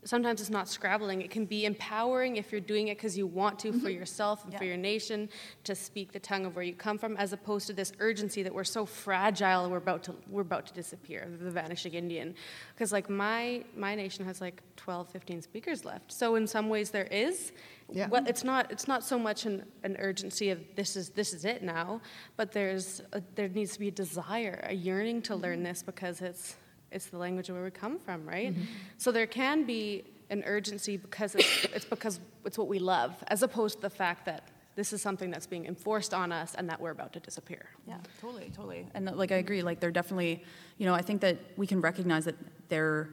sometimes 0.05 0.39
it's 0.39 0.49
not 0.49 0.69
scrabbling. 0.69 1.21
It 1.21 1.29
can 1.29 1.45
be 1.45 1.65
empowering 1.65 2.37
if 2.37 2.51
you're 2.51 2.61
doing 2.61 2.87
it 2.87 2.97
because 2.97 3.17
you 3.17 3.27
want 3.27 3.59
to 3.59 3.71
for 3.71 3.77
mm-hmm. 3.77 3.99
yourself 3.99 4.45
and 4.45 4.57
for 4.57 4.63
your 4.63 4.77
nation 4.77 5.29
to 5.65 5.75
speak 5.75 6.11
the 6.11 6.19
tongue 6.19 6.45
of 6.45 6.55
where 6.55 6.63
you 6.63 6.73
come 6.73 6.97
from, 6.97 7.17
as 7.17 7.33
opposed 7.33 7.67
to 7.67 7.73
this 7.73 7.91
urgency 7.99 8.43
that 8.43 8.53
we're 8.53 8.63
so 8.63 8.85
fragile 8.85 9.63
and 9.63 9.71
we're 9.71 9.77
about 9.77 10.03
to 10.03 10.15
we're 10.29 10.41
about 10.41 10.65
to 10.67 10.73
disappear, 10.73 11.27
the 11.41 11.51
vanishing 11.51 11.93
Indian. 11.93 12.33
Because 12.73 12.91
like 12.91 13.09
my 13.09 13.63
my 13.75 13.95
nation 13.95 14.25
has 14.25 14.39
like 14.39 14.61
12, 14.77 15.09
15 15.09 15.41
speakers 15.41 15.83
left. 15.83 16.11
So 16.11 16.35
in 16.35 16.47
some 16.47 16.69
ways 16.69 16.91
there 16.91 17.05
is. 17.05 17.51
Yeah. 17.91 18.07
Well, 18.07 18.23
it's 18.27 18.43
not 18.43 18.71
it's 18.71 18.87
not 18.87 19.03
so 19.03 19.17
much 19.17 19.45
an, 19.45 19.65
an 19.83 19.97
urgency 19.99 20.51
of 20.51 20.59
this 20.75 20.95
is 20.95 21.09
this 21.09 21.33
is 21.33 21.43
it 21.43 21.63
now, 21.63 22.01
but 22.37 22.51
there's 22.51 23.01
a, 23.13 23.21
there 23.35 23.49
needs 23.49 23.73
to 23.73 23.79
be 23.79 23.87
a 23.87 23.91
desire, 23.91 24.63
a 24.63 24.73
yearning 24.73 25.23
to 25.23 25.35
learn 25.35 25.55
mm-hmm. 25.55 25.63
this 25.63 25.83
because 25.83 26.21
it's 26.21 26.55
it's 26.91 27.07
the 27.07 27.17
language 27.17 27.49
of 27.49 27.55
where 27.55 27.63
we 27.63 27.71
come 27.71 27.99
from, 27.99 28.27
right? 28.27 28.53
So 28.97 29.11
there 29.11 29.27
can 29.27 29.65
be 29.65 30.05
an 30.29 30.43
urgency 30.45 30.97
because 30.97 31.35
it's, 31.35 31.65
it's 31.65 31.85
because 31.85 32.19
it's 32.45 32.57
what 32.57 32.67
we 32.67 32.79
love, 32.79 33.15
as 33.27 33.43
opposed 33.43 33.77
to 33.77 33.81
the 33.81 33.89
fact 33.89 34.25
that 34.25 34.49
this 34.75 34.93
is 34.93 35.01
something 35.01 35.29
that's 35.29 35.47
being 35.47 35.65
enforced 35.65 36.13
on 36.13 36.31
us 36.31 36.55
and 36.55 36.69
that 36.69 36.79
we're 36.79 36.91
about 36.91 37.11
to 37.13 37.19
disappear. 37.19 37.65
Yeah, 37.85 37.97
totally, 38.21 38.51
totally. 38.55 38.87
And 38.93 39.05
like 39.17 39.31
I 39.31 39.35
agree, 39.35 39.61
like 39.61 39.79
they're 39.79 39.91
definitely, 39.91 40.43
you 40.77 40.85
know, 40.85 40.93
I 40.93 41.01
think 41.01 41.21
that 41.21 41.37
we 41.57 41.67
can 41.67 41.81
recognize 41.81 42.25
that 42.25 42.35
there, 42.69 43.09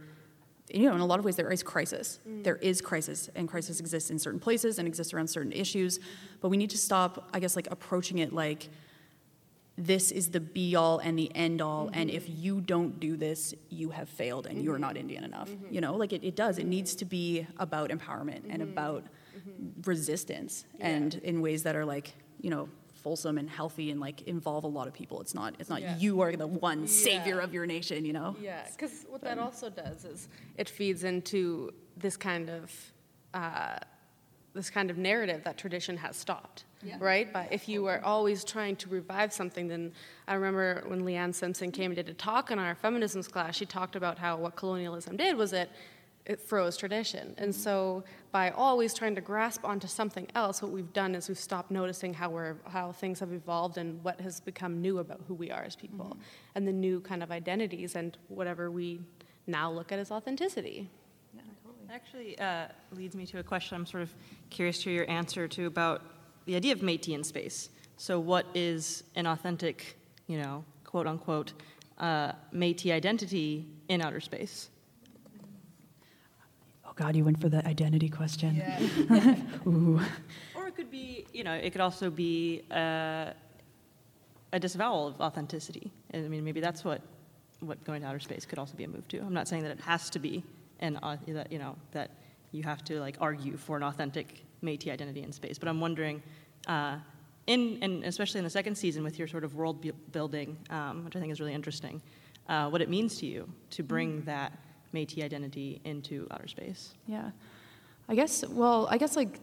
you 0.70 0.89
know, 0.89 0.94
in 0.94 1.01
a 1.01 1.07
lot 1.07 1.19
of 1.19 1.24
ways 1.24 1.36
there 1.36 1.51
is 1.51 1.62
crisis. 1.62 2.20
Mm. 2.28 2.44
There 2.44 2.57
is 2.57 2.81
crisis, 2.81 3.31
and 3.35 3.48
crisis 3.48 3.81
exists 3.81 4.11
in 4.11 4.19
certain 4.19 4.39
places 4.39 4.78
and 4.78 4.86
exists 4.86 5.12
around 5.12 5.28
certain 5.28 5.53
issues. 5.53 5.98
But 6.40 6.51
we 6.51 6.57
need 6.57 6.70
to 6.70 6.78
stop, 6.78 7.28
I 7.32 7.40
guess, 7.40 7.57
like 7.57 7.69
approaching 7.70 8.19
it 8.19 8.32
like 8.32 8.69
this 9.78 10.11
is 10.11 10.31
the 10.31 10.40
be 10.40 10.74
all 10.74 10.98
and 10.98 11.19
the 11.19 11.35
end 11.35 11.61
all, 11.61 11.90
and 11.93 12.09
mm-hmm. 12.09 12.16
if 12.16 12.28
you 12.28 12.61
don't 12.61 12.98
do 12.98 13.16
this, 13.16 13.55
you 13.69 13.90
have 13.90 14.09
failed 14.09 14.47
and 14.47 14.62
you're 14.62 14.78
not 14.78 14.90
mm-hmm. 14.90 15.01
Indian 15.01 15.24
enough. 15.24 15.51
Mm-hmm. 15.51 15.74
You 15.74 15.81
know, 15.82 15.94
like 15.94 16.12
it, 16.12 16.24
it 16.24 16.35
does. 16.35 16.59
It 16.59 16.66
needs 16.66 16.94
to 16.97 17.05
be 17.05 17.47
about 17.59 17.90
empowerment 17.90 18.43
and 18.48 18.62
about 18.62 19.05
resistance 19.85 20.65
and 20.81 21.15
in 21.16 21.40
ways 21.40 21.62
that 21.65 21.77
are 21.77 21.85
like, 21.85 22.15
you 22.40 22.51
know, 22.51 22.69
fulsome 22.94 23.39
and 23.39 23.48
healthy 23.48 23.90
and 23.90 24.01
like 24.01 24.23
involve 24.23 24.65
a 24.65 24.69
lot 24.69 24.89
of 24.89 24.93
people. 24.93 25.20
It's 25.20 25.35
not 25.35 25.55
it's 25.59 25.70
not 25.70 25.81
Yeah. 25.81 25.97
you 25.98 26.23
are 26.23 26.35
the 26.35 26.47
one 26.47 26.86
savior 26.86 27.39
of 27.40 27.55
your 27.55 27.66
nation, 27.66 28.05
you 28.05 28.12
know? 28.12 28.35
Yeah, 28.40 28.66
because 28.73 29.05
what 29.09 29.20
that 29.23 29.39
also 29.39 29.70
does 29.70 30.05
is 30.05 30.28
it 30.57 30.69
feeds 30.69 31.05
into 31.05 31.73
this 31.97 32.16
kind 32.16 32.51
of 32.51 32.93
uh, 33.35 33.78
this 34.55 34.70
kind 34.70 34.90
of 34.90 34.97
narrative 34.97 35.44
that 35.44 35.59
tradition 35.59 35.98
has 35.98 36.16
stopped, 36.16 36.65
Yeah. 36.86 36.96
right? 37.00 37.32
But 37.32 37.52
if 37.52 37.68
you 37.68 37.86
are 37.86 38.00
always 38.04 38.44
trying 38.44 38.76
to 38.76 38.88
revive 38.88 39.32
something, 39.32 39.68
then 39.68 39.92
I 40.28 40.34
remember 40.34 40.84
when 40.86 41.02
Leanne 41.02 41.34
Simpson 41.34 41.72
came 41.72 41.90
and 41.90 41.96
did 41.96 42.08
a 42.08 42.14
talk 42.14 42.50
in 42.50 42.58
our 42.58 42.74
feminisms 42.74 43.30
class. 43.30 43.56
She 43.56 43.66
talked 43.66 43.96
about 43.96 44.18
how 44.18 44.36
what 44.36 44.56
colonialism 44.56 45.16
did 45.16 45.36
was 45.36 45.52
it 45.52 45.70
it 46.24 46.40
froze 46.40 46.76
tradition, 46.76 47.34
and 47.38 47.54
so 47.54 48.02
by 48.32 48.50
always 48.50 48.92
trying 48.92 49.14
to 49.14 49.20
grasp 49.20 49.64
onto 49.64 49.86
something 49.86 50.26
else, 50.34 50.60
what 50.60 50.72
we've 50.72 50.92
done 50.92 51.14
is 51.14 51.28
we've 51.28 51.38
stopped 51.38 51.70
noticing 51.70 52.12
how 52.12 52.28
we're 52.28 52.56
how 52.66 52.90
things 52.90 53.20
have 53.20 53.32
evolved 53.32 53.78
and 53.78 54.02
what 54.02 54.20
has 54.20 54.40
become 54.40 54.80
new 54.82 54.98
about 54.98 55.20
who 55.28 55.34
we 55.34 55.52
are 55.52 55.62
as 55.62 55.76
people, 55.76 56.16
and 56.56 56.66
the 56.66 56.72
new 56.72 57.00
kind 57.00 57.22
of 57.22 57.30
identities 57.30 57.94
and 57.94 58.18
whatever 58.26 58.72
we 58.72 59.00
now 59.46 59.70
look 59.70 59.92
at 59.92 60.00
as 60.00 60.10
authenticity. 60.10 60.90
Yeah, 61.32 61.42
totally. 61.64 61.94
Actually, 61.94 62.38
uh, 62.40 62.66
leads 62.96 63.14
me 63.14 63.24
to 63.26 63.38
a 63.38 63.42
question 63.44 63.76
I'm 63.76 63.86
sort 63.86 64.02
of 64.02 64.12
curious 64.50 64.78
to 64.78 64.90
hear 64.90 65.04
your 65.04 65.10
answer 65.10 65.46
to 65.46 65.66
about 65.66 66.02
the 66.47 66.56
idea 66.56 66.73
of 66.73 66.81
Métis 66.81 67.14
in 67.14 67.24
space. 67.24 67.68
So, 67.98 68.18
what 68.18 68.47
is 68.55 69.05
an 69.14 69.27
authentic, 69.27 69.97
you 70.27 70.39
know, 70.39 70.64
quote 70.85 71.06
unquote, 71.06 71.52
uh, 71.98 72.32
Métis 72.55 72.93
identity 72.93 73.66
in 73.89 74.01
outer 74.01 74.20
space? 74.20 74.70
Oh 76.85 76.93
God, 76.94 77.16
you 77.16 77.24
went 77.24 77.40
for 77.40 77.48
the 77.48 77.66
identity 77.66 78.09
question. 78.09 78.62
Ooh. 79.66 80.01
Or 80.55 80.68
it 80.68 80.77
could 80.77 80.90
be, 80.90 81.27
you 81.32 81.44
know, 81.44 81.55
it 81.55 81.70
could 81.70 81.81
also 81.81 82.10
be 82.10 82.62
uh, 82.70 83.32
a 84.52 84.60
disavowal 84.60 85.09
of 85.09 85.20
authenticity. 85.20 85.90
I 86.14 86.18
mean, 86.18 86.44
maybe 86.44 86.60
that's 86.60 86.85
what, 86.85 87.02
what 87.60 87.82
going 87.85 88.02
to 88.02 88.09
outer 88.09 88.20
space 88.20 88.47
could 88.47 88.59
also 88.59 88.74
be 88.74 88.85
a 88.85 88.89
move 88.89 89.06
to. 89.09 89.18
I'm 89.18 89.35
not 89.35 89.48
saying 89.48 89.62
that 89.64 89.73
it 89.73 89.81
has 89.81 90.10
to 90.10 90.18
be 90.18 90.44
and 90.81 90.98
au- 91.02 91.18
that, 91.28 91.51
you 91.51 91.59
know, 91.59 91.77
that 91.93 92.10
you 92.52 92.62
have 92.62 92.85
to 92.85 93.01
like 93.01 93.16
argue 93.20 93.56
for 93.56 93.77
an 93.77 93.82
authentic 93.82 94.45
Métis 94.66 94.93
identity 94.93 95.22
in 95.22 95.32
space. 95.32 95.59
But 95.59 95.68
I'm 95.68 95.80
wondering, 95.80 96.22
uh, 96.66 96.97
in, 97.47 97.78
and 97.82 98.05
especially 98.05 98.38
in 98.38 98.44
the 98.44 98.51
second 98.51 98.74
season 98.76 99.05
with 99.05 99.18
your 99.18 99.28
sort 99.28 99.44
of 99.44 99.55
world 99.55 99.80
bu- 99.80 99.93
building, 100.12 100.56
um, 100.70 101.05
which 101.05 101.16
I 101.16 101.20
think 101.20 101.32
is 101.32 101.40
really 101.40 101.55
interesting, 101.55 102.02
uh, 102.48 102.68
what 102.68 102.82
it 102.82 102.88
means 102.88 103.18
to 103.18 103.26
you 103.26 103.48
to 103.70 103.82
bring 103.82 104.22
that 104.22 104.52
Métis 104.93 105.22
identity 105.22 105.80
into 105.84 106.26
outer 106.30 106.48
space. 106.48 106.94
Yeah. 107.06 107.30
I 108.09 108.14
guess, 108.14 108.44
well, 108.47 108.88
I 108.90 108.98
guess 108.98 109.16
like, 109.16 109.40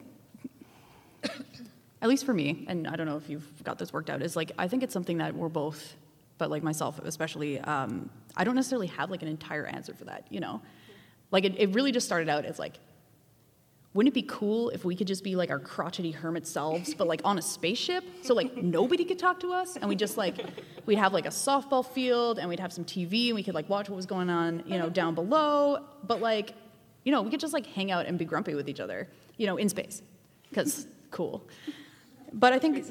at 2.02 2.10
least 2.10 2.26
for 2.26 2.34
me, 2.34 2.66
and 2.68 2.88
I 2.88 2.95
don't 2.95 3.08
know 3.08 3.18
if 3.18 3.30
you've 3.30 3.64
got 3.64 3.78
this 3.78 3.94
worked 3.94 4.10
out, 4.10 4.22
is 4.22 4.36
like, 4.36 4.52
I 4.58 4.68
think 4.68 4.84
it's 4.84 4.94
something 4.94 5.20
that 5.20 5.36
we're 5.36 5.50
both, 5.50 5.95
but 6.38 6.50
like 6.50 6.64
myself 6.64 7.00
especially, 7.04 7.60
um, 7.60 8.10
I 8.36 8.44
don't 8.44 8.56
necessarily 8.56 8.88
have 8.88 9.10
like 9.10 9.22
an 9.22 9.28
entire 9.28 9.66
answer 9.66 9.94
for 9.94 10.06
that, 10.06 10.28
you 10.30 10.40
know? 10.40 10.62
Like, 11.32 11.45
it, 11.45 11.56
it 11.58 11.74
really 11.74 11.91
just 11.91 12.06
started 12.06 12.30
out 12.30 12.45
as 12.45 12.60
like, 12.60 12.78
wouldn't 13.94 14.11
it 14.11 14.15
be 14.15 14.26
cool 14.28 14.70
if 14.70 14.84
we 14.84 14.95
could 14.95 15.06
just 15.06 15.24
be 15.24 15.36
like 15.36 15.52
our 15.52 15.60
crotchety 15.60 16.11
hermit 16.11 16.48
selves, 16.48 16.95
but 16.95 17.07
like 17.07 17.22
on 17.24 17.38
a 17.38 17.41
spaceship? 17.41 18.03
So 18.24 18.34
like 18.34 18.57
nobody 18.57 19.06
could 19.06 19.20
talk 19.20 19.40
to 19.41 19.53
us, 19.53 19.76
and 19.76 19.88
we 19.88 19.95
just 19.95 20.18
like 20.18 20.44
we'd 20.86 20.98
have 20.98 21.14
like 21.14 21.26
a 21.26 21.30
softball 21.30 21.86
field, 21.86 22.40
and 22.40 22.49
we'd 22.49 22.60
have 22.60 22.74
some 22.74 22.86
TV, 22.86 23.28
and 23.28 23.36
we 23.36 23.44
could 23.44 23.53
like 23.53 23.70
watch 23.70 23.90
what 23.90 23.95
was 23.95 24.07
going 24.07 24.30
on, 24.30 24.64
you 24.65 24.80
know, 24.80 24.90
down 24.90 25.14
below. 25.14 25.86
But 26.03 26.22
like, 26.22 26.53
you 27.03 27.11
know, 27.11 27.22
we 27.22 27.30
could 27.30 27.40
just 27.40 27.53
like 27.53 27.68
hang 27.68 27.91
out 27.91 28.07
and 28.07 28.18
be 28.18 28.26
grumpy 28.26 28.56
with 28.56 28.68
each 28.68 28.80
other, 28.80 29.07
you 29.38 29.45
know, 29.45 29.57
in 29.57 29.70
space, 29.70 30.02
because 30.49 30.88
cool. 31.11 31.48
But 32.34 32.52
I 32.52 32.57
think 32.57 32.84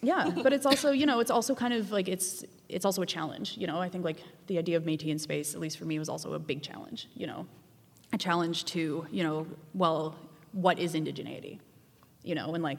yeah, 0.00 0.30
but 0.42 0.54
it's 0.54 0.64
also 0.64 0.90
you 0.90 1.04
know 1.04 1.20
it's 1.20 1.30
also 1.30 1.54
kind 1.54 1.74
of 1.74 1.90
like 1.90 2.08
it's 2.08 2.44
it's 2.70 2.86
also 2.86 3.02
a 3.02 3.06
challenge. 3.06 3.56
You 3.58 3.66
know, 3.66 3.78
I 3.78 3.90
think 3.90 4.04
like 4.04 4.22
the 4.46 4.56
idea 4.56 4.78
of 4.78 4.84
Métis 4.84 5.08
in 5.08 5.18
space, 5.18 5.54
at 5.54 5.60
least 5.60 5.76
for 5.78 5.84
me, 5.84 5.98
was 5.98 6.08
also 6.08 6.32
a 6.32 6.38
big 6.38 6.62
challenge. 6.62 7.08
You 7.14 7.26
know, 7.26 7.46
a 8.12 8.18
challenge 8.18 8.64
to 8.66 9.06
you 9.10 9.22
know 9.22 9.46
well 9.74 10.16
what 10.56 10.78
is 10.78 10.94
indigeneity 10.94 11.58
you 12.22 12.34
know 12.34 12.54
and 12.54 12.62
like 12.62 12.78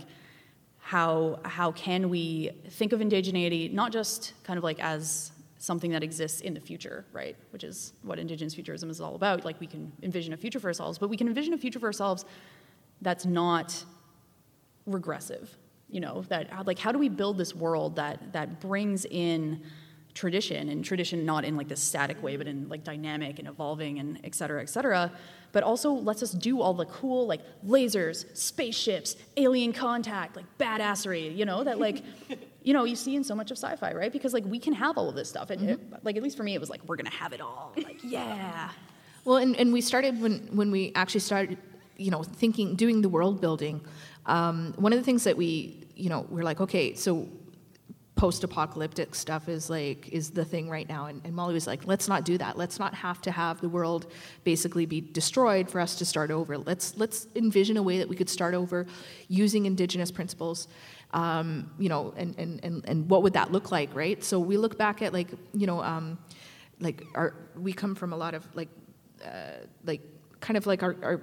how 0.80 1.40
how 1.46 1.72
can 1.72 2.10
we 2.10 2.50
think 2.72 2.92
of 2.92 3.00
indigeneity 3.00 3.72
not 3.72 3.92
just 3.92 4.34
kind 4.44 4.58
of 4.58 4.64
like 4.64 4.80
as 4.80 5.32
something 5.60 5.92
that 5.92 6.04
exists 6.04 6.42
in 6.42 6.54
the 6.56 6.60
future 6.60 7.06
right 7.14 7.36
which 7.52 7.64
is 7.64 7.94
what 8.02 8.18
indigenous 8.18 8.56
futurism 8.56 8.90
is 8.90 9.02
all 9.02 9.16
about. 9.16 9.44
Like 9.44 9.60
we 9.60 9.68
can 9.68 9.92
envision 10.02 10.34
a 10.34 10.38
future 10.38 10.60
for 10.60 10.68
ourselves 10.68 10.98
but 10.98 11.10
we 11.10 11.18
can 11.18 11.28
envision 11.28 11.54
a 11.54 11.58
future 11.58 11.80
for 11.80 11.86
ourselves 11.86 12.26
that's 13.02 13.26
not 13.26 13.84
regressive 14.88 15.56
you 15.90 16.00
know 16.00 16.24
that 16.30 16.66
like 16.66 16.80
how 16.80 16.92
do 16.92 16.98
we 16.98 17.10
build 17.10 17.38
this 17.38 17.54
world 17.54 17.96
that 17.96 18.34
that 18.34 18.60
brings 18.60 19.06
in 19.06 19.62
tradition 20.18 20.70
and 20.70 20.84
tradition 20.84 21.26
not 21.26 21.46
in 21.46 21.56
like 21.56 21.68
this 21.68 21.82
static 21.82 22.22
way 22.24 22.36
but 22.38 22.48
in 22.48 22.68
like 22.70 22.84
dynamic 22.84 23.40
and 23.40 23.48
evolving 23.48 24.00
and 24.00 24.20
et 24.24 24.34
cetera 24.34 24.62
et 24.62 24.70
cetera. 24.70 25.12
But 25.52 25.64
also 25.64 25.92
lets 25.92 26.22
us 26.24 26.32
do 26.32 26.62
all 26.62 26.74
the 26.74 26.86
cool 26.86 27.28
like 27.28 27.42
lasers 27.66 28.26
spaceships 28.36 29.16
alien 29.38 29.72
contact 29.74 30.36
like 30.36 30.46
badassery 30.58 31.36
you 31.36 31.46
know 31.46 31.64
that 31.64 31.80
like 31.80 32.04
you 32.64 32.74
know 32.74 32.84
you 32.84 32.96
see 32.96 33.16
in 33.16 33.24
so 33.24 33.36
much 33.36 33.52
of 33.52 33.58
sci-fi 33.58 33.94
right? 33.94 34.12
Because 34.12 34.34
like 34.34 34.46
we 34.46 34.60
can 34.60 34.74
have 34.74 34.98
all 34.98 35.08
of 35.08 35.16
this 35.16 35.30
stuff. 35.30 35.52
And 35.52 35.70
it, 35.70 35.80
like 36.04 36.18
at 36.18 36.24
least 36.24 36.36
for 36.36 36.44
me 36.44 36.56
it 36.56 36.60
was 36.60 36.70
like 36.70 36.82
we're 36.88 36.98
gonna 36.98 37.10
have 37.12 37.32
it 37.34 37.42
all. 37.42 37.74
Like 37.78 38.00
yeah. 38.04 38.70
Well, 39.28 39.40
and, 39.40 39.58
and 39.58 39.74
we 39.74 39.82
started 39.82 40.22
when, 40.22 40.48
when 40.56 40.72
we 40.72 40.94
actually 40.96 41.20
started, 41.20 41.58
you 41.98 42.12
know, 42.12 42.24
thinking, 42.24 42.76
doing 42.76 43.02
the 43.02 43.10
world 43.10 43.42
building. 43.42 43.82
Um, 44.26 44.74
one 44.78 44.94
of 44.94 45.00
the 45.00 45.04
things 45.04 45.26
that 45.26 45.36
we, 45.36 45.86
you 45.98 46.08
know, 46.08 46.26
we're 46.30 46.46
like, 46.46 46.62
okay, 46.62 46.94
so 46.94 47.28
post-apocalyptic 48.18 49.16
stuff 49.16 49.48
is 49.48 49.70
like 49.70 50.10
is 50.10 50.32
the 50.32 50.44
thing 50.44 50.70
right 50.70 50.90
now. 50.90 51.06
And, 51.06 51.22
and 51.24 51.34
molly 51.34 51.54
was 51.54 51.68
like 51.68 51.88
let's 51.88 52.08
not 52.08 52.26
do 52.26 52.38
that. 52.40 52.58
Let's 52.58 52.80
not 52.80 52.94
have 52.96 53.22
to 53.22 53.32
have 53.32 53.62
the 53.62 53.70
world 53.70 54.12
basically 54.44 54.86
be 54.86 55.00
destroyed 55.00 55.70
for 55.70 55.80
us 55.80 55.96
to 55.96 56.06
start 56.06 56.32
over. 56.32 56.58
Let's 56.58 56.98
let's 56.98 57.28
envision 57.36 57.78
a 57.78 57.84
way 57.84 58.00
that 58.00 58.10
we 58.10 58.16
could 58.16 58.30
start 58.30 58.54
over 58.54 58.88
using 59.30 59.66
indigenous 59.66 60.12
principles 60.12 60.68
um, 61.14 61.72
you 61.80 61.90
know 61.90 62.14
and, 62.18 62.38
and, 62.38 62.64
and, 62.64 62.86
and 62.86 63.10
what 63.10 63.24
would 63.24 63.34
that 63.34 63.52
look 63.52 63.72
like 63.72 63.94
right? 63.96 64.24
So 64.24 64.40
we 64.40 64.58
look 64.58 64.78
back 64.78 65.02
at 65.02 65.14
like 65.14 65.30
you 65.54 65.68
know 65.68 65.82
um, 65.82 66.18
like 66.80 67.04
our 67.16 67.34
we 67.56 67.74
come 67.74 67.96
from 67.96 68.14
a 68.14 68.18
lot 68.18 68.34
of 68.34 68.44
like 68.56 68.70
uh, 69.24 69.66
like 69.86 70.02
kind 70.40 70.58
of 70.58 70.68
like 70.68 70.84
our, 70.84 70.96
our 71.02 71.22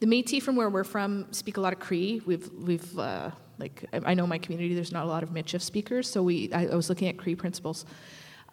the 0.00 0.06
Métis 0.06 0.42
from 0.42 0.56
where 0.56 0.70
we're 0.70 0.84
from 0.84 1.26
speak 1.32 1.56
a 1.56 1.60
lot 1.60 1.72
of 1.72 1.80
Cree. 1.80 2.22
We've 2.26 2.48
we've 2.52 2.98
uh, 2.98 3.30
like 3.58 3.84
I 3.92 4.00
I 4.10 4.14
know 4.14 4.26
my 4.26 4.38
community. 4.38 4.74
There's 4.74 4.92
not 4.92 5.04
a 5.04 5.08
lot 5.08 5.22
of 5.22 5.30
Michif 5.30 5.62
speakers, 5.62 6.10
so 6.10 6.22
we 6.22 6.52
I, 6.52 6.66
I 6.66 6.74
was 6.74 6.88
looking 6.88 7.08
at 7.08 7.16
Cree 7.16 7.34
principles. 7.34 7.86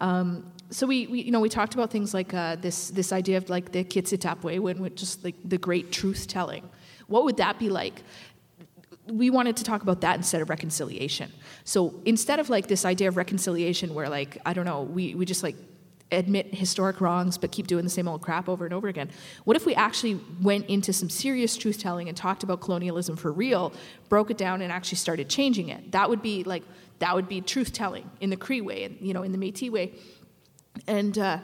Um, 0.00 0.50
so 0.70 0.86
we, 0.86 1.06
we 1.06 1.22
you 1.22 1.30
know 1.30 1.40
we 1.40 1.48
talked 1.48 1.74
about 1.74 1.90
things 1.90 2.12
like 2.12 2.34
uh, 2.34 2.56
this 2.56 2.88
this 2.90 3.12
idea 3.12 3.36
of 3.36 3.48
like 3.50 3.72
the 3.72 3.84
Kitsitapwe, 3.84 4.58
when 4.60 4.94
just 4.96 5.24
like 5.24 5.36
the 5.44 5.58
great 5.58 5.92
truth 5.92 6.26
telling. 6.26 6.68
What 7.06 7.24
would 7.24 7.36
that 7.36 7.58
be 7.58 7.68
like? 7.68 8.02
we 9.06 9.30
wanted 9.30 9.56
to 9.56 9.64
talk 9.64 9.82
about 9.82 10.00
that 10.02 10.16
instead 10.16 10.40
of 10.42 10.48
reconciliation. 10.48 11.32
So 11.64 12.00
instead 12.04 12.38
of 12.38 12.48
like 12.50 12.68
this 12.68 12.84
idea 12.84 13.08
of 13.08 13.16
reconciliation 13.16 13.94
where 13.94 14.08
like, 14.08 14.38
I 14.46 14.52
don't 14.52 14.64
know, 14.64 14.82
we, 14.82 15.14
we 15.14 15.24
just 15.24 15.42
like 15.42 15.56
admit 16.12 16.54
historic 16.54 17.00
wrongs 17.00 17.38
but 17.38 17.50
keep 17.50 17.66
doing 17.66 17.84
the 17.84 17.90
same 17.90 18.06
old 18.06 18.22
crap 18.22 18.48
over 18.48 18.64
and 18.64 18.74
over 18.74 18.88
again. 18.88 19.10
What 19.44 19.56
if 19.56 19.66
we 19.66 19.74
actually 19.74 20.20
went 20.40 20.66
into 20.66 20.92
some 20.92 21.10
serious 21.10 21.56
truth 21.56 21.78
telling 21.78 22.08
and 22.08 22.16
talked 22.16 22.42
about 22.42 22.60
colonialism 22.60 23.16
for 23.16 23.32
real, 23.32 23.72
broke 24.08 24.30
it 24.30 24.38
down 24.38 24.62
and 24.62 24.72
actually 24.72 24.98
started 24.98 25.28
changing 25.28 25.68
it? 25.68 25.92
That 25.92 26.08
would 26.08 26.22
be 26.22 26.44
like 26.44 26.62
that 26.98 27.14
would 27.14 27.28
be 27.28 27.40
truth 27.40 27.72
telling 27.72 28.08
in 28.20 28.30
the 28.30 28.36
Cree 28.36 28.60
way 28.60 28.84
and 28.84 28.96
you 29.00 29.12
know 29.12 29.22
in 29.22 29.32
the 29.32 29.38
Métis 29.38 29.70
way. 29.70 29.92
And 30.86 31.18
uh, 31.18 31.38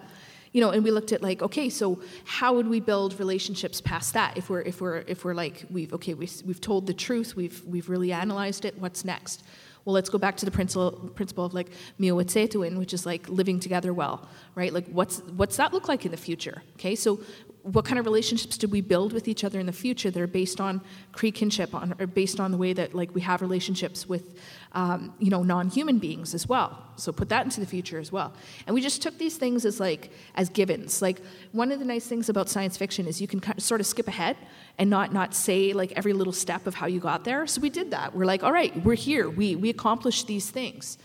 you 0.53 0.61
know, 0.61 0.71
and 0.71 0.83
we 0.83 0.91
looked 0.91 1.13
at 1.13 1.23
like, 1.23 1.43
okay, 1.43 1.69
so 1.69 2.01
how 2.25 2.55
would 2.55 2.69
we 2.69 2.81
build 2.81 3.19
relationships 3.19 3.81
past 3.81 4.15
that? 4.15 4.37
If 4.37 4.49
we're 4.49 4.63
if 4.63 4.81
we're 4.81 4.99
if 5.07 5.25
we're 5.25 5.35
like 5.35 5.65
we've 5.71 5.93
okay 5.95 6.15
we've, 6.15 6.43
we've 6.45 6.61
told 6.61 6.87
the 6.87 6.95
truth, 6.95 7.37
we've 7.37 7.63
we've 7.65 7.89
really 7.89 8.13
analyzed 8.13 8.65
it. 8.65 8.79
What's 8.79 9.05
next? 9.05 9.43
Well, 9.85 9.95
let's 9.95 10.09
go 10.09 10.19
back 10.19 10.37
to 10.39 10.45
the 10.45 10.51
principle 10.51 10.93
principle 11.15 11.45
of 11.45 11.55
like 11.55 11.71
miyo-wîcêhtowin, 12.01 12.79
which 12.79 12.93
is 12.93 13.07
like 13.07 13.29
living 13.29 13.61
together 13.61 13.93
well, 13.93 14.29
right? 14.55 14.73
Like 14.73 14.87
what's 14.89 15.21
what's 15.37 15.57
that 15.57 15.73
look 15.73 15.89
like 15.89 16.05
in 16.05 16.11
the 16.11 16.17
future? 16.17 16.63
Okay, 16.75 16.95
so 16.95 17.21
what 17.63 17.85
kind 17.85 17.99
of 17.99 18.07
relationships 18.07 18.57
do 18.57 18.67
we 18.67 18.81
build 18.81 19.13
with 19.13 19.29
each 19.29 19.45
other 19.45 19.61
in 19.61 19.67
the 19.67 19.73
future 19.73 20.11
that 20.11 20.21
are 20.21 20.27
based 20.27 20.61
on 20.61 20.81
Cree 21.13 21.33
kinship, 21.33 21.75
on, 21.75 21.95
or 21.99 22.07
based 22.07 22.41
on 22.41 22.51
the 22.51 22.57
way 22.57 22.73
that 22.73 22.95
like 22.95 23.15
we 23.15 23.21
have 23.21 23.43
relationships 23.43 24.09
with, 24.09 24.39
um, 24.73 25.15
you 25.19 25.31
know, 25.31 25.43
non-human 25.43 25.99
beings 25.99 26.35
as 26.35 26.49
well. 26.49 26.83
So 26.97 27.13
put 27.13 27.29
that 27.29 27.45
into 27.45 27.61
the 27.61 27.67
future 27.67 27.99
as 27.99 28.13
well. 28.13 28.33
And 28.67 28.75
we 28.75 28.81
just 28.81 29.03
took 29.03 29.19
these 29.19 29.37
things 29.37 29.65
as 29.65 29.81
like 29.81 30.11
as 30.35 30.49
givens. 30.49 31.01
Like 31.01 31.21
one 31.53 31.73
of 31.73 31.79
the 31.79 31.85
nice 31.85 32.07
things 32.07 32.29
about 32.29 32.49
science 32.49 32.77
fiction 32.77 33.07
is 33.07 33.21
you 33.21 33.29
can 33.29 33.41
kind 33.41 33.59
of, 33.59 33.65
sort 33.65 33.81
of 33.81 33.87
skip 33.87 34.09
ahead 34.09 34.37
and 34.79 34.91
not 34.91 35.13
not 35.13 35.35
say 35.35 35.73
like 35.73 35.93
every 35.93 36.13
little 36.13 36.33
step 36.33 36.67
of 36.67 36.75
how 36.75 36.87
you 36.87 37.01
got 37.01 37.25
there. 37.25 37.47
So 37.47 37.61
we 37.61 37.71
did 37.71 37.91
that. 37.93 38.15
We're 38.15 38.27
like, 38.27 38.43
all 38.43 38.53
right, 38.53 38.75
we're 38.85 38.95
here. 38.95 39.31
We 39.31 39.57
we 39.57 39.71
accomplished 39.71 40.27
these 40.27 40.51
things. 40.51 40.99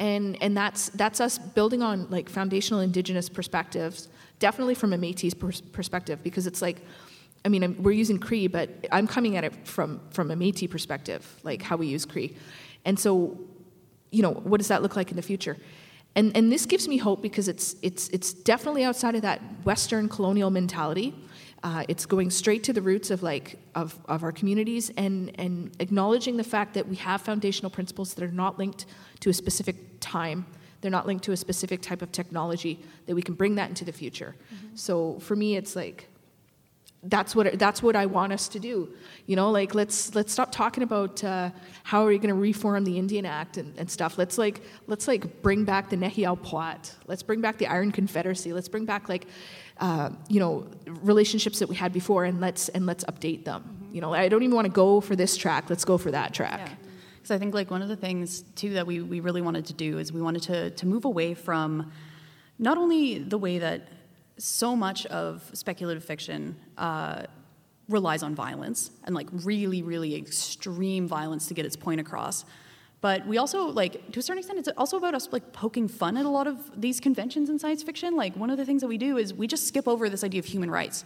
And, 0.00 0.40
and 0.40 0.56
that's, 0.56 0.90
that's 0.90 1.20
us 1.20 1.38
building 1.38 1.82
on 1.82 2.08
like 2.08 2.28
foundational 2.28 2.80
indigenous 2.80 3.28
perspectives 3.28 4.08
definitely 4.38 4.74
from 4.74 4.92
a 4.92 4.96
Métis 4.96 5.36
pers- 5.36 5.60
perspective 5.60 6.22
because 6.22 6.46
it's 6.46 6.62
like, 6.62 6.82
I 7.44 7.48
mean, 7.48 7.62
I'm, 7.62 7.82
we're 7.82 7.92
using 7.92 8.18
Cree, 8.18 8.46
but 8.46 8.70
I'm 8.92 9.06
coming 9.06 9.36
at 9.36 9.44
it 9.44 9.66
from 9.66 10.00
from 10.10 10.30
a 10.30 10.36
Métis 10.36 10.70
perspective, 10.70 11.40
like 11.44 11.62
how 11.62 11.76
we 11.76 11.86
use 11.86 12.04
Cree, 12.04 12.36
and 12.88 12.98
so, 12.98 13.38
you 14.10 14.22
know, 14.22 14.32
what 14.32 14.58
does 14.58 14.68
that 14.68 14.82
look 14.82 14.96
like 14.96 15.10
in 15.10 15.16
the 15.16 15.22
future? 15.22 15.56
And 16.16 16.34
and 16.34 16.50
this 16.50 16.64
gives 16.66 16.88
me 16.88 16.96
hope 16.96 17.20
because 17.20 17.46
it's 17.46 17.76
it's 17.82 18.08
it's 18.08 18.32
definitely 18.32 18.82
outside 18.82 19.14
of 19.14 19.22
that 19.22 19.40
Western 19.64 20.08
colonial 20.08 20.50
mentality. 20.50 21.14
Uh, 21.62 21.84
it's 21.88 22.06
going 22.06 22.30
straight 22.30 22.64
to 22.64 22.72
the 22.72 22.80
roots 22.80 23.10
of 23.10 23.22
like 23.22 23.58
of, 23.74 23.98
of 24.08 24.24
our 24.24 24.32
communities 24.32 24.90
and 24.96 25.38
and 25.38 25.76
acknowledging 25.80 26.38
the 26.38 26.44
fact 26.44 26.72
that 26.74 26.88
we 26.88 26.96
have 26.96 27.20
foundational 27.20 27.70
principles 27.70 28.14
that 28.14 28.24
are 28.24 28.32
not 28.32 28.58
linked 28.58 28.86
to 29.20 29.28
a 29.28 29.34
specific 29.34 29.76
time 30.00 30.46
they're 30.80 30.90
not 30.90 31.06
linked 31.06 31.24
to 31.24 31.32
a 31.32 31.36
specific 31.36 31.82
type 31.82 32.02
of 32.02 32.12
technology 32.12 32.78
that 33.06 33.14
we 33.14 33.22
can 33.22 33.34
bring 33.34 33.56
that 33.56 33.68
into 33.68 33.84
the 33.84 33.92
future. 33.92 34.36
Mm-hmm. 34.54 34.76
So 34.76 35.18
for 35.18 35.34
me, 35.34 35.56
it's 35.56 35.74
like 35.74 36.07
that's 37.02 37.34
what 37.36 37.58
that's 37.58 37.82
what 37.82 37.94
I 37.94 38.06
want 38.06 38.32
us 38.32 38.48
to 38.48 38.58
do. 38.58 38.88
You 39.26 39.36
know, 39.36 39.50
like 39.50 39.74
let's 39.74 40.14
let's 40.14 40.32
stop 40.32 40.50
talking 40.50 40.82
about 40.82 41.22
uh, 41.22 41.50
how 41.84 42.02
are 42.04 42.08
we 42.08 42.18
going 42.18 42.34
to 42.34 42.34
reform 42.34 42.84
the 42.84 42.98
Indian 42.98 43.24
Act 43.24 43.56
and, 43.56 43.76
and, 43.78 43.88
stuff. 43.90 44.18
Let's 44.18 44.36
like 44.36 44.62
let's 44.88 45.06
like 45.06 45.40
bring 45.40 45.64
back 45.64 45.90
the 45.90 45.96
Nehiyaw 45.96 46.40
Pwat. 46.40 46.94
Let's 47.06 47.22
bring 47.22 47.40
back 47.40 47.58
the 47.58 47.68
Iron 47.68 47.92
Confederacy. 47.92 48.52
Let's 48.52 48.68
bring 48.68 48.84
back 48.84 49.08
like 49.08 49.26
uh, 49.78 50.10
you 50.28 50.40
know 50.40 50.66
relationships 50.86 51.60
that 51.60 51.68
we 51.68 51.76
had 51.76 51.92
before, 51.92 52.24
and 52.24 52.40
let's 52.40 52.68
and 52.70 52.84
let's 52.84 53.04
update 53.04 53.44
them. 53.44 53.62
Mm-hmm. 53.62 53.94
You 53.94 54.00
know, 54.00 54.12
I 54.12 54.28
don't 54.28 54.42
even 54.42 54.56
want 54.56 54.66
to 54.66 54.72
go 54.72 55.00
for 55.00 55.14
this 55.14 55.36
track. 55.36 55.70
Let's 55.70 55.84
go 55.84 55.98
for 55.98 56.10
that 56.10 56.34
track. 56.34 56.60
Yeah. 56.66 56.74
So 57.28 57.34
I 57.34 57.38
think 57.38 57.52
like 57.52 57.70
one 57.70 57.82
of 57.82 57.88
the 57.88 57.96
things 57.96 58.40
too 58.56 58.70
that 58.74 58.86
we, 58.86 59.02
we 59.02 59.20
really 59.20 59.42
wanted 59.42 59.66
to 59.66 59.74
do 59.74 59.98
is 59.98 60.12
we 60.12 60.22
wanted 60.22 60.42
to, 60.44 60.70
to 60.70 60.86
move 60.86 61.04
away 61.04 61.34
from 61.34 61.92
not 62.58 62.78
only 62.78 63.18
the 63.18 63.36
way 63.36 63.58
that 63.58 63.82
so 64.38 64.74
much 64.74 65.06
of 65.06 65.48
speculative 65.52 66.04
fiction 66.04 66.56
uh, 66.76 67.22
relies 67.88 68.22
on 68.22 68.34
violence 68.34 68.90
and 69.04 69.14
like 69.14 69.28
really, 69.32 69.82
really 69.82 70.14
extreme 70.14 71.06
violence 71.08 71.46
to 71.46 71.54
get 71.54 71.66
its 71.66 71.76
point 71.76 72.00
across. 72.00 72.44
But 73.00 73.26
we 73.26 73.38
also 73.38 73.66
like 73.66 74.10
to 74.12 74.20
a 74.20 74.22
certain 74.22 74.38
extent 74.38 74.58
it's 74.58 74.68
also 74.76 74.96
about 74.96 75.14
us 75.14 75.28
like 75.30 75.52
poking 75.52 75.86
fun 75.86 76.16
at 76.16 76.26
a 76.26 76.28
lot 76.28 76.46
of 76.46 76.80
these 76.80 76.98
conventions 76.98 77.48
in 77.48 77.58
science 77.58 77.82
fiction. 77.82 78.16
Like 78.16 78.34
one 78.36 78.50
of 78.50 78.56
the 78.56 78.64
things 78.64 78.80
that 78.82 78.88
we 78.88 78.98
do 78.98 79.18
is 79.18 79.32
we 79.32 79.46
just 79.46 79.68
skip 79.68 79.86
over 79.86 80.08
this 80.08 80.24
idea 80.24 80.40
of 80.40 80.46
human 80.46 80.70
rights. 80.70 81.04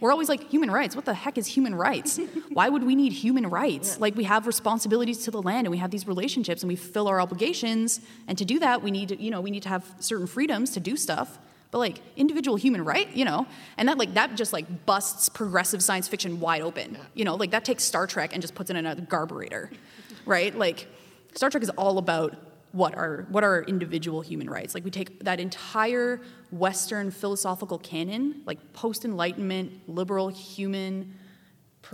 We're 0.00 0.10
always 0.10 0.28
like, 0.28 0.50
human 0.50 0.70
rights? 0.70 0.96
What 0.96 1.04
the 1.04 1.14
heck 1.14 1.38
is 1.38 1.46
human 1.46 1.74
rights? 1.74 2.18
Why 2.50 2.68
would 2.68 2.82
we 2.82 2.94
need 2.94 3.12
human 3.12 3.48
rights? 3.48 3.94
Yeah. 3.94 4.00
Like, 4.00 4.16
we 4.16 4.24
have 4.24 4.46
responsibilities 4.46 5.24
to 5.24 5.30
the 5.30 5.40
land 5.40 5.66
and 5.66 5.70
we 5.70 5.78
have 5.78 5.90
these 5.90 6.06
relationships 6.06 6.62
and 6.62 6.68
we 6.68 6.76
fill 6.76 7.08
our 7.08 7.20
obligations. 7.20 8.00
And 8.26 8.36
to 8.36 8.44
do 8.44 8.58
that, 8.58 8.82
we 8.82 8.90
need 8.90 9.10
to, 9.10 9.22
you 9.22 9.30
know, 9.30 9.40
we 9.40 9.50
need 9.50 9.62
to 9.62 9.68
have 9.68 9.84
certain 10.00 10.26
freedoms 10.26 10.72
to 10.72 10.80
do 10.80 10.96
stuff. 10.96 11.38
But 11.74 11.80
like 11.80 12.02
individual 12.16 12.56
human 12.56 12.84
right, 12.84 13.08
you 13.16 13.24
know, 13.24 13.48
and 13.76 13.88
that 13.88 13.98
like 13.98 14.14
that 14.14 14.36
just 14.36 14.52
like 14.52 14.86
busts 14.86 15.28
progressive 15.28 15.82
science 15.82 16.06
fiction 16.06 16.38
wide 16.38 16.62
open. 16.62 16.92
Yeah. 16.92 17.00
You 17.14 17.24
know, 17.24 17.34
like 17.34 17.50
that 17.50 17.64
takes 17.64 17.82
Star 17.82 18.06
Trek 18.06 18.30
and 18.32 18.40
just 18.40 18.54
puts 18.54 18.70
it 18.70 18.76
in 18.76 18.86
a 18.86 19.04
carburetor, 19.06 19.72
right? 20.24 20.56
Like 20.56 20.86
Star 21.34 21.50
Trek 21.50 21.64
is 21.64 21.70
all 21.70 21.98
about 21.98 22.36
what 22.70 22.94
are 22.94 23.26
what 23.28 23.42
are 23.42 23.64
individual 23.64 24.20
human 24.20 24.48
rights 24.48 24.72
like 24.74 24.84
we 24.84 24.90
take 24.90 25.24
that 25.24 25.40
entire 25.40 26.20
western 26.52 27.10
philosophical 27.10 27.78
canon 27.78 28.42
like 28.46 28.72
post-enlightenment 28.72 29.72
liberal 29.88 30.28
human 30.28 31.14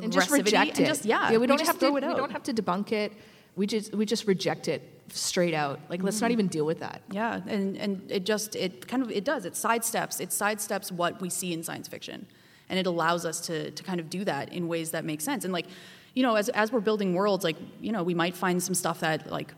and 0.03 0.13
just 0.13 0.31
reject 0.31 0.79
it 0.81 0.87
just, 0.87 1.05
yeah, 1.05 1.31
yeah 1.31 1.39
we, 1.39 1.47
don't 1.47 1.61
we 1.61 1.67
have 1.67 1.79
to 1.79 1.91
we 1.91 2.01
don't 2.01 2.33
have 2.33 2.43
to 2.43 2.55
debunk 2.55 2.93
it 2.93 3.13
we 3.57 3.67
just 3.67 3.95
we 3.95 4.07
just 4.07 4.27
reject 4.27 4.69
it 4.69 5.00
straight 5.13 5.55
out 5.55 5.81
like 5.89 6.03
let's 6.03 6.21
not 6.21 6.27
mm-hmm. 6.27 6.33
even 6.33 6.47
deal 6.47 6.67
with 6.67 6.81
that 6.81 7.03
yeah 7.11 7.41
and 7.47 7.77
and 7.77 8.11
it 8.11 8.25
just 8.25 8.55
it 8.57 8.87
kind 8.87 9.03
of 9.03 9.11
it 9.11 9.25
does 9.25 9.45
it 9.45 9.55
sidesteps 9.55 10.21
it 10.21 10.31
sidesteps 10.31 10.93
what 10.93 11.21
we 11.21 11.29
see 11.29 11.53
in 11.53 11.63
science 11.63 11.89
fiction 11.89 12.27
and 12.69 12.79
it 12.79 12.87
allows 12.87 13.25
us 13.25 13.41
to 13.41 13.71
to 13.73 13.83
kind 13.83 14.01
of 14.01 14.09
do 14.09 14.25
that 14.25 14.53
in 14.53 14.69
ways 14.69 14.91
that 14.93 15.05
make 15.05 15.21
sense 15.21 15.45
and 15.45 15.53
like 15.53 15.67
you 16.15 16.23
know 16.23 16.37
as, 16.37 16.49
as 16.51 16.71
we're 16.73 16.81
building 16.81 17.15
worlds 17.15 17.45
like 17.45 17.57
you 17.81 17.93
know 17.93 18.03
we 18.03 18.15
might 18.15 18.37
find 18.37 18.63
some 18.63 18.75
stuff 18.75 19.01
that 19.01 19.31
like 19.31 19.53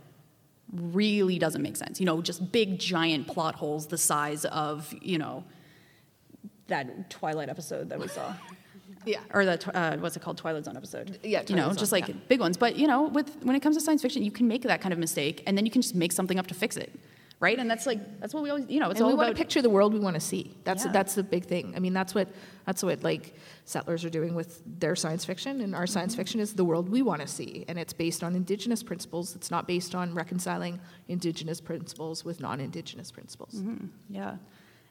really 0.73 1.39
doesn't 1.39 1.63
make 1.63 1.77
sense. 1.77 2.01
You 2.01 2.07
know, 2.07 2.23
just 2.23 2.51
big 2.51 2.79
giant 2.79 3.27
plot 3.27 3.55
holes 3.55 3.87
the 3.87 3.99
size 3.99 4.45
of, 4.47 4.93
you 5.01 5.19
know, 5.19 5.45
that 6.69 7.11
Twilight 7.11 7.49
episode 7.49 7.91
that 7.91 8.01
we 8.01 8.09
saw. 8.09 8.35
Yeah. 9.07 9.21
Or 9.33 9.45
the 9.45 9.77
uh, 9.77 9.97
what's 9.99 10.17
it 10.17 10.21
called 10.23 10.39
Twilight 10.39 10.65
Zone 10.65 10.77
episode. 10.77 11.19
Yeah. 11.23 11.43
Twilight 11.43 11.51
you 11.51 11.57
know, 11.57 11.69
Zone, 11.69 11.77
just 11.77 11.93
like 11.93 12.09
yeah. 12.09 12.15
big 12.29 12.41
ones. 12.41 12.57
But 12.57 12.77
you 12.77 12.87
know, 12.87 13.03
with 13.05 13.37
when 13.43 13.57
it 13.57 13.61
comes 13.61 13.77
to 13.77 13.81
science 13.83 14.03
fiction, 14.03 14.23
you 14.23 14.31
can 14.31 14.49
make 14.49 14.63
that 14.63 14.81
kind 14.81 14.93
of 14.93 14.99
mistake, 14.99 15.43
and 15.47 15.57
then 15.57 15.65
you 15.67 15.71
can 15.71 15.83
just 15.83 15.95
make 15.95 16.13
something 16.13 16.39
up 16.39 16.47
to 16.49 16.55
fix 16.55 16.77
it, 16.77 16.93
right? 17.41 17.59
And 17.59 17.71
that's 17.71 17.87
like 17.87 18.21
that's 18.21 18.33
what 18.35 18.43
we 18.43 18.51
always, 18.51 18.67
you 18.69 18.81
know, 18.81 18.91
it's 18.91 19.01
and 19.01 19.05
all 19.05 19.11
we 19.11 19.15
about. 19.15 19.27
want 19.27 19.37
to 19.37 19.43
picture 19.43 19.63
the 19.63 19.71
world 19.71 19.93
we 19.93 20.01
want 20.01 20.15
to 20.15 20.21
see. 20.21 20.57
That's 20.65 20.85
Yeah. 20.85 20.93
that's 20.93 21.15
the 21.15 21.23
big 21.23 21.45
thing. 21.47 21.73
I 21.77 21.81
mean, 21.81 21.93
that's 21.93 22.15
what 22.15 22.29
that's 22.67 22.83
what 22.83 23.03
like 23.03 23.35
settlers 23.65 24.05
are 24.05 24.11
doing 24.11 24.35
with 24.35 24.63
their 24.81 24.95
science 24.97 25.25
fiction, 25.25 25.61
and 25.61 25.75
our 25.75 25.87
science 25.87 26.15
fiction 26.15 26.41
is 26.41 26.55
the 26.55 26.65
world 26.65 26.89
we 26.89 27.03
want 27.03 27.21
to 27.23 27.29
see, 27.29 27.65
and 27.69 27.79
it's 27.79 27.93
based 27.93 28.23
on 28.25 28.35
indigenous 28.35 28.83
principles. 28.83 29.35
It's 29.37 29.51
not 29.51 29.67
based 29.67 29.95
on 29.95 30.15
reconciling 30.15 30.81
indigenous 31.09 31.61
principles 31.61 32.25
with 32.25 32.41
non-indigenous 32.41 33.11
principles. 33.11 33.55
Mhm. 33.55 33.89
Yeah. 34.09 34.37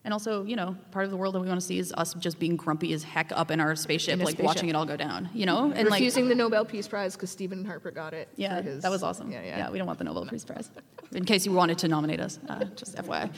And 0.03 0.13
also, 0.15 0.43
you 0.45 0.55
know, 0.55 0.75
part 0.89 1.05
of 1.05 1.11
the 1.11 1.17
world 1.17 1.35
that 1.35 1.41
we 1.41 1.47
want 1.47 1.61
to 1.61 1.65
see 1.65 1.77
is 1.77 1.93
us 1.95 2.15
just 2.15 2.39
being 2.39 2.55
grumpy 2.55 2.91
as 2.93 3.03
heck 3.03 3.31
up 3.35 3.51
in 3.51 3.59
our 3.59 3.75
spaceship, 3.75 4.13
In 4.13 4.19
like 4.19 4.29
spaceship. 4.29 4.45
watching 4.45 4.69
it 4.69 4.75
all 4.75 4.85
go 4.85 4.97
down, 4.97 5.29
you 5.31 5.45
know? 5.45 5.71
And 5.75 5.87
refusing 5.87 6.27
the 6.27 6.33
Nobel 6.33 6.65
Peace 6.65 6.87
Prize 6.87 7.15
because 7.15 7.29
Stephen 7.29 7.63
Harper 7.63 7.91
got 7.91 8.15
it. 8.15 8.27
Yeah, 8.35 8.57
for 8.57 8.63
his- 8.63 8.81
that 8.81 8.89
was 8.89 9.03
awesome. 9.03 9.31
Yeah, 9.31 9.43
yeah. 9.43 9.69
we 9.69 9.77
don't 9.77 9.85
want 9.85 9.99
the 9.99 10.05
Nobel 10.05 10.25
Peace 10.25 10.43
Prize. 10.43 10.71
In 11.13 11.23
case 11.23 11.45
you 11.45 11.51
wanted 11.51 11.77
to 11.79 11.87
nominate 11.87 12.19
us, 12.19 12.39
uh, 12.49 12.63
just 12.75 12.95
FYI. 12.95 13.29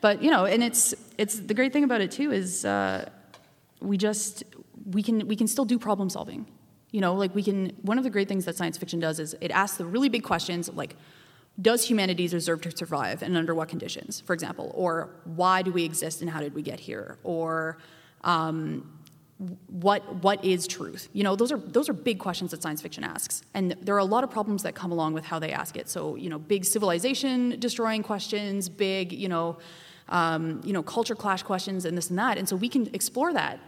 But 0.00 0.20
you 0.20 0.30
know, 0.32 0.46
and 0.46 0.64
it's 0.64 0.94
it's 1.16 1.38
the 1.38 1.54
great 1.54 1.72
thing 1.72 1.84
about 1.84 2.00
it 2.00 2.10
too 2.10 2.32
is 2.32 2.64
uh, 2.64 3.08
we 3.80 3.96
just 3.96 4.42
we 4.90 5.02
can 5.04 5.28
we 5.28 5.36
can 5.36 5.46
still 5.46 5.64
do 5.66 5.78
problem 5.78 6.08
solving. 6.10 6.46
You 6.90 7.02
know, 7.02 7.14
like 7.14 7.34
we 7.36 7.42
can. 7.44 7.76
One 7.82 7.98
of 7.98 8.04
the 8.04 8.10
great 8.10 8.26
things 8.26 8.46
that 8.46 8.56
science 8.56 8.76
fiction 8.78 8.98
does 8.98 9.20
is 9.20 9.36
it 9.40 9.50
asks 9.52 9.76
the 9.78 9.86
really 9.86 10.08
big 10.08 10.24
questions 10.24 10.68
like. 10.74 10.96
Does 11.60 11.84
humanity 11.84 12.28
deserve 12.28 12.60
to 12.62 12.76
survive 12.76 13.22
and 13.22 13.36
under 13.36 13.54
what 13.54 13.68
conditions, 13.68 14.20
for 14.20 14.32
example? 14.32 14.72
Or 14.74 15.10
why 15.24 15.62
do 15.62 15.72
we 15.72 15.84
exist 15.84 16.20
and 16.20 16.30
how 16.30 16.40
did 16.40 16.54
we 16.54 16.62
get 16.62 16.80
here? 16.80 17.18
Or 17.22 17.78
um, 18.22 19.00
what 19.68 20.16
what 20.16 20.44
is 20.44 20.66
truth 20.66 21.08
you 21.14 21.24
know 21.24 21.34
those 21.34 21.50
are 21.50 21.56
those 21.56 21.88
are 21.88 21.94
big 21.94 22.18
questions 22.18 22.50
that 22.50 22.60
science 22.60 22.82
fiction 22.82 23.02
asks 23.02 23.42
and 23.54 23.74
there 23.80 23.94
are 23.94 23.98
a 23.98 24.04
lot 24.04 24.22
of 24.22 24.30
problems 24.30 24.62
that 24.62 24.74
come 24.74 24.92
along 24.92 25.14
with 25.14 25.24
how 25.24 25.38
they 25.38 25.50
ask 25.50 25.78
it 25.78 25.88
so 25.88 26.14
you 26.14 26.28
know 26.28 26.38
big 26.38 26.62
civilization 26.62 27.58
destroying 27.58 28.02
questions 28.02 28.68
big 28.68 29.12
you 29.12 29.28
know 29.28 29.56
um, 30.10 30.60
you 30.62 30.74
know 30.74 30.82
culture 30.82 31.14
clash 31.14 31.42
questions 31.42 31.86
and 31.86 31.96
this 31.96 32.10
and 32.10 32.18
that 32.18 32.36
and 32.36 32.46
so 32.50 32.54
we 32.54 32.68
can 32.68 32.86
explore 32.92 33.32
that 33.32 33.58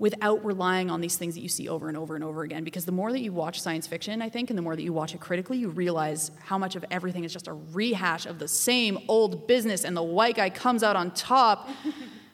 without 0.00 0.42
relying 0.44 0.90
on 0.90 1.02
these 1.02 1.16
things 1.16 1.34
that 1.34 1.42
you 1.42 1.48
see 1.48 1.68
over 1.68 1.86
and 1.86 1.96
over 1.96 2.14
and 2.16 2.24
over 2.24 2.42
again. 2.42 2.64
Because 2.64 2.86
the 2.86 2.90
more 2.92 3.12
that 3.12 3.20
you 3.20 3.32
watch 3.32 3.60
science 3.60 3.86
fiction 3.86 4.22
i 4.22 4.28
think 4.28 4.50
and 4.50 4.58
the 4.58 4.62
more 4.62 4.74
that 4.74 4.82
you 4.82 4.92
watch 4.92 5.14
it 5.14 5.20
critically 5.20 5.58
you 5.58 5.68
realize 5.68 6.30
how 6.40 6.56
much 6.58 6.74
of 6.74 6.84
everything 6.90 7.22
is 7.22 7.32
just 7.32 7.46
a 7.46 7.52
rehash 7.52 8.24
of 8.26 8.38
the 8.38 8.48
same 8.48 8.98
old 9.06 9.46
business 9.46 9.84
and 9.84 9.96
the 9.96 10.02
white 10.02 10.34
guy 10.36 10.50
comes 10.50 10.82
out 10.82 10.96
on 10.96 11.12
top. 11.12 11.68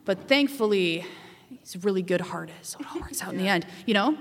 But 0.07 0.29
thankfully 0.29 1.05
he's 1.49 1.85
really 1.85 2.01
good 2.01 2.21
hearted, 2.21 2.55
so 2.63 2.79
it 2.79 2.87
all 2.95 3.01
works 3.01 3.21
out 3.25 3.33
in 3.33 3.39
the 3.39 3.49
end, 3.49 3.67
you 3.85 3.93
know? 3.93 4.17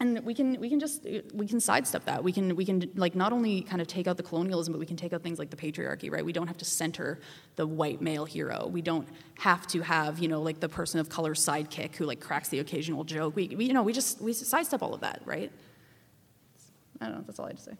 And 0.00 0.18
we 0.24 0.32
can 0.32 0.58
we 0.58 0.70
can 0.70 0.80
just 0.80 1.06
we 1.34 1.46
can 1.46 1.60
sidestep 1.60 2.06
that. 2.06 2.24
We 2.24 2.32
can 2.32 2.56
we 2.56 2.64
can 2.64 2.90
like 2.94 3.14
not 3.14 3.34
only 3.34 3.60
kind 3.60 3.82
of 3.82 3.86
take 3.86 4.06
out 4.06 4.16
the 4.16 4.22
colonialism, 4.22 4.72
but 4.72 4.80
we 4.80 4.86
can 4.86 4.96
take 4.96 5.12
out 5.12 5.22
things 5.22 5.38
like 5.38 5.50
the 5.50 5.56
patriarchy, 5.56 6.10
right? 6.10 6.24
We 6.24 6.32
don't 6.32 6.46
have 6.46 6.56
to 6.56 6.64
center 6.64 7.20
the 7.56 7.66
white 7.66 8.00
male 8.00 8.24
hero. 8.24 8.66
We 8.66 8.80
don't 8.80 9.06
have 9.38 9.66
to 9.68 9.82
have 9.82 10.18
you 10.18 10.28
know 10.28 10.40
like 10.40 10.58
the 10.58 10.70
person 10.70 11.00
of 11.00 11.10
color 11.10 11.34
sidekick 11.34 11.96
who 11.96 12.06
like 12.06 12.18
cracks 12.18 12.48
the 12.48 12.60
occasional 12.60 13.04
joke. 13.04 13.36
We, 13.36 13.48
we 13.48 13.66
you 13.66 13.74
know 13.74 13.82
we 13.82 13.92
just 13.92 14.22
we 14.22 14.32
sidestep 14.32 14.82
all 14.82 14.94
of 14.94 15.02
that, 15.02 15.20
right? 15.26 15.52
I 17.02 17.06
don't 17.06 17.16
know. 17.16 17.24
That's 17.26 17.38
all 17.38 17.44
I 17.44 17.48
had 17.48 17.58
to 17.58 17.62
say. 17.62 17.76